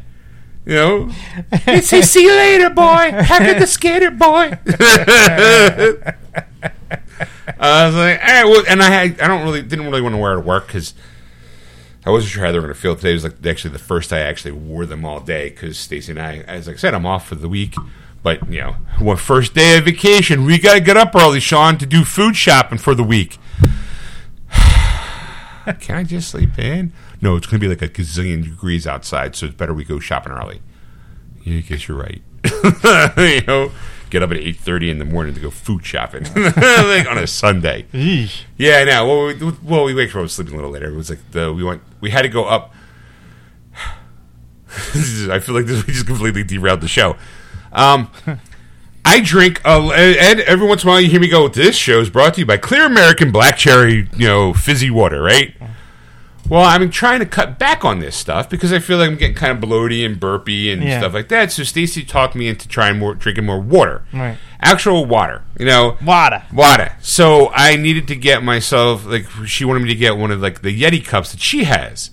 You 0.66 0.76
know, 0.76 1.12
it 1.52 1.84
says 1.86 2.12
"See 2.12 2.24
you 2.24 2.32
later, 2.32 2.70
boy." 2.70 3.12
Happy 3.12 3.60
the 3.60 3.66
skater 3.66 4.12
boy. 4.12 4.60
I 7.60 7.86
was 7.86 7.96
like, 7.96 8.20
all 8.22 8.28
right, 8.28 8.46
well, 8.46 8.64
and 8.68 8.82
I 8.82 8.90
had, 8.90 9.22
I 9.22 9.28
don't 9.28 9.44
really 9.44 9.62
didn't 9.62 9.86
really 9.86 10.02
want 10.02 10.14
to 10.14 10.20
wear 10.20 10.34
it 10.34 10.42
to 10.42 10.48
work 10.48 10.68
because 10.68 10.94
I 12.06 12.10
wasn't 12.10 12.32
sure 12.32 12.46
how 12.46 12.52
they 12.52 12.58
were 12.58 12.66
going 12.66 12.74
to 12.74 12.80
feel. 12.80 12.96
Today 12.96 13.14
was 13.14 13.24
like 13.24 13.46
actually 13.46 13.72
the 13.72 13.80
first 13.80 14.12
I 14.12 14.20
actually 14.20 14.54
wore 14.54 14.86
them 14.86 15.06
all 15.06 15.20
day 15.20 15.50
because 15.50 15.78
Stacy 15.78 16.12
and 16.12 16.22
I, 16.22 16.38
as 16.40 16.68
I 16.68 16.76
said, 16.76 16.94
I'm 16.94 17.06
off 17.06 17.28
for 17.28 17.36
the 17.36 17.50
week. 17.50 17.76
But 18.24 18.48
you 18.52 18.62
know, 18.62 19.16
first 19.16 19.54
day 19.54 19.78
of 19.78 19.86
vacation, 19.86 20.46
we 20.46 20.60
got 20.60 20.74
to 20.74 20.80
get 20.80 20.98
up 20.98 21.16
early, 21.16 21.40
Sean, 21.40 21.78
to 21.78 21.86
do 21.86 22.04
food 22.04 22.36
shopping 22.36 22.78
for 22.78 22.94
the 22.94 23.04
week. 23.04 23.38
Can 25.80 25.96
I 25.96 26.04
just 26.04 26.30
sleep 26.30 26.58
in? 26.58 26.94
No, 27.22 27.36
it's 27.36 27.48
going 27.48 27.60
to 27.60 27.64
be 27.64 27.70
like 27.70 27.82
a 27.82 27.88
gazillion 27.88 28.44
degrees 28.44 28.88
outside, 28.88 29.36
so 29.36 29.48
it's 29.48 29.56
better 29.56 29.74
we 29.74 29.84
go 29.84 30.00
shopping 30.00 30.34
early. 30.34 30.62
Yeah, 31.44 31.58
I 31.58 31.62
guess 31.62 31.88
you're 31.88 31.98
right. 31.98 32.22
you 33.18 33.42
know, 33.46 33.72
get 34.12 34.22
up 34.22 34.30
at 34.32 34.38
eight 34.38 34.58
thirty 34.58 34.90
in 34.92 35.00
the 35.00 35.06
morning 35.06 35.34
to 35.34 35.40
go 35.40 35.50
food 35.50 35.84
shopping 35.86 36.24
like 36.36 37.10
on 37.10 37.18
a 37.18 37.26
Sunday. 37.26 37.86
Yeah, 38.58 38.78
I 38.78 38.84
know. 38.84 39.08
Well, 39.08 39.26
we, 39.28 39.58
well, 39.64 39.84
we 39.86 39.94
waked 39.96 40.16
up 40.16 40.30
sleeping 40.30 40.54
a 40.54 40.58
little 40.58 40.72
later. 40.72 40.90
It 40.90 40.96
was 40.96 41.10
like 41.10 41.20
the 41.32 41.52
we 41.52 41.64
went. 41.64 41.82
We 42.02 42.12
had 42.12 42.22
to 42.24 42.30
go 42.30 42.46
up. 42.46 42.74
Is- 44.94 45.30
I 45.30 45.40
feel 45.40 45.56
like 45.56 45.66
this 45.66 45.86
we 45.86 45.94
just 45.94 46.06
completely 46.08 46.44
derailed 46.44 46.82
the 46.82 46.88
show. 46.88 47.18
Um, 47.72 48.10
I 49.04 49.20
drink. 49.22 49.62
Uh, 49.66 49.92
and 49.92 50.40
every 50.42 50.68
once 50.68 50.84
in 50.84 50.90
a 50.90 50.92
while, 50.92 51.02
you 51.02 51.10
hear 51.10 51.20
me 51.20 51.28
go. 51.30 51.48
This 51.48 51.76
show 51.76 52.00
is 52.00 52.10
brought 52.10 52.36
to 52.36 52.42
you 52.42 52.46
by 52.46 52.58
Clear 52.58 52.86
American 52.86 53.32
Black 53.32 53.58
Cherry, 53.58 54.08
you 54.16 54.28
know, 54.28 54.54
fizzy 54.54 54.90
water, 54.92 55.22
right? 55.22 55.54
Well, 56.50 56.64
I'm 56.64 56.90
trying 56.90 57.20
to 57.20 57.26
cut 57.26 57.58
back 57.60 57.86
on 57.86 58.00
this 58.00 58.16
stuff 58.16 58.50
because 58.50 58.74
I 58.74 58.80
feel 58.80 58.98
like 58.98 59.10
I'm 59.10 59.16
getting 59.16 59.36
kind 59.36 59.52
of 59.52 59.70
bloaty 59.70 60.06
and 60.06 60.20
burpy 60.20 60.72
and 60.74 60.84
Yeah. 60.84 61.00
stuff 61.00 61.14
like 61.14 61.30
that. 61.30 61.52
So 61.52 61.64
Stacy 61.64 62.04
talked 62.04 62.36
me 62.36 62.48
into 62.50 62.68
trying 62.68 63.00
more, 63.00 63.14
drinking 63.16 63.46
more 63.46 63.60
water, 63.60 64.04
Right. 64.12 64.38
actual 64.62 65.06
water. 65.06 65.44
You 65.58 65.66
know, 65.66 65.98
Wada. 66.04 66.44
water. 66.52 66.94
So 67.02 67.52
I 67.54 67.78
needed 67.78 68.08
to 68.10 68.16
get 68.16 68.44
myself 68.44 69.06
like 69.06 69.28
she 69.46 69.64
wanted 69.64 69.84
me 69.84 69.90
to 69.90 69.96
get 69.96 70.18
one 70.18 70.32
of 70.32 70.42
like 70.42 70.62
the 70.62 70.78
Yeti 70.78 71.06
cups 71.06 71.32
that 71.32 71.40
she 71.40 71.64
has. 71.66 72.10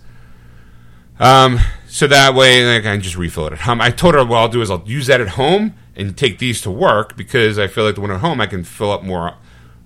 Um, 1.18 1.58
so 1.88 2.06
that 2.06 2.34
way 2.34 2.64
like, 2.64 2.86
I 2.86 2.92
can 2.92 3.00
just 3.00 3.16
refill 3.16 3.46
it 3.48 3.52
at 3.54 3.60
home. 3.60 3.80
I 3.80 3.90
told 3.90 4.14
her 4.14 4.24
what 4.24 4.36
I'll 4.36 4.48
do 4.48 4.60
is 4.60 4.70
I'll 4.70 4.84
use 4.86 5.08
that 5.08 5.20
at 5.20 5.30
home 5.30 5.74
and 5.96 6.16
take 6.16 6.38
these 6.38 6.60
to 6.60 6.70
work 6.70 7.16
because 7.16 7.58
I 7.58 7.66
feel 7.66 7.84
like 7.84 7.96
the 7.96 8.00
one 8.02 8.12
at 8.12 8.20
home 8.20 8.40
I 8.40 8.46
can 8.46 8.62
fill 8.62 8.92
up 8.92 9.02
more. 9.02 9.34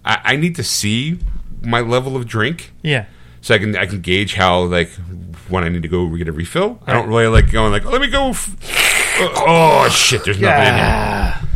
I, 0.05 0.18
I 0.24 0.36
need 0.36 0.57
to 0.57 0.62
see 0.64 1.20
my 1.62 1.80
level 1.80 2.16
of 2.16 2.26
drink 2.26 2.72
Yeah. 2.82 3.07
So 3.43 3.55
I 3.55 3.59
can 3.59 3.76
I 3.76 3.84
can 3.86 4.01
gauge 4.01 4.34
how 4.34 4.62
like 4.62 4.88
when 5.49 5.64
I 5.64 5.68
need 5.68 5.82
to 5.82 5.88
go 5.88 6.09
get 6.16 6.28
a 6.28 6.32
refill. 6.32 6.80
I 6.86 6.95
don't 6.95 7.09
really 7.09 7.26
like 7.26 7.51
going 7.53 7.70
like 7.72 7.84
let 7.84 8.01
me 8.01 8.09
go. 8.09 8.30
F- 8.30 8.57
oh 9.36 9.89
shit! 9.90 10.24
There's 10.24 10.40
nothing 10.40 10.69
in 10.69 10.74
here. 10.74 11.48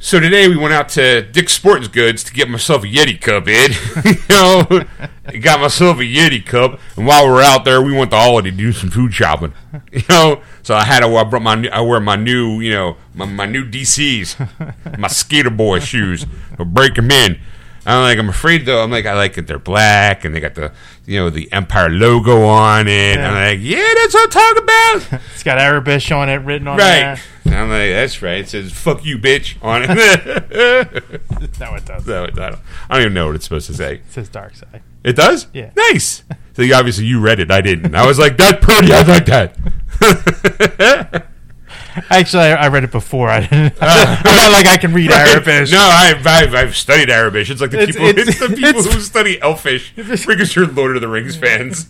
So 0.00 0.18
today 0.18 0.48
we 0.48 0.56
went 0.56 0.72
out 0.74 0.88
to 0.90 1.22
Dick's 1.22 1.52
Sporting 1.52 1.88
Goods 1.92 2.24
to 2.24 2.32
get 2.32 2.48
myself 2.48 2.82
a 2.82 2.86
Yeti 2.88 3.20
cup, 3.20 3.44
Ed. 3.46 3.70
you 4.04 4.14
know, 4.28 4.84
I 5.24 5.36
got 5.36 5.60
myself 5.60 5.98
a 5.98 6.02
Yeti 6.02 6.44
cup, 6.44 6.80
and 6.96 7.06
while 7.06 7.24
we 7.24 7.30
are 7.30 7.40
out 7.40 7.64
there, 7.64 7.80
we 7.80 7.92
went 7.96 8.10
to 8.10 8.16
Aldi 8.16 8.42
to 8.42 8.50
do 8.50 8.72
some 8.72 8.90
food 8.90 9.14
shopping. 9.14 9.52
You 9.92 10.02
know, 10.08 10.42
so 10.62 10.74
I 10.74 10.84
had 10.84 11.00
to. 11.00 11.16
I 11.16 11.24
brought 11.24 11.42
my. 11.42 11.54
new- 11.54 11.68
I 11.68 11.80
wear 11.82 12.00
my 12.00 12.16
new, 12.16 12.60
you 12.60 12.70
know, 12.72 12.96
my, 13.14 13.26
my 13.26 13.46
new 13.46 13.64
DCs, 13.64 14.98
my 14.98 15.08
skater 15.08 15.50
boy 15.50 15.80
shoes. 15.80 16.26
I'll 16.58 16.64
break 16.64 16.94
them 16.94 17.10
in. 17.10 17.38
I'm 17.84 18.02
like, 18.02 18.18
I'm 18.18 18.28
afraid 18.28 18.64
though. 18.66 18.82
I'm 18.82 18.90
like, 18.90 19.06
I 19.06 19.14
like 19.14 19.36
it. 19.38 19.46
They're 19.46 19.58
black, 19.58 20.24
and 20.24 20.34
they 20.34 20.40
got 20.40 20.54
the, 20.54 20.72
you 21.04 21.18
know, 21.18 21.30
the 21.30 21.50
Empire 21.52 21.88
logo 21.90 22.44
on 22.44 22.86
it. 22.86 23.16
Yeah. 23.16 23.28
I'm 23.28 23.34
like, 23.34 23.58
yeah, 23.60 23.86
that's 23.96 24.14
what 24.14 24.24
I'm 24.24 24.30
talking 24.30 24.62
about. 24.62 25.20
It's 25.34 25.42
got 25.42 25.58
Aurebesh 25.58 26.16
on 26.16 26.28
it 26.28 26.36
written 26.36 26.68
on 26.68 26.76
Right. 26.78 27.18
there. 27.44 27.58
I'm 27.60 27.68
like, 27.70 27.90
that's 27.90 28.22
right. 28.22 28.38
It 28.38 28.48
says 28.48 28.70
"fuck 28.72 29.04
you, 29.04 29.18
bitch" 29.18 29.56
on 29.62 29.82
it. 29.84 29.88
No, 31.60 31.74
it 31.74 31.84
does. 31.84 32.06
No, 32.06 32.24
I 32.24 32.26
don't, 32.28 32.38
I 32.88 32.94
don't 32.94 33.00
even 33.02 33.14
know 33.14 33.26
what 33.26 33.34
it's 33.36 33.44
supposed 33.44 33.66
to 33.66 33.74
say. 33.74 33.94
It 33.96 34.02
says 34.10 34.28
dark 34.28 34.54
side. 34.54 34.82
It 35.04 35.16
does. 35.16 35.46
Yeah. 35.52 35.70
Nice. 35.76 36.22
So 36.54 36.60
you, 36.60 36.74
obviously 36.74 37.06
you 37.06 37.18
read 37.18 37.40
it. 37.40 37.50
I 37.50 37.62
didn't. 37.62 37.94
I 37.94 38.06
was 38.06 38.18
like, 38.18 38.36
"That's 38.36 38.62
pretty. 38.62 38.92
I 38.92 39.00
like 39.00 39.24
that." 39.24 39.56
Actually, 42.10 42.44
I, 42.44 42.64
I 42.64 42.68
read 42.68 42.84
it 42.84 42.90
before. 42.92 43.28
I 43.28 43.40
didn't. 43.40 43.74
I'm 43.80 44.36
not 44.36 44.52
like 44.52 44.66
I 44.66 44.76
can 44.76 44.92
read 44.92 45.10
Aurebesh. 45.10 45.72
No, 45.72 45.80
I've, 45.80 46.26
I've 46.26 46.54
I've 46.54 46.76
studied 46.76 47.08
Aurebesh. 47.08 47.50
It's 47.50 47.60
like 47.60 47.70
the 47.70 47.80
It's- 47.82 47.96
people. 47.96 48.08
It's, 48.18 48.28
it's- 48.30 48.50
the 48.50 48.56
people 48.56 48.82
who 48.82 49.00
study 49.00 49.40
Elfish 49.40 49.92
because 49.96 50.54
you're 50.56 50.66
Lord 50.66 50.96
of 50.96 51.02
the 51.02 51.08
Rings 51.08 51.36
fans. 51.36 51.88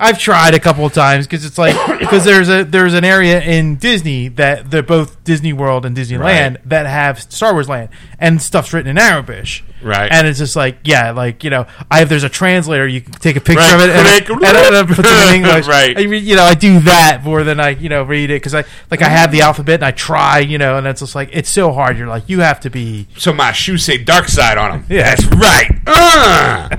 I've 0.00 0.18
tried 0.18 0.54
a 0.54 0.58
couple 0.60 0.86
of 0.86 0.92
times 0.92 1.26
because 1.26 1.44
it's 1.44 1.58
like 1.58 1.76
because 2.00 2.24
there's 2.24 2.48
a 2.48 2.64
there's 2.64 2.94
an 2.94 3.04
area 3.04 3.40
in 3.40 3.76
Disney 3.76 4.28
that 4.28 4.70
they're 4.70 4.82
both 4.82 5.22
Disney 5.24 5.52
World 5.52 5.84
and 5.84 5.96
Disneyland 5.96 6.20
Right. 6.54 6.68
that 6.68 6.86
have 6.86 7.20
Star 7.20 7.52
Wars 7.52 7.68
Land 7.68 7.90
and 8.18 8.40
stuff's 8.40 8.72
written 8.72 8.90
in 8.90 8.96
Aurebesh. 8.96 9.62
Right. 9.82 10.10
And 10.12 10.26
it's 10.26 10.38
just 10.38 10.56
like 10.56 10.78
yeah, 10.84 11.10
like 11.12 11.44
you 11.44 11.50
know, 11.50 11.66
I 11.90 12.00
have 12.00 12.08
there's 12.08 12.24
a 12.24 12.28
translator. 12.28 12.86
You 12.86 13.00
can 13.02 13.12
take 13.12 13.36
a 13.36 13.40
picture 13.40 13.60
Right, 13.60 13.74
of 13.74 13.80
it 13.82 13.90
and, 13.90 14.74
and, 14.74 14.88
puts 14.88 15.08
it 15.08 15.28
in 15.28 15.34
English. 15.44 15.66
Right. 15.66 15.96
I 15.96 16.00
you 16.00 16.36
know, 16.36 16.44
I 16.44 16.54
do 16.54 16.80
that 16.80 17.20
more 17.24 17.44
than 17.44 17.60
I 17.60 17.70
you 17.70 17.88
know 17.88 18.02
read 18.02 18.30
it 18.30 18.36
because 18.36 18.54
I 18.54 18.64
like 18.90 19.02
I 19.02 19.08
have 19.08 19.32
the 19.32 19.42
alphabet 19.42 19.76
and 19.76 19.84
I 19.84 19.90
try 19.90 20.38
you 20.40 20.58
know, 20.58 20.76
and 20.78 20.86
it's 20.86 21.00
just 21.00 21.14
like 21.14 21.30
it's 21.32 21.48
so 21.50 21.72
hard. 21.72 21.98
You're 21.98 22.08
like 22.08 22.28
you 22.28 22.40
have 22.40 22.60
to 22.60 22.70
be 22.70 23.06
so 23.18 23.32
my 23.32 23.52
shoes 23.52 23.84
say 23.84 23.98
dark 23.98 24.28
side 24.28 24.58
on 24.58 24.70
them. 24.70 24.86
Yeah. 24.88 25.14
That's 25.14 25.26
right. 25.26 25.80
Uh. 25.86 26.76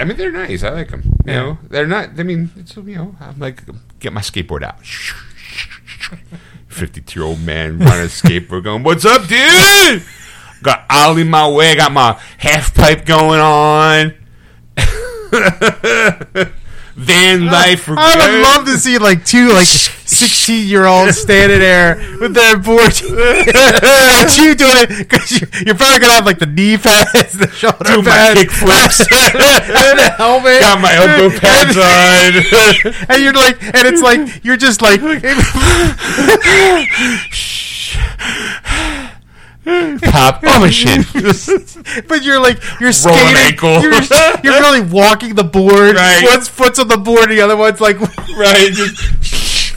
I 0.00 0.04
mean, 0.04 0.16
they're 0.16 0.32
nice. 0.32 0.62
I 0.62 0.70
like 0.70 0.90
them. 0.90 1.02
You 1.26 1.32
Yeah. 1.32 1.40
know, 1.42 1.58
they're 1.68 1.86
not. 1.86 2.18
I 2.18 2.22
mean, 2.22 2.50
it's 2.56 2.76
you 2.76 2.82
know, 2.96 3.14
I'm 3.20 3.38
like, 3.38 3.62
get 4.00 4.12
my 4.12 4.20
skateboard 4.20 4.62
out. 4.62 4.78
52 6.68 7.18
year 7.20 7.26
old 7.26 7.40
man 7.42 7.78
running 7.78 8.04
a 8.04 8.08
skateboard 8.08 8.64
going, 8.64 8.82
What's 8.82 9.04
up, 9.04 9.26
dude? 9.26 10.02
Got 10.62 10.84
Ollie 10.90 11.24
my 11.24 11.48
way, 11.48 11.74
got 11.76 11.92
my 11.92 12.18
half 12.38 12.74
pipe 12.74 13.04
going 13.04 13.40
on. 13.40 14.14
Van 16.98 17.46
life. 17.46 17.86
we're 17.86 17.94
I 17.96 18.16
would 18.16 18.42
love 18.42 18.64
to 18.66 18.76
see 18.76 18.98
like 18.98 19.24
two 19.24 19.48
like 19.50 19.66
sixteen 19.68 20.66
year 20.66 20.84
olds 20.84 21.16
standing 21.26 21.60
there 21.60 21.94
with 22.20 22.34
their 22.34 22.58
board. 22.58 22.92
What 24.18 24.36
you 24.36 24.54
doing? 24.56 24.86
Because 24.98 25.30
you're, 25.30 25.48
you're 25.64 25.74
probably 25.76 26.00
gonna 26.00 26.12
have 26.14 26.26
like 26.26 26.40
the 26.40 26.46
knee 26.46 26.76
pads, 26.76 27.34
the 27.34 27.48
shoulder 27.50 27.84
Do 27.84 28.02
my 28.02 28.10
pads, 28.10 28.40
kick 28.40 28.50
flips. 28.50 29.00
and 29.00 29.98
the 29.98 30.12
helmet. 30.18 30.60
Got 30.60 30.80
my 30.80 30.92
elbow 30.94 31.30
pads 31.38 31.76
on. 31.76 33.06
and 33.14 33.22
you're 33.22 33.32
like, 33.32 33.62
and 33.62 33.86
it's 33.86 34.02
like 34.02 34.44
you're 34.44 34.56
just 34.56 34.82
like, 34.82 35.00
Pop. 40.02 40.42
Oh, 40.48 40.60
my 40.60 40.70
shit. 40.70 41.04
but 42.08 42.22
you're 42.22 42.40
like 42.40 42.58
you're 42.80 42.90
Rolling 42.90 42.92
skating. 42.92 43.36
ankle. 43.36 43.80
You're, 43.82 43.92
you're 44.42 44.60
really 44.60 44.80
walking 44.80 45.34
the 45.34 45.44
board. 45.44 45.94
Right. 45.96 46.22
One's 46.24 46.48
foot's 46.48 46.78
on 46.78 46.88
the 46.88 46.96
board, 46.96 47.28
the 47.30 47.40
other 47.40 47.56
one's 47.56 47.80
like, 47.80 48.00
right? 48.36 48.70
Just 48.72 49.74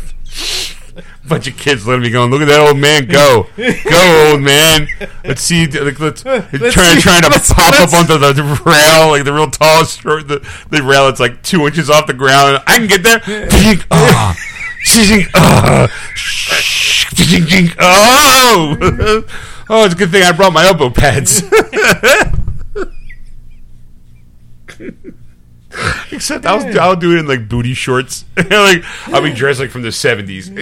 bunch 1.28 1.48
of 1.48 1.56
kids 1.56 1.88
letting 1.88 2.02
me 2.04 2.10
go. 2.10 2.26
Look 2.26 2.42
at 2.42 2.48
that 2.50 2.60
old 2.60 2.78
man 2.78 3.06
go, 3.06 3.48
go, 3.56 4.32
old 4.32 4.42
man. 4.42 4.88
Let's 5.24 5.42
see. 5.42 5.66
Like, 5.68 5.98
let's, 6.00 6.24
trying 6.24 6.42
see. 6.52 7.02
trying 7.02 7.22
to 7.22 7.30
Let's- 7.30 7.54
pop 7.54 7.72
let's- 7.72 7.94
up 7.94 8.00
onto 8.00 8.18
the 8.18 8.34
rail, 8.66 9.10
like 9.10 9.24
the 9.24 9.32
real 9.34 9.50
tall, 9.50 9.86
short, 9.86 10.28
the, 10.28 10.40
the 10.70 10.84
rail. 10.84 11.08
It's 11.08 11.20
like 11.22 11.42
two 11.44 11.66
inches 11.68 11.90
off 11.90 12.06
the 12.08 12.14
ground. 12.14 12.62
I 12.68 12.78
can 12.78 12.88
get 12.88 13.04
there. 13.04 13.20
Ding, 13.20 13.80
oh, 13.92 14.34
Ding, 14.94 15.26
oh, 15.36 15.88
Ding, 17.16 17.46
ding, 17.46 17.70
ah. 17.80 18.78
Ah. 18.82 19.48
Oh. 19.72 19.86
It's 19.86 19.94
a 19.96 19.98
good 19.98 20.12
thing 20.12 20.22
I 20.24 20.32
brought 20.32 20.54
my 20.54 20.66
elbow 20.68 20.90
pads. 20.92 21.42
Except 26.12 26.46
I'll, 26.46 26.80
I'll 26.80 26.96
do 26.98 27.16
it 27.16 27.20
in 27.20 27.28
like 27.28 27.48
booty 27.48 27.74
shorts. 27.74 28.26
like 28.38 28.84
I'll 29.08 29.22
be 29.22 29.34
dressed 29.34 29.60
like 29.60 29.70
from 29.70 29.84
the 29.84 29.92
seventies. 29.92 30.50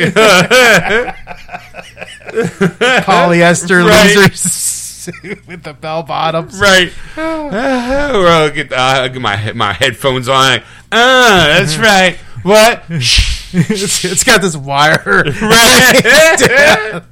polyester 3.08 3.84
Right. 3.88 4.16
losers 4.16 5.10
with 5.48 5.64
the 5.64 5.74
bell 5.74 6.04
bottoms. 6.04 6.60
right. 6.60 6.92
Uh, 7.18 8.24
I'll 8.28 8.52
get, 8.52 8.72
I'll 8.72 9.10
get 9.10 9.22
my 9.22 9.52
my 9.54 9.74
headphones 9.74 10.30
on. 10.30 10.62
Ah, 10.92 11.56
that's 11.58 11.78
right. 11.78 12.18
What? 12.44 12.84
it's, 12.90 14.06
it's 14.06 14.24
got 14.24 14.42
this 14.42 14.56
wire. 14.56 15.24
right. 15.42 17.04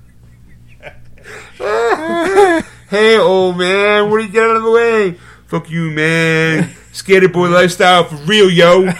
hey, 2.90 3.18
old 3.18 3.58
man, 3.58 4.12
what 4.12 4.18
are 4.18 4.20
you 4.20 4.28
getting 4.28 4.52
out 4.52 4.58
of 4.58 4.64
the 4.64 4.72
way? 4.72 5.18
Fuck 5.48 5.72
you, 5.72 5.90
man. 5.90 6.70
Skater 6.92 7.30
boy 7.30 7.50
lifestyle 7.50 8.04
for 8.04 8.16
real, 8.28 8.52
yo. 8.52 8.92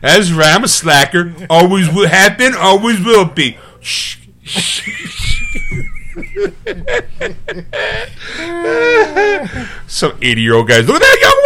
That's 0.00 0.30
right. 0.32 0.54
I'm 0.54 0.64
a 0.64 0.68
slacker. 0.68 1.34
Always 1.50 1.92
will 1.92 2.08
have 2.08 2.38
been. 2.38 2.54
Always 2.54 3.04
will 3.04 3.26
be. 3.26 3.58
Some 9.86 10.16
80 10.22 10.40
year 10.40 10.54
old 10.54 10.68
guys. 10.68 10.86
Look 10.86 10.96
at 10.96 11.02
that 11.02 11.18
young 11.20 11.36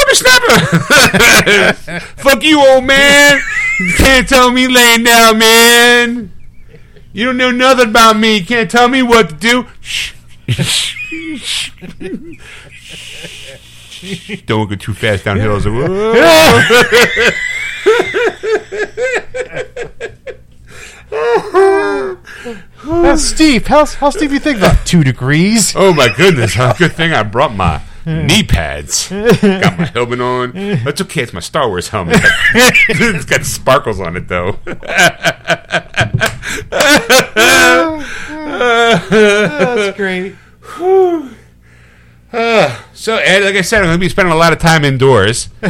whippersnapper. 1.73 2.03
Fuck 2.23 2.45
you, 2.45 2.61
old 2.61 2.85
man. 2.85 3.41
You 3.81 3.93
can't 3.97 4.29
tell 4.29 4.53
me 4.53 4.69
laying 4.69 5.03
down, 5.03 5.39
man. 5.39 6.33
You 7.13 7.27
don't 7.27 7.37
know 7.37 7.51
nothing 7.51 7.91
about 7.91 8.17
me. 8.17 8.39
You 8.39 8.47
can't 8.47 8.71
tell 8.71 8.89
me 8.89 9.03
what 9.03 9.31
to 9.31 9.35
do. 9.35 9.67
Shh. 9.81 10.15
Don't 14.47 14.69
go 14.69 14.77
too 14.77 14.95
fast 14.95 15.25
down 15.25 15.39
hills. 15.39 15.65
How 22.83 23.17
Steve? 23.17 23.67
How 23.67 23.85
how 23.87 24.11
Steve 24.11 24.33
you 24.33 24.39
think 24.39 24.59
about 24.59 24.87
two 24.87 25.03
degrees? 25.03 25.75
Oh 25.77 25.93
my 25.93 26.09
goodness! 26.17 26.55
Huh? 26.55 26.75
Good 26.79 26.93
thing 26.93 27.13
I 27.13 27.23
brought 27.25 27.55
my 27.55 27.83
knee 28.07 28.43
pads. 28.43 29.09
Got 29.11 29.79
my 29.79 29.87
helmet 29.87 30.21
on. 30.21 30.53
That's 30.53 31.01
okay. 31.03 31.23
It's 31.23 31.33
my 31.33 31.41
Star 31.41 31.69
Wars 31.69 31.89
helmet. 31.89 32.21
it's 32.55 33.25
got 33.25 33.45
sparkles 33.45 34.01
on 34.01 34.17
it 34.17 34.29
though. 34.29 34.59
That's 39.11 39.97
great. 39.97 40.35
So, 42.33 43.17
Ed, 43.17 43.43
like 43.45 43.57
I 43.57 43.63
said, 43.63 43.79
I'm 43.79 43.87
going 43.87 43.97
to 43.97 44.01
be 44.01 44.09
spending 44.09 44.33
a 44.33 44.37
lot 44.37 44.53
of 44.53 44.59
time 44.59 44.85
indoors. 44.85 45.49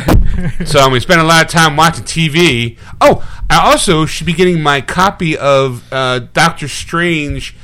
so 0.64 0.80
I'm 0.80 0.90
going 0.90 0.94
to 0.94 1.00
spend 1.00 1.20
a 1.20 1.24
lot 1.24 1.44
of 1.44 1.50
time 1.50 1.76
watching 1.76 2.04
TV. 2.04 2.76
Oh, 3.00 3.24
I 3.48 3.70
also 3.70 4.04
should 4.04 4.26
be 4.26 4.32
getting 4.32 4.60
my 4.60 4.80
copy 4.80 5.36
of 5.38 5.90
uh, 5.92 6.18
Doctor 6.32 6.66
Strange 6.68 7.54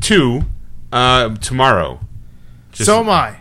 2 0.00 0.42
uh, 0.92 1.34
tomorrow. 1.36 2.00
Just- 2.72 2.86
so 2.86 3.00
am 3.00 3.10
I. 3.10 3.39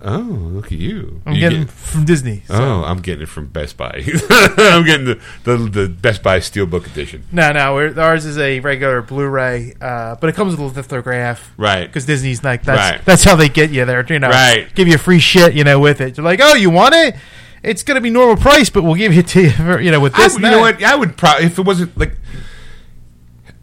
Oh, 0.00 0.18
look 0.18 0.66
at 0.66 0.72
you. 0.78 1.20
I'm 1.26 1.34
You 1.34 1.40
getting 1.40 1.60
get- 1.64 1.70
from 1.70 2.04
Disney. 2.04 2.42
so- 2.46 2.54
Oh, 2.54 2.84
I'm 2.84 3.00
getting 3.00 3.22
it 3.22 3.28
from 3.28 3.46
Best 3.46 3.76
Buy. 3.76 4.02
I'm 4.30 4.84
getting 4.84 5.06
the, 5.06 5.20
the, 5.44 5.56
the 5.56 5.88
Best 5.88 6.22
Buy 6.22 6.38
Steelbook 6.38 6.86
edition. 6.86 7.24
No, 7.32 7.50
no, 7.52 7.74
we're, 7.74 7.98
ours 8.00 8.24
is 8.24 8.38
a 8.38 8.60
regular 8.60 9.02
Blu-ray, 9.02 9.74
uh, 9.80 10.14
but 10.16 10.30
it 10.30 10.36
comes 10.36 10.56
with 10.56 10.76
a 10.76 10.80
lithograph. 10.80 11.52
Right. 11.56 11.86
Because 11.86 12.06
Disney's 12.06 12.44
like 12.44 12.62
that's 12.62 12.92
Right. 12.92 13.04
that's 13.04 13.24
how 13.24 13.34
they 13.36 13.48
get 13.48 13.70
you 13.70 13.84
there. 13.84 14.04
You 14.08 14.18
know, 14.20 14.28
Right. 14.30 14.72
Give 14.74 14.86
you 14.86 14.98
free 14.98 15.18
shit, 15.18 15.54
you 15.54 15.64
know, 15.64 15.80
with 15.80 16.00
it. 16.00 16.14
They're 16.14 16.24
like, 16.24 16.40
oh, 16.42 16.54
you 16.54 16.70
want 16.70 16.94
it? 16.94 17.16
It's 17.64 17.82
gonna 17.82 18.00
be 18.00 18.10
normal 18.10 18.36
price, 18.36 18.70
but 18.70 18.84
we'll 18.84 18.94
give 18.94 19.16
it 19.18 19.26
to 19.28 19.42
you, 19.42 19.78
you 19.78 19.90
know, 19.90 19.98
with 19.98 20.14
I, 20.14 20.22
this. 20.24 20.34
you 20.34 20.42
know 20.42 20.60
what? 20.60 20.80
I 20.82 20.94
would 20.94 21.16
probably 21.16 21.46
if 21.46 21.58
it 21.58 21.62
wasn't 21.66 21.98
like 21.98 22.12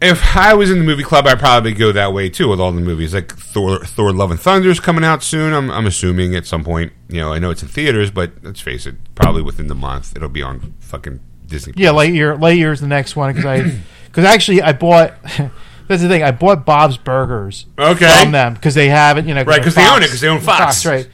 if 0.00 0.36
I 0.36 0.54
was 0.54 0.70
in 0.70 0.78
the 0.78 0.84
movie 0.84 1.02
club, 1.02 1.26
I'd 1.26 1.38
probably 1.38 1.72
go 1.72 1.90
that 1.92 2.12
way 2.12 2.28
too 2.28 2.48
with 2.48 2.60
all 2.60 2.70
the 2.72 2.80
movies. 2.80 3.14
Like 3.14 3.34
Thor, 3.34 3.78
Thor: 3.84 4.12
Love 4.12 4.30
and 4.30 4.40
Thunder's 4.40 4.80
coming 4.80 5.04
out 5.04 5.22
soon. 5.22 5.52
I'm, 5.52 5.70
I'm 5.70 5.86
assuming 5.86 6.34
at 6.36 6.46
some 6.46 6.64
point. 6.64 6.92
You 7.08 7.20
know, 7.20 7.32
I 7.32 7.38
know 7.38 7.50
it's 7.50 7.62
in 7.62 7.68
theaters, 7.68 8.10
but 8.10 8.32
let's 8.42 8.60
face 8.60 8.86
it, 8.86 8.96
probably 9.14 9.42
within 9.42 9.68
the 9.68 9.74
month 9.74 10.14
it'll 10.16 10.28
be 10.28 10.42
on 10.42 10.74
fucking 10.80 11.20
Disney. 11.46 11.72
Yeah, 11.76 11.90
Plus. 11.90 11.98
late 12.06 12.14
year, 12.14 12.36
late 12.36 12.58
year's 12.58 12.80
the 12.80 12.86
next 12.88 13.16
one 13.16 13.32
because 13.34 13.46
I, 13.46 13.80
because 14.06 14.24
actually 14.24 14.62
I 14.62 14.72
bought. 14.72 15.14
That's 15.88 16.02
the 16.02 16.08
thing. 16.08 16.24
I 16.24 16.32
bought 16.32 16.66
Bob's 16.66 16.96
Burgers 16.96 17.64
Okay. 17.78 18.22
from 18.22 18.32
them 18.32 18.54
because 18.54 18.74
they 18.74 18.88
have 18.88 19.18
it. 19.18 19.24
You 19.24 19.34
know, 19.34 19.44
Right, 19.44 19.62
'cause 19.62 19.76
they're 19.76 19.84
they 19.84 19.90
own 19.90 20.02
it, 20.02 20.06
because 20.06 20.20
they 20.20 20.26
own 20.28 20.40
Fox. 20.40 20.84
right? 20.84 21.08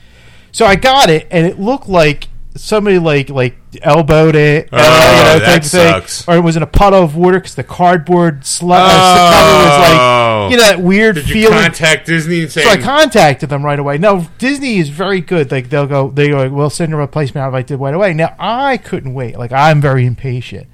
So 0.51 0.65
I 0.65 0.77
got 0.77 1.11
it, 1.11 1.29
and 1.31 1.47
it 1.47 1.61
looked 1.61 1.91
like 1.91 2.29
somebody 2.57 2.99
like 2.99 3.31
like 3.31 3.57
elbowed 3.83 4.35
it. 4.37 4.69
uh, 4.73 4.77
Oh, 4.81 5.17
you 5.35 5.39
know, 5.41 5.45
type 5.47 5.63
thing. 5.63 5.69
sucks. 5.93 6.29
Or 6.29 6.37
it 6.37 6.41
was 6.41 6.57
in 6.57 6.63
a 6.63 6.67
puddle 6.67 7.03
of 7.03 7.17
water 7.17 7.39
because 7.39 7.55
the 7.55 7.65
cardboard 7.65 8.43
slu- 8.43 8.73
uh, 8.73 8.77
was 8.77 9.73
Oh. 9.73 10.43
like 10.43 10.51
you 10.53 10.57
know 10.59 10.63
that 10.65 10.81
weird 10.81 11.15
Did 11.17 11.25
feeling. 11.27 11.59
contact 11.59 12.07
Disney 12.07 12.43
and 12.43 12.51
say? 12.53 12.63
So 12.65 12.71
I 12.71 12.77
contacted 12.77 13.49
them 13.49 13.65
right 13.65 13.79
away. 13.79 13.99
No, 13.99 14.27
Disney 14.39 14.79
is 14.79 14.89
very 14.91 15.21
good. 15.21 15.51
Like 15.51 15.69
they'll 15.71 15.87
go, 15.87 16.11
they 16.11 16.29
go, 16.29 16.49
we'll 16.51 16.71
send 16.71 16.93
a 16.93 16.97
replacement 16.97 17.45
out 17.45 17.53
like 17.53 17.67
did 17.67 17.79
right 17.81 17.95
away. 17.95 18.13
Now 18.15 18.35
I 18.39 18.77
couldn't 18.77 19.15
wait. 19.15 19.39
Like 19.39 19.53
I'm 19.53 19.81
very 19.81 20.05
impatient. 20.07 20.67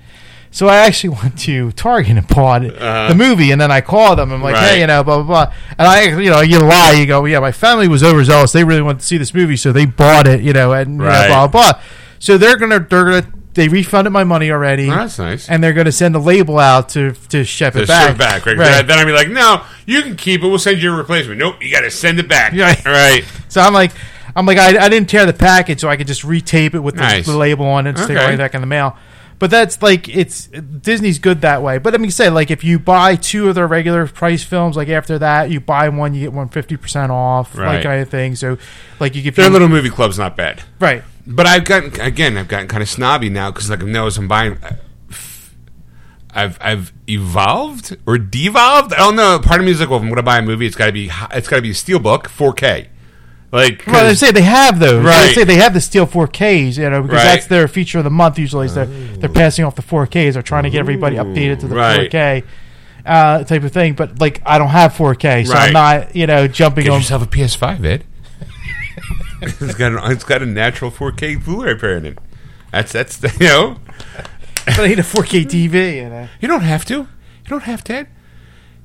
So 0.51 0.67
I 0.69 0.79
actually 0.79 1.11
went 1.23 1.39
to 1.41 1.73
Target 1.73 2.17
and 2.17 2.27
bought 2.29 2.65
Uh-huh. 2.65 3.09
the 3.09 3.15
movie, 3.15 3.51
and 3.53 3.61
then 3.61 3.71
I 3.71 3.81
called 3.81 4.19
them. 4.19 4.33
I'm 4.33 4.43
like, 4.43 4.55
Right. 4.55 4.69
hey, 4.71 4.81
you 4.81 4.87
know, 4.87 5.05
blah 5.05 5.23
blah 5.23 5.45
blah. 5.47 5.55
And 5.79 5.87
I, 5.89 6.03
you 6.21 6.31
know, 6.31 6.41
you 6.41 6.59
lie. 6.61 6.93
You 6.93 7.07
go, 7.07 7.25
yeah, 7.27 7.41
my 7.41 7.53
family 7.53 7.89
was 7.89 8.03
overzealous. 8.03 8.53
They 8.53 8.65
really 8.65 8.83
wanted 8.83 9.01
to 9.01 9.07
see 9.07 9.19
this 9.19 9.35
movie, 9.35 9.57
so 9.57 9.73
they 9.73 9.85
bought 9.87 10.27
it. 10.27 10.41
You 10.41 10.53
know, 10.53 10.73
and 10.73 10.93
you 10.93 10.99
know, 10.99 11.05
blah 11.29 11.47
blah. 11.49 11.73
blah. 11.73 11.81
So 12.19 12.37
they're 12.39 12.57
gonna, 12.57 12.81
they're 12.81 13.05
gonna, 13.05 13.27
they 13.55 13.69
refunded 13.69 14.13
my 14.13 14.25
money 14.25 14.51
already. 14.51 14.89
Oh, 14.91 14.95
that's 14.95 15.19
nice. 15.19 15.49
And 15.49 15.63
they're 15.63 15.73
gonna 15.73 15.93
send 15.93 16.17
a 16.17 16.19
label 16.19 16.59
out 16.59 16.89
to 16.91 17.13
to 17.29 17.45
ship 17.45 17.75
To 17.75 17.83
it 17.83 17.89
back. 17.89 18.07
send 18.07 18.17
it 18.17 18.19
back, 18.19 18.47
right? 18.47 18.57
Then- 18.57 18.87
Then 18.87 18.99
I'd 18.99 19.05
be 19.05 19.13
like, 19.13 19.29
no, 19.29 19.63
you 19.87 20.03
can 20.03 20.17
keep 20.17 20.43
it. 20.43 20.49
We'll 20.49 20.59
send 20.59 20.83
you 20.83 20.93
a 20.93 20.97
replacement. 20.97 21.39
Nope, 21.39 21.63
you 21.63 21.71
got 21.71 21.83
to 21.83 21.91
send 21.91 22.19
it 22.19 22.29
back. 22.29 22.53
Yeah. 22.55 22.75
All 22.87 22.93
right. 22.93 23.25
So 23.49 23.61
I'm 23.61 23.73
like, 23.75 23.93
I'm 24.35 24.47
like, 24.47 24.59
I, 24.59 24.85
I 24.85 24.89
didn't 24.89 25.09
tear 25.09 25.27
the 25.27 25.33
package, 25.33 25.81
so 25.81 25.89
I 25.89 25.97
could 25.97 26.07
just 26.07 26.23
retape 26.23 26.75
it 26.75 26.81
with 26.81 26.95
the, 26.97 27.01
Nice. 27.03 27.27
the 27.27 27.37
label 27.37 27.67
on 27.67 27.87
it 27.87 27.91
and 27.91 27.99
stick 27.99 28.17
it 28.17 28.21
right 28.21 28.39
back 28.39 28.55
in 28.55 28.61
the 28.61 28.67
mail. 28.67 28.97
But 29.39 29.51
that's 29.51 29.81
like 29.83 30.09
it's 30.09 30.47
Disney's 30.49 31.19
good 31.21 31.43
that 31.43 31.63
way. 31.63 31.79
But 31.79 31.93
let 31.93 32.01
me 32.01 32.11
say, 32.11 32.29
like, 32.29 32.51
if 32.51 32.65
you 32.65 32.79
buy 32.81 33.15
two 33.15 33.49
of 33.49 33.55
their 33.55 33.69
regular 33.69 34.07
price 34.09 34.43
films, 34.43 34.77
like 34.77 34.89
after 34.89 35.17
that, 35.21 35.51
you 35.51 35.61
buy 35.61 35.89
one, 35.91 36.13
you 36.15 36.23
get 36.23 36.33
one 36.33 36.49
fifty 36.49 36.77
percent 36.77 37.13
off, 37.13 37.57
Right. 37.57 37.75
like 37.77 37.83
kind 37.85 38.03
of 38.03 38.09
thing. 38.09 38.35
So, 38.35 38.59
like, 38.99 39.15
you 39.15 39.23
give 39.23 39.37
Their 39.37 39.47
you 39.47 39.53
little 39.53 39.69
movie 39.69 39.91
club's 39.91 40.19
not 40.19 40.37
bad. 40.37 40.63
right. 40.81 41.05
But 41.25 41.47
I've 41.47 41.65
gotten 41.65 42.01
again. 42.01 42.37
I've 42.39 42.49
gotten 42.49 42.67
kind 42.69 42.83
of 42.83 42.89
snobby 42.89 43.29
now 43.29 43.51
because 43.53 43.69
like 43.71 43.83
no, 43.83 44.07
as 44.07 44.17
I'm 44.19 44.27
buying, 44.29 44.57
uh, 44.65 44.73
I've 46.31 46.59
I've 46.61 46.93
evolved 47.09 47.97
or 48.07 48.19
devolved. 48.19 48.93
I 48.93 48.99
don't 48.99 49.17
know. 49.17 49.39
Part 49.39 49.61
of 49.61 49.67
me 49.67 49.73
is 49.73 49.81
like, 49.81 49.89
well, 49.89 49.99
if 49.99 50.03
I'm 50.03 50.09
going 50.09 50.17
to 50.17 50.23
buy 50.23 50.39
a 50.39 50.43
movie, 50.43 50.67
it's 50.67 50.77
got 50.77 50.87
to 50.87 50.93
be 50.93 51.11
it's 51.33 51.49
got 51.49 51.57
to 51.57 51.63
be 51.63 51.71
a 51.71 51.75
steelbook, 51.75 52.25
4K. 52.25 52.89
Like, 53.51 53.85
Well, 53.87 54.05
they 54.05 54.11
'cause- 54.11 54.19
say 54.19 54.31
they 54.31 54.43
have 54.43 54.79
those. 54.79 55.03
They 55.05 55.33
say 55.33 55.45
they 55.45 55.57
have 55.57 55.73
the 55.73 55.81
Steel 55.81 56.07
4Ks, 56.07 56.77
you 56.77 56.89
know, 56.91 57.01
because 57.03 57.17
Right. 57.17 57.25
that's 57.25 57.47
their 57.47 57.67
feature 57.67 57.99
of 57.99 58.05
the 58.05 58.11
month 58.11 58.39
usually. 58.39 58.67
Is 58.67 58.75
their 58.75 58.85
they're 58.87 59.29
passing 59.31 59.65
off 59.65 59.75
the 59.75 59.83
4Ks 59.83 60.37
or 60.37 60.43
trying 60.43 60.65
to 60.65 60.71
get 60.71 60.81
everybody 60.81 61.17
updated 61.17 61.61
to 61.61 61.69
the 61.69 61.75
right. 61.75 62.11
4K 62.11 62.43
uh, 63.07 63.45
type 63.45 63.63
of 63.65 63.73
thing. 63.73 63.95
But 63.95 64.21
like, 64.21 64.43
I 64.45 64.59
don't 64.59 64.69
have 64.69 64.93
4K, 64.95 65.45
so 65.47 65.55
Right. 65.55 65.69
I'm 65.69 65.73
not 65.73 66.15
you 66.15 66.27
know 66.27 66.47
jumping 66.47 66.85
Get 66.85 66.91
on. 66.93 66.99
yourself 67.01 67.23
a 67.23 67.27
PS5, 67.27 67.85
Ed. 67.87 68.05
it's 69.43 69.75
got 69.77 69.93
an, 69.93 70.13
it's 70.13 70.25
got 70.25 70.43
a 70.43 70.47
natural 70.47 70.91
4K 70.91 71.37
Blu-ray 71.43 71.77
player 71.77 71.97
in 71.97 72.05
it. 72.07 72.19
That's 72.73 72.93
that's 72.93 73.23
you 73.41 73.47
know 73.47 73.79
but 74.67 74.81
I 74.81 74.89
need 74.89 74.99
a 74.99 75.03
4K 75.03 75.47
TV. 75.47 76.05
And, 76.05 76.13
uh, 76.13 76.27
you 76.41 76.49
don't 76.49 76.61
have 76.61 76.85
to. 76.87 76.95
You 76.95 77.07
don't 77.49 77.63
have 77.63 77.83
to. 77.85 78.07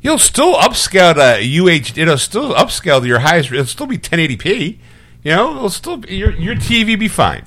You'll 0.03 0.19
still 0.19 0.55
upscale 0.55 1.15
to 1.15 1.39
UH. 1.41 1.99
It'll 1.99 2.17
still 2.17 2.53
upscale 2.53 3.01
to 3.01 3.07
your 3.07 3.19
highest. 3.19 3.51
It'll 3.51 3.65
still 3.65 3.87
be 3.87 3.97
1080p. 3.97 4.77
You 5.23 5.31
know, 5.31 5.55
it'll 5.55 5.69
still 5.69 5.97
be, 5.97 6.15
your 6.15 6.31
your 6.31 6.55
TV 6.55 6.99
be 6.99 7.07
fine. 7.07 7.45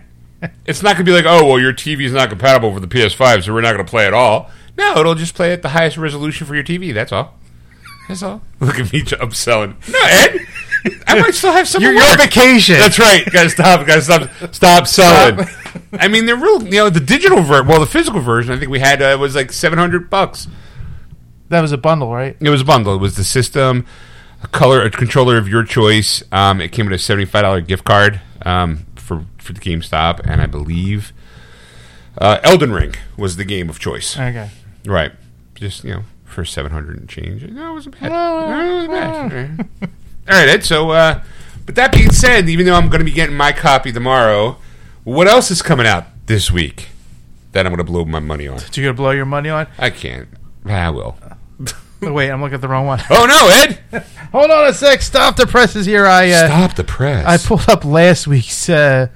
it's 0.66 0.82
not 0.82 0.94
gonna 0.94 1.04
be 1.04 1.12
like, 1.12 1.26
oh 1.26 1.46
well, 1.46 1.58
your 1.58 1.74
TV 1.74 2.06
is 2.06 2.12
not 2.12 2.30
compatible 2.30 2.72
with 2.72 2.82
the 2.82 2.88
PS5, 2.88 3.44
so 3.44 3.52
we're 3.52 3.60
not 3.60 3.72
gonna 3.72 3.84
play 3.84 4.06
at 4.06 4.14
all. 4.14 4.50
No, 4.78 4.98
it'll 4.98 5.14
just 5.14 5.34
play 5.34 5.52
at 5.52 5.60
the 5.60 5.68
highest 5.68 5.98
resolution 5.98 6.46
for 6.46 6.54
your 6.54 6.64
TV. 6.64 6.94
That's 6.94 7.12
all. 7.12 7.38
That's 8.08 8.22
all. 8.22 8.40
Look 8.60 8.78
at 8.78 8.90
me 8.90 9.02
upselling. 9.02 9.76
No, 9.92 9.98
Ed. 10.02 10.40
I 11.06 11.20
might 11.20 11.34
still 11.34 11.52
have 11.52 11.68
some. 11.68 11.82
You're, 11.82 11.94
on 11.94 12.16
vacation. 12.16 12.76
That's 12.76 12.98
right. 12.98 13.24
Gotta 13.30 13.50
stop. 13.50 13.86
Gotta 13.86 14.02
stop. 14.02 14.54
Stop 14.54 14.86
selling. 14.86 15.46
I 15.92 16.08
mean, 16.08 16.24
the 16.24 16.34
real, 16.34 16.64
you 16.64 16.70
know, 16.70 16.90
the 16.90 17.00
digital 17.00 17.42
version. 17.42 17.68
Well, 17.68 17.80
the 17.80 17.86
physical 17.86 18.20
version, 18.20 18.54
I 18.54 18.58
think 18.58 18.70
we 18.70 18.80
had 18.80 19.02
uh, 19.02 19.16
was 19.20 19.34
like 19.34 19.52
seven 19.52 19.78
hundred 19.78 20.08
bucks. 20.08 20.48
That 21.52 21.60
was 21.60 21.70
a 21.72 21.76
bundle, 21.76 22.10
right? 22.10 22.34
It 22.40 22.48
was 22.48 22.62
a 22.62 22.64
bundle. 22.64 22.94
It 22.94 23.00
was 23.00 23.16
the 23.16 23.24
system, 23.24 23.84
a 24.42 24.48
color, 24.48 24.82
a 24.82 24.90
controller 24.90 25.36
of 25.36 25.46
your 25.46 25.64
choice. 25.64 26.22
Um, 26.32 26.62
it 26.62 26.72
came 26.72 26.86
with 26.86 26.94
a 26.94 26.98
seventy-five 26.98 27.42
dollar 27.42 27.60
gift 27.60 27.84
card 27.84 28.22
um, 28.46 28.86
for 28.96 29.26
for 29.36 29.52
the 29.52 29.60
GameStop, 29.60 30.20
and 30.24 30.40
I 30.40 30.46
believe 30.46 31.12
uh, 32.16 32.38
Elden 32.42 32.72
Ring 32.72 32.94
was 33.18 33.36
the 33.36 33.44
game 33.44 33.68
of 33.68 33.78
choice. 33.78 34.18
Okay. 34.18 34.48
Right. 34.86 35.12
Just 35.54 35.84
you 35.84 35.92
know, 35.92 36.02
for 36.24 36.42
seven 36.46 36.72
hundred 36.72 36.98
and 36.98 37.06
change. 37.06 37.46
No, 37.46 37.72
it 37.72 37.74
wasn't 37.74 38.00
bad. 38.00 38.10
No, 38.10 38.82
it 38.84 38.88
wasn't 38.88 39.58
bad. 39.78 39.90
All 40.30 40.34
right, 40.38 40.48
Ed. 40.48 40.64
So, 40.64 40.90
uh, 40.90 41.22
but 41.66 41.74
that 41.74 41.92
being 41.92 42.12
said, 42.12 42.48
even 42.48 42.64
though 42.64 42.76
I'm 42.76 42.88
going 42.88 43.00
to 43.00 43.04
be 43.04 43.12
getting 43.12 43.36
my 43.36 43.52
copy 43.52 43.92
tomorrow, 43.92 44.56
what 45.04 45.28
else 45.28 45.50
is 45.50 45.60
coming 45.60 45.86
out 45.86 46.06
this 46.26 46.50
week 46.50 46.88
that 47.52 47.66
I'm 47.66 47.72
going 47.74 47.84
to 47.84 47.92
blow 47.92 48.06
my 48.06 48.20
money 48.20 48.48
on? 48.48 48.56
Did 48.58 48.78
you 48.78 48.84
gonna 48.84 48.94
blow 48.94 49.10
your 49.10 49.26
money 49.26 49.50
on? 49.50 49.66
I 49.78 49.90
can't. 49.90 50.28
I 50.64 50.88
will. 50.90 51.18
Wait, 52.00 52.30
I'm 52.30 52.40
looking 52.40 52.54
at 52.56 52.60
the 52.60 52.68
wrong 52.68 52.86
one. 52.86 53.00
Oh 53.10 53.26
no, 53.26 53.48
Ed! 53.48 54.04
Hold 54.32 54.50
on 54.50 54.66
a 54.68 54.72
sec. 54.72 55.02
Stop 55.02 55.36
the 55.36 55.46
presses 55.46 55.86
here. 55.86 56.06
I 56.06 56.30
uh, 56.30 56.46
Stop 56.46 56.74
the 56.76 56.84
press. 56.84 57.26
I 57.26 57.36
pulled 57.46 57.68
up 57.68 57.84
last 57.84 58.26
week's 58.26 58.68
uh, 58.68 59.08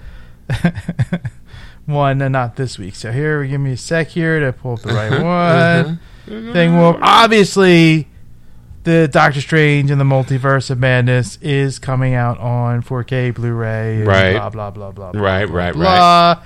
one, 1.87 2.23
and 2.23 2.33
not 2.33 2.57
this 2.57 2.79
week. 2.79 2.95
So 2.95 3.13
here, 3.13 3.45
give 3.45 3.61
me 3.61 3.73
a 3.73 3.77
sec 3.77 4.09
here 4.09 4.41
to 4.41 4.53
pull 4.53 4.75
up 4.75 4.83
the 4.83 4.93
right 4.95 5.23
one. 5.23 6.01
Thing. 6.27 6.77
Well, 6.77 6.99
obviously, 7.01 8.09
the 8.85 9.09
Doctor 9.09 9.41
Strange 9.41 9.91
and 9.91 10.01
the 10.01 10.05
Multiverse 10.05 10.71
of 10.71 10.79
Madness 10.79 11.39
is 11.41 11.79
coming 11.79 12.15
out 12.15 12.39
on 12.39 12.83
4K 12.83 13.35
Blu-ray. 13.35 13.99
and 13.99 14.07
Right. 14.07 14.33
Blah 14.33 14.51
blah 14.51 14.71
blah 14.71 14.93
blah. 14.93 15.13
blah 15.13 15.21
Right, 15.21 15.47
blah, 15.47 15.57
right, 15.57 15.75
blah. 15.75 16.43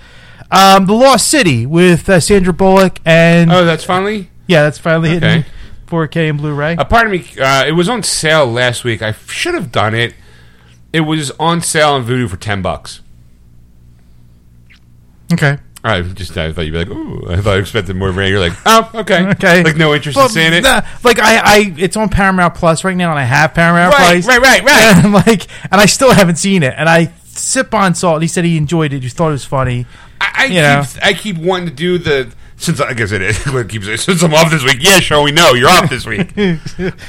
Um, 0.50 0.86
the 0.86 0.92
Lost 0.94 1.28
City 1.28 1.64
with 1.64 2.08
uh, 2.08 2.18
Sandra 2.20 2.52
Bullock 2.52 2.98
and 3.04 3.52
oh, 3.52 3.64
that's 3.64 3.84
finally. 3.84 4.30
yeah, 4.46 4.62
that's 4.64 4.78
finally 4.78 5.16
Okay. 5.16 5.44
Hitting 5.90 6.08
4K 6.24 6.28
and 6.30 6.38
Blu-ray. 6.38 6.76
A 6.78 6.84
part 6.84 7.06
of 7.06 7.12
me, 7.12 7.24
uh, 7.40 7.64
it 7.66 7.72
was 7.72 7.88
on 7.88 8.02
sale 8.02 8.46
last 8.46 8.84
week. 8.84 9.02
I 9.02 9.12
should 9.12 9.54
have 9.54 9.70
done 9.72 9.94
it. 9.94 10.14
It 10.92 11.00
was 11.02 11.30
on 11.32 11.60
sale 11.60 11.90
on 11.90 12.04
Vudu 12.04 12.28
for 12.28 12.36
ten 12.36 12.62
bucks. 12.62 13.00
okay. 15.32 15.58
I 15.82 16.02
just 16.02 16.36
I 16.36 16.52
thought 16.52 16.62
you'd 16.62 16.72
be 16.72 16.78
like, 16.78 16.90
ooh. 16.90 17.26
I 17.30 17.36
thought 17.40 17.56
I 17.56 17.58
expected 17.58 17.96
more 17.96 18.10
rain. 18.10 18.30
You're 18.30 18.38
like, 18.40 18.52
oh, 18.66 18.90
okay, 18.96 19.26
Okay. 19.30 19.62
Like 19.64 19.76
no 19.76 19.94
interest 19.94 20.14
Well, 20.16 20.26
in 20.26 20.32
seeing 20.32 20.52
it. 20.52 20.62
nah, 20.62 20.82
like 21.02 21.18
I, 21.18 21.36
I, 21.38 21.74
it's 21.78 21.96
on 21.96 22.10
Paramount 22.10 22.54
Plus 22.54 22.84
right 22.84 22.96
now, 22.96 23.08
and 23.10 23.18
I 23.18 23.22
have 23.24 23.54
Paramount 23.54 23.94
Right, 23.94 24.22
Plus. 24.22 24.26
right, 24.26 24.40
right, 24.42 24.62
right. 24.62 25.04
And 25.04 25.12
like, 25.26 25.46
and 25.72 25.80
I 25.80 25.86
still 25.86 26.12
haven't 26.12 26.36
seen 26.36 26.62
it. 26.62 26.74
And 26.76 26.86
I 26.86 27.12
sip 27.24 27.72
on 27.72 27.94
salt. 27.94 28.20
He 28.20 28.28
said 28.28 28.44
he 28.44 28.58
enjoyed 28.58 28.92
it. 28.92 29.02
He 29.02 29.08
thought 29.08 29.28
it 29.28 29.32
was 29.32 29.46
funny. 29.46 29.86
I, 30.20 30.32
I 30.34 30.44
You 30.44 30.48
keep 30.50 30.62
know. 30.62 30.84
I 31.02 31.12
keep 31.14 31.38
wanting 31.38 31.68
to 31.70 31.74
do 31.74 31.96
the 31.96 32.30
since 32.60 32.78
I 32.78 32.92
guess 32.92 33.10
it 33.10 33.22
is 33.22 33.38
keeps 33.68 34.04
since 34.04 34.22
I'm 34.22 34.34
off 34.34 34.50
this 34.50 34.62
week. 34.62 34.78
Yeah, 34.80 35.00
sure, 35.00 35.22
we 35.22 35.32
know 35.32 35.54
you're 35.54 35.68
off 35.68 35.88
this 35.88 36.06
week. 36.06 36.32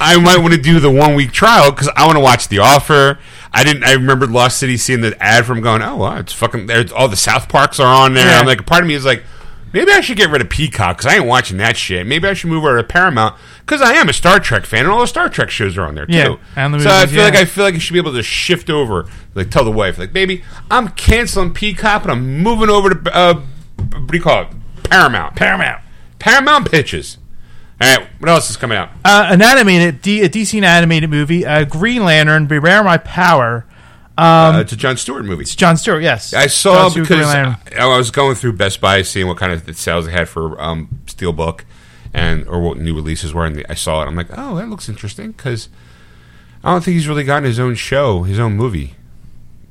I 0.00 0.18
might 0.18 0.38
want 0.38 0.54
to 0.54 0.60
do 0.60 0.80
the 0.80 0.90
one 0.90 1.14
week 1.14 1.30
trial 1.32 1.70
because 1.70 1.88
I 1.94 2.06
want 2.06 2.16
to 2.16 2.22
watch 2.22 2.48
The 2.48 2.58
Offer. 2.58 3.18
I 3.52 3.62
didn't. 3.62 3.84
I 3.84 3.92
remembered 3.92 4.30
Lost 4.30 4.58
City 4.58 4.78
seeing 4.78 5.02
the 5.02 5.22
ad 5.22 5.44
from 5.44 5.60
going. 5.60 5.82
Oh, 5.82 5.96
wow, 5.96 6.16
it's 6.16 6.32
fucking. 6.32 6.66
There's 6.66 6.90
all 6.90 7.06
the 7.06 7.16
South 7.16 7.50
Parks 7.50 7.78
are 7.78 7.86
on 7.86 8.14
there. 8.14 8.26
Yeah. 8.26 8.40
I'm 8.40 8.46
like, 8.46 8.66
part 8.66 8.82
of 8.82 8.88
me 8.88 8.94
is 8.94 9.04
like. 9.04 9.22
Maybe 9.74 9.90
I 9.90 10.02
should 10.02 10.18
get 10.18 10.28
rid 10.28 10.42
of 10.42 10.50
Peacock 10.50 10.98
because 10.98 11.10
I 11.10 11.16
ain't 11.16 11.24
watching 11.24 11.56
that 11.56 11.78
shit. 11.78 12.06
Maybe 12.06 12.28
I 12.28 12.34
should 12.34 12.50
move 12.50 12.62
over 12.62 12.76
to 12.76 12.84
Paramount 12.86 13.36
because 13.60 13.80
I 13.80 13.94
am 13.94 14.06
a 14.06 14.12
Star 14.12 14.38
Trek 14.38 14.66
fan 14.66 14.80
and 14.80 14.90
all 14.90 15.00
the 15.00 15.06
Star 15.06 15.30
Trek 15.30 15.48
shows 15.48 15.78
are 15.78 15.86
on 15.86 15.94
there 15.94 16.04
too. 16.04 16.12
Yeah, 16.12 16.36
and 16.56 16.74
the 16.74 16.80
so 16.80 16.90
I 16.90 17.06
feel 17.06 17.22
like. 17.22 17.36
I 17.36 17.46
feel 17.46 17.64
like 17.64 17.74
I 17.74 17.78
should 17.78 17.94
be 17.94 17.98
able 17.98 18.12
to 18.12 18.22
shift 18.22 18.68
over. 18.68 19.08
Like 19.34 19.50
tell 19.50 19.64
the 19.64 19.72
wife, 19.72 19.96
like, 19.96 20.12
baby, 20.12 20.44
I'm 20.70 20.88
canceling 20.90 21.54
Peacock 21.54 22.02
and 22.02 22.12
I'm 22.12 22.40
moving 22.40 22.68
over 22.68 22.90
to 22.90 23.16
uh, 23.16 23.40
what 23.76 24.08
do 24.08 24.18
you 24.18 24.22
call 24.22 24.42
it? 24.42 24.48
Paramount. 24.92 25.36
Paramount. 25.36 25.82
Paramount 26.18 26.70
pitches. 26.70 27.16
All 27.80 27.96
right, 27.96 28.08
what 28.18 28.28
else 28.28 28.50
is 28.50 28.56
coming 28.56 28.76
out? 28.76 28.90
Uh, 29.04 29.28
an 29.30 29.40
animated, 29.42 30.02
D, 30.02 30.22
a 30.22 30.28
DC 30.28 30.62
animated 30.62 31.08
movie, 31.10 31.44
uh, 31.46 31.64
Green 31.64 32.04
Lantern, 32.04 32.46
Beware 32.46 32.84
My 32.84 32.98
Power. 32.98 33.64
uh, 34.18 34.58
it's 34.62 34.72
a 34.72 34.76
John 34.76 34.96
Stewart 34.98 35.24
movie. 35.24 35.42
It's 35.42 35.56
John 35.56 35.76
Stewart. 35.78 36.02
Yes, 36.02 36.34
I 36.34 36.46
saw 36.46 36.90
Stewart, 36.90 37.08
because. 37.08 37.26
I, 37.26 37.56
I 37.78 37.96
was 37.96 38.10
going 38.10 38.36
through 38.36 38.52
Best 38.52 38.80
Buy 38.80 39.00
seeing 39.02 39.26
what 39.26 39.38
kind 39.38 39.52
of 39.52 39.76
sales 39.76 40.04
they 40.06 40.12
had 40.12 40.28
for 40.28 40.60
um, 40.60 41.00
Steelbook 41.06 41.62
and 42.12 42.46
or 42.46 42.60
what 42.60 42.76
new 42.76 42.94
releases 42.94 43.32
were, 43.32 43.46
and 43.46 43.56
the, 43.56 43.70
I 43.70 43.74
saw 43.74 44.02
it. 44.02 44.06
I'm 44.06 44.14
like, 44.14 44.28
oh, 44.36 44.56
that 44.56 44.68
looks 44.68 44.88
interesting 44.88 45.32
because 45.32 45.70
I 46.62 46.70
don't 46.70 46.84
think 46.84 46.94
he's 46.94 47.08
really 47.08 47.24
gotten 47.24 47.44
his 47.44 47.58
own 47.58 47.74
show, 47.74 48.24
his 48.24 48.38
own 48.38 48.56
movie. 48.56 48.94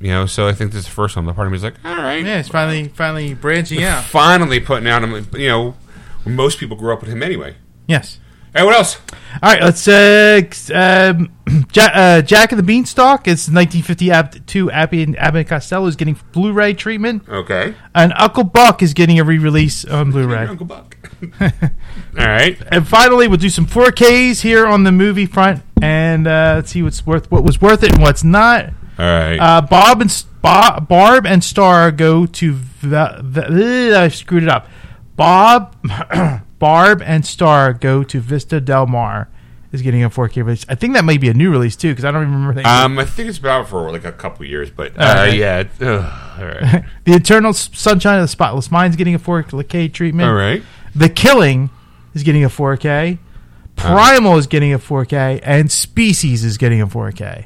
You 0.02 0.10
know, 0.12 0.26
so 0.26 0.48
I 0.48 0.54
think 0.54 0.72
this 0.72 0.80
is 0.80 0.86
the 0.86 0.92
first 0.92 1.16
one. 1.16 1.26
The 1.26 1.34
part 1.34 1.48
of 1.48 1.52
me 1.52 1.58
is 1.58 1.64
like, 1.64 1.76
all 1.86 1.96
right, 1.96 2.26
Yeah, 2.26 2.40
it's 2.40 2.50
finally 2.50 2.88
finally 2.90 3.34
branching 3.36 3.84
out. 3.84 4.04
finally 4.04 4.60
putting 4.60 4.88
out 4.88 5.04
him. 5.04 5.28
You 5.34 5.48
know, 5.48 5.76
most 6.26 6.58
people 6.60 6.76
grew 6.76 6.92
up 6.92 7.02
with 7.02 7.10
him 7.10 7.22
anyway. 7.22 7.56
Yes. 7.88 8.20
Hey, 8.54 8.66
what 8.66 8.76
else? 8.76 8.98
All 9.42 9.54
right, 9.54 9.62
let's. 9.62 9.88
Uh, 9.88 10.42
um, 10.74 11.32
Jack, 11.72 11.92
uh, 11.96 12.22
Jack 12.22 12.52
and 12.52 12.60
the 12.60 12.64
Beanstalk. 12.64 13.26
It's 13.28 13.48
1952. 13.48 14.70
Abbott 14.72 15.08
and 15.08 15.18
Abbott 15.18 15.40
and 15.40 15.48
Costello 15.48 15.86
is 15.88 15.96
getting 15.96 16.20
Blu-ray 16.34 16.74
treatment, 16.74 17.24
Okay, 17.30 17.74
and 17.96 18.12
Uncle 18.18 18.44
Buck 18.44 18.82
is 18.82 18.94
getting 18.94 19.20
a 19.20 19.24
re-release 19.24 19.86
on 19.86 20.12
Blu-ray. 20.12 20.48
Uncle 20.48 20.66
Buck. 20.66 20.98
all 21.42 21.48
right. 22.18 22.62
And 22.72 22.86
finally, 22.86 23.30
we'll 23.30 23.38
do 23.38 23.50
some 23.50 23.66
4Ks 23.68 24.42
here 24.42 24.68
on 24.68 24.84
the 24.84 24.92
movie 24.92 25.26
front, 25.28 25.64
and 25.82 26.28
uh, 26.28 26.54
let's 26.58 26.72
see 26.72 26.84
what's 26.84 27.06
worth, 27.06 27.32
what 27.32 27.44
was 27.46 27.62
worth 27.62 27.84
it, 27.84 27.94
and 27.94 28.02
what's 28.02 28.24
not. 28.24 28.74
All 29.02 29.08
right. 29.08 29.38
Uh, 29.38 29.62
Bob 29.62 30.02
and 30.02 30.24
Bob, 30.44 30.88
Barb 30.88 31.26
and 31.26 31.44
Star 31.44 31.92
go 31.92 32.28
to. 32.28 32.54
V- 32.54 33.06
v- 33.22 33.94
I 33.94 34.08
screwed 34.10 34.44
it 34.44 34.50
up. 34.50 34.68
Bob, 35.16 35.76
Barb 36.60 37.02
and 37.02 37.26
Star 37.26 37.74
go 37.74 38.04
to 38.04 38.20
Vista 38.20 38.62
Del 38.62 38.86
Mar. 38.86 39.28
Is 39.72 39.82
getting 39.82 40.04
a 40.04 40.10
4K 40.10 40.44
release. 40.44 40.66
I 40.68 40.76
think 40.76 40.96
that 40.96 41.06
might 41.06 41.22
be 41.22 41.30
a 41.30 41.34
new 41.34 41.50
release 41.50 41.78
too, 41.78 41.92
because 41.92 42.04
I 42.04 42.12
don't 42.12 42.24
even 42.24 42.34
remember. 42.34 42.62
That. 42.62 42.84
um, 42.84 43.00
I 43.00 43.06
think 43.06 43.30
it's 43.30 43.40
been 43.40 43.52
out 43.52 43.70
for 43.70 43.90
like 43.90 44.04
a 44.04 44.12
couple 44.12 44.46
years, 44.46 44.70
but 44.70 44.92
uh, 44.98 45.32
yeah. 45.34 45.64
ugh, 45.80 46.40
all 46.40 46.46
right. 46.46 46.84
the 47.06 47.14
Eternal 47.14 47.54
Sunshine 47.54 48.20
of 48.20 48.24
the 48.26 48.28
Spotless 48.28 48.70
Mind 48.70 48.92
is 48.92 48.98
getting 48.98 49.16
a 49.16 49.20
4K 49.20 49.94
treatment. 49.94 50.28
all 50.28 50.36
right. 50.36 50.62
The 50.94 51.08
Killing 51.08 51.70
is 52.14 52.24
getting 52.24 52.44
a 52.44 52.50
4K. 52.50 53.18
Primal 53.78 54.38
is 54.38 54.48
getting 54.48 54.74
a 54.74 54.80
4K, 54.80 55.40
and 55.42 55.72
Species 55.72 56.44
is 56.44 56.58
getting 56.58 56.82
a 56.82 56.88
4K. 56.88 57.46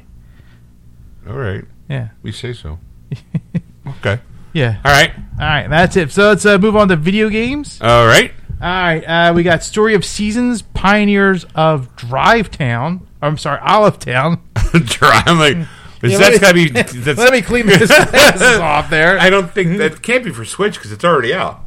All 1.28 1.34
right. 1.36 1.64
Yeah, 1.88 2.08
We 2.22 2.32
say 2.32 2.52
so. 2.52 2.78
okay. 3.86 4.20
yeah. 4.52 4.78
All 4.84 4.90
right. 4.92 5.12
All 5.38 5.46
right, 5.46 5.68
that's 5.68 5.96
it. 5.96 6.10
So 6.10 6.28
let's 6.28 6.44
uh, 6.44 6.58
move 6.58 6.74
on 6.76 6.88
to 6.88 6.96
video 6.96 7.28
games. 7.28 7.80
All 7.80 8.06
right. 8.06 8.32
All 8.60 8.68
right, 8.68 9.00
uh, 9.04 9.32
we 9.34 9.42
got 9.42 9.62
Story 9.62 9.94
of 9.94 10.02
Seasons, 10.04 10.62
Pioneers 10.62 11.44
of 11.54 11.94
Drive 11.94 12.50
Town. 12.50 13.06
I'm 13.20 13.36
sorry, 13.36 13.60
Olive 13.62 13.98
Town. 13.98 14.40
Try. 14.86 15.22
I'm 15.26 15.38
like, 15.38 15.56
is 16.02 16.12
Yeah, 16.12 16.18
that's 16.30 16.32
let 16.32 16.40
got 16.40 16.48
to 16.48 16.54
me- 16.54 16.64
be. 16.70 16.70
That's, 17.00 17.18
Let 17.18 17.32
me 17.32 17.42
clean 17.42 17.66
this 17.66 17.90
off 17.90 18.88
there. 18.88 19.18
I 19.18 19.28
don't 19.28 19.50
think 19.50 19.76
that 19.78 20.00
can't 20.02 20.24
be 20.24 20.30
for 20.30 20.44
Switch 20.46 20.74
because 20.76 20.90
it's 20.90 21.04
already 21.04 21.34
out. 21.34 21.60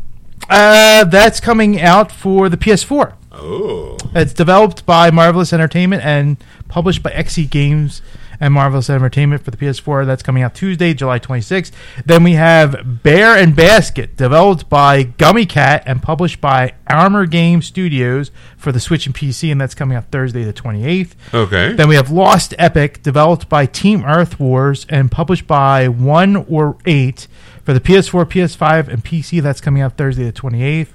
Uh, 0.50 1.04
that's 1.04 1.40
coming 1.40 1.80
out 1.80 2.12
for 2.12 2.50
the 2.50 2.58
PS4. 2.58 3.14
Oh. 3.34 3.96
It's 4.16 4.34
developed 4.34 4.86
by 4.88 5.12
Marvelous 5.12 5.54
Entertainment 5.54 6.04
and 6.04 6.38
published 6.70 7.04
by 7.04 7.12
XSEED 7.12 7.52
Games 7.52 8.02
and 8.40 8.54
Marvelous 8.54 8.90
Entertainment 8.90 9.44
for 9.44 9.52
the 9.52 9.58
PS4. 9.58 10.06
That's 10.06 10.24
coming 10.24 10.44
out 10.44 10.56
Tuesday, 10.56 10.94
July 10.94 11.20
26th. 11.20 11.72
Then 12.06 12.24
we 12.24 12.34
have 12.34 13.04
Bear 13.04 13.36
and 13.36 13.56
Basket, 13.56 14.16
developed 14.16 14.70
by 14.70 15.04
Gummy 15.04 15.46
Cat 15.46 15.84
and 15.86 16.02
published 16.02 16.42
by 16.42 16.74
Armor 16.88 17.26
Game 17.26 17.62
Studios 17.62 18.32
for 18.58 18.72
the 18.72 18.80
Switch 18.80 19.06
and 19.06 19.16
PC, 19.16 19.52
and 19.52 19.60
that's 19.60 19.76
coming 19.76 19.98
out 19.98 20.12
Thursday, 20.12 20.44
the 20.44 20.54
28th. 20.54 21.12
Okay. 21.34 21.74
Then 21.74 21.88
we 21.88 21.96
have 21.96 22.10
Lost 22.12 22.54
Epic, 22.58 23.02
developed 23.02 23.50
by 23.50 23.66
Team 23.66 24.04
Earth 24.06 24.40
Wars 24.40 24.86
and 24.90 25.12
published 25.12 25.48
by 25.48 25.88
One 25.88 26.36
or 26.36 26.78
Eight 26.86 27.28
for 27.64 27.70
For 27.70 27.74
the 27.74 27.82
PS4, 27.82 28.26
PS5, 28.26 28.88
and 28.88 29.06
PC, 29.06 29.42
that's 29.44 29.62
coming 29.62 29.84
out 29.84 29.96
Thursday 29.96 30.24
the 30.24 30.34
28th. 30.34 30.88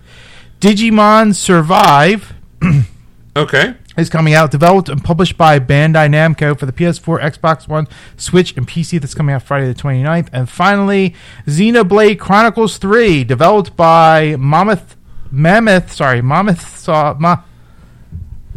Digimon 0.61 1.35
Survive 1.35 2.35
Okay. 3.37 3.75
Is 3.97 4.09
coming 4.09 4.35
out, 4.35 4.51
developed 4.51 4.89
and 4.89 5.03
published 5.03 5.37
by 5.37 5.59
Bandai 5.59 6.09
Namco 6.09 6.59
for 6.59 6.67
the 6.67 6.73
PS4, 6.73 7.21
Xbox 7.21 7.69
One, 7.69 7.87
Switch, 8.17 8.57
and 8.57 8.67
PC. 8.67 9.01
That's 9.01 9.15
coming 9.15 9.35
out 9.35 9.43
Friday 9.43 9.67
the 9.67 9.81
29th. 9.81 10.29
And 10.33 10.49
finally, 10.49 11.15
Xenoblade 11.47 12.19
Chronicles 12.19 12.79
3, 12.79 13.25
developed 13.25 13.77
by 13.77 14.37
Mammoth, 14.37 14.97
Mammoth, 15.31 15.93
sorry, 15.93 16.23
Mammoth, 16.23 16.77
Soft, 16.79 17.21
Ma, 17.21 17.43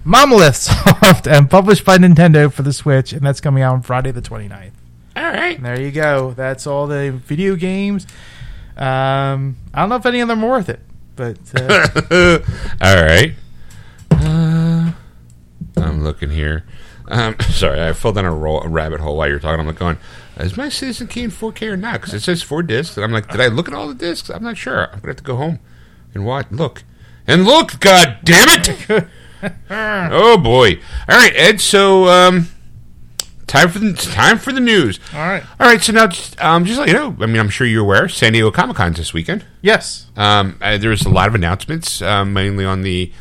Monolith 0.04 0.56
Soft, 0.56 1.28
and 1.28 1.50
published 1.50 1.86
by 1.86 1.98
Nintendo 1.98 2.52
for 2.52 2.64
the 2.64 2.74
Switch. 2.74 3.14
And 3.14 3.22
that's 3.22 3.42
coming 3.42 3.64
out 3.64 3.74
on 3.74 3.82
Friday 3.82 4.12
the 4.12 4.22
29th. 4.22 4.72
All 5.16 5.24
right. 5.24 5.58
And 5.58 5.66
there 5.66 5.82
you 5.82 5.92
go. 5.92 6.34
That's 6.36 6.68
all 6.68 6.88
the 6.88 7.12
video 7.12 7.56
games. 7.56 8.06
Um, 8.78 9.58
I 9.74 9.82
don't 9.82 9.90
know 9.90 9.96
if 9.96 10.06
any 10.06 10.20
of 10.20 10.28
them 10.28 10.44
are 10.44 10.50
worth 10.50 10.70
it, 10.70 10.80
but 11.16 11.38
uh, 11.56 11.88
All 12.82 12.96
right. 13.04 13.34
Uh, 15.78 15.82
I'm 15.86 16.04
looking 16.04 16.30
here. 16.30 16.64
Um, 17.08 17.36
sorry, 17.52 17.82
I 17.82 17.94
fell 17.94 18.14
down 18.14 18.26
a, 18.26 18.34
ro- 18.34 18.62
a 18.62 18.68
rabbit 18.68 19.00
hole 19.00 19.18
while 19.18 19.28
you're 19.30 19.40
talking. 19.40 19.60
I'm 19.60 19.68
like 19.68 19.80
going, 19.80 19.98
is 20.38 20.58
my 20.58 20.70
Citizen 20.70 21.08
Kane 21.08 21.30
4K 21.32 21.72
or 21.72 21.78
not? 21.78 21.94
Because 22.02 22.14
it 22.14 22.22
says 22.22 22.44
four 22.44 22.64
discs, 22.64 22.98
and 22.98 23.04
I'm 23.04 23.12
like, 23.12 23.30
did 23.30 23.42
I 23.42 23.48
look 23.48 23.68
at 23.68 23.74
all 23.74 23.88
the 23.88 23.94
discs? 23.94 24.30
I'm 24.30 24.44
not 24.44 24.58
sure. 24.58 24.86
I'm 24.88 25.00
gonna 25.00 25.08
have 25.08 25.18
to 25.18 25.24
go 25.24 25.36
home 25.36 25.60
and 26.14 26.26
watch. 26.26 26.48
Look 26.52 26.84
and 27.28 27.46
look. 27.46 27.80
God 27.80 28.18
damn 28.24 28.48
it! 28.50 29.08
oh 29.70 30.38
boy. 30.38 30.80
All 31.08 31.16
right, 31.18 31.34
Ed. 31.36 31.60
So 31.62 32.08
um, 32.08 32.48
time 33.46 33.70
for 33.70 33.80
the 33.80 33.94
time 33.94 34.38
for 34.38 34.52
the 34.52 34.60
news. 34.60 35.00
all 35.14 35.20
right. 35.20 35.44
All 35.60 35.68
right. 35.68 35.82
So 35.82 35.92
now, 35.94 36.08
just, 36.08 36.42
um, 36.42 36.66
just 36.66 36.80
let 36.80 36.88
you 36.88 36.94
know. 36.94 37.16
I 37.20 37.26
mean, 37.26 37.38
I'm 37.38 37.50
sure 37.50 37.68
you're 37.68 37.84
aware. 37.84 38.08
San 38.10 38.34
Diego 38.34 38.52
Comic 38.52 38.78
Con's 38.78 38.98
this 38.98 39.14
weekend. 39.14 39.46
Yes. 39.62 40.08
Um, 40.16 40.58
uh, 40.62 40.78
there 40.78 40.90
was 40.90 41.06
a 41.06 41.10
lot 41.10 41.28
of 41.28 41.36
announcements, 41.36 42.02
um, 42.02 42.34
mainly 42.34 42.66
on 42.66 42.82
the 42.82 43.12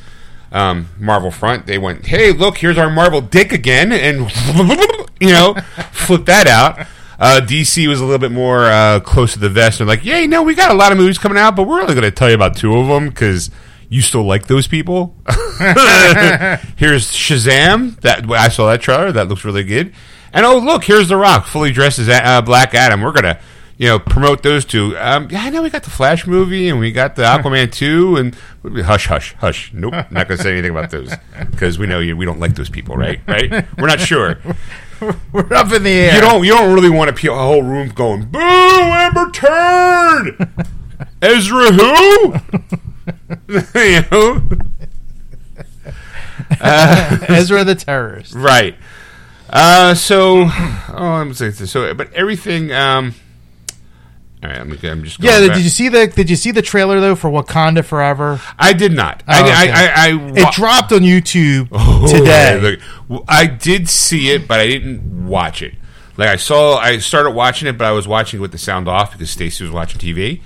um, 0.52 0.88
Marvel 0.98 1.30
front. 1.30 1.66
They 1.66 1.78
went, 1.78 2.06
"Hey, 2.06 2.32
look, 2.32 2.58
here's 2.58 2.78
our 2.78 2.90
Marvel 2.90 3.20
dick 3.20 3.52
again," 3.52 3.92
and 3.92 4.30
you 5.20 5.30
know, 5.30 5.54
flip 5.92 6.26
that 6.26 6.46
out. 6.46 6.86
Uh, 7.18 7.40
DC 7.42 7.88
was 7.88 8.00
a 8.00 8.04
little 8.04 8.18
bit 8.18 8.32
more 8.32 8.66
uh, 8.66 9.00
close 9.00 9.32
to 9.32 9.38
the 9.38 9.48
vest. 9.48 9.78
They're 9.78 9.86
like, 9.86 10.04
"Yeah, 10.04 10.18
you 10.18 10.28
know, 10.28 10.42
we 10.42 10.54
got 10.54 10.70
a 10.70 10.74
lot 10.74 10.92
of 10.92 10.98
movies 10.98 11.18
coming 11.18 11.38
out, 11.38 11.56
but 11.56 11.64
we're 11.64 11.80
only 11.80 11.94
going 11.94 12.04
to 12.04 12.10
tell 12.10 12.28
you 12.28 12.34
about 12.34 12.56
two 12.56 12.76
of 12.76 12.88
them 12.88 13.08
because 13.08 13.50
you 13.88 14.02
still 14.02 14.24
like 14.24 14.46
those 14.46 14.66
people." 14.66 15.16
here's 16.76 17.10
Shazam. 17.10 17.98
That 18.00 18.30
I 18.30 18.48
saw 18.48 18.70
that 18.70 18.82
trailer. 18.82 19.12
That 19.12 19.28
looks 19.28 19.44
really 19.44 19.64
good. 19.64 19.94
And 20.32 20.44
oh, 20.44 20.58
look, 20.58 20.84
here's 20.84 21.08
The 21.08 21.16
Rock, 21.16 21.46
fully 21.46 21.72
dressed 21.72 21.98
as 21.98 22.08
uh, 22.10 22.42
Black 22.42 22.74
Adam. 22.74 23.00
We're 23.00 23.12
gonna 23.12 23.40
you 23.78 23.86
know, 23.88 23.98
promote 23.98 24.42
those 24.42 24.64
two. 24.64 24.96
Um, 24.98 25.28
yeah, 25.30 25.42
I 25.42 25.50
know 25.50 25.62
we 25.62 25.70
got 25.70 25.82
the 25.82 25.90
Flash 25.90 26.26
movie 26.26 26.68
and 26.68 26.78
we 26.78 26.92
got 26.92 27.16
the 27.16 27.22
Aquaman 27.24 27.70
two, 27.72 28.16
and 28.16 28.34
hush, 28.84 29.06
hush, 29.06 29.34
hush. 29.34 29.70
Nope, 29.74 29.92
not 30.10 30.28
going 30.28 30.38
to 30.38 30.42
say 30.42 30.52
anything 30.52 30.70
about 30.70 30.90
those 30.90 31.12
because 31.50 31.78
we 31.78 31.86
know 31.86 32.00
you. 32.00 32.16
We 32.16 32.24
don't 32.24 32.40
like 32.40 32.54
those 32.54 32.70
people, 32.70 32.96
right? 32.96 33.20
Right? 33.26 33.66
We're 33.78 33.86
not 33.88 34.00
sure. 34.00 34.38
We're 35.32 35.52
up 35.52 35.72
in 35.72 35.82
the 35.82 35.90
air. 35.90 36.14
You 36.14 36.20
don't. 36.22 36.44
You 36.44 36.52
don't 36.52 36.74
really 36.74 36.88
want 36.88 37.08
to 37.08 37.14
peel 37.14 37.34
a 37.34 37.38
whole 37.42 37.62
room 37.62 37.88
going, 37.90 38.24
"Boo, 38.26 38.38
Amber 38.40 39.30
Turd, 39.30 40.48
Ezra 41.22 41.72
who?" 41.72 42.34
you 43.74 44.00
know, 44.10 44.42
Ezra 47.28 47.64
the 47.64 47.74
terrorist. 47.74 48.34
right? 48.34 48.74
Uh, 49.50 49.94
so, 49.94 50.44
oh, 50.44 50.48
I'm 50.96 51.34
saying 51.34 51.52
so, 51.52 51.92
but 51.94 52.12
everything. 52.14 52.72
Um, 52.72 53.14
all 54.42 54.50
right, 54.50 54.58
I'm, 54.60 54.70
I'm 54.70 55.04
just 55.04 55.20
going 55.20 55.32
Yeah, 55.32 55.46
back. 55.48 55.56
did 55.56 55.64
you 55.64 55.70
see 55.70 55.88
the 55.88 56.06
Did 56.06 56.28
you 56.30 56.36
see 56.36 56.50
the 56.50 56.62
trailer 56.62 57.00
though 57.00 57.14
for 57.14 57.30
Wakanda 57.30 57.84
Forever? 57.84 58.40
I 58.58 58.72
did 58.74 58.92
not. 58.92 59.22
Oh, 59.26 59.32
I, 59.32 59.40
okay. 59.42 59.50
I, 59.52 59.86
I, 59.86 60.08
I, 60.10 60.32
It 60.48 60.52
dropped 60.54 60.92
on 60.92 61.00
YouTube 61.00 61.68
Oh, 61.72 62.06
today. 62.06 62.76
look, 63.08 63.24
I 63.28 63.46
did 63.46 63.88
see 63.88 64.30
it, 64.30 64.46
but 64.46 64.60
I 64.60 64.66
didn't 64.66 65.26
watch 65.26 65.62
it. 65.62 65.74
Like 66.18 66.28
I 66.28 66.36
saw, 66.36 66.76
I 66.78 66.98
started 66.98 67.32
watching 67.32 67.68
it, 67.68 67.76
but 67.76 67.86
I 67.86 67.92
was 67.92 68.06
watching 68.08 68.38
it 68.38 68.40
with 68.42 68.52
the 68.52 68.58
sound 68.58 68.88
off 68.88 69.12
because 69.12 69.30
Stacy 69.30 69.62
was 69.64 69.70
watching 69.72 70.00
TV, 70.00 70.40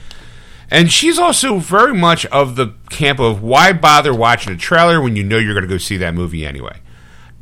and 0.71 0.91
she's 0.91 1.17
also 1.19 1.59
very 1.59 1.95
much 1.95 2.27
of 2.27 2.57
the 2.57 2.75
camp 2.91 3.21
of 3.21 3.41
why 3.43 3.73
bother 3.73 4.13
watching 4.15 4.53
a 4.53 4.57
trailer 4.57 5.01
when 5.01 5.15
you 5.15 5.23
know 5.23 5.39
you're 5.39 5.55
going 5.55 5.63
to 5.63 5.69
go 5.69 5.79
see 5.79 5.97
that 5.99 6.13
movie 6.15 6.45
anyway. 6.45 6.79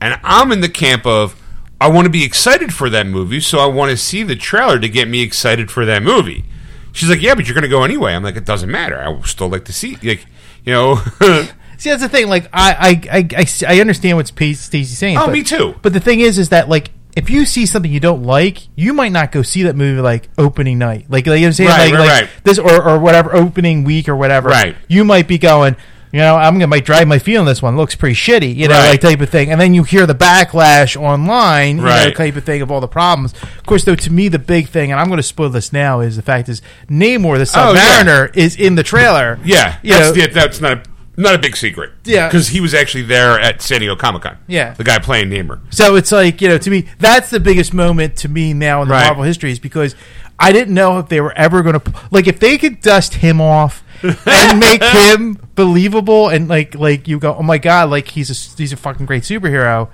And 0.00 0.20
I'm 0.22 0.52
in 0.52 0.60
the 0.60 0.68
camp 0.68 1.06
of 1.06 1.40
I 1.80 1.88
want 1.88 2.06
to 2.06 2.10
be 2.10 2.24
excited 2.24 2.74
for 2.74 2.90
that 2.90 3.06
movie, 3.06 3.40
so 3.40 3.58
I 3.58 3.66
want 3.66 3.90
to 3.90 3.96
see 3.96 4.22
the 4.22 4.34
trailer 4.34 4.78
to 4.80 4.88
get 4.88 5.08
me 5.08 5.22
excited 5.22 5.70
for 5.70 5.84
that 5.86 6.02
movie. 6.02 6.44
She's 6.92 7.08
like, 7.08 7.22
"Yeah, 7.22 7.34
but 7.34 7.46
you're 7.46 7.54
going 7.54 7.62
to 7.62 7.68
go 7.68 7.84
anyway." 7.84 8.14
I'm 8.14 8.24
like, 8.24 8.36
"It 8.36 8.44
doesn't 8.44 8.70
matter. 8.70 8.98
I 8.98 9.08
would 9.08 9.26
still 9.26 9.48
like 9.48 9.64
to 9.66 9.72
see." 9.72 9.96
Like, 10.02 10.26
you 10.64 10.72
know. 10.72 10.96
See, 11.78 11.90
that's 11.90 12.02
the 12.02 12.08
thing. 12.08 12.28
Like, 12.28 12.48
I, 12.52 13.00
I, 13.10 13.18
I, 13.18 13.28
I, 13.36 13.76
I 13.76 13.80
understand 13.80 14.16
what 14.16 14.26
Stacey's 14.26 14.98
saying. 14.98 15.16
Oh, 15.16 15.26
but, 15.26 15.32
me 15.32 15.44
too. 15.44 15.76
But 15.80 15.92
the 15.92 16.00
thing 16.00 16.18
is, 16.18 16.36
is 16.36 16.48
that 16.48 16.68
like, 16.68 16.90
if 17.14 17.30
you 17.30 17.46
see 17.46 17.66
something 17.66 17.90
you 17.90 18.00
don't 18.00 18.24
like, 18.24 18.66
you 18.74 18.92
might 18.92 19.12
not 19.12 19.30
go 19.30 19.42
see 19.42 19.62
that 19.62 19.76
movie 19.76 20.00
like 20.00 20.28
opening 20.36 20.78
night. 20.78 21.06
Like, 21.08 21.26
like 21.28 21.38
you 21.38 21.42
know 21.42 21.42
what 21.42 21.46
I'm 21.46 21.52
saying? 21.52 21.68
Right, 21.70 21.84
like, 21.84 21.92
right, 21.92 22.00
like 22.00 22.22
right. 22.22 22.30
this 22.42 22.58
or, 22.58 22.82
or 22.82 22.98
whatever 22.98 23.34
opening 23.34 23.84
week 23.84 24.08
or 24.08 24.16
whatever. 24.16 24.48
Right. 24.48 24.74
You 24.88 25.04
might 25.04 25.28
be 25.28 25.38
going. 25.38 25.76
You 26.12 26.20
know, 26.20 26.36
I'm 26.36 26.54
gonna 26.54 26.66
might 26.66 26.84
drive 26.84 27.06
my 27.06 27.18
feet 27.18 27.36
on 27.36 27.44
this 27.46 27.60
one. 27.60 27.76
Looks 27.76 27.94
pretty 27.94 28.14
shitty, 28.14 28.54
you 28.56 28.66
know, 28.68 28.74
Right. 28.78 28.90
like 28.90 29.00
type 29.00 29.20
of 29.20 29.28
thing. 29.28 29.50
And 29.50 29.60
then 29.60 29.74
you 29.74 29.82
hear 29.82 30.06
the 30.06 30.14
backlash 30.14 30.96
online, 31.00 31.76
you 31.76 31.82
know, 31.82 31.88
Right. 31.88 32.16
type 32.16 32.36
of 32.36 32.44
thing 32.44 32.62
of 32.62 32.70
all 32.70 32.80
the 32.80 32.88
problems. 32.88 33.32
Of 33.42 33.64
course, 33.66 33.84
though, 33.84 33.94
to 33.94 34.12
me, 34.12 34.28
the 34.28 34.38
big 34.38 34.68
thing, 34.68 34.90
and 34.90 35.00
I'm 35.00 35.08
going 35.08 35.18
to 35.18 35.22
spoil 35.22 35.50
this 35.50 35.72
now, 35.72 36.00
is 36.00 36.16
the 36.16 36.22
fact 36.22 36.48
is 36.48 36.62
Namor, 36.90 37.36
the 37.36 37.50
Oh, 37.60 37.72
yeah. 37.74 38.02
Submariner, 38.02 38.36
is 38.36 38.56
in 38.56 38.74
the 38.74 38.82
trailer. 38.82 39.38
Yeah, 39.44 39.76
that's, 39.84 40.16
know- 40.16 40.26
that's 40.32 40.60
not 40.60 40.72
a 40.72 40.82
not 41.20 41.34
a 41.34 41.38
big 41.38 41.56
secret. 41.56 41.90
Yeah. 42.04 42.28
because 42.28 42.46
he 42.46 42.60
was 42.60 42.72
actually 42.74 43.02
there 43.02 43.40
at 43.40 43.60
San 43.60 43.80
Diego 43.80 43.96
Comic 43.96 44.22
Con. 44.22 44.36
Yeah. 44.46 44.74
the 44.74 44.84
guy 44.84 44.98
playing 45.00 45.30
Namor. 45.30 45.58
So 45.70 45.96
it's 45.96 46.12
like, 46.12 46.40
you 46.40 46.48
know, 46.48 46.58
to 46.58 46.70
me, 46.70 46.86
that's 47.00 47.28
the 47.30 47.40
biggest 47.40 47.74
moment 47.74 48.14
to 48.18 48.28
me 48.28 48.54
now 48.54 48.82
in 48.82 48.88
the 48.88 48.94
Right. 48.94 49.04
Marvel 49.06 49.24
history 49.24 49.50
is 49.50 49.58
because 49.58 49.96
I 50.38 50.52
didn't 50.52 50.74
know 50.74 51.00
if 51.00 51.08
they 51.08 51.20
were 51.20 51.32
ever 51.36 51.62
going 51.64 51.80
to, 51.80 51.92
like, 52.12 52.28
if 52.28 52.38
they 52.38 52.56
could 52.56 52.80
dust 52.80 53.14
him 53.14 53.40
off 53.40 53.82
and 54.26 54.60
make 54.60 54.80
him 54.80 55.38
believable 55.58 56.28
and, 56.28 56.48
like, 56.48 56.74
like 56.76 57.08
you 57.08 57.18
go, 57.18 57.34
oh 57.34 57.42
my 57.42 57.58
God, 57.58 57.90
like, 57.90 58.08
he's 58.08 58.30
a, 58.30 58.56
he's 58.56 58.72
a 58.72 58.76
fucking 58.76 59.04
great 59.06 59.24
superhero. 59.24 59.88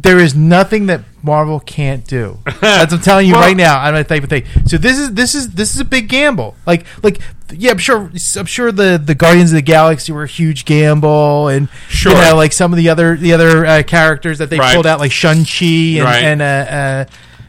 There 0.00 0.18
is 0.18 0.34
nothing 0.34 0.86
that 0.86 1.00
Marvel 1.22 1.58
can't 1.60 2.06
do. 2.06 2.38
As 2.62 2.92
I'm 2.92 3.00
telling 3.00 3.26
you 3.26 3.32
Well- 3.34 3.42
right 3.42 3.56
now, 3.56 3.80
I'm 3.80 3.94
not 3.94 4.06
type 4.08 4.22
of 4.22 4.28
thing. 4.28 4.44
So 4.66 4.76
this 4.78 4.96
is 4.98 5.12
this 5.14 5.34
is 5.34 5.50
this 5.54 5.74
is 5.74 5.80
a 5.80 5.84
big 5.84 6.08
gamble. 6.08 6.54
Like 6.66 6.86
like 7.02 7.18
yeah, 7.52 7.72
I'm 7.72 7.78
sure 7.78 8.08
I'm 8.36 8.46
sure 8.46 8.70
the 8.70 9.00
the 9.04 9.16
Guardians 9.16 9.50
of 9.50 9.56
the 9.56 9.62
Galaxy 9.62 10.12
were 10.12 10.22
a 10.22 10.28
huge 10.28 10.66
gamble, 10.66 11.48
and 11.48 11.68
Sure. 11.88 12.12
you 12.12 12.18
know 12.20 12.36
like 12.36 12.52
some 12.52 12.72
of 12.72 12.76
the 12.76 12.88
other 12.90 13.16
the 13.16 13.32
other 13.32 13.66
uh, 13.66 13.82
characters 13.82 14.38
that 14.38 14.50
they 14.50 14.58
Right. 14.60 14.72
pulled 14.72 14.86
out 14.86 15.00
like 15.00 15.10
Shang-Chi 15.10 15.66
and, 15.98 16.04
Right. 16.04 16.22
and 16.22 16.42
uh, 16.42 16.44
uh, 16.44 17.04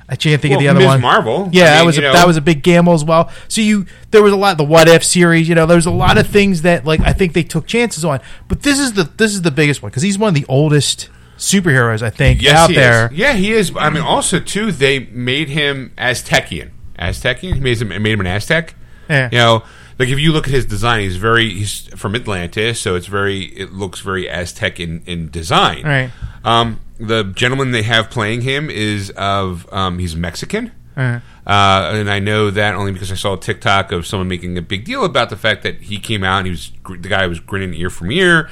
I 0.09 0.15
can't 0.15 0.41
think 0.41 0.53
of 0.55 0.59
the 0.59 0.67
other 0.67 0.79
Ms. 0.79 0.87
one. 0.87 1.01
Marvel. 1.01 1.49
Yeah, 1.51 1.65
I 1.65 1.67
that 1.77 1.85
was 1.85 1.97
a, 1.97 2.01
know- 2.01 2.13
that 2.13 2.25
was 2.27 2.35
a 2.37 2.41
big 2.41 2.63
gamble 2.63 2.93
as 2.93 3.03
well. 3.03 3.31
So 3.47 3.61
you 3.61 3.85
there 4.11 4.23
was 4.23 4.33
a 4.33 4.35
lot 4.35 4.57
the 4.57 4.63
What 4.63 4.87
If 4.87 5.03
series. 5.03 5.47
You 5.47 5.55
know, 5.55 5.65
there's 5.65 5.85
a 5.85 5.91
lot 5.91 6.17
of 6.17 6.27
things 6.27 6.63
that 6.63 6.83
like 6.85 6.99
I 7.01 7.13
think 7.13 7.33
they 7.33 7.43
took 7.43 7.67
chances 7.67 8.03
on. 8.03 8.19
But 8.47 8.63
this 8.63 8.79
is 8.79 8.93
the 8.93 9.03
this 9.03 9.33
is 9.33 9.43
the 9.43 9.51
biggest 9.51 9.81
one 9.83 9.89
because 9.91 10.03
he's 10.03 10.17
one 10.17 10.29
of 10.29 10.35
the 10.35 10.45
oldest 10.49 11.09
superheroes 11.37 12.01
I 12.01 12.09
think 12.09 12.41
Yes, 12.41 12.57
out 12.57 12.69
he 12.69 12.75
there. 12.75 13.07
Is. 13.11 13.17
Yeah, 13.17 13.33
he 13.33 13.53
is. 13.53 13.71
I 13.77 13.89
mean, 13.89 14.03
also 14.03 14.39
too, 14.39 14.71
they 14.71 14.99
made 14.99 15.47
him 15.49 15.93
Aztecian. 15.97 16.71
Aztecian. 16.97 17.53
He 17.53 17.59
made 17.59 17.81
him 17.81 17.89
made 17.89 18.11
him 18.13 18.19
an 18.21 18.27
Aztec. 18.27 18.75
Yeah. 19.09 19.29
You 19.31 19.37
know, 19.37 19.63
like 19.97 20.09
if 20.09 20.19
you 20.19 20.31
look 20.31 20.47
at 20.47 20.53
his 20.53 20.65
design, 20.65 21.01
he's 21.01 21.17
very 21.17 21.49
he's 21.49 21.87
from 21.95 22.15
Atlantis, 22.15 22.79
so 22.79 22.95
it's 22.95 23.07
very 23.07 23.43
it 23.45 23.71
looks 23.73 23.99
very 24.01 24.29
Aztec 24.29 24.79
in 24.79 25.01
in 25.05 25.29
design. 25.29 25.83
Right. 25.85 26.11
Um, 26.43 26.79
the 26.99 27.23
gentleman 27.23 27.71
they 27.71 27.83
have 27.83 28.09
playing 28.09 28.41
him 28.41 28.69
is 28.69 29.09
of 29.11 29.71
um, 29.73 29.99
he's 29.99 30.15
Mexican. 30.15 30.71
Uh-huh. 30.97 31.19
Uh, 31.47 31.91
and 31.95 32.09
I 32.11 32.19
know 32.19 32.51
that 32.51 32.75
only 32.75 32.91
because 32.91 33.11
I 33.11 33.15
saw 33.15 33.33
a 33.33 33.39
TikTok 33.39 33.91
of 33.91 34.05
someone 34.05 34.27
making 34.27 34.57
a 34.57 34.61
big 34.61 34.83
deal 34.85 35.03
about 35.05 35.29
the 35.29 35.37
fact 35.37 35.63
that 35.63 35.81
he 35.81 35.97
came 35.97 36.23
out 36.23 36.39
and 36.39 36.47
he 36.47 36.51
was 36.51 36.71
the 37.01 37.07
guy 37.09 37.25
was 37.27 37.39
grinning 37.39 37.73
ear 37.73 37.89
from 37.89 38.11
ear. 38.11 38.49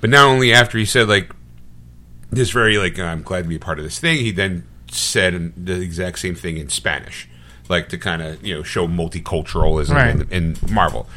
But 0.00 0.10
not 0.10 0.26
only 0.28 0.52
after 0.52 0.78
he 0.78 0.84
said 0.84 1.08
like 1.08 1.32
this 2.30 2.50
very 2.50 2.78
like 2.78 2.98
I'm 2.98 3.22
glad 3.22 3.42
to 3.42 3.48
be 3.48 3.56
a 3.56 3.60
part 3.60 3.78
of 3.78 3.84
this 3.84 3.98
thing, 3.98 4.18
he 4.18 4.30
then 4.30 4.64
said 4.90 5.52
the 5.56 5.80
exact 5.80 6.20
same 6.20 6.34
thing 6.34 6.56
in 6.56 6.68
Spanish, 6.68 7.28
like 7.68 7.88
to 7.90 7.98
kind 7.98 8.22
of 8.22 8.46
you 8.46 8.54
know 8.54 8.62
show 8.62 8.86
multiculturalism 8.86 9.94
Right. 9.94 10.14
in, 10.14 10.28
in 10.30 10.56
Marvel. 10.72 11.08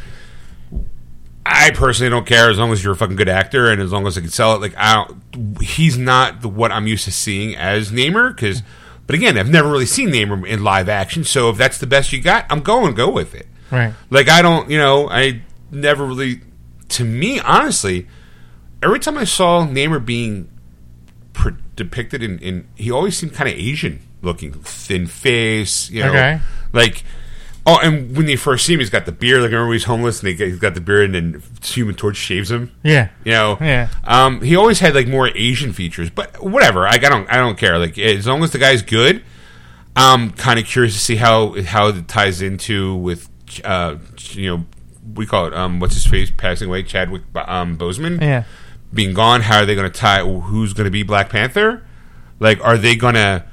I 1.53 1.72
personally 1.72 2.10
don't 2.10 2.26
care 2.26 2.49
as 2.49 2.57
long 2.57 2.72
as 2.72 2.84
you're 2.84 2.94
a 2.94 2.95
fucking 2.95 3.18
good 3.18 3.30
actor 3.30 3.69
and 3.69 3.82
as 3.82 3.91
long 3.91 4.07
as 4.07 4.18
I 4.18 4.22
can 4.22 4.30
sell 4.30 4.56
it. 4.56 4.61
Like 4.61 4.73
I 4.78 5.06
don't, 5.34 5.61
he's 5.61 5.98
not 5.98 6.41
the, 6.41 6.48
what 6.49 6.72
I'm 6.72 6.88
used 6.88 7.03
to 7.06 7.11
seeing 7.11 7.56
as 7.56 7.91
Namor. 7.91 8.34
Because, 8.36 8.64
but 9.06 9.15
again, 9.15 9.38
I've 9.38 9.49
never 9.49 9.69
really 9.69 9.86
seen 9.86 10.10
Namor 10.10 10.48
in 10.48 10.64
live 10.64 10.88
action. 10.90 11.23
So 11.23 11.49
if 11.49 11.57
that's 11.57 11.78
the 11.78 11.88
best 11.88 12.14
you 12.14 12.22
got, 12.22 12.45
I'm 12.49 12.61
going 12.61 12.94
go 12.94 13.10
with 13.11 13.36
it. 13.36 13.48
Right. 13.69 13.94
Like 14.10 14.30
I 14.30 14.41
don't, 14.41 14.69
you 14.69 14.78
know, 14.78 15.10
I 15.10 15.41
never 15.69 16.06
really. 16.06 16.41
To 16.90 17.03
me, 17.06 17.40
honestly, 17.40 18.07
every 18.84 18.99
time 18.99 19.18
I 19.18 19.23
saw 19.23 19.65
Namor 19.65 20.06
being 20.06 20.49
pre- 21.34 21.53
depicted 21.76 22.22
in, 22.22 22.40
in, 22.40 22.68
he 22.76 22.91
always 22.91 23.18
seemed 23.18 23.34
kind 23.34 23.49
of 23.49 23.56
Asian 23.56 24.02
looking, 24.22 24.53
thin 24.53 25.07
face, 25.07 25.90
you 25.90 26.03
know, 26.03 26.10
Okay. 26.10 26.40
like 26.73 27.03
Oh, 27.65 27.77
and 27.83 28.17
when 28.17 28.27
you 28.27 28.38
first 28.38 28.65
see 28.65 28.73
him, 28.73 28.79
he's 28.79 28.89
got 28.89 29.05
the 29.05 29.11
beard. 29.11 29.41
Like 29.43 29.51
remember, 29.51 29.71
he's 29.73 29.83
homeless, 29.83 30.19
and 30.23 30.29
he, 30.29 30.35
he's 30.35 30.57
got 30.59 30.73
the 30.73 30.81
beard, 30.81 31.13
and 31.13 31.33
then 31.33 31.43
Human 31.63 31.93
Torch 31.93 32.17
shaves 32.17 32.49
him. 32.49 32.71
Yeah. 32.83 33.09
You 33.23 33.31
know, 33.33 33.57
Yeah. 33.61 33.89
Um, 34.03 34.41
he 34.41 34.55
always 34.55 34.79
had 34.79 34.95
like 34.95 35.07
more 35.07 35.29
Asian 35.35 35.71
features, 35.71 36.09
but 36.09 36.43
whatever. 36.43 36.81
Like, 36.81 37.03
I 37.05 37.09
don't, 37.09 37.29
I 37.31 37.38
don't 37.38 37.57
care. 37.59 37.77
Like 37.77 37.97
as 37.99 38.25
long 38.25 38.43
as 38.43 38.49
the 38.51 38.57
guy's 38.57 38.81
good, 38.81 39.23
I'm 39.95 40.31
kind 40.31 40.59
of 40.59 40.65
curious 40.65 40.93
to 40.93 40.99
see 40.99 41.17
how 41.17 41.61
how 41.61 41.89
it 41.89 42.07
ties 42.07 42.41
into 42.41 42.95
with, 42.95 43.29
uh, 43.63 43.97
you 44.31 44.49
know, 44.57 44.65
we 45.13 45.27
call 45.27 45.45
it 45.45 45.53
um, 45.53 45.79
what's 45.79 45.93
his 45.93 46.07
face 46.07 46.31
passing 46.35 46.67
away, 46.67 46.81
Chadwick 46.81 47.21
um, 47.35 47.77
Boseman 47.77 48.21
Yeah. 48.21 48.43
being 48.93 49.13
gone. 49.13 49.41
How 49.41 49.57
are 49.59 49.65
they 49.67 49.75
going 49.75 49.91
to 49.91 49.99
tie? 49.99 50.23
Who's 50.23 50.73
going 50.73 50.85
to 50.85 50.91
be 50.91 51.03
Black 51.03 51.29
Panther? 51.29 51.83
Like, 52.39 52.59
are 52.65 52.77
they 52.77 52.95
going 52.95 53.13
to? 53.15 53.43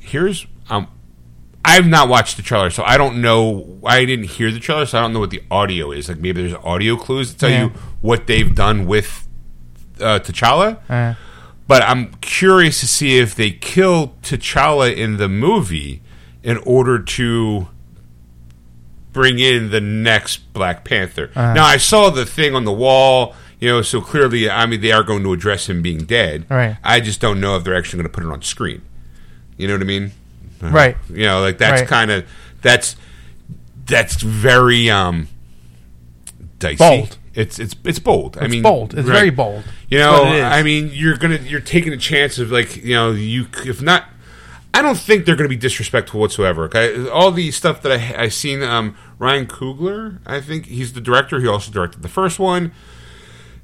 Here's 0.00 0.46
um, 0.70 0.88
I've 1.68 1.86
not 1.86 2.08
watched 2.08 2.36
the 2.36 2.42
trailer, 2.42 2.70
so 2.70 2.82
I 2.84 2.96
don't 2.96 3.20
know. 3.20 3.78
I 3.84 4.04
didn't 4.04 4.26
hear 4.26 4.50
the 4.50 4.58
trailer, 4.60 4.86
so 4.86 4.98
I 4.98 5.02
don't 5.02 5.12
know 5.12 5.20
what 5.20 5.30
the 5.30 5.42
audio 5.50 5.90
is. 5.92 6.08
Like, 6.08 6.18
maybe 6.18 6.42
there's 6.42 6.58
audio 6.64 6.96
clues 6.96 7.32
to 7.32 7.36
tell 7.38 7.50
Yeah. 7.50 7.64
you 7.64 7.68
what 8.00 8.26
they've 8.26 8.54
done 8.54 8.86
with 8.86 9.28
uh, 10.00 10.18
T'Challa. 10.20 10.78
Uh, 10.88 11.14
But 11.66 11.82
I'm 11.82 12.12
curious 12.22 12.80
to 12.80 12.86
see 12.86 13.18
if 13.18 13.34
they 13.34 13.50
kill 13.50 14.14
T'Challa 14.22 14.94
in 14.96 15.18
the 15.18 15.28
movie 15.28 16.00
in 16.42 16.56
order 16.58 16.98
to 16.98 17.68
bring 19.12 19.38
in 19.38 19.70
the 19.70 19.80
next 19.80 20.52
Black 20.52 20.84
Panther. 20.84 21.30
Uh-huh. 21.34 21.54
Now 21.54 21.64
I 21.66 21.76
saw 21.76 22.10
the 22.10 22.24
thing 22.24 22.54
on 22.54 22.64
the 22.64 22.72
wall, 22.72 23.34
you 23.58 23.68
know, 23.68 23.82
so 23.82 24.00
clearly 24.00 24.48
I 24.48 24.66
mean 24.66 24.80
they 24.80 24.92
are 24.92 25.02
going 25.02 25.22
to 25.24 25.32
address 25.32 25.68
him 25.68 25.82
being 25.82 26.04
dead. 26.04 26.46
Right. 26.48 26.76
I 26.84 27.00
just 27.00 27.20
don't 27.20 27.40
know 27.40 27.56
if 27.56 27.64
they're 27.64 27.76
actually 27.76 27.98
going 27.98 28.10
to 28.10 28.14
put 28.14 28.24
it 28.24 28.30
on 28.30 28.42
screen. 28.42 28.82
You 29.56 29.66
know 29.66 29.74
what 29.74 29.82
I 29.82 29.86
mean? 29.86 30.12
Right. 30.60 30.96
You 31.08 31.26
know, 31.26 31.40
like 31.40 31.58
that's 31.58 31.82
Right. 31.82 31.88
kind 31.88 32.10
of 32.10 32.28
that's 32.62 32.96
that's 33.86 34.20
very 34.22 34.90
um 34.90 35.28
dicey. 36.58 36.76
Bold. 36.76 37.18
It's 37.34 37.58
it's 37.58 37.76
it's 37.84 37.98
bold. 37.98 38.36
I 38.40 38.48
mean, 38.48 38.62
bold. 38.62 38.94
It's 38.94 39.08
right. 39.08 39.18
very 39.18 39.30
bold. 39.30 39.64
You 39.88 39.98
know, 39.98 40.24
what 40.24 40.32
it 40.32 40.38
is. 40.38 40.42
I 40.44 40.62
mean, 40.62 40.90
you're 40.92 41.16
gonna 41.16 41.36
you're 41.38 41.60
taking 41.60 41.92
a 41.92 41.96
chance 41.96 42.38
of 42.38 42.50
like 42.50 42.76
you 42.76 42.94
know 42.94 43.12
you 43.12 43.46
if 43.64 43.80
not. 43.80 44.04
I 44.74 44.82
don't 44.82 44.98
think 44.98 45.24
they're 45.24 45.34
going 45.34 45.48
to 45.48 45.54
be 45.54 45.60
disrespectful 45.60 46.20
whatsoever. 46.20 46.64
Okay, 46.64 47.08
all 47.08 47.32
the 47.32 47.50
stuff 47.50 47.80
that 47.82 47.92
I 47.92 48.24
I 48.24 48.28
seen. 48.28 48.62
Um, 48.62 48.96
Ryan 49.18 49.46
Coogler, 49.46 50.20
I 50.26 50.40
think 50.40 50.66
he's 50.66 50.92
the 50.92 51.00
director. 51.00 51.40
He 51.40 51.48
also 51.48 51.72
directed 51.72 52.02
the 52.02 52.08
first 52.08 52.38
one. 52.38 52.72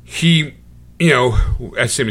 He, 0.03 0.55
you 0.99 1.11
know, 1.11 1.39
at 1.79 1.91
San 1.91 2.07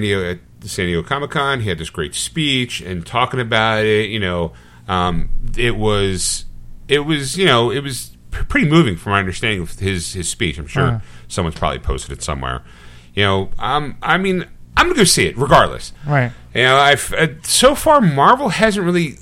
Diego 0.00 0.28
at 0.28 0.38
the 0.60 0.68
San 0.68 0.86
Diego 0.86 1.02
Comic 1.02 1.30
Con, 1.30 1.60
he 1.60 1.68
had 1.68 1.78
this 1.78 1.90
great 1.90 2.14
speech 2.14 2.80
and 2.80 3.04
talking 3.06 3.40
about 3.40 3.84
it. 3.84 4.10
You 4.10 4.20
know, 4.20 4.52
um, 4.88 5.28
it 5.56 5.76
was 5.76 6.44
it 6.88 7.00
was 7.00 7.36
you 7.36 7.46
know 7.46 7.70
it 7.70 7.82
was 7.82 8.16
p- 8.30 8.44
pretty 8.44 8.68
moving 8.68 8.96
from 8.96 9.12
my 9.12 9.18
understanding 9.18 9.60
of 9.62 9.78
his 9.78 10.12
his 10.12 10.28
speech. 10.28 10.58
I'm 10.58 10.66
sure 10.66 10.86
Uh-huh. 10.86 10.98
someone's 11.28 11.56
probably 11.56 11.78
posted 11.78 12.12
it 12.12 12.22
somewhere. 12.22 12.62
You 13.14 13.24
know, 13.24 13.50
um, 13.58 13.96
I 14.02 14.18
mean, 14.18 14.44
I'm 14.76 14.86
gonna 14.86 14.96
go 14.96 15.04
see 15.04 15.26
it 15.26 15.36
regardless. 15.36 15.92
Right. 16.06 16.30
You 16.54 16.62
know, 16.62 16.76
I've 16.76 17.12
uh, 17.14 17.28
so 17.42 17.74
far 17.74 18.00
Marvel 18.00 18.48
hasn't 18.50 18.84
really 18.84 19.18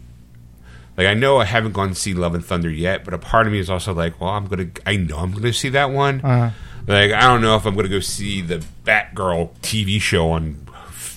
like 0.97 1.07
I 1.07 1.15
know 1.15 1.39
I 1.39 1.45
haven't 1.45 1.73
gone 1.73 1.91
to 1.91 1.95
see 1.95 2.13
Love 2.15 2.35
and 2.35 2.45
Thunder 2.45 2.71
yet, 2.71 3.05
but 3.05 3.15
a 3.15 3.19
part 3.19 3.47
of 3.47 3.53
me 3.53 3.59
is 3.61 3.71
also 3.71 3.95
like, 3.95 4.21
well, 4.21 4.31
I'm 4.31 4.47
gonna 4.47 4.69
I 4.85 4.97
know 4.97 5.19
I'm 5.19 5.33
gonna 5.33 5.53
see 5.53 5.69
that 5.71 5.91
one. 5.91 6.21
Uh-huh. 6.23 6.51
Like 6.87 7.13
I 7.13 7.21
don't 7.21 7.41
know 7.43 7.55
if 7.57 7.67
I'm 7.67 7.75
gonna 7.77 7.89
go 7.89 8.01
see 8.01 8.41
the 8.41 8.65
Batgirl 8.85 9.51
TV 9.63 10.01
show 10.01 10.31
on 10.33 10.67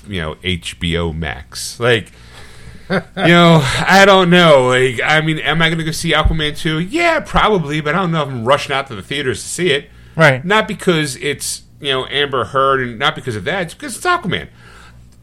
you 0.07 0.21
know 0.21 0.35
HBO 0.35 1.15
Max. 1.15 1.79
Like 1.79 2.11
you 2.89 2.99
know, 3.15 3.61
I 3.63 4.03
don't 4.05 4.29
know. 4.29 4.67
Like 4.67 4.99
I 5.03 5.21
mean, 5.21 5.39
am 5.39 5.61
I 5.61 5.69
gonna 5.69 5.83
go 5.83 5.91
see 5.91 6.11
Aquaman 6.11 6.57
2? 6.57 6.79
Yeah, 6.79 7.21
probably, 7.21 7.79
but 7.79 7.95
I 7.95 7.99
don't 7.99 8.11
know 8.11 8.23
if 8.23 8.29
I'm 8.29 8.43
rushing 8.45 8.73
out 8.73 8.87
to 8.87 8.95
the 8.95 9.01
theaters 9.01 9.41
to 9.41 9.47
see 9.47 9.71
it. 9.71 9.89
Right. 10.15 10.43
Not 10.43 10.67
because 10.67 11.15
it's 11.17 11.63
you 11.79 11.89
know 11.89 12.05
Amber 12.07 12.45
Heard, 12.45 12.81
and 12.81 12.99
not 12.99 13.15
because 13.15 13.35
of 13.35 13.45
that. 13.45 13.63
It's 13.63 13.73
because 13.73 13.95
it's 13.95 14.05
Aquaman. 14.05 14.49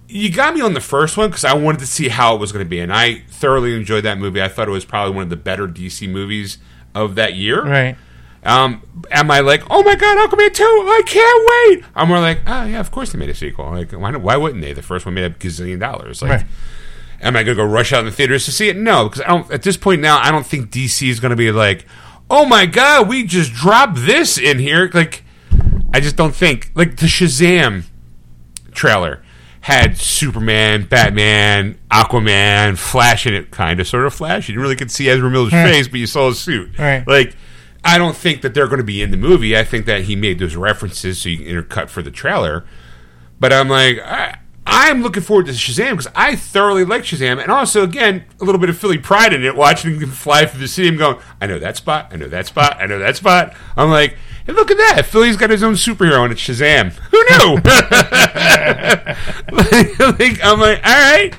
You 0.09 0.33
got 0.33 0.55
me 0.55 0.63
on 0.63 0.73
the 0.73 0.81
first 0.81 1.19
one 1.19 1.29
because 1.29 1.45
I 1.45 1.53
wanted 1.53 1.81
to 1.81 1.87
see 1.87 2.09
how 2.09 2.35
it 2.35 2.39
was 2.39 2.53
going 2.53 2.65
to 2.65 2.69
be, 2.69 2.81
and 2.81 2.91
I 2.91 3.25
thoroughly 3.29 3.75
enjoyed 3.75 4.05
that 4.05 4.19
movie. 4.19 4.41
I 4.41 4.49
thought 4.49 4.67
it 4.67 4.71
was 4.71 4.87
probably 4.87 5.15
one 5.15 5.25
of 5.25 5.31
the 5.31 5.37
better 5.37 5.69
DC 5.69 6.09
movies 6.09 6.57
of 6.95 7.15
that 7.17 7.35
year. 7.35 7.63
Right. 7.63 7.97
Um, 8.49 8.83
am 9.11 9.31
I 9.31 9.41
like, 9.41 9.63
oh 9.71 9.83
my 9.83 9.95
god, 9.95 10.17
Aquaman 10.31 10.53
two? 10.55 10.65
I 10.65 11.03
can't 11.07 11.49
wait. 11.77 11.85
I'm 11.95 12.09
more 12.09 12.19
like, 12.21 12.41
oh 12.47 12.65
yeah, 12.65 12.81
of 12.81 12.91
course 12.91 13.13
they 13.13 13.19
made 13.19 13.29
a 13.29 13.35
sequel. 13.35 13.71
Like, 13.71 13.93
why, 13.93 14.17
why 14.17 14.37
wouldn't 14.37 14.63
they? 14.63 14.73
The 14.73 14.83
first 14.83 15.05
one 15.05 15.15
made 15.15 15.25
a 15.25 15.31
gazillion 15.31 15.79
dollars. 15.81 16.23
Like, 16.23 16.31
Right. 16.31 16.47
am 17.21 17.37
I 17.37 17.43
going 17.43 17.57
to 17.57 17.63
go 17.63 17.69
rush 17.69 17.93
out 17.93 18.01
in 18.01 18.07
the 18.07 18.13
theaters 18.13 18.45
to 18.47 18.53
see 18.53 18.69
it? 18.69 18.77
No, 18.77 19.09
because 19.09 19.23
I 19.23 19.27
don't. 19.29 19.51
At 19.53 19.63
this 19.63 19.77
point 19.77 20.01
now, 20.01 20.19
I 20.19 20.31
don't 20.31 20.47
think 20.47 20.71
DC 20.71 21.09
is 21.09 21.21
going 21.21 21.31
to 21.31 21.37
be 21.37 21.53
like, 21.53 21.85
oh 22.31 22.47
my 22.47 22.65
god, 22.67 23.09
we 23.09 23.25
just 23.25 23.53
dropped 23.53 23.97
this 23.97 24.39
in 24.39 24.59
here. 24.59 24.91
Like, 24.95 25.25
I 25.93 26.01
just 26.01 26.17
don't 26.17 26.35
think 26.35 26.71
like 26.75 26.97
the 26.97 27.07
Shazam 27.07 27.85
trailer 28.73 29.23
had 29.61 29.99
Superman, 29.99 30.87
Batman, 30.87 31.79
Aquaman, 31.91 32.79
Flash 32.79 33.27
in 33.27 33.35
it, 33.35 33.51
kind 33.51 33.79
of, 33.81 33.87
sort 33.87 34.07
of 34.07 34.15
Flash. 34.15 34.49
You 34.49 34.55
didn't 34.55 34.63
really 34.63 34.77
to 34.77 34.89
see 34.89 35.09
Ezra 35.11 35.29
Miller's 35.31 35.53
face, 35.53 35.89
but 35.89 36.01
you 36.01 36.07
saw 36.07 36.29
his 36.29 36.39
suit. 36.39 36.79
Right. 36.79 37.07
Like, 37.07 37.35
I 37.85 37.99
don't 37.99 38.17
think 38.17 38.43
that 38.43 38.55
they're 38.55 38.67
going 38.67 38.79
to 38.79 38.85
be 38.85 39.03
in 39.03 39.11
the 39.11 39.17
movie. 39.17 39.57
I 39.57 39.65
think 39.65 39.87
that 39.87 40.03
he 40.03 40.17
made 40.17 40.39
those 40.39 40.57
references 40.57 41.21
so 41.21 41.29
you 41.29 41.39
can 41.39 41.47
intercut 41.47 41.89
for 41.89 42.03
the 42.03 42.11
trailer. 42.11 42.65
But 43.41 43.53
I'm 43.53 43.69
like, 43.69 43.99
I, 44.01 44.39
I'm 44.71 45.03
looking 45.03 45.23
forward 45.23 45.47
to 45.47 45.53
Shazam 45.53 45.93
because 45.93 46.09
I 46.15 46.37
thoroughly 46.37 46.85
like 46.85 47.03
Shazam, 47.03 47.41
and 47.41 47.51
also 47.51 47.83
again 47.83 48.25
a 48.41 48.45
little 48.45 48.61
bit 48.61 48.69
of 48.69 48.77
Philly 48.77 48.99
pride 48.99 49.33
in 49.33 49.43
it, 49.43 49.57
watching 49.57 49.99
him 49.99 50.11
fly 50.11 50.45
through 50.45 50.61
the 50.61 50.69
city 50.69 50.89
and 50.89 50.99
going, 50.99 51.17
I 51.41 51.47
know 51.47 51.59
that 51.59 51.79
spot, 51.79 52.09
I 52.11 52.17
know 52.17 52.29
that 52.29 52.45
spot, 52.47 52.77
I 52.79 52.85
know 52.87 52.99
that 52.99 53.17
spot. 53.17 53.57
I'm 53.77 53.91
like, 53.91 54.19
and 54.47 54.55
look 54.57 54.71
at 54.71 54.77
that, 54.77 55.07
Philly's 55.07 55.39
got 55.39 55.49
his 55.49 55.63
own 55.63 55.73
superhero, 55.75 56.23
and 56.23 56.33
it's 56.33 56.43
Shazam. 56.43 56.93
Who 57.11 57.25
knew? 57.31 57.55
like, 59.57 59.99
like, 60.21 60.45
I'm 60.45 60.61
like, 60.61 60.85
all 60.85 61.13
right. 61.13 61.35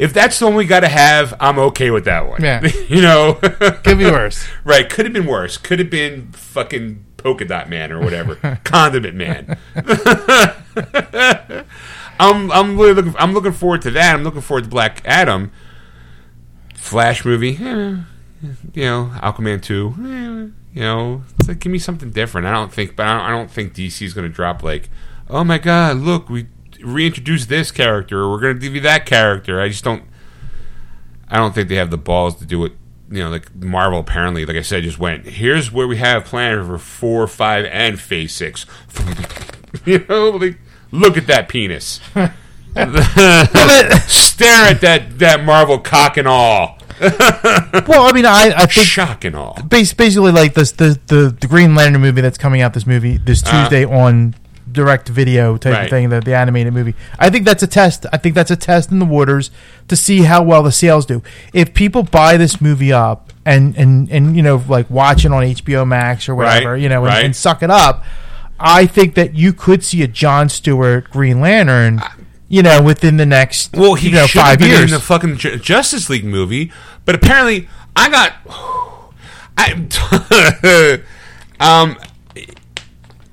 If 0.00 0.14
that's 0.14 0.38
the 0.38 0.46
one 0.46 0.54
we 0.54 0.64
got 0.64 0.80
to 0.80 0.88
have, 0.88 1.34
I'm 1.38 1.58
okay 1.58 1.90
with 1.90 2.06
that 2.06 2.26
one. 2.26 2.42
Yeah. 2.42 2.66
you 2.88 3.02
know, 3.02 3.34
Could 3.34 3.98
be 3.98 4.06
worse. 4.06 4.48
Right, 4.64 4.88
could 4.88 5.04
have 5.04 5.12
been 5.12 5.26
worse. 5.26 5.58
Could 5.58 5.78
have 5.78 5.90
been 5.90 6.32
fucking 6.32 7.04
polka 7.18 7.44
dot 7.44 7.68
man 7.68 7.92
or 7.92 8.00
whatever, 8.00 8.36
condiment 8.64 9.14
man. 9.14 9.58
I'm 12.18 12.50
I'm 12.50 12.78
really 12.78 12.94
looking 12.94 13.14
I'm 13.18 13.32
looking 13.34 13.52
forward 13.52 13.82
to 13.82 13.90
that. 13.92 14.14
I'm 14.14 14.24
looking 14.24 14.40
forward 14.40 14.64
to 14.64 14.70
Black 14.70 15.02
Adam. 15.04 15.52
Flash 16.74 17.24
movie, 17.26 17.56
eh, 17.60 17.96
you 18.74 18.84
know, 18.84 19.12
Aquaman 19.16 19.62
two, 19.62 19.94
eh, 19.98 20.50
you 20.74 20.82
know, 20.82 21.24
it's 21.38 21.48
like 21.48 21.58
give 21.58 21.70
me 21.70 21.78
something 21.78 22.10
different. 22.10 22.46
I 22.46 22.52
don't 22.52 22.72
think, 22.72 22.96
but 22.96 23.06
I 23.06 23.12
don't, 23.12 23.26
I 23.26 23.30
don't 23.30 23.50
think 23.50 23.74
DC 23.74 24.00
is 24.02 24.14
going 24.14 24.26
to 24.28 24.34
drop 24.34 24.62
like, 24.62 24.88
oh 25.28 25.44
my 25.44 25.58
god, 25.58 25.98
look, 25.98 26.30
we 26.30 26.46
reintroduced 26.82 27.48
this 27.48 27.70
character, 27.70 28.20
or 28.20 28.30
we're 28.30 28.40
going 28.40 28.54
to 28.54 28.60
give 28.60 28.74
you 28.74 28.80
that 28.82 29.06
character. 29.06 29.60
I 29.60 29.68
just 29.68 29.84
don't. 29.84 30.04
I 31.28 31.36
don't 31.36 31.54
think 31.54 31.68
they 31.68 31.76
have 31.76 31.90
the 31.90 31.98
balls 31.98 32.36
to 32.36 32.44
do 32.44 32.64
it. 32.64 32.72
You 33.10 33.24
know, 33.24 33.30
like 33.30 33.54
Marvel 33.54 33.98
apparently, 33.98 34.44
like 34.46 34.56
I 34.56 34.62
said, 34.62 34.82
just 34.84 34.98
went. 34.98 35.26
Here's 35.26 35.72
where 35.72 35.86
we 35.86 35.96
have 35.96 36.24
planned 36.24 36.66
for 36.66 36.78
four, 36.78 37.26
five, 37.26 37.64
and 37.66 38.00
Phase 38.00 38.34
Six. 38.34 38.66
you 39.84 40.04
know, 40.08 40.30
like 40.30 40.58
look 40.92 41.16
at 41.16 41.26
that 41.26 41.48
penis. 41.48 42.00
Stare 44.06 44.70
at 44.70 44.80
that 44.80 45.18
that 45.18 45.42
Marvel 45.44 45.80
cock 45.80 46.16
and 46.16 46.28
all, 46.28 46.78
Well, 47.00 48.06
I 48.06 48.12
mean, 48.14 48.26
I, 48.26 48.52
I 48.56 48.66
think 48.66 48.86
shock 48.86 49.24
and 49.24 49.34
all. 49.34 49.58
basically 49.68 50.30
like 50.30 50.54
this 50.54 50.72
the, 50.72 50.98
the 51.06 51.36
the 51.40 51.48
Green 51.48 51.74
Lantern 51.74 52.00
movie 52.00 52.20
that's 52.20 52.38
coming 52.38 52.60
out 52.60 52.72
this 52.72 52.86
movie 52.86 53.16
this 53.16 53.42
uh-huh. 53.42 53.62
Tuesday 53.62 53.84
on 53.84 54.34
direct 54.72 55.08
video 55.08 55.56
type 55.56 55.72
Right. 55.72 55.84
of 55.84 55.90
thing 55.90 56.08
the, 56.08 56.20
the 56.20 56.34
animated 56.34 56.72
movie 56.72 56.94
I 57.18 57.30
think 57.30 57.44
that's 57.44 57.62
a 57.62 57.66
test 57.66 58.06
I 58.12 58.16
think 58.18 58.34
that's 58.34 58.50
a 58.50 58.56
test 58.56 58.90
in 58.90 58.98
the 58.98 59.04
waters 59.06 59.50
to 59.88 59.96
see 59.96 60.22
how 60.22 60.42
well 60.42 60.62
the 60.62 60.72
sales 60.72 61.06
do 61.06 61.22
if 61.52 61.74
people 61.74 62.02
buy 62.02 62.36
this 62.36 62.60
movie 62.60 62.92
up 62.92 63.32
and 63.44 63.76
and 63.76 64.10
and 64.10 64.36
you 64.36 64.42
know 64.42 64.62
like 64.68 64.88
watch 64.90 65.24
it 65.24 65.32
on 65.32 65.42
HBO 65.42 65.86
Max 65.86 66.28
or 66.28 66.34
whatever 66.34 66.72
Right, 66.72 66.80
you 66.82 66.88
know 66.88 67.04
and, 67.04 67.14
right. 67.14 67.24
and 67.24 67.34
suck 67.34 67.62
it 67.62 67.70
up 67.70 68.04
I 68.58 68.86
think 68.86 69.14
that 69.14 69.34
you 69.34 69.52
could 69.52 69.82
see 69.82 70.02
a 70.02 70.06
John 70.06 70.48
Stewart 70.48 71.10
Green 71.10 71.40
Lantern 71.40 72.00
you 72.48 72.62
know 72.62 72.82
within 72.82 73.16
the 73.16 73.26
next 73.26 73.74
Well, 73.76 73.94
he 73.94 74.08
you 74.08 74.14
know 74.16 74.26
should 74.26 74.40
five 74.42 74.60
years 74.60 74.82
in 74.84 74.90
the 74.90 75.00
fucking 75.00 75.36
Justice 75.38 76.10
League 76.10 76.24
movie, 76.24 76.72
but 77.04 77.14
apparently 77.14 77.68
I 77.96 78.10
got. 78.10 78.34
I, 79.56 81.02
um, 81.60 81.96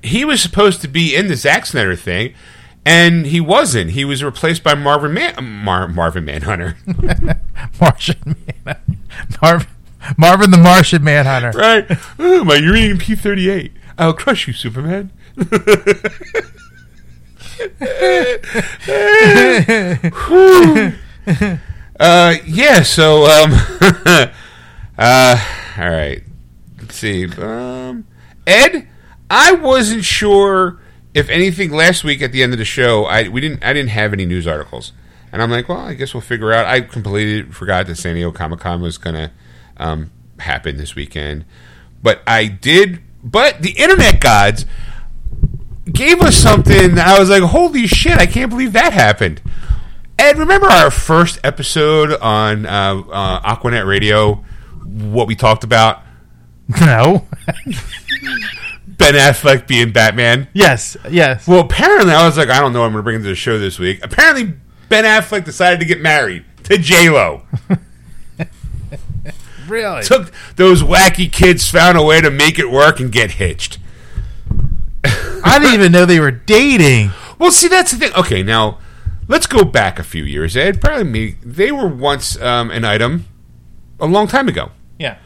he 0.08 0.24
was 0.24 0.42
supposed 0.42 0.80
to 0.82 0.88
be 0.88 1.14
in 1.14 1.28
the 1.28 1.36
Zack 1.36 1.66
Snyder 1.66 1.96
thing, 1.96 2.34
and 2.84 3.26
he 3.26 3.40
wasn't. 3.40 3.90
He 3.90 4.04
was 4.04 4.22
replaced 4.22 4.62
by 4.62 4.74
Marvin 4.74 5.14
Man, 5.14 5.34
Mar- 5.42 5.88
Marvin 5.88 6.24
Manhunter. 6.24 6.76
Martian 7.80 8.36
Man 8.64 8.76
Marvin 9.42 9.68
Marvin 10.16 10.50
the 10.50 10.58
Martian 10.58 11.02
Manhunter 11.02 11.50
right? 11.58 11.90
Ooh, 12.20 12.44
my 12.44 12.56
uranium 12.56 12.98
P 12.98 13.14
thirty 13.14 13.50
eight. 13.50 13.72
I'll 13.98 14.12
crush 14.12 14.46
you, 14.46 14.52
Superman. 14.52 15.10
Uh, 22.00 22.36
yeah. 22.46 22.82
So, 22.82 23.24
um, 23.24 23.52
uh, 24.98 25.44
all 25.76 25.90
right. 25.90 26.22
Let's 26.80 26.94
see. 26.94 27.26
Um, 27.26 28.06
Ed, 28.46 28.88
I 29.30 29.52
wasn't 29.52 30.04
sure 30.04 30.80
if 31.14 31.28
anything 31.28 31.70
last 31.72 32.04
week 32.04 32.22
at 32.22 32.32
the 32.32 32.42
end 32.42 32.52
of 32.52 32.58
the 32.58 32.64
show. 32.64 33.04
I 33.04 33.28
we 33.28 33.40
didn't. 33.40 33.64
I 33.64 33.72
didn't 33.72 33.90
have 33.90 34.12
any 34.12 34.24
news 34.24 34.46
articles, 34.46 34.92
and 35.32 35.42
I'm 35.42 35.50
like, 35.50 35.68
well, 35.68 35.78
I 35.78 35.94
guess 35.94 36.14
we'll 36.14 36.20
figure 36.20 36.52
out. 36.52 36.66
I 36.66 36.80
completely 36.80 37.50
forgot 37.50 37.86
that 37.86 37.96
San 37.96 38.14
Diego 38.14 38.32
Comic 38.32 38.60
Con 38.60 38.80
was 38.80 38.98
gonna 38.98 39.32
um, 39.76 40.10
happen 40.38 40.76
this 40.76 40.94
weekend, 40.94 41.44
but 42.02 42.22
I 42.26 42.46
did. 42.46 43.00
But 43.22 43.62
the 43.62 43.72
internet 43.72 44.20
gods 44.20 44.64
gave 45.92 46.20
us 46.20 46.36
something. 46.36 46.94
that 46.94 47.08
I 47.08 47.18
was 47.18 47.30
like, 47.30 47.42
holy 47.42 47.86
shit! 47.86 48.18
I 48.18 48.26
can't 48.26 48.50
believe 48.50 48.72
that 48.72 48.92
happened. 48.92 49.42
And 50.20 50.38
remember 50.38 50.66
our 50.66 50.90
first 50.90 51.38
episode 51.44 52.12
on 52.20 52.66
uh, 52.66 53.02
uh, 53.10 53.56
Aquanet 53.56 53.86
Radio? 53.86 54.44
What 54.84 55.28
we 55.28 55.36
talked 55.36 55.64
about? 55.64 56.02
No. 56.80 57.26
Ben 58.98 59.14
Affleck 59.14 59.66
being 59.66 59.92
Batman. 59.92 60.48
yes. 60.52 60.96
Yes. 61.08 61.46
Well, 61.46 61.60
apparently, 61.60 62.12
I 62.12 62.26
was 62.26 62.36
like, 62.36 62.50
I 62.50 62.60
don't 62.60 62.72
know. 62.72 62.80
what 62.80 62.86
I'm 62.86 62.92
going 62.92 63.00
to 63.00 63.04
bring 63.04 63.16
into 63.16 63.28
the 63.28 63.34
show 63.36 63.58
this 63.58 63.78
week. 63.78 64.00
Apparently, 64.02 64.54
Ben 64.88 65.04
Affleck 65.04 65.44
decided 65.44 65.78
to 65.80 65.86
get 65.86 66.00
married 66.00 66.44
to 66.64 66.76
J 66.78 67.08
Lo. 67.08 67.42
really? 69.68 70.02
Took 70.02 70.32
those 70.56 70.82
wacky 70.82 71.30
kids, 71.30 71.70
found 71.70 71.96
a 71.96 72.02
way 72.02 72.20
to 72.20 72.30
make 72.30 72.58
it 72.58 72.70
work 72.70 73.00
and 73.00 73.12
get 73.12 73.32
hitched. 73.32 73.78
I 75.04 75.58
didn't 75.60 75.74
even 75.74 75.92
know 75.92 76.04
they 76.04 76.20
were 76.20 76.30
dating. 76.30 77.12
Well, 77.38 77.52
see, 77.52 77.68
that's 77.68 77.92
the 77.92 77.98
thing. 77.98 78.12
Okay, 78.16 78.42
now 78.42 78.80
let's 79.28 79.46
go 79.46 79.62
back 79.62 80.00
a 80.00 80.02
few 80.02 80.24
years. 80.24 80.56
Ed, 80.56 80.80
probably 80.80 81.04
me. 81.04 81.36
They 81.40 81.70
were 81.70 81.86
once 81.86 82.36
um, 82.42 82.72
an 82.72 82.84
item 82.84 83.26
a 84.00 84.06
long 84.06 84.26
time 84.26 84.48
ago. 84.48 84.72
Yeah. 84.98 85.18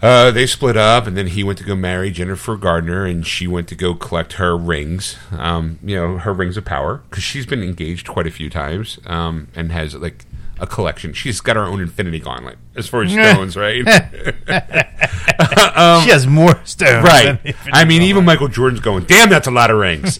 Uh, 0.00 0.30
they 0.30 0.46
split 0.46 0.76
up, 0.76 1.08
and 1.08 1.16
then 1.16 1.26
he 1.26 1.42
went 1.42 1.58
to 1.58 1.64
go 1.64 1.74
marry 1.74 2.10
Jennifer 2.12 2.56
Garner, 2.56 3.04
and 3.04 3.26
she 3.26 3.48
went 3.48 3.66
to 3.68 3.74
go 3.74 3.94
collect 3.94 4.34
her 4.34 4.56
rings. 4.56 5.16
Um, 5.32 5.80
you 5.82 5.96
know, 5.96 6.18
her 6.18 6.32
rings 6.32 6.56
of 6.56 6.64
power, 6.64 7.02
because 7.10 7.24
she's 7.24 7.46
been 7.46 7.62
engaged 7.64 8.06
quite 8.06 8.26
a 8.26 8.30
few 8.30 8.48
times, 8.48 9.00
um, 9.06 9.48
and 9.56 9.72
has 9.72 9.96
like 9.96 10.24
a 10.60 10.66
collection. 10.68 11.12
She's 11.12 11.40
got 11.40 11.56
her 11.56 11.64
own 11.64 11.80
Infinity 11.80 12.20
Gauntlet 12.20 12.58
as 12.76 12.88
far 12.88 13.02
as 13.02 13.10
stones, 13.12 13.56
right? 13.56 13.84
she 16.04 16.10
has 16.10 16.26
more 16.28 16.60
stones. 16.64 17.04
right. 17.04 17.56
I 17.72 17.84
mean, 17.84 18.02
even 18.02 18.24
Michael 18.24 18.48
Jordan's 18.48 18.80
going, 18.80 19.02
"Damn, 19.04 19.30
that's 19.30 19.48
a 19.48 19.52
lot 19.52 19.70
of 19.72 19.78
rings." 19.78 20.18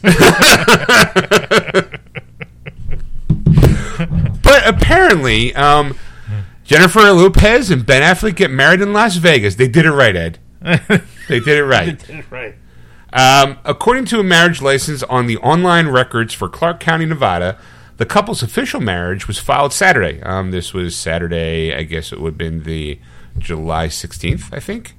but 4.42 4.66
apparently, 4.66 5.54
um, 5.54 5.96
Jennifer 6.68 7.00
Lopez 7.00 7.70
and 7.70 7.86
Ben 7.86 8.02
Affleck 8.02 8.36
get 8.36 8.50
married 8.50 8.82
in 8.82 8.92
Las 8.92 9.16
Vegas. 9.16 9.54
They 9.54 9.68
did 9.68 9.86
it 9.86 9.90
right, 9.90 10.14
Ed. 10.14 10.38
They 11.28 11.40
did 11.40 11.58
it 11.58 11.64
right. 11.64 11.98
they 11.98 12.06
did 12.06 12.18
it 12.20 12.30
right. 12.30 12.54
Um, 13.12 13.58
according 13.64 14.04
to 14.06 14.20
a 14.20 14.22
marriage 14.22 14.60
license 14.62 15.02
on 15.04 15.26
the 15.26 15.38
online 15.38 15.88
records 15.88 16.34
for 16.34 16.48
Clark 16.48 16.78
County, 16.80 17.06
Nevada, 17.06 17.58
the 17.96 18.04
couple's 18.04 18.42
official 18.42 18.80
marriage 18.80 19.26
was 19.26 19.38
filed 19.38 19.72
Saturday. 19.72 20.22
Um, 20.22 20.50
this 20.50 20.74
was 20.74 20.94
Saturday, 20.94 21.74
I 21.74 21.84
guess 21.84 22.12
it 22.12 22.20
would 22.20 22.32
have 22.32 22.38
been 22.38 22.64
the 22.64 22.98
July 23.38 23.88
16th, 23.88 24.52
I 24.52 24.60
think. 24.60 24.94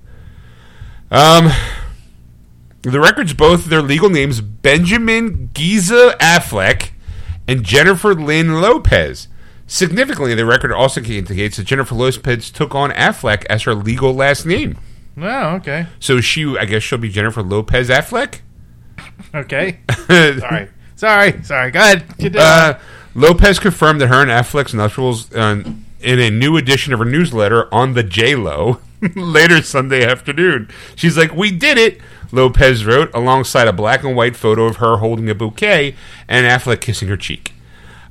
Um, 1.12 1.52
the 2.82 3.00
records 3.00 3.34
both 3.34 3.66
their 3.66 3.82
legal 3.84 4.10
names 4.10 4.42
Benjamin 4.42 5.50
Géza 5.54 6.16
Affleck 6.18 6.92
and 7.48 7.64
Jennifer 7.64 8.16
Lynn 8.16 8.60
Lopez. 8.60 9.28
Significantly, 9.70 10.34
the 10.34 10.48
record 10.48 10.72
also 10.72 11.00
indicates 11.00 11.58
that 11.58 11.66
Jennifer 11.66 11.94
Lopez 11.94 12.50
took 12.50 12.74
on 12.74 12.90
Affleck 12.90 13.46
as 13.46 13.64
her 13.64 13.76
legal 13.76 14.14
last 14.16 14.44
name. 14.44 14.80
Oh, 15.16 15.56
okay. 15.58 15.86
So 16.00 16.22
she, 16.22 16.58
I 16.58 16.66
guess 16.66 16.82
she'll 16.82 16.98
be 16.98 17.10
Jennifer 17.10 17.44
Lopez 17.44 17.90
Affleck. 17.90 18.40
Okay. 19.36 19.80
Sorry. 20.08 20.70
Sorry. 20.96 21.44
Sorry. 21.44 21.72
Go 21.72 21.80
ahead. 21.80 22.36
Uh, 22.36 22.80
Lopez 23.14 23.60
confirmed 23.60 24.02
that 24.02 24.08
her 24.08 24.22
and 24.24 24.32
Affleck's 24.32 24.74
nuptials 24.74 25.32
uh, 25.36 25.62
in 26.02 26.20
a 26.20 26.32
new 26.32 26.58
edition 26.58 26.94
of 26.94 27.00
her 27.00 27.06
newsletter 27.06 27.72
on 27.72 27.94
the 27.94 28.02
J 28.02 28.34
Lo 28.36 28.80
later 29.16 29.62
Sunday 29.62 30.04
afternoon. 30.04 30.68
She's 30.96 31.16
like, 31.16 31.36
"We 31.36 31.52
did 31.52 31.78
it." 31.78 32.02
Lopez 32.32 32.86
wrote 32.86 33.14
alongside 33.14 33.68
a 33.68 33.74
black 33.74 34.04
and 34.04 34.16
white 34.16 34.36
photo 34.36 34.64
of 34.66 34.78
her 34.78 34.98
holding 34.98 35.30
a 35.30 35.36
bouquet 35.36 35.96
and 36.28 36.48
Affleck 36.48 36.82
kissing 36.82 37.08
her 37.10 37.18
cheek. 37.18 37.54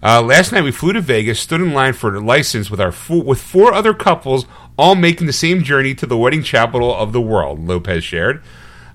Uh, 0.02 0.22
last 0.22 0.52
night 0.52 0.62
we 0.62 0.70
flew 0.70 0.92
to 0.92 1.00
Vegas, 1.00 1.40
stood 1.40 1.60
in 1.60 1.72
line 1.72 1.92
for 1.92 2.14
a 2.14 2.20
license 2.20 2.70
with 2.70 2.80
our 2.80 2.94
with 3.08 3.40
four 3.40 3.72
other 3.72 3.92
couples, 3.92 4.46
all 4.78 4.94
making 4.94 5.26
the 5.26 5.32
same 5.32 5.64
journey 5.64 5.94
to 5.94 6.06
the 6.06 6.16
wedding 6.16 6.42
capital 6.42 6.94
of 6.94 7.12
the 7.12 7.20
world. 7.20 7.66
Lopez 7.66 8.04
shared. 8.04 8.42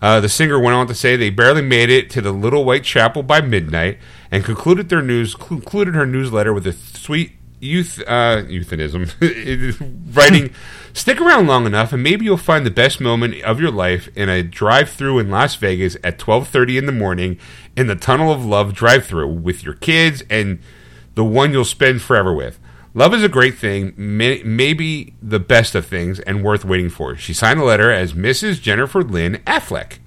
Uh, 0.02 0.20
the 0.20 0.30
singer 0.30 0.60
went 0.60 0.76
on 0.76 0.88
to 0.88 0.94
say 0.94 1.16
they 1.16 1.30
barely 1.30 1.62
made 1.62 1.90
it 1.90 2.10
to 2.10 2.22
the 2.22 2.32
Little 2.32 2.66
White 2.66 2.84
Chapel 2.84 3.24
by 3.24 3.42
midnight, 3.42 3.98
and 4.32 4.46
concluded 4.46 4.90
their 4.90 5.02
news 5.02 5.36
concluded 5.36 5.94
her 5.94 6.06
newsletter 6.06 6.54
with 6.54 6.66
a 6.68 6.74
sweet 6.74 7.34
youth 7.60 8.02
uh, 8.08 8.44
euphemism, 8.48 9.08
writing, 10.14 10.54
"Stick 10.94 11.20
around 11.20 11.48
long 11.48 11.66
enough, 11.66 11.92
and 11.92 12.02
maybe 12.02 12.24
you'll 12.24 12.38
find 12.38 12.66
the 12.66 12.72
best 12.72 13.02
moment 13.02 13.42
of 13.44 13.60
your 13.60 13.72
life 13.72 14.08
in 14.16 14.30
a 14.30 14.42
drive-through 14.42 15.20
in 15.20 15.30
Las 15.30 15.56
Vegas 15.56 15.98
at 16.02 16.18
12:30 16.18 16.78
in 16.78 16.86
the 16.86 16.94
morning 16.94 17.38
in 17.76 17.88
the 17.88 17.96
Tunnel 17.96 18.32
of 18.32 18.46
Love 18.46 18.74
drive-through 18.74 19.28
with 19.28 19.66
your 19.66 19.74
kids 19.76 20.24
and 20.30 20.60
the 21.16 21.24
one 21.24 21.52
you'll 21.52 21.66
spend 21.66 22.02
forever 22.02 22.34
with." 22.34 22.60
Love 22.96 23.14
is 23.14 23.24
a 23.24 23.30
great 23.30 23.58
thing, 23.58 23.92
may, 23.98 24.44
maybe 24.44 25.16
the 25.20 25.40
best 25.40 25.74
of 25.74 25.86
things, 25.86 26.20
and 26.20 26.44
worth 26.44 26.64
waiting 26.64 26.90
for. 26.90 27.16
She 27.18 27.34
signed 27.34 27.60
the 27.60 27.64
letter 27.66 27.92
as 27.92 28.14
Mrs. 28.14 28.62
Jennifer 28.62 29.04
Lynn 29.04 29.42
Affleck. 29.48 29.98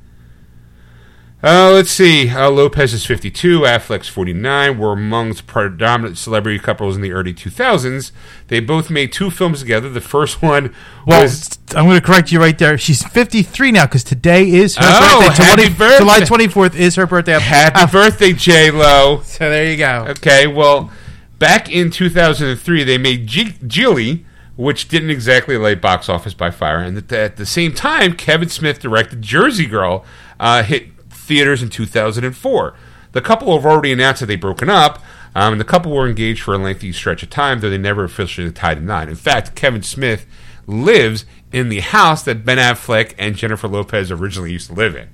Uh, 1.42 1.70
let's 1.70 1.90
see. 1.90 2.30
Uh, 2.30 2.50
Lopez 2.50 2.94
is 2.94 3.04
52, 3.04 3.60
Affleck's 3.60 4.08
49. 4.08 4.78
Were 4.78 4.92
amongst 4.92 5.46
predominant 5.46 6.16
celebrity 6.16 6.58
couples 6.58 6.96
in 6.96 7.02
the 7.02 7.12
early 7.12 7.34
2000s. 7.34 8.10
They 8.48 8.58
both 8.58 8.88
made 8.90 9.12
two 9.12 9.30
films 9.30 9.60
together. 9.60 9.88
The 9.90 10.00
first 10.00 10.40
one 10.42 10.74
well, 11.06 11.22
was 11.22 11.58
I'm 11.76 11.84
going 11.84 12.00
to 12.00 12.04
correct 12.04 12.32
you 12.32 12.40
right 12.40 12.56
there. 12.58 12.78
She's 12.78 13.04
53 13.04 13.72
now 13.72 13.84
because 13.84 14.02
today 14.02 14.48
is 14.50 14.76
her 14.76 14.84
Oh, 14.86 15.26
birthday. 15.28 15.42
happy 15.44 15.68
birthday. 15.68 15.98
July 15.98 16.20
24th 16.20 16.74
is 16.74 16.94
her 16.96 17.06
birthday. 17.06 17.38
Happy 17.38 17.76
Ah, 17.80 17.88
Birthday, 17.92 18.32
J 18.32 18.70
Lo. 18.70 19.20
So 19.22 19.48
there 19.50 19.70
you 19.70 19.76
go. 19.76 20.06
Okay, 20.08 20.46
well, 20.46 20.90
back 21.38 21.70
in 21.70 21.90
2003, 21.90 22.82
they 22.82 22.98
made 22.98 23.26
G- 23.26 24.24
which 24.56 24.88
didn't 24.88 25.10
exactly 25.10 25.58
light 25.58 25.82
box 25.82 26.08
office 26.08 26.32
by 26.32 26.50
fire. 26.50 26.78
And 26.78 26.96
at 26.96 27.08
the, 27.08 27.18
at 27.18 27.36
the 27.36 27.44
same 27.44 27.74
time, 27.74 28.14
Kevin 28.14 28.48
Smith 28.48 28.80
directed 28.80 29.20
Jersey 29.20 29.66
Girl, 29.66 30.02
uh, 30.40 30.62
hit 30.62 30.95
theaters 31.26 31.62
in 31.62 31.68
2004. 31.68 32.74
The 33.12 33.20
couple 33.20 33.54
have 33.56 33.66
already 33.66 33.92
announced 33.92 34.20
that 34.20 34.26
they've 34.26 34.40
broken 34.40 34.68
up, 34.70 35.02
um, 35.34 35.52
and 35.52 35.60
the 35.60 35.64
couple 35.64 35.92
were 35.92 36.08
engaged 36.08 36.42
for 36.42 36.54
a 36.54 36.58
lengthy 36.58 36.92
stretch 36.92 37.22
of 37.22 37.30
time, 37.30 37.60
though 37.60 37.70
they 37.70 37.78
never 37.78 38.04
officially 38.04 38.50
tied 38.52 38.78
a 38.78 38.80
knot. 38.80 39.08
In 39.08 39.14
fact, 39.14 39.54
Kevin 39.54 39.82
Smith 39.82 40.26
lives 40.66 41.24
in 41.52 41.68
the 41.68 41.80
house 41.80 42.22
that 42.24 42.44
Ben 42.44 42.58
Affleck 42.58 43.14
and 43.18 43.36
Jennifer 43.36 43.68
Lopez 43.68 44.10
originally 44.10 44.52
used 44.52 44.68
to 44.68 44.74
live 44.74 44.94
in. 44.96 45.08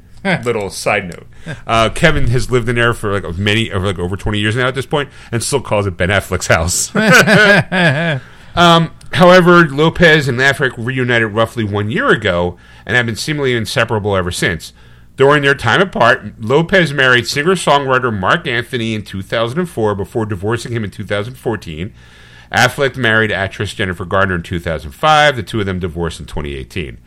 Little 0.44 0.70
side 0.70 1.04
note: 1.06 1.26
uh, 1.66 1.90
Kevin 1.90 2.28
has 2.28 2.50
lived 2.50 2.68
in 2.68 2.76
there 2.76 2.94
for 2.94 3.20
like 3.20 3.36
many, 3.36 3.70
of 3.70 3.82
like 3.82 3.98
over 3.98 4.16
twenty 4.16 4.38
years 4.38 4.54
now 4.54 4.68
at 4.68 4.74
this 4.76 4.86
point, 4.86 5.10
and 5.32 5.42
still 5.42 5.60
calls 5.60 5.86
it 5.86 5.96
Ben 5.96 6.10
Affleck's 6.10 6.46
house. 6.46 6.94
um, 8.54 8.94
however, 9.12 9.68
Lopez 9.68 10.28
and 10.28 10.38
Affleck 10.38 10.74
reunited 10.76 11.32
roughly 11.32 11.64
one 11.64 11.90
year 11.90 12.08
ago 12.10 12.56
and 12.86 12.96
have 12.96 13.06
been 13.06 13.16
seemingly 13.16 13.54
inseparable 13.54 14.14
ever 14.14 14.30
since. 14.30 14.72
During 15.22 15.42
their 15.42 15.54
time 15.54 15.80
apart, 15.80 16.40
Lopez 16.40 16.92
married 16.92 17.28
singer-songwriter 17.28 18.12
Marc 18.12 18.44
Anthony 18.48 18.92
in 18.92 19.04
2004 19.04 19.94
before 19.94 20.26
divorcing 20.26 20.72
him 20.72 20.82
in 20.82 20.90
2014. 20.90 21.94
Affleck 22.50 22.96
married 22.96 23.30
actress 23.30 23.72
Jennifer 23.72 24.04
Garner 24.04 24.34
in 24.34 24.42
2005. 24.42 25.36
The 25.36 25.44
two 25.44 25.60
of 25.60 25.66
them 25.66 25.78
divorced 25.78 26.18
in 26.18 26.26
2018. 26.26 26.98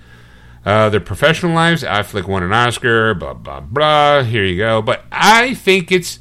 Uh, 0.65 0.87
their 0.87 1.01
professional 1.01 1.53
lives, 1.53 1.83
Affleck 1.83 2.25
won 2.25 2.41
an 2.41 2.53
Oscar, 2.53 3.13
blah, 3.15 3.33
blah, 3.33 3.59
blah. 3.59 4.23
Here 4.23 4.45
you 4.45 4.59
go. 4.59 4.81
But 4.81 5.03
I 5.11 5.53
think 5.53 5.91
it's 5.91 6.19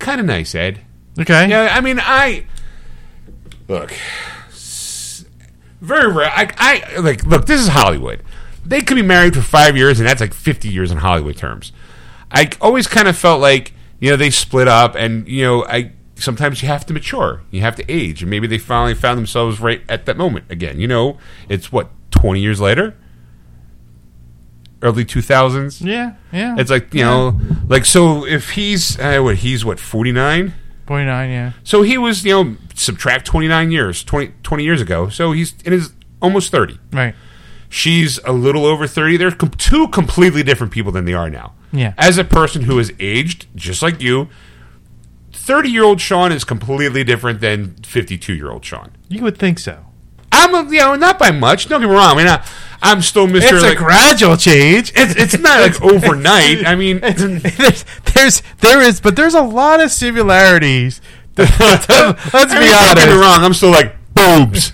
kind 0.00 0.18
of 0.20 0.26
nice, 0.26 0.56
Ed. 0.56 0.80
Okay. 1.20 1.48
Yeah, 1.48 1.68
I 1.70 1.80
mean, 1.82 2.00
I. 2.02 2.46
Look. 3.68 3.94
Very 5.80 6.12
rare. 6.12 6.32
I, 6.34 6.52
I. 6.56 6.98
Like, 6.98 7.24
look, 7.24 7.46
this 7.46 7.60
is 7.60 7.68
Hollywood. 7.68 8.24
They 8.68 8.80
could 8.80 8.96
be 8.96 9.02
married 9.02 9.34
for 9.34 9.42
five 9.42 9.76
years, 9.76 10.00
and 10.00 10.08
that's 10.08 10.20
like 10.20 10.34
50 10.34 10.68
years 10.68 10.90
in 10.90 10.98
Hollywood 10.98 11.36
terms. 11.36 11.72
I 12.30 12.50
always 12.60 12.86
kind 12.86 13.08
of 13.08 13.16
felt 13.16 13.40
like, 13.40 13.72
you 14.00 14.10
know, 14.10 14.16
they 14.16 14.30
split 14.30 14.68
up, 14.68 14.94
and, 14.94 15.26
you 15.28 15.44
know, 15.44 15.64
I. 15.64 15.92
Sometimes 16.18 16.62
you 16.62 16.68
have 16.68 16.86
to 16.86 16.94
mature. 16.94 17.42
You 17.50 17.60
have 17.60 17.76
to 17.76 17.84
age. 17.92 18.22
And 18.22 18.30
maybe 18.30 18.46
they 18.46 18.56
finally 18.56 18.94
found 18.94 19.18
themselves 19.18 19.60
right 19.60 19.82
at 19.86 20.06
that 20.06 20.16
moment 20.16 20.46
again. 20.48 20.80
You 20.80 20.88
know, 20.88 21.18
it's 21.46 21.70
what, 21.70 21.90
20 22.10 22.40
years 22.40 22.58
later? 22.58 22.94
Early 24.80 25.04
2000s? 25.04 25.84
Yeah. 25.84 26.14
Yeah. 26.32 26.56
It's 26.58 26.70
like, 26.70 26.94
you 26.94 27.04
know, 27.04 27.38
like, 27.68 27.84
so 27.84 28.24
if 28.26 28.52
he's, 28.52 28.98
uh, 28.98 29.20
what, 29.20 29.36
he's 29.36 29.62
what, 29.62 29.78
49? 29.78 30.54
49, 30.86 31.30
yeah. 31.30 31.52
So 31.64 31.82
he 31.82 31.98
was, 31.98 32.24
you 32.24 32.32
know, 32.32 32.56
subtract 32.74 33.26
29 33.26 33.70
years, 33.70 34.02
20, 34.02 34.32
20 34.42 34.64
years 34.64 34.80
ago. 34.80 35.10
So 35.10 35.32
he's 35.32 35.54
in 35.66 35.72
his 35.74 35.92
almost 36.22 36.50
30. 36.50 36.78
Right. 36.92 37.14
She's 37.68 38.18
a 38.24 38.32
little 38.32 38.64
over 38.64 38.86
30. 38.86 39.16
They're 39.16 39.30
com- 39.30 39.50
two 39.50 39.88
completely 39.88 40.42
different 40.42 40.72
people 40.72 40.92
than 40.92 41.04
they 41.04 41.14
are 41.14 41.30
now. 41.30 41.54
Yeah. 41.72 41.94
As 41.98 42.18
a 42.18 42.24
person 42.24 42.62
who 42.62 42.78
has 42.78 42.92
aged, 42.98 43.46
just 43.54 43.82
like 43.82 44.00
you, 44.00 44.28
30 45.32 45.68
year 45.70 45.84
old 45.84 46.00
Sean 46.00 46.32
is 46.32 46.44
completely 46.44 47.04
different 47.04 47.40
than 47.40 47.74
52 47.84 48.34
year 48.34 48.50
old 48.50 48.64
Sean. 48.64 48.92
You 49.08 49.22
would 49.22 49.38
think 49.38 49.58
so. 49.58 49.84
I'm, 50.32 50.54
a, 50.54 50.70
you 50.70 50.80
know, 50.80 50.94
not 50.96 51.18
by 51.18 51.30
much. 51.30 51.68
Don't 51.68 51.80
get 51.80 51.88
me 51.88 51.94
wrong. 51.94 52.14
I 52.14 52.16
mean, 52.16 52.26
I, 52.26 52.46
I'm 52.82 53.00
still 53.00 53.26
Mr. 53.26 53.52
It's 53.52 53.62
like, 53.62 53.74
a 53.74 53.76
gradual 53.76 54.36
change. 54.36 54.92
it's, 54.94 55.14
it's 55.16 55.38
not 55.38 55.60
like 55.60 55.80
overnight. 55.94 56.66
I 56.66 56.74
mean, 56.74 57.00
there's, 57.00 57.84
there's 58.14 58.42
there 58.58 58.82
is, 58.82 59.00
but 59.00 59.16
there's 59.16 59.34
a 59.34 59.42
lot 59.42 59.80
of 59.80 59.90
similarities. 59.90 61.00
Let's 61.36 61.86
be 61.86 61.92
I 61.94 62.14
mean, 62.60 62.70
don't 62.70 62.96
get 62.96 62.96
me 62.96 63.02
honest. 63.02 63.16
wrong. 63.16 63.44
I'm 63.44 63.54
still 63.54 63.70
like, 63.70 63.94
boobs. 64.14 64.72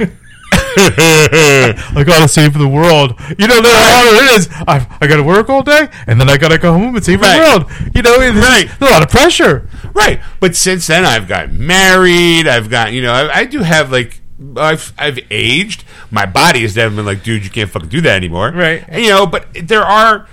I 0.76 2.02
gotta 2.06 2.28
save 2.28 2.54
the 2.54 2.68
world. 2.68 3.14
You 3.38 3.46
know, 3.48 3.60
how 3.62 4.02
hard 4.02 4.16
it 4.24 4.36
is. 4.36 4.48
I, 4.66 4.86
I 5.00 5.06
gotta 5.06 5.22
work 5.22 5.48
all 5.48 5.62
day, 5.62 5.88
and 6.06 6.20
then 6.20 6.28
I 6.28 6.36
gotta 6.36 6.58
go 6.58 6.72
home 6.72 6.94
and 6.96 7.04
save 7.04 7.20
Right. 7.20 7.38
the 7.38 7.58
world. 7.58 7.92
You 7.94 8.02
know, 8.02 8.14
it's, 8.20 8.36
Right. 8.36 8.68
a 8.80 8.84
lot 8.92 9.02
of 9.02 9.08
pressure. 9.08 9.68
Right, 9.94 10.20
but 10.40 10.56
since 10.56 10.86
then 10.86 11.04
I've 11.04 11.28
got 11.28 11.52
married. 11.52 12.46
I've 12.48 12.70
got 12.70 12.92
you 12.92 13.02
know 13.02 13.12
I, 13.12 13.40
I 13.40 13.44
do 13.44 13.60
have 13.60 13.92
like 13.92 14.20
I've 14.56 14.92
I've 14.98 15.18
aged. 15.30 15.84
My 16.10 16.26
body 16.26 16.62
has 16.62 16.74
never 16.76 16.94
been 16.96 17.06
like, 17.06 17.22
dude, 17.22 17.44
you 17.44 17.50
can't 17.50 17.70
fucking 17.70 17.88
do 17.88 18.00
that 18.02 18.16
anymore. 18.16 18.50
Right. 18.50 18.84
And, 18.88 19.02
you 19.02 19.10
know, 19.10 19.26
but 19.26 19.46
there 19.62 19.82
are 19.82 20.26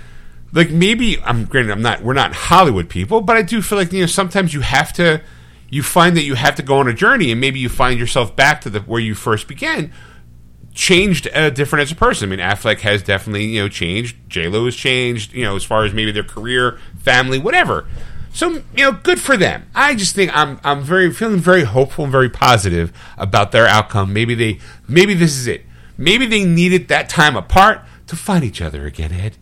like 0.52 0.70
maybe 0.70 1.20
I'm 1.22 1.44
granted 1.44 1.72
I'm 1.72 1.82
not 1.82 2.02
we're 2.02 2.14
not 2.14 2.34
Hollywood 2.34 2.88
people, 2.88 3.20
but 3.20 3.36
I 3.36 3.42
do 3.42 3.60
feel 3.62 3.78
like 3.78 3.92
you 3.92 4.00
know 4.00 4.06
sometimes 4.06 4.54
you 4.54 4.62
have 4.62 4.92
to 4.94 5.20
you 5.68 5.82
find 5.84 6.16
that 6.16 6.24
you 6.24 6.34
have 6.34 6.56
to 6.56 6.62
go 6.62 6.78
on 6.78 6.88
a 6.88 6.92
journey 6.94 7.30
and 7.30 7.40
maybe 7.40 7.60
you 7.60 7.68
find 7.68 7.98
yourself 8.00 8.34
back 8.34 8.60
to 8.62 8.70
the 8.70 8.80
where 8.80 9.00
you 9.00 9.14
first 9.14 9.46
began 9.46 9.92
changed 10.74 11.28
uh, 11.34 11.50
different 11.50 11.82
as 11.82 11.92
a 11.92 11.96
person. 11.96 12.28
I 12.28 12.36
mean, 12.36 12.44
Affleck 12.44 12.80
has 12.80 13.02
definitely 13.02 13.46
you 13.46 13.62
know 13.62 13.68
changed. 13.68 14.16
J 14.28 14.48
Lo 14.48 14.64
has 14.64 14.76
changed. 14.76 15.32
You 15.32 15.44
know, 15.44 15.56
as 15.56 15.64
far 15.64 15.84
as 15.84 15.92
maybe 15.92 16.12
their 16.12 16.24
career, 16.24 16.78
family, 16.98 17.38
whatever. 17.38 17.86
So 18.32 18.50
you 18.50 18.62
know, 18.76 18.92
good 18.92 19.20
for 19.20 19.36
them. 19.36 19.66
I 19.74 19.94
just 19.94 20.14
think 20.14 20.30
I'm 20.36 20.60
I'm 20.62 20.82
very 20.82 21.12
feeling 21.12 21.38
very 21.38 21.64
hopeful 21.64 22.04
and 22.04 22.12
very 22.12 22.30
positive 22.30 22.92
about 23.18 23.52
their 23.52 23.66
outcome. 23.66 24.12
Maybe 24.12 24.34
they 24.34 24.58
maybe 24.88 25.14
this 25.14 25.36
is 25.36 25.46
it. 25.46 25.64
Maybe 25.98 26.26
they 26.26 26.44
needed 26.44 26.88
that 26.88 27.08
time 27.08 27.36
apart 27.36 27.82
to 28.06 28.16
find 28.16 28.44
each 28.44 28.62
other 28.62 28.86
again, 28.86 29.12
Ed. 29.12 29.36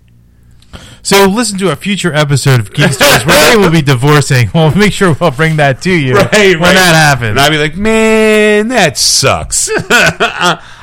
So 1.02 1.26
listen 1.26 1.58
to 1.58 1.70
a 1.70 1.76
future 1.76 2.12
episode 2.12 2.60
of 2.60 2.72
Geek 2.72 2.98
where 3.00 3.50
they 3.50 3.56
will 3.56 3.70
be 3.70 3.82
divorcing. 3.82 4.50
We'll 4.54 4.74
make 4.74 4.92
sure 4.92 5.16
we'll 5.18 5.30
bring 5.30 5.56
that 5.56 5.80
to 5.82 5.92
you 5.92 6.14
when 6.14 6.24
that 6.24 6.94
happens. 6.94 7.30
And 7.30 7.40
I'd 7.40 7.50
be 7.50 7.58
like, 7.58 7.76
man, 7.76 8.68
that 8.68 8.98
sucks. 8.98 9.70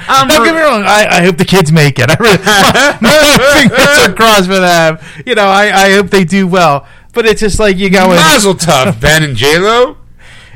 I'm 0.08 0.28
Don't 0.28 0.44
get 0.44 0.56
me 0.56 0.62
wrong. 0.62 0.84
I, 0.84 1.08
I 1.10 1.24
hope 1.24 1.38
the 1.38 1.46
kids 1.46 1.72
make 1.72 2.00
it. 2.00 2.10
I 2.10 2.16
really, 2.16 2.38
my, 2.38 2.98
my 3.02 3.60
fingers 3.62 4.08
are 4.08 4.14
crossed 4.14 4.48
for 4.48 4.60
them. 4.60 5.00
You 5.26 5.36
know, 5.36 5.48
I, 5.48 5.86
I 5.86 5.92
hope 5.94 6.10
they 6.10 6.24
do 6.24 6.48
well. 6.48 6.88
But 7.14 7.26
it's 7.26 7.42
just 7.42 7.60
like 7.60 7.78
you 7.78 7.90
go 7.90 8.12
in. 8.12 8.18
Mazel 8.18 8.54
tov, 8.56 9.00
Ben 9.00 9.24
and 9.24 9.36
J 9.36 9.58
Lo. 9.58 9.98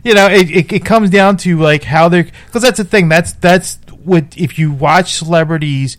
you 0.04 0.14
know, 0.14 0.28
it, 0.28 0.50
it, 0.50 0.72
it 0.72 0.86
comes 0.86 1.10
down 1.10 1.38
to 1.38 1.58
like 1.58 1.84
how 1.84 2.10
they're 2.10 2.24
because 2.24 2.62
that's 2.62 2.78
the 2.78 2.84
thing. 2.84 3.10
That's 3.10 3.32
that's 3.34 3.80
what 4.04 4.38
if 4.38 4.60
you 4.60 4.72
watch 4.72 5.14
celebrities, 5.14 5.98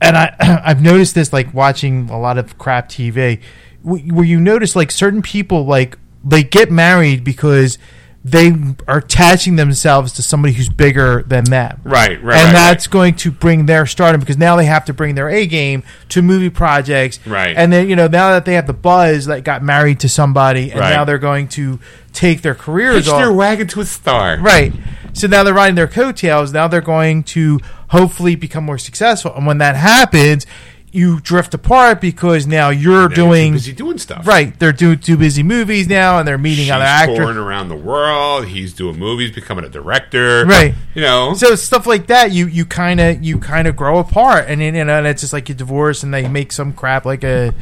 and 0.00 0.16
I 0.16 0.36
I've 0.64 0.82
noticed 0.82 1.14
this 1.14 1.32
like 1.32 1.54
watching 1.54 2.10
a 2.10 2.18
lot 2.18 2.36
of 2.36 2.58
crap 2.58 2.88
TV, 2.88 3.40
where 3.82 4.24
you 4.26 4.38
notice 4.38 4.76
like 4.76 4.90
certain 4.90 5.22
people 5.22 5.64
like 5.64 5.98
they 6.22 6.42
get 6.42 6.70
married 6.70 7.24
because 7.24 7.78
they 8.26 8.54
are 8.88 8.98
attaching 8.98 9.56
themselves 9.56 10.14
to 10.14 10.22
somebody 10.22 10.54
who's 10.54 10.70
bigger 10.70 11.22
than 11.26 11.44
them. 11.44 11.78
Right, 11.84 12.22
right, 12.22 12.36
and 12.38 12.46
right, 12.46 12.52
that's 12.52 12.86
going 12.86 13.16
to 13.16 13.30
bring 13.30 13.66
their 13.66 13.84
stardom 13.84 14.18
because 14.20 14.38
now 14.38 14.56
they 14.56 14.64
have 14.64 14.86
to 14.86 14.94
bring 14.94 15.14
their 15.14 15.28
A 15.28 15.46
game 15.46 15.82
to 16.08 16.22
movie 16.22 16.48
projects. 16.48 17.24
Right. 17.26 17.54
And 17.54 17.70
then, 17.70 17.86
you 17.88 17.96
know, 17.96 18.06
now 18.06 18.30
that 18.30 18.46
they 18.46 18.54
have 18.54 18.66
the 18.66 18.72
buzz 18.72 19.26
that 19.26 19.44
got 19.44 19.62
married 19.62 20.00
to 20.00 20.08
somebody 20.08 20.70
and 20.70 20.80
Right. 20.80 20.90
now 20.90 21.04
they're 21.04 21.18
going 21.18 21.48
to 21.48 21.78
take 22.14 22.40
their 22.40 22.54
careers 22.54 23.04
Hitch 23.04 23.08
off. 23.08 23.20
their 23.20 23.32
wagon 23.32 23.66
to 23.68 23.80
a 23.82 23.84
star. 23.84 24.38
Right. 24.40 24.72
So 25.12 25.26
now 25.26 25.44
they're 25.44 25.52
riding 25.52 25.74
their 25.74 25.86
coattails. 25.86 26.50
Now 26.52 26.66
they're 26.66 26.80
going 26.80 27.24
to 27.24 27.60
hopefully 27.88 28.36
become 28.36 28.64
more 28.64 28.78
successful. 28.78 29.34
And 29.36 29.46
when 29.46 29.58
that 29.58 29.76
happens, 29.76 30.46
you 30.94 31.20
drift 31.20 31.52
apart 31.54 32.00
because 32.00 32.46
now 32.46 32.70
you're 32.70 32.92
Now 32.92 33.00
you're 33.00 33.08
too 33.08 33.14
doing 33.16 33.52
busy 33.54 33.72
doing 33.72 33.98
stuff. 33.98 34.26
right. 34.26 34.58
They're 34.58 34.72
doing 34.72 34.98
too 35.00 35.16
busy 35.16 35.42
movies 35.42 35.88
now, 35.88 36.18
and 36.18 36.26
they're 36.28 36.38
meeting 36.38 36.64
She's 36.66 36.70
other 36.72 36.84
actors. 36.84 37.18
touring 37.18 37.36
around 37.36 37.68
the 37.68 37.76
world. 37.76 38.46
He's 38.46 38.72
doing 38.72 38.98
movies, 38.98 39.32
becoming 39.32 39.64
a 39.64 39.68
director. 39.68 40.44
Right. 40.46 40.74
You 40.94 41.02
know. 41.02 41.34
So 41.34 41.56
stuff 41.56 41.86
like 41.86 42.06
that, 42.06 42.30
you 42.32 42.46
you 42.46 42.64
kind 42.64 43.00
of 43.00 43.22
you 43.24 43.38
kind 43.38 43.66
of 43.66 43.74
grow 43.76 43.98
apart, 43.98 44.44
and 44.48 44.60
then, 44.60 44.74
you 44.76 44.84
know, 44.84 44.98
and 44.98 45.06
it's 45.06 45.20
just 45.22 45.32
like 45.32 45.48
you 45.48 45.54
divorce, 45.54 46.02
and 46.04 46.14
they 46.14 46.28
make 46.28 46.52
some 46.52 46.72
crap 46.72 47.04
like 47.04 47.24
a. 47.24 47.52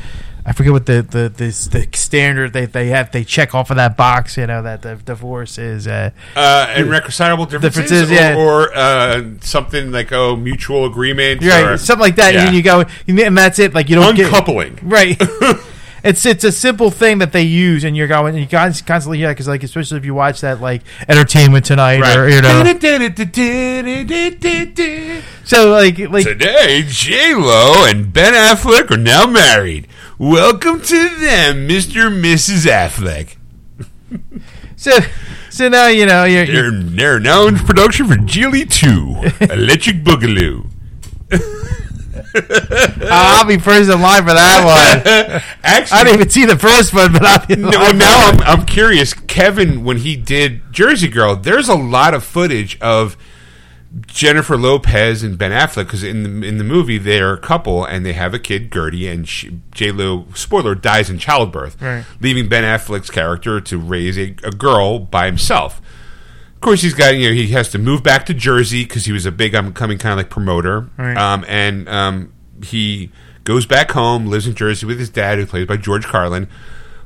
I 0.45 0.53
forget 0.53 0.73
what 0.73 0.87
the 0.87 1.03
the 1.03 1.33
this, 1.35 1.67
the 1.67 1.87
standard 1.95 2.53
they 2.53 2.67
they 2.67 2.89
have 2.89 3.13
they 3.13 3.23
check 3.25 3.55
off 3.55 3.71
of 3.71 3.77
that 3.77 3.97
box 3.97 4.37
you 4.37 4.47
know 4.47 4.63
that 4.63 4.83
the 4.83 4.97
divorce 4.97 5.57
is 5.57 5.87
uh, 5.87 6.11
uh, 6.35 6.75
irreconcilable 6.77 7.47
differences, 7.47 8.09
Differences, 8.09 8.11
or, 8.11 8.15
yeah. 8.15 8.37
or 8.37 8.75
uh, 8.75 9.23
something 9.41 9.93
like 9.93 10.13
oh 10.13 10.35
mutual 10.35 10.85
agreement, 10.85 11.43
right 11.43 11.65
or 11.65 11.77
something 11.77 12.03
like 12.03 12.17
that 12.17 12.35
Yeah. 12.35 12.47
and 12.47 12.57
you 12.57 12.63
go 12.63 12.85
and 13.07 13.39
that's 13.39 13.59
it 13.59 13.73
like 13.73 13.89
you 13.89 13.97
don't 13.97 14.17
get 14.17 14.27
uncoupling. 14.27 14.79
Right. 14.83 15.17
it's 16.05 16.27
it's 16.27 16.43
a 16.45 16.51
simple 16.53 16.91
thing 16.91 17.19
that 17.19 17.33
they 17.33 17.43
use, 17.43 17.85
and 17.85 17.97
you're 17.97 18.09
going, 18.09 18.35
and 18.35 18.43
you 18.43 18.49
guys 18.49 18.83
constantly 18.83 19.19
yeah, 19.21 19.29
because 19.31 19.47
like 19.47 19.63
especially 19.63 19.99
if 19.99 20.05
you 20.05 20.15
watch 20.15 20.41
that 20.41 20.61
like 20.61 20.83
Entertainment 21.09 21.65
Tonight 21.65 22.17
or 22.17 22.29
you 22.29 22.43
know, 22.43 22.63
so 25.45 25.71
like 25.71 25.99
like 25.99 26.25
Today, 26.25 26.83
J 26.87 27.35
Lo 27.35 27.85
and 27.87 28.13
Ben 28.13 28.35
Affleck 28.35 28.91
are 28.91 28.97
now 28.97 29.27
married. 29.27 29.87
Welcome 30.23 30.81
to 30.83 31.09
them, 31.19 31.67
Mister 31.67 32.07
and 32.07 32.25
Mrs. 32.25 32.71
Affleck. 32.71 33.35
so 34.77 34.93
so 35.51 35.69
now 35.69 35.89
you 35.89 36.07
know 36.07 36.23
you're, 36.23 36.45
you're 36.45 36.71
They're, 36.71 36.81
they're 36.81 37.19
now 37.19 37.49
in 37.49 37.57
production 37.57 38.07
for 38.07 38.15
Gigli 38.15 38.71
Two, 38.71 39.17
Electric 39.53 40.05
Boogaloo. 40.05 40.67
I'll 43.11 43.47
be 43.47 43.59
first 43.59 43.91
in 43.91 44.01
line 44.01 44.23
for 44.23 44.33
that 44.33 44.65
one. 44.65 45.43
Actually, 45.65 45.99
I 45.99 46.05
didn't 46.05 46.15
even 46.15 46.31
see 46.31 46.45
the 46.45 46.57
first 46.57 46.95
one, 46.95 47.13
but 47.13 47.25
I'll 47.25 47.45
be 47.45 47.57
No, 47.57 47.71
now 47.91 48.29
I'm. 48.29 48.41
I'm 48.43 48.65
curious. 48.65 49.15
Kevin, 49.15 49.83
when 49.83 49.97
he 49.97 50.15
did 50.15 50.73
Jersey 50.73 51.09
Girl, 51.09 51.35
there's 51.35 51.69
a 51.69 51.75
lot 51.75 52.15
of 52.15 52.23
footage 52.23 52.79
of 52.81 53.17
Jennifer 54.07 54.57
Lopez 54.57 55.23
and 55.23 55.37
Ben 55.37 55.51
Affleck 55.51 55.85
because 55.85 56.03
in 56.03 56.41
the 56.41 56.47
in 56.49 56.57
the 56.59 56.65
movie 56.65 56.97
they're 56.97 57.35
a 57.35 57.39
couple 57.39 57.85
and 57.85 58.07
they 58.07 58.15
have 58.15 58.33
a 58.33 58.39
kid, 58.39 58.73
Gertie, 58.73 59.07
and 59.07 59.27
J 59.27 59.93
Lo. 59.93 60.27
Spoiler 60.35 60.75
dies 60.75 61.11
in 61.11 61.19
childbirth, 61.19 61.81
Right. 61.81 62.05
leaving 62.21 62.49
Ben 62.49 62.65
Affleck's 62.65 63.11
character 63.11 63.61
to 63.61 63.79
raise 63.79 64.17
a, 64.19 64.35
a 64.45 64.51
girl 64.51 64.99
by 64.99 65.27
himself. 65.27 65.81
Of 66.55 66.61
course, 66.63 66.81
he's 66.83 66.95
got 66.95 67.17
you 67.17 67.29
know 67.29 67.35
he 67.35 67.49
has 67.49 67.69
to 67.71 67.79
move 67.79 68.03
back 68.03 68.25
to 68.27 68.35
Jersey 68.35 68.85
because 68.85 69.05
he 69.05 69.13
was 69.13 69.27
a 69.27 69.33
big 69.33 69.55
upcoming 69.55 69.99
kind 69.99 70.13
of 70.13 70.17
like 70.19 70.31
promoter, 70.31 70.89
Right. 70.97 71.17
um, 71.17 71.45
and 71.47 71.87
um, 71.89 72.33
he 72.65 73.11
goes 73.45 73.67
back 73.67 73.91
home, 73.91 74.27
lives 74.27 74.47
in 74.47 74.55
Jersey 74.55 74.87
with 74.87 74.99
his 75.01 75.11
dad, 75.11 75.39
who 75.39 75.45
plays 75.47 75.67
by 75.67 75.77
George 75.77 76.05
Carlin. 76.07 76.49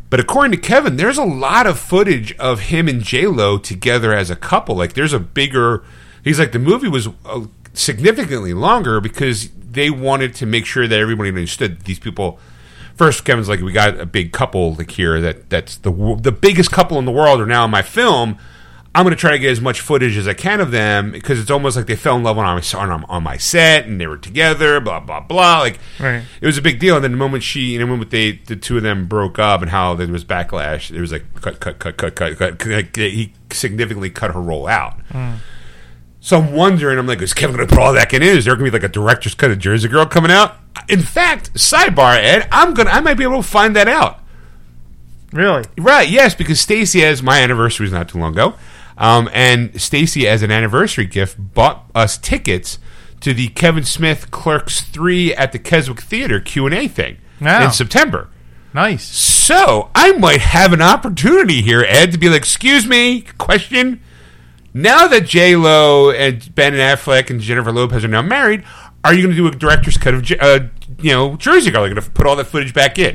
But 0.08 0.20
according 0.20 0.52
to 0.52 0.58
Kevin, 0.58 0.98
there's 0.98 1.18
a 1.18 1.24
lot 1.24 1.66
of 1.66 1.80
footage 1.80 2.32
of 2.36 2.60
him 2.60 2.86
and 2.86 3.02
J 3.02 3.26
Lo 3.26 3.58
together 3.58 4.12
as 4.14 4.30
a 4.30 4.36
couple. 4.36 4.76
Like, 4.76 4.92
there's 4.92 5.12
a 5.12 5.18
bigger. 5.18 5.82
He's 6.26 6.38
like 6.40 6.50
the 6.52 6.58
movie 6.58 6.88
was 6.88 7.08
uh, 7.24 7.46
significantly 7.72 8.52
longer 8.52 9.00
because 9.00 9.48
they 9.50 9.90
wanted 9.90 10.34
to 10.36 10.46
make 10.46 10.66
sure 10.66 10.86
that 10.88 10.98
everybody 10.98 11.28
understood 11.30 11.82
these 11.82 11.98
people. 12.00 12.38
First, 12.96 13.24
Kevin's 13.24 13.48
like, 13.48 13.60
we 13.60 13.72
got 13.72 14.00
a 14.00 14.06
big 14.06 14.32
couple 14.32 14.74
like 14.74 14.90
here 14.90 15.20
that 15.20 15.48
that's 15.50 15.76
the 15.76 16.18
the 16.20 16.32
biggest 16.32 16.72
couple 16.72 16.98
in 16.98 17.04
the 17.04 17.12
world 17.12 17.40
are 17.40 17.46
now 17.46 17.64
in 17.64 17.70
my 17.70 17.82
film. 17.82 18.38
I'm 18.94 19.04
going 19.04 19.14
to 19.14 19.20
try 19.20 19.32
to 19.32 19.38
get 19.38 19.50
as 19.50 19.60
much 19.60 19.82
footage 19.82 20.16
as 20.16 20.26
I 20.26 20.32
can 20.32 20.58
of 20.58 20.70
them 20.70 21.12
because 21.12 21.38
it's 21.38 21.50
almost 21.50 21.76
like 21.76 21.84
they 21.84 21.96
fell 21.96 22.16
in 22.16 22.22
love 22.22 22.38
when 22.38 22.46
I 22.46 22.54
was 22.54 22.72
on, 22.72 23.04
on 23.04 23.22
my 23.22 23.36
set 23.36 23.84
and 23.84 24.00
they 24.00 24.06
were 24.06 24.16
together, 24.16 24.80
blah 24.80 25.00
blah 25.00 25.20
blah. 25.20 25.58
Like 25.60 25.78
Right. 26.00 26.22
it 26.40 26.46
was 26.46 26.56
a 26.56 26.62
big 26.62 26.80
deal. 26.80 26.94
And 26.96 27.04
then 27.04 27.10
the 27.10 27.18
moment 27.18 27.42
she, 27.42 27.72
you 27.72 27.78
know, 27.78 27.84
the 27.84 27.90
moment 27.90 28.10
they, 28.10 28.32
the 28.32 28.56
two 28.56 28.78
of 28.78 28.82
them 28.82 29.06
broke 29.06 29.38
up 29.38 29.60
and 29.60 29.70
how 29.70 29.94
there 29.94 30.08
was 30.08 30.24
backlash, 30.24 30.90
it 30.90 30.98
was 31.00 31.12
like 31.12 31.26
cut, 31.42 31.60
cut, 31.60 31.78
cut, 31.78 31.98
cut, 31.98 32.16
cut, 32.16 32.58
cut. 32.58 32.96
He 32.96 33.34
significantly 33.50 34.08
cut 34.08 34.32
her 34.32 34.40
role 34.40 34.66
out. 34.66 34.98
So 36.26 36.40
I'm 36.40 36.50
wondering, 36.54 36.98
I'm 36.98 37.06
like, 37.06 37.22
is 37.22 37.32
Kevin 37.32 37.54
going 37.54 37.68
to 37.68 37.72
put 37.72 37.80
all 37.80 37.92
that 37.92 38.12
in? 38.12 38.20
Is 38.20 38.46
there 38.46 38.56
going 38.56 38.64
to 38.64 38.70
be 38.72 38.76
like 38.76 38.82
a 38.82 38.92
director's 38.92 39.36
cut 39.36 39.52
of 39.52 39.60
Jersey 39.60 39.86
Girl 39.86 40.04
coming 40.06 40.32
out? 40.32 40.56
In 40.88 41.00
fact, 41.00 41.52
sidebar, 41.54 42.16
Ed, 42.20 42.48
I'm 42.50 42.74
gonna, 42.74 42.90
I 42.90 42.98
might 42.98 43.14
be 43.14 43.22
able 43.22 43.44
to 43.44 43.48
find 43.48 43.76
that 43.76 43.86
out. 43.86 44.18
really 45.32 45.62
Right? 45.78 46.08
Yes, 46.08 46.34
because 46.34 46.58
Stacy, 46.58 47.04
as 47.04 47.22
my 47.22 47.40
anniversary 47.40 47.84
was 47.84 47.92
not 47.92 48.08
too 48.08 48.18
long 48.18 48.32
ago, 48.32 48.54
um, 48.98 49.30
and 49.32 49.80
Stacy, 49.80 50.26
as 50.26 50.42
an 50.42 50.50
anniversary 50.50 51.06
gift, 51.06 51.36
bought 51.54 51.88
us 51.94 52.18
tickets 52.18 52.80
to 53.20 53.32
the 53.32 53.46
Kevin 53.50 53.84
Smith 53.84 54.32
Clerks 54.32 54.80
Three 54.80 55.32
at 55.32 55.52
the 55.52 55.60
Keswick 55.60 56.00
Theater 56.00 56.40
Q 56.40 56.66
and 56.66 56.74
A 56.74 56.88
thing 56.88 57.18
Wow. 57.40 57.66
in 57.66 57.70
September. 57.70 58.30
nice. 58.74 59.04
So 59.04 59.90
I 59.94 60.10
might 60.18 60.40
have 60.40 60.72
an 60.72 60.82
opportunity 60.82 61.62
here, 61.62 61.84
Ed, 61.86 62.10
to 62.10 62.18
be 62.18 62.28
like, 62.28 62.38
"Excuse 62.38 62.84
me, 62.84 63.20
question." 63.38 64.00
Now 64.76 65.08
that 65.08 65.24
J 65.24 65.56
Lo 65.56 66.10
and 66.10 66.54
Ben 66.54 66.74
Affleck 66.74 67.30
and 67.30 67.40
Jennifer 67.40 67.72
Lopez 67.72 68.04
are 68.04 68.08
now 68.08 68.20
married, 68.20 68.62
are 69.02 69.14
you 69.14 69.22
going 69.22 69.34
to 69.34 69.36
do 69.36 69.46
a 69.46 69.50
director's 69.50 69.96
cut 69.96 70.12
of 70.12 70.30
uh, 70.38 70.66
you 71.00 71.12
know 71.12 71.34
Jersey 71.36 71.70
Girl? 71.70 71.84
Are 71.84 71.88
you 71.88 71.94
going 71.94 72.04
to 72.04 72.10
put 72.10 72.26
all 72.26 72.36
that 72.36 72.44
footage 72.44 72.74
back 72.74 72.98
in? 72.98 73.14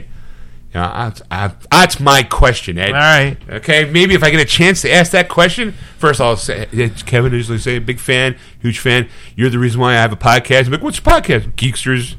You 0.73 0.79
know, 0.79 0.88
that's, 0.88 1.21
I, 1.29 1.53
that's 1.69 1.99
my 1.99 2.23
question, 2.23 2.79
Ed. 2.79 2.93
All 2.93 2.95
right. 2.95 3.38
Okay, 3.47 3.85
maybe 3.85 4.15
if 4.15 4.23
I 4.23 4.31
get 4.31 4.39
a 4.39 4.45
chance 4.45 4.81
to 4.81 4.91
ask 4.91 5.11
that 5.11 5.29
question, 5.29 5.73
first 5.99 6.19
I'll 6.19 6.35
say, 6.35 6.65
Kevin 7.05 7.31
usually 7.31 7.59
say, 7.59 7.77
big 7.77 7.99
fan, 7.99 8.38
huge 8.59 8.79
fan. 8.79 9.07
You're 9.35 9.51
the 9.51 9.59
reason 9.59 9.81
why 9.81 9.91
I 9.91 9.97
have 9.97 10.13
a 10.13 10.15
podcast. 10.15 10.65
I'm 10.65 10.71
like, 10.71 10.81
what's 10.81 10.97
your 10.97 11.13
podcast? 11.13 11.53
Geeksters. 11.53 12.15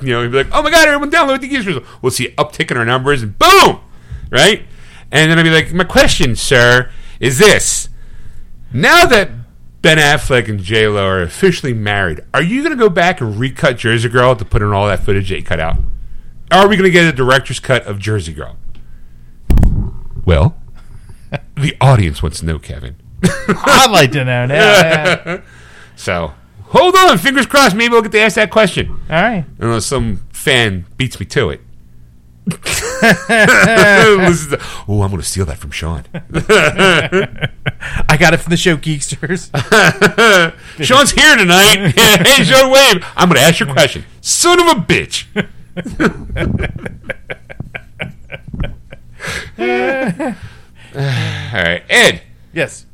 You 0.00 0.14
know, 0.14 0.22
he'd 0.22 0.32
be 0.32 0.38
like, 0.38 0.48
oh 0.50 0.62
my 0.62 0.70
God, 0.70 0.88
everyone 0.88 1.12
download 1.12 1.42
the 1.42 1.48
Geeksters. 1.48 1.86
We'll 2.02 2.10
see 2.10 2.30
uptick 2.30 2.72
in 2.72 2.76
our 2.76 2.86
numbers, 2.86 3.22
and 3.22 3.38
boom! 3.38 3.80
Right? 4.32 4.64
And 5.12 5.30
then 5.30 5.38
I'd 5.38 5.44
be 5.44 5.50
like, 5.50 5.72
my 5.74 5.84
question, 5.84 6.34
sir, 6.34 6.90
is 7.20 7.38
this. 7.38 7.89
Now 8.72 9.04
that 9.06 9.30
Ben 9.82 9.98
Affleck 9.98 10.48
and 10.48 10.60
J 10.60 10.86
Lo 10.88 11.04
are 11.06 11.22
officially 11.22 11.72
married, 11.74 12.20
are 12.34 12.42
you 12.42 12.62
going 12.62 12.76
to 12.76 12.82
go 12.82 12.88
back 12.90 13.20
and 13.20 13.36
recut 13.38 13.78
Jersey 13.78 14.08
Girl 14.08 14.36
to 14.36 14.44
put 14.44 14.62
in 14.62 14.72
all 14.72 14.86
that 14.86 15.00
footage 15.00 15.30
you 15.30 15.42
cut 15.42 15.58
out? 15.60 15.78
Or 16.52 16.58
Are 16.58 16.68
we 16.68 16.76
going 16.76 16.84
to 16.88 16.90
get 16.90 17.04
a 17.04 17.12
director's 17.12 17.60
cut 17.60 17.84
of 17.86 17.98
Jersey 17.98 18.32
Girl? 18.32 18.56
Well, 20.24 20.56
the 21.56 21.76
audience 21.80 22.22
wants 22.22 22.40
to 22.40 22.46
know, 22.46 22.58
Kevin. 22.58 22.96
I'd 23.22 23.90
like 23.90 24.12
to 24.12 24.24
know 24.24 24.46
now. 24.46 24.54
yeah. 24.54 25.40
So 25.96 26.32
hold 26.68 26.94
on, 26.96 27.18
fingers 27.18 27.44
crossed. 27.44 27.76
Maybe 27.76 27.92
we'll 27.92 28.00
get 28.00 28.12
to 28.12 28.20
ask 28.20 28.36
that 28.36 28.50
question, 28.50 28.88
All 29.10 29.20
right. 29.22 29.44
unless 29.58 29.84
some 29.84 30.24
fan 30.32 30.86
beats 30.96 31.20
me 31.20 31.26
to 31.26 31.50
it. 31.50 31.60
To- 33.00 34.58
oh, 34.88 35.02
I'm 35.02 35.10
going 35.10 35.20
to 35.22 35.26
steal 35.26 35.46
that 35.46 35.58
from 35.58 35.70
Sean. 35.70 36.04
I 36.14 38.16
got 38.18 38.34
it 38.34 38.38
from 38.38 38.50
the 38.50 38.56
show 38.56 38.76
Geeksters. 38.76 39.50
Sean's 40.84 41.12
here 41.12 41.36
tonight. 41.36 41.92
hey, 41.96 42.44
Sean 42.44 42.70
Wave. 42.70 43.04
I'm 43.16 43.28
going 43.28 43.40
to 43.40 43.46
ask 43.46 43.60
your 43.60 43.72
question. 43.72 44.04
Son 44.20 44.60
of 44.60 44.66
a 44.66 44.80
bitch. 44.80 45.26
All 49.58 51.62
right, 51.62 51.82
Ed. 51.88 52.22
yes. 52.52 52.86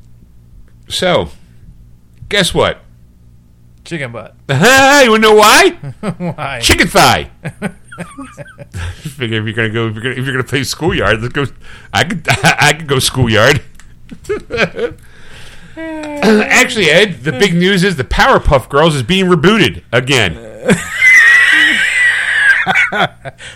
So, 0.89 1.31
guess 2.28 2.55
what? 2.55 2.81
Chicken 3.85 4.12
butt. 4.12 4.35
you 4.48 4.55
want 5.10 5.23
to 5.23 5.28
know 5.28 5.35
why? 5.35 5.70
Why? 6.18 6.60
Chicken 6.60 6.89
thigh. 6.89 7.31
Figure 9.01 9.39
if 9.39 9.44
you're 9.44 9.52
gonna 9.55 9.70
go, 9.70 9.89
if 9.89 9.94
you're 9.94 10.02
gonna, 10.02 10.14
if 10.16 10.24
you're 10.24 10.35
gonna 10.35 10.44
play 10.44 10.64
schoolyard, 10.64 11.23
let's 11.23 11.32
go. 11.32 11.47
I 11.93 12.05
could, 12.05 12.27
I 12.28 12.73
could 12.74 12.86
go 12.86 12.98
schoolyard. 12.98 13.62
Actually, 15.77 16.90
Ed, 16.90 17.23
the 17.24 17.32
big 17.32 17.55
news 17.55 17.85
is 17.85 17.97
the 17.97 18.05
Powerpuff 18.05 18.68
Girls 18.68 18.94
is 18.94 19.02
being 19.02 19.27
rebooted 19.27 19.82
again. 19.93 20.35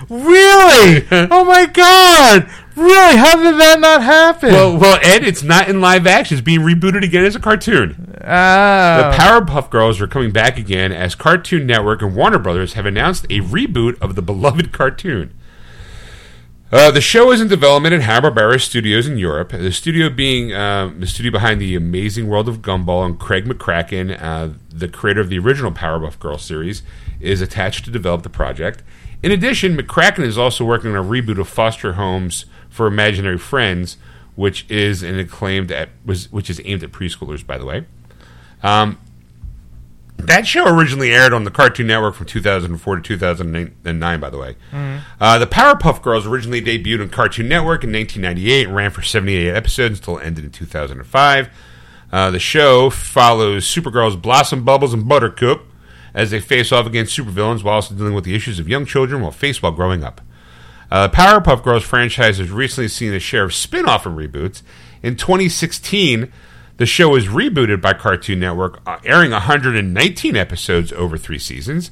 Really? 0.09 1.07
oh 1.11 1.45
my 1.45 1.67
god! 1.67 2.51
Really? 2.81 3.17
How 3.17 3.37
did 3.37 3.61
that 3.61 3.79
not 3.79 4.03
happen? 4.03 4.53
Well, 4.53 4.79
well, 4.79 4.99
Ed, 5.03 5.23
it's 5.23 5.43
not 5.43 5.69
in 5.69 5.83
live 5.83 6.07
action; 6.07 6.39
it's 6.39 6.45
being 6.45 6.61
rebooted 6.61 7.05
again 7.05 7.27
as 7.27 7.37
a 7.37 7.41
cartoon. 7.41 8.17
The 8.21 8.25
oh. 8.25 9.13
Powerpuff 9.15 9.69
Girls 9.69 10.01
are 10.01 10.07
coming 10.07 10.31
back 10.31 10.57
again 10.57 10.91
as 10.91 11.15
Cartoon 11.15 11.67
Network 11.67 12.01
and 12.01 12.17
Warner 12.17 12.39
Brothers 12.39 12.73
have 12.73 12.87
announced 12.87 13.25
a 13.27 13.41
reboot 13.41 14.01
of 14.01 14.15
the 14.15 14.23
beloved 14.23 14.73
cartoon. 14.73 15.35
Uh, 16.73 16.91
the 16.91 17.01
show 17.03 17.33
is 17.33 17.41
in 17.41 17.49
development 17.49 17.93
at 17.93 18.01
Hanna-Barbera 18.01 18.61
Studios 18.61 19.07
in 19.07 19.19
Europe. 19.19 19.51
The 19.51 19.73
studio 19.73 20.09
being 20.09 20.53
uh, 20.55 20.91
the 20.97 21.07
studio 21.07 21.33
behind 21.33 21.61
the 21.61 21.75
Amazing 21.75 22.29
World 22.29 22.49
of 22.49 22.63
Gumball 22.63 23.05
and 23.05 23.19
Craig 23.19 23.45
McCracken, 23.45 24.17
uh, 24.23 24.55
the 24.71 24.89
creator 24.89 25.21
of 25.21 25.29
the 25.29 25.39
original 25.39 25.73
Powerpuff 25.73 26.19
Girls 26.19 26.43
series, 26.43 26.83
is 27.21 27.43
attached 27.43 27.85
to 27.85 27.91
develop 27.91 28.23
the 28.23 28.31
project. 28.31 28.83
In 29.23 29.33
addition, 29.33 29.77
McCracken 29.77 30.21
is 30.21 30.39
also 30.39 30.65
working 30.65 30.95
on 30.95 30.97
a 30.97 31.07
reboot 31.07 31.39
of 31.39 31.49
Foster's 31.49 31.97
Home 31.97 32.31
for 32.71 32.87
Imaginary 32.87 33.39
Friends, 33.39 33.99
which 34.37 34.65
is 34.71 35.03
an 35.03 35.19
acclaimed 35.19 35.71
at 35.71 35.91
was 36.05 36.33
which 36.33 36.49
is 36.49 36.61
aimed 36.65 36.83
at 36.83 36.93
preschoolers, 36.93 37.47
by 37.47 37.59
the 37.59 37.67
way. 37.67 37.85
Um, 38.63 38.99
that 40.27 40.47
show 40.47 40.67
originally 40.67 41.13
aired 41.13 41.33
on 41.33 41.45
the 41.45 41.51
Cartoon 41.51 41.87
Network 41.87 42.15
from 42.15 42.27
2004 42.27 42.97
to 42.97 43.03
2009, 43.03 44.21
by 44.21 44.31
the 44.31 44.39
way. 44.39 44.57
Uh, 45.21 45.39
the 45.39 45.47
Powerpuff 45.47 46.03
Girls 46.03 46.27
originally 46.27 46.61
debuted 46.61 47.01
on 47.01 47.09
Cartoon 47.09 47.49
Network 47.49 47.85
in 47.85 47.93
1998 47.93 48.67
and 48.67 48.77
ran 48.77 48.91
for 48.91 49.03
78 49.03 49.49
episodes 49.49 49.99
until 49.99 50.19
it 50.19 50.25
ended 50.25 50.45
in 50.45 50.51
2005. 50.51 51.49
Uh, 52.13 52.31
the 52.31 52.39
show 52.39 52.91
follows 52.91 53.65
Supergirls 53.65 54.21
Blossom, 54.21 54.65
Bubbles, 54.65 54.93
and 54.93 55.09
Buttercup 55.09 55.63
as 56.13 56.31
they 56.31 56.41
face 56.41 56.73
off 56.73 56.87
against 56.87 57.17
supervillains 57.17 57.63
while 57.63 57.77
also 57.77 57.95
dealing 57.95 58.15
with 58.15 58.25
the 58.25 58.35
issues 58.35 58.59
of 58.59 58.69
young 58.69 58.85
children 58.85 59.23
while 59.23 59.31
faced 59.31 59.63
while 59.63 59.73
growing 59.73 60.03
up. 60.03 60.21
Uh, 60.91 61.09
Powerpuff 61.09 61.63
Girls 61.63 61.85
franchise 61.85 62.39
has 62.39 62.51
recently 62.51 62.89
seen 62.89 63.13
a 63.13 63.21
share 63.21 63.45
of 63.45 63.55
spin 63.55 63.89
off 63.89 64.07
and 64.07 64.19
reboots. 64.19 64.63
In 65.03 65.17
2016, 65.17 66.33
the 66.79 66.87
show 66.87 67.11
was 67.11 67.27
rebooted 67.27 67.81
by 67.81 67.93
Cartoon 67.93 68.41
Network, 68.41 68.81
uh, 68.87 68.99
airing 69.05 69.31
119 69.31 70.37
episodes 70.37 70.93
over 70.93 71.17
three 71.17 71.39
seasons. 71.39 71.91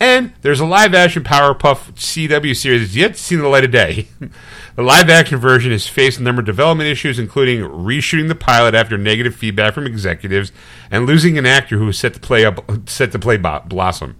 And 0.00 0.32
there's 0.42 0.60
a 0.60 0.66
live 0.66 0.92
action 0.92 1.22
Powerpuff 1.22 1.92
CW 1.92 2.54
series 2.56 2.82
that's 2.82 2.96
yet 2.96 3.14
to 3.14 3.20
see 3.20 3.36
the 3.36 3.48
light 3.48 3.64
of 3.64 3.70
day. 3.70 4.08
the 4.76 4.82
live 4.82 5.08
action 5.08 5.38
version 5.38 5.70
has 5.70 5.86
faced 5.86 6.18
a 6.18 6.22
number 6.22 6.40
of 6.40 6.46
development 6.46 6.90
issues, 6.90 7.18
including 7.18 7.60
reshooting 7.60 8.28
the 8.28 8.34
pilot 8.34 8.74
after 8.74 8.98
negative 8.98 9.36
feedback 9.36 9.72
from 9.72 9.86
executives 9.86 10.52
and 10.90 11.06
losing 11.06 11.38
an 11.38 11.46
actor 11.46 11.78
who 11.78 11.86
was 11.86 11.98
set 11.98 12.12
to 12.14 12.20
play 12.20 12.44
up, 12.44 12.88
set 12.88 13.12
to 13.12 13.18
play 13.18 13.36
Blossom. 13.36 14.16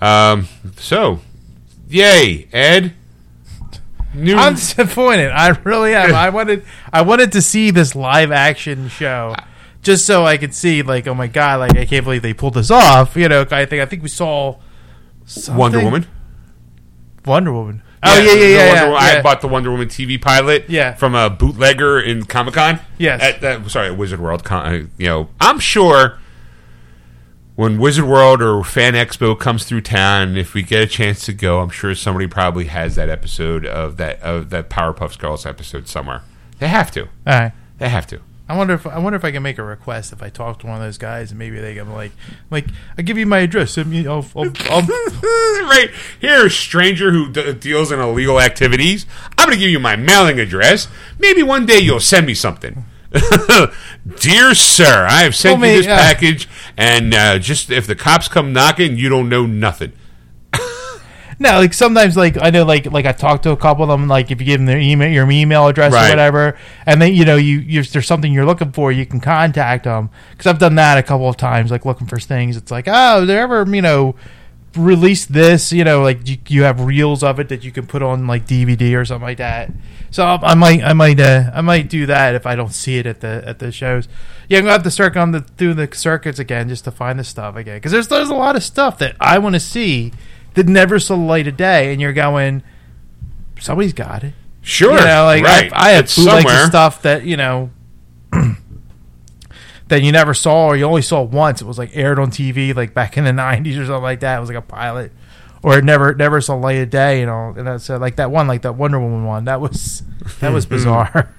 Um, 0.00 0.48
so, 0.76 1.20
yay, 1.88 2.48
Ed. 2.52 2.92
New, 4.16 4.34
I'm 4.36 4.54
disappointed. 4.54 5.30
I 5.30 5.48
really 5.64 5.94
am. 5.94 6.14
I 6.14 6.30
wanted 6.38 6.64
I 6.92 7.02
wanted 7.02 7.32
to 7.32 7.42
see 7.42 7.70
this 7.70 7.94
live 7.94 8.32
action 8.32 8.88
show. 8.88 9.34
Just 9.82 10.04
so 10.04 10.24
I 10.26 10.36
could 10.36 10.52
see, 10.54 10.82
like, 10.82 11.06
oh 11.06 11.14
my 11.14 11.28
god, 11.28 11.60
like 11.60 11.76
I 11.76 11.84
can't 11.84 12.04
believe 12.04 12.22
they 12.22 12.34
pulled 12.34 12.54
this 12.54 12.70
off. 12.70 13.16
You 13.16 13.28
know, 13.28 13.42
I 13.50 13.66
think 13.66 13.82
I 13.82 13.86
think 13.86 14.02
we 14.02 14.08
saw 14.08 14.56
something- 15.26 15.56
Wonder 15.56 15.80
Woman. 15.84 16.06
Wonder 17.24 17.52
Woman. 17.52 17.82
Oh 18.02 18.18
yeah, 18.20 18.32
yeah, 18.32 18.46
yeah. 18.46 18.56
Yeah, 18.74 18.84
Wo- 18.88 18.92
yeah. 18.94 18.98
I 19.18 19.22
bought 19.22 19.40
the 19.40 19.48
Wonder 19.48 19.70
Woman 19.70 19.88
TV 19.88 20.20
pilot. 20.20 20.66
Yeah. 20.68 20.94
from 20.94 21.14
a 21.14 21.28
bootlegger 21.30 21.98
in 22.00 22.24
Comic 22.24 22.54
Con. 22.54 22.78
Yes. 22.98 23.20
at, 23.22 23.40
that, 23.40 23.70
sorry, 23.70 23.88
at 23.88 23.96
Wizard 23.96 24.20
World. 24.20 24.44
Con, 24.44 24.66
uh, 24.66 24.86
you 24.98 25.06
know, 25.06 25.28
I'm 25.40 25.58
sure 25.58 26.18
when 27.56 27.78
Wizard 27.78 28.04
World 28.04 28.42
or 28.42 28.62
Fan 28.62 28.92
Expo 28.92 29.38
comes 29.38 29.64
through 29.64 29.80
town, 29.80 30.36
if 30.36 30.52
we 30.52 30.62
get 30.62 30.82
a 30.82 30.86
chance 30.86 31.24
to 31.24 31.32
go, 31.32 31.60
I'm 31.60 31.70
sure 31.70 31.94
somebody 31.94 32.26
probably 32.26 32.66
has 32.66 32.96
that 32.96 33.08
episode 33.08 33.64
of 33.66 33.96
that 33.96 34.20
of 34.20 34.50
that 34.50 34.68
Powerpuff 34.68 35.18
Girls 35.18 35.46
episode 35.46 35.88
somewhere. 35.88 36.22
They 36.58 36.68
have 36.68 36.90
to. 36.92 37.04
All 37.04 37.08
right. 37.26 37.52
They 37.78 37.88
have 37.88 38.06
to. 38.08 38.20
I 38.48 38.56
wonder 38.56 38.74
if 38.74 38.86
I 38.86 38.98
wonder 38.98 39.16
if 39.16 39.24
I 39.24 39.32
can 39.32 39.42
make 39.42 39.58
a 39.58 39.64
request 39.64 40.12
if 40.12 40.22
I 40.22 40.28
talk 40.28 40.60
to 40.60 40.66
one 40.66 40.76
of 40.76 40.82
those 40.82 40.98
guys 40.98 41.30
and 41.30 41.38
maybe 41.38 41.58
they 41.58 41.74
can 41.74 41.92
like 41.92 42.12
like 42.50 42.66
I 42.96 43.02
give 43.02 43.18
you 43.18 43.26
my 43.26 43.38
address. 43.38 43.72
Send 43.72 43.90
me. 43.90 44.06
I'll, 44.06 44.24
I'll, 44.36 44.52
I'll, 44.70 44.82
right 44.82 45.90
here, 46.20 46.48
stranger 46.48 47.10
who 47.10 47.32
d- 47.32 47.54
deals 47.54 47.90
in 47.90 47.98
illegal 47.98 48.38
activities. 48.38 49.04
I'm 49.36 49.46
going 49.46 49.56
to 49.56 49.60
give 49.60 49.70
you 49.70 49.80
my 49.80 49.96
mailing 49.96 50.38
address. 50.38 50.88
Maybe 51.18 51.42
one 51.42 51.66
day 51.66 51.78
you'll 51.78 52.00
send 52.00 52.26
me 52.26 52.34
something. 52.34 52.84
Dear 54.20 54.54
sir, 54.54 55.06
I 55.08 55.22
have 55.22 55.34
sent 55.34 55.60
Well, 55.60 55.70
you 55.70 55.76
this 55.78 55.86
yeah. 55.86 55.96
package, 55.96 56.48
and 56.76 57.12
uh, 57.14 57.38
just 57.38 57.70
if 57.70 57.86
the 57.86 57.94
cops 57.96 58.28
come 58.28 58.52
knocking, 58.52 58.96
you 58.98 59.08
don't 59.08 59.28
know 59.28 59.46
nothing. 59.46 59.92
No, 61.38 61.58
like 61.58 61.74
sometimes, 61.74 62.16
like 62.16 62.38
I 62.40 62.48
know, 62.48 62.64
like 62.64 62.86
like 62.90 63.04
I 63.04 63.12
talked 63.12 63.42
to 63.42 63.50
a 63.50 63.58
couple 63.58 63.84
of 63.84 63.90
them. 63.90 64.08
Like 64.08 64.30
if 64.30 64.40
you 64.40 64.46
give 64.46 64.58
them 64.58 64.64
their 64.64 64.78
email, 64.78 65.10
your 65.12 65.30
email 65.30 65.66
address 65.66 65.92
Right. 65.92 66.06
or 66.06 66.10
whatever, 66.10 66.56
and 66.86 67.02
then 67.02 67.12
you 67.12 67.26
know 67.26 67.36
you, 67.36 67.62
if 67.78 67.92
there's 67.92 68.06
something 68.06 68.32
you're 68.32 68.46
looking 68.46 68.72
for, 68.72 68.90
you 68.90 69.04
can 69.04 69.20
contact 69.20 69.84
them. 69.84 70.08
Because 70.30 70.46
I've 70.46 70.58
done 70.58 70.76
that 70.76 70.96
a 70.96 71.02
couple 71.02 71.28
of 71.28 71.36
times, 71.36 71.70
like 71.70 71.84
looking 71.84 72.06
for 72.06 72.18
things. 72.18 72.56
It's 72.56 72.70
like, 72.70 72.86
oh, 72.88 73.26
they're 73.26 73.42
ever 73.42 73.66
you 73.68 73.82
know 73.82 74.14
release 74.76 75.24
this? 75.26 75.72
You 75.72 75.84
know, 75.84 76.02
like 76.02 76.28
you, 76.28 76.38
you 76.48 76.62
have 76.62 76.80
reels 76.80 77.22
of 77.22 77.40
it 77.40 77.48
that 77.48 77.64
you 77.64 77.72
can 77.72 77.86
put 77.86 78.02
on 78.02 78.26
like 78.26 78.46
DVD 78.46 78.96
or 78.96 79.04
something 79.04 79.26
like 79.26 79.38
that. 79.38 79.70
So 80.10 80.24
I, 80.24 80.52
I 80.52 80.54
might 80.54 80.82
I 80.82 80.92
might 80.92 81.20
uh, 81.20 81.50
I 81.54 81.60
might 81.60 81.88
do 81.88 82.06
that 82.06 82.34
if 82.34 82.46
I 82.46 82.56
don't 82.56 82.72
see 82.72 82.98
it 82.98 83.06
at 83.06 83.20
the 83.20 83.42
at 83.46 83.58
the 83.58 83.72
shows. 83.72 84.08
Yeah, 84.48 84.58
I'm 84.58 84.64
gonna 84.64 84.72
have 84.72 84.82
to 84.84 84.90
start 84.90 85.16
on 85.16 85.32
the 85.32 85.40
through 85.40 85.74
the 85.74 85.88
circuits 85.94 86.38
again 86.38 86.68
just 86.68 86.84
to 86.84 86.90
find 86.90 87.18
the 87.18 87.24
stuff 87.24 87.56
again. 87.56 87.76
Because 87.76 87.92
there's 87.92 88.08
there's 88.08 88.30
a 88.30 88.34
lot 88.34 88.56
of 88.56 88.62
stuff 88.62 88.98
that 88.98 89.16
I 89.20 89.38
want 89.38 89.54
to 89.54 89.60
see 89.60 90.12
that 90.54 90.66
never 90.66 90.98
saw 90.98 91.16
the 91.16 91.22
light 91.22 91.46
of 91.46 91.56
day, 91.56 91.92
and 91.92 92.00
you're 92.00 92.12
going, 92.12 92.62
somebody's 93.60 93.92
got 93.92 94.24
it. 94.24 94.34
Sure, 94.62 94.98
You 94.98 95.04
know, 95.04 95.24
like 95.24 95.44
right. 95.44 95.72
I, 95.72 95.88
I 95.88 95.90
have 95.92 96.06
bootlegs 96.14 96.52
of 96.52 96.68
stuff 96.68 97.02
that 97.02 97.24
you 97.24 97.36
know 97.36 97.70
that 99.88 100.02
you 100.02 100.12
never 100.12 100.34
saw 100.34 100.66
or 100.66 100.76
you 100.76 100.84
only 100.84 101.02
saw 101.02 101.22
once. 101.22 101.60
It 101.60 101.64
was 101.66 101.78
like 101.78 101.90
aired 101.94 102.18
on 102.18 102.30
TV, 102.30 102.74
like 102.74 102.94
back 102.94 103.16
in 103.16 103.24
the 103.24 103.30
'90s 103.32 103.80
or 103.80 103.86
something 103.86 104.02
like 104.02 104.20
that. 104.20 104.36
It 104.36 104.40
was 104.40 104.48
like 104.48 104.58
a 104.58 104.62
pilot, 104.62 105.12
or 105.62 105.78
it 105.78 105.84
never 105.84 106.14
never 106.14 106.40
saw 106.40 106.54
light 106.54 106.78
of 106.78 106.90
day. 106.90 107.20
You 107.20 107.26
know, 107.26 107.54
and 107.56 107.66
that's 107.66 107.88
uh, 107.88 107.98
like 107.98 108.16
that 108.16 108.30
one, 108.30 108.46
like 108.46 108.62
that 108.62 108.74
Wonder 108.74 108.98
Woman 108.98 109.24
one. 109.24 109.44
That 109.44 109.60
was 109.60 110.02
that 110.40 110.52
was 110.52 110.66
bizarre. 110.66 111.32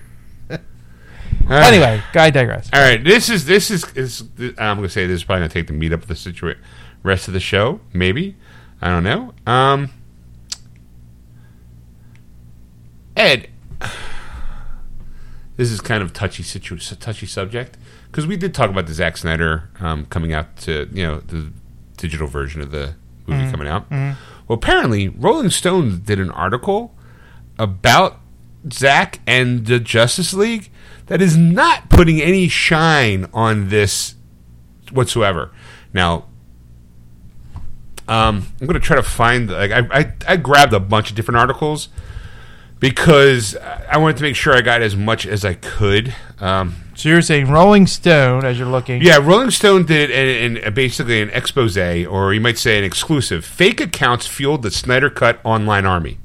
Anyway, 1.49 2.01
guy 2.11 2.29
digress. 2.29 2.69
All 2.73 2.81
right, 2.81 3.01
this 3.01 3.29
is 3.29 3.45
this 3.45 3.71
is, 3.71 3.85
is 3.95 4.23
I'm 4.57 4.77
going 4.77 4.83
to 4.83 4.89
say 4.89 5.07
this 5.07 5.17
is 5.17 5.23
probably 5.23 5.41
going 5.41 5.49
to 5.49 5.53
take 5.53 5.67
the 5.67 5.73
meat 5.73 5.93
up 5.93 6.01
of 6.01 6.07
the 6.07 6.15
situation. 6.15 6.61
rest 7.03 7.27
of 7.27 7.33
the 7.33 7.39
show. 7.39 7.79
Maybe 7.93 8.35
I 8.81 8.89
don't 8.89 9.03
know. 9.03 9.33
Um, 9.45 9.89
Ed, 13.15 13.49
this 15.55 15.71
is 15.71 15.79
kind 15.79 16.03
of 16.03 16.11
touchy 16.11 16.43
situ- 16.43 16.77
touchy 16.77 17.25
subject 17.25 17.77
because 18.11 18.25
we 18.27 18.37
did 18.37 18.53
talk 18.53 18.69
about 18.69 18.87
the 18.87 18.93
Zack 18.93 19.17
Snyder 19.17 19.69
um, 19.79 20.05
coming 20.05 20.33
out 20.33 20.55
to 20.57 20.87
you 20.91 21.03
know 21.05 21.19
the 21.19 21.51
digital 21.97 22.27
version 22.27 22.61
of 22.61 22.71
the 22.71 22.95
movie 23.25 23.49
coming 23.51 23.67
out. 23.67 23.89
Well, 23.91 24.57
apparently, 24.57 25.09
Rolling 25.09 25.49
Stone 25.49 26.01
did 26.05 26.19
an 26.19 26.31
article 26.31 26.95
about 27.59 28.19
Zack 28.71 29.19
and 29.27 29.65
the 29.65 29.79
Justice 29.79 30.33
League 30.33 30.69
that 31.07 31.21
is 31.21 31.35
not 31.37 31.89
putting 31.89 32.21
any 32.21 32.47
shine 32.47 33.27
on 33.33 33.69
this 33.69 34.15
whatsoever. 34.91 35.51
Now, 35.93 36.25
um, 38.07 38.47
I'm 38.61 38.67
going 38.67 38.79
to 38.79 38.85
try 38.85 38.95
to 38.95 39.03
find. 39.03 39.49
Like, 39.49 39.71
I, 39.71 39.87
I 39.91 40.13
I 40.27 40.37
grabbed 40.37 40.73
a 40.73 40.79
bunch 40.79 41.09
of 41.09 41.15
different 41.15 41.37
articles 41.39 41.89
because 42.79 43.55
I 43.57 43.97
wanted 43.97 44.17
to 44.17 44.23
make 44.23 44.35
sure 44.35 44.53
I 44.53 44.61
got 44.61 44.81
as 44.81 44.95
much 44.95 45.25
as 45.25 45.43
I 45.43 45.55
could. 45.55 46.15
Um, 46.39 46.75
So 46.97 47.09
you're 47.09 47.21
saying 47.21 47.51
Rolling 47.51 47.85
Stone 47.85 48.43
as 48.43 48.57
you're 48.57 48.67
looking. 48.67 49.03
yeah, 49.03 49.17
Rolling 49.17 49.51
Stone 49.51 49.85
did 49.85 50.09
in, 50.09 50.57
in 50.57 50.73
basically 50.73 51.21
an 51.21 51.29
expose, 51.29 51.77
or 51.77 52.33
you 52.33 52.41
might 52.41 52.57
say 52.57 52.79
an 52.79 52.83
exclusive. 52.83 53.45
Fake 53.45 53.79
accounts 53.79 54.25
fueled 54.25 54.63
the 54.63 54.71
Snyder 54.71 55.11
Cut 55.11 55.39
online 55.43 55.85
army. 55.85 56.17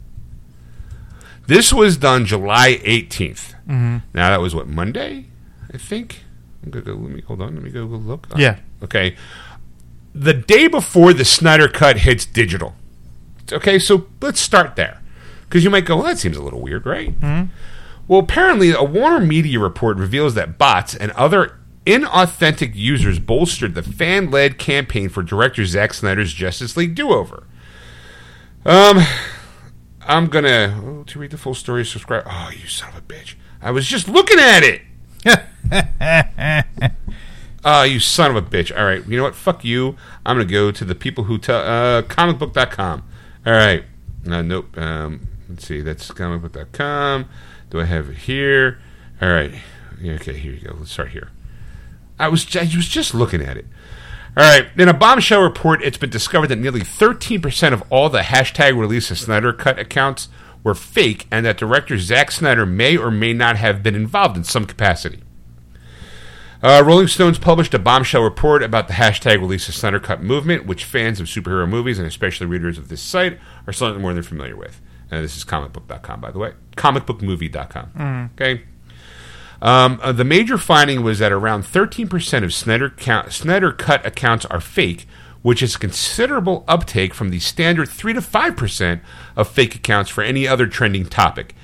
This 1.46 1.74
was 1.74 1.98
done 1.98 2.24
July 2.24 2.80
18th. 2.84 3.54
Mm-hmm. 3.68 3.98
Now 4.14 4.30
that 4.30 4.40
was 4.40 4.54
what 4.54 4.66
Monday, 4.66 5.26
I 5.70 5.76
think. 5.76 6.24
I'm 6.64 6.70
gonna 6.70 6.86
go. 6.86 6.94
Let 6.94 7.10
me 7.10 7.20
hold 7.20 7.42
on. 7.42 7.54
Let 7.54 7.62
me 7.62 7.70
go 7.70 7.82
look. 7.82 8.28
Yeah. 8.34 8.60
Okay. 8.82 9.14
The 10.14 10.32
day 10.32 10.68
before 10.68 11.12
the 11.12 11.26
Snyder 11.26 11.68
Cut 11.68 11.98
hits 11.98 12.24
digital. 12.24 12.74
Okay, 13.52 13.78
so 13.78 14.06
let's 14.22 14.40
start 14.40 14.76
there. 14.76 15.02
Because 15.42 15.64
you 15.64 15.70
might 15.70 15.84
go, 15.84 15.96
well, 15.96 16.06
that 16.06 16.18
seems 16.18 16.38
a 16.38 16.42
little 16.42 16.62
weird, 16.62 16.86
right? 16.86 17.12
Well, 18.08 18.20
apparently, 18.20 18.72
a 18.72 18.82
Warner 18.82 19.24
Media 19.24 19.58
report 19.58 19.96
reveals 19.96 20.34
that 20.34 20.58
bots 20.58 20.94
and 20.94 21.12
other 21.12 21.58
inauthentic 21.86 22.74
users 22.74 23.18
bolstered 23.18 23.74
the 23.74 23.82
fan 23.82 24.30
led 24.30 24.58
campaign 24.58 25.08
for 25.08 25.22
director 25.22 25.64
Zack 25.64 25.94
Snyder's 25.94 26.32
Justice 26.32 26.76
League 26.76 26.94
do 26.94 27.10
over. 27.10 27.44
Um, 28.64 29.00
I'm 30.02 30.26
gonna. 30.26 30.82
Oh, 30.84 31.02
to 31.04 31.18
read 31.18 31.30
the 31.30 31.38
full 31.38 31.54
story, 31.54 31.84
subscribe. 31.84 32.24
Oh, 32.26 32.50
you 32.50 32.66
son 32.66 32.90
of 32.90 32.98
a 32.98 33.00
bitch. 33.02 33.34
I 33.60 33.70
was 33.70 33.86
just 33.86 34.08
looking 34.08 34.38
at 34.38 34.62
it. 34.64 34.82
Oh, 37.64 37.82
you 37.84 38.00
son 38.00 38.36
of 38.36 38.36
a 38.36 38.42
bitch. 38.42 38.76
All 38.76 38.84
right. 38.84 39.06
You 39.06 39.16
know 39.16 39.22
what? 39.22 39.36
Fuck 39.36 39.64
you. 39.64 39.96
I'm 40.26 40.36
going 40.36 40.46
to 40.48 40.52
go 40.52 40.72
to 40.72 40.84
the 40.84 40.96
people 40.96 41.24
who 41.24 41.38
tell 41.38 41.60
uh, 41.60 42.02
comicbook.com. 42.02 43.04
All 43.46 43.52
right. 43.52 43.84
No, 44.24 44.42
nope. 44.42 44.76
Um, 44.76 45.28
let's 45.48 45.66
see. 45.66 45.80
That's 45.80 46.10
comicbook.com. 46.10 47.28
Do 47.72 47.80
I 47.80 47.84
have 47.84 48.10
it 48.10 48.18
here? 48.18 48.78
All 49.22 49.30
right. 49.30 49.54
Okay, 50.04 50.36
here 50.36 50.52
you 50.52 50.60
go. 50.60 50.76
Let's 50.78 50.92
start 50.92 51.12
here. 51.12 51.30
I 52.18 52.28
was 52.28 52.54
I 52.54 52.64
was 52.64 52.86
just 52.86 53.14
looking 53.14 53.40
at 53.40 53.56
it. 53.56 53.64
All 54.36 54.42
right. 54.42 54.66
In 54.76 54.90
a 54.90 54.94
bombshell 54.94 55.40
report, 55.40 55.82
it's 55.82 55.96
been 55.96 56.10
discovered 56.10 56.48
that 56.48 56.58
nearly 56.58 56.82
13% 56.82 57.72
of 57.72 57.82
all 57.88 58.10
the 58.10 58.20
hashtag 58.20 58.78
release 58.78 59.10
of 59.10 59.18
Snyder 59.18 59.54
Cut 59.54 59.78
accounts 59.78 60.28
were 60.62 60.74
fake, 60.74 61.26
and 61.30 61.46
that 61.46 61.56
director 61.56 61.98
Zack 61.98 62.30
Snyder 62.30 62.66
may 62.66 62.98
or 62.98 63.10
may 63.10 63.32
not 63.32 63.56
have 63.56 63.82
been 63.82 63.94
involved 63.94 64.36
in 64.36 64.44
some 64.44 64.66
capacity. 64.66 65.22
Uh, 66.62 66.82
Rolling 66.84 67.08
Stones 67.08 67.38
published 67.38 67.72
a 67.72 67.78
bombshell 67.78 68.22
report 68.22 68.62
about 68.62 68.86
the 68.86 68.94
hashtag 68.94 69.40
release 69.40 69.66
of 69.70 69.74
Snyder 69.74 69.98
Cut 69.98 70.22
movement, 70.22 70.66
which 70.66 70.84
fans 70.84 71.20
of 71.20 71.26
superhero 71.26 71.66
movies 71.66 71.98
and 71.98 72.06
especially 72.06 72.46
readers 72.46 72.76
of 72.76 72.88
this 72.88 73.00
site 73.00 73.38
are 73.66 73.72
slightly 73.72 73.98
more 73.98 74.12
than 74.12 74.22
familiar 74.22 74.56
with. 74.56 74.82
Uh, 75.12 75.20
this 75.20 75.36
is 75.36 75.44
comicbook.com, 75.44 76.20
by 76.20 76.30
the 76.30 76.38
way. 76.38 76.52
Comicbookmovie.com. 76.76 78.30
Okay. 78.34 78.62
Um, 79.60 80.00
uh, 80.02 80.10
the 80.10 80.24
major 80.24 80.58
finding 80.58 81.02
was 81.04 81.20
that 81.20 81.30
around 81.30 81.62
13% 81.64 82.42
of 82.42 82.52
Snyder, 82.52 82.90
count, 82.90 83.32
Snyder 83.32 83.70
Cut 83.70 84.04
accounts 84.04 84.44
are 84.46 84.60
fake, 84.60 85.06
which 85.42 85.62
is 85.62 85.76
a 85.76 85.78
considerable 85.78 86.64
uptake 86.66 87.14
from 87.14 87.30
the 87.30 87.38
standard 87.38 87.88
3 87.88 88.14
to 88.14 88.20
5% 88.20 89.00
of 89.36 89.48
fake 89.48 89.74
accounts 89.74 90.10
for 90.10 90.22
any 90.22 90.48
other 90.48 90.66
trending 90.66 91.04
topic, 91.06 91.54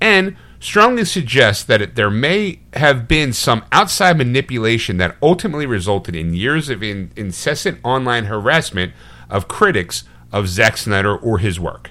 and 0.00 0.36
strongly 0.60 1.04
suggests 1.04 1.64
that 1.64 1.80
it, 1.80 1.94
there 1.96 2.10
may 2.10 2.60
have 2.74 3.08
been 3.08 3.32
some 3.32 3.64
outside 3.72 4.18
manipulation 4.18 4.98
that 4.98 5.16
ultimately 5.22 5.66
resulted 5.66 6.14
in 6.14 6.34
years 6.34 6.68
of 6.68 6.82
in, 6.82 7.10
incessant 7.16 7.78
online 7.82 8.26
harassment 8.26 8.92
of 9.30 9.48
critics 9.48 10.04
of 10.30 10.46
Zack 10.46 10.76
Snyder 10.76 11.16
or 11.16 11.38
his 11.38 11.58
work. 11.58 11.90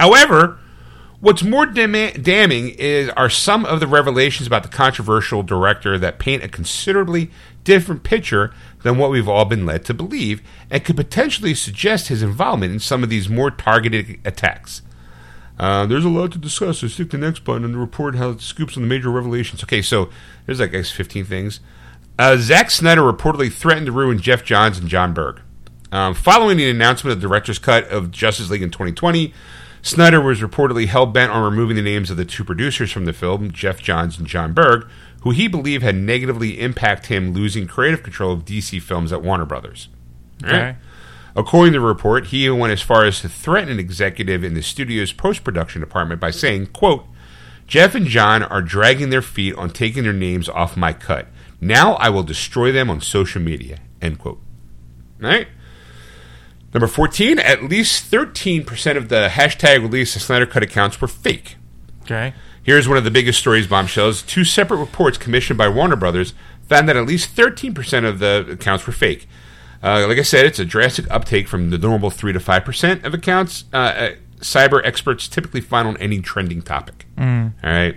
However, 0.00 0.58
what's 1.20 1.42
more 1.42 1.66
dama- 1.66 2.12
damning 2.12 2.70
is 2.70 3.10
are 3.10 3.28
some 3.28 3.66
of 3.66 3.80
the 3.80 3.86
revelations 3.86 4.46
about 4.46 4.62
the 4.62 4.70
controversial 4.70 5.42
director 5.42 5.98
that 5.98 6.18
paint 6.18 6.42
a 6.42 6.48
considerably 6.48 7.30
different 7.64 8.02
picture 8.02 8.50
than 8.82 8.96
what 8.96 9.10
we've 9.10 9.28
all 9.28 9.44
been 9.44 9.66
led 9.66 9.84
to 9.84 9.92
believe, 9.92 10.40
and 10.70 10.82
could 10.86 10.96
potentially 10.96 11.52
suggest 11.52 12.08
his 12.08 12.22
involvement 12.22 12.72
in 12.72 12.78
some 12.78 13.02
of 13.02 13.10
these 13.10 13.28
more 13.28 13.50
targeted 13.50 14.18
attacks. 14.24 14.80
Uh, 15.58 15.84
there's 15.84 16.06
a 16.06 16.08
lot 16.08 16.32
to 16.32 16.38
discuss, 16.38 16.78
so 16.78 16.88
stick 16.88 17.10
to 17.10 17.18
the 17.18 17.26
next 17.26 17.44
button 17.44 17.62
and 17.62 17.76
report 17.76 18.14
how 18.14 18.30
it 18.30 18.40
scoops 18.40 18.78
on 18.78 18.82
the 18.82 18.88
major 18.88 19.10
revelations. 19.10 19.62
Okay, 19.62 19.82
so 19.82 20.08
there's 20.46 20.60
like 20.60 20.70
I 20.70 20.78
guess 20.78 20.90
15 20.90 21.26
things. 21.26 21.60
Uh, 22.18 22.38
Zack 22.38 22.70
Snyder 22.70 23.02
reportedly 23.02 23.52
threatened 23.52 23.84
to 23.84 23.92
ruin 23.92 24.18
Geoff 24.18 24.44
Johns 24.44 24.78
and 24.78 24.88
Jon 24.88 25.12
Berg. 25.12 25.42
Um, 25.92 26.14
following 26.14 26.56
the 26.56 26.70
announcement 26.70 27.12
of 27.12 27.20
the 27.20 27.28
director's 27.28 27.58
cut 27.58 27.84
of 27.88 28.10
Justice 28.10 28.48
League 28.48 28.62
in 28.62 28.70
2020, 28.70 29.34
Snyder 29.82 30.20
was 30.20 30.40
reportedly 30.40 30.86
hell 30.86 31.06
bent 31.06 31.32
on 31.32 31.42
removing 31.42 31.76
the 31.76 31.82
names 31.82 32.10
of 32.10 32.16
the 32.16 32.24
two 32.24 32.44
producers 32.44 32.92
from 32.92 33.06
the 33.06 33.12
film, 33.12 33.50
Geoff 33.50 33.78
Johns 33.78 34.18
and 34.18 34.26
Jon 34.26 34.52
Berg, 34.52 34.86
who 35.22 35.30
he 35.30 35.48
believed 35.48 35.82
had 35.82 35.96
negatively 35.96 36.60
impacted 36.60 37.06
him 37.06 37.32
losing 37.32 37.66
creative 37.66 38.02
control 38.02 38.32
of 38.32 38.44
DC 38.44 38.80
films 38.82 39.12
at 39.12 39.22
Warner 39.22 39.46
Brothers. 39.46 39.88
All 40.44 40.50
right? 40.50 40.58
Okay. 40.60 40.76
According 41.36 41.74
to 41.74 41.78
the 41.78 41.86
report, 41.86 42.26
he 42.26 42.44
even 42.44 42.58
went 42.58 42.72
as 42.72 42.82
far 42.82 43.04
as 43.04 43.20
to 43.20 43.28
threaten 43.28 43.70
an 43.70 43.78
executive 43.78 44.42
in 44.42 44.54
the 44.54 44.62
studio's 44.62 45.12
post-production 45.12 45.80
department 45.80 46.20
by 46.20 46.30
saying, 46.30 46.66
quote, 46.66 47.04
Jeff 47.66 47.94
and 47.94 48.06
John 48.06 48.42
are 48.42 48.62
dragging 48.62 49.10
their 49.10 49.22
feet 49.22 49.54
on 49.54 49.70
taking 49.70 50.02
their 50.02 50.12
names 50.12 50.48
off 50.48 50.76
my 50.76 50.92
cut. 50.92 51.28
Now 51.60 51.94
I 51.94 52.08
will 52.08 52.24
destroy 52.24 52.72
them 52.72 52.90
on 52.90 53.00
social 53.00 53.40
media. 53.40 53.78
End 54.02 54.18
quote. 54.18 54.40
Right? 55.20 55.46
Number 56.72 56.86
14, 56.86 57.38
at 57.38 57.64
least 57.64 58.10
13% 58.10 58.96
of 58.96 59.08
the 59.08 59.28
hashtag 59.30 59.82
release 59.82 60.14
of 60.14 60.22
Snyder 60.22 60.46
Cut 60.46 60.62
accounts 60.62 61.00
were 61.00 61.08
fake. 61.08 61.56
Okay. 62.02 62.32
Here's 62.62 62.86
one 62.86 62.96
of 62.96 63.04
the 63.04 63.10
biggest 63.10 63.40
stories 63.40 63.66
bombshells. 63.66 64.22
Two 64.22 64.44
separate 64.44 64.76
reports 64.76 65.18
commissioned 65.18 65.58
by 65.58 65.68
Warner 65.68 65.96
Brothers 65.96 66.34
found 66.68 66.88
that 66.88 66.96
at 66.96 67.06
least 67.06 67.34
13% 67.34 68.06
of 68.08 68.18
the 68.20 68.46
accounts 68.50 68.86
were 68.86 68.92
fake. 68.92 69.26
Uh, 69.82 70.06
like 70.06 70.18
I 70.18 70.22
said, 70.22 70.44
it's 70.46 70.58
a 70.58 70.64
drastic 70.64 71.10
uptake 71.10 71.48
from 71.48 71.70
the 71.70 71.78
normal 71.78 72.10
3 72.10 72.32
to 72.34 72.38
5% 72.38 73.04
of 73.04 73.14
accounts 73.14 73.64
uh, 73.72 73.76
uh, 73.76 74.10
cyber 74.40 74.80
experts 74.84 75.26
typically 75.26 75.60
find 75.60 75.88
on 75.88 75.96
any 75.96 76.20
trending 76.20 76.62
topic. 76.62 77.06
All 77.64 77.70
right. 77.70 77.96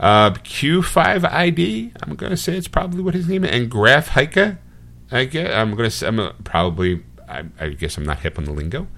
Uh, 0.00 0.32
Q5ID, 0.32 1.92
I'm 2.02 2.16
going 2.16 2.30
to 2.30 2.36
say 2.36 2.56
it's 2.56 2.68
probably 2.68 3.00
what 3.00 3.14
his 3.14 3.28
name 3.28 3.44
is, 3.44 3.50
and 3.52 3.70
Graphika, 3.70 4.58
I 5.10 5.24
guess, 5.24 5.54
I'm 5.54 5.70
going 5.76 5.88
to 5.88 5.90
say, 5.90 6.08
I'm 6.08 6.32
probably, 6.42 7.04
I, 7.28 7.44
I 7.58 7.68
guess 7.68 7.96
I'm 7.96 8.04
not 8.04 8.20
hip 8.20 8.38
on 8.38 8.44
the 8.44 8.52
lingo 8.52 8.88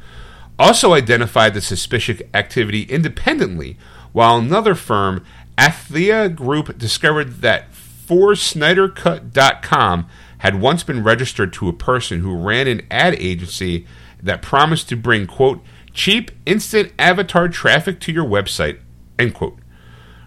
also 0.59 0.94
identified 0.94 1.55
the 1.55 1.61
suspicious 1.61 2.20
activity 2.35 2.82
independently, 2.82 3.77
while 4.12 4.39
another 4.39 4.74
firm, 4.74 5.24
Athea 5.59 6.35
Group, 6.35 6.77
discovered 6.78 7.43
that 7.43 7.70
4SnyderCut.com 7.73 10.09
had 10.39 10.61
once 10.61 10.82
been 10.82 11.03
registered 11.03 11.51
to 11.55 11.66
a 11.69 11.73
person 11.73 12.20
who 12.20 12.36
ran 12.36 12.69
an 12.69 12.82
ad 12.90 13.15
agency 13.15 13.86
that 14.23 14.43
promised 14.43 14.86
to 14.89 14.97
bring, 14.97 15.27
quote, 15.27 15.62
cheap, 15.93 16.31
instant 16.44 16.93
avatar 16.98 17.48
traffic 17.48 18.01
to 18.01 18.12
your 18.12 18.24
website, 18.24 18.81
end 19.19 19.35
quote. 19.35 19.59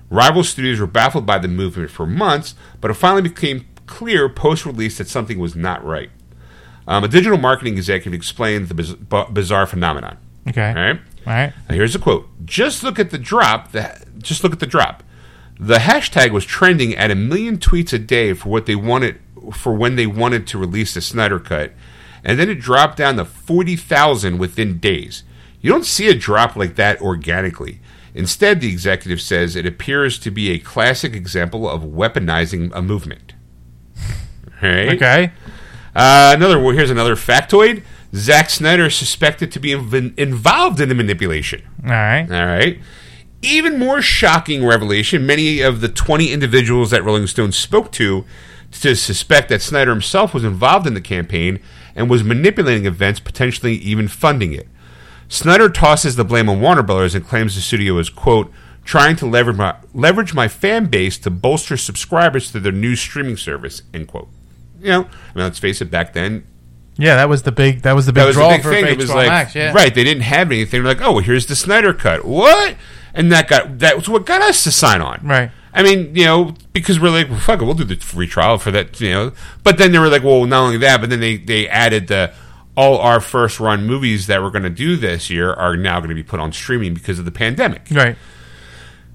Rival 0.09 0.43
studios 0.43 0.79
were 0.79 0.87
baffled 0.87 1.27
by 1.27 1.37
the 1.37 1.47
movement 1.47 1.91
for 1.91 2.07
months, 2.07 2.55
but 2.81 2.89
it 2.89 2.95
finally 2.95 3.21
became 3.21 3.67
clear 3.85 4.27
post 4.27 4.65
release 4.65 4.97
that 4.97 5.07
something 5.07 5.37
was 5.37 5.55
not 5.55 5.85
right. 5.85 6.09
Um, 6.89 7.03
a 7.03 7.07
digital 7.07 7.37
marketing 7.37 7.77
executive 7.77 8.13
explained 8.13 8.67
the 8.67 8.73
biz- 8.73 8.95
bu- 8.95 9.29
bizarre 9.31 9.67
phenomenon. 9.67 10.17
Okay. 10.47 10.67
All 10.69 10.73
right. 10.73 10.99
All 11.27 11.33
right. 11.33 11.53
Now 11.69 11.75
here's 11.75 11.93
a 11.95 11.99
quote. 11.99 12.27
Just 12.45 12.83
look 12.83 12.97
at 12.97 13.11
the 13.11 13.19
drop. 13.19 13.71
The, 13.73 14.03
just 14.17 14.43
look 14.43 14.51
at 14.53 14.59
the 14.59 14.65
drop. 14.65 15.03
The 15.59 15.75
hashtag 15.77 16.31
was 16.31 16.45
trending 16.45 16.95
at 16.95 17.11
a 17.11 17.15
million 17.15 17.57
tweets 17.59 17.93
a 17.93 17.99
day 17.99 18.33
for 18.33 18.49
what 18.49 18.65
they 18.65 18.75
wanted 18.75 19.19
for 19.53 19.73
when 19.75 19.97
they 19.97 20.07
wanted 20.07 20.47
to 20.47 20.57
release 20.57 20.93
the 20.95 21.01
Snyder 21.01 21.39
Cut, 21.39 21.73
and 22.23 22.39
then 22.39 22.49
it 22.49 22.55
dropped 22.59 22.97
down 22.97 23.17
to 23.17 23.25
forty 23.25 23.75
thousand 23.75 24.39
within 24.39 24.79
days. 24.79 25.23
You 25.61 25.71
don't 25.71 25.85
see 25.85 26.09
a 26.09 26.15
drop 26.15 26.55
like 26.55 26.75
that 26.75 26.99
organically. 27.01 27.81
Instead, 28.15 28.61
the 28.61 28.69
executive 28.69 29.21
says 29.21 29.55
it 29.55 29.65
appears 29.67 30.17
to 30.19 30.31
be 30.31 30.49
a 30.49 30.57
classic 30.59 31.13
example 31.13 31.69
of 31.69 31.83
weaponizing 31.83 32.71
a 32.73 32.81
movement. 32.81 33.33
Right? 34.61 34.89
Okay. 34.95 35.31
Uh, 35.95 36.33
another 36.35 36.59
here's 36.73 36.89
another 36.89 37.15
factoid. 37.15 37.83
Zack 38.15 38.49
Snyder 38.49 38.87
is 38.87 38.95
suspected 38.95 39.51
to 39.51 39.59
be 39.59 39.69
inv- 39.69 40.17
involved 40.17 40.79
in 40.79 40.89
the 40.89 40.95
manipulation. 40.95 41.61
All 41.83 41.91
right. 41.91 42.27
All 42.29 42.45
right. 42.45 42.79
Even 43.41 43.79
more 43.79 44.01
shocking 44.01 44.65
revelation 44.65 45.25
many 45.25 45.61
of 45.61 45.81
the 45.81 45.87
20 45.87 46.31
individuals 46.31 46.91
that 46.91 47.03
Rolling 47.03 47.27
Stone 47.27 47.51
spoke 47.53 47.91
to 47.93 48.25
to 48.71 48.95
suspect 48.95 49.49
that 49.49 49.61
Snyder 49.61 49.91
himself 49.91 50.33
was 50.33 50.43
involved 50.43 50.85
in 50.85 50.93
the 50.93 51.01
campaign 51.01 51.59
and 51.95 52.09
was 52.09 52.23
manipulating 52.23 52.85
events, 52.85 53.19
potentially 53.19 53.75
even 53.75 54.07
funding 54.07 54.53
it. 54.53 54.67
Snyder 55.27 55.69
tosses 55.69 56.15
the 56.15 56.25
blame 56.25 56.49
on 56.49 56.61
Warner 56.61 56.83
Brothers 56.83 57.15
and 57.15 57.25
claims 57.25 57.55
the 57.55 57.61
studio 57.61 57.97
is, 57.97 58.09
quote, 58.09 58.51
trying 58.83 59.15
to 59.17 59.25
leverage 59.25 59.57
my, 59.57 59.75
leverage 59.93 60.33
my 60.33 60.47
fan 60.47 60.85
base 60.85 61.17
to 61.19 61.29
bolster 61.29 61.77
subscribers 61.77 62.51
to 62.51 62.59
their 62.59 62.71
new 62.71 62.95
streaming 62.95 63.37
service, 63.37 63.83
end 63.93 64.07
quote. 64.07 64.29
You 64.81 64.89
know, 64.89 64.99
I 65.01 65.35
mean, 65.35 65.43
let's 65.45 65.59
face 65.59 65.81
it, 65.81 65.91
back 65.91 66.13
then, 66.13 66.45
Yeah, 66.97 67.15
that 67.15 67.29
was 67.29 67.43
the 67.43 67.51
big. 67.51 67.81
That 67.83 67.93
was 67.93 68.05
the 68.05 68.13
big 68.13 68.21
that 68.21 68.27
was 68.27 68.35
draw 68.35 68.49
the 68.49 68.55
big 68.55 68.63
for 68.63 68.71
thing. 68.71 68.85
It 68.85 68.97
was 68.97 69.09
like 69.09 69.27
Max. 69.27 69.55
Yeah. 69.55 69.73
right, 69.73 69.93
they 69.93 70.03
didn't 70.03 70.23
have 70.23 70.51
anything. 70.51 70.83
They're 70.83 70.93
like, 70.93 71.01
oh, 71.01 71.13
well, 71.13 71.23
here's 71.23 71.45
the 71.47 71.55
Snyder 71.55 71.93
cut. 71.93 72.25
What? 72.25 72.75
And 73.13 73.31
that 73.31 73.47
got 73.47 73.79
that 73.79 73.95
was 73.95 74.07
what 74.09 74.25
got 74.25 74.41
us 74.41 74.63
to 74.65 74.71
sign 74.71 75.01
on. 75.01 75.21
Right. 75.23 75.51
I 75.73 75.83
mean, 75.83 76.15
you 76.15 76.25
know, 76.25 76.55
because 76.73 76.99
we're 76.99 77.09
like, 77.09 77.29
well, 77.29 77.39
fuck 77.39 77.61
it, 77.61 77.65
we'll 77.65 77.75
do 77.75 77.83
the 77.83 77.95
free 77.95 78.27
trial 78.27 78.57
for 78.57 78.71
that, 78.71 78.99
you 78.99 79.11
know. 79.11 79.31
But 79.63 79.77
then 79.77 79.91
they 79.91 79.99
were 79.99 80.09
like, 80.09 80.23
well, 80.23 80.45
not 80.45 80.65
only 80.65 80.77
that, 80.77 80.99
but 80.99 81.09
then 81.09 81.19
they 81.19 81.37
they 81.37 81.67
added 81.69 82.07
the 82.07 82.33
all 82.75 82.97
our 82.97 83.19
first 83.19 83.59
run 83.59 83.85
movies 83.85 84.27
that 84.27 84.41
we're 84.41 84.51
going 84.51 84.63
to 84.63 84.69
do 84.69 84.95
this 84.95 85.29
year 85.29 85.51
are 85.53 85.75
now 85.75 85.99
going 85.99 86.09
to 86.09 86.15
be 86.15 86.23
put 86.23 86.39
on 86.39 86.51
streaming 86.53 86.93
because 86.93 87.19
of 87.19 87.25
the 87.25 87.31
pandemic. 87.31 87.83
Right. 87.91 88.15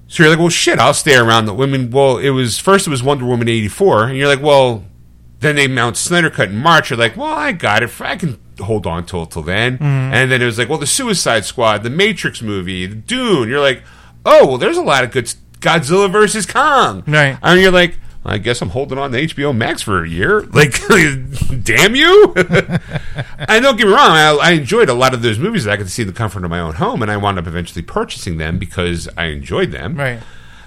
So 0.07 0.21
you're 0.21 0.29
like, 0.29 0.39
well, 0.39 0.49
shit, 0.49 0.77
I'll 0.77 0.93
stay 0.93 1.15
around 1.15 1.45
the 1.45 1.53
women. 1.53 1.89
Well, 1.89 2.19
it 2.19 2.29
was 2.29 2.59
first 2.59 2.85
it 2.85 2.89
was 2.91 3.01
Wonder 3.01 3.25
Woman 3.25 3.47
eighty 3.47 3.67
four, 3.67 4.05
and 4.05 4.17
you're 4.17 4.27
like, 4.27 4.41
well, 4.41 4.83
then 5.45 5.55
they 5.55 5.67
mount 5.67 5.97
Snyder 5.97 6.29
Cut 6.29 6.49
in 6.49 6.57
March. 6.57 6.89
You're 6.89 6.99
like, 6.99 7.15
well, 7.15 7.31
I 7.31 7.51
got 7.51 7.83
it. 7.83 8.01
I 8.01 8.15
can 8.15 8.39
hold 8.59 8.85
on 8.87 9.05
till 9.05 9.25
till 9.25 9.43
then. 9.43 9.77
And 9.79 10.31
then 10.31 10.41
it 10.41 10.45
was 10.45 10.57
like, 10.57 10.69
well, 10.69 10.77
the 10.79 10.87
Suicide 10.87 11.45
Squad, 11.45 11.83
the 11.83 11.89
Matrix 11.89 12.41
movie, 12.41 12.85
the 12.85 12.95
Dune. 12.95 13.49
You're 13.49 13.59
like, 13.61 13.83
oh, 14.25 14.45
well, 14.47 14.57
there's 14.57 14.77
a 14.77 14.81
lot 14.83 15.03
of 15.03 15.11
good 15.11 15.25
Godzilla 15.59 16.11
versus 16.11 16.45
Kong. 16.45 17.03
Right. 17.07 17.37
And 17.41 17.61
you're 17.61 17.71
like. 17.71 17.97
I 18.27 18.39
guess 18.39 18.59
I'm 18.59 18.69
holding 18.69 18.97
on 18.97 19.11
to 19.11 19.21
HBO 19.21 19.55
Max 19.55 19.83
for 19.83 20.03
a 20.03 20.09
year. 20.09 20.41
Like, 20.51 20.73
damn 21.63 21.95
you! 21.95 22.33
I 22.35 23.59
don't 23.59 23.77
get 23.77 23.85
me 23.85 23.93
wrong. 23.93 24.11
I, 24.11 24.35
I 24.41 24.51
enjoyed 24.53 24.89
a 24.89 24.95
lot 24.95 25.13
of 25.13 25.21
those 25.21 25.37
movies 25.37 25.65
that 25.65 25.73
I 25.73 25.77
could 25.77 25.91
see 25.91 26.01
in 26.01 26.07
the 26.07 26.13
comfort 26.13 26.43
of 26.43 26.49
my 26.49 26.59
own 26.59 26.73
home, 26.73 27.03
and 27.03 27.11
I 27.11 27.17
wound 27.17 27.37
up 27.37 27.45
eventually 27.45 27.83
purchasing 27.83 28.37
them 28.37 28.57
because 28.57 29.07
I 29.15 29.25
enjoyed 29.25 29.71
them. 29.71 29.95
Right. 29.95 30.23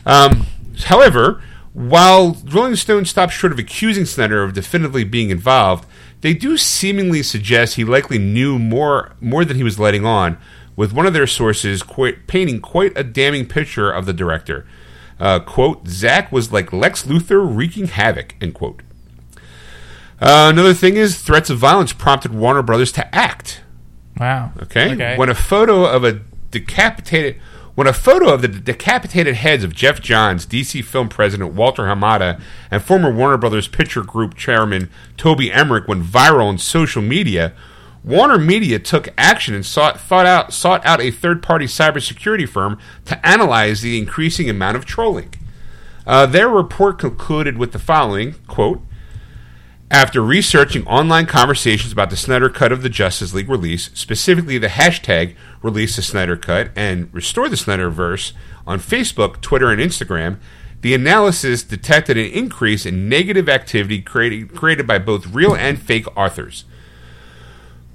Um, 0.07 0.47
however, 0.85 1.43
while 1.79 2.37
Rolling 2.45 2.75
Stone 2.75 3.05
stopped 3.05 3.33
short 3.33 3.53
of 3.53 3.59
accusing 3.61 4.05
Snyder 4.05 4.43
of 4.43 4.53
definitively 4.53 5.05
being 5.05 5.31
involved, 5.31 5.87
they 6.23 6.35
do 6.35 6.57
seemingly 6.57 7.23
suggest 7.23 7.77
he 7.77 7.85
likely 7.85 8.19
knew 8.19 8.59
more 8.59 9.13
more 9.21 9.45
than 9.45 9.57
he 9.57 9.63
was 9.63 9.79
letting 9.79 10.05
on. 10.05 10.39
With 10.75 10.93
one 10.93 11.07
of 11.07 11.13
their 11.13 11.29
sources 11.29 11.85
quite, 11.85 12.27
painting 12.27 12.61
quite 12.61 12.99
a 12.99 13.05
damning 13.05 13.47
picture 13.47 13.93
of 13.93 14.07
the 14.07 14.13
director. 14.13 14.67
Uh, 15.21 15.39
quote, 15.39 15.87
Zack 15.87 16.33
was 16.33 16.53
like 16.53 16.73
Lex 16.73 17.05
Luthor 17.05 17.45
wreaking 17.49 17.87
havoc, 17.87 18.35
end 18.41 18.55
quote. 18.55 18.83
Uh, 20.21 20.51
another 20.51 20.75
thing 20.75 20.97
is 20.97 21.21
threats 21.21 21.49
of 21.49 21.59
violence 21.59 21.93
prompted 21.93 22.35
Warner 22.35 22.63
Brothers 22.63 22.91
to 22.93 23.15
act. 23.15 23.61
Wow. 24.19 24.51
Okay? 24.63 24.95
Okay. 24.95 25.17
When 25.17 25.29
a 25.29 25.35
photo 25.35 25.85
of 25.85 26.03
a 26.03 26.21
decapitated 26.51 27.41
when 27.79 27.87
a 27.87 27.93
photo 27.93 28.35
of 28.35 28.43
the 28.43 28.49
decapitated 28.49 29.37
heads 29.37 29.63
of 29.63 29.73
Geoff 29.73 30.01
Johns, 30.01 30.45
DC 30.45 30.83
film 30.83 31.09
president 31.09 31.55
Walter 31.55 31.85
Hamada, 31.85 32.41
and 32.73 32.83
former 32.83 33.09
Warner 33.09 33.37
Brothers 33.37 33.69
Picture 33.69 34.03
Group 34.03 34.35
chairman 34.35 34.91
Toby 35.17 35.53
Emmerich 35.53 35.87
went 35.87 36.03
viral 36.03 36.47
on 36.47 36.59
social 36.59 37.01
media, 37.03 37.53
Warner 38.03 38.37
Media 38.37 38.81
took 38.81 39.11
action 39.17 39.55
and 39.55 39.65
sought, 39.65 40.11
out, 40.11 40.53
sought 40.53 40.85
out 40.85 41.01
a 41.01 41.13
third-party 41.13 41.67
cybersecurity 41.67 42.49
firm 42.49 42.81
to 43.05 43.25
analyze 43.25 43.81
the 43.81 43.97
increasing 43.97 44.51
amount 44.51 44.77
of 44.77 44.85
trolling. 44.85 45.33
Uh, 46.05 46.27
their 46.27 46.49
report 46.49 46.99
concluded 46.99 47.59
with 47.59 47.71
the 47.71 47.79
following 47.79 48.35
quote 48.49 48.83
after 49.91 50.21
researching 50.21 50.87
online 50.87 51.25
conversations 51.25 51.93
about 51.93 52.11
the 52.11 52.17
Snyder 52.17 52.51
Cut 52.51 52.73
of 52.73 52.83
the 52.83 52.91
Justice 52.91 53.33
League 53.33 53.49
release, 53.49 53.91
specifically 53.95 54.59
the 54.59 54.69
hashtag 54.69 55.35
release 55.63 55.97
the 55.97 56.03
Snyder 56.03 56.37
Cut 56.37 56.71
and 56.77 57.13
restore 57.13 57.49
the 57.49 57.57
Snyderverse 57.57 58.33
on 58.67 58.81
Facebook, 58.81 59.41
Twitter, 59.41 59.71
and 59.71 59.81
Instagram, 59.81 60.39
the 60.83 60.95
analysis 60.95 61.63
detected 61.63 62.19
an 62.19 62.27
increase 62.27 62.85
in 62.85 63.09
negative 63.09 63.49
activity 63.49 64.03
created, 64.03 64.55
created 64.55 64.87
by 64.87 64.99
both 64.99 65.29
real 65.29 65.55
and 65.55 65.81
fake 65.81 66.07
authors. 66.17 66.65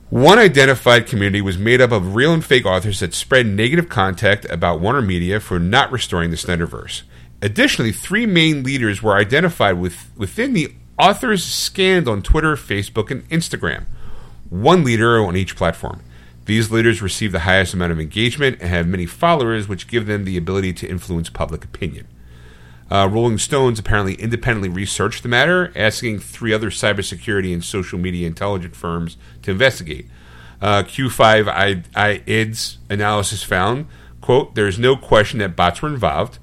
One 0.10 0.38
identified 0.40 1.08
community 1.08 1.42
was 1.42 1.58
made 1.58 1.80
up 1.80 1.92
of 1.92 2.16
real 2.16 2.34
and 2.34 2.44
fake 2.44 2.66
authors 2.66 3.00
that 3.00 3.14
spread 3.14 3.48
negative 3.48 3.88
content 3.88 4.46
about 4.50 4.80
Warner 4.80 5.02
Media 5.02 5.40
for 5.40 5.60
not 5.60 5.92
restoring 5.92 6.32
the 6.32 6.38
Snyderverse. 6.38 7.04
Additionally, 7.42 7.92
three 7.92 8.26
main 8.26 8.64
leaders 8.64 9.02
were 9.04 9.16
identified 9.16 9.78
with, 9.78 10.12
within 10.16 10.54
the 10.54 10.74
authors 10.98 11.44
scanned 11.44 12.08
on 12.08 12.22
Twitter, 12.22 12.56
Facebook, 12.56 13.12
and 13.12 13.28
Instagram. 13.30 13.86
One 14.50 14.84
leader 14.84 15.24
on 15.24 15.36
each 15.36 15.56
platform. 15.56 16.02
These 16.46 16.72
leaders 16.72 17.02
receive 17.02 17.32
the 17.32 17.40
highest 17.40 17.74
amount 17.74 17.94
of 17.94 18.00
engagement 18.00 18.58
and 18.60 18.70
have 18.70 18.88
many 18.88 19.06
followers, 19.06 19.68
which 19.68 19.88
give 19.88 20.06
them 20.06 20.26
the 20.26 20.38
ability 20.38 20.74
to 20.74 20.88
influence 20.88 21.30
public 21.30 21.64
opinion. 21.64 22.08
Uh, 22.92 23.08
Rolling 23.12 23.38
Stones 23.38 23.80
apparently 23.80 24.16
independently 24.16 24.70
researched 24.70 25.24
the 25.24 25.30
matter, 25.30 25.72
asking 25.76 26.20
three 26.20 26.54
other 26.54 26.70
cybersecurity 26.70 27.54
and 27.54 27.64
social 27.64 27.98
media 27.98 28.28
intelligence 28.28 28.78
firms 28.78 29.18
to 29.42 29.52
investigate. 29.52 30.08
Uh, 30.62 30.84
Q5 30.84 31.48
I, 31.48 31.84
I 31.96 32.22
ID's 32.28 32.78
analysis 32.90 33.42
found, 33.42 33.88
quote, 34.22 34.56
there 34.56 34.68
is 34.68 34.78
no 34.78 34.96
question 34.96 35.40
that 35.40 35.56
bots 35.56 35.82
were 35.82 35.90
involved, 35.90 36.40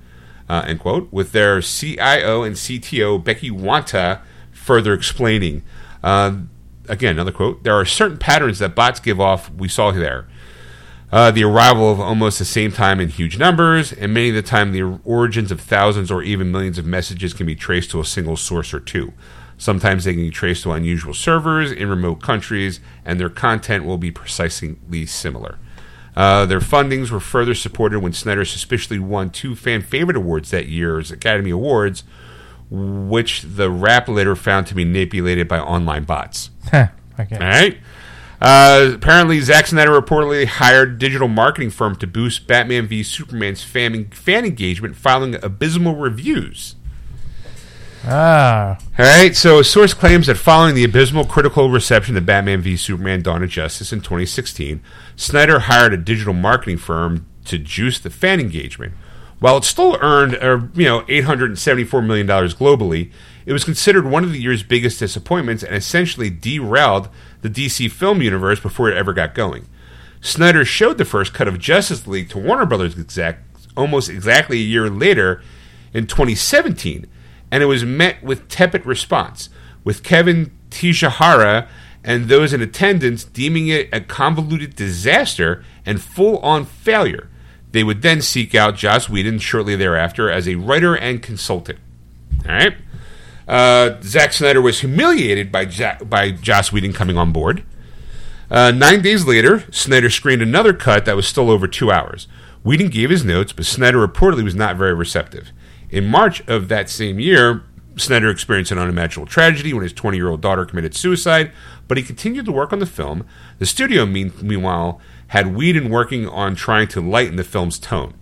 uh, 0.48 0.64
end 0.66 0.80
quote, 0.80 1.12
with 1.12 1.32
their 1.32 1.60
CIO 1.60 2.42
and 2.42 2.56
CTO, 2.56 3.22
Becky 3.22 3.50
Wanta, 3.50 4.20
further 4.70 4.94
explaining. 4.94 5.64
Uh, 6.00 6.32
again, 6.88 7.14
another 7.16 7.32
quote, 7.32 7.64
there 7.64 7.74
are 7.74 7.84
certain 7.84 8.16
patterns 8.16 8.60
that 8.60 8.72
bots 8.72 9.00
give 9.00 9.20
off 9.20 9.50
we 9.50 9.66
saw 9.66 9.90
there. 9.90 10.28
Uh, 11.10 11.32
the 11.32 11.42
arrival 11.42 11.90
of 11.90 11.98
almost 11.98 12.38
the 12.38 12.44
same 12.44 12.70
time 12.70 13.00
in 13.00 13.08
huge 13.08 13.36
numbers, 13.36 13.92
and 13.92 14.14
many 14.14 14.28
of 14.28 14.36
the 14.36 14.42
time 14.42 14.70
the 14.70 15.00
origins 15.04 15.50
of 15.50 15.60
thousands 15.60 16.08
or 16.08 16.22
even 16.22 16.52
millions 16.52 16.78
of 16.78 16.86
messages 16.86 17.34
can 17.34 17.46
be 17.46 17.56
traced 17.56 17.90
to 17.90 17.98
a 17.98 18.04
single 18.04 18.36
source 18.36 18.72
or 18.72 18.78
two. 18.78 19.12
Sometimes 19.58 20.04
they 20.04 20.12
can 20.12 20.22
be 20.22 20.30
traced 20.30 20.62
to 20.62 20.70
unusual 20.70 21.14
servers 21.14 21.72
in 21.72 21.88
remote 21.88 22.22
countries, 22.22 22.78
and 23.04 23.18
their 23.18 23.28
content 23.28 23.84
will 23.84 23.98
be 23.98 24.12
precisely 24.12 25.04
similar. 25.04 25.58
Uh, 26.14 26.46
their 26.46 26.60
fundings 26.60 27.10
were 27.10 27.18
further 27.18 27.56
supported 27.56 27.98
when 27.98 28.12
Snyder 28.12 28.44
suspiciously 28.44 29.00
won 29.00 29.30
two 29.30 29.56
fan 29.56 29.82
favorite 29.82 30.16
awards 30.16 30.50
that 30.50 30.68
year's 30.68 31.10
Academy 31.10 31.50
Awards, 31.50 32.04
which 32.70 33.42
the 33.42 33.70
Wrap 33.70 34.08
later 34.08 34.36
found 34.36 34.66
to 34.68 34.74
be 34.74 34.84
manipulated 34.84 35.48
by 35.48 35.58
online 35.58 36.04
bots. 36.04 36.50
Okay. 37.18 37.36
All 37.36 37.42
right. 37.42 37.78
Uh, 38.40 38.92
apparently, 38.94 39.40
Zack 39.40 39.66
Snyder 39.66 39.90
reportedly 39.90 40.46
hired 40.46 40.92
a 40.92 40.96
digital 40.96 41.28
marketing 41.28 41.68
firm 41.68 41.96
to 41.96 42.06
boost 42.06 42.46
Batman 42.46 42.86
v 42.86 43.02
Superman's 43.02 43.62
fan, 43.62 44.08
fan 44.08 44.46
engagement, 44.46 44.96
filing 44.96 45.34
abysmal 45.44 45.96
reviews. 45.96 46.76
Ah. 48.04 48.78
All 48.98 49.04
right, 49.04 49.36
so 49.36 49.58
a 49.58 49.64
source 49.64 49.92
claims 49.92 50.26
that 50.28 50.36
following 50.36 50.74
the 50.74 50.84
abysmal 50.84 51.26
critical 51.26 51.68
reception 51.68 52.16
of 52.16 52.24
Batman 52.24 52.62
v 52.62 52.76
Superman 52.76 53.20
Dawn 53.20 53.42
of 53.42 53.50
Justice 53.50 53.92
in 53.92 54.00
2016, 54.00 54.80
Snyder 55.16 55.60
hired 55.60 55.92
a 55.92 55.98
digital 55.98 56.32
marketing 56.32 56.78
firm 56.78 57.26
to 57.44 57.58
juice 57.58 57.98
the 57.98 58.08
fan 58.08 58.40
engagement. 58.40 58.94
While 59.40 59.56
it 59.56 59.64
still 59.64 59.96
earned, 60.00 60.34
uh, 60.36 60.60
you 60.74 60.84
know, 60.84 61.00
$874 61.02 62.06
million 62.06 62.26
globally, 62.26 63.10
it 63.46 63.52
was 63.54 63.64
considered 63.64 64.04
one 64.04 64.22
of 64.22 64.32
the 64.32 64.40
year's 64.40 64.62
biggest 64.62 64.98
disappointments 64.98 65.62
and 65.62 65.74
essentially 65.74 66.28
derailed 66.28 67.08
the 67.40 67.48
DC 67.48 67.90
film 67.90 68.20
universe 68.20 68.60
before 68.60 68.90
it 68.90 68.96
ever 68.96 69.14
got 69.14 69.34
going. 69.34 69.66
Snyder 70.20 70.66
showed 70.66 70.98
the 70.98 71.06
first 71.06 71.32
cut 71.32 71.48
of 71.48 71.58
Justice 71.58 72.06
League 72.06 72.28
to 72.28 72.38
Warner 72.38 72.66
Brothers 72.66 72.98
exact, 72.98 73.42
almost 73.74 74.10
exactly 74.10 74.58
a 74.58 74.64
year 74.64 74.90
later 74.90 75.42
in 75.94 76.06
2017, 76.06 77.06
and 77.50 77.62
it 77.62 77.66
was 77.66 77.82
met 77.82 78.22
with 78.22 78.46
tepid 78.48 78.84
response, 78.84 79.48
with 79.84 80.02
Kevin 80.02 80.52
Tsujihara 80.68 81.66
and 82.04 82.26
those 82.26 82.52
in 82.52 82.60
attendance 82.60 83.24
deeming 83.24 83.68
it 83.68 83.88
a 83.90 84.02
convoluted 84.02 84.76
disaster 84.76 85.64
and 85.86 86.02
full 86.02 86.38
on 86.38 86.66
failure. 86.66 87.29
They 87.72 87.84
would 87.84 88.02
then 88.02 88.20
seek 88.20 88.54
out 88.54 88.76
Joss 88.76 89.08
Whedon 89.08 89.38
shortly 89.38 89.76
thereafter 89.76 90.30
as 90.30 90.48
a 90.48 90.56
writer 90.56 90.96
and 90.96 91.22
consultant. 91.22 91.78
All 92.46 92.52
right. 92.52 92.74
Uh, 93.46 94.00
Zack 94.02 94.32
Snyder 94.32 94.60
was 94.62 94.80
humiliated 94.80 95.50
by 95.50 95.66
by 96.04 96.30
Joss 96.30 96.72
Whedon 96.72 96.92
coming 96.92 97.16
on 97.16 97.32
board. 97.32 97.64
Uh, 98.50 98.70
nine 98.72 99.00
days 99.02 99.26
later, 99.26 99.64
Snyder 99.72 100.10
screened 100.10 100.42
another 100.42 100.72
cut 100.72 101.04
that 101.04 101.16
was 101.16 101.26
still 101.26 101.50
over 101.50 101.68
two 101.68 101.90
hours. 101.92 102.26
Whedon 102.64 102.88
gave 102.88 103.10
his 103.10 103.24
notes, 103.24 103.52
but 103.52 103.64
Snyder 103.64 104.06
reportedly 104.06 104.44
was 104.44 104.54
not 104.54 104.76
very 104.76 104.92
receptive. 104.92 105.50
In 105.88 106.06
March 106.06 106.46
of 106.48 106.68
that 106.68 106.90
same 106.90 107.18
year, 107.18 107.62
Snyder 107.96 108.28
experienced 108.28 108.72
an 108.72 108.78
unimaginable 108.78 109.30
tragedy 109.30 109.72
when 109.72 109.82
his 109.82 109.92
20 109.92 110.16
year 110.16 110.28
old 110.28 110.40
daughter 110.40 110.64
committed 110.64 110.94
suicide, 110.94 111.52
but 111.88 111.96
he 111.96 112.02
continued 112.02 112.44
to 112.46 112.52
work 112.52 112.72
on 112.72 112.78
the 112.78 112.86
film. 112.86 113.26
The 113.58 113.66
studio, 113.66 114.06
meanwhile, 114.06 115.00
had 115.30 115.54
Whedon 115.54 115.90
working 115.90 116.28
on 116.28 116.56
trying 116.56 116.88
to 116.88 117.00
lighten 117.00 117.36
the 117.36 117.44
film's 117.44 117.78
tone. 117.78 118.14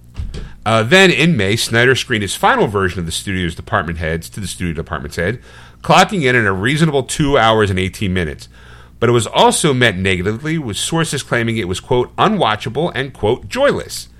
Uh, 0.66 0.82
then 0.82 1.10
in 1.10 1.38
May, 1.38 1.56
Snyder 1.56 1.94
screened 1.94 2.20
his 2.20 2.36
final 2.36 2.66
version 2.66 3.00
of 3.00 3.06
the 3.06 3.12
studio's 3.12 3.54
department 3.54 3.98
heads 3.98 4.28
to 4.28 4.40
the 4.40 4.46
studio 4.46 4.74
department's 4.74 5.16
head, 5.16 5.40
clocking 5.80 6.28
in 6.28 6.36
at 6.36 6.44
a 6.44 6.52
reasonable 6.52 7.02
two 7.02 7.38
hours 7.38 7.70
and 7.70 7.78
18 7.78 8.12
minutes. 8.12 8.50
But 9.00 9.08
it 9.08 9.12
was 9.12 9.26
also 9.26 9.72
met 9.72 9.96
negatively, 9.96 10.58
with 10.58 10.76
sources 10.76 11.22
claiming 11.22 11.56
it 11.56 11.66
was, 11.66 11.80
quote, 11.80 12.14
unwatchable 12.16 12.92
and, 12.94 13.14
quote, 13.14 13.48
joyless. 13.48 14.10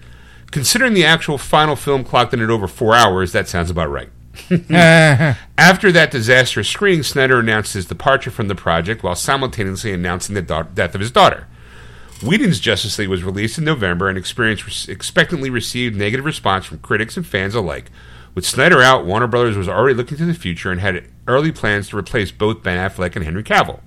Considering 0.51 0.95
the 0.95 1.05
actual 1.05 1.37
final 1.37 1.77
film 1.77 2.05
clocked 2.05 2.33
in 2.33 2.41
at 2.41 2.49
over 2.49 2.67
four 2.67 2.95
hours, 2.95 3.33
that 3.33 3.49
sounds 3.49 3.69
about 3.69 3.91
right. 3.91 4.09
After 5.59 5.93
that 5.93 6.11
disastrous 6.11 6.69
screening, 6.69 7.03
Snyder 7.03 7.41
announced 7.41 7.75
his 7.75 7.85
departure 7.85 8.31
from 8.31 8.49
the 8.49 8.55
project 8.55 9.03
while 9.03 9.15
simultaneously 9.15 9.93
announcing 9.93 10.35
the 10.35 10.41
da- 10.41 10.63
death 10.63 10.95
of 10.95 11.03
his 11.03 11.11
daughter. 11.11 11.47
Whedon's 12.23 12.61
Justice 12.61 12.99
League 12.99 13.09
was 13.09 13.23
released 13.23 13.59
in 13.59 13.65
November 13.65 14.09
and 14.09 14.19
experienced 14.19 14.89
expectantly 14.89 15.51
received 15.51 15.97
negative 15.97 16.25
response 16.25 16.65
from 16.65 16.79
critics 16.79 17.17
and 17.17 17.27
fans 17.27 17.55
alike. 17.55 17.91
With 18.35 18.47
Snyder 18.47 18.83
out, 18.83 19.05
Warner 19.05 19.27
Brothers 19.27 19.57
was 19.57 19.69
already 19.69 19.95
looking 19.95 20.19
to 20.19 20.25
the 20.25 20.35
future 20.35 20.71
and 20.71 20.81
had 20.81 21.05
early 21.27 21.53
plans 21.53 21.89
to 21.89 21.97
replace 21.97 22.31
both 22.31 22.63
Ben 22.63 22.79
Affleck 22.79 23.17
and 23.17 23.25
Henry 23.25 23.43
Cavill. 23.43 23.81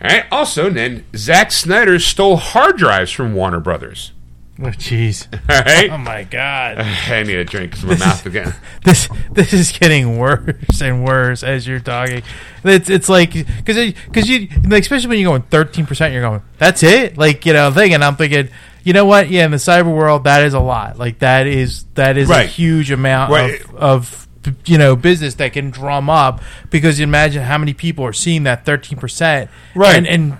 All 0.00 0.08
right. 0.08 0.26
Also, 0.30 0.70
then 0.70 1.04
Zack 1.16 1.50
Snyder 1.50 1.98
stole 1.98 2.36
hard 2.36 2.76
drives 2.76 3.10
from 3.10 3.34
Warner 3.34 3.60
Brothers. 3.60 4.12
Oh, 4.60 4.64
jeez. 4.70 5.28
All 5.48 5.60
right. 5.60 5.88
Oh 5.90 5.98
my 5.98 6.24
god. 6.24 6.78
I 7.08 7.22
need 7.22 7.36
a 7.36 7.44
drink 7.44 7.70
because 7.72 7.84
my 7.84 7.96
mouth 7.96 8.26
again. 8.26 8.54
This 8.84 9.08
this 9.30 9.52
is 9.52 9.70
getting 9.72 10.18
worse 10.18 10.80
and 10.80 11.04
worse 11.04 11.42
as 11.42 11.66
you're 11.66 11.78
talking. 11.80 12.22
It's 12.64 12.88
it's 12.90 13.08
like 13.08 13.32
because 13.32 13.92
because 13.92 14.28
you 14.28 14.48
like 14.66 14.82
especially 14.82 15.08
when 15.08 15.18
you're 15.18 15.30
going 15.30 15.42
thirteen 15.42 15.84
percent, 15.86 16.12
you're 16.12 16.22
going 16.22 16.42
that's 16.58 16.82
it. 16.82 17.16
Like 17.18 17.44
you 17.46 17.52
know, 17.52 17.70
thinking 17.70 18.02
I'm 18.02 18.16
thinking, 18.16 18.48
you 18.84 18.92
know 18.94 19.04
what? 19.04 19.28
Yeah, 19.30 19.44
in 19.44 19.50
the 19.50 19.58
cyber 19.58 19.94
world, 19.94 20.24
that 20.24 20.42
is 20.42 20.54
a 20.54 20.60
lot. 20.60 20.98
Like 20.98 21.18
that 21.20 21.46
is 21.46 21.84
that 21.94 22.16
is 22.16 22.30
a 22.30 22.42
huge 22.44 22.90
amount 22.90 23.30
Right. 23.30 23.60
of 23.74 23.76
of 23.76 24.28
you 24.64 24.78
know 24.78 24.96
business 24.96 25.34
that 25.34 25.52
can 25.52 25.70
drum 25.70 26.08
up 26.08 26.40
because 26.70 26.98
you 26.98 27.02
imagine 27.04 27.42
how 27.42 27.58
many 27.58 27.74
people 27.74 28.04
are 28.04 28.12
seeing 28.14 28.44
that 28.44 28.64
thirteen 28.64 28.98
percent 28.98 29.50
Right. 29.74 29.96
and 29.96 30.06
and 30.06 30.38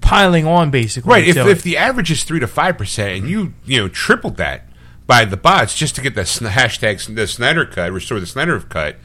piling 0.00 0.46
on 0.46 0.70
basically. 0.70 1.10
Right. 1.10 1.28
If, 1.28 1.36
if 1.36 1.62
the 1.62 1.76
average 1.76 2.10
is 2.10 2.24
three 2.24 2.40
to 2.40 2.46
five 2.46 2.78
percent, 2.78 3.20
and 3.20 3.30
you 3.30 3.54
you 3.64 3.80
know 3.80 3.88
tripled 3.88 4.36
that 4.36 4.62
by 5.06 5.24
the 5.24 5.36
bots 5.36 5.74
just 5.74 5.94
to 5.96 6.00
get 6.00 6.14
the 6.14 6.22
hashtag 6.22 7.14
the 7.14 7.26
Snyder 7.26 7.64
cut, 7.64 7.92
restore 7.92 8.20
the 8.20 8.26
Snyder 8.26 8.58
cut, 8.60 8.96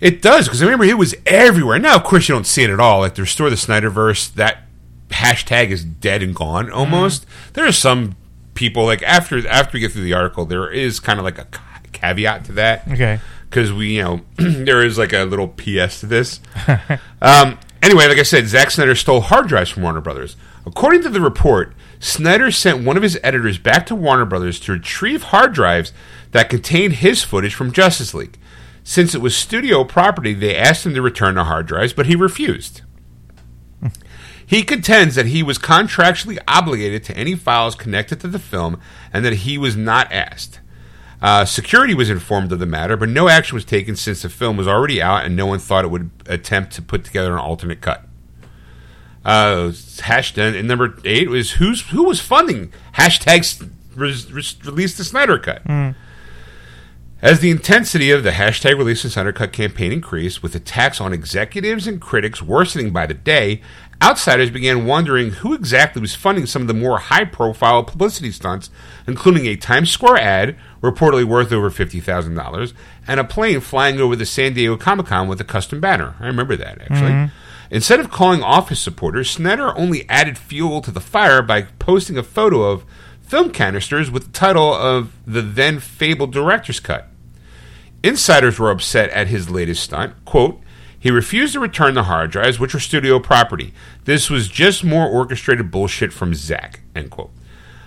it 0.00 0.22
does 0.22 0.46
because 0.46 0.62
I 0.62 0.64
remember 0.66 0.84
it 0.84 0.98
was 0.98 1.14
everywhere. 1.26 1.78
Now, 1.78 1.96
of 1.96 2.04
course, 2.04 2.28
you 2.28 2.34
don't 2.34 2.46
see 2.46 2.62
it 2.62 2.70
at 2.70 2.80
all. 2.80 3.00
Like 3.00 3.14
the 3.14 3.22
restore 3.22 3.50
the 3.50 3.56
Snyderverse, 3.56 4.34
that 4.34 4.64
hashtag 5.08 5.70
is 5.70 5.84
dead 5.84 6.22
and 6.22 6.34
gone 6.34 6.70
almost. 6.70 7.26
There 7.52 7.66
are 7.66 7.72
some 7.72 8.16
people 8.54 8.84
like 8.84 9.02
after 9.02 9.46
after 9.48 9.76
we 9.76 9.80
get 9.80 9.92
through 9.92 10.04
the 10.04 10.14
article, 10.14 10.44
there 10.44 10.70
is 10.70 11.00
kind 11.00 11.18
of 11.18 11.24
like 11.24 11.38
a 11.38 11.46
caveat 11.92 12.44
to 12.46 12.52
that 12.52 12.88
okay. 12.88 13.20
because 13.48 13.72
we, 13.72 13.96
you 13.96 14.02
know, 14.02 14.20
there 14.36 14.84
is 14.84 14.98
like 14.98 15.12
a 15.12 15.24
little 15.24 15.48
PS 15.48 16.00
to 16.00 16.06
this. 16.06 16.40
um, 17.22 17.58
anyway, 17.82 18.06
like 18.06 18.18
I 18.18 18.22
said, 18.22 18.46
Zack 18.46 18.70
Snyder 18.70 18.94
stole 18.94 19.20
hard 19.20 19.48
drives 19.48 19.70
from 19.70 19.82
Warner 19.82 20.00
Brothers. 20.00 20.36
According 20.66 21.02
to 21.02 21.08
the 21.08 21.20
report, 21.20 21.74
Snyder 21.98 22.50
sent 22.50 22.84
one 22.84 22.96
of 22.96 23.02
his 23.02 23.18
editors 23.22 23.58
back 23.58 23.86
to 23.86 23.94
Warner 23.94 24.24
Brothers 24.24 24.60
to 24.60 24.72
retrieve 24.72 25.24
hard 25.24 25.52
drives 25.52 25.92
that 26.32 26.50
contained 26.50 26.94
his 26.94 27.22
footage 27.22 27.54
from 27.54 27.72
Justice 27.72 28.14
League. 28.14 28.38
Since 28.84 29.14
it 29.14 29.20
was 29.20 29.36
studio 29.36 29.84
property, 29.84 30.34
they 30.34 30.56
asked 30.56 30.86
him 30.86 30.94
to 30.94 31.02
return 31.02 31.34
the 31.34 31.44
hard 31.44 31.66
drives, 31.66 31.92
but 31.92 32.06
he 32.06 32.16
refused. 32.16 32.82
He 34.50 34.64
contends 34.64 35.14
that 35.14 35.26
he 35.26 35.44
was 35.44 35.58
contractually 35.58 36.36
obligated 36.48 37.04
to 37.04 37.16
any 37.16 37.36
files 37.36 37.76
connected 37.76 38.18
to 38.20 38.26
the 38.26 38.40
film 38.40 38.80
and 39.12 39.24
that 39.24 39.32
he 39.32 39.56
was 39.56 39.76
not 39.76 40.10
asked. 40.10 40.58
Uh, 41.22 41.44
security 41.44 41.92
was 41.94 42.08
informed 42.08 42.50
of 42.50 42.58
the 42.58 42.66
matter, 42.66 42.96
but 42.96 43.08
no 43.08 43.28
action 43.28 43.54
was 43.54 43.64
taken 43.64 43.94
since 43.94 44.22
the 44.22 44.28
film 44.28 44.56
was 44.56 44.66
already 44.66 45.02
out 45.02 45.24
and 45.24 45.36
no 45.36 45.44
one 45.46 45.58
thought 45.58 45.84
it 45.84 45.88
would 45.88 46.10
attempt 46.26 46.72
to 46.72 46.82
put 46.82 47.04
together 47.04 47.32
an 47.32 47.38
alternate 47.38 47.80
cut. 47.80 48.04
Uh, 49.22 49.68
hashtag 49.98 50.58
and 50.58 50.66
number 50.66 50.96
eight 51.04 51.28
was 51.28 51.52
who's 51.52 51.82
who 51.88 52.04
was 52.04 52.20
funding 52.20 52.72
hashtags 52.94 53.60
re- 53.94 54.14
re- 54.32 54.42
release 54.64 54.96
the 54.96 55.04
Snyder 55.04 55.38
cut. 55.38 55.62
As 57.22 57.40
the 57.40 57.50
intensity 57.50 58.10
of 58.10 58.22
the 58.22 58.30
hashtag 58.30 58.78
release 58.78 59.02
the 59.02 59.10
Snyder 59.10 59.32
cut 59.34 59.52
campaign 59.52 59.92
increased, 59.92 60.42
with 60.42 60.54
attacks 60.54 61.02
on 61.02 61.12
executives 61.12 61.86
and 61.86 62.00
critics 62.00 62.40
worsening 62.40 62.92
by 62.94 63.04
the 63.04 63.12
day, 63.12 63.60
outsiders 64.02 64.50
began 64.50 64.86
wondering 64.86 65.30
who 65.30 65.54
exactly 65.54 66.00
was 66.00 66.14
funding 66.14 66.46
some 66.46 66.62
of 66.62 66.68
the 66.68 66.74
more 66.74 66.98
high 66.98 67.24
profile 67.24 67.84
publicity 67.84 68.30
stunts, 68.30 68.70
including 69.06 69.46
a 69.46 69.56
Times 69.56 69.90
Square 69.90 70.18
ad, 70.18 70.56
reportedly 70.82 71.24
worth 71.24 71.52
over 71.52 71.70
$50,000, 71.70 72.72
and 73.06 73.20
a 73.20 73.24
plane 73.24 73.60
flying 73.60 74.00
over 74.00 74.16
the 74.16 74.26
San 74.26 74.54
Diego 74.54 74.76
Comic 74.76 75.06
Con 75.06 75.28
with 75.28 75.40
a 75.40 75.44
custom 75.44 75.80
banner. 75.80 76.14
I 76.20 76.26
remember 76.26 76.56
that, 76.56 76.80
actually. 76.80 77.10
Mm-hmm. 77.10 77.34
Instead 77.70 78.00
of 78.00 78.10
calling 78.10 78.42
off 78.42 78.68
his 78.68 78.80
supporters, 78.80 79.30
Snyder 79.30 79.76
only 79.78 80.08
added 80.08 80.36
fuel 80.36 80.80
to 80.80 80.90
the 80.90 81.00
fire 81.00 81.40
by 81.40 81.62
posting 81.62 82.18
a 82.18 82.22
photo 82.22 82.62
of 82.62 82.84
film 83.20 83.50
canisters 83.50 84.10
with 84.10 84.24
the 84.24 84.32
title 84.32 84.74
of 84.74 85.12
the 85.24 85.42
then 85.42 85.78
fabled 85.78 86.32
director's 86.32 86.80
cut. 86.80 87.06
Insiders 88.02 88.58
were 88.58 88.70
upset 88.70 89.10
at 89.10 89.28
his 89.28 89.50
latest 89.50 89.84
stunt. 89.84 90.14
Quote, 90.24 90.60
he 91.00 91.10
refused 91.10 91.54
to 91.54 91.60
return 91.60 91.94
the 91.94 92.04
hard 92.04 92.30
drives, 92.30 92.60
which 92.60 92.74
were 92.74 92.80
studio 92.80 93.18
property. 93.18 93.72
This 94.04 94.28
was 94.28 94.48
just 94.48 94.84
more 94.84 95.08
orchestrated 95.08 95.70
bullshit 95.70 96.12
from 96.12 96.34
Zack. 96.34 96.80
End 96.94 97.10
quote. 97.10 97.30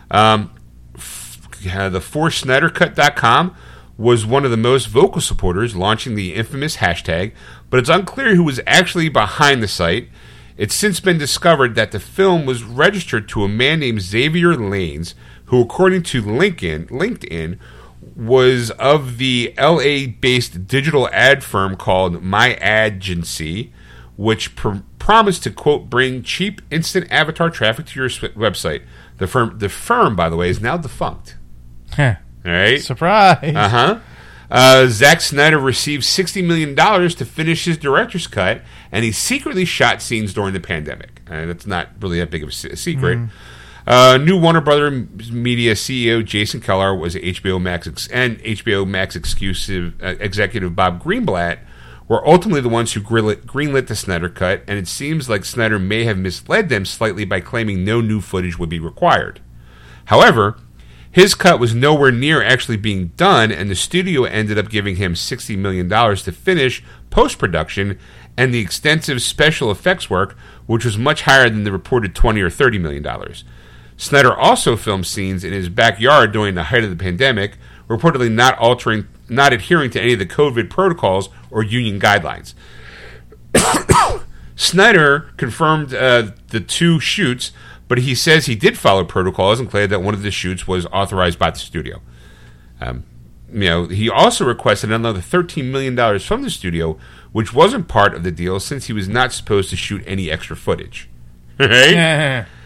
Um, 0.10 0.52
f- 0.96 1.48
uh, 1.72 1.90
the 1.90 2.00
ForSnyderCut.com 2.00 3.56
was 3.98 4.26
one 4.26 4.44
of 4.44 4.52
the 4.52 4.58
most 4.58 4.88
vocal 4.88 5.22
supporters, 5.22 5.76
launching 5.76 6.16
the 6.16 6.34
infamous 6.34 6.78
hashtag, 6.78 7.34
but 7.70 7.80
it's 7.80 7.90
unclear 7.90 8.34
who 8.36 8.44
was 8.44 8.60
actually 8.66 9.10
behind 9.10 9.62
the 9.62 9.68
site. 9.68 10.10
It's 10.58 10.74
since 10.74 11.00
been 11.00 11.20
discovered 11.20 11.76
that 11.76 11.92
the 11.92 12.00
film 12.00 12.48
was 12.48 12.64
registered 12.64 13.30
to 13.30 13.44
a 13.44 13.50
man 13.50 13.80
named 13.80 14.02
Xavier 14.02 14.56
Lanes, 14.56 15.14
who, 15.46 15.62
according 15.62 16.02
to 16.04 16.24
LinkedIn, 16.24 16.90
LinkedIn 16.90 17.60
was 18.16 18.72
of 18.72 19.18
the 19.18 19.54
LA-based 19.58 20.68
digital 20.68 21.10
ad 21.12 21.44
firm 21.44 21.76
called 21.76 22.22
My 22.24 22.56
Agency, 22.62 23.74
which 24.16 24.56
pr- 24.56 24.78
promised 25.00 25.44
to 25.44 25.52
quote 25.52 25.90
bring 25.90 26.24
cheap 26.24 26.62
instant 26.72 27.12
avatar 27.12 27.50
traffic 27.50 27.88
to 27.88 28.00
your 28.00 28.10
website. 28.10 28.84
The 29.18 29.28
firm, 29.28 29.58
the 29.60 29.70
firm, 29.70 30.16
by 30.16 30.30
the 30.30 30.36
way, 30.36 30.50
is 30.50 30.62
now 30.62 30.78
defunct. 30.78 31.38
Huh. 31.94 32.16
All 32.46 32.52
right. 32.52 32.82
Surprise. 32.82 33.56
Uh-huh. 33.56 34.00
Uh 34.52 34.88
Zack 34.88 35.22
Snyder 35.22 35.58
received 35.58 36.04
sixty 36.04 36.42
million 36.42 36.76
dollars 36.76 37.16
to 37.16 37.26
finish 37.26 37.66
his 37.66 37.78
director's 37.78 38.28
cut, 38.28 38.62
and 38.92 39.04
he 39.04 39.12
secretly 39.12 39.66
shot 39.66 40.02
scenes 40.02 40.34
during 40.34 40.54
the 40.54 40.60
pandemic. 40.60 41.22
And 41.28 41.50
it's 41.50 41.66
not 41.66 41.90
really 42.00 42.20
that 42.20 42.30
big 42.30 42.44
of 42.44 42.50
a 42.50 42.52
se- 42.52 42.76
secret. 42.76 43.18
Uh, 43.86 44.18
new 44.18 44.40
Warner 44.40 44.62
Brother 44.62 44.90
Media 44.92 45.74
CEO 45.74 46.24
Jason 46.24 46.62
Kilar 46.62 46.98
was 46.98 47.16
HBO 47.16 47.62
Max 47.62 47.86
ex- 47.86 48.08
and 48.08 48.40
HBO 48.40 48.88
Max 48.88 49.16
exclusive 49.16 50.02
uh, 50.02 50.16
executive 50.20 50.76
Bob 50.76 51.04
Greenblatt 51.04 51.60
were 52.08 52.26
ultimately 52.28 52.62
the 52.62 52.70
ones 52.70 52.94
who 52.94 53.02
greenlit, 53.02 53.46
greenlit 53.46 53.88
the 53.88 53.96
Snyder 53.96 54.30
cut, 54.30 54.64
and 54.68 54.78
it 54.78 54.88
seems 54.88 55.30
like 55.30 55.44
Snyder 55.44 55.80
may 55.80 56.06
have 56.06 56.18
misled 56.18 56.70
them 56.70 56.86
slightly 56.86 57.26
by 57.26 57.40
claiming 57.40 57.84
no 57.84 58.02
new 58.02 58.22
footage 58.22 58.58
would 58.58 58.70
be 58.70 58.80
required. 58.80 59.42
However, 60.06 60.58
his 61.12 61.36
cut 61.36 61.60
was 61.60 61.76
nowhere 61.76 62.12
near 62.12 62.42
actually 62.42 62.78
being 62.78 63.08
done, 63.18 63.52
and 63.52 63.70
the 63.70 63.76
studio 63.76 64.24
ended 64.24 64.58
up 64.58 64.70
giving 64.70 64.96
him 64.96 65.14
$60 65.14 65.58
million 65.58 65.90
to 65.90 66.32
finish 66.32 66.84
post 67.10 67.38
production 67.38 68.00
and 68.36 68.54
the 68.54 68.60
extensive 68.60 69.22
special 69.22 69.70
effects 69.70 70.10
work, 70.10 70.36
which 70.66 70.84
was 70.84 70.98
much 70.98 71.22
higher 71.22 71.50
than 71.50 71.66
the 71.66 71.72
reported 71.72 72.16
20 72.16 72.42
or 72.42 72.50
$30 72.50 72.82
million. 72.82 73.06
Snyder 74.04 74.36
also 74.36 74.76
filmed 74.76 75.08
scenes 75.08 75.46
in 75.46 75.54
his 75.54 75.70
backyard 75.70 76.34
during 76.34 76.56
the 76.56 76.66
height 76.66 76.84
of 76.84 76.90
the 76.90 76.96
pandemic, 76.98 77.54
reportedly 77.88 78.30
not 78.30 78.58
altering, 78.58 79.08
not 79.30 79.54
adhering 79.54 79.92
to 79.92 80.02
any 80.02 80.12
of 80.12 80.20
the 80.20 80.26
COVID 80.26 80.70
protocols 80.70 81.30
or 81.50 81.64
union 81.64 82.02
guidelines. 82.02 82.54
Snyder 84.58 85.32
confirmed 85.38 85.94
uh, 85.94 86.32
the 86.50 86.60
two 86.60 87.00
shoots, 87.00 87.54
but 87.88 88.00
he 88.00 88.14
says 88.14 88.46
he 88.46 88.56
did 88.56 88.78
follow 88.78 89.06
protocols 89.06 89.62
and 89.62 89.70
claimed 89.70 89.94
that 89.94 90.02
one 90.02 90.14
of 90.14 90.22
the 90.22 90.32
shoots 90.32 90.68
was 90.68 90.86
authorized 90.88 91.40
by 91.40 91.50
the 91.50 91.60
studio. 91.60 92.02
Um, 92.82 93.06
you 93.54 93.62
know, 93.62 93.88
he 93.88 94.10
also 94.10 94.44
requested 94.44 94.92
another 94.92 95.22
$13 95.22 95.72
million 95.72 96.20
from 96.20 96.42
the 96.42 96.50
studio, 96.50 97.00
which 97.32 97.54
wasn't 97.54 97.88
part 97.88 98.14
of 98.14 98.24
the 98.24 98.32
deal 98.32 98.60
since 98.60 98.88
he 98.88 98.94
was 98.94 99.08
not 99.08 99.32
supposed 99.32 99.70
to 99.70 99.78
shoot 99.78 100.04
any 100.06 100.30
extra 100.30 100.58
footage. 100.58 101.08
right? 101.58 102.46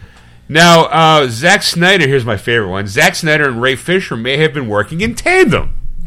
Now, 0.48 0.84
uh, 0.86 1.28
Zack 1.28 1.62
Snyder, 1.62 2.06
here's 2.06 2.24
my 2.24 2.38
favorite 2.38 2.70
one. 2.70 2.86
Zack 2.86 3.14
Snyder 3.14 3.48
and 3.48 3.60
Ray 3.60 3.76
Fisher 3.76 4.16
may 4.16 4.38
have 4.38 4.54
been 4.54 4.68
working 4.68 5.02
in 5.02 5.14
tandem. 5.14 5.74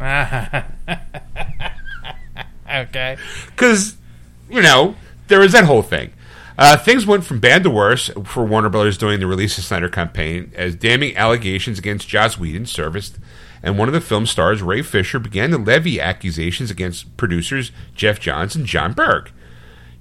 okay. 2.72 3.16
Because, 3.46 3.96
you 4.50 4.62
know, 4.62 4.96
there 5.28 5.38
was 5.38 5.52
that 5.52 5.64
whole 5.64 5.82
thing. 5.82 6.12
Uh, 6.58 6.76
things 6.76 7.06
went 7.06 7.24
from 7.24 7.40
bad 7.40 7.62
to 7.62 7.70
worse 7.70 8.10
for 8.24 8.44
Warner 8.44 8.68
Brothers 8.68 8.98
during 8.98 9.20
the 9.20 9.26
release 9.26 9.56
of 9.58 9.64
Snyder 9.64 9.88
campaign 9.88 10.52
as 10.54 10.74
damning 10.74 11.16
allegations 11.16 11.78
against 11.78 12.08
Joss 12.08 12.38
Whedon 12.38 12.66
surfaced, 12.66 13.18
and 13.62 13.78
one 13.78 13.88
of 13.88 13.94
the 13.94 14.00
film 14.00 14.26
stars, 14.26 14.60
Ray 14.60 14.82
Fisher, 14.82 15.18
began 15.18 15.50
to 15.50 15.58
levy 15.58 16.00
accusations 16.00 16.70
against 16.70 17.16
producers 17.16 17.70
Geoff 17.94 18.18
Johns 18.20 18.56
and 18.56 18.66
Jon 18.66 18.92
Berg. 18.92 19.30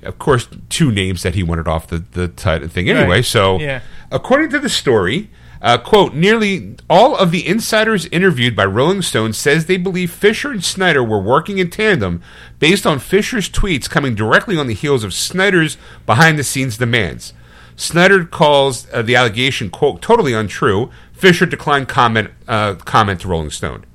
Of 0.03 0.18
course, 0.19 0.48
two 0.69 0.91
names 0.91 1.23
that 1.23 1.36
he 1.36 1.44
wanted 1.44 1.68
off 1.68 1.88
the, 1.88 2.03
the 2.11 2.28
t- 2.28 2.68
thing 2.68 2.90
anyway. 2.90 3.07
Right. 3.18 3.26
So, 3.26 3.60
Yeah. 3.60 3.82
according 4.11 4.49
to 4.52 4.60
the 4.60 4.69
story, 4.69 5.30
uh, 5.61 5.78
quote, 5.78 6.15
nearly 6.15 6.76
all 6.90 7.15
of 7.15 7.30
the 7.32 7.48
insiders 7.48 8.07
interviewed 8.07 8.56
by 8.56 8.65
Rolling 8.65 9.03
Stone 9.03 9.34
says 9.34 9.65
they 9.68 9.78
believe 9.78 10.11
Fisher 10.11 10.49
and 10.52 10.64
Snyder 10.64 11.03
were 11.03 11.22
working 11.22 11.60
in 11.60 11.69
tandem 11.69 12.22
based 12.57 12.88
on 12.88 12.98
Fisher's 12.98 13.48
tweets 13.48 13.88
coming 13.88 14.15
directly 14.15 14.57
on 14.57 14.65
the 14.68 14.73
heels 14.73 15.03
of 15.03 15.14
Snyder's 15.14 15.78
behind 16.07 16.40
the 16.40 16.44
scenes 16.44 16.78
demands. 16.78 17.34
Snyder 17.76 18.26
calls 18.26 18.88
uh, 18.91 19.02
the 19.03 19.15
allegation, 19.15 19.69
quote, 19.69 20.02
totally 20.02 20.34
untrue. 20.34 20.90
Fisher 21.14 21.45
declined 21.45 21.88
comment, 21.88 22.32
uh, 22.48 22.73
comment 22.76 23.22
to 23.22 23.28
Rolling 23.28 23.52
Stone. 23.52 23.86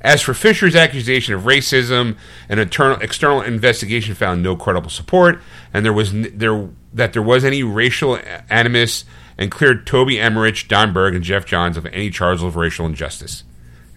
As 0.00 0.22
for 0.22 0.34
Fisher's 0.34 0.76
accusation 0.76 1.34
of 1.34 1.42
racism, 1.42 2.16
an 2.48 2.58
internal, 2.58 2.98
external 3.00 3.40
investigation 3.40 4.14
found 4.14 4.42
no 4.42 4.54
credible 4.56 4.90
support, 4.90 5.40
and 5.72 5.84
there 5.84 5.92
was 5.92 6.12
n- 6.14 6.32
there 6.34 6.68
that 6.92 7.12
there 7.12 7.22
was 7.22 7.44
any 7.44 7.62
racial 7.62 8.18
animus, 8.48 9.04
and 9.38 9.50
cleared 9.50 9.86
Toby 9.86 10.18
Emmerich, 10.18 10.66
Jon 10.68 10.92
Berg, 10.92 11.14
and 11.14 11.24
Geoff 11.24 11.44
Johns 11.44 11.76
of 11.76 11.86
any 11.86 12.10
charge 12.10 12.42
of 12.42 12.56
racial 12.56 12.86
injustice. 12.86 13.44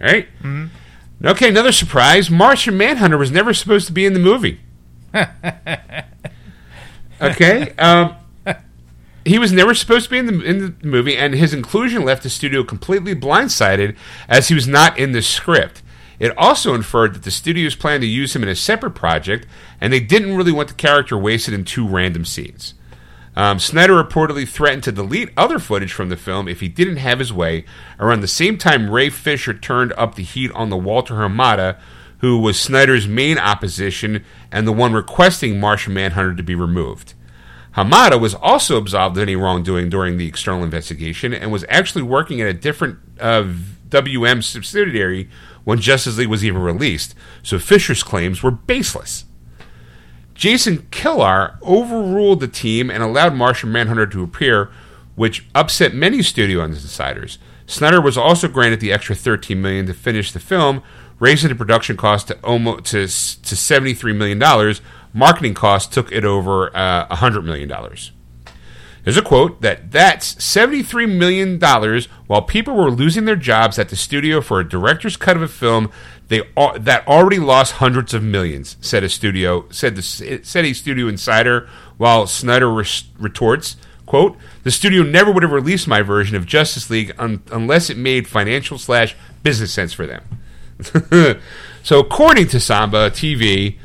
All 0.01 0.07
right? 0.07 0.27
Okay, 1.23 1.49
another 1.49 1.71
surprise: 1.71 2.29
Martian 2.29 2.77
Manhunter 2.77 3.17
was 3.17 3.31
never 3.31 3.53
supposed 3.53 3.87
to 3.87 3.93
be 3.93 4.05
in 4.05 4.13
the 4.13 4.19
movie. 4.19 4.61
okay, 7.21 7.71
um, 7.77 8.15
he 9.25 9.37
was 9.37 9.51
never 9.51 9.73
supposed 9.73 10.05
to 10.05 10.11
be 10.11 10.17
in 10.17 10.25
the 10.27 10.41
in 10.41 10.59
the 10.79 10.87
movie, 10.87 11.17
and 11.17 11.33
his 11.35 11.53
inclusion 11.53 12.03
left 12.03 12.23
the 12.23 12.29
studio 12.29 12.63
completely 12.63 13.13
blindsided, 13.15 13.95
as 14.27 14.47
he 14.47 14.55
was 14.55 14.67
not 14.67 14.97
in 14.97 15.11
the 15.11 15.21
script. 15.21 15.81
It 16.19 16.37
also 16.37 16.75
inferred 16.75 17.15
that 17.15 17.23
the 17.23 17.31
studios 17.31 17.75
planned 17.75 18.01
to 18.01 18.07
use 18.07 18.35
him 18.35 18.43
in 18.43 18.49
a 18.49 18.55
separate 18.55 18.91
project, 18.91 19.47
and 19.79 19.91
they 19.91 20.01
didn't 20.01 20.35
really 20.35 20.51
want 20.51 20.67
the 20.67 20.73
character 20.73 21.17
wasted 21.17 21.53
in 21.53 21.63
two 21.63 21.87
random 21.87 22.25
scenes. 22.25 22.73
Um, 23.35 23.57
Snyder 23.57 24.03
reportedly 24.03 24.47
threatened 24.47 24.83
to 24.83 24.91
delete 24.91 25.29
other 25.37 25.59
footage 25.59 25.93
from 25.93 26.09
the 26.09 26.17
film 26.17 26.49
if 26.49 26.59
he 26.59 26.67
didn't 26.67 26.97
have 26.97 27.19
his 27.19 27.31
way. 27.31 27.63
Around 27.99 28.19
the 28.19 28.27
same 28.27 28.57
time, 28.57 28.89
Ray 28.89 29.09
Fisher 29.09 29.53
turned 29.53 29.93
up 29.93 30.15
the 30.15 30.23
heat 30.23 30.51
on 30.51 30.69
the 30.69 30.77
Walter 30.77 31.15
Hamada, 31.15 31.79
who 32.17 32.39
was 32.39 32.59
Snyder's 32.59 33.07
main 33.07 33.37
opposition 33.37 34.25
and 34.51 34.67
the 34.67 34.73
one 34.73 34.91
requesting 34.91 35.57
Martian 35.57 35.93
Manhunter 35.93 36.35
to 36.35 36.43
be 36.43 36.55
removed. 36.55 37.13
Hamada 37.77 38.19
was 38.19 38.33
also 38.33 38.77
absolved 38.77 39.15
of 39.15 39.21
any 39.21 39.37
wrongdoing 39.37 39.89
during 39.89 40.17
the 40.17 40.27
external 40.27 40.63
investigation 40.63 41.33
and 41.33 41.51
was 41.51 41.63
actually 41.69 42.01
working 42.01 42.41
at 42.41 42.47
a 42.47 42.53
different 42.53 42.99
uh, 43.21 43.47
WM 43.87 44.41
subsidiary 44.41 45.29
when 45.69 45.79
Justice 45.79 46.17
League 46.17 46.29
was 46.29 46.43
even 46.43 46.63
released, 46.63 47.13
so 47.43 47.59
Fisher's 47.59 48.01
claims 48.01 48.41
were 48.41 48.49
baseless. 48.49 49.25
Jason 50.33 50.79
Kilar 50.89 51.61
overruled 51.61 52.39
the 52.39 52.47
team 52.47 52.89
and 52.89 53.03
allowed 53.03 53.35
Martian 53.35 53.71
Manhunter 53.71 54.07
to 54.07 54.23
appear, 54.23 54.71
which 55.13 55.45
upset 55.53 55.93
many 55.93 56.23
studio 56.23 56.63
insiders. 56.63 57.37
Snyder 57.67 58.01
was 58.01 58.17
also 58.17 58.47
granted 58.47 58.79
the 58.79 58.91
extra 58.91 59.13
13 59.13 59.61
million 59.61 59.85
to 59.85 59.93
finish 59.93 60.31
the 60.31 60.39
film, 60.39 60.81
raising 61.19 61.49
the 61.49 61.55
production 61.55 61.95
cost 61.95 62.29
to 62.29 62.39
almost 62.39 62.85
to, 62.85 63.01
to 63.01 63.55
73 63.55 64.11
million 64.13 64.39
dollars. 64.39 64.81
Marketing 65.13 65.53
costs 65.53 65.93
took 65.93 66.11
it 66.11 66.25
over 66.25 66.75
uh, 66.75 67.05
100 67.09 67.43
million 67.43 67.69
dollars. 67.69 68.11
There's 69.09 69.17
a 69.17 69.23
quote 69.23 69.61
that 69.61 69.91
that's 69.91 70.35
$73 70.35 71.17
million 71.17 71.59
while 72.27 72.43
people 72.43 72.75
were 72.75 72.91
losing 72.91 73.25
their 73.25 73.35
jobs 73.35 73.79
at 73.79 73.89
the 73.89 73.95
studio 73.95 74.39
for 74.39 74.59
a 74.59 74.69
director's 74.69 75.17
cut 75.17 75.35
of 75.35 75.41
a 75.41 75.47
film 75.47 75.91
they 76.27 76.43
that 76.77 77.07
already 77.07 77.39
lost 77.39 77.73
hundreds 77.73 78.13
of 78.13 78.21
millions, 78.21 78.77
said 78.81 79.03
a 79.03 79.09
studio 79.09 79.65
said 79.71 79.95
the 79.95 80.03
said 80.03 80.63
a 80.63 80.73
studio 80.73 81.07
insider 81.07 81.67
while 81.97 82.27
Snyder 82.27 82.71
retorts, 82.71 83.77
quote, 84.05 84.37
"The 84.61 84.69
studio 84.69 85.01
never 85.01 85.31
would 85.31 85.41
have 85.41 85.51
released 85.51 85.87
my 85.87 86.03
version 86.03 86.35
of 86.35 86.45
Justice 86.45 86.91
League 86.91 87.11
un- 87.17 87.41
unless 87.51 87.89
it 87.89 87.97
made 87.97 88.27
financial 88.27 88.77
slash 88.77 89.15
business 89.41 89.71
sense 89.71 89.91
for 89.91 90.05
them." 90.05 90.21
so 91.81 91.99
according 91.99 92.47
to 92.49 92.59
Samba 92.59 93.09
TV, 93.09 93.79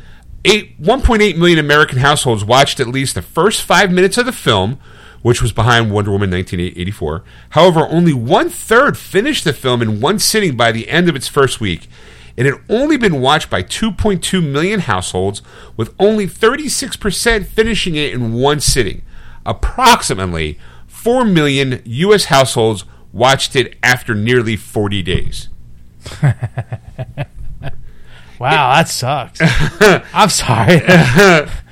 eight, 0.44 0.78
1.8 0.82 1.38
million 1.38 1.58
American 1.58 1.96
households 1.96 2.44
watched 2.44 2.78
at 2.78 2.88
least 2.88 3.14
the 3.14 3.22
first 3.22 3.62
five 3.62 3.90
minutes 3.90 4.18
of 4.18 4.26
the 4.26 4.32
film, 4.32 4.78
which 5.24 5.40
was 5.40 5.52
behind 5.52 5.90
Wonder 5.90 6.10
Woman 6.10 6.30
1984. 6.30 7.24
However, 7.50 7.88
only 7.88 8.12
one 8.12 8.50
third 8.50 8.98
finished 8.98 9.44
the 9.44 9.54
film 9.54 9.80
in 9.80 9.98
one 9.98 10.18
sitting 10.18 10.54
by 10.54 10.70
the 10.70 10.86
end 10.90 11.08
of 11.08 11.16
its 11.16 11.28
first 11.28 11.62
week. 11.62 11.88
It 12.36 12.44
had 12.44 12.60
only 12.68 12.98
been 12.98 13.22
watched 13.22 13.48
by 13.48 13.62
2.2 13.62 14.46
million 14.46 14.80
households, 14.80 15.40
with 15.78 15.94
only 15.98 16.26
36% 16.26 17.46
finishing 17.46 17.94
it 17.94 18.12
in 18.12 18.34
one 18.34 18.60
sitting. 18.60 19.00
Approximately 19.46 20.58
4 20.88 21.24
million 21.24 21.80
U.S. 21.86 22.26
households 22.26 22.84
watched 23.10 23.56
it 23.56 23.76
after 23.82 24.14
nearly 24.14 24.56
40 24.56 25.00
days. 25.00 25.48
Wow, 28.38 28.74
that 28.74 28.88
sucks. 28.88 29.38
I'm 30.12 30.28
sorry. 30.28 30.80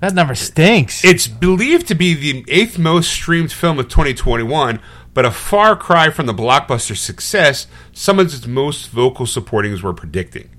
that 0.00 0.14
number 0.14 0.34
stinks. 0.34 1.04
It's 1.04 1.28
believed 1.28 1.86
to 1.88 1.94
be 1.94 2.14
the 2.14 2.44
eighth 2.48 2.78
most 2.78 3.10
streamed 3.10 3.52
film 3.52 3.78
of 3.78 3.88
2021, 3.88 4.80
but 5.14 5.24
a 5.24 5.30
far 5.30 5.76
cry 5.76 6.10
from 6.10 6.26
the 6.26 6.34
blockbuster 6.34 6.96
success 6.96 7.66
some 7.92 8.18
of 8.18 8.26
its 8.26 8.46
most 8.46 8.88
vocal 8.88 9.26
supportings 9.26 9.82
were 9.82 9.94
predicting. 9.94 10.50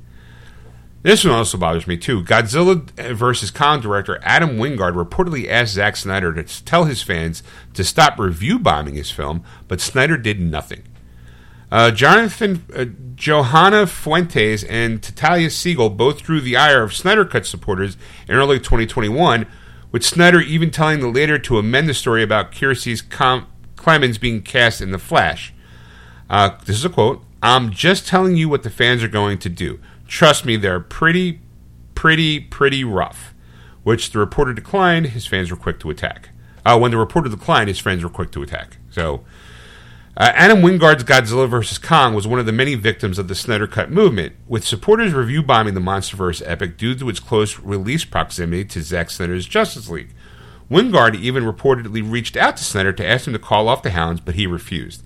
This 1.04 1.26
one 1.26 1.34
also 1.34 1.58
bothers 1.58 1.88
me 1.88 1.98
too. 1.98 2.24
Godzilla 2.24 2.88
vs. 3.16 3.50
Kong 3.50 3.82
director 3.82 4.20
Adam 4.22 4.58
Wingard 4.58 4.94
reportedly 4.94 5.50
asked 5.50 5.74
Zack 5.74 5.96
Snyder 5.96 6.32
to 6.34 6.66
tell 6.66 6.86
his 6.86 7.02
fans 7.02 7.42
to 7.74 7.84
stop 7.84 8.20
review 8.20 8.60
bombing 8.60 8.94
his 8.94 9.10
film, 9.10 9.44
but 9.68 9.82
Snyder 9.82 10.18
did 10.18 10.40
nothing. 10.40 10.84
Uh, 11.72 11.90
Jonathan 11.90 12.66
uh, 12.76 12.86
Johanna 13.16 13.88
Fuentes 13.88 14.64
and 14.66 15.02
Tatiana 15.02 15.50
Siegel 15.50 15.90
both 15.90 16.24
drew 16.24 16.42
the 16.42 16.58
ire 16.58 16.84
of 16.84 16.94
Snyder 16.94 17.24
Cut 17.24 17.46
supporters 17.46 17.96
in 18.28 18.36
early 18.36 18.58
2021, 18.58 19.48
with 19.92 20.04
Snyder 20.04 20.42
even 20.42 20.70
telling 20.70 21.00
the 21.00 21.08
later 21.08 21.40
to 21.40 21.58
amend 21.58 21.88
the 21.88 21.94
story 21.94 22.24
about 22.24 22.52
Kiersey's 22.52 23.02
Com- 23.02 23.48
Clemons 23.76 24.20
being 24.20 24.42
cast 24.42 24.82
in 24.82 24.92
The 24.92 25.00
Flash. 25.00 25.54
Uh, 26.30 26.58
this 26.66 26.76
is 26.76 26.86
a 26.86 26.90
quote 26.90 27.24
I'm 27.42 27.72
just 27.72 28.08
telling 28.08 28.36
you 28.36 28.50
what 28.50 28.64
the 28.64 28.70
fans 28.70 29.02
are 29.04 29.08
going 29.08 29.38
to 29.40 29.50
do. 29.50 29.80
Trust 30.08 30.46
me, 30.46 30.58
they're 30.58 30.80
pretty, 30.80 31.40
pretty, 31.96 32.40
pretty 32.40 32.84
rough. 32.84 33.34
Which 33.84 34.12
the 34.12 34.20
reporter 34.20 34.54
declined, 34.54 35.08
his 35.08 35.26
fans 35.26 35.50
were 35.50 35.58
quick 35.58 35.80
to 35.80 35.90
attack. 35.90 36.30
Uh, 36.66 36.78
when 36.78 36.92
the 36.92 36.98
reporter 36.98 37.30
declined, 37.30 37.68
his 37.68 37.80
friends 37.80 38.04
were 38.04 38.10
quick 38.10 38.32
to 38.32 38.44
attack. 38.44 38.78
So, 38.92 39.24
uh, 40.18 40.32
Adam 40.36 40.62
Wingard's 40.62 41.06
Godzilla 41.06 41.50
vs. 41.50 41.78
Kong 41.78 42.14
was 42.14 42.28
one 42.28 42.40
of 42.40 42.46
the 42.46 42.52
many 42.52 42.76
victims 42.76 43.18
of 43.18 43.30
the 43.30 43.36
Snyder 43.36 43.66
Cut 43.66 43.90
movement, 43.90 44.36
with 44.46 44.68
supporters 44.68 45.14
review 45.14 45.42
bombing 45.42 45.74
the 45.74 45.80
MonsterVerse 45.80 46.42
epic 46.46 46.78
due 46.78 46.96
to 46.96 47.08
its 47.08 47.22
close 47.22 47.60
release 47.60 48.04
proximity 48.04 48.66
to 48.66 48.82
Zack 48.82 49.10
Snyder's 49.10 49.48
Justice 49.48 49.90
League. 49.90 50.14
Wingard 50.70 51.16
even 51.16 51.46
reportedly 51.46 52.10
reached 52.10 52.36
out 52.36 52.58
to 52.58 52.64
Snyder 52.64 52.92
to 52.94 53.06
ask 53.06 53.26
him 53.26 53.34
to 53.34 53.40
call 53.40 53.70
off 53.70 53.84
the 53.84 53.92
hounds, 53.92 54.20
but 54.20 54.36
he 54.36 54.46
refused. 54.46 55.02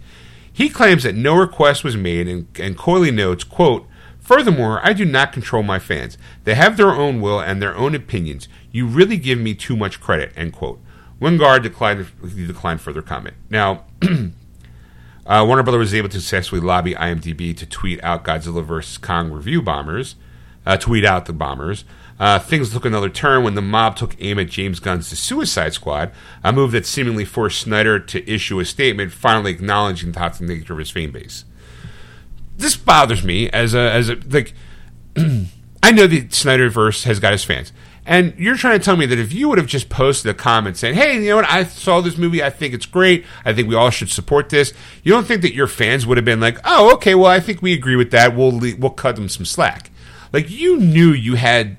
He 0.51 0.69
claims 0.69 1.03
that 1.03 1.15
no 1.15 1.35
request 1.35 1.83
was 1.83 1.95
made 1.95 2.27
and, 2.27 2.47
and 2.59 2.77
coyly 2.77 3.11
notes, 3.11 3.43
quote, 3.43 3.87
Furthermore, 4.19 4.79
I 4.83 4.93
do 4.93 5.05
not 5.05 5.33
control 5.33 5.61
my 5.61 5.77
fans. 5.77 6.17
They 6.45 6.55
have 6.55 6.77
their 6.77 6.91
own 6.91 7.21
will 7.21 7.39
and 7.39 7.61
their 7.61 7.75
own 7.75 7.93
opinions. 7.93 8.47
You 8.71 8.87
really 8.87 9.17
give 9.17 9.37
me 9.37 9.53
too 9.53 9.77
much 9.77 10.01
credit, 10.01 10.33
end 10.35 10.53
quote. 10.53 10.81
Wingard 11.21 11.61
declined, 11.61 12.07
declined 12.35 12.81
further 12.81 13.03
comment. 13.03 13.35
Now, 13.51 13.85
uh, 15.25 15.43
Warner 15.45 15.63
Brother 15.63 15.79
was 15.79 15.93
able 15.93 16.09
to 16.09 16.19
successfully 16.19 16.61
lobby 16.61 16.93
IMDb 16.93 17.55
to 17.57 17.65
tweet 17.65 18.03
out 18.03 18.23
Godzilla 18.23 18.63
vs. 18.63 18.97
Kong 18.97 19.31
review 19.31 19.61
bombers, 19.61 20.15
uh, 20.65 20.77
tweet 20.77 21.05
out 21.05 21.25
the 21.25 21.33
bombers. 21.33 21.85
Uh, 22.17 22.39
things 22.39 22.71
took 22.71 22.85
another 22.85 23.09
turn 23.09 23.43
when 23.43 23.55
the 23.55 23.61
mob 23.61 23.95
took 23.97 24.15
aim 24.19 24.39
at 24.39 24.49
James 24.49 24.79
Gunn's 24.79 25.09
The 25.09 25.15
Suicide 25.17 25.73
Squad, 25.73 26.11
a 26.43 26.53
move 26.53 26.71
that 26.71 26.85
seemingly 26.85 27.25
forced 27.25 27.59
Snyder 27.59 27.99
to 27.99 28.31
issue 28.31 28.59
a 28.59 28.65
statement 28.65 29.11
finally 29.11 29.51
acknowledging 29.51 30.11
the 30.11 30.19
toxic 30.19 30.47
nature 30.47 30.73
of 30.73 30.79
his 30.79 30.91
fan 30.91 31.11
base. 31.11 31.43
This 32.57 32.77
bothers 32.77 33.23
me 33.23 33.49
as 33.49 33.73
a 33.73 33.91
as 33.91 34.09
a 34.09 34.15
like. 34.29 34.53
I 35.83 35.91
know 35.91 36.07
the 36.07 36.23
Snyderverse 36.23 37.03
has 37.03 37.19
got 37.19 37.33
his 37.33 37.43
fans, 37.43 37.73
And 38.07 38.33
you're 38.37 38.55
trying 38.55 38.77
to 38.77 38.85
tell 38.85 38.95
me 38.97 39.07
that 39.07 39.17
if 39.17 39.33
you 39.33 39.49
would 39.49 39.57
have 39.57 39.65
just 39.67 39.89
posted 39.89 40.29
a 40.29 40.33
comment 40.35 40.77
saying, 40.77 40.93
"Hey, 40.95 41.15
you 41.15 41.29
know 41.29 41.37
what? 41.37 41.49
I 41.49 41.63
saw 41.63 42.01
this 42.01 42.17
movie. 42.17 42.43
I 42.43 42.51
think 42.51 42.73
it's 42.75 42.85
great. 42.85 43.25
I 43.43 43.51
think 43.51 43.67
we 43.67 43.73
all 43.75 43.89
should 43.89 44.09
support 44.11 44.49
this." 44.49 44.73
You 45.03 45.11
don't 45.11 45.25
think 45.25 45.41
that 45.41 45.55
your 45.55 45.65
fans 45.67 46.05
would 46.05 46.17
have 46.17 46.25
been 46.25 46.39
like, 46.39 46.59
"Oh, 46.63 46.93
okay. 46.93 47.15
Well, 47.15 47.31
I 47.31 47.39
think 47.39 47.61
we 47.63 47.73
agree 47.73 47.95
with 47.95 48.11
that. 48.11 48.35
We'll 48.35 48.51
le- 48.57 48.75
we'll 48.77 48.91
cut 48.91 49.15
them 49.15 49.27
some 49.27 49.45
slack." 49.45 49.89
Like 50.31 50.51
you 50.51 50.77
knew 50.77 51.11
you 51.13 51.35
had 51.35 51.77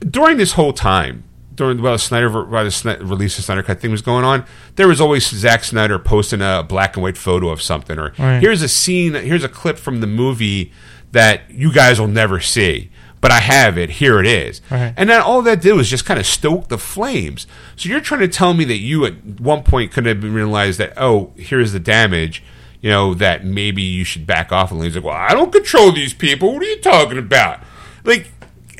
during 0.00 0.36
this 0.36 0.52
whole 0.52 0.72
time, 0.72 1.24
during 1.54 1.82
while 1.82 1.92
the 1.92 1.98
Snyder 1.98 2.30
while 2.44 2.64
the 2.64 2.70
Snyder, 2.70 3.04
release 3.04 3.36
of 3.38 3.44
Snyder 3.44 3.62
Cut 3.62 3.80
thing 3.80 3.90
was 3.90 4.02
going 4.02 4.24
on, 4.24 4.44
there 4.76 4.88
was 4.88 5.00
always 5.00 5.28
Zack 5.28 5.64
Snyder 5.64 5.98
posting 5.98 6.40
a 6.40 6.62
black 6.66 6.96
and 6.96 7.02
white 7.02 7.18
photo 7.18 7.48
of 7.50 7.60
something, 7.60 7.98
or 7.98 8.12
Right. 8.18 8.40
here's 8.40 8.62
a 8.62 8.68
scene, 8.68 9.14
here's 9.14 9.44
a 9.44 9.48
clip 9.48 9.78
from 9.78 10.00
the 10.00 10.06
movie 10.06 10.72
that 11.12 11.42
you 11.50 11.72
guys 11.72 11.98
will 12.00 12.06
never 12.06 12.38
see, 12.38 12.90
but 13.20 13.30
I 13.30 13.40
have 13.40 13.76
it. 13.78 13.90
Here 13.90 14.20
it 14.20 14.26
is, 14.26 14.60
Right. 14.70 14.94
and 14.96 15.08
then 15.10 15.20
all 15.20 15.42
that 15.42 15.60
did 15.60 15.72
was 15.74 15.88
just 15.90 16.04
kind 16.04 16.20
of 16.20 16.26
stoke 16.26 16.68
the 16.68 16.78
flames. 16.78 17.46
So 17.76 17.88
you're 17.88 18.00
trying 18.00 18.20
to 18.20 18.28
tell 18.28 18.54
me 18.54 18.64
that 18.66 18.78
you 18.78 19.04
at 19.06 19.14
one 19.40 19.62
point 19.62 19.92
could 19.92 20.06
have 20.06 20.22
realized 20.22 20.78
that 20.78 20.92
oh, 20.96 21.32
here's 21.36 21.72
the 21.72 21.80
damage. 21.80 22.42
You 22.80 22.90
know 22.90 23.14
that 23.14 23.44
maybe 23.44 23.82
you 23.82 24.04
should 24.04 24.26
back 24.26 24.52
off. 24.52 24.70
And 24.70 24.82
he's 24.84 24.94
like, 24.94 25.04
"Well, 25.04 25.14
I 25.14 25.34
don't 25.34 25.50
control 25.52 25.90
these 25.92 26.14
people. 26.14 26.52
What 26.54 26.62
are 26.62 26.66
you 26.66 26.80
talking 26.80 27.18
about?" 27.18 27.60
Like, 28.04 28.30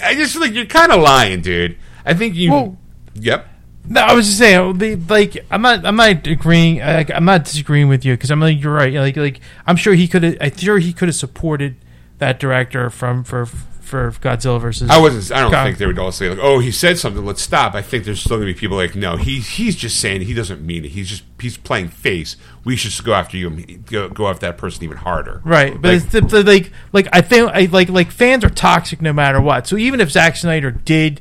I 0.03 0.15
just 0.15 0.33
feel 0.35 0.43
like 0.43 0.55
you're 0.55 0.67
kind 0.67 0.93
of 0.93 1.01
lying, 1.03 1.41
dude. 1.41 1.77
I 2.07 2.15
think 2.15 2.35
you. 2.37 2.51
Well- 2.53 2.79
yep. 3.15 3.49
No, 3.91 4.03
I 4.03 4.13
was 4.13 4.27
just 4.27 4.37
saying, 4.39 4.77
the, 4.79 4.97
like, 5.09 5.45
I'm 5.51 5.63
not, 5.63 5.87
I'm 5.87 5.97
not 5.97 6.27
agreeing, 6.27 6.79
like, 6.81 7.11
I'm 7.11 7.25
not 7.25 7.45
disagreeing 7.45 7.89
with 7.89 8.05
you 8.05 8.13
because 8.15 8.31
I'm 8.31 8.39
like, 8.39 8.61
you're 8.63 8.75
right. 8.75 8.93
Like, 8.93 9.17
like, 9.17 9.41
I'm 9.67 9.77
sure 9.77 9.95
he 9.95 10.07
could 10.07 10.23
have, 10.25 10.37
I'm 10.43 10.55
sure 10.59 10.79
he 10.79 10.93
could 10.93 11.09
have 11.09 11.15
supported 11.15 11.77
that 12.19 12.39
director 12.39 12.91
from 12.91 13.25
for 13.25 13.47
for 13.89 14.11
Godzilla 14.13 14.61
versus. 14.61 14.89
I 14.91 14.99
wasn't. 14.99 15.37
I 15.37 15.41
don't 15.43 15.53
Kong. 15.53 15.65
think 15.67 15.79
they 15.79 15.87
would 15.87 15.99
all 15.99 16.13
say 16.13 16.29
like, 16.29 16.39
"Oh, 16.41 16.59
he 16.61 16.71
said 16.71 16.99
something. 16.99 17.25
Let's 17.27 17.43
stop." 17.43 17.75
I 17.75 17.83
think 17.83 18.05
there's 18.05 18.21
still 18.21 18.37
gonna 18.37 18.47
be 18.47 18.55
people 18.55 18.77
like, 18.77 18.95
"No, 18.95 19.17
he 19.17 19.41
he's 19.41 19.75
just 19.75 19.99
saying 20.01 20.21
he 20.23 20.35
doesn't 20.35 20.65
mean 20.65 20.85
it. 20.85 20.91
He's 20.93 21.09
just 21.09 21.25
he's 21.41 21.57
playing 21.57 21.89
face. 21.89 22.37
We 22.65 22.77
should 22.77 22.91
just 22.93 23.05
go 23.05 23.15
after 23.15 23.37
you 23.37 23.49
and 23.49 23.87
go, 23.87 24.09
go 24.09 24.29
after 24.29 24.47
that 24.47 24.59
person 24.59 24.85
even 24.85 24.99
harder." 24.99 25.41
Right, 25.45 25.81
but 25.81 25.95
Like, 25.95 26.15
it's 26.15 26.33
the, 26.33 26.43
like, 26.45 26.71
like 26.93 27.09
I 27.13 27.21
think, 27.23 27.51
I, 27.53 27.65
like, 27.73 27.89
like 27.89 28.11
fans 28.11 28.45
are 28.45 28.51
toxic 28.51 29.01
no 29.03 29.13
matter 29.13 29.41
what. 29.41 29.67
So 29.67 29.77
even 29.77 30.01
if 30.01 30.11
Zack 30.11 30.37
Snyder 30.37 30.71
did 30.71 31.21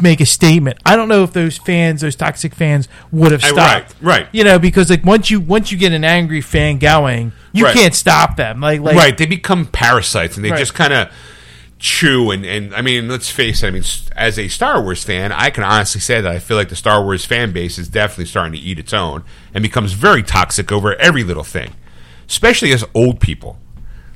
make 0.00 0.20
a 0.20 0.26
statement, 0.26 0.78
I 0.86 0.96
don't 0.96 1.08
know 1.08 1.24
if 1.24 1.32
those 1.34 1.58
fans, 1.58 2.00
those 2.00 2.16
toxic 2.16 2.54
fans, 2.54 2.88
would 3.12 3.32
have 3.32 3.42
stopped. 3.42 3.56
right, 3.58 3.94
right. 4.00 4.28
You 4.32 4.42
know, 4.44 4.58
because 4.58 4.88
like 4.88 5.04
once 5.04 5.30
you 5.30 5.40
once 5.40 5.70
you 5.72 5.76
get 5.78 5.92
an 5.92 6.04
angry 6.04 6.40
fan 6.40 6.78
going, 6.78 7.32
you 7.52 7.64
Right. 7.64 7.74
can't 7.74 7.94
stop 7.94 8.36
them. 8.36 8.60
Like, 8.60 8.80
like 8.80 8.96
right, 8.96 9.16
they 9.18 9.26
become 9.26 9.66
parasites 9.66 10.36
and 10.36 10.44
they 10.44 10.50
Right. 10.50 10.58
just 10.58 10.74
kind 10.74 10.92
of 10.92 11.08
chew 11.84 12.30
and 12.30 12.46
and 12.46 12.74
I 12.74 12.80
mean, 12.80 13.08
let's 13.08 13.28
face 13.28 13.62
it. 13.62 13.66
I 13.66 13.70
mean, 13.70 13.84
as 14.16 14.38
a 14.38 14.48
Star 14.48 14.82
Wars 14.82 15.04
fan, 15.04 15.32
I 15.32 15.50
can 15.50 15.62
honestly 15.62 16.00
say 16.00 16.18
that 16.22 16.32
I 16.32 16.38
feel 16.38 16.56
like 16.56 16.70
the 16.70 16.76
Star 16.76 17.04
Wars 17.04 17.26
fan 17.26 17.52
base 17.52 17.76
is 17.78 17.90
definitely 17.90 18.24
starting 18.24 18.54
to 18.54 18.58
eat 18.58 18.78
its 18.78 18.94
own 18.94 19.22
and 19.52 19.62
becomes 19.62 19.92
very 19.92 20.22
toxic 20.22 20.72
over 20.72 20.94
every 20.94 21.22
little 21.22 21.44
thing, 21.44 21.74
especially 22.26 22.72
as 22.72 22.84
old 22.94 23.20
people. 23.20 23.58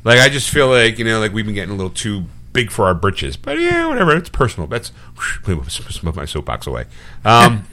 Like 0.02 0.18
I 0.18 0.30
just 0.30 0.48
feel 0.48 0.68
like 0.68 0.98
you 0.98 1.04
know, 1.04 1.20
like 1.20 1.34
we've 1.34 1.44
been 1.44 1.54
getting 1.54 1.74
a 1.74 1.76
little 1.76 1.90
too 1.90 2.24
big 2.54 2.70
for 2.70 2.86
our 2.86 2.94
britches. 2.94 3.36
But 3.36 3.60
yeah, 3.60 3.86
whatever. 3.86 4.16
It's 4.16 4.30
personal. 4.30 4.66
That's 4.66 4.90
move 5.46 6.16
my 6.16 6.24
soapbox 6.24 6.66
away. 6.66 6.86
Um, 7.22 7.64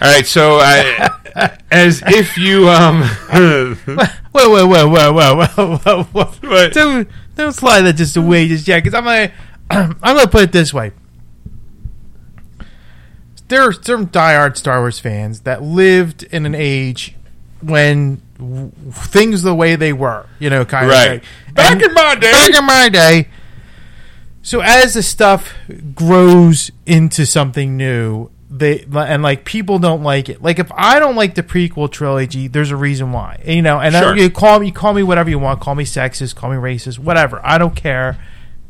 all 0.00 0.08
right, 0.12 0.26
so 0.26 0.58
I, 0.60 1.10
as 1.70 2.02
if 2.06 2.36
you 2.36 2.68
um. 2.68 3.02
Whoa, 4.34 4.48
whoa, 4.50 4.66
whoa, 4.66 4.88
whoa, 4.88 5.12
whoa, 5.12 5.46
whoa, 5.46 5.76
whoa, 5.76 6.02
whoa! 6.04 6.24
What? 6.48 6.72
Don't 6.72 7.08
don't 7.36 7.52
slide 7.52 7.82
that 7.82 7.92
just 7.94 8.16
away 8.16 8.48
just 8.48 8.66
yet, 8.66 8.82
because 8.82 8.94
I'm 8.94 9.04
gonna 9.04 9.32
I'm 10.02 10.16
gonna 10.16 10.26
put 10.28 10.42
it 10.42 10.52
this 10.52 10.74
way. 10.74 10.92
There 13.48 13.62
are 13.62 13.72
some 13.72 14.06
diehard 14.08 14.56
Star 14.56 14.80
Wars 14.80 14.98
fans 14.98 15.40
that 15.40 15.62
lived 15.62 16.22
in 16.24 16.46
an 16.46 16.54
age 16.54 17.14
when 17.60 18.22
w- 18.38 18.72
things 18.90 19.42
the 19.42 19.54
way 19.54 19.76
they 19.76 19.92
were, 19.92 20.26
you 20.38 20.48
know, 20.50 20.64
kind 20.64 20.88
Right. 20.88 21.04
of 21.16 21.22
thing. 21.22 21.54
Back 21.54 21.72
And- 21.72 21.82
in 21.82 21.94
my 21.94 22.14
day. 22.14 22.32
back 22.32 22.54
in 22.58 22.64
my 22.64 22.88
day. 22.88 23.28
So 24.42 24.60
as 24.60 24.94
the 24.94 25.02
stuff 25.02 25.52
grows 25.94 26.70
into 26.86 27.24
something 27.26 27.76
new, 27.76 28.30
they 28.56 28.84
and 28.94 29.22
like 29.22 29.44
people 29.44 29.78
don't 29.80 30.02
like 30.04 30.28
it. 30.28 30.40
Like 30.40 30.58
if 30.60 30.70
I 30.72 31.00
don't 31.00 31.16
like 31.16 31.34
the 31.34 31.42
prequel 31.42 31.90
trilogy, 31.90 32.46
there's 32.46 32.70
a 32.70 32.76
reason 32.76 33.10
why. 33.10 33.42
You 33.44 33.62
know, 33.62 33.80
and 33.80 33.94
Sure. 33.94 34.14
I, 34.14 34.16
you 34.16 34.30
call 34.30 34.60
me 34.60 34.70
call 34.70 34.94
me 34.94 35.02
whatever 35.02 35.28
you 35.28 35.38
want, 35.40 35.60
call 35.60 35.74
me 35.74 35.84
sexist, 35.84 36.36
call 36.36 36.50
me 36.50 36.56
racist, 36.56 36.98
whatever. 36.98 37.40
I 37.44 37.58
don't 37.58 37.74
care. 37.74 38.16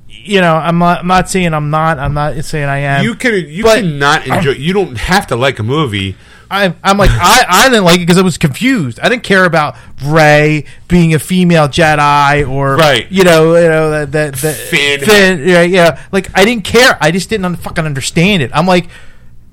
You 0.09 0.41
know, 0.41 0.55
I'm 0.55 0.79
not 0.79 1.01
I'm 1.01 1.07
not 1.07 1.29
saying 1.29 1.53
I'm 1.53 1.69
not. 1.71 1.99
I'm 1.99 2.15
not 2.15 2.43
saying 2.45 2.65
I 2.67 2.79
am. 2.79 3.05
You 3.05 3.15
can 3.15 3.35
you 3.49 3.65
But- 3.65 3.81
cannot 3.81 4.27
enjoy. 4.29 4.53
You 4.53 4.73
don't 4.73 4.97
have 4.97 5.27
to 5.29 5.37
like 5.37 5.59
a 5.59 5.63
movie. 5.63 6.17
I'm, 6.51 6.77
I'm 6.85 6.99
like 6.99 7.11
I, 7.11 7.45
I 7.49 7.69
didn't 7.69 7.85
like 7.85 7.97
it 7.97 8.01
because 8.01 8.19
I 8.19 8.23
was 8.23 8.39
confused. 8.39 9.01
I 9.01 9.09
didn't 9.09 9.25
care 9.25 9.45
about 9.45 9.77
Rey 10.05 10.67
being 10.89 11.13
a 11.15 11.19
female 11.19 11.67
Jedi 11.69 12.49
or 12.49 12.77
Right. 12.77 13.11
you 13.11 13.25
know, 13.25 13.55
you 13.57 13.69
know 13.69 13.91
that 13.91 14.13
that, 14.13 14.35
that 14.37 14.55
Finn. 14.55 15.01
Finn, 15.01 15.49
yeah, 15.49 15.63
yeah. 15.63 16.07
Like 16.13 16.31
I 16.39 16.45
didn't 16.45 16.65
care. 16.65 16.97
I 17.01 17.11
just 17.11 17.29
didn't 17.29 17.47
un- 17.47 17.57
fucking 17.57 17.85
understand 17.85 18.43
it. 18.43 18.51
I'm 18.55 18.67
like, 18.67 18.89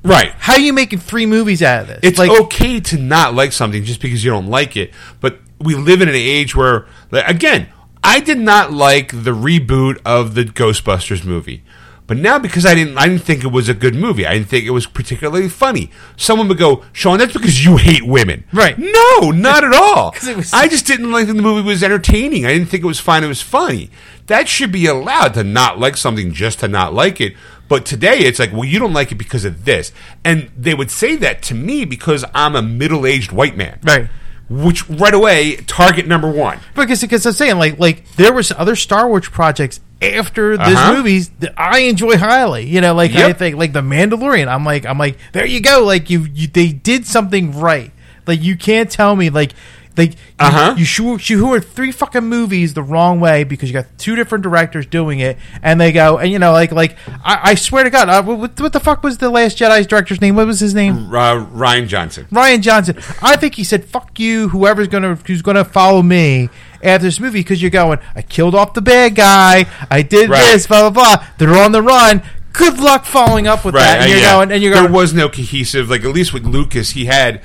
Right. 0.03 0.33
how 0.37 0.53
are 0.53 0.59
you 0.59 0.73
making 0.73 0.99
three 0.99 1.25
movies 1.25 1.61
out 1.61 1.81
of 1.81 1.87
this? 1.87 1.99
It's 2.03 2.17
like, 2.19 2.31
okay 2.31 2.79
to 2.79 2.97
not 2.97 3.35
like 3.35 3.51
something 3.51 3.83
just 3.83 4.01
because 4.01 4.23
you 4.23 4.31
don't 4.31 4.47
like 4.47 4.75
it, 4.75 4.91
but 5.19 5.39
we 5.59 5.75
live 5.75 6.01
in 6.01 6.09
an 6.09 6.15
age 6.15 6.55
where, 6.55 6.87
like, 7.11 7.27
again, 7.27 7.67
I 8.03 8.19
did 8.19 8.39
not 8.39 8.73
like 8.73 9.11
the 9.11 9.31
reboot 9.31 9.99
of 10.03 10.33
the 10.33 10.43
Ghostbusters 10.43 11.23
movie. 11.23 11.63
But 12.07 12.17
now, 12.17 12.39
because 12.39 12.65
I 12.65 12.73
didn't, 12.75 12.97
I 12.97 13.07
didn't 13.07 13.21
think 13.23 13.43
it 13.45 13.53
was 13.53 13.69
a 13.69 13.73
good 13.73 13.95
movie. 13.95 14.25
I 14.25 14.33
didn't 14.33 14.49
think 14.49 14.65
it 14.65 14.71
was 14.71 14.85
particularly 14.85 15.47
funny. 15.47 15.91
Someone 16.17 16.49
would 16.49 16.57
go, 16.57 16.83
"Sean, 16.91 17.19
that's 17.19 17.31
because 17.31 17.63
you 17.63 17.77
hate 17.77 18.05
women." 18.05 18.43
Right. 18.51 18.77
No, 18.77 19.31
not 19.31 19.63
at 19.63 19.71
all. 19.73 20.13
was- 20.35 20.51
I 20.51 20.67
just 20.67 20.85
didn't 20.85 21.11
like 21.11 21.27
that 21.27 21.33
the 21.35 21.41
movie 21.41 21.65
was 21.65 21.81
entertaining. 21.83 22.45
I 22.45 22.51
didn't 22.51 22.67
think 22.67 22.83
it 22.83 22.87
was 22.87 22.99
fun. 22.99 23.23
It 23.23 23.27
was 23.27 23.41
funny. 23.41 23.91
That 24.27 24.49
should 24.49 24.73
be 24.73 24.87
allowed 24.87 25.35
to 25.35 25.43
not 25.45 25.79
like 25.79 25.95
something 25.95 26.33
just 26.33 26.59
to 26.61 26.67
not 26.67 26.93
like 26.93 27.21
it. 27.21 27.33
But 27.71 27.85
today 27.85 28.17
it's 28.19 28.37
like, 28.37 28.51
well, 28.51 28.65
you 28.65 28.79
don't 28.79 28.91
like 28.91 29.13
it 29.13 29.15
because 29.15 29.45
of 29.45 29.63
this, 29.63 29.93
and 30.25 30.51
they 30.57 30.73
would 30.73 30.91
say 30.91 31.15
that 31.15 31.41
to 31.43 31.53
me 31.55 31.85
because 31.85 32.25
I'm 32.35 32.53
a 32.53 32.61
middle-aged 32.61 33.31
white 33.31 33.55
man, 33.55 33.79
Right. 33.81 34.09
Which 34.49 34.89
right 34.89 35.13
away, 35.13 35.55
target 35.67 36.05
number 36.05 36.29
one. 36.29 36.59
because 36.75 36.99
because 36.99 37.25
I'm 37.25 37.31
saying 37.31 37.57
like 37.57 37.79
like 37.79 38.05
there 38.17 38.33
was 38.33 38.51
other 38.51 38.75
Star 38.75 39.07
Wars 39.07 39.29
projects 39.29 39.79
after 40.01 40.57
these 40.57 40.75
Uh-huh. 40.75 40.95
movies 40.95 41.29
that 41.39 41.53
I 41.57 41.79
enjoy 41.91 42.17
highly. 42.17 42.65
You 42.67 42.81
know, 42.81 42.93
like 42.93 43.15
I 43.15 43.31
think 43.31 43.55
like 43.55 43.71
the 43.71 43.79
Mandalorian. 43.81 44.49
I'm 44.49 44.65
like 44.65 44.85
I'm 44.85 44.97
like 44.97 45.17
there 45.31 45.45
you 45.45 45.61
go. 45.61 45.85
Like 45.85 46.09
you, 46.09 46.27
you 46.33 46.47
they 46.49 46.73
did 46.73 47.07
something 47.07 47.57
right. 47.57 47.93
Like 48.27 48.41
you 48.41 48.57
can't 48.57 48.91
tell 48.91 49.15
me 49.15 49.29
like 49.29 49.53
like 49.97 50.11
you, 50.11 50.17
Uh-huh. 50.39 50.75
you 50.77 51.17
you 51.21 51.53
are 51.53 51.59
three 51.59 51.91
fucking 51.91 52.23
movies 52.23 52.73
the 52.73 52.81
wrong 52.83 53.19
way 53.19 53.43
because 53.43 53.69
you 53.69 53.73
got 53.73 53.85
two 53.97 54.15
different 54.15 54.41
directors 54.43 54.85
doing 54.85 55.19
it 55.19 55.37
and 55.61 55.79
they 55.81 55.91
go 55.91 56.17
and 56.17 56.31
you 56.31 56.39
know 56.39 56.51
like 56.53 56.71
like 56.71 56.97
I, 57.23 57.51
I 57.51 57.55
swear 57.55 57.83
to 57.83 57.89
God 57.89 58.07
uh, 58.09 58.23
what, 58.23 58.59
what 58.59 58.73
the 58.73 58.79
fuck 58.79 59.03
was 59.03 59.17
the 59.17 59.29
Last 59.29 59.57
Jedi's 59.57 59.87
director's 59.87 60.21
name? 60.21 60.35
What 60.35 60.47
was 60.47 60.59
his 60.59 60.73
name? 60.73 61.13
Uh, 61.13 61.45
Rian 61.45 61.87
Johnson. 61.87 62.25
Rian 62.31 62.61
Johnson. 62.61 62.97
I 63.21 63.35
think 63.35 63.55
he 63.55 63.63
said, 63.63 63.85
"Fuck 63.85 64.19
you, 64.19 64.49
whoever's 64.49 64.87
gonna 64.87 65.15
who's 65.15 65.41
gonna 65.41 65.65
follow 65.65 66.01
me 66.01 66.49
after 66.81 67.05
this 67.05 67.19
movie," 67.19 67.39
because 67.41 67.61
you're 67.61 67.69
going. 67.71 67.99
I 68.15 68.21
killed 68.21 68.55
off 68.55 68.73
the 68.73 68.81
bad 68.81 69.15
guy. 69.15 69.65
I 69.89 70.01
did 70.01 70.29
Right. 70.29 70.39
this. 70.53 70.67
Blah 70.67 70.89
blah 70.89 71.17
blah. 71.17 71.25
They're 71.37 71.57
on 71.57 71.71
the 71.73 71.81
run. 71.81 72.21
Good 72.53 72.79
luck 72.79 73.05
following 73.05 73.47
up 73.47 73.63
with 73.63 73.75
that. 73.75 73.99
uh, 73.99 74.01
And 74.03 74.09
you're 74.11 74.19
yeah. 74.19 74.31
going. 74.33 74.51
And 74.51 74.61
you're 74.63 74.73
there 74.73 74.89
was 74.91 75.13
no 75.13 75.29
cohesive. 75.29 75.89
Like 75.89 76.03
at 76.03 76.11
least 76.13 76.33
with 76.33 76.45
Lucas, 76.45 76.91
he 76.91 77.05
had 77.05 77.41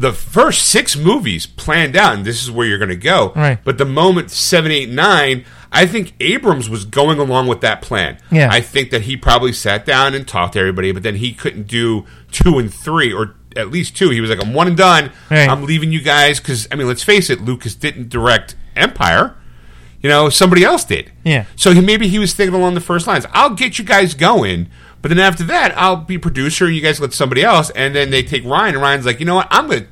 the 0.00 0.12
first 0.14 0.66
six 0.68 0.96
movies 0.96 1.44
planned 1.44 1.94
out, 1.94 2.14
and 2.14 2.24
this 2.24 2.42
is 2.42 2.50
where 2.50 2.66
you're 2.66 2.78
going 2.78 2.88
to 2.88 2.96
go. 2.96 3.34
Right. 3.36 3.62
But 3.62 3.76
the 3.76 3.84
moment 3.84 4.30
seven, 4.30 4.72
eight, 4.72 4.88
nine, 4.88 5.44
I 5.70 5.84
think 5.84 6.14
Abrams 6.20 6.70
was 6.70 6.86
going 6.86 7.18
along 7.18 7.48
with 7.48 7.60
that 7.60 7.82
plan. 7.82 8.18
Yeah. 8.32 8.48
I 8.50 8.62
think 8.62 8.90
that 8.92 9.02
he 9.02 9.18
probably 9.18 9.52
sat 9.52 9.84
down 9.84 10.14
and 10.14 10.26
talked 10.26 10.54
to 10.54 10.58
everybody, 10.58 10.90
but 10.92 11.02
then 11.02 11.16
he 11.16 11.34
couldn't 11.34 11.66
do 11.66 12.06
two 12.32 12.58
and 12.58 12.72
three, 12.72 13.12
or 13.12 13.34
at 13.54 13.70
least 13.70 13.94
two. 13.94 14.08
He 14.08 14.22
was 14.22 14.30
like, 14.30 14.42
"I'm 14.42 14.54
one 14.54 14.68
and 14.68 14.76
done. 14.76 15.12
Right. 15.30 15.46
I'm 15.46 15.64
leaving 15.64 15.92
you 15.92 16.00
guys." 16.00 16.40
Because 16.40 16.66
I 16.72 16.76
mean, 16.76 16.88
let's 16.88 17.02
face 17.02 17.28
it, 17.28 17.42
Lucas 17.42 17.74
didn't 17.74 18.08
direct 18.08 18.56
Empire. 18.76 19.36
You 20.00 20.08
know, 20.08 20.30
somebody 20.30 20.64
else 20.64 20.82
did. 20.82 21.12
Yeah. 21.24 21.44
So 21.56 21.72
he, 21.72 21.82
maybe 21.82 22.08
he 22.08 22.18
was 22.18 22.32
thinking 22.32 22.54
along 22.54 22.72
the 22.72 22.80
first 22.80 23.06
lines. 23.06 23.26
I'll 23.32 23.54
get 23.54 23.78
you 23.78 23.84
guys 23.84 24.14
going, 24.14 24.70
but 25.02 25.08
then 25.08 25.18
after 25.18 25.44
that, 25.44 25.76
I'll 25.76 25.96
be 25.96 26.18
producer. 26.18 26.66
and 26.66 26.74
You 26.74 26.80
guys 26.80 27.00
let 27.00 27.12
somebody 27.12 27.42
else, 27.42 27.70
and 27.70 27.94
then 27.94 28.10
they 28.10 28.22
take 28.22 28.44
Ryan, 28.44 28.74
and 28.74 28.82
Ryan's 28.82 29.06
like, 29.06 29.20
you 29.20 29.26
know 29.26 29.36
what? 29.36 29.48
I'm 29.50 29.68
gonna, 29.68 29.86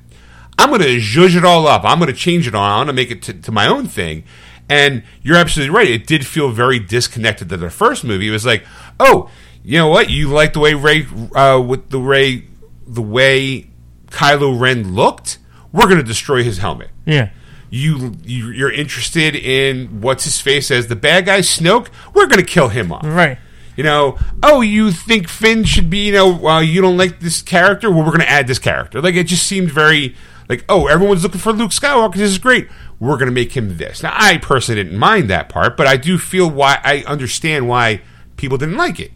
I'm 0.59 0.71
gonna 0.71 0.85
zhuzh 0.85 1.37
it 1.37 1.45
all 1.45 1.67
up. 1.67 1.85
I'm 1.85 1.99
gonna 1.99 2.13
change 2.13 2.47
it 2.47 2.55
all. 2.55 2.65
I'm 2.65 2.87
gonna 2.87 2.93
make 2.93 3.11
it 3.11 3.23
to, 3.23 3.33
to 3.35 3.53
my 3.53 3.67
own 3.67 3.87
thing. 3.87 4.25
And 4.69 5.03
you're 5.23 5.37
absolutely 5.37 5.75
right. 5.75 5.89
It 5.89 6.07
did 6.07 6.27
feel 6.27 6.51
very 6.51 6.79
disconnected 6.79 7.49
to 7.49 7.57
the 7.57 7.71
first 7.71 8.05
movie. 8.05 8.29
It 8.29 8.33
was 8.33 8.45
like, 8.45 8.67
oh, 9.01 9.31
you 9.65 9.79
know 9.79 9.89
what? 9.89 10.11
You 10.11 10.29
like 10.29 10.53
the 10.53 10.61
way 10.61 10.75
Rey, 10.75 11.07
uh, 11.35 11.63
with 11.67 11.89
the 11.89 11.99
Rey, 11.99 12.45
the 12.87 13.01
way 13.01 13.71
Kylo 14.09 14.61
Ren 14.61 14.95
looked. 14.95 15.39
We're 15.73 15.89
gonna 15.89 16.03
destroy 16.03 16.43
his 16.43 16.59
helmet 16.59 16.91
yeah. 17.09 17.31
you, 17.71 18.15
you 18.23 18.51
you're 18.51 18.73
interested 18.73 19.35
in 19.35 20.01
what's 20.01 20.25
his 20.25 20.41
face 20.41 20.71
as 20.71 20.87
the 20.87 20.97
bad 20.97 21.27
guy 21.27 21.41
Snoke, 21.41 21.89
we're 22.15 22.27
going 22.27 22.41
to 22.41 22.47
kill 22.47 22.69
him 22.69 22.93
off. 22.93 23.05
Right. 23.05 23.39
You 23.79 23.85
know, 23.85 24.19
oh, 24.43 24.61
you 24.61 24.91
think 24.91 25.29
Finn 25.29 25.63
should 25.63 25.89
be, 25.89 26.07
you 26.07 26.13
know, 26.13 26.45
uh, 26.49 26.59
you 26.59 26.81
don't 26.81 26.97
like 26.97 27.21
this 27.21 27.41
character? 27.43 27.89
Well, 27.89 28.01
we're 28.01 28.07
going 28.11 28.19
to 28.21 28.29
add 28.29 28.49
this 28.49 28.59
character. 28.59 29.01
Like, 29.01 29.15
it 29.15 29.29
just 29.29 29.47
seemed 29.47 29.71
very, 29.71 30.17
like, 30.49 30.65
oh, 30.69 30.89
everyone's 30.89 31.23
looking 31.23 31.39
for 31.41 31.53
Luke 31.53 31.71
Skywalker. 31.71 32.15
This 32.17 32.29
is 32.33 32.39
great. 32.39 32.69
We're 32.99 33.15
going 33.17 33.29
to 33.29 33.33
make 33.33 33.57
him 33.57 33.77
this. 33.77 34.03
Now, 34.03 34.13
I 34.17 34.39
personally 34.39 34.83
didn't 34.83 34.99
mind 34.99 35.31
that 35.31 35.49
part, 35.49 35.77
but 35.77 35.87
I 35.87 35.97
do 35.97 36.19
feel 36.19 36.51
why, 36.51 36.81
I 36.83 37.05
understand 37.07 37.69
why 37.69 38.01
people 38.37 38.59
didn't 38.59 38.77
like 38.77 38.99
it. 38.99 39.13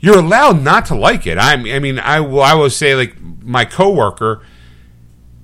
You're 0.00 0.18
allowed 0.18 0.60
not 0.62 0.84
to 0.86 0.94
like 0.94 1.26
it. 1.26 1.38
I, 1.38 1.52
I 1.54 1.78
mean, 1.78 1.98
I 1.98 2.20
will, 2.20 2.42
I 2.42 2.52
will 2.52 2.68
say, 2.68 2.94
like, 2.94 3.16
my 3.42 3.64
coworker, 3.64 4.42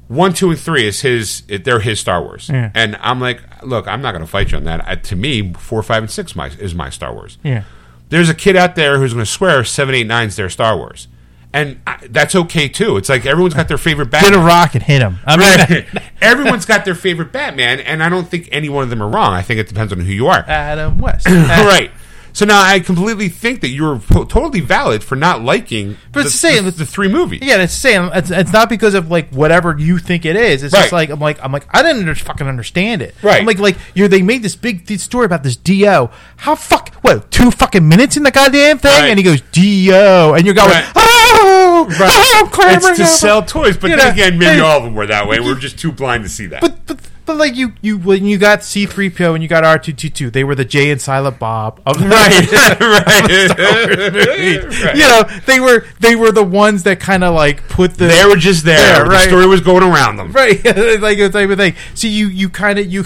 one, 0.08 0.34
two, 0.34 0.50
and 0.50 0.60
three 0.60 0.86
is 0.86 1.00
his. 1.00 1.44
They're 1.46 1.80
his 1.80 1.98
Star 1.98 2.22
Wars, 2.22 2.50
Yeah. 2.52 2.70
and 2.74 2.96
I'm 3.00 3.20
like, 3.20 3.40
look, 3.62 3.88
I'm 3.88 4.02
not 4.02 4.12
going 4.12 4.24
to 4.24 4.30
fight 4.30 4.52
you 4.52 4.58
on 4.58 4.64
that. 4.64 4.86
Uh, 4.86 4.96
to 4.96 5.16
me, 5.16 5.54
four, 5.54 5.82
five, 5.82 6.02
and 6.02 6.10
six 6.10 6.36
my, 6.36 6.48
is 6.48 6.74
my 6.74 6.90
Star 6.90 7.14
Wars. 7.14 7.38
Yeah. 7.42 7.64
There's 8.08 8.28
a 8.28 8.34
kid 8.34 8.56
out 8.56 8.74
there 8.74 8.98
who's 8.98 9.12
going 9.12 9.24
to 9.24 9.30
swear 9.30 9.64
seven, 9.64 9.94
eight, 9.94 10.06
nine's 10.06 10.36
their 10.36 10.48
Star 10.48 10.76
Wars, 10.76 11.08
and 11.52 11.80
I, 11.86 11.98
that's 12.10 12.34
okay 12.34 12.68
too. 12.68 12.96
It's 12.96 13.08
like 13.08 13.26
everyone's 13.26 13.54
got 13.54 13.68
their 13.68 13.78
favorite 13.78 14.10
Get 14.10 14.22
a 14.22 14.30
Batman. 14.30 14.44
rock 14.46 14.74
and 14.74 14.82
hit 14.82 15.02
him. 15.02 15.18
I 15.26 15.36
mean, 15.36 15.86
Right. 15.92 16.02
Everyone's 16.20 16.64
got 16.66 16.84
their 16.84 16.94
favorite 16.94 17.32
Batman, 17.32 17.80
and 17.80 18.02
I 18.02 18.08
don't 18.08 18.28
think 18.28 18.48
any 18.50 18.68
one 18.68 18.82
of 18.84 18.90
them 18.90 19.02
are 19.02 19.08
wrong. 19.08 19.32
I 19.32 19.42
think 19.42 19.60
it 19.60 19.68
depends 19.68 19.92
on 19.92 20.00
who 20.00 20.12
you 20.12 20.26
are. 20.26 20.44
Adam 20.48 20.98
West. 20.98 21.26
right. 21.28 21.90
So 22.38 22.44
now 22.46 22.62
I 22.62 22.78
completely 22.78 23.28
think 23.28 23.62
that 23.62 23.70
you're 23.70 23.98
po- 23.98 24.22
totally 24.24 24.60
valid 24.60 25.02
for 25.02 25.16
not 25.16 25.42
liking 25.42 25.96
But 26.12 26.20
the, 26.20 26.26
it's 26.26 26.40
the 26.40 26.48
same. 26.48 26.64
the, 26.66 26.70
the 26.70 26.86
three 26.86 27.08
movies. 27.08 27.40
Yeah, 27.42 27.60
it's 27.60 27.72
saying 27.72 28.10
it's, 28.14 28.30
it's 28.30 28.52
not 28.52 28.68
because 28.68 28.94
of 28.94 29.10
like 29.10 29.28
whatever 29.30 29.76
you 29.76 29.98
think 29.98 30.24
it 30.24 30.36
is. 30.36 30.62
It's 30.62 30.72
just 30.72 30.92
Right. 30.92 31.08
like 31.08 31.10
I'm 31.10 31.18
like 31.18 31.42
I'm 31.42 31.50
like 31.50 31.66
I 31.74 31.82
didn't 31.82 31.98
under, 32.02 32.14
fucking 32.14 32.46
understand 32.46 33.02
it. 33.02 33.16
Right. 33.22 33.40
I'm 33.40 33.46
like 33.46 33.58
like 33.58 33.76
you 33.94 34.06
they 34.06 34.22
made 34.22 34.44
this 34.44 34.54
big 34.54 34.86
th- 34.86 35.00
story 35.00 35.26
about 35.26 35.42
this 35.42 35.56
Do. 35.56 36.08
How 36.36 36.54
fuck 36.54 36.94
what 37.02 37.28
two 37.32 37.50
fucking 37.50 37.88
minutes 37.88 38.16
in 38.16 38.22
the 38.22 38.30
goddamn 38.30 38.78
thing, 38.78 38.92
Right. 38.92 39.08
and 39.10 39.18
he 39.18 39.24
goes 39.24 39.40
Do, 39.50 40.34
and 40.36 40.44
you're 40.46 40.54
going 40.54 40.70
Right. 40.70 40.92
oh, 40.94 41.88
oh, 41.90 42.40
I'm 42.44 42.50
clamoring 42.50 42.76
It's 42.90 42.98
to 42.98 43.02
over." 43.02 43.12
sell 43.12 43.42
toys, 43.42 43.76
but 43.76 43.90
You 43.90 43.96
then 43.96 44.06
know, 44.06 44.12
again, 44.12 44.38
maybe 44.38 44.54
hey, 44.56 44.60
all 44.60 44.78
of 44.78 44.84
them 44.84 44.94
were 44.94 45.06
that 45.06 45.26
way. 45.26 45.40
We're 45.40 45.56
just 45.58 45.76
too 45.76 45.90
blind 45.90 46.22
to 46.22 46.28
see 46.30 46.46
that. 46.46 46.60
But 46.60 46.86
but 46.86 46.98
but 47.28 47.36
like 47.36 47.54
you 47.56 47.74
you 47.82 47.98
when 47.98 48.24
you 48.24 48.38
got 48.38 48.64
C 48.64 48.86
three 48.86 49.10
PO 49.10 49.34
and 49.34 49.42
you 49.42 49.48
got 49.48 49.62
R 49.62 49.78
two 49.78 49.92
two 49.92 50.08
two, 50.08 50.30
they 50.30 50.42
were 50.44 50.54
the 50.54 50.64
Jay 50.64 50.90
and 50.90 50.98
Silent 51.00 51.38
Bob 51.38 51.80
of 51.86 51.98
the 51.98 52.08
right, 52.08 52.50
right. 54.80 54.96
You 54.96 55.02
know, 55.02 55.22
they 55.46 55.60
were 55.60 55.84
they 56.00 56.16
were 56.16 56.32
the 56.32 56.42
ones 56.42 56.84
that 56.84 57.00
kind 57.00 57.22
of 57.22 57.34
like 57.34 57.68
put 57.68 57.94
the 57.94 58.06
They 58.06 58.24
were 58.24 58.36
just 58.36 58.64
there. 58.64 58.78
Yeah, 58.78 59.04
The 59.04 59.10
right. 59.10 59.28
story 59.28 59.46
was 59.46 59.60
going 59.60 59.82
around 59.82 60.16
them. 60.16 60.32
right 60.32 60.64
like 60.64 61.18
the 61.18 61.28
type 61.30 61.50
of 61.50 61.58
thing 61.58 61.74
so 61.94 62.06
you 62.08 62.28
you 62.28 62.48
kind 62.48 62.78
of 62.78 62.86
you 62.86 63.04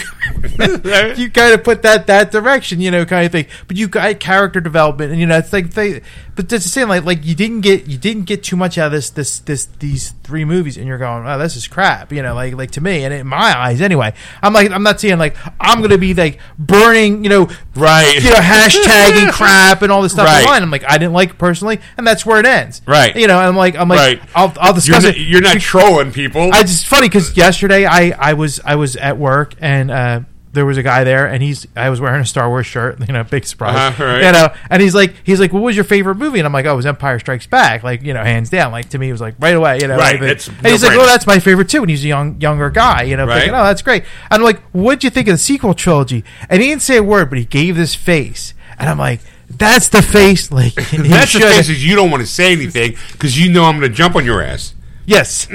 you 1.16 1.30
kind 1.30 1.52
of 1.54 1.64
put 1.64 1.82
that 1.82 2.06
that 2.06 2.30
direction 2.30 2.80
you 2.80 2.90
know 2.90 3.04
kind 3.04 3.26
of 3.26 3.32
thing 3.32 3.46
but 3.66 3.76
you 3.76 3.88
got 3.88 4.20
character 4.20 4.60
development 4.60 5.10
and 5.10 5.20
you 5.20 5.26
know 5.26 5.36
it's 5.38 5.52
like 5.52 5.70
they 5.70 6.00
but 6.36 6.48
that's 6.48 6.62
the 6.64 6.70
same 6.70 6.88
like 6.88 7.04
like 7.04 7.24
you 7.24 7.34
didn't 7.34 7.60
get 7.62 7.86
you 7.88 7.98
didn't 7.98 8.24
get 8.24 8.42
too 8.44 8.56
much 8.56 8.78
out 8.78 8.86
of 8.86 8.92
this 8.92 9.10
this 9.10 9.40
this 9.40 9.64
these 9.80 10.12
three 10.32 10.46
movies 10.46 10.78
and 10.78 10.86
you're 10.86 10.96
going 10.96 11.26
oh 11.26 11.38
this 11.38 11.56
is 11.56 11.68
crap 11.68 12.10
you 12.10 12.22
know 12.22 12.34
like 12.34 12.54
like 12.54 12.70
to 12.70 12.80
me 12.80 13.04
and 13.04 13.12
in 13.12 13.26
my 13.26 13.54
eyes 13.54 13.82
anyway 13.82 14.10
i'm 14.40 14.54
like 14.54 14.70
i'm 14.70 14.82
not 14.82 14.98
saying 14.98 15.18
like 15.18 15.36
i'm 15.60 15.82
gonna 15.82 15.98
be 15.98 16.14
like 16.14 16.38
burning 16.58 17.22
you 17.22 17.28
know 17.28 17.50
Right. 17.74 18.14
you 18.22 18.30
know 18.30 18.36
hashtagging 18.36 19.30
crap 19.38 19.82
and 19.82 19.92
all 19.92 20.00
this 20.00 20.12
stuff 20.12 20.26
Right. 20.26 20.42
online 20.46 20.62
i'm 20.62 20.70
like 20.70 20.84
i 20.88 20.96
didn't 20.96 21.12
like 21.12 21.36
personally 21.36 21.80
and 21.98 22.06
that's 22.06 22.24
where 22.24 22.40
it 22.40 22.46
ends 22.46 22.80
Right. 22.86 23.14
you 23.14 23.26
know 23.26 23.36
i'm 23.38 23.56
like 23.56 23.76
i'm 23.76 23.90
like 23.90 23.98
Right. 24.20 24.30
i'll 24.34 24.54
i'll 24.58 24.68
You're 24.68 24.74
discuss 24.76 25.02
not, 25.04 25.16
it 25.16 25.20
you're 25.20 25.42
not 25.42 25.60
trolling 25.60 26.12
people. 26.12 26.48
I 26.50 26.62
just 26.62 26.86
funny 26.86 27.08
because 27.10 27.36
yesterday 27.36 27.84
I, 27.84 28.14
I 28.18 28.32
was 28.32 28.58
I 28.64 28.76
was 28.76 28.96
at 28.96 29.18
work 29.18 29.54
and 29.60 29.90
uh, 29.90 30.20
there 30.52 30.66
was 30.66 30.76
a 30.76 30.82
guy 30.82 31.02
there 31.04 31.26
and 31.26 31.42
he's 31.42 31.66
I 31.74 31.88
was 31.90 32.00
wearing 32.00 32.20
a 32.20 32.26
Star 32.26 32.48
Wars 32.48 32.66
shirt 32.66 32.98
you 33.06 33.12
know 33.12 33.24
big 33.24 33.44
surprise 33.46 33.74
Uh-huh, 33.76 34.04
right. 34.04 34.24
you 34.24 34.32
know 34.32 34.54
and 34.70 34.82
he's 34.82 34.94
like 34.94 35.14
he's 35.24 35.40
like 35.40 35.52
what 35.52 35.62
was 35.62 35.74
your 35.76 35.84
favorite 35.84 36.16
movie 36.16 36.38
and 36.40 36.46
I'm 36.46 36.52
like 36.52 36.66
oh 36.66 36.72
it 36.72 36.76
was 36.76 36.86
Empire 36.86 37.18
Strikes 37.18 37.46
Back 37.46 37.82
like 37.82 38.02
you 38.02 38.12
know 38.14 38.22
hands 38.22 38.50
down 38.50 38.70
like 38.72 38.88
to 38.90 38.98
me 38.98 39.08
it 39.08 39.12
was 39.12 39.20
like 39.20 39.34
right 39.38 39.54
away 39.56 39.78
you 39.80 39.88
know 39.88 39.96
Right, 39.96 40.20
like, 40.20 40.30
it's 40.30 40.48
and 40.48 40.66
he's 40.66 40.82
like 40.82 40.96
well 40.96 41.06
that's 41.06 41.26
my 41.26 41.38
favorite 41.38 41.68
too 41.68 41.80
and 41.82 41.90
he's 41.90 42.04
a 42.04 42.08
young 42.08 42.40
younger 42.40 42.70
guy 42.70 43.02
you 43.02 43.16
know 43.16 43.26
Right. 43.26 43.38
thinking 43.40 43.54
oh 43.54 43.64
that's 43.64 43.82
great 43.82 44.04
and 44.30 44.40
I'm 44.40 44.42
like 44.42 44.60
what'd 44.72 45.02
you 45.04 45.10
think 45.10 45.28
of 45.28 45.34
the 45.34 45.38
sequel 45.38 45.74
trilogy 45.74 46.24
and 46.50 46.60
he 46.60 46.68
didn't 46.68 46.82
say 46.82 46.96
a 46.98 47.02
word 47.02 47.28
but 47.30 47.38
he 47.38 47.44
gave 47.44 47.76
this 47.76 47.94
face 47.94 48.52
and 48.78 48.88
I'm 48.90 48.98
like 48.98 49.20
that's 49.48 49.88
the 49.88 50.00
face 50.02 50.50
like 50.52 50.74
That's 50.74 51.32
the 51.32 51.40
thing 51.40 51.58
is 51.58 51.84
you 51.84 51.94
don't 51.94 52.10
want 52.10 52.22
to 52.22 52.26
say 52.26 52.52
anything 52.52 52.96
because 53.12 53.38
you 53.38 53.50
know 53.52 53.64
I'm 53.64 53.78
going 53.78 53.90
to 53.90 53.94
jump 53.96 54.16
on 54.16 54.24
your 54.24 54.42
ass. 54.42 54.74
Yes. 55.04 55.46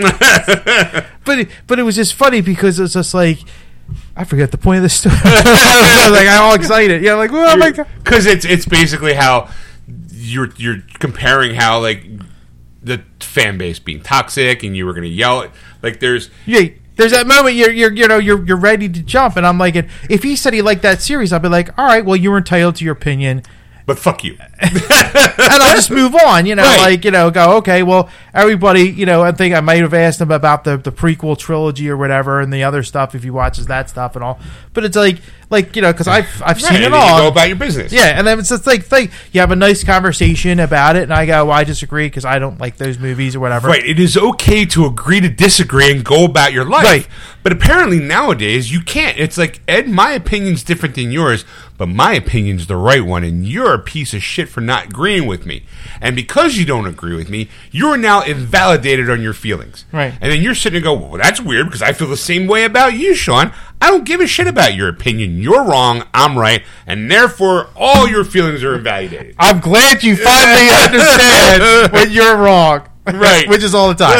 but 1.25 1.39
it, 1.39 1.49
but 1.67 1.79
it 1.79 1.83
was 1.83 1.95
just 1.95 2.13
funny 2.13 2.41
because 2.41 2.79
it 2.79 2.83
was 2.83 2.93
just 2.93 3.13
like 3.13 3.39
I 4.15 4.23
forget 4.23 4.51
the 4.51 4.57
point 4.57 4.77
of 4.77 4.83
the 4.83 4.89
story. 4.89 5.15
I 5.23 6.09
was 6.09 6.11
like 6.19 6.27
I'm 6.27 6.43
all 6.43 6.55
excited. 6.55 7.03
Yeah, 7.03 7.13
like 7.13 7.31
oh 7.31 7.57
my 7.57 7.71
god. 7.71 7.87
Because 8.03 8.25
it's 8.25 8.45
it's 8.45 8.65
basically 8.65 9.13
how 9.13 9.49
you're 10.11 10.49
you're 10.57 10.81
comparing 10.99 11.55
how 11.55 11.79
like 11.79 12.05
the 12.81 13.01
fan 13.19 13.57
base 13.57 13.79
being 13.79 14.01
toxic 14.01 14.63
and 14.63 14.75
you 14.75 14.85
were 14.85 14.93
going 14.93 15.03
to 15.03 15.09
yell 15.09 15.43
at 15.43 15.51
like 15.81 15.99
there's 15.99 16.29
Yeah, 16.45 16.69
there's 16.95 17.11
that 17.11 17.27
moment 17.27 17.55
you're 17.55 17.71
you're 17.71 17.93
you 17.93 18.07
know 18.07 18.17
you're 18.17 18.43
you're 18.45 18.57
ready 18.57 18.89
to 18.89 19.01
jump, 19.03 19.37
and 19.37 19.45
I'm 19.45 19.57
like, 19.57 19.75
if 20.09 20.23
he 20.23 20.35
said 20.35 20.53
he 20.53 20.61
liked 20.61 20.81
that 20.81 21.01
series, 21.01 21.31
I'd 21.31 21.41
be 21.41 21.49
like, 21.49 21.77
all 21.77 21.85
right, 21.85 22.03
well 22.03 22.15
you 22.15 22.31
were 22.31 22.37
entitled 22.37 22.75
to 22.77 22.85
your 22.85 22.93
opinion. 22.93 23.43
But 23.87 23.97
fuck 23.97 24.23
you. 24.23 24.37
and 24.59 24.81
I'll 25.63 25.73
just 25.75 25.89
move 25.89 26.13
on, 26.13 26.45
you 26.45 26.53
know, 26.55 26.61
Right. 26.63 26.81
like, 26.91 27.05
you 27.05 27.11
know, 27.11 27.31
go, 27.31 27.57
okay, 27.57 27.81
well, 27.83 28.09
everybody, 28.33 28.81
you 28.89 29.05
know, 29.05 29.23
I 29.23 29.31
think 29.31 29.55
I 29.55 29.61
might 29.61 29.81
have 29.81 29.93
asked 29.93 30.21
him 30.21 30.29
about 30.29 30.63
the, 30.65 30.77
the 30.77 30.91
prequel 30.91 31.37
trilogy 31.37 31.89
or 31.89 31.97
whatever 31.97 32.39
and 32.41 32.51
the 32.53 32.63
other 32.65 32.83
stuff 32.83 33.15
if 33.15 33.23
he 33.23 33.29
watches 33.31 33.67
that 33.67 33.89
stuff 33.89 34.15
and 34.15 34.23
all. 34.23 34.39
But 34.73 34.83
it's 34.83 34.95
like, 34.97 35.17
like, 35.49 35.75
you 35.77 35.81
know, 35.81 35.91
because 35.93 36.07
I've, 36.09 36.27
I've 36.43 36.61
Right, 36.61 36.73
seen 36.73 36.81
it 36.83 36.93
all. 36.93 37.19
go 37.21 37.27
about 37.29 37.47
your 37.47 37.55
business. 37.57 37.93
Yeah, 37.93 38.07
and 38.17 38.27
then 38.27 38.37
it's 38.39 38.49
just 38.49 38.67
like, 38.67 38.91
like 38.91 39.09
you 39.31 39.39
have 39.39 39.51
a 39.51 39.55
nice 39.55 39.83
conversation 39.85 40.59
about 40.59 40.97
it, 40.97 41.03
and 41.03 41.13
I 41.13 41.25
go, 41.25 41.45
well, 41.45 41.53
I 41.57 41.63
disagree 41.63 42.07
because 42.07 42.25
I 42.25 42.37
don't 42.39 42.59
like 42.59 42.75
those 42.77 42.99
movies 42.99 43.35
or 43.35 43.39
whatever. 43.39 43.69
Right. 43.69 43.85
It 43.85 43.99
is 43.99 44.17
okay 44.17 44.65
to 44.65 44.85
agree 44.85 45.21
to 45.21 45.29
disagree 45.29 45.89
and 45.91 46.03
go 46.03 46.25
about 46.25 46.51
your 46.51 46.65
life. 46.65 46.83
Right. 46.83 47.07
But 47.47 47.55
apparently 47.55 48.01
nowadays 48.01 48.73
you 48.73 48.81
can't. 48.81 49.17
It's 49.17 49.37
like 49.37 49.61
Ed, 49.69 49.87
my 49.87 50.11
opinion's 50.11 50.63
different 50.63 50.95
than 50.95 51.13
yours, 51.13 51.45
but 51.77 51.87
my 51.87 52.11
opinion's 52.15 52.67
the 52.67 52.75
right 52.75 53.01
one, 53.05 53.23
and 53.23 53.47
you're 53.47 53.73
a 53.73 53.79
piece 53.79 54.13
of 54.13 54.21
shit 54.21 54.49
for 54.49 54.59
not 54.59 54.87
agreeing 54.87 55.25
with 55.25 55.45
me. 55.45 55.63
And 56.01 56.13
because 56.13 56.57
you 56.57 56.65
don't 56.65 56.87
agree 56.87 57.15
with 57.15 57.29
me, 57.29 57.47
you're 57.71 57.95
now 57.95 58.21
invalidated 58.21 59.09
on 59.09 59.21
your 59.21 59.31
feelings. 59.31 59.85
Right. 59.93 60.13
And 60.19 60.29
then 60.29 60.41
you're 60.41 60.55
sitting 60.55 60.79
and 60.79 60.83
go, 60.83 60.93
well, 60.93 61.11
that's 61.21 61.39
weird 61.39 61.67
because 61.67 61.81
I 61.81 61.93
feel 61.93 62.09
the 62.09 62.17
same 62.17 62.47
way 62.47 62.65
about 62.65 62.95
you, 62.95 63.15
Sean. 63.15 63.53
I 63.79 63.91
don't 63.91 64.03
give 64.03 64.19
a 64.19 64.27
shit 64.27 64.47
about 64.47 64.75
your 64.75 64.89
opinion. 64.89 65.37
You're 65.37 65.63
wrong. 65.63 66.03
I'm 66.13 66.37
right, 66.37 66.65
and 66.85 67.09
therefore 67.09 67.69
all 67.77 68.09
your 68.09 68.25
feelings 68.25 68.61
are 68.61 68.75
invalidated. 68.75 69.35
I'm 69.39 69.61
glad 69.61 70.03
you 70.03 70.17
finally 70.17 70.69
understand 70.83 71.93
when 71.93 72.11
you're 72.11 72.35
wrong. 72.35 72.89
Right. 73.05 73.47
Which 73.47 73.63
is 73.63 73.73
all 73.73 73.87
the 73.87 73.95
time. 73.95 74.17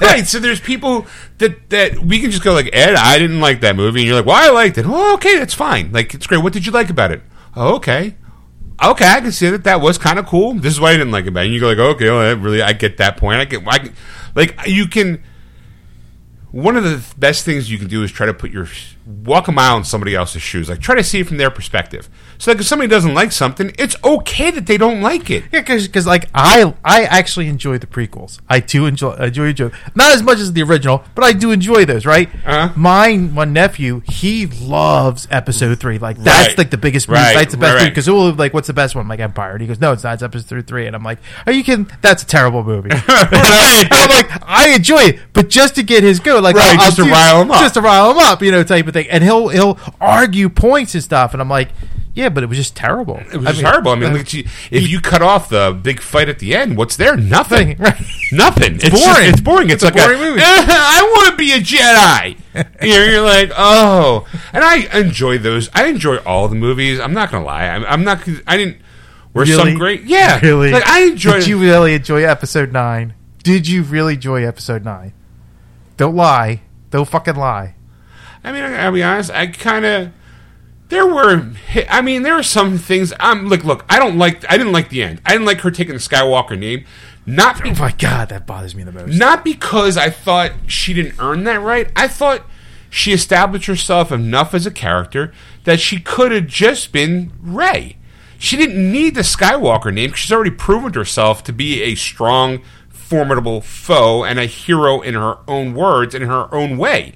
right. 0.00 0.26
So 0.26 0.38
there's 0.38 0.60
people 0.60 1.06
that 1.40 1.68
that 1.70 1.98
we 1.98 2.20
can 2.20 2.30
just 2.30 2.42
go 2.42 2.52
like 2.54 2.70
Ed, 2.72 2.94
I 2.94 3.18
didn't 3.18 3.40
like 3.40 3.60
that 3.62 3.76
movie, 3.76 4.00
and 4.00 4.06
you're 4.06 4.16
like, 4.16 4.26
well, 4.26 4.36
I 4.36 4.50
liked 4.50 4.78
it. 4.78 4.86
Oh, 4.86 5.14
okay, 5.14 5.38
that's 5.38 5.54
fine. 5.54 5.92
Like 5.92 6.14
it's 6.14 6.26
great. 6.26 6.42
What 6.42 6.52
did 6.52 6.64
you 6.64 6.72
like 6.72 6.88
about 6.88 7.10
it? 7.10 7.22
Oh, 7.56 7.74
okay. 7.76 8.14
Okay, 8.82 9.06
I 9.06 9.20
can 9.20 9.32
see 9.32 9.50
that 9.50 9.64
that 9.64 9.82
was 9.82 9.98
kind 9.98 10.18
of 10.18 10.26
cool. 10.26 10.54
This 10.54 10.72
is 10.72 10.80
why 10.80 10.90
I 10.90 10.92
didn't 10.92 11.10
like 11.10 11.26
it 11.26 11.28
about 11.28 11.40
it. 11.40 11.46
And 11.46 11.54
you 11.54 11.60
go 11.60 11.68
like, 11.68 11.78
okay, 11.78 12.08
well, 12.08 12.20
that 12.20 12.40
really, 12.40 12.62
I 12.62 12.72
get 12.72 12.96
that 12.96 13.18
point. 13.18 13.38
I 13.38 13.44
get, 13.44 13.66
I 13.66 13.78
can, 13.78 13.94
like, 14.34 14.58
you 14.66 14.86
can. 14.86 15.22
One 16.50 16.76
of 16.76 16.84
the 16.84 17.04
best 17.18 17.44
things 17.44 17.70
you 17.70 17.78
can 17.78 17.88
do 17.88 18.02
is 18.02 18.10
try 18.10 18.26
to 18.26 18.34
put 18.34 18.50
your 18.50 18.66
walk 19.24 19.48
a 19.48 19.52
mile 19.52 19.76
in 19.76 19.84
somebody 19.84 20.14
else's 20.14 20.42
shoes. 20.42 20.68
Like 20.68 20.80
try 20.80 20.94
to 20.94 21.02
see 21.04 21.20
it 21.20 21.26
from 21.26 21.36
their 21.36 21.50
perspective. 21.50 22.08
So 22.38 22.50
like 22.50 22.60
if 22.60 22.66
somebody 22.66 22.88
doesn't 22.88 23.12
like 23.14 23.32
something, 23.32 23.72
it's 23.78 23.96
okay 24.02 24.50
that 24.50 24.66
they 24.66 24.78
don't 24.78 25.02
like 25.02 25.28
it. 25.30 25.44
Yeah, 25.52 25.60
because 25.60 26.06
like 26.06 26.28
I 26.34 26.74
I 26.84 27.02
actually 27.04 27.48
enjoy 27.48 27.78
the 27.78 27.86
prequels. 27.86 28.40
I 28.48 28.60
do 28.60 28.86
enjoy 28.86 29.14
I 29.18 29.28
do 29.30 29.44
enjoy 29.44 29.70
not 29.94 30.12
as 30.12 30.22
much 30.22 30.38
as 30.38 30.52
the 30.52 30.62
original, 30.62 31.04
but 31.14 31.24
I 31.24 31.32
do 31.32 31.50
enjoy 31.50 31.84
those. 31.84 32.06
Right? 32.06 32.28
Uh-huh. 32.46 32.72
Mine, 32.76 33.34
my 33.34 33.44
nephew, 33.44 34.00
he 34.06 34.46
loves 34.46 35.28
Episode 35.30 35.78
Three. 35.80 35.98
Like 35.98 36.16
that's 36.18 36.48
Right. 36.50 36.58
like 36.58 36.70
the 36.70 36.78
biggest 36.78 37.08
movie. 37.08 37.20
Right, 37.20 37.34
That's 37.34 37.52
the 37.52 37.58
best 37.58 37.68
right, 37.68 37.72
movie 37.74 37.84
right. 37.84 37.90
because 37.90 38.08
it 38.08 38.12
will 38.12 38.32
like 38.32 38.54
what's 38.54 38.68
the 38.68 38.72
best 38.72 38.94
one? 38.94 39.06
Like 39.08 39.20
Empire. 39.20 39.52
And 39.52 39.60
he 39.60 39.66
goes, 39.66 39.80
no, 39.80 39.92
it's 39.92 40.04
not. 40.04 40.14
It's 40.14 40.22
Episode 40.22 40.66
Three. 40.66 40.86
And 40.86 40.96
I'm 40.96 41.02
like, 41.02 41.18
are 41.46 41.52
you 41.52 41.62
kidding? 41.62 41.90
That's 42.00 42.22
a 42.22 42.26
terrible 42.26 42.64
movie. 42.64 42.90
I'm 43.42 44.10
like, 44.10 44.42
I 44.48 44.72
enjoy 44.74 45.02
it, 45.02 45.20
but 45.32 45.48
just 45.50 45.74
to 45.74 45.82
get 45.82 46.02
his 46.02 46.20
go, 46.20 46.38
like 46.40 46.56
Right, 46.56 46.70
I'll- 46.70 46.86
just 46.86 46.98
I'll 46.98 47.04
to 47.04 47.10
do- 47.10 47.12
rile 47.12 47.42
him 47.42 47.50
up. 47.50 47.60
just 47.60 47.74
to 47.74 47.80
rile 47.80 48.10
him 48.12 48.18
up, 48.18 48.42
you 48.42 48.50
know, 48.50 48.62
type 48.64 48.86
of 48.86 48.92
thing. 48.94 48.99
And 49.08 49.24
he'll 49.24 49.48
he'll 49.48 49.78
argue 50.00 50.48
points 50.48 50.94
and 50.94 51.02
stuff, 51.02 51.32
and 51.32 51.40
I'm 51.40 51.48
like, 51.48 51.68
yeah, 52.12 52.28
but 52.28 52.42
it 52.42 52.46
was 52.48 52.58
just 52.58 52.74
terrible. 52.76 53.16
It 53.18 53.36
was. 53.36 53.62
I 53.62 53.94
mean, 53.94 54.12
look 54.12 54.20
at 54.22 54.32
you, 54.32 54.44
if 54.70 54.88
you 54.88 55.00
cut 55.00 55.22
off 55.22 55.48
the 55.48 55.78
big 55.80 56.00
fight 56.00 56.28
at 56.28 56.40
the 56.40 56.54
end, 56.56 56.76
what's 56.76 56.96
there? 56.96 57.16
Nothing. 57.16 57.76
Right. 57.80 57.94
Nothing. 58.32 58.76
It's, 58.76 58.90
boring. 58.90 59.04
just- 59.04 59.28
it's 59.28 59.40
boring. 59.40 59.70
It's, 59.70 59.82
It's 59.82 59.82
a 59.82 59.86
like 59.86 59.94
boring 59.94 60.20
movie. 60.20 60.40
I 60.44 61.12
want 61.16 61.30
to 61.30 61.36
be 61.36 61.52
a 61.52 61.58
Jedi. 61.58 62.36
you're, 62.82 63.10
you're 63.10 63.22
like, 63.22 63.50
oh, 63.56 64.26
and 64.52 64.62
I 64.62 64.86
enjoy 64.98 65.38
those. 65.38 65.68
I 65.72 65.86
enjoy 65.86 66.16
all 66.18 66.48
the 66.48 66.56
movies. 66.56 67.00
I'm 67.00 67.14
not 67.14 67.30
gonna 67.30 67.44
lie. 67.44 67.66
I'm, 67.68 67.84
I'm 67.84 68.04
not. 68.04 68.28
I 68.46 68.56
didn't. 68.56 68.78
Were 69.32 69.46
some 69.46 69.66
Really? 69.66 69.78
great? 69.78 70.02
Yeah, 70.02 70.40
really. 70.40 70.72
Like 70.72 70.86
I 70.86 71.02
enjoy. 71.02 71.38
Did 71.38 71.46
you 71.46 71.58
really 71.58 71.94
enjoy 71.94 72.24
episode 72.24 72.72
nine? 72.72 73.14
Did 73.42 73.68
you 73.68 73.82
really 73.84 74.14
enjoy 74.14 74.44
episode 74.44 74.84
nine? 74.84 75.12
Don't 75.96 76.16
lie. 76.16 76.62
Don't 76.90 77.08
fucking 77.08 77.36
lie. 77.36 77.74
I 78.42 78.52
mean, 78.52 78.62
I, 78.62 78.84
I'll 78.84 78.92
be 78.92 79.02
honest. 79.02 79.30
I 79.30 79.46
kind 79.48 79.84
of 79.84 80.12
there 80.88 81.06
were 81.06 81.52
I 81.88 82.02
mean 82.02 82.22
there 82.22 82.34
were 82.34 82.42
some 82.42 82.76
things 82.76 83.12
um, 83.12 83.18
I'm 83.20 83.48
like 83.48 83.64
look 83.64 83.84
I 83.88 83.98
don't 83.98 84.18
like 84.18 84.44
I 84.50 84.58
didn't 84.58 84.72
like 84.72 84.88
the 84.88 85.04
end 85.04 85.22
I 85.24 85.32
didn't 85.32 85.46
like 85.46 85.60
her 85.60 85.70
taking 85.70 85.94
the 85.94 86.00
Skywalker 86.00 86.58
name 86.58 86.84
not 87.26 87.64
Oh 87.64 87.74
my 87.74 87.92
god, 87.92 88.28
that 88.30 88.46
bothers 88.46 88.74
me 88.74 88.82
the 88.82 88.92
most. 88.92 89.16
not 89.16 89.44
because 89.44 89.96
I 89.96 90.10
thought 90.10 90.52
she 90.66 90.92
didn't 90.92 91.14
earn 91.20 91.44
that 91.44 91.60
right. 91.60 91.90
I 91.94 92.08
thought 92.08 92.44
she 92.88 93.12
established 93.12 93.66
herself 93.66 94.10
enough 94.10 94.52
as 94.52 94.66
a 94.66 94.70
character 94.70 95.32
that 95.64 95.78
she 95.80 96.00
could 96.00 96.32
have 96.32 96.48
just 96.48 96.92
been 96.92 97.32
Rey. 97.40 97.98
She 98.38 98.56
didn't 98.56 98.90
need 98.90 99.14
the 99.14 99.20
Skywalker 99.20 99.92
name. 99.92 100.12
she's 100.14 100.32
already 100.32 100.50
proven 100.50 100.92
herself 100.94 101.44
to 101.44 101.52
be 101.52 101.82
a 101.82 101.94
strong, 101.94 102.62
formidable 102.88 103.60
foe 103.60 104.24
and 104.24 104.40
a 104.40 104.46
hero 104.46 105.00
in 105.02 105.14
her 105.14 105.38
own 105.46 105.74
words 105.74 106.14
and 106.14 106.24
in 106.24 106.30
her 106.30 106.52
own 106.52 106.78
way. 106.78 107.12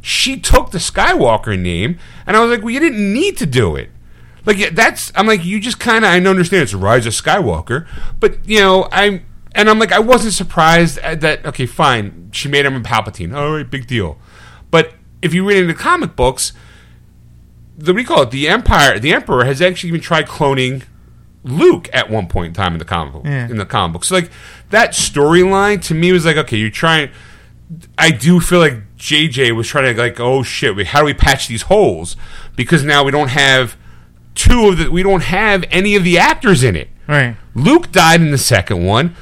She 0.00 0.38
took 0.38 0.70
the 0.70 0.78
Skywalker 0.78 1.58
name, 1.58 1.98
and 2.26 2.36
I 2.36 2.40
was 2.40 2.50
like, 2.50 2.62
well, 2.62 2.70
you 2.70 2.80
didn't 2.80 3.12
need 3.12 3.36
to 3.38 3.46
do 3.46 3.76
it. 3.76 3.90
Like 4.48 4.74
that's 4.74 5.12
I'm 5.14 5.26
like 5.26 5.44
you 5.44 5.60
just 5.60 5.78
kind 5.78 6.06
of 6.06 6.10
I 6.10 6.18
understand 6.18 6.62
it's 6.62 6.72
Rise 6.72 7.04
of 7.04 7.12
Skywalker, 7.12 7.86
but 8.18 8.38
you 8.48 8.60
know 8.60 8.88
I'm 8.90 9.26
and 9.54 9.68
I'm 9.68 9.78
like 9.78 9.92
I 9.92 9.98
wasn't 9.98 10.32
surprised 10.32 10.96
at 11.00 11.20
that. 11.20 11.44
Okay, 11.44 11.66
fine, 11.66 12.30
she 12.32 12.48
made 12.48 12.64
him 12.64 12.74
a 12.74 12.80
Palpatine. 12.80 13.36
All 13.36 13.56
right, 13.56 13.70
big 13.70 13.86
deal. 13.86 14.16
But 14.70 14.94
if 15.20 15.34
you 15.34 15.46
read 15.46 15.58
into 15.58 15.74
comic 15.74 16.16
books, 16.16 16.54
the 17.76 17.92
what 17.92 17.98
do 17.98 18.00
you 18.00 18.08
call 18.08 18.22
it? 18.22 18.30
The 18.30 18.48
Empire, 18.48 18.98
the 18.98 19.12
Emperor 19.12 19.44
has 19.44 19.60
actually 19.60 19.88
even 19.88 20.00
tried 20.00 20.26
cloning 20.26 20.84
Luke 21.44 21.90
at 21.92 22.08
one 22.08 22.26
point 22.26 22.48
in 22.48 22.54
time 22.54 22.72
in 22.72 22.78
the 22.78 22.86
comic 22.86 23.12
book. 23.12 23.26
Yeah. 23.26 23.50
In 23.50 23.58
the 23.58 23.66
comic 23.66 23.92
book, 23.92 24.04
so 24.04 24.14
like 24.14 24.30
that 24.70 24.92
storyline 24.92 25.82
to 25.82 25.94
me 25.94 26.10
was 26.10 26.24
like 26.24 26.38
okay, 26.38 26.56
you're 26.56 26.70
trying. 26.70 27.10
I 27.98 28.12
do 28.12 28.40
feel 28.40 28.60
like 28.60 28.78
JJ 28.98 29.54
was 29.54 29.68
trying 29.68 29.94
to 29.94 30.00
like, 30.00 30.18
oh 30.20 30.42
shit, 30.42 30.74
we, 30.74 30.84
how 30.84 31.00
do 31.00 31.06
we 31.06 31.14
patch 31.14 31.48
these 31.48 31.62
holes? 31.62 32.16
Because 32.56 32.84
now 32.84 33.04
we 33.04 33.12
don't 33.12 33.30
have 33.30 33.76
two 34.34 34.68
of 34.68 34.78
the, 34.78 34.90
we 34.90 35.02
don't 35.02 35.22
have 35.22 35.64
any 35.70 35.94
of 35.96 36.04
the 36.04 36.18
actors 36.18 36.62
in 36.62 36.76
it. 36.76 36.88
Right. 37.06 37.36
Luke 37.54 37.92
died 37.92 38.20
in 38.20 38.30
the 38.30 38.38
second 38.38 38.84
one. 38.84 39.14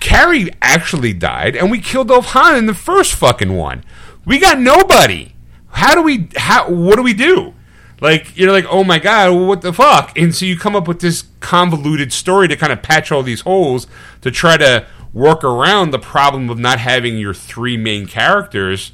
Carrie 0.00 0.50
actually 0.62 1.12
died, 1.12 1.56
and 1.56 1.70
we 1.70 1.80
killed 1.80 2.10
off 2.10 2.26
Han 2.26 2.56
in 2.56 2.66
the 2.66 2.74
first 2.74 3.14
fucking 3.14 3.56
one. 3.56 3.84
We 4.24 4.38
got 4.38 4.60
nobody. 4.60 5.34
How 5.70 5.94
do 5.94 6.02
we? 6.02 6.28
How? 6.36 6.70
What 6.70 6.96
do 6.96 7.02
we 7.02 7.14
do? 7.14 7.54
Like 8.00 8.36
you're 8.36 8.52
like, 8.52 8.66
oh 8.70 8.84
my 8.84 8.98
god, 8.98 9.32
what 9.32 9.62
the 9.62 9.72
fuck? 9.72 10.16
And 10.16 10.34
so 10.34 10.44
you 10.44 10.56
come 10.56 10.76
up 10.76 10.86
with 10.86 11.00
this 11.00 11.24
convoluted 11.40 12.12
story 12.12 12.46
to 12.46 12.56
kind 12.56 12.72
of 12.72 12.82
patch 12.82 13.10
all 13.10 13.22
these 13.22 13.40
holes 13.40 13.86
to 14.20 14.30
try 14.30 14.56
to 14.56 14.86
work 15.12 15.42
around 15.42 15.90
the 15.90 15.98
problem 15.98 16.48
of 16.48 16.58
not 16.58 16.78
having 16.78 17.18
your 17.18 17.34
three 17.34 17.76
main 17.76 18.06
characters 18.06 18.92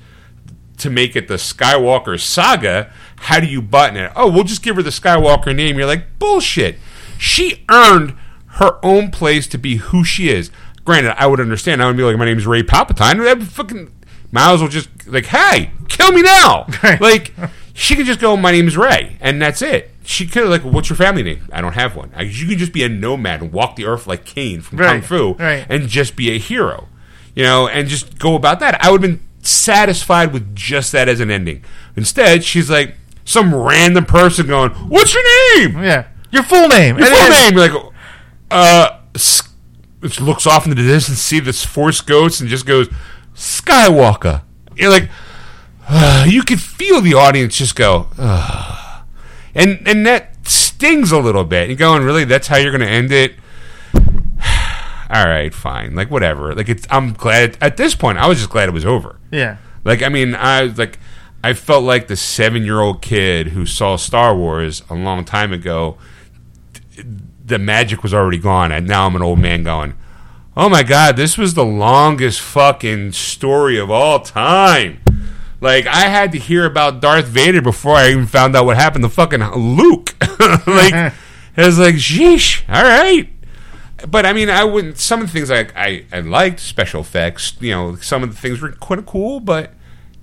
to 0.78 0.90
make 0.90 1.16
it 1.16 1.28
the 1.28 1.34
Skywalker 1.34 2.18
saga. 2.20 2.92
How 3.16 3.40
do 3.40 3.46
you 3.46 3.62
button 3.62 3.96
it? 3.96 4.12
Oh, 4.16 4.30
we'll 4.30 4.44
just 4.44 4.62
give 4.62 4.76
her 4.76 4.82
the 4.82 4.90
Skywalker 4.90 5.54
name. 5.54 5.78
You're 5.78 5.86
like, 5.86 6.18
bullshit. 6.18 6.76
She 7.18 7.64
earned 7.70 8.16
her 8.46 8.78
own 8.84 9.10
place 9.10 9.46
to 9.48 9.58
be 9.58 9.76
who 9.76 10.04
she 10.04 10.28
is. 10.28 10.50
Granted, 10.84 11.20
I 11.20 11.26
would 11.26 11.40
understand. 11.40 11.82
I 11.82 11.86
would 11.86 11.96
be 11.96 12.02
like, 12.02 12.16
my 12.16 12.24
name's 12.24 12.46
Rey 12.46 12.62
Palpatine. 12.62 13.26
I'd 13.26 13.46
fucking 13.46 13.90
might 14.34 14.52
as 14.52 14.60
well 14.60 14.68
just 14.68 14.88
like, 15.06 15.26
hey, 15.26 15.70
kill 15.88 16.10
me 16.10 16.20
now. 16.20 16.66
like, 17.00 17.32
she 17.72 17.94
could 17.94 18.04
just 18.04 18.18
go, 18.20 18.36
my 18.36 18.50
name's 18.50 18.76
Rey, 18.76 19.16
and 19.20 19.40
that's 19.40 19.62
it. 19.62 19.92
She 20.04 20.26
could 20.26 20.48
like, 20.48 20.62
what's 20.62 20.90
your 20.90 20.96
family 20.96 21.22
name? 21.22 21.48
I 21.52 21.60
don't 21.60 21.74
have 21.74 21.96
one. 21.96 22.10
I, 22.14 22.22
you 22.22 22.46
could 22.48 22.58
just 22.58 22.72
be 22.72 22.82
a 22.82 22.88
nomad 22.88 23.42
and 23.42 23.52
walk 23.52 23.76
the 23.76 23.84
earth 23.84 24.06
like 24.06 24.24
Caine 24.24 24.60
from 24.60 24.78
Kung 24.78 25.02
Fu, 25.02 25.34
right. 25.34 25.64
and 25.68 25.88
just 25.88 26.16
be 26.16 26.30
a 26.30 26.38
hero, 26.38 26.88
you 27.34 27.44
know, 27.44 27.68
and 27.68 27.88
just 27.88 28.18
go 28.18 28.34
about 28.34 28.60
that. 28.60 28.82
I 28.84 28.90
would 28.90 29.02
have 29.02 29.10
been 29.10 29.24
satisfied 29.46 30.32
with 30.32 30.54
just 30.54 30.92
that 30.92 31.08
as 31.08 31.20
an 31.20 31.30
ending. 31.30 31.64
Instead, 31.96 32.44
she's 32.44 32.70
like 32.70 32.96
some 33.24 33.54
random 33.54 34.04
person 34.04 34.46
going, 34.46 34.70
"What's 34.72 35.14
your 35.14 35.58
name? 35.58 35.82
Yeah. 35.82 36.06
Your 36.30 36.42
full 36.42 36.68
name. 36.68 36.98
Your 36.98 37.06
And 37.06 37.16
full 37.16 37.28
name?" 37.30 37.54
You're 37.54 37.68
like, 37.68 37.92
uh, 38.50 38.98
it 40.02 40.20
looks 40.20 40.46
off 40.46 40.66
into 40.66 40.82
the 40.82 40.88
distance, 40.88 41.18
see 41.18 41.40
this 41.40 41.64
Force 41.64 42.00
ghost, 42.00 42.40
and 42.40 42.50
just 42.50 42.66
goes, 42.66 42.88
"Skywalker." 43.34 44.42
You're 44.76 44.90
like, 44.90 45.08
you 46.26 46.42
could 46.42 46.60
feel 46.60 47.00
the 47.00 47.14
audience 47.14 47.56
just 47.56 47.76
go, 47.76 48.08
Ugh. 48.18 49.02
and 49.54 49.86
and 49.86 50.06
that 50.06 50.48
stings 50.48 51.12
a 51.12 51.18
little 51.18 51.44
bit. 51.44 51.68
And 51.70 51.78
going, 51.78 52.02
really, 52.02 52.24
that's 52.24 52.48
how 52.48 52.56
you're 52.56 52.72
going 52.72 52.80
to 52.80 52.88
end 52.88 53.12
it? 53.12 53.34
All 55.10 55.24
right, 55.24 55.52
fine, 55.52 55.94
like 55.94 56.10
whatever. 56.10 56.54
Like 56.54 56.68
it's, 56.68 56.86
I'm 56.90 57.12
glad 57.12 57.58
at 57.60 57.76
this 57.76 57.94
point. 57.94 58.18
I 58.18 58.26
was 58.26 58.38
just 58.38 58.50
glad 58.50 58.68
it 58.68 58.72
was 58.72 58.86
over. 58.86 59.18
Yeah. 59.30 59.56
Like 59.84 60.02
I 60.02 60.08
mean, 60.08 60.34
I 60.34 60.62
like 60.62 60.98
I 61.42 61.52
felt 61.52 61.84
like 61.84 62.08
the 62.08 62.16
seven 62.16 62.64
year 62.64 62.80
old 62.80 63.02
kid 63.02 63.48
who 63.48 63.66
saw 63.66 63.96
Star 63.96 64.34
Wars 64.34 64.82
a 64.88 64.94
long 64.94 65.24
time 65.26 65.52
ago. 65.52 65.98
The 67.44 67.58
magic 67.58 68.02
was 68.02 68.14
already 68.14 68.38
gone, 68.38 68.72
and 68.72 68.86
now 68.86 69.06
I'm 69.06 69.14
an 69.14 69.20
old 69.22 69.38
man 69.38 69.62
going, 69.62 69.92
"Oh 70.56 70.70
my 70.70 70.82
god, 70.82 71.16
this 71.16 71.36
was 71.36 71.52
the 71.52 71.64
longest 71.64 72.40
fucking 72.40 73.12
story 73.12 73.78
of 73.78 73.90
all 73.90 74.20
time." 74.20 75.02
Like 75.60 75.86
I 75.86 76.08
had 76.08 76.32
to 76.32 76.38
hear 76.38 76.64
about 76.64 77.00
Darth 77.00 77.26
Vader 77.26 77.60
before 77.60 77.96
I 77.96 78.10
even 78.10 78.26
found 78.26 78.56
out 78.56 78.64
what 78.64 78.76
happened 78.78 79.04
to 79.04 79.10
fucking 79.10 79.42
Luke. 79.42 80.14
like 80.66 81.12
it 81.56 81.66
was 81.66 81.78
like, 81.78 81.96
"Sheesh, 81.96 82.62
all 82.70 82.84
right." 82.84 83.28
But 84.08 84.26
I 84.26 84.32
mean, 84.32 84.50
I 84.50 84.64
wouldn't. 84.64 84.98
Some 84.98 85.20
of 85.20 85.26
the 85.26 85.32
things 85.32 85.50
I, 85.50 85.68
I, 85.76 86.04
I 86.12 86.20
liked 86.20 86.60
special 86.60 87.00
effects. 87.00 87.54
You 87.60 87.70
know, 87.72 87.96
some 87.96 88.22
of 88.22 88.30
the 88.30 88.36
things 88.40 88.60
were 88.60 88.72
kind 88.72 88.98
of 88.98 89.06
cool, 89.06 89.40
but 89.40 89.72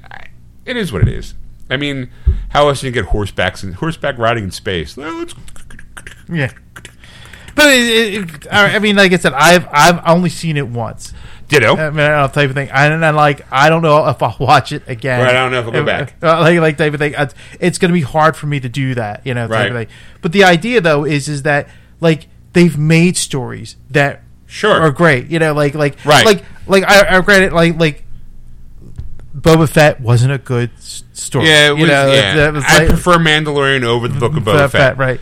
I, 0.10 0.28
it 0.66 0.78
is 0.78 0.92
what 0.92 1.02
it 1.02 1.08
is. 1.08 1.34
I 1.70 1.78
mean, 1.78 2.10
how 2.50 2.68
else 2.68 2.82
do 2.82 2.88
you 2.88 2.92
get 2.92 3.06
horsebacks 3.06 3.64
and 3.64 3.76
horseback 3.76 4.18
riding 4.18 4.44
in 4.46 4.52
space? 4.52 4.98
Well, 4.98 5.26
Yeah. 6.30 6.52
But 7.54 7.66
it, 7.74 8.14
it, 8.46 8.48
I 8.54 8.80
mean, 8.80 8.96
like 8.96 9.12
I 9.12 9.18
said, 9.18 9.34
I've 9.34 9.68
I've 9.72 10.02
only 10.08 10.30
seen 10.30 10.56
it 10.58 10.68
once. 10.68 11.14
Ditto. 11.50 11.76
I 11.76 11.90
mean, 11.90 12.00
I 12.00 12.22
don't 12.22 12.34
type 12.34 12.50
of 12.50 12.56
thing. 12.56 12.72
I 12.72 12.86
and 12.86 13.06
I 13.06 13.10
like 13.10 13.46
I 13.52 13.70
don't 13.70 13.82
know 13.82 14.08
if 14.08 14.24
I'll 14.24 14.38
watch 14.40 14.72
it 14.72 14.84
again. 14.88 15.20
Right, 15.20 15.32
I 15.32 15.34
don't 15.34 15.52
know 15.52 15.60
if 15.60 15.66
I'll 15.66 15.72
go 15.72 15.84
back. 15.86 16.16
Uh, 16.24 16.40
like 16.40 16.60
like 16.60 16.78
type 16.78 16.94
of 16.94 17.00
thing. 17.00 17.14
It's, 17.18 17.36
it's 17.60 17.78
going 17.78 17.90
to 17.90 17.94
be 17.94 18.02
hard 18.02 18.38
for 18.38 18.48
me 18.48 18.62
to 18.62 18.70
do 18.70 18.96
that. 18.96 19.26
You 19.28 19.34
know, 19.34 19.50
type 19.50 19.70
of 19.70 19.76
Right. 19.76 19.88
thing. 19.90 19.98
But 20.22 20.32
the 20.32 20.46
idea 20.46 20.80
though 20.80 21.04
is 21.04 21.28
is 21.28 21.44
that 21.44 21.68
like 22.00 22.28
they've 22.54 22.78
made 22.78 23.18
stories 23.18 23.76
that 23.90 24.24
Sure. 24.48 24.82
are 24.82 24.92
great. 24.92 25.28
You 25.28 25.40
know, 25.40 25.54
like 25.54 25.76
like 25.76 25.98
Right. 26.06 26.26
like 26.26 26.44
like 26.68 26.84
I, 26.84 27.18
I 27.18 27.18
it. 27.42 27.54
like 27.54 27.80
like 27.80 28.04
Boba 29.38 29.68
Fett 29.70 30.02
wasn't 30.02 30.34
a 30.34 30.38
good 30.38 30.72
story. 30.78 31.48
yeah, 31.48 31.70
it 31.70 31.72
was, 31.72 31.80
you 31.82 31.88
know, 31.88 32.12
yeah. 32.12 32.36
that 32.36 32.54
was 32.54 32.66
I 32.68 32.88
prefer 32.88 33.16
Mandalorian 33.18 33.84
over 33.84 34.08
the 34.08 34.20
Book 34.20 34.36
of 34.36 34.44
Boba 34.44 34.70
Fett. 34.70 34.98
right? 34.98 35.22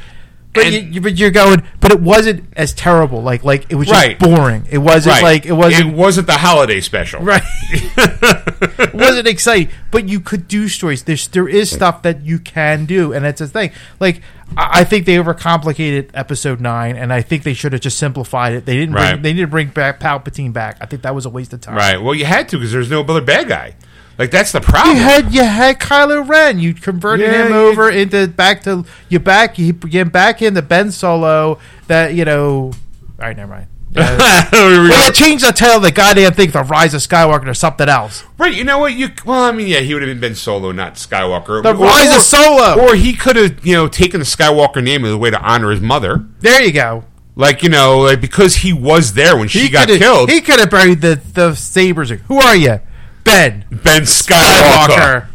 But 0.51 0.65
And- 0.65 0.73
you, 0.73 0.81
you- 0.93 1.01
but 1.01 1.15
you're 1.15 1.29
going, 1.29 1.61
but 1.79 1.91
it 1.91 1.99
wasn't 2.01 2.43
as 2.55 2.73
terrible. 2.73 3.21
Like 3.21 3.43
like 3.43 3.67
it 3.69 3.75
was 3.75 3.87
just 3.87 4.01
Right. 4.03 4.17
boring. 4.17 4.65
It 4.71 4.79
wasn't 4.79 5.13
Right. 5.17 5.23
like 5.23 5.45
it 5.45 5.51
wasn't 5.51 5.89
It 5.89 5.93
wasn't 5.95 6.25
the 6.25 6.33
holiday 6.39 6.81
special. 6.81 7.21
right. 7.21 7.43
it 7.71 8.93
wasn't 8.95 9.27
exciting, 9.27 9.69
but 9.91 10.09
you 10.09 10.19
could 10.19 10.47
do 10.47 10.67
stories. 10.67 11.03
There's 11.03 11.27
there 11.27 11.47
is 11.47 11.69
stuff 11.69 12.01
that 12.01 12.25
you 12.25 12.39
can 12.39 12.85
do, 12.85 13.13
and 13.13 13.23
that's 13.25 13.39
the 13.39 13.47
thing. 13.47 13.69
Like 13.99 14.21
I 14.57 14.83
think 14.83 15.05
they 15.05 15.15
overcomplicated 15.15 16.09
episode 16.13 16.59
nine, 16.59 16.95
and 16.97 17.13
I 17.13 17.21
think 17.21 17.43
they 17.43 17.53
should 17.53 17.71
have 17.73 17.81
just 17.81 17.97
simplified 17.97 18.53
it. 18.53 18.65
They 18.65 18.75
didn't. 18.75 18.93
Bring, 18.93 19.03
Right. 19.03 19.21
They 19.21 19.33
didn't 19.33 19.51
bring 19.51 19.67
back 19.69 19.99
Palpatine 19.99 20.51
back. 20.53 20.77
I 20.81 20.85
think 20.85 21.03
that 21.03 21.15
was 21.15 21.25
a 21.25 21.29
waste 21.29 21.53
of 21.53 21.61
time. 21.61 21.75
Right. 21.75 21.97
Well, 22.01 22.13
you 22.15 22.25
had 22.25 22.49
to 22.49 22.57
because 22.57 22.71
there's 22.71 22.89
no 22.89 23.01
other 23.01 23.21
bad 23.21 23.47
guy. 23.47 23.75
Like 24.17 24.31
that's 24.31 24.51
the 24.51 24.59
problem. 24.59 24.97
You 24.97 25.01
had 25.01 25.33
you 25.33 25.43
had 25.45 25.79
Kylo 25.79 26.27
Ren. 26.27 26.59
You 26.59 26.73
converted 26.73 27.25
Yeah, 27.31 27.45
him 27.45 27.53
you- 27.53 27.57
over 27.59 27.89
into 27.89 28.27
back 28.27 28.63
to 28.63 28.83
you 29.07 29.17
back 29.19 29.57
you 29.57 29.71
get 29.71 30.11
back 30.11 30.41
into 30.41 30.61
Ben 30.61 30.91
Solo. 30.91 31.57
That 31.87 32.13
you 32.15 32.25
know. 32.25 32.71
All 32.73 32.73
right, 33.17 33.37
never 33.37 33.49
mind. 33.53 33.67
Uh, 33.95 34.45
well, 34.53 35.07
they 35.07 35.11
changed 35.11 35.45
the 35.45 35.51
title 35.51 35.77
of 35.77 35.83
the 35.83 35.91
goddamn 35.91 36.33
thing 36.33 36.51
to 36.51 36.61
Rise 36.61 36.93
of 36.93 37.01
Skywalker 37.01 37.47
or 37.47 37.53
something 37.53 37.89
else. 37.89 38.23
Right, 38.37 38.53
you 38.53 38.63
know 38.63 38.77
what? 38.77 38.93
You 38.93 39.09
well, 39.25 39.43
I 39.43 39.51
mean, 39.51 39.67
yeah, 39.67 39.79
he 39.79 39.93
would 39.93 40.07
have 40.07 40.19
been 40.21 40.35
Solo, 40.35 40.71
not 40.71 40.95
Skywalker. 40.95 41.63
The 41.63 41.73
Rise 41.73 42.15
of 42.15 42.21
Solo. 42.21 42.79
or 42.79 42.95
he 42.95 43.13
could 43.13 43.35
have, 43.35 43.65
you 43.65 43.73
know, 43.73 43.87
taken 43.87 44.19
the 44.19 44.25
Skywalker 44.25 44.83
name 44.83 45.05
as 45.05 45.11
a 45.11 45.17
way 45.17 45.31
to 45.31 45.39
honor 45.41 45.71
his 45.71 45.81
mother. 45.81 46.25
There 46.39 46.61
you 46.61 46.71
go. 46.71 47.05
Like, 47.35 47.63
you 47.63 47.69
know, 47.69 47.99
like 47.99 48.21
because 48.21 48.57
he 48.57 48.73
was 48.73 49.13
there 49.13 49.37
when 49.37 49.47
she 49.47 49.69
got 49.69 49.87
killed. 49.87 50.29
He 50.29 50.41
could 50.41 50.59
have 50.59 50.69
buried 50.69 51.01
the 51.01 51.15
the 51.33 51.55
sabers. 51.55 52.09
Who 52.09 52.37
are 52.37 52.55
you, 52.55 52.81
Ben 53.23 53.65
ben 53.71 54.03
Skywalker. 54.03 55.27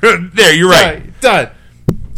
there, 0.34 0.54
you're 0.54 0.70
right. 0.70 1.20
Done. 1.20 1.50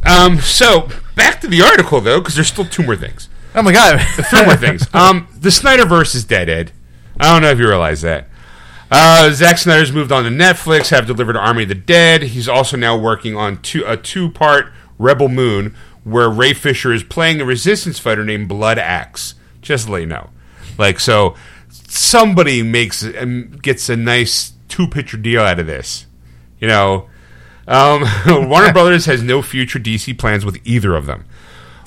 Um, 0.06 0.38
so 0.40 0.88
back 1.16 1.40
to 1.40 1.48
the 1.48 1.62
article 1.62 2.00
though, 2.00 2.20
because 2.20 2.34
there's 2.34 2.48
still 2.48 2.64
two 2.64 2.82
more 2.82 2.97
things. 2.97 3.27
Oh 3.55 3.62
my 3.62 3.73
god. 3.73 4.01
Three 4.31 4.44
more 4.44 4.57
things. 4.57 4.86
Um, 4.94 5.28
the 5.39 5.49
Snyderverse 5.51 6.15
is 6.15 6.25
dead, 6.25 6.49
Ed. 6.49 6.73
I 7.20 7.33
don't 7.33 7.43
know 7.43 7.51
if 7.51 7.59
you 7.59 7.67
realize 7.68 8.02
that. 8.02 8.28
Uh, 8.91 9.31
Zack 9.33 9.59
Snyder's 9.59 9.93
moved 9.93 10.12
on 10.12 10.25
to 10.25 10.31
Netflix, 10.31 10.89
have 10.91 11.07
delivered 11.07 11.36
Army 11.36 11.65
of 11.65 11.68
the 11.68 11.75
Dead. 11.75 12.23
He's 12.23 12.49
also 12.49 12.77
now 12.77 12.97
working 12.97 13.36
on 13.36 13.60
two, 13.60 13.85
a 13.86 13.97
two-part 13.97 14.73
Rebel 14.99 15.28
Moon, 15.28 15.75
where 16.05 16.31
Ray 16.31 16.55
Fisher 16.55 16.93
is 16.93 17.02
playing 17.02 17.41
a 17.41 17.44
resistance 17.44 17.99
fighter 17.99 18.25
named 18.25 18.49
Blood 18.49 18.78
Axe. 18.78 19.35
Just 19.60 19.86
to 19.86 19.93
let 19.93 20.01
you 20.01 20.07
know. 20.07 20.31
Like, 20.78 21.01
so 21.01 21.35
somebody 21.68 22.62
makes 22.62 23.02
um, 23.02 23.59
gets 23.62 23.89
a 23.89 23.97
nice 23.97 24.52
two-picture 24.68 25.17
deal 25.18 25.43
out 25.43 25.59
of 25.59 25.67
this. 25.67 26.07
You 26.60 26.68
know, 26.68 27.09
Um, 27.67 28.05
Warner 28.49 28.73
Brothers 28.73 29.05
has 29.07 29.23
no 29.23 29.43
future 29.43 29.78
DC 29.78 30.17
plans 30.18 30.44
with 30.44 30.59
either 30.65 30.94
of 30.94 31.07
them. 31.07 31.25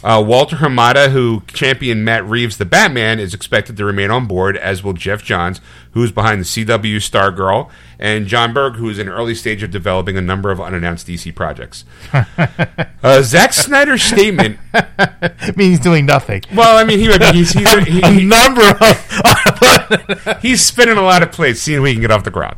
Uh, 0.04 0.24
Walter 0.26 0.56
Hamada, 0.58 1.12
who 1.12 1.44
championed 1.48 2.04
Matt 2.04 2.26
Reeves' 2.26 2.58
The 2.58 2.66
Batman, 2.66 3.20
is 3.20 3.34
expected 3.36 3.78
to 3.78 3.86
remain 3.86 4.10
on 4.10 4.26
board, 4.26 4.58
as 4.58 4.84
will 4.84 4.94
Geoff 4.94 5.24
Johns, 5.24 5.62
who's 5.92 6.12
behind 6.12 6.42
the 6.42 6.46
CW 6.46 6.96
Stargirl, 6.98 7.70
and 8.00 8.26
Jon 8.26 8.52
Berg, 8.52 8.76
who 8.76 8.90
is 8.90 8.98
in 8.98 9.08
early 9.08 9.36
stage 9.36 9.62
of 9.62 9.70
developing 9.70 10.18
a 10.18 10.22
number 10.22 10.50
of 10.50 10.60
unannounced 10.60 11.06
DC 11.08 11.36
projects. 11.36 11.86
uh, 13.04 13.22
Zack 13.22 13.54
Snyder's 13.54 14.02
statement. 14.02 14.58
I 14.74 15.54
mean, 15.56 15.70
he's 15.70 15.80
doing 15.80 16.08
nothing. 16.08 16.42
Well, 16.54 16.78
I 16.78 16.84
mean, 16.84 16.98
he 16.98 17.08
might 17.08 17.20
be. 17.20 17.38
He's, 17.38 17.52
he's, 17.52 17.72
he- 17.86 18.02
A 18.04 18.24
number 18.24 18.62
of. 18.64 20.38
he's 20.42 20.62
spinning 20.66 20.98
a 20.98 21.02
lot 21.04 21.22
of 21.22 21.32
plates, 21.32 21.62
seeing 21.62 21.80
if 21.82 21.86
he 21.88 21.94
can 21.94 22.02
get 22.02 22.12
off 22.12 22.24
the 22.24 22.32
ground. 22.32 22.58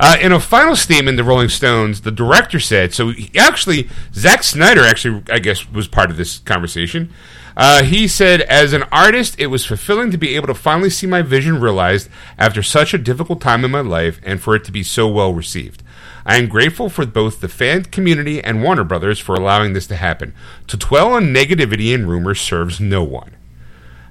Uh, 0.00 0.16
in 0.20 0.30
a 0.30 0.38
final 0.38 0.76
statement, 0.76 1.16
the 1.16 1.24
Rolling 1.24 1.48
Stones, 1.48 2.02
the 2.02 2.12
director 2.12 2.60
said, 2.60 2.94
so 2.94 3.10
he, 3.10 3.30
actually, 3.36 3.88
Zack 4.14 4.44
Snyder 4.44 4.82
actually, 4.82 5.22
I 5.30 5.40
guess, 5.40 5.68
was 5.70 5.88
part 5.88 6.10
of 6.10 6.16
this 6.16 6.38
conversation. 6.38 7.12
Uh, 7.56 7.82
he 7.82 8.06
said, 8.06 8.42
as 8.42 8.72
an 8.72 8.84
artist, 8.92 9.34
it 9.40 9.48
was 9.48 9.66
fulfilling 9.66 10.12
to 10.12 10.16
be 10.16 10.36
able 10.36 10.46
to 10.46 10.54
finally 10.54 10.90
see 10.90 11.08
my 11.08 11.22
vision 11.22 11.60
realized 11.60 12.08
after 12.38 12.62
such 12.62 12.94
a 12.94 12.98
difficult 12.98 13.40
time 13.40 13.64
in 13.64 13.72
my 13.72 13.80
life 13.80 14.20
and 14.22 14.40
for 14.40 14.54
it 14.54 14.62
to 14.62 14.70
be 14.70 14.84
so 14.84 15.08
well 15.08 15.34
received. 15.34 15.82
I 16.24 16.36
am 16.36 16.46
grateful 16.46 16.88
for 16.88 17.04
both 17.04 17.40
the 17.40 17.48
fan 17.48 17.84
community 17.84 18.40
and 18.44 18.62
Warner 18.62 18.84
Brothers 18.84 19.18
for 19.18 19.34
allowing 19.34 19.72
this 19.72 19.88
to 19.88 19.96
happen. 19.96 20.34
To 20.68 20.76
dwell 20.76 21.14
on 21.14 21.34
negativity 21.34 21.92
and 21.92 22.08
rumors 22.08 22.40
serves 22.40 22.78
no 22.78 23.02
one. 23.02 23.34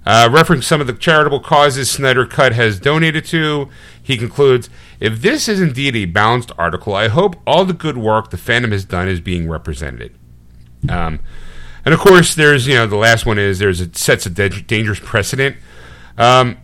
Uh, 0.08 0.30
referencing 0.30 0.64
some 0.64 0.80
of 0.80 0.88
the 0.88 0.94
charitable 0.94 1.42
causes 1.42 1.92
Snyder 1.92 2.26
Cut 2.26 2.54
has 2.54 2.80
donated 2.80 3.26
to, 3.26 3.68
he 4.02 4.16
concludes 4.16 4.70
If 5.02 5.22
this 5.22 5.50
is 5.50 5.60
indeed 5.60 5.98
a 5.98 6.06
balanced 6.06 6.54
article, 6.58 6.96
I 6.96 7.10
hope 7.10 7.36
all 7.46 7.66
the 7.66 7.74
good 7.74 7.98
work 7.98 8.30
the 8.30 8.38
fandom 8.38 8.72
has 8.72 8.86
done 8.86 9.10
is 9.10 9.20
being 9.20 9.50
represented. 9.50 10.16
Um, 10.88 11.20
and 11.84 11.94
of 11.94 12.00
course, 12.00 12.36
there's, 12.36 12.68
you 12.68 12.76
know, 12.76 12.88
the 12.88 12.96
last 12.96 13.26
one 13.26 13.38
is 13.38 13.60
there's 13.60 13.82
a 13.82 13.94
sets 13.96 14.26
a 14.26 14.30
da- 14.30 14.48
dangerous 14.48 15.02
precedent. 15.02 15.58
Um, 16.18 16.58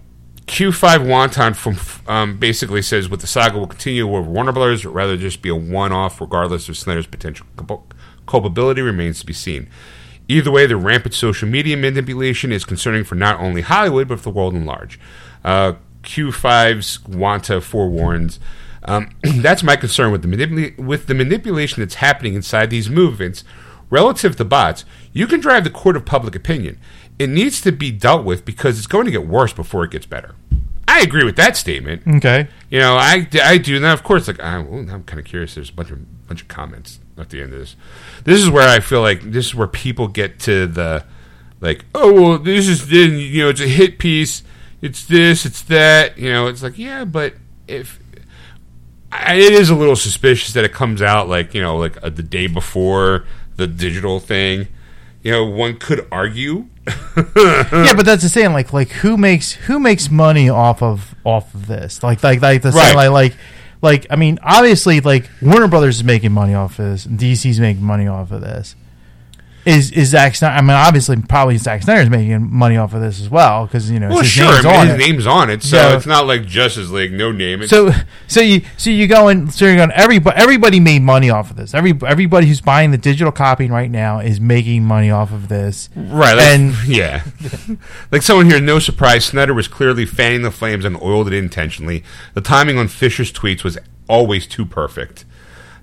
Q5 0.46 1.06
Wonton 1.06 1.54
from 1.54 1.78
um, 2.08 2.38
basically 2.38 2.82
says 2.82 3.10
what 3.10 3.20
the 3.20 3.28
saga 3.28 3.60
will 3.60 3.68
continue 3.68 4.08
with 4.08 4.26
Warner 4.26 4.54
Brothers, 4.54 4.86
rather 4.86 5.18
just 5.18 5.42
be 5.42 5.50
a 5.50 5.56
one-off, 5.56 6.22
regardless 6.22 6.70
of 6.70 6.78
Snyder's 6.78 7.08
potential 7.08 7.46
culpability 8.26 8.82
remains 8.82 9.20
to 9.20 9.26
be 9.26 9.34
seen. 9.34 9.70
Either 10.28 10.52
way, 10.52 10.66
the 10.66 10.78
rampant 10.78 11.14
social 11.14 11.48
media 11.48 11.76
manipulation 11.76 12.52
is 12.52 12.64
concerning 12.64 13.04
for 13.04 13.16
not 13.16 13.40
only 13.40 13.62
Hollywood 13.62 14.08
but 14.08 14.20
for 14.20 14.32
the 14.32 14.38
world 14.38 14.54
in 14.54 14.66
large. 14.66 15.00
Uh, 15.44 15.74
Q5's 16.04 17.06
Wanta 17.08 17.60
forewarns. 17.62 18.40
Um, 18.86 19.16
that's 19.24 19.64
my 19.64 19.76
concern 19.76 20.12
with 20.12 20.22
the 20.22 20.28
manipula- 20.28 20.78
with 20.78 21.08
the 21.08 21.14
manipulation 21.14 21.82
that's 21.82 21.96
happening 21.96 22.36
inside 22.36 22.70
these 22.70 22.90
movements 22.90 23.44
relative 23.90 24.36
to 24.38 24.46
bots. 24.46 24.86
You 25.12 25.28
can 25.28 25.40
drive 25.40 25.64
the 25.64 25.70
court 25.70 25.96
of 25.96 26.06
public 26.06 26.36
opinion. 26.36 26.80
It 27.20 27.30
needs 27.30 27.62
to 27.62 27.72
be 27.72 27.92
dealt 27.92 28.26
with 28.26 28.44
because 28.46 28.78
it's 28.78 28.88
going 28.88 29.06
to 29.06 29.12
get 29.12 29.28
worse 29.28 29.54
before 29.54 29.84
it 29.84 29.92
gets 29.92 30.06
better. 30.06 30.36
I 30.88 31.02
agree 31.02 31.24
with 31.24 31.36
that 31.38 31.56
statement. 31.56 32.04
Okay. 32.08 32.48
You 32.70 32.80
know, 32.80 32.96
I, 32.96 33.28
I 33.42 33.58
do 33.58 33.80
now. 33.80 33.94
Of 33.94 34.04
course, 34.04 34.28
like 34.28 34.42
I, 34.42 34.58
I'm 34.58 35.04
kind 35.04 35.20
of 35.20 35.26
curious. 35.26 35.56
There's 35.56 35.70
a 35.70 35.74
bunch 35.74 35.92
of 35.92 36.28
bunch 36.28 36.42
of 36.42 36.48
comments 36.48 37.00
at 37.18 37.30
the 37.30 37.42
end 37.42 37.54
of 37.54 37.60
this. 37.60 37.76
This 38.24 38.42
is 38.42 38.50
where 38.50 38.68
I 38.68 38.80
feel 38.80 39.02
like 39.02 39.22
this 39.22 39.48
is 39.48 39.56
where 39.56 39.68
people 39.68 40.08
get 40.08 40.40
to 40.42 40.68
the 40.68 41.06
like, 41.62 41.86
oh 41.96 42.14
well, 42.14 42.38
this 42.40 42.68
is 42.68 42.92
you 42.92 43.44
know, 43.44 43.50
it's 43.50 43.62
a 43.62 43.68
hit 43.68 44.00
piece. 44.00 44.44
It's 44.82 45.06
this, 45.06 45.46
it's 45.46 45.62
that. 45.64 46.18
You 46.18 46.32
know, 46.32 46.48
it's 46.48 46.62
like 46.64 46.78
yeah, 46.78 47.06
but 47.06 47.36
if 47.68 48.00
I, 49.12 49.36
it 49.36 49.54
is 49.54 49.70
a 49.70 49.76
little 49.76 49.96
suspicious 49.96 50.54
that 50.54 50.64
it 50.66 50.74
comes 50.74 51.02
out 51.02 51.30
like 51.30 51.54
you 51.54 51.62
know, 51.62 51.78
like 51.78 52.02
uh, 52.04 52.10
the 52.10 52.24
day 52.24 52.48
before 52.48 53.26
the 53.56 53.68
digital 53.68 54.20
thing. 54.20 54.68
You 55.22 55.32
know, 55.32 55.46
one 55.46 55.78
could 55.78 56.06
argue. 56.12 56.68
yeah, 57.16 57.94
but 57.96 58.06
that's 58.06 58.24
the 58.24 58.30
same. 58.30 58.52
Like, 58.52 58.74
like 58.74 58.90
who 58.90 59.16
makes 59.16 59.54
who 59.54 59.80
makes 59.80 60.12
money 60.12 60.50
off 60.50 60.84
of 60.84 61.16
off 61.24 61.54
of 61.56 61.68
this? 61.68 62.04
Like, 62.04 62.22
like, 62.24 62.42
like 62.42 62.62
the 62.62 62.74
saying, 62.74 62.96
Right. 62.98 63.08
like, 63.08 63.32
like, 63.32 63.38
like. 63.84 64.08
I 64.10 64.16
mean, 64.16 64.40
obviously, 64.42 65.00
like 65.00 65.30
Warner 65.42 65.68
Brothers 65.68 65.98
is 65.98 66.04
making 66.04 66.32
money 66.32 66.56
off 66.56 66.80
of 66.80 66.86
this, 66.86 67.06
DC's 67.06 67.60
making 67.60 67.84
money 67.84 68.08
off 68.08 68.32
of 68.32 68.42
this. 68.42 68.76
Is 69.66 69.92
is 69.92 70.10
Zack 70.10 70.36
Snyder? 70.36 70.56
I 70.58 70.62
mean, 70.62 70.72
obviously, 70.72 71.16
probably 71.22 71.56
Zack 71.58 71.84
Snyder's 71.84 72.10
making 72.10 72.52
money 72.54 72.76
off 72.76 72.94
of 72.94 73.00
this 73.00 73.22
as 73.22 73.30
well 73.30 73.66
because 73.66 73.90
you 73.90 73.98
know 73.98 74.10
Well, 74.10 74.20
his 74.20 74.28
sure, 74.30 74.52
name's 74.52 74.66
I 74.66 74.70
mean, 74.72 74.80
on 74.82 74.88
his 74.88 74.96
it. 74.96 74.98
name's 74.98 75.26
on 75.28 75.50
it, 75.50 75.64
so 75.64 75.78
So- 75.78 75.96
it's 75.96 76.06
not 76.06 76.28
like 76.28 76.46
Justice 76.46 76.90
League, 76.90 77.14
no 77.14 77.32
name. 77.32 77.62
It's, 77.62 77.70
So, 77.70 77.92
so 78.28 78.42
you, 78.42 78.62
so 78.76 78.90
you 78.90 79.08
going, 79.08 79.50
so 79.52 79.64
you're 79.66 79.78
going. 79.78 79.92
Everybody, 79.92 80.36
everybody 80.36 80.80
made 80.82 81.02
money 81.04 81.30
off 81.30 81.50
of 81.50 81.56
this. 81.56 81.74
Every, 81.74 81.94
everybody 82.06 82.46
who's 82.48 82.60
buying 82.60 82.92
the 82.92 82.98
digital 82.98 83.32
copy 83.32 83.68
right 83.70 83.90
now 83.90 84.20
is 84.20 84.42
making 84.42 84.84
money 84.84 85.10
off 85.10 85.32
of 85.32 85.48
this. 85.48 85.90
Right, 85.96 86.36
like, 86.36 86.46
And- 86.46 86.76
yeah, 86.86 87.24
like 88.12 88.22
someone 88.22 88.48
here, 88.50 88.60
no 88.60 88.80
surprise. 88.80 89.24
Snyder 89.24 89.54
was 89.54 89.70
clearly 89.70 90.06
fanning 90.06 90.42
the 90.42 90.52
flames 90.52 90.84
and 90.84 91.02
oiled 91.02 91.28
it 91.28 91.34
intentionally. 91.34 92.04
The 92.34 92.42
timing 92.42 92.78
on 92.78 92.90
Fisher's 92.90 93.32
tweets 93.32 93.64
was 93.64 93.78
always 94.10 94.46
too 94.46 94.66
perfect. 94.66 95.24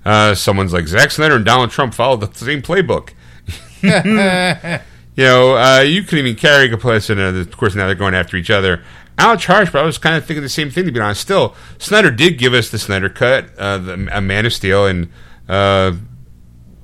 Uh, 0.05 0.35
someone's 0.35 0.73
like 0.73 0.87
Zack 0.87 1.09
Snyder 1.09 1.35
and 1.35 1.45
Donald 1.45 1.71
Trump 1.71 1.95
followed 1.95 2.21
the 2.21 2.31
same 2.37 2.61
playbook. 2.61 3.09
you 5.15 5.23
know, 5.23 5.57
uh, 5.57 5.81
you 5.85 6.03
couldn't 6.03 6.25
even 6.25 6.35
carry 6.35 6.75
place, 6.77 7.09
and 7.09 7.19
uh, 7.19 7.23
of 7.23 7.57
course 7.57 7.75
now 7.75 7.85
they're 7.85 7.95
going 7.95 8.15
after 8.15 8.37
each 8.37 8.49
other. 8.49 8.83
I'll 9.17 9.37
charge, 9.37 9.71
but 9.71 9.81
I 9.81 9.85
was 9.85 9.97
kind 9.97 10.15
of 10.15 10.25
thinking 10.25 10.41
the 10.41 10.49
same 10.49 10.71
thing 10.71 10.85
to 10.85 10.91
be 10.91 10.99
honest. 10.99 11.21
Still, 11.21 11.55
Snyder 11.77 12.11
did 12.11 12.37
give 12.37 12.53
us 12.53 12.69
the 12.69 12.79
Snyder 12.79 13.09
cut, 13.09 13.55
uh, 13.57 13.77
the, 13.77 13.93
a 14.11 14.21
Man 14.21 14.45
of 14.45 14.53
Steel, 14.53 14.85
and 14.85 15.09
uh, 15.47 15.93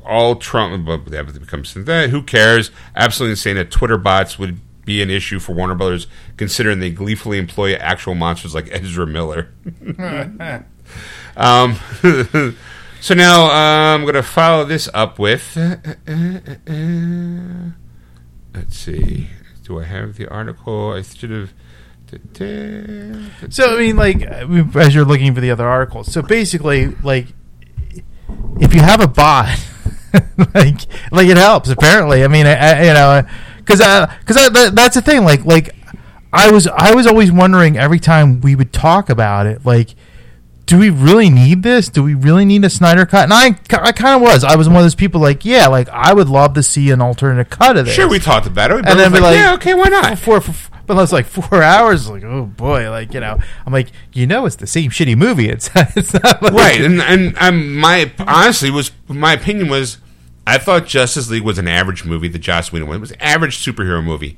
all 0.06 0.36
Trump, 0.36 0.86
but 0.86 1.06
that 1.06 1.40
becomes 1.40 1.74
that. 1.74 2.10
Who 2.10 2.22
cares? 2.24 2.72
Absolutely 2.96 3.32
insane 3.32 3.56
that 3.56 3.72
Twitter 3.72 3.98
bots 3.98 4.38
would 4.38 4.60
be 4.86 5.02
an 5.02 5.10
issue 5.10 5.40
for 5.40 5.54
Warner 5.54 5.76
Brothers, 5.76 6.08
considering 6.38 6.80
they 6.80 6.90
gleefully 6.90 7.38
employ 7.38 7.74
actual 7.76 8.16
monsters 8.16 8.56
like 8.56 8.70
Ezra 8.72 9.06
Miller. 9.06 9.50
um, 11.38 11.78
so 13.08 13.14
now 13.14 13.46
uh, 13.46 13.96
I'm 13.96 14.02
going 14.02 14.16
to 14.16 14.22
follow 14.22 14.66
this 14.66 14.90
up 14.94 15.18
with. 15.18 15.56
Uh, 15.56 15.78
uh, 16.06 16.40
uh, 16.70 17.72
let's 18.54 18.78
see. 18.78 19.30
Do 19.64 19.80
I 19.80 19.86
have 19.86 20.18
the 20.18 20.28
article? 20.28 20.92
I 20.92 21.04
should 21.04 21.30
have. 21.30 21.54
So 23.50 23.78
I 23.78 23.80
mean, 23.80 23.96
like 23.96 24.24
as 24.24 24.94
you're 24.94 25.06
looking 25.06 25.34
for 25.34 25.40
the 25.40 25.52
other 25.52 25.66
articles. 25.66 26.12
So 26.12 26.22
basically, 26.22 26.88
like 27.02 27.28
if 28.60 28.76
you 28.76 28.82
have 28.82 29.00
a 29.00 29.08
bot, 29.08 29.58
like 30.54 30.82
like 31.10 31.30
it 31.30 31.38
helps. 31.38 31.70
Apparently, 31.70 32.26
I 32.26 32.28
mean, 32.28 32.46
I, 32.46 32.56
I, 32.56 32.82
you 32.82 32.94
know, 32.94 33.24
because 33.60 33.80
because 34.20 34.52
that, 34.52 34.72
that's 34.76 34.96
the 34.96 35.02
thing. 35.02 35.24
Like 35.24 35.46
like 35.46 35.74
I 36.34 36.52
was 36.52 36.68
I 36.68 36.94
was 36.94 37.08
always 37.08 37.32
wondering 37.32 37.78
every 37.78 38.02
time 38.02 38.42
we 38.42 38.54
would 38.54 38.74
talk 38.74 39.10
about 39.10 39.46
it, 39.46 39.66
like. 39.66 39.96
Do 40.68 40.78
we 40.78 40.90
really 40.90 41.30
need 41.30 41.64
this? 41.64 41.88
Do 41.90 42.04
we 42.04 42.14
really 42.14 42.44
need 42.46 42.64
a 42.66 42.70
Snyder 42.70 43.06
cut? 43.06 43.24
And 43.24 43.34
I, 43.34 43.58
I 43.82 43.92
kind 43.94 44.16
of 44.16 44.22
was. 44.22 44.44
I 44.44 44.56
was 44.58 44.68
one 44.68 44.78
of 44.78 44.84
those 44.84 44.96
people 44.96 45.22
like, 45.22 45.46
yeah, 45.46 45.68
like 45.68 45.88
I 45.90 46.14
would 46.14 46.28
love 46.30 46.54
to 46.56 46.62
see 46.64 46.92
an 46.92 47.02
alternate 47.02 47.50
cut 47.50 47.78
of 47.78 47.86
this. 47.86 47.96
Sure, 47.96 48.08
we 48.08 48.20
talked 48.20 48.46
about 48.48 48.72
it. 48.72 48.76
We 48.76 48.80
And 48.82 49.00
then 49.00 49.12
be 49.12 49.20
like, 49.20 49.24
like- 49.24 49.36
yeah, 49.38 49.54
okay, 49.54 49.74
why 49.74 49.86
not? 49.88 50.20
for, 50.20 50.42
for 50.42 50.54
but 50.86 51.02
it's 51.02 51.12
like 51.14 51.26
four 51.26 51.64
hours. 51.64 52.10
Like, 52.10 52.24
oh 52.26 52.44
boy, 52.46 52.90
like 52.90 53.14
you 53.14 53.20
know, 53.22 53.40
I'm 53.66 53.74
like, 53.74 53.92
you 54.14 54.28
know, 54.28 54.46
it's 54.46 54.58
the 54.58 54.68
same 54.68 54.92
shitty 54.92 55.18
movie. 55.18 55.50
It's 55.52 55.70
it's 55.96 56.14
not 56.14 56.42
like, 56.44 56.54
right 56.54 56.82
and 56.82 57.02
and 57.02 57.38
um, 57.40 57.76
my 57.76 58.12
honestly 58.20 58.70
was 58.70 58.92
my 59.08 59.34
opinion 59.34 59.70
was 59.70 59.98
i 60.46 60.58
thought 60.58 60.86
justice 60.86 61.30
league 61.30 61.44
was 61.44 61.58
an 61.58 61.68
average 61.68 62.06
movie 62.06 62.28
the 62.30 62.40
joss 62.40 62.72
whedon 62.72 62.88
one 62.88 62.98
it 62.98 63.00
was 63.02 63.12
an 63.12 63.20
average 63.22 63.58
superhero 63.58 64.02
movie 64.04 64.38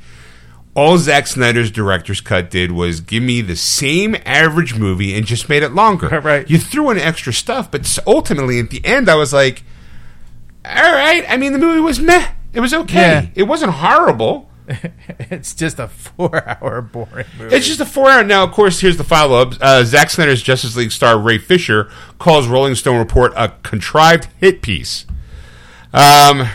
all 0.80 0.98
Zack 0.98 1.28
Snyder's 1.28 1.72
director's 1.72 2.22
cut 2.22 2.50
did 2.50 2.72
was 2.72 3.02
give 3.02 3.22
me 3.22 3.42
the 3.42 3.58
same 3.58 4.16
average 4.26 4.76
movie 4.76 5.14
and 5.14 5.26
just 5.26 5.50
made 5.50 5.62
it 5.62 5.74
longer. 5.74 6.08
Right. 6.30 6.50
You 6.50 6.58
threw 6.58 6.90
in 6.90 6.98
extra 6.98 7.34
stuff, 7.34 7.72
but 7.72 7.98
ultimately 8.06 8.60
at 8.60 8.70
the 8.70 8.86
end, 8.86 9.10
I 9.10 9.16
was 9.16 9.34
like, 9.34 9.64
"All 10.66 10.74
right." 10.74 11.26
I 11.28 11.38
mean, 11.38 11.54
the 11.54 11.60
movie 11.60 11.80
was 11.80 12.00
meh. 12.00 12.32
It 12.54 12.60
was 12.60 12.74
okay. 12.74 12.96
Yeah. 13.00 13.26
It 13.36 13.44
wasn't 13.44 13.72
horrible. 13.72 14.50
it's 15.20 15.54
just 15.56 15.80
a 15.80 15.88
four-hour 15.88 16.82
boring 16.82 17.26
movie. 17.38 17.56
It's 17.56 17.68
just 17.68 17.80
a 17.80 17.86
four 17.86 18.10
hour. 18.10 18.24
Now, 18.24 18.44
of 18.44 18.52
course, 18.52 18.80
here's 18.80 18.98
the 18.98 19.04
follow 19.04 19.42
up. 19.42 19.54
Uh, 19.62 19.84
Zack 19.84 20.10
Snyder's 20.10 20.42
Justice 20.42 20.76
League 20.76 20.92
star 20.92 21.18
Ray 21.18 21.38
Fisher 21.38 21.90
calls 22.20 22.48
Rolling 22.48 22.76
Stone 22.76 23.00
report 23.00 23.34
a 23.36 23.50
contrived 23.64 24.28
hit 24.38 24.62
piece. 24.62 25.06
Um, 25.94 26.48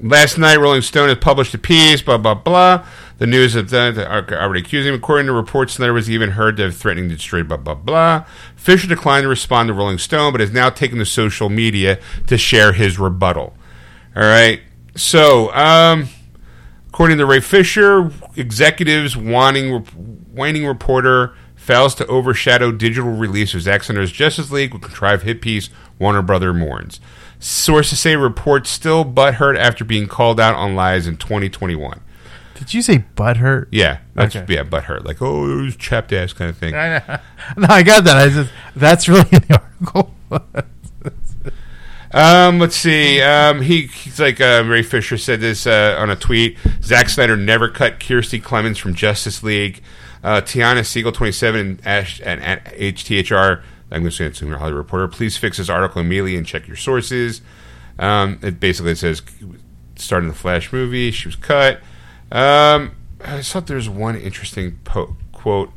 last 0.00 0.38
night, 0.38 0.58
Rolling 0.58 0.82
Stone 0.82 1.08
has 1.08 1.18
published 1.18 1.54
a 1.54 1.58
piece, 1.58 2.02
blah, 2.02 2.18
blah, 2.18 2.34
blah. 2.34 2.84
The 3.18 3.26
news 3.26 3.54
of 3.54 3.70
that 3.70 3.96
are 3.98 4.26
already 4.38 4.60
accusing 4.60 4.92
him. 4.92 4.98
According 4.98 5.26
to 5.26 5.32
reports, 5.32 5.74
Snyder 5.74 5.92
was 5.92 6.10
even 6.10 6.32
heard 6.32 6.56
to 6.58 6.64
have 6.64 6.76
threatening 6.76 7.08
to 7.08 7.16
destroy, 7.16 7.42
blah, 7.42 7.56
blah, 7.56 7.74
blah. 7.74 8.24
Fisher 8.56 8.86
declined 8.86 9.24
to 9.24 9.28
respond 9.28 9.68
to 9.68 9.74
Rolling 9.74 9.98
Stone, 9.98 10.32
but 10.32 10.40
has 10.40 10.52
now 10.52 10.68
taken 10.68 10.98
to 10.98 11.06
social 11.06 11.48
media 11.48 11.98
to 12.26 12.36
share 12.36 12.72
his 12.72 12.98
rebuttal. 12.98 13.54
All 14.14 14.22
right. 14.22 14.60
So, 14.94 15.52
um, 15.54 16.08
According 16.96 17.18
to 17.18 17.26
Ray 17.26 17.40
Fisher, 17.40 18.10
executives 18.36 19.18
wanting 19.18 19.84
whining 20.32 20.64
reporter 20.64 21.34
fails 21.54 21.94
to 21.96 22.06
overshadow 22.06 22.72
digital 22.72 23.10
release 23.10 23.52
of 23.52 23.60
Zack 23.60 23.82
Snyder's 23.82 24.10
Justice 24.10 24.50
League 24.50 24.72
with 24.72 24.80
contrived 24.80 25.24
hit 25.24 25.42
piece 25.42 25.68
Warner 25.98 26.22
Brother 26.22 26.54
mourns. 26.54 26.98
Sources 27.38 28.00
say 28.00 28.16
reports 28.16 28.70
still 28.70 29.04
butthurt 29.04 29.58
after 29.58 29.84
being 29.84 30.06
called 30.06 30.40
out 30.40 30.54
on 30.54 30.74
lies 30.74 31.06
in 31.06 31.18
2021. 31.18 32.00
Did 32.58 32.74
you 32.74 32.82
say 32.82 32.98
butt 32.98 33.36
hurt? 33.36 33.68
Yeah, 33.70 33.98
that's 34.14 34.34
Okay. 34.34 34.54
yeah, 34.54 34.64
butthurt. 34.64 35.04
Like 35.04 35.20
oh, 35.22 35.44
it 35.60 35.62
was 35.62 35.76
chapped 35.76 36.12
ass 36.12 36.32
kind 36.32 36.50
of 36.50 36.56
thing. 36.58 36.74
I. 36.74 37.20
No, 37.56 37.68
I 37.70 37.82
got 37.84 38.04
that. 38.04 38.16
I 38.16 38.28
just 38.28 38.50
that's 38.74 39.08
really 39.08 39.28
in 39.30 39.42
the 39.48 39.60
article. 39.62 40.12
Um, 42.12 42.58
let's 42.58 42.76
see. 42.76 43.20
Um, 43.20 43.60
he, 43.60 43.82
he's 43.88 44.18
like 44.18 44.40
uh, 44.40 44.64
Ray 44.66 44.82
Fisher 44.82 45.18
said 45.18 45.40
this 45.40 45.66
uh, 45.66 45.96
on 45.98 46.08
a 46.08 46.16
tweet. 46.16 46.56
Zack 46.82 47.08
Snyder 47.08 47.36
never 47.36 47.68
cut 47.68 48.00
Kiersey 48.00 48.42
Clemons 48.42 48.78
from 48.78 48.94
Justice 48.94 49.42
League. 49.42 49.82
Uh, 50.24 50.40
Tiana 50.40 50.84
Siegel, 50.84 51.12
twenty 51.12 51.32
seven, 51.32 51.60
and 51.60 51.86
Ash 51.86 52.20
and 52.24 52.42
at 52.42 52.64
HTHR. 52.76 53.62
I'm 53.90 54.00
going 54.00 54.04
to 54.04 54.10
say 54.10 54.24
it's 54.24 54.40
in 54.42 54.50
Hollywood 54.50 54.78
Reporter. 54.78 55.06
Please 55.08 55.36
fix 55.36 55.58
this 55.58 55.68
article 55.68 56.00
immediately 56.00 56.36
and 56.36 56.46
check 56.46 56.66
your 56.66 56.76
sources. 56.76 57.42
Um, 57.98 58.38
it 58.42 58.58
basically 58.58 58.94
says 58.96 59.22
starting 59.96 60.28
the 60.28 60.34
Flash 60.34 60.72
movie. 60.72 61.10
She 61.12 61.28
was 61.28 61.36
cut. 61.36 61.80
Um, 62.32 62.96
I 63.24 63.42
thought 63.42 63.66
there 63.66 63.76
was 63.76 63.88
one 63.88 64.16
interesting 64.16 64.78
po- 64.84 65.16
quote. 65.32 65.70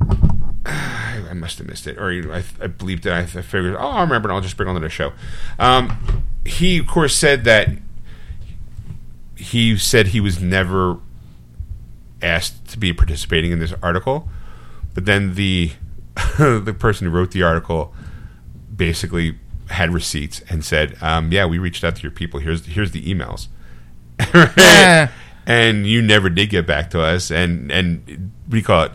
I 0.66 1.32
must 1.34 1.58
have 1.58 1.68
missed 1.68 1.86
it, 1.86 1.98
or 1.98 2.10
I, 2.32 2.42
I 2.60 2.66
believed 2.66 3.06
it. 3.06 3.12
I, 3.12 3.24
figured, 3.24 3.76
oh, 3.78 3.88
I 3.88 4.00
remember, 4.00 4.28
and 4.28 4.36
I'll 4.36 4.42
just 4.42 4.56
bring 4.56 4.68
on 4.68 4.74
to 4.74 4.80
the 4.80 4.88
show. 4.88 5.12
Um, 5.58 6.24
he, 6.44 6.78
of 6.78 6.86
course, 6.86 7.14
said 7.14 7.44
that 7.44 7.68
he 9.36 9.76
said 9.76 10.08
he 10.08 10.20
was 10.20 10.40
never 10.40 10.98
asked 12.22 12.66
to 12.68 12.78
be 12.78 12.92
participating 12.92 13.52
in 13.52 13.58
this 13.58 13.74
article, 13.82 14.28
but 14.94 15.04
then 15.04 15.34
the 15.34 15.72
the 16.38 16.74
person 16.78 17.06
who 17.06 17.12
wrote 17.12 17.32
the 17.32 17.42
article 17.42 17.94
basically 18.74 19.38
had 19.68 19.92
receipts 19.92 20.40
and 20.48 20.64
said, 20.64 20.96
um, 21.02 21.30
"Yeah, 21.30 21.46
we 21.46 21.58
reached 21.58 21.84
out 21.84 21.96
to 21.96 22.02
your 22.02 22.10
people. 22.10 22.40
Here's 22.40 22.66
here's 22.66 22.92
the 22.92 23.02
emails." 23.02 23.48
Yeah. 24.34 25.10
and 25.46 25.86
you 25.86 26.02
never 26.02 26.28
did 26.30 26.50
get 26.50 26.66
back 26.66 26.90
to 26.90 27.00
us. 27.00 27.30
And 27.30 27.70
and 27.70 28.32
we 28.48 28.62
call 28.62 28.84
it 28.84 28.92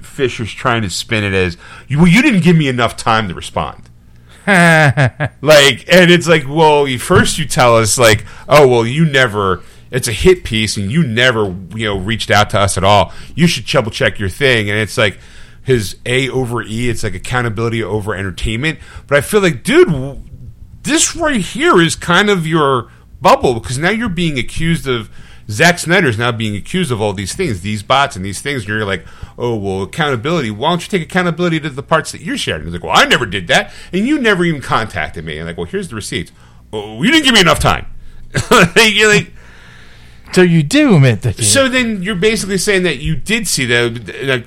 Fisher's 0.00 0.52
trying 0.52 0.82
to 0.82 0.90
spin 0.90 1.24
it 1.24 1.32
as 1.32 1.56
you 1.88 1.98
well 1.98 2.08
you 2.08 2.22
didn't 2.22 2.42
give 2.42 2.56
me 2.56 2.68
enough 2.68 2.96
time 2.96 3.28
to 3.28 3.34
respond. 3.34 3.88
Like 4.46 5.88
and 5.88 6.10
it's 6.10 6.26
like 6.28 6.44
well 6.48 6.86
you, 6.88 6.98
first 6.98 7.38
you 7.38 7.46
tell 7.46 7.76
us 7.76 7.96
like 7.98 8.24
oh 8.48 8.66
well 8.66 8.84
you 8.86 9.04
never 9.04 9.62
it's 9.90 10.08
a 10.08 10.12
hit 10.12 10.42
piece 10.44 10.76
and 10.76 10.90
you 10.90 11.02
never 11.06 11.44
you 11.74 11.86
know 11.86 11.96
reached 11.98 12.30
out 12.30 12.50
to 12.50 12.58
us 12.58 12.76
at 12.76 12.84
all. 12.84 13.12
You 13.34 13.46
should 13.46 13.66
double 13.66 13.90
check 13.90 14.18
your 14.18 14.28
thing. 14.28 14.68
And 14.70 14.78
it's 14.78 14.98
like 14.98 15.18
his 15.62 15.96
a 16.04 16.28
over 16.28 16.62
e 16.62 16.88
it's 16.90 17.04
like 17.04 17.14
accountability 17.14 17.82
over 17.82 18.14
entertainment. 18.14 18.78
But 19.06 19.18
i 19.18 19.20
feel 19.20 19.40
like 19.40 19.62
dude 19.62 20.28
this 20.82 21.14
right 21.14 21.40
here 21.40 21.80
is 21.80 21.94
kind 21.94 22.28
of 22.28 22.44
your 22.46 22.90
bubble 23.22 23.54
because 23.54 23.78
now 23.78 23.90
you're 23.90 24.08
being 24.08 24.38
accused 24.38 24.86
of 24.86 25.08
Zack 25.48 25.78
Snyder's 25.78 26.18
now 26.18 26.32
being 26.32 26.56
accused 26.56 26.90
of 26.90 27.00
all 27.00 27.12
these 27.12 27.34
things, 27.34 27.60
these 27.62 27.82
bots 27.82 28.16
and 28.16 28.24
these 28.24 28.40
things. 28.40 28.62
And 28.62 28.68
you're 28.68 28.84
like, 28.84 29.04
oh 29.38 29.56
well, 29.56 29.82
accountability. 29.82 30.50
Why 30.50 30.70
don't 30.70 30.82
you 30.82 30.88
take 30.88 31.02
accountability 31.02 31.60
to 31.60 31.70
the 31.70 31.82
parts 31.82 32.12
that 32.12 32.20
you're 32.20 32.36
sharing? 32.36 32.64
He's 32.64 32.72
like, 32.72 32.82
well, 32.82 32.96
I 32.96 33.04
never 33.04 33.26
did 33.26 33.48
that, 33.48 33.72
and 33.92 34.06
you 34.06 34.18
never 34.18 34.44
even 34.44 34.60
contacted 34.60 35.24
me. 35.24 35.38
And 35.38 35.46
like, 35.46 35.56
well, 35.56 35.66
here's 35.66 35.88
the 35.88 35.96
receipts. 35.96 36.32
Oh, 36.72 37.02
you 37.02 37.10
didn't 37.10 37.24
give 37.24 37.34
me 37.34 37.40
enough 37.40 37.58
time. 37.58 37.86
you're 38.76 39.08
like, 39.08 39.32
so 40.32 40.40
you 40.40 40.62
do 40.62 40.96
admit 40.96 41.22
that 41.22 41.38
you 41.38 41.44
so 41.44 41.68
then 41.68 42.02
you're 42.02 42.14
basically 42.14 42.58
saying 42.58 42.84
that 42.84 42.98
you 42.98 43.16
did 43.16 43.46
see 43.46 43.66
that. 43.66 44.22
Uh, 44.22 44.26
like, 44.26 44.46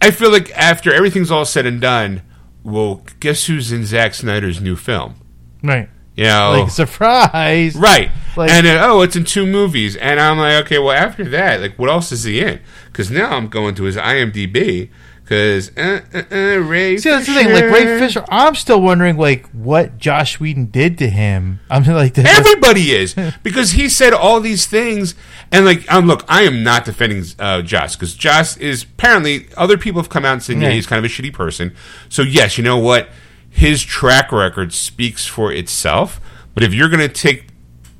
I 0.00 0.12
feel 0.12 0.30
like 0.30 0.56
after 0.56 0.92
everything's 0.92 1.30
all 1.30 1.44
said 1.44 1.66
and 1.66 1.80
done, 1.80 2.22
well, 2.62 3.02
guess 3.18 3.46
who's 3.46 3.72
in 3.72 3.84
Zack 3.84 4.14
Snyder's 4.14 4.60
new 4.60 4.76
film? 4.76 5.14
right. 5.62 5.88
You 6.18 6.24
know, 6.24 6.62
Like 6.62 6.70
surprise. 6.70 7.76
Right. 7.76 8.10
Like- 8.36 8.50
and 8.50 8.66
then, 8.66 8.78
oh, 8.82 9.02
it's 9.02 9.16
in 9.16 9.24
two 9.24 9.46
movies. 9.46 9.96
And 9.96 10.20
I'm 10.20 10.38
like, 10.38 10.64
okay, 10.64 10.78
well, 10.78 10.90
after 10.92 11.24
that, 11.30 11.60
like, 11.60 11.78
what 11.78 11.88
else 11.90 12.12
is 12.12 12.24
he 12.24 12.40
in? 12.40 12.60
Because 12.86 13.10
now 13.10 13.30
I'm 13.36 13.48
going 13.48 13.74
to 13.76 13.84
his 13.84 13.96
IMDb. 13.96 14.90
Because, 15.22 15.70
uh, 15.76 16.00
uh, 16.14 16.22
uh, 16.32 16.56
Ray 16.60 16.96
See, 16.96 17.10
that's 17.10 17.26
the 17.26 17.34
thing. 17.34 17.52
Like 17.52 17.64
Ray 17.64 17.98
Fisher, 17.98 18.24
I'm 18.30 18.54
still 18.54 18.80
wondering 18.80 19.18
like 19.18 19.46
what 19.50 19.98
Josh 19.98 20.40
Whedon 20.40 20.66
did 20.66 20.96
to 20.98 21.10
him. 21.10 21.60
I'm 21.70 21.84
like, 21.84 22.16
Everybody 22.18 22.92
is. 22.92 23.14
Because 23.42 23.72
he 23.72 23.88
said 23.90 24.12
all 24.14 24.40
these 24.40 24.66
things. 24.66 25.14
And, 25.52 25.64
like, 25.66 25.90
um, 25.92 26.06
look, 26.06 26.24
I 26.28 26.42
am 26.44 26.62
not 26.62 26.84
defending 26.84 27.24
uh, 27.38 27.60
Josh. 27.62 27.94
Because 27.94 28.14
Josh 28.14 28.56
is, 28.56 28.84
apparently, 28.84 29.48
other 29.56 29.76
people 29.78 30.00
have 30.00 30.08
come 30.10 30.24
out 30.24 30.32
and 30.32 30.42
said, 30.42 30.56
yeah, 30.56 30.68
Yeah. 30.68 30.74
he's 30.74 30.86
kind 30.86 30.98
of 31.04 31.10
a 31.10 31.14
shitty 31.14 31.32
person. 31.32 31.74
So, 32.08 32.22
yes, 32.22 32.56
you 32.58 32.64
know 32.64 32.78
what? 32.78 33.08
His 33.50 33.82
track 33.82 34.30
record 34.32 34.72
speaks 34.72 35.26
for 35.26 35.52
itself. 35.52 36.20
But 36.54 36.62
if 36.62 36.74
you're 36.74 36.88
going 36.88 37.06
to 37.06 37.08
take 37.08 37.48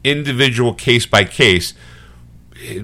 individual 0.04 0.74
case 0.74 1.06
by 1.06 1.24
case, 1.24 1.74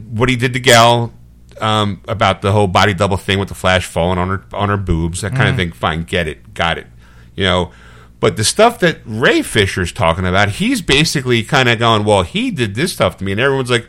what 0.09 0.28
he 0.28 0.36
did 0.36 0.52
to 0.52 0.60
Gal 0.60 1.12
um, 1.60 2.01
about 2.09 2.43
the 2.43 2.52
whole 2.52 2.67
body 2.67 2.94
double 2.94 3.17
thing 3.17 3.39
with 3.39 3.49
the 3.49 3.55
flash 3.55 3.86
falling 3.86 4.18
on 4.18 4.28
her 4.28 4.44
on 4.52 4.68
her 4.68 4.76
boobs, 4.76 5.20
that 5.23 5.34
kind 5.34 5.49
of 5.49 5.57
thing. 5.57 5.73
Fine, 5.73 6.05
get 6.05 6.28
it, 6.28 6.55
got 6.55 6.78
it. 6.78 6.86
You 7.34 7.44
know, 7.44 7.73
but 8.20 8.36
the 8.36 8.44
stuff 8.44 8.78
that 8.81 9.01
Ray 9.05 9.43
Fisher's 9.43 9.93
talking 9.93 10.26
about, 10.26 10.51
he's 10.51 10.81
basically 10.83 11.43
kind 11.43 11.68
of 11.68 11.78
going, 11.78 12.05
"Well, 12.05 12.23
he 12.23 12.51
did 12.51 12.75
this 12.75 12.93
stuff 12.93 13.17
to 13.18 13.25
me," 13.25 13.33
and 13.33 13.41
everyone's 13.41 13.70
like, 13.70 13.89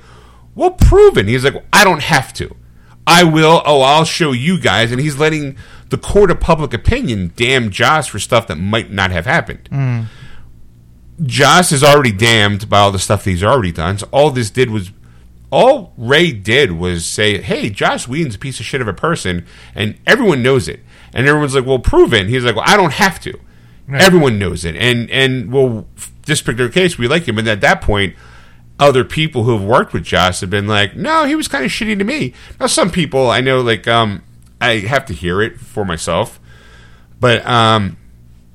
"Well, 0.54 0.72
proven." 0.72 1.28
he's 1.28 1.44
like, 1.44 1.54
well, 1.54 1.64
"I 1.72 1.84
don't 1.84 2.04
have 2.04 2.34
to. 2.34 2.56
I 3.08 3.24
will. 3.24 3.62
Oh, 3.66 3.82
I'll 3.82 4.06
show 4.06 4.32
you 4.32 4.60
guys." 4.60 4.92
And 4.92 5.00
he's 5.00 5.18
letting 5.18 5.58
the 5.96 6.02
court 6.02 6.30
of 6.30 6.42
public 6.42 6.74
opinion 6.74 7.32
damn 7.38 7.70
Josh 7.70 8.10
for 8.10 8.20
stuff 8.20 8.48
that 8.48 8.58
might 8.58 8.92
not 8.92 9.12
have 9.12 9.26
happened. 9.26 9.70
Josh 11.24 11.72
is 11.72 11.84
already 11.84 12.12
damned 12.12 12.68
by 12.70 12.80
all 12.80 12.92
the 12.92 13.00
stuff 13.00 13.24
that 13.24 13.30
he's 13.30 13.44
already 13.44 13.72
done. 13.72 13.98
So 13.98 14.10
all 14.12 14.30
this 14.32 14.50
did 14.50 14.70
was, 14.70 14.92
all 15.50 15.94
Ray 15.98 16.34
did 16.34 16.74
was 16.74 17.06
say, 17.06 17.42
"Hey, 17.42 17.70
Josh 17.70 18.08
Whedon's 18.10 18.36
a 18.36 18.40
piece 18.40 18.60
of 18.60 18.66
shit 18.66 18.82
of 18.82 18.88
a 18.90 18.94
person," 18.94 19.46
and 19.74 19.96
everyone 20.06 20.44
knows 20.44 20.68
it. 20.68 20.82
And 21.14 21.26
everyone's 21.26 21.56
like, 21.56 21.66
"Well, 21.66 21.80
prove 21.80 22.14
it." 22.14 22.22
And 22.22 22.30
he's 22.30 22.44
like, 22.44 22.56
"Well, 22.56 22.66
I 22.68 22.76
don't 22.76 22.94
have 22.94 23.22
to. 23.22 23.40
Everyone 23.90 24.38
knows 24.38 24.66
it." 24.66 24.76
And 24.76 25.10
and 25.10 25.54
well, 25.54 25.88
this 26.26 26.42
particular 26.42 26.70
case, 26.70 26.98
we 26.98 27.08
like 27.08 27.26
him. 27.26 27.38
And 27.38 27.48
at 27.48 27.62
that 27.62 27.80
point, 27.80 28.16
other 28.78 29.06
people 29.06 29.44
who 29.46 29.54
have 29.54 29.64
worked 29.64 29.94
with 29.94 30.04
Josh 30.04 30.42
have 30.42 30.50
been 30.50 30.68
like, 30.68 30.98
"No, 30.98 31.24
he 31.24 31.36
was 31.36 31.48
kind 31.48 31.64
of 31.64 31.72
shitty 31.72 31.98
to 31.98 32.04
me." 32.04 32.34
Now, 32.60 32.68
some 32.68 32.92
people 32.92 33.30
I 33.30 33.40
know, 33.40 33.62
like, 33.62 33.88
um, 33.88 34.22
I 34.66 34.80
have 34.88 35.06
to 35.08 35.14
hear 35.14 35.42
it 35.42 35.60
for 35.60 35.86
myself, 35.86 36.40
but 37.20 37.46
um 37.46 37.98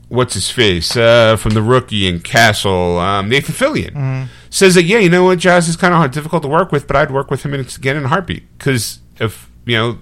what's 0.08 0.34
his 0.34 0.50
face 0.50 0.96
uh, 0.96 1.36
from 1.36 1.52
the 1.54 1.62
rookie 1.62 2.08
and 2.08 2.24
Castle, 2.24 2.98
um, 2.98 3.28
Nathan 3.28 3.54
Fillion, 3.54 4.26
says 4.50 4.74
that 4.74 4.82
yeah, 4.82 4.98
you 4.98 5.08
know 5.08 5.22
what, 5.24 5.38
Jazz 5.38 5.68
is 5.68 5.76
kind 5.76 5.94
of 5.94 6.10
difficult 6.10 6.42
to 6.42 6.48
work 6.48 6.72
with, 6.72 6.88
but 6.88 6.96
I'd 6.96 7.12
work 7.12 7.30
with 7.30 7.44
him 7.44 7.54
again 7.54 7.96
in 7.96 8.04
a 8.04 8.08
heartbeat 8.08 8.42
because 8.58 8.98
if 9.20 9.48
you 9.64 9.76
know 9.76 9.98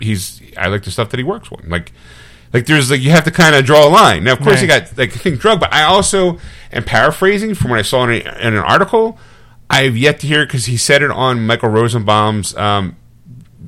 he's 0.00 0.40
I 0.56 0.68
like 0.68 0.84
the 0.84 0.90
stuff 0.90 1.10
that 1.10 1.18
he 1.18 1.24
works 1.24 1.50
with, 1.50 1.66
like. 1.66 1.92
Like 2.54 2.66
there's 2.66 2.90
like 2.90 3.00
you 3.00 3.08
have 3.12 3.24
to 3.24 3.30
kind 3.30 3.54
of 3.54 3.64
draw 3.64 3.88
a 3.88 3.88
line. 3.88 4.24
Now, 4.24 4.34
of 4.34 4.40
course, 4.40 4.60
he 4.60 4.68
Right. 4.68 4.84
got 4.86 4.98
like 4.98 5.14
I 5.14 5.16
think 5.16 5.40
drug, 5.40 5.58
but 5.58 5.72
I 5.72 5.84
also 5.84 6.36
am 6.70 6.84
paraphrasing 6.84 7.54
from 7.54 7.70
what 7.70 7.78
I 7.78 7.82
saw 7.82 8.04
in, 8.04 8.10
a, 8.10 8.16
in 8.46 8.52
an 8.52 8.56
article. 8.58 9.18
I 9.70 9.84
have 9.84 9.96
yet 9.96 10.20
to 10.20 10.26
hear 10.26 10.44
because 10.44 10.66
he 10.66 10.76
said 10.76 11.00
it 11.00 11.10
on 11.10 11.46
Michael 11.46 11.70
Rosenbaum's 11.70 12.54
um, 12.58 12.96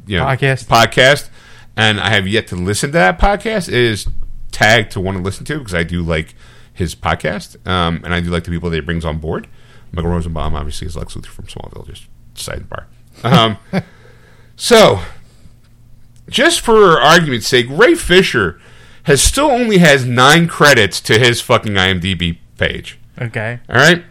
you 0.07 0.19
know, 0.19 0.25
Podcast. 0.25 0.65
podcast, 0.67 1.29
and 1.77 2.01
I 2.01 2.11
have 2.11 2.27
yet 2.27 2.47
to 2.49 2.57
listen 2.57 2.91
to 2.91 2.99
that 2.99 3.19
podcast. 3.19 3.69
It 3.69 3.75
is 3.75 4.09
tagged 4.51 4.93
to 4.93 5.01
want 5.01 5.17
to 5.19 5.23
listen 5.23 5.45
to 5.47 5.59
because 5.59 5.75
I 5.75 5.83
do 5.83 6.03
like 6.03 6.35
his 6.73 6.95
podcast, 6.95 7.65
um, 7.67 8.01
and 8.05 8.15
I 8.15 8.21
do 8.21 8.31
like 8.31 8.45
the 8.45 8.51
people 8.51 8.71
that 8.71 8.77
he 8.77 8.81
brings 8.81 9.05
on 9.05 9.19
board. 9.19 9.47
Michael 9.93 10.11
Rosenbaum 10.11 10.55
obviously 10.55 10.87
is 10.87 10.97
Lex 10.97 11.15
Luthor 11.15 11.27
from 11.27 11.47
Smallville, 11.47 11.87
just 11.87 12.07
sidebar. 12.35 12.85
Um, 13.23 13.59
so, 14.57 15.01
just 16.29 16.61
for 16.61 17.01
argument's 17.01 17.47
sake, 17.47 17.67
Ray 17.71 17.95
Fisher 17.95 18.61
has 19.05 19.23
still 19.23 19.51
only 19.51 19.79
has 19.79 20.05
nine 20.05 20.49
credits 20.49 21.01
to 21.03 21.19
his 21.19 21.41
fucking 21.41 21.75
IMDb 21.75 22.39
page. 22.59 22.99
Okay. 23.21 23.61
All 23.69 23.77
right. 23.77 24.05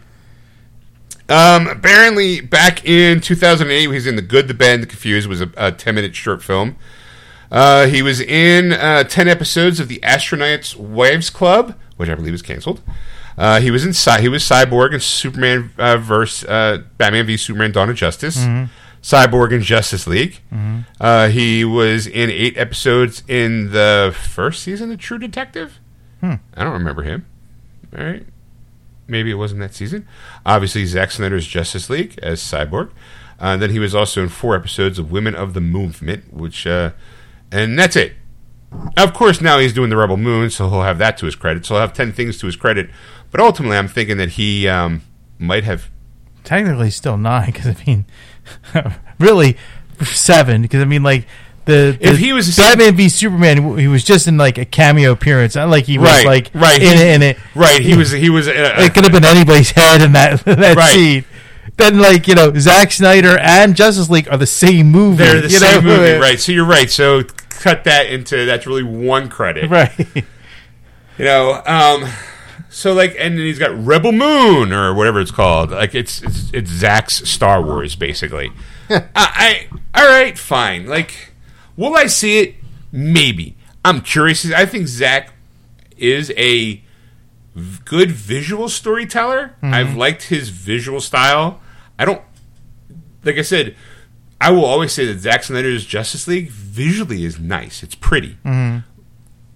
Um, 1.29 1.67
apparently, 1.67 2.41
back 2.41 2.85
in 2.85 3.21
2008, 3.21 3.79
he 3.81 3.87
was 3.87 4.05
in 4.07 4.15
The 4.15 4.21
Good, 4.21 4.47
the 4.47 4.53
Bad, 4.53 4.75
and 4.75 4.83
the 4.83 4.87
Confused. 4.87 5.25
It 5.25 5.29
was 5.29 5.41
a, 5.41 5.49
a 5.57 5.71
10 5.71 5.95
minute 5.95 6.15
short 6.15 6.43
film. 6.43 6.75
Uh, 7.51 7.85
he 7.85 8.01
was 8.01 8.19
in 8.19 8.73
uh, 8.73 9.03
10 9.03 9.27
episodes 9.27 9.79
of 9.79 9.87
the 9.87 9.99
Astronauts 10.03 10.75
Wives 10.75 11.29
Club, 11.29 11.75
which 11.97 12.09
I 12.09 12.15
believe 12.15 12.33
is 12.33 12.41
canceled. 12.41 12.81
Uh, 13.37 13.59
he 13.61 13.71
was 13.71 13.85
in 13.85 13.93
Cy- 13.93 14.21
he 14.21 14.29
was 14.29 14.43
Cyborg 14.43 14.93
in 14.93 14.99
Superman 14.99 15.71
uh, 15.77 15.97
verse 15.97 16.43
uh, 16.43 16.83
Batman 16.97 17.25
v 17.25 17.35
Superman: 17.37 17.71
Dawn 17.71 17.89
of 17.89 17.95
Justice. 17.95 18.37
Cyborg 19.01 19.51
in 19.51 19.61
Justice 19.63 20.05
League. 20.07 20.39
Uh, 21.01 21.27
he 21.29 21.65
was 21.65 22.05
in 22.07 22.29
eight 22.29 22.55
episodes 22.57 23.21
in 23.27 23.71
the 23.71 24.15
first 24.17 24.61
season 24.63 24.91
of 24.91 24.99
True 24.99 25.17
Detective. 25.17 25.79
I 26.55 26.63
don't 26.63 26.73
remember 26.73 27.01
him. 27.03 27.25
All 27.97 28.03
right. 28.05 28.25
Maybe 29.07 29.31
it 29.31 29.35
wasn't 29.35 29.61
that 29.61 29.73
season. 29.73 30.07
Obviously, 30.45 30.85
Zack 30.85 31.11
Snyder's 31.11 31.47
Justice 31.47 31.89
League 31.89 32.17
as 32.21 32.41
Cyborg. 32.41 32.91
Uh, 33.39 33.57
then 33.57 33.71
he 33.71 33.79
was 33.79 33.93
also 33.93 34.23
in 34.23 34.29
four 34.29 34.55
episodes 34.55 34.97
of 34.97 35.11
Women 35.11 35.35
of 35.35 35.53
the 35.53 35.61
Movement, 35.61 36.33
which, 36.33 36.65
uh, 36.65 36.91
and 37.51 37.77
that's 37.77 37.95
it. 37.95 38.13
Of 38.97 39.13
course, 39.13 39.41
now 39.41 39.59
he's 39.59 39.73
doing 39.73 39.89
the 39.89 39.97
Rebel 39.97 40.17
Moon, 40.17 40.49
so 40.49 40.69
he'll 40.69 40.83
have 40.83 40.97
that 40.99 41.17
to 41.17 41.25
his 41.25 41.35
credit. 41.35 41.65
So 41.65 41.75
he'll 41.75 41.81
have 41.81 41.93
ten 41.93 42.11
things 42.11 42.37
to 42.39 42.45
his 42.45 42.55
credit. 42.55 42.89
But 43.31 43.41
ultimately, 43.41 43.77
I'm 43.77 43.87
thinking 43.87 44.17
that 44.17 44.29
he 44.31 44.67
um, 44.67 45.01
might 45.37 45.63
have. 45.63 45.89
Technically, 46.43 46.89
still 46.89 47.17
nine 47.17 47.47
because 47.47 47.67
I 47.67 47.75
mean, 47.85 48.05
really 49.19 49.57
seven 50.03 50.61
because 50.61 50.81
I 50.81 50.85
mean, 50.85 51.03
like 51.03 51.27
the, 51.65 51.97
If 52.01 52.17
he 52.17 52.33
was 52.33 52.57
a- 52.57 52.61
Batman 52.61 52.95
v 52.95 53.09
Superman, 53.09 53.77
he 53.77 53.87
was 53.87 54.03
just 54.03 54.27
in 54.27 54.37
like 54.37 54.57
a 54.57 54.65
cameo 54.65 55.11
appearance, 55.11 55.55
not 55.55 55.69
like 55.69 55.85
he 55.85 55.97
was 55.97 56.09
Right, 56.09 56.25
like 56.25 56.49
right. 56.53 56.81
in, 56.81 56.97
He- 56.97 57.03
it- 57.03 57.07
in 57.15 57.21
it. 57.23 57.37
Right, 57.55 57.81
he 57.81 57.95
was. 57.95 58.11
He 58.11 58.29
was. 58.29 58.47
Uh, 58.47 58.51
It 58.79 58.93
could 58.93 59.03
have 59.03 59.13
been 59.13 59.25
anybody's 59.25 59.71
head 59.71 60.01
in 60.01 60.11
that 60.13 60.39
that 60.45 60.75
Right. 60.75 60.93
scene. 60.93 61.25
Then, 61.77 61.99
like 61.99 62.27
you 62.27 62.35
know, 62.35 62.53
Zack 62.57 62.91
Snyder 62.91 63.37
and 63.39 63.75
Justice 63.75 64.09
League 64.09 64.27
are 64.29 64.37
the 64.37 64.45
same 64.45 64.91
movie. 64.91 65.23
they're 65.23 65.41
the 65.41 65.49
you 65.49 65.57
same 65.57 65.83
know? 65.85 65.97
movie, 65.97 66.13
right? 66.19 66.39
So 66.39 66.51
you're 66.51 66.65
right. 66.65 66.89
So 66.89 67.23
cut 67.49 67.85
that 67.85 68.07
into 68.07 68.45
that's 68.45 68.67
really 68.67 68.83
one 68.83 69.29
credit, 69.29 69.69
Right. 69.69 69.91
You 71.17 71.25
know, 71.25 71.61
um, 71.65 72.09
so 72.69 72.93
like, 72.93 73.15
and 73.19 73.37
then 73.37 73.45
he's 73.45 73.59
got 73.59 73.71
Rebel 73.85 74.11
Moon 74.11 74.73
or 74.73 74.93
whatever 74.93 75.19
it's 75.19 75.31
called. 75.31 75.71
Like 75.71 75.93
it's 75.95 76.21
it's, 76.23 76.51
it's 76.53 76.69
Zack's 76.71 77.27
Star 77.29 77.61
Wars, 77.61 77.95
basically. 77.95 78.51
I, 78.89 79.05
I 79.15 79.67
all 79.95 80.07
right, 80.09 80.37
fine. 80.37 80.87
Like, 80.87 81.32
will 81.77 81.95
I 81.95 82.07
see 82.07 82.39
it? 82.39 82.55
Maybe. 82.91 83.55
I'm 83.85 84.01
curious. 84.01 84.49
I 84.51 84.65
think 84.65 84.87
Zack 84.87 85.33
is 85.97 86.31
a 86.37 86.81
good 87.85 88.11
visual 88.11 88.69
storyteller. 88.69 89.55
Mm-hmm. 89.61 89.73
I've 89.73 89.95
liked 89.95 90.23
his 90.23 90.49
visual 90.49 91.01
style. 91.01 91.61
I 91.97 92.05
don't 92.05 92.21
like 93.23 93.37
I 93.37 93.41
said. 93.41 93.75
I 94.41 94.51
will 94.51 94.65
always 94.65 94.91
say 94.91 95.05
that 95.05 95.19
Zack 95.19 95.43
Snyder's 95.43 95.85
Justice 95.85 96.27
League 96.27 96.49
visually 96.49 97.23
is 97.23 97.39
nice. 97.39 97.81
It's 97.81 97.95
pretty 97.95 98.37
mm-hmm. 98.43 98.79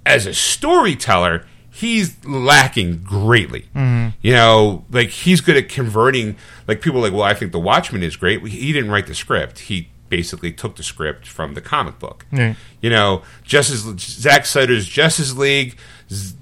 as 0.05 0.25
a 0.25 0.33
storyteller, 0.33 1.45
he's 1.69 2.23
lacking 2.25 3.03
greatly. 3.03 3.67
Mm-hmm. 3.75 4.17
You 4.21 4.33
know, 4.33 4.85
like 4.89 5.09
he's 5.09 5.41
good 5.41 5.57
at 5.57 5.67
converting. 5.69 6.37
Like 6.67 6.81
people 6.81 6.99
are 6.99 7.03
like, 7.03 7.13
well, 7.13 7.23
I 7.23 7.33
think 7.33 7.51
The 7.51 7.59
Watchmen 7.59 8.03
is 8.03 8.15
great. 8.15 8.45
He 8.47 8.71
didn't 8.71 8.91
write 8.91 9.07
the 9.07 9.15
script. 9.15 9.59
He 9.59 9.89
basically 10.09 10.51
took 10.51 10.75
the 10.75 10.83
script 10.83 11.27
from 11.27 11.53
the 11.53 11.61
comic 11.61 11.99
book. 11.99 12.25
Yeah. 12.31 12.55
You 12.81 12.89
know, 12.89 13.23
Justice 13.43 13.81
Zack 13.99 14.45
Snyder's 14.45 14.85
Justice 14.87 15.35
League, 15.35 15.77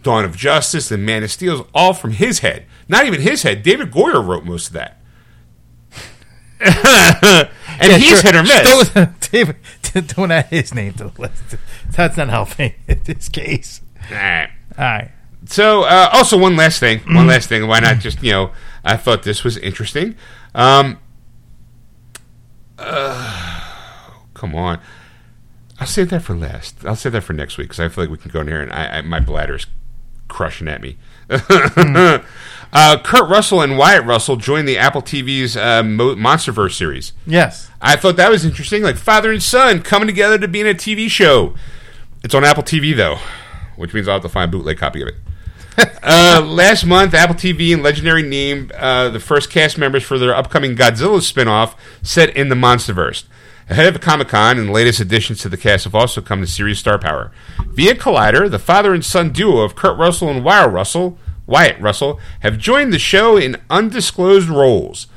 Dawn 0.03 0.25
of 0.25 0.35
Justice, 0.35 0.91
and 0.91 1.05
Man 1.05 1.23
of 1.23 1.31
Steel 1.31 1.61
is 1.61 1.67
all 1.73 1.93
from 1.93 2.11
his 2.11 2.39
head. 2.39 2.65
Not 2.87 3.05
even 3.05 3.21
his 3.21 3.43
head. 3.43 3.63
David 3.63 3.91
Goyer 3.91 4.25
wrote 4.25 4.43
most 4.45 4.67
of 4.67 4.73
that. 4.73 5.01
and 6.59 7.91
Yeah, 7.91 7.97
he's 7.97 8.07
sure. 8.07 8.21
hit 8.21 8.35
or 8.35 8.43
miss. 8.43 8.89
Don't, 8.89 9.19
David, 9.31 9.55
don't 10.15 10.31
add 10.31 10.45
his 10.47 10.73
name 10.73 10.93
to 10.93 11.09
the 11.09 11.21
list. 11.21 11.55
That's 11.91 12.17
not 12.17 12.29
helping 12.29 12.73
in 12.87 13.01
this 13.03 13.29
case. 13.29 13.81
All 14.09 14.15
right. 14.17 14.49
All 14.77 14.85
right. 14.85 15.11
So, 15.47 15.83
uh, 15.83 16.09
also 16.13 16.37
one 16.39 16.55
last 16.55 16.79
thing, 16.79 16.99
one 17.13 17.27
last 17.27 17.49
thing. 17.49 17.67
Why 17.67 17.79
not 17.79 17.99
just 17.99 18.23
you 18.23 18.31
know? 18.31 18.51
I 18.83 18.97
thought 18.97 19.23
this 19.23 19.43
was 19.43 19.57
interesting. 19.57 20.15
Um, 20.55 20.97
uh, 22.77 23.61
come 24.33 24.55
on, 24.55 24.79
I'll 25.79 25.87
save 25.87 26.09
that 26.09 26.21
for 26.21 26.35
last. 26.35 26.85
I'll 26.85 26.95
save 26.95 27.13
that 27.13 27.21
for 27.21 27.33
next 27.33 27.57
week 27.57 27.69
because 27.69 27.79
I 27.79 27.89
feel 27.89 28.03
like 28.05 28.11
we 28.11 28.17
can 28.17 28.31
go 28.31 28.41
in 28.41 28.47
here 28.47 28.61
and 28.61 28.71
I, 28.71 28.97
I, 28.97 29.01
my 29.01 29.19
bladder's 29.19 29.67
crushing 30.27 30.67
at 30.67 30.81
me. 30.81 30.97
uh, 31.29 32.19
Kurt 33.03 33.29
Russell 33.29 33.61
and 33.61 33.77
Wyatt 33.77 34.05
Russell 34.05 34.35
joined 34.35 34.67
the 34.67 34.77
Apple 34.77 35.01
TV's 35.01 35.57
uh, 35.57 35.83
Mo- 35.83 36.15
MonsterVerse 36.15 36.73
series. 36.73 37.13
Yes. 37.25 37.69
I 37.81 37.95
thought 37.95 38.15
that 38.17 38.29
was 38.29 38.45
interesting. 38.45 38.83
Like 38.83 38.97
father 38.97 39.31
and 39.31 39.41
son 39.41 39.81
coming 39.81 40.07
together 40.07 40.37
to 40.37 40.47
be 40.47 40.61
in 40.61 40.67
a 40.67 40.73
TV 40.73 41.09
show. 41.09 41.55
It's 42.23 42.33
on 42.33 42.43
Apple 42.43 42.63
TV 42.63 42.95
though, 42.95 43.17
which 43.75 43.93
means 43.93 44.07
I'll 44.07 44.15
have 44.15 44.23
to 44.23 44.29
find 44.29 44.49
a 44.49 44.57
bootleg 44.57 44.77
copy 44.77 45.01
of 45.01 45.07
it. 45.09 45.15
Uh, 45.77 46.41
last 46.45 46.85
month, 46.85 47.13
Apple 47.13 47.35
TV 47.35 47.73
and 47.73 47.83
Legendary 47.83 48.23
named 48.23 48.71
uh, 48.73 49.09
the 49.09 49.19
first 49.19 49.49
cast 49.49 49.77
members 49.77 50.03
for 50.03 50.17
their 50.17 50.35
upcoming 50.35 50.75
Godzilla 50.75 51.21
spin-off 51.21 51.75
set 52.01 52.35
in 52.35 52.49
the 52.49 52.55
MonsterVerse. 52.55 53.25
Ahead 53.67 53.95
of 53.95 53.99
Comic 53.99 54.27
Con, 54.27 54.59
and 54.59 54.69
the 54.69 54.73
latest 54.73 54.99
additions 54.99 55.39
to 55.41 55.49
the 55.49 55.57
cast 55.57 55.85
have 55.85 55.95
also 55.95 56.21
come 56.21 56.39
to 56.41 56.47
series 56.47 56.79
star 56.79 56.99
power. 56.99 57.31
Via 57.67 57.95
Collider, 57.95 58.49
the 58.49 58.59
father 58.59 58.93
and 58.93 59.03
son 59.03 59.31
duo 59.31 59.61
of 59.61 59.75
Kurt 59.75 59.97
Russell 59.97 60.29
and 60.29 60.45
Wyatt 60.45 60.71
Russell, 60.71 61.17
Wyatt 61.47 61.79
Russell, 61.81 62.19
have 62.41 62.59
joined 62.59 62.93
the 62.93 62.99
show 62.99 63.37
in 63.37 63.57
undisclosed 63.69 64.49
roles. 64.49 65.07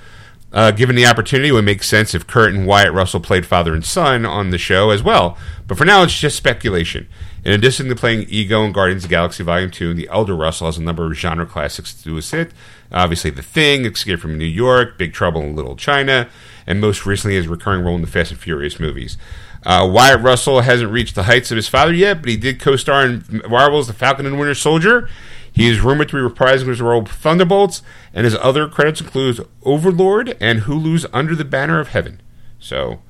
Uh, 0.50 0.70
given 0.70 0.96
the 0.96 1.04
opportunity, 1.04 1.50
it 1.50 1.52
would 1.52 1.64
make 1.64 1.82
sense 1.82 2.14
if 2.14 2.26
Kurt 2.26 2.54
and 2.54 2.66
Wyatt 2.66 2.94
Russell 2.94 3.20
played 3.20 3.44
father 3.44 3.74
and 3.74 3.84
son 3.84 4.24
on 4.24 4.48
the 4.48 4.56
show 4.56 4.90
as 4.90 5.02
well. 5.02 5.36
But 5.66 5.76
for 5.76 5.84
now, 5.84 6.02
it's 6.02 6.18
just 6.18 6.36
speculation. 6.36 7.06
In 7.44 7.52
addition 7.52 7.88
to 7.88 7.94
playing 7.94 8.26
Ego 8.28 8.64
in 8.64 8.72
Guardians 8.72 9.04
of 9.04 9.10
the 9.10 9.14
Galaxy 9.14 9.44
Volume 9.44 9.70
2, 9.70 9.94
the 9.94 10.08
elder 10.08 10.34
Russell 10.34 10.66
has 10.66 10.76
a 10.76 10.82
number 10.82 11.06
of 11.06 11.14
genre 11.16 11.46
classics 11.46 11.94
to 12.02 12.16
assist. 12.16 12.54
Obviously, 12.90 13.30
The 13.30 13.42
Thing, 13.42 13.84
Escape 13.84 14.18
from 14.18 14.38
New 14.38 14.44
York, 14.44 14.98
Big 14.98 15.12
Trouble 15.12 15.42
in 15.42 15.54
Little 15.54 15.76
China, 15.76 16.28
and 16.66 16.80
most 16.80 17.06
recently 17.06 17.36
his 17.36 17.48
recurring 17.48 17.84
role 17.84 17.94
in 17.94 18.00
the 18.00 18.06
Fast 18.06 18.32
and 18.32 18.40
Furious 18.40 18.80
movies. 18.80 19.16
Uh, 19.64 19.88
Wyatt 19.90 20.20
Russell 20.20 20.60
hasn't 20.62 20.90
reached 20.92 21.14
the 21.14 21.24
heights 21.24 21.50
of 21.50 21.56
his 21.56 21.68
father 21.68 21.92
yet, 21.92 22.20
but 22.20 22.30
he 22.30 22.36
did 22.36 22.60
co-star 22.60 23.04
in 23.04 23.42
Marvel's 23.48 23.86
The 23.86 23.92
Falcon 23.92 24.26
and 24.26 24.38
Winter 24.38 24.54
Soldier. 24.54 25.08
He 25.52 25.68
is 25.68 25.80
rumored 25.80 26.08
to 26.10 26.16
be 26.16 26.34
reprising 26.34 26.68
his 26.68 26.80
role 26.80 27.04
Thunderbolts, 27.04 27.82
and 28.14 28.24
his 28.24 28.36
other 28.36 28.68
credits 28.68 29.00
include 29.00 29.46
Overlord 29.64 30.36
and 30.40 30.60
Hulu's 30.60 31.06
Under 31.12 31.34
the 31.34 31.44
Banner 31.44 31.80
of 31.80 31.88
Heaven. 31.88 32.20
So, 32.60 33.00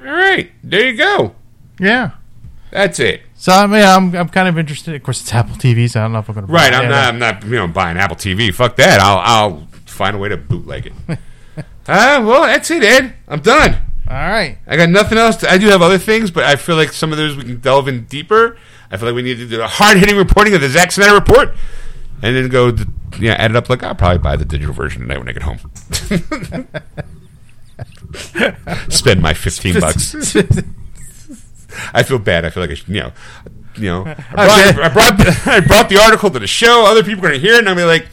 all 0.00 0.06
right, 0.06 0.50
there 0.62 0.90
you 0.90 0.96
go. 0.96 1.34
Yeah. 1.80 2.12
That's 2.70 2.98
it. 3.00 3.22
So 3.36 3.52
I 3.52 3.66
mean, 3.66 3.82
I'm 3.82 4.14
I'm 4.14 4.28
kind 4.28 4.48
of 4.48 4.58
interested. 4.58 4.94
Of 4.94 5.02
course, 5.02 5.20
it's 5.20 5.32
Apple 5.32 5.56
TV, 5.56 5.88
so 5.88 6.00
I 6.00 6.04
don't 6.04 6.12
know 6.12 6.18
if 6.18 6.28
I'm 6.28 6.34
going 6.34 6.46
to. 6.46 6.52
Right, 6.52 6.72
I'm 6.72 6.88
not. 6.88 7.04
I'm 7.08 7.18
not. 7.18 7.44
You 7.44 7.50
know, 7.50 7.68
buying 7.68 7.96
Apple 7.96 8.16
TV. 8.16 8.52
Fuck 8.54 8.76
that. 8.76 9.00
I'll. 9.00 9.18
I'll 9.18 9.68
find 9.86 10.16
a 10.16 10.18
way 10.18 10.28
to 10.28 10.36
bootleg 10.36 10.86
it. 10.86 10.92
Ah, 11.88 12.20
well, 12.24 12.42
that's 12.42 12.70
it, 12.70 12.82
Ed. 12.84 13.14
I'm 13.26 13.40
done. 13.40 13.76
All 14.08 14.16
right. 14.16 14.58
I 14.66 14.76
got 14.76 14.88
nothing 14.88 15.18
else. 15.18 15.36
To, 15.36 15.50
I 15.50 15.58
do 15.58 15.66
have 15.66 15.82
other 15.82 15.98
things, 15.98 16.30
but 16.30 16.44
I 16.44 16.56
feel 16.56 16.76
like 16.76 16.92
some 16.92 17.12
of 17.12 17.18
those 17.18 17.36
we 17.36 17.42
can 17.42 17.60
delve 17.60 17.88
in 17.88 18.04
deeper. 18.06 18.56
I 18.90 18.96
feel 18.96 19.08
like 19.08 19.16
we 19.16 19.22
need 19.22 19.36
to 19.36 19.46
do 19.46 19.60
a 19.60 19.66
hard 19.66 19.98
hitting 19.98 20.16
reporting 20.16 20.54
of 20.54 20.62
the 20.62 20.68
Zack 20.68 20.92
Snyder 20.92 21.14
report, 21.14 21.54
and 22.22 22.34
then 22.34 22.48
go, 22.48 22.70
to, 22.70 22.88
yeah, 23.20 23.32
add 23.34 23.50
it 23.50 23.56
up. 23.56 23.68
Like 23.68 23.82
I'll 23.82 23.94
probably 23.94 24.18
buy 24.18 24.36
the 24.36 24.46
digital 24.46 24.72
version 24.72 25.02
tonight 25.02 25.18
when 25.18 25.28
I 25.28 25.32
get 25.32 25.42
home. 25.42 25.58
Spend 28.88 29.20
my 29.20 29.34
fifteen 29.34 29.78
bucks. 29.80 30.34
I 31.92 32.02
feel 32.02 32.18
bad. 32.18 32.44
I 32.44 32.50
feel 32.50 32.62
like 32.62 32.70
I 32.70 32.74
should, 32.74 32.88
you 32.88 33.00
know, 33.00 33.12
you 33.76 33.88
know. 33.88 34.02
I 34.34 34.72
brought, 34.72 34.78
I 34.78 34.88
brought, 34.88 35.46
I 35.46 35.60
brought 35.60 35.88
the 35.88 35.98
article 36.00 36.30
to 36.30 36.38
the 36.38 36.46
show. 36.46 36.84
Other 36.86 37.02
people 37.02 37.24
are 37.24 37.28
going 37.28 37.40
to 37.40 37.46
hear 37.46 37.54
it, 37.54 37.60
and 37.60 37.68
I'll 37.68 37.74
be 37.76 37.84
like, 37.84 38.06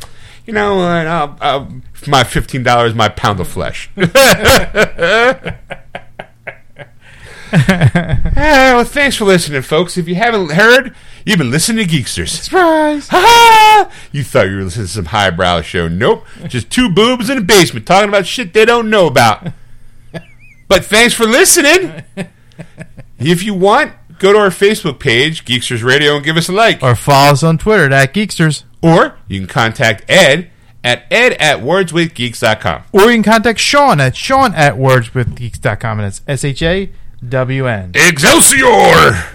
you 0.45 0.53
know 0.53 0.75
what? 0.75 1.07
I'll, 1.07 1.37
I'll, 1.41 1.81
my 2.07 2.23
fifteen 2.23 2.63
dollars, 2.63 2.93
my 2.93 3.09
pound 3.09 3.39
of 3.39 3.47
flesh. 3.47 3.89
Ah, 7.57 8.73
well, 8.75 8.83
thanks 8.83 9.15
for 9.15 9.23
listening, 9.25 9.61
folks. 9.61 9.97
If 9.97 10.07
you 10.07 10.15
haven't 10.15 10.51
heard, 10.51 10.93
you've 11.25 11.37
been 11.37 11.51
listening 11.51 11.87
to 11.87 11.93
Geeksters. 11.93 12.29
Surprise. 12.29 13.07
Ha 13.09 13.17
ha! 13.17 13.91
You 14.11 14.23
thought 14.23 14.47
you 14.47 14.57
were 14.57 14.63
listening 14.63 14.87
to 14.87 14.91
some 14.91 15.05
highbrow 15.05 15.61
show. 15.61 15.87
Nope. 15.87 16.25
Just 16.47 16.69
two 16.69 16.89
boobs 16.89 17.29
in 17.29 17.37
a 17.37 17.41
basement 17.41 17.85
talking 17.85 18.09
about 18.09 18.25
shit 18.25 18.53
they 18.53 18.65
don't 18.65 18.89
know 18.89 19.07
about. 19.07 19.47
But 20.67 20.85
thanks 20.85 21.13
for 21.13 21.25
listening. 21.25 22.03
If 23.19 23.43
you 23.43 23.53
want, 23.53 23.93
go 24.19 24.33
to 24.33 24.39
our 24.39 24.49
Facebook 24.49 24.99
page, 24.99 25.45
Geeksters 25.45 25.83
Radio, 25.83 26.15
and 26.15 26.25
give 26.25 26.37
us 26.37 26.49
a 26.49 26.51
like. 26.51 26.83
Or 26.83 26.95
follow 26.95 27.31
us 27.31 27.43
on 27.43 27.57
Twitter 27.57 27.91
at 27.93 28.13
Geeksters. 28.13 28.63
Or 28.81 29.17
you 29.27 29.39
can 29.39 29.47
contact 29.47 30.03
Ed 30.09 30.51
at 30.83 31.05
ed 31.09 31.33
at 31.33 31.59
wordswithgeeks.com. 31.59 32.83
Or 32.91 33.01
you 33.03 33.13
can 33.13 33.23
contact 33.23 33.59
Shawn 33.59 33.99
at 33.99 34.15
Shawn 34.15 34.53
at 34.53 34.75
wordswithgeeks.com, 34.75 35.99
and 35.99 36.07
it's 36.07 36.21
S 36.27 36.43
H 36.43 36.61
A 36.61 36.89
W 37.27 37.67
N. 37.67 37.91
Excelsior! 37.95 39.34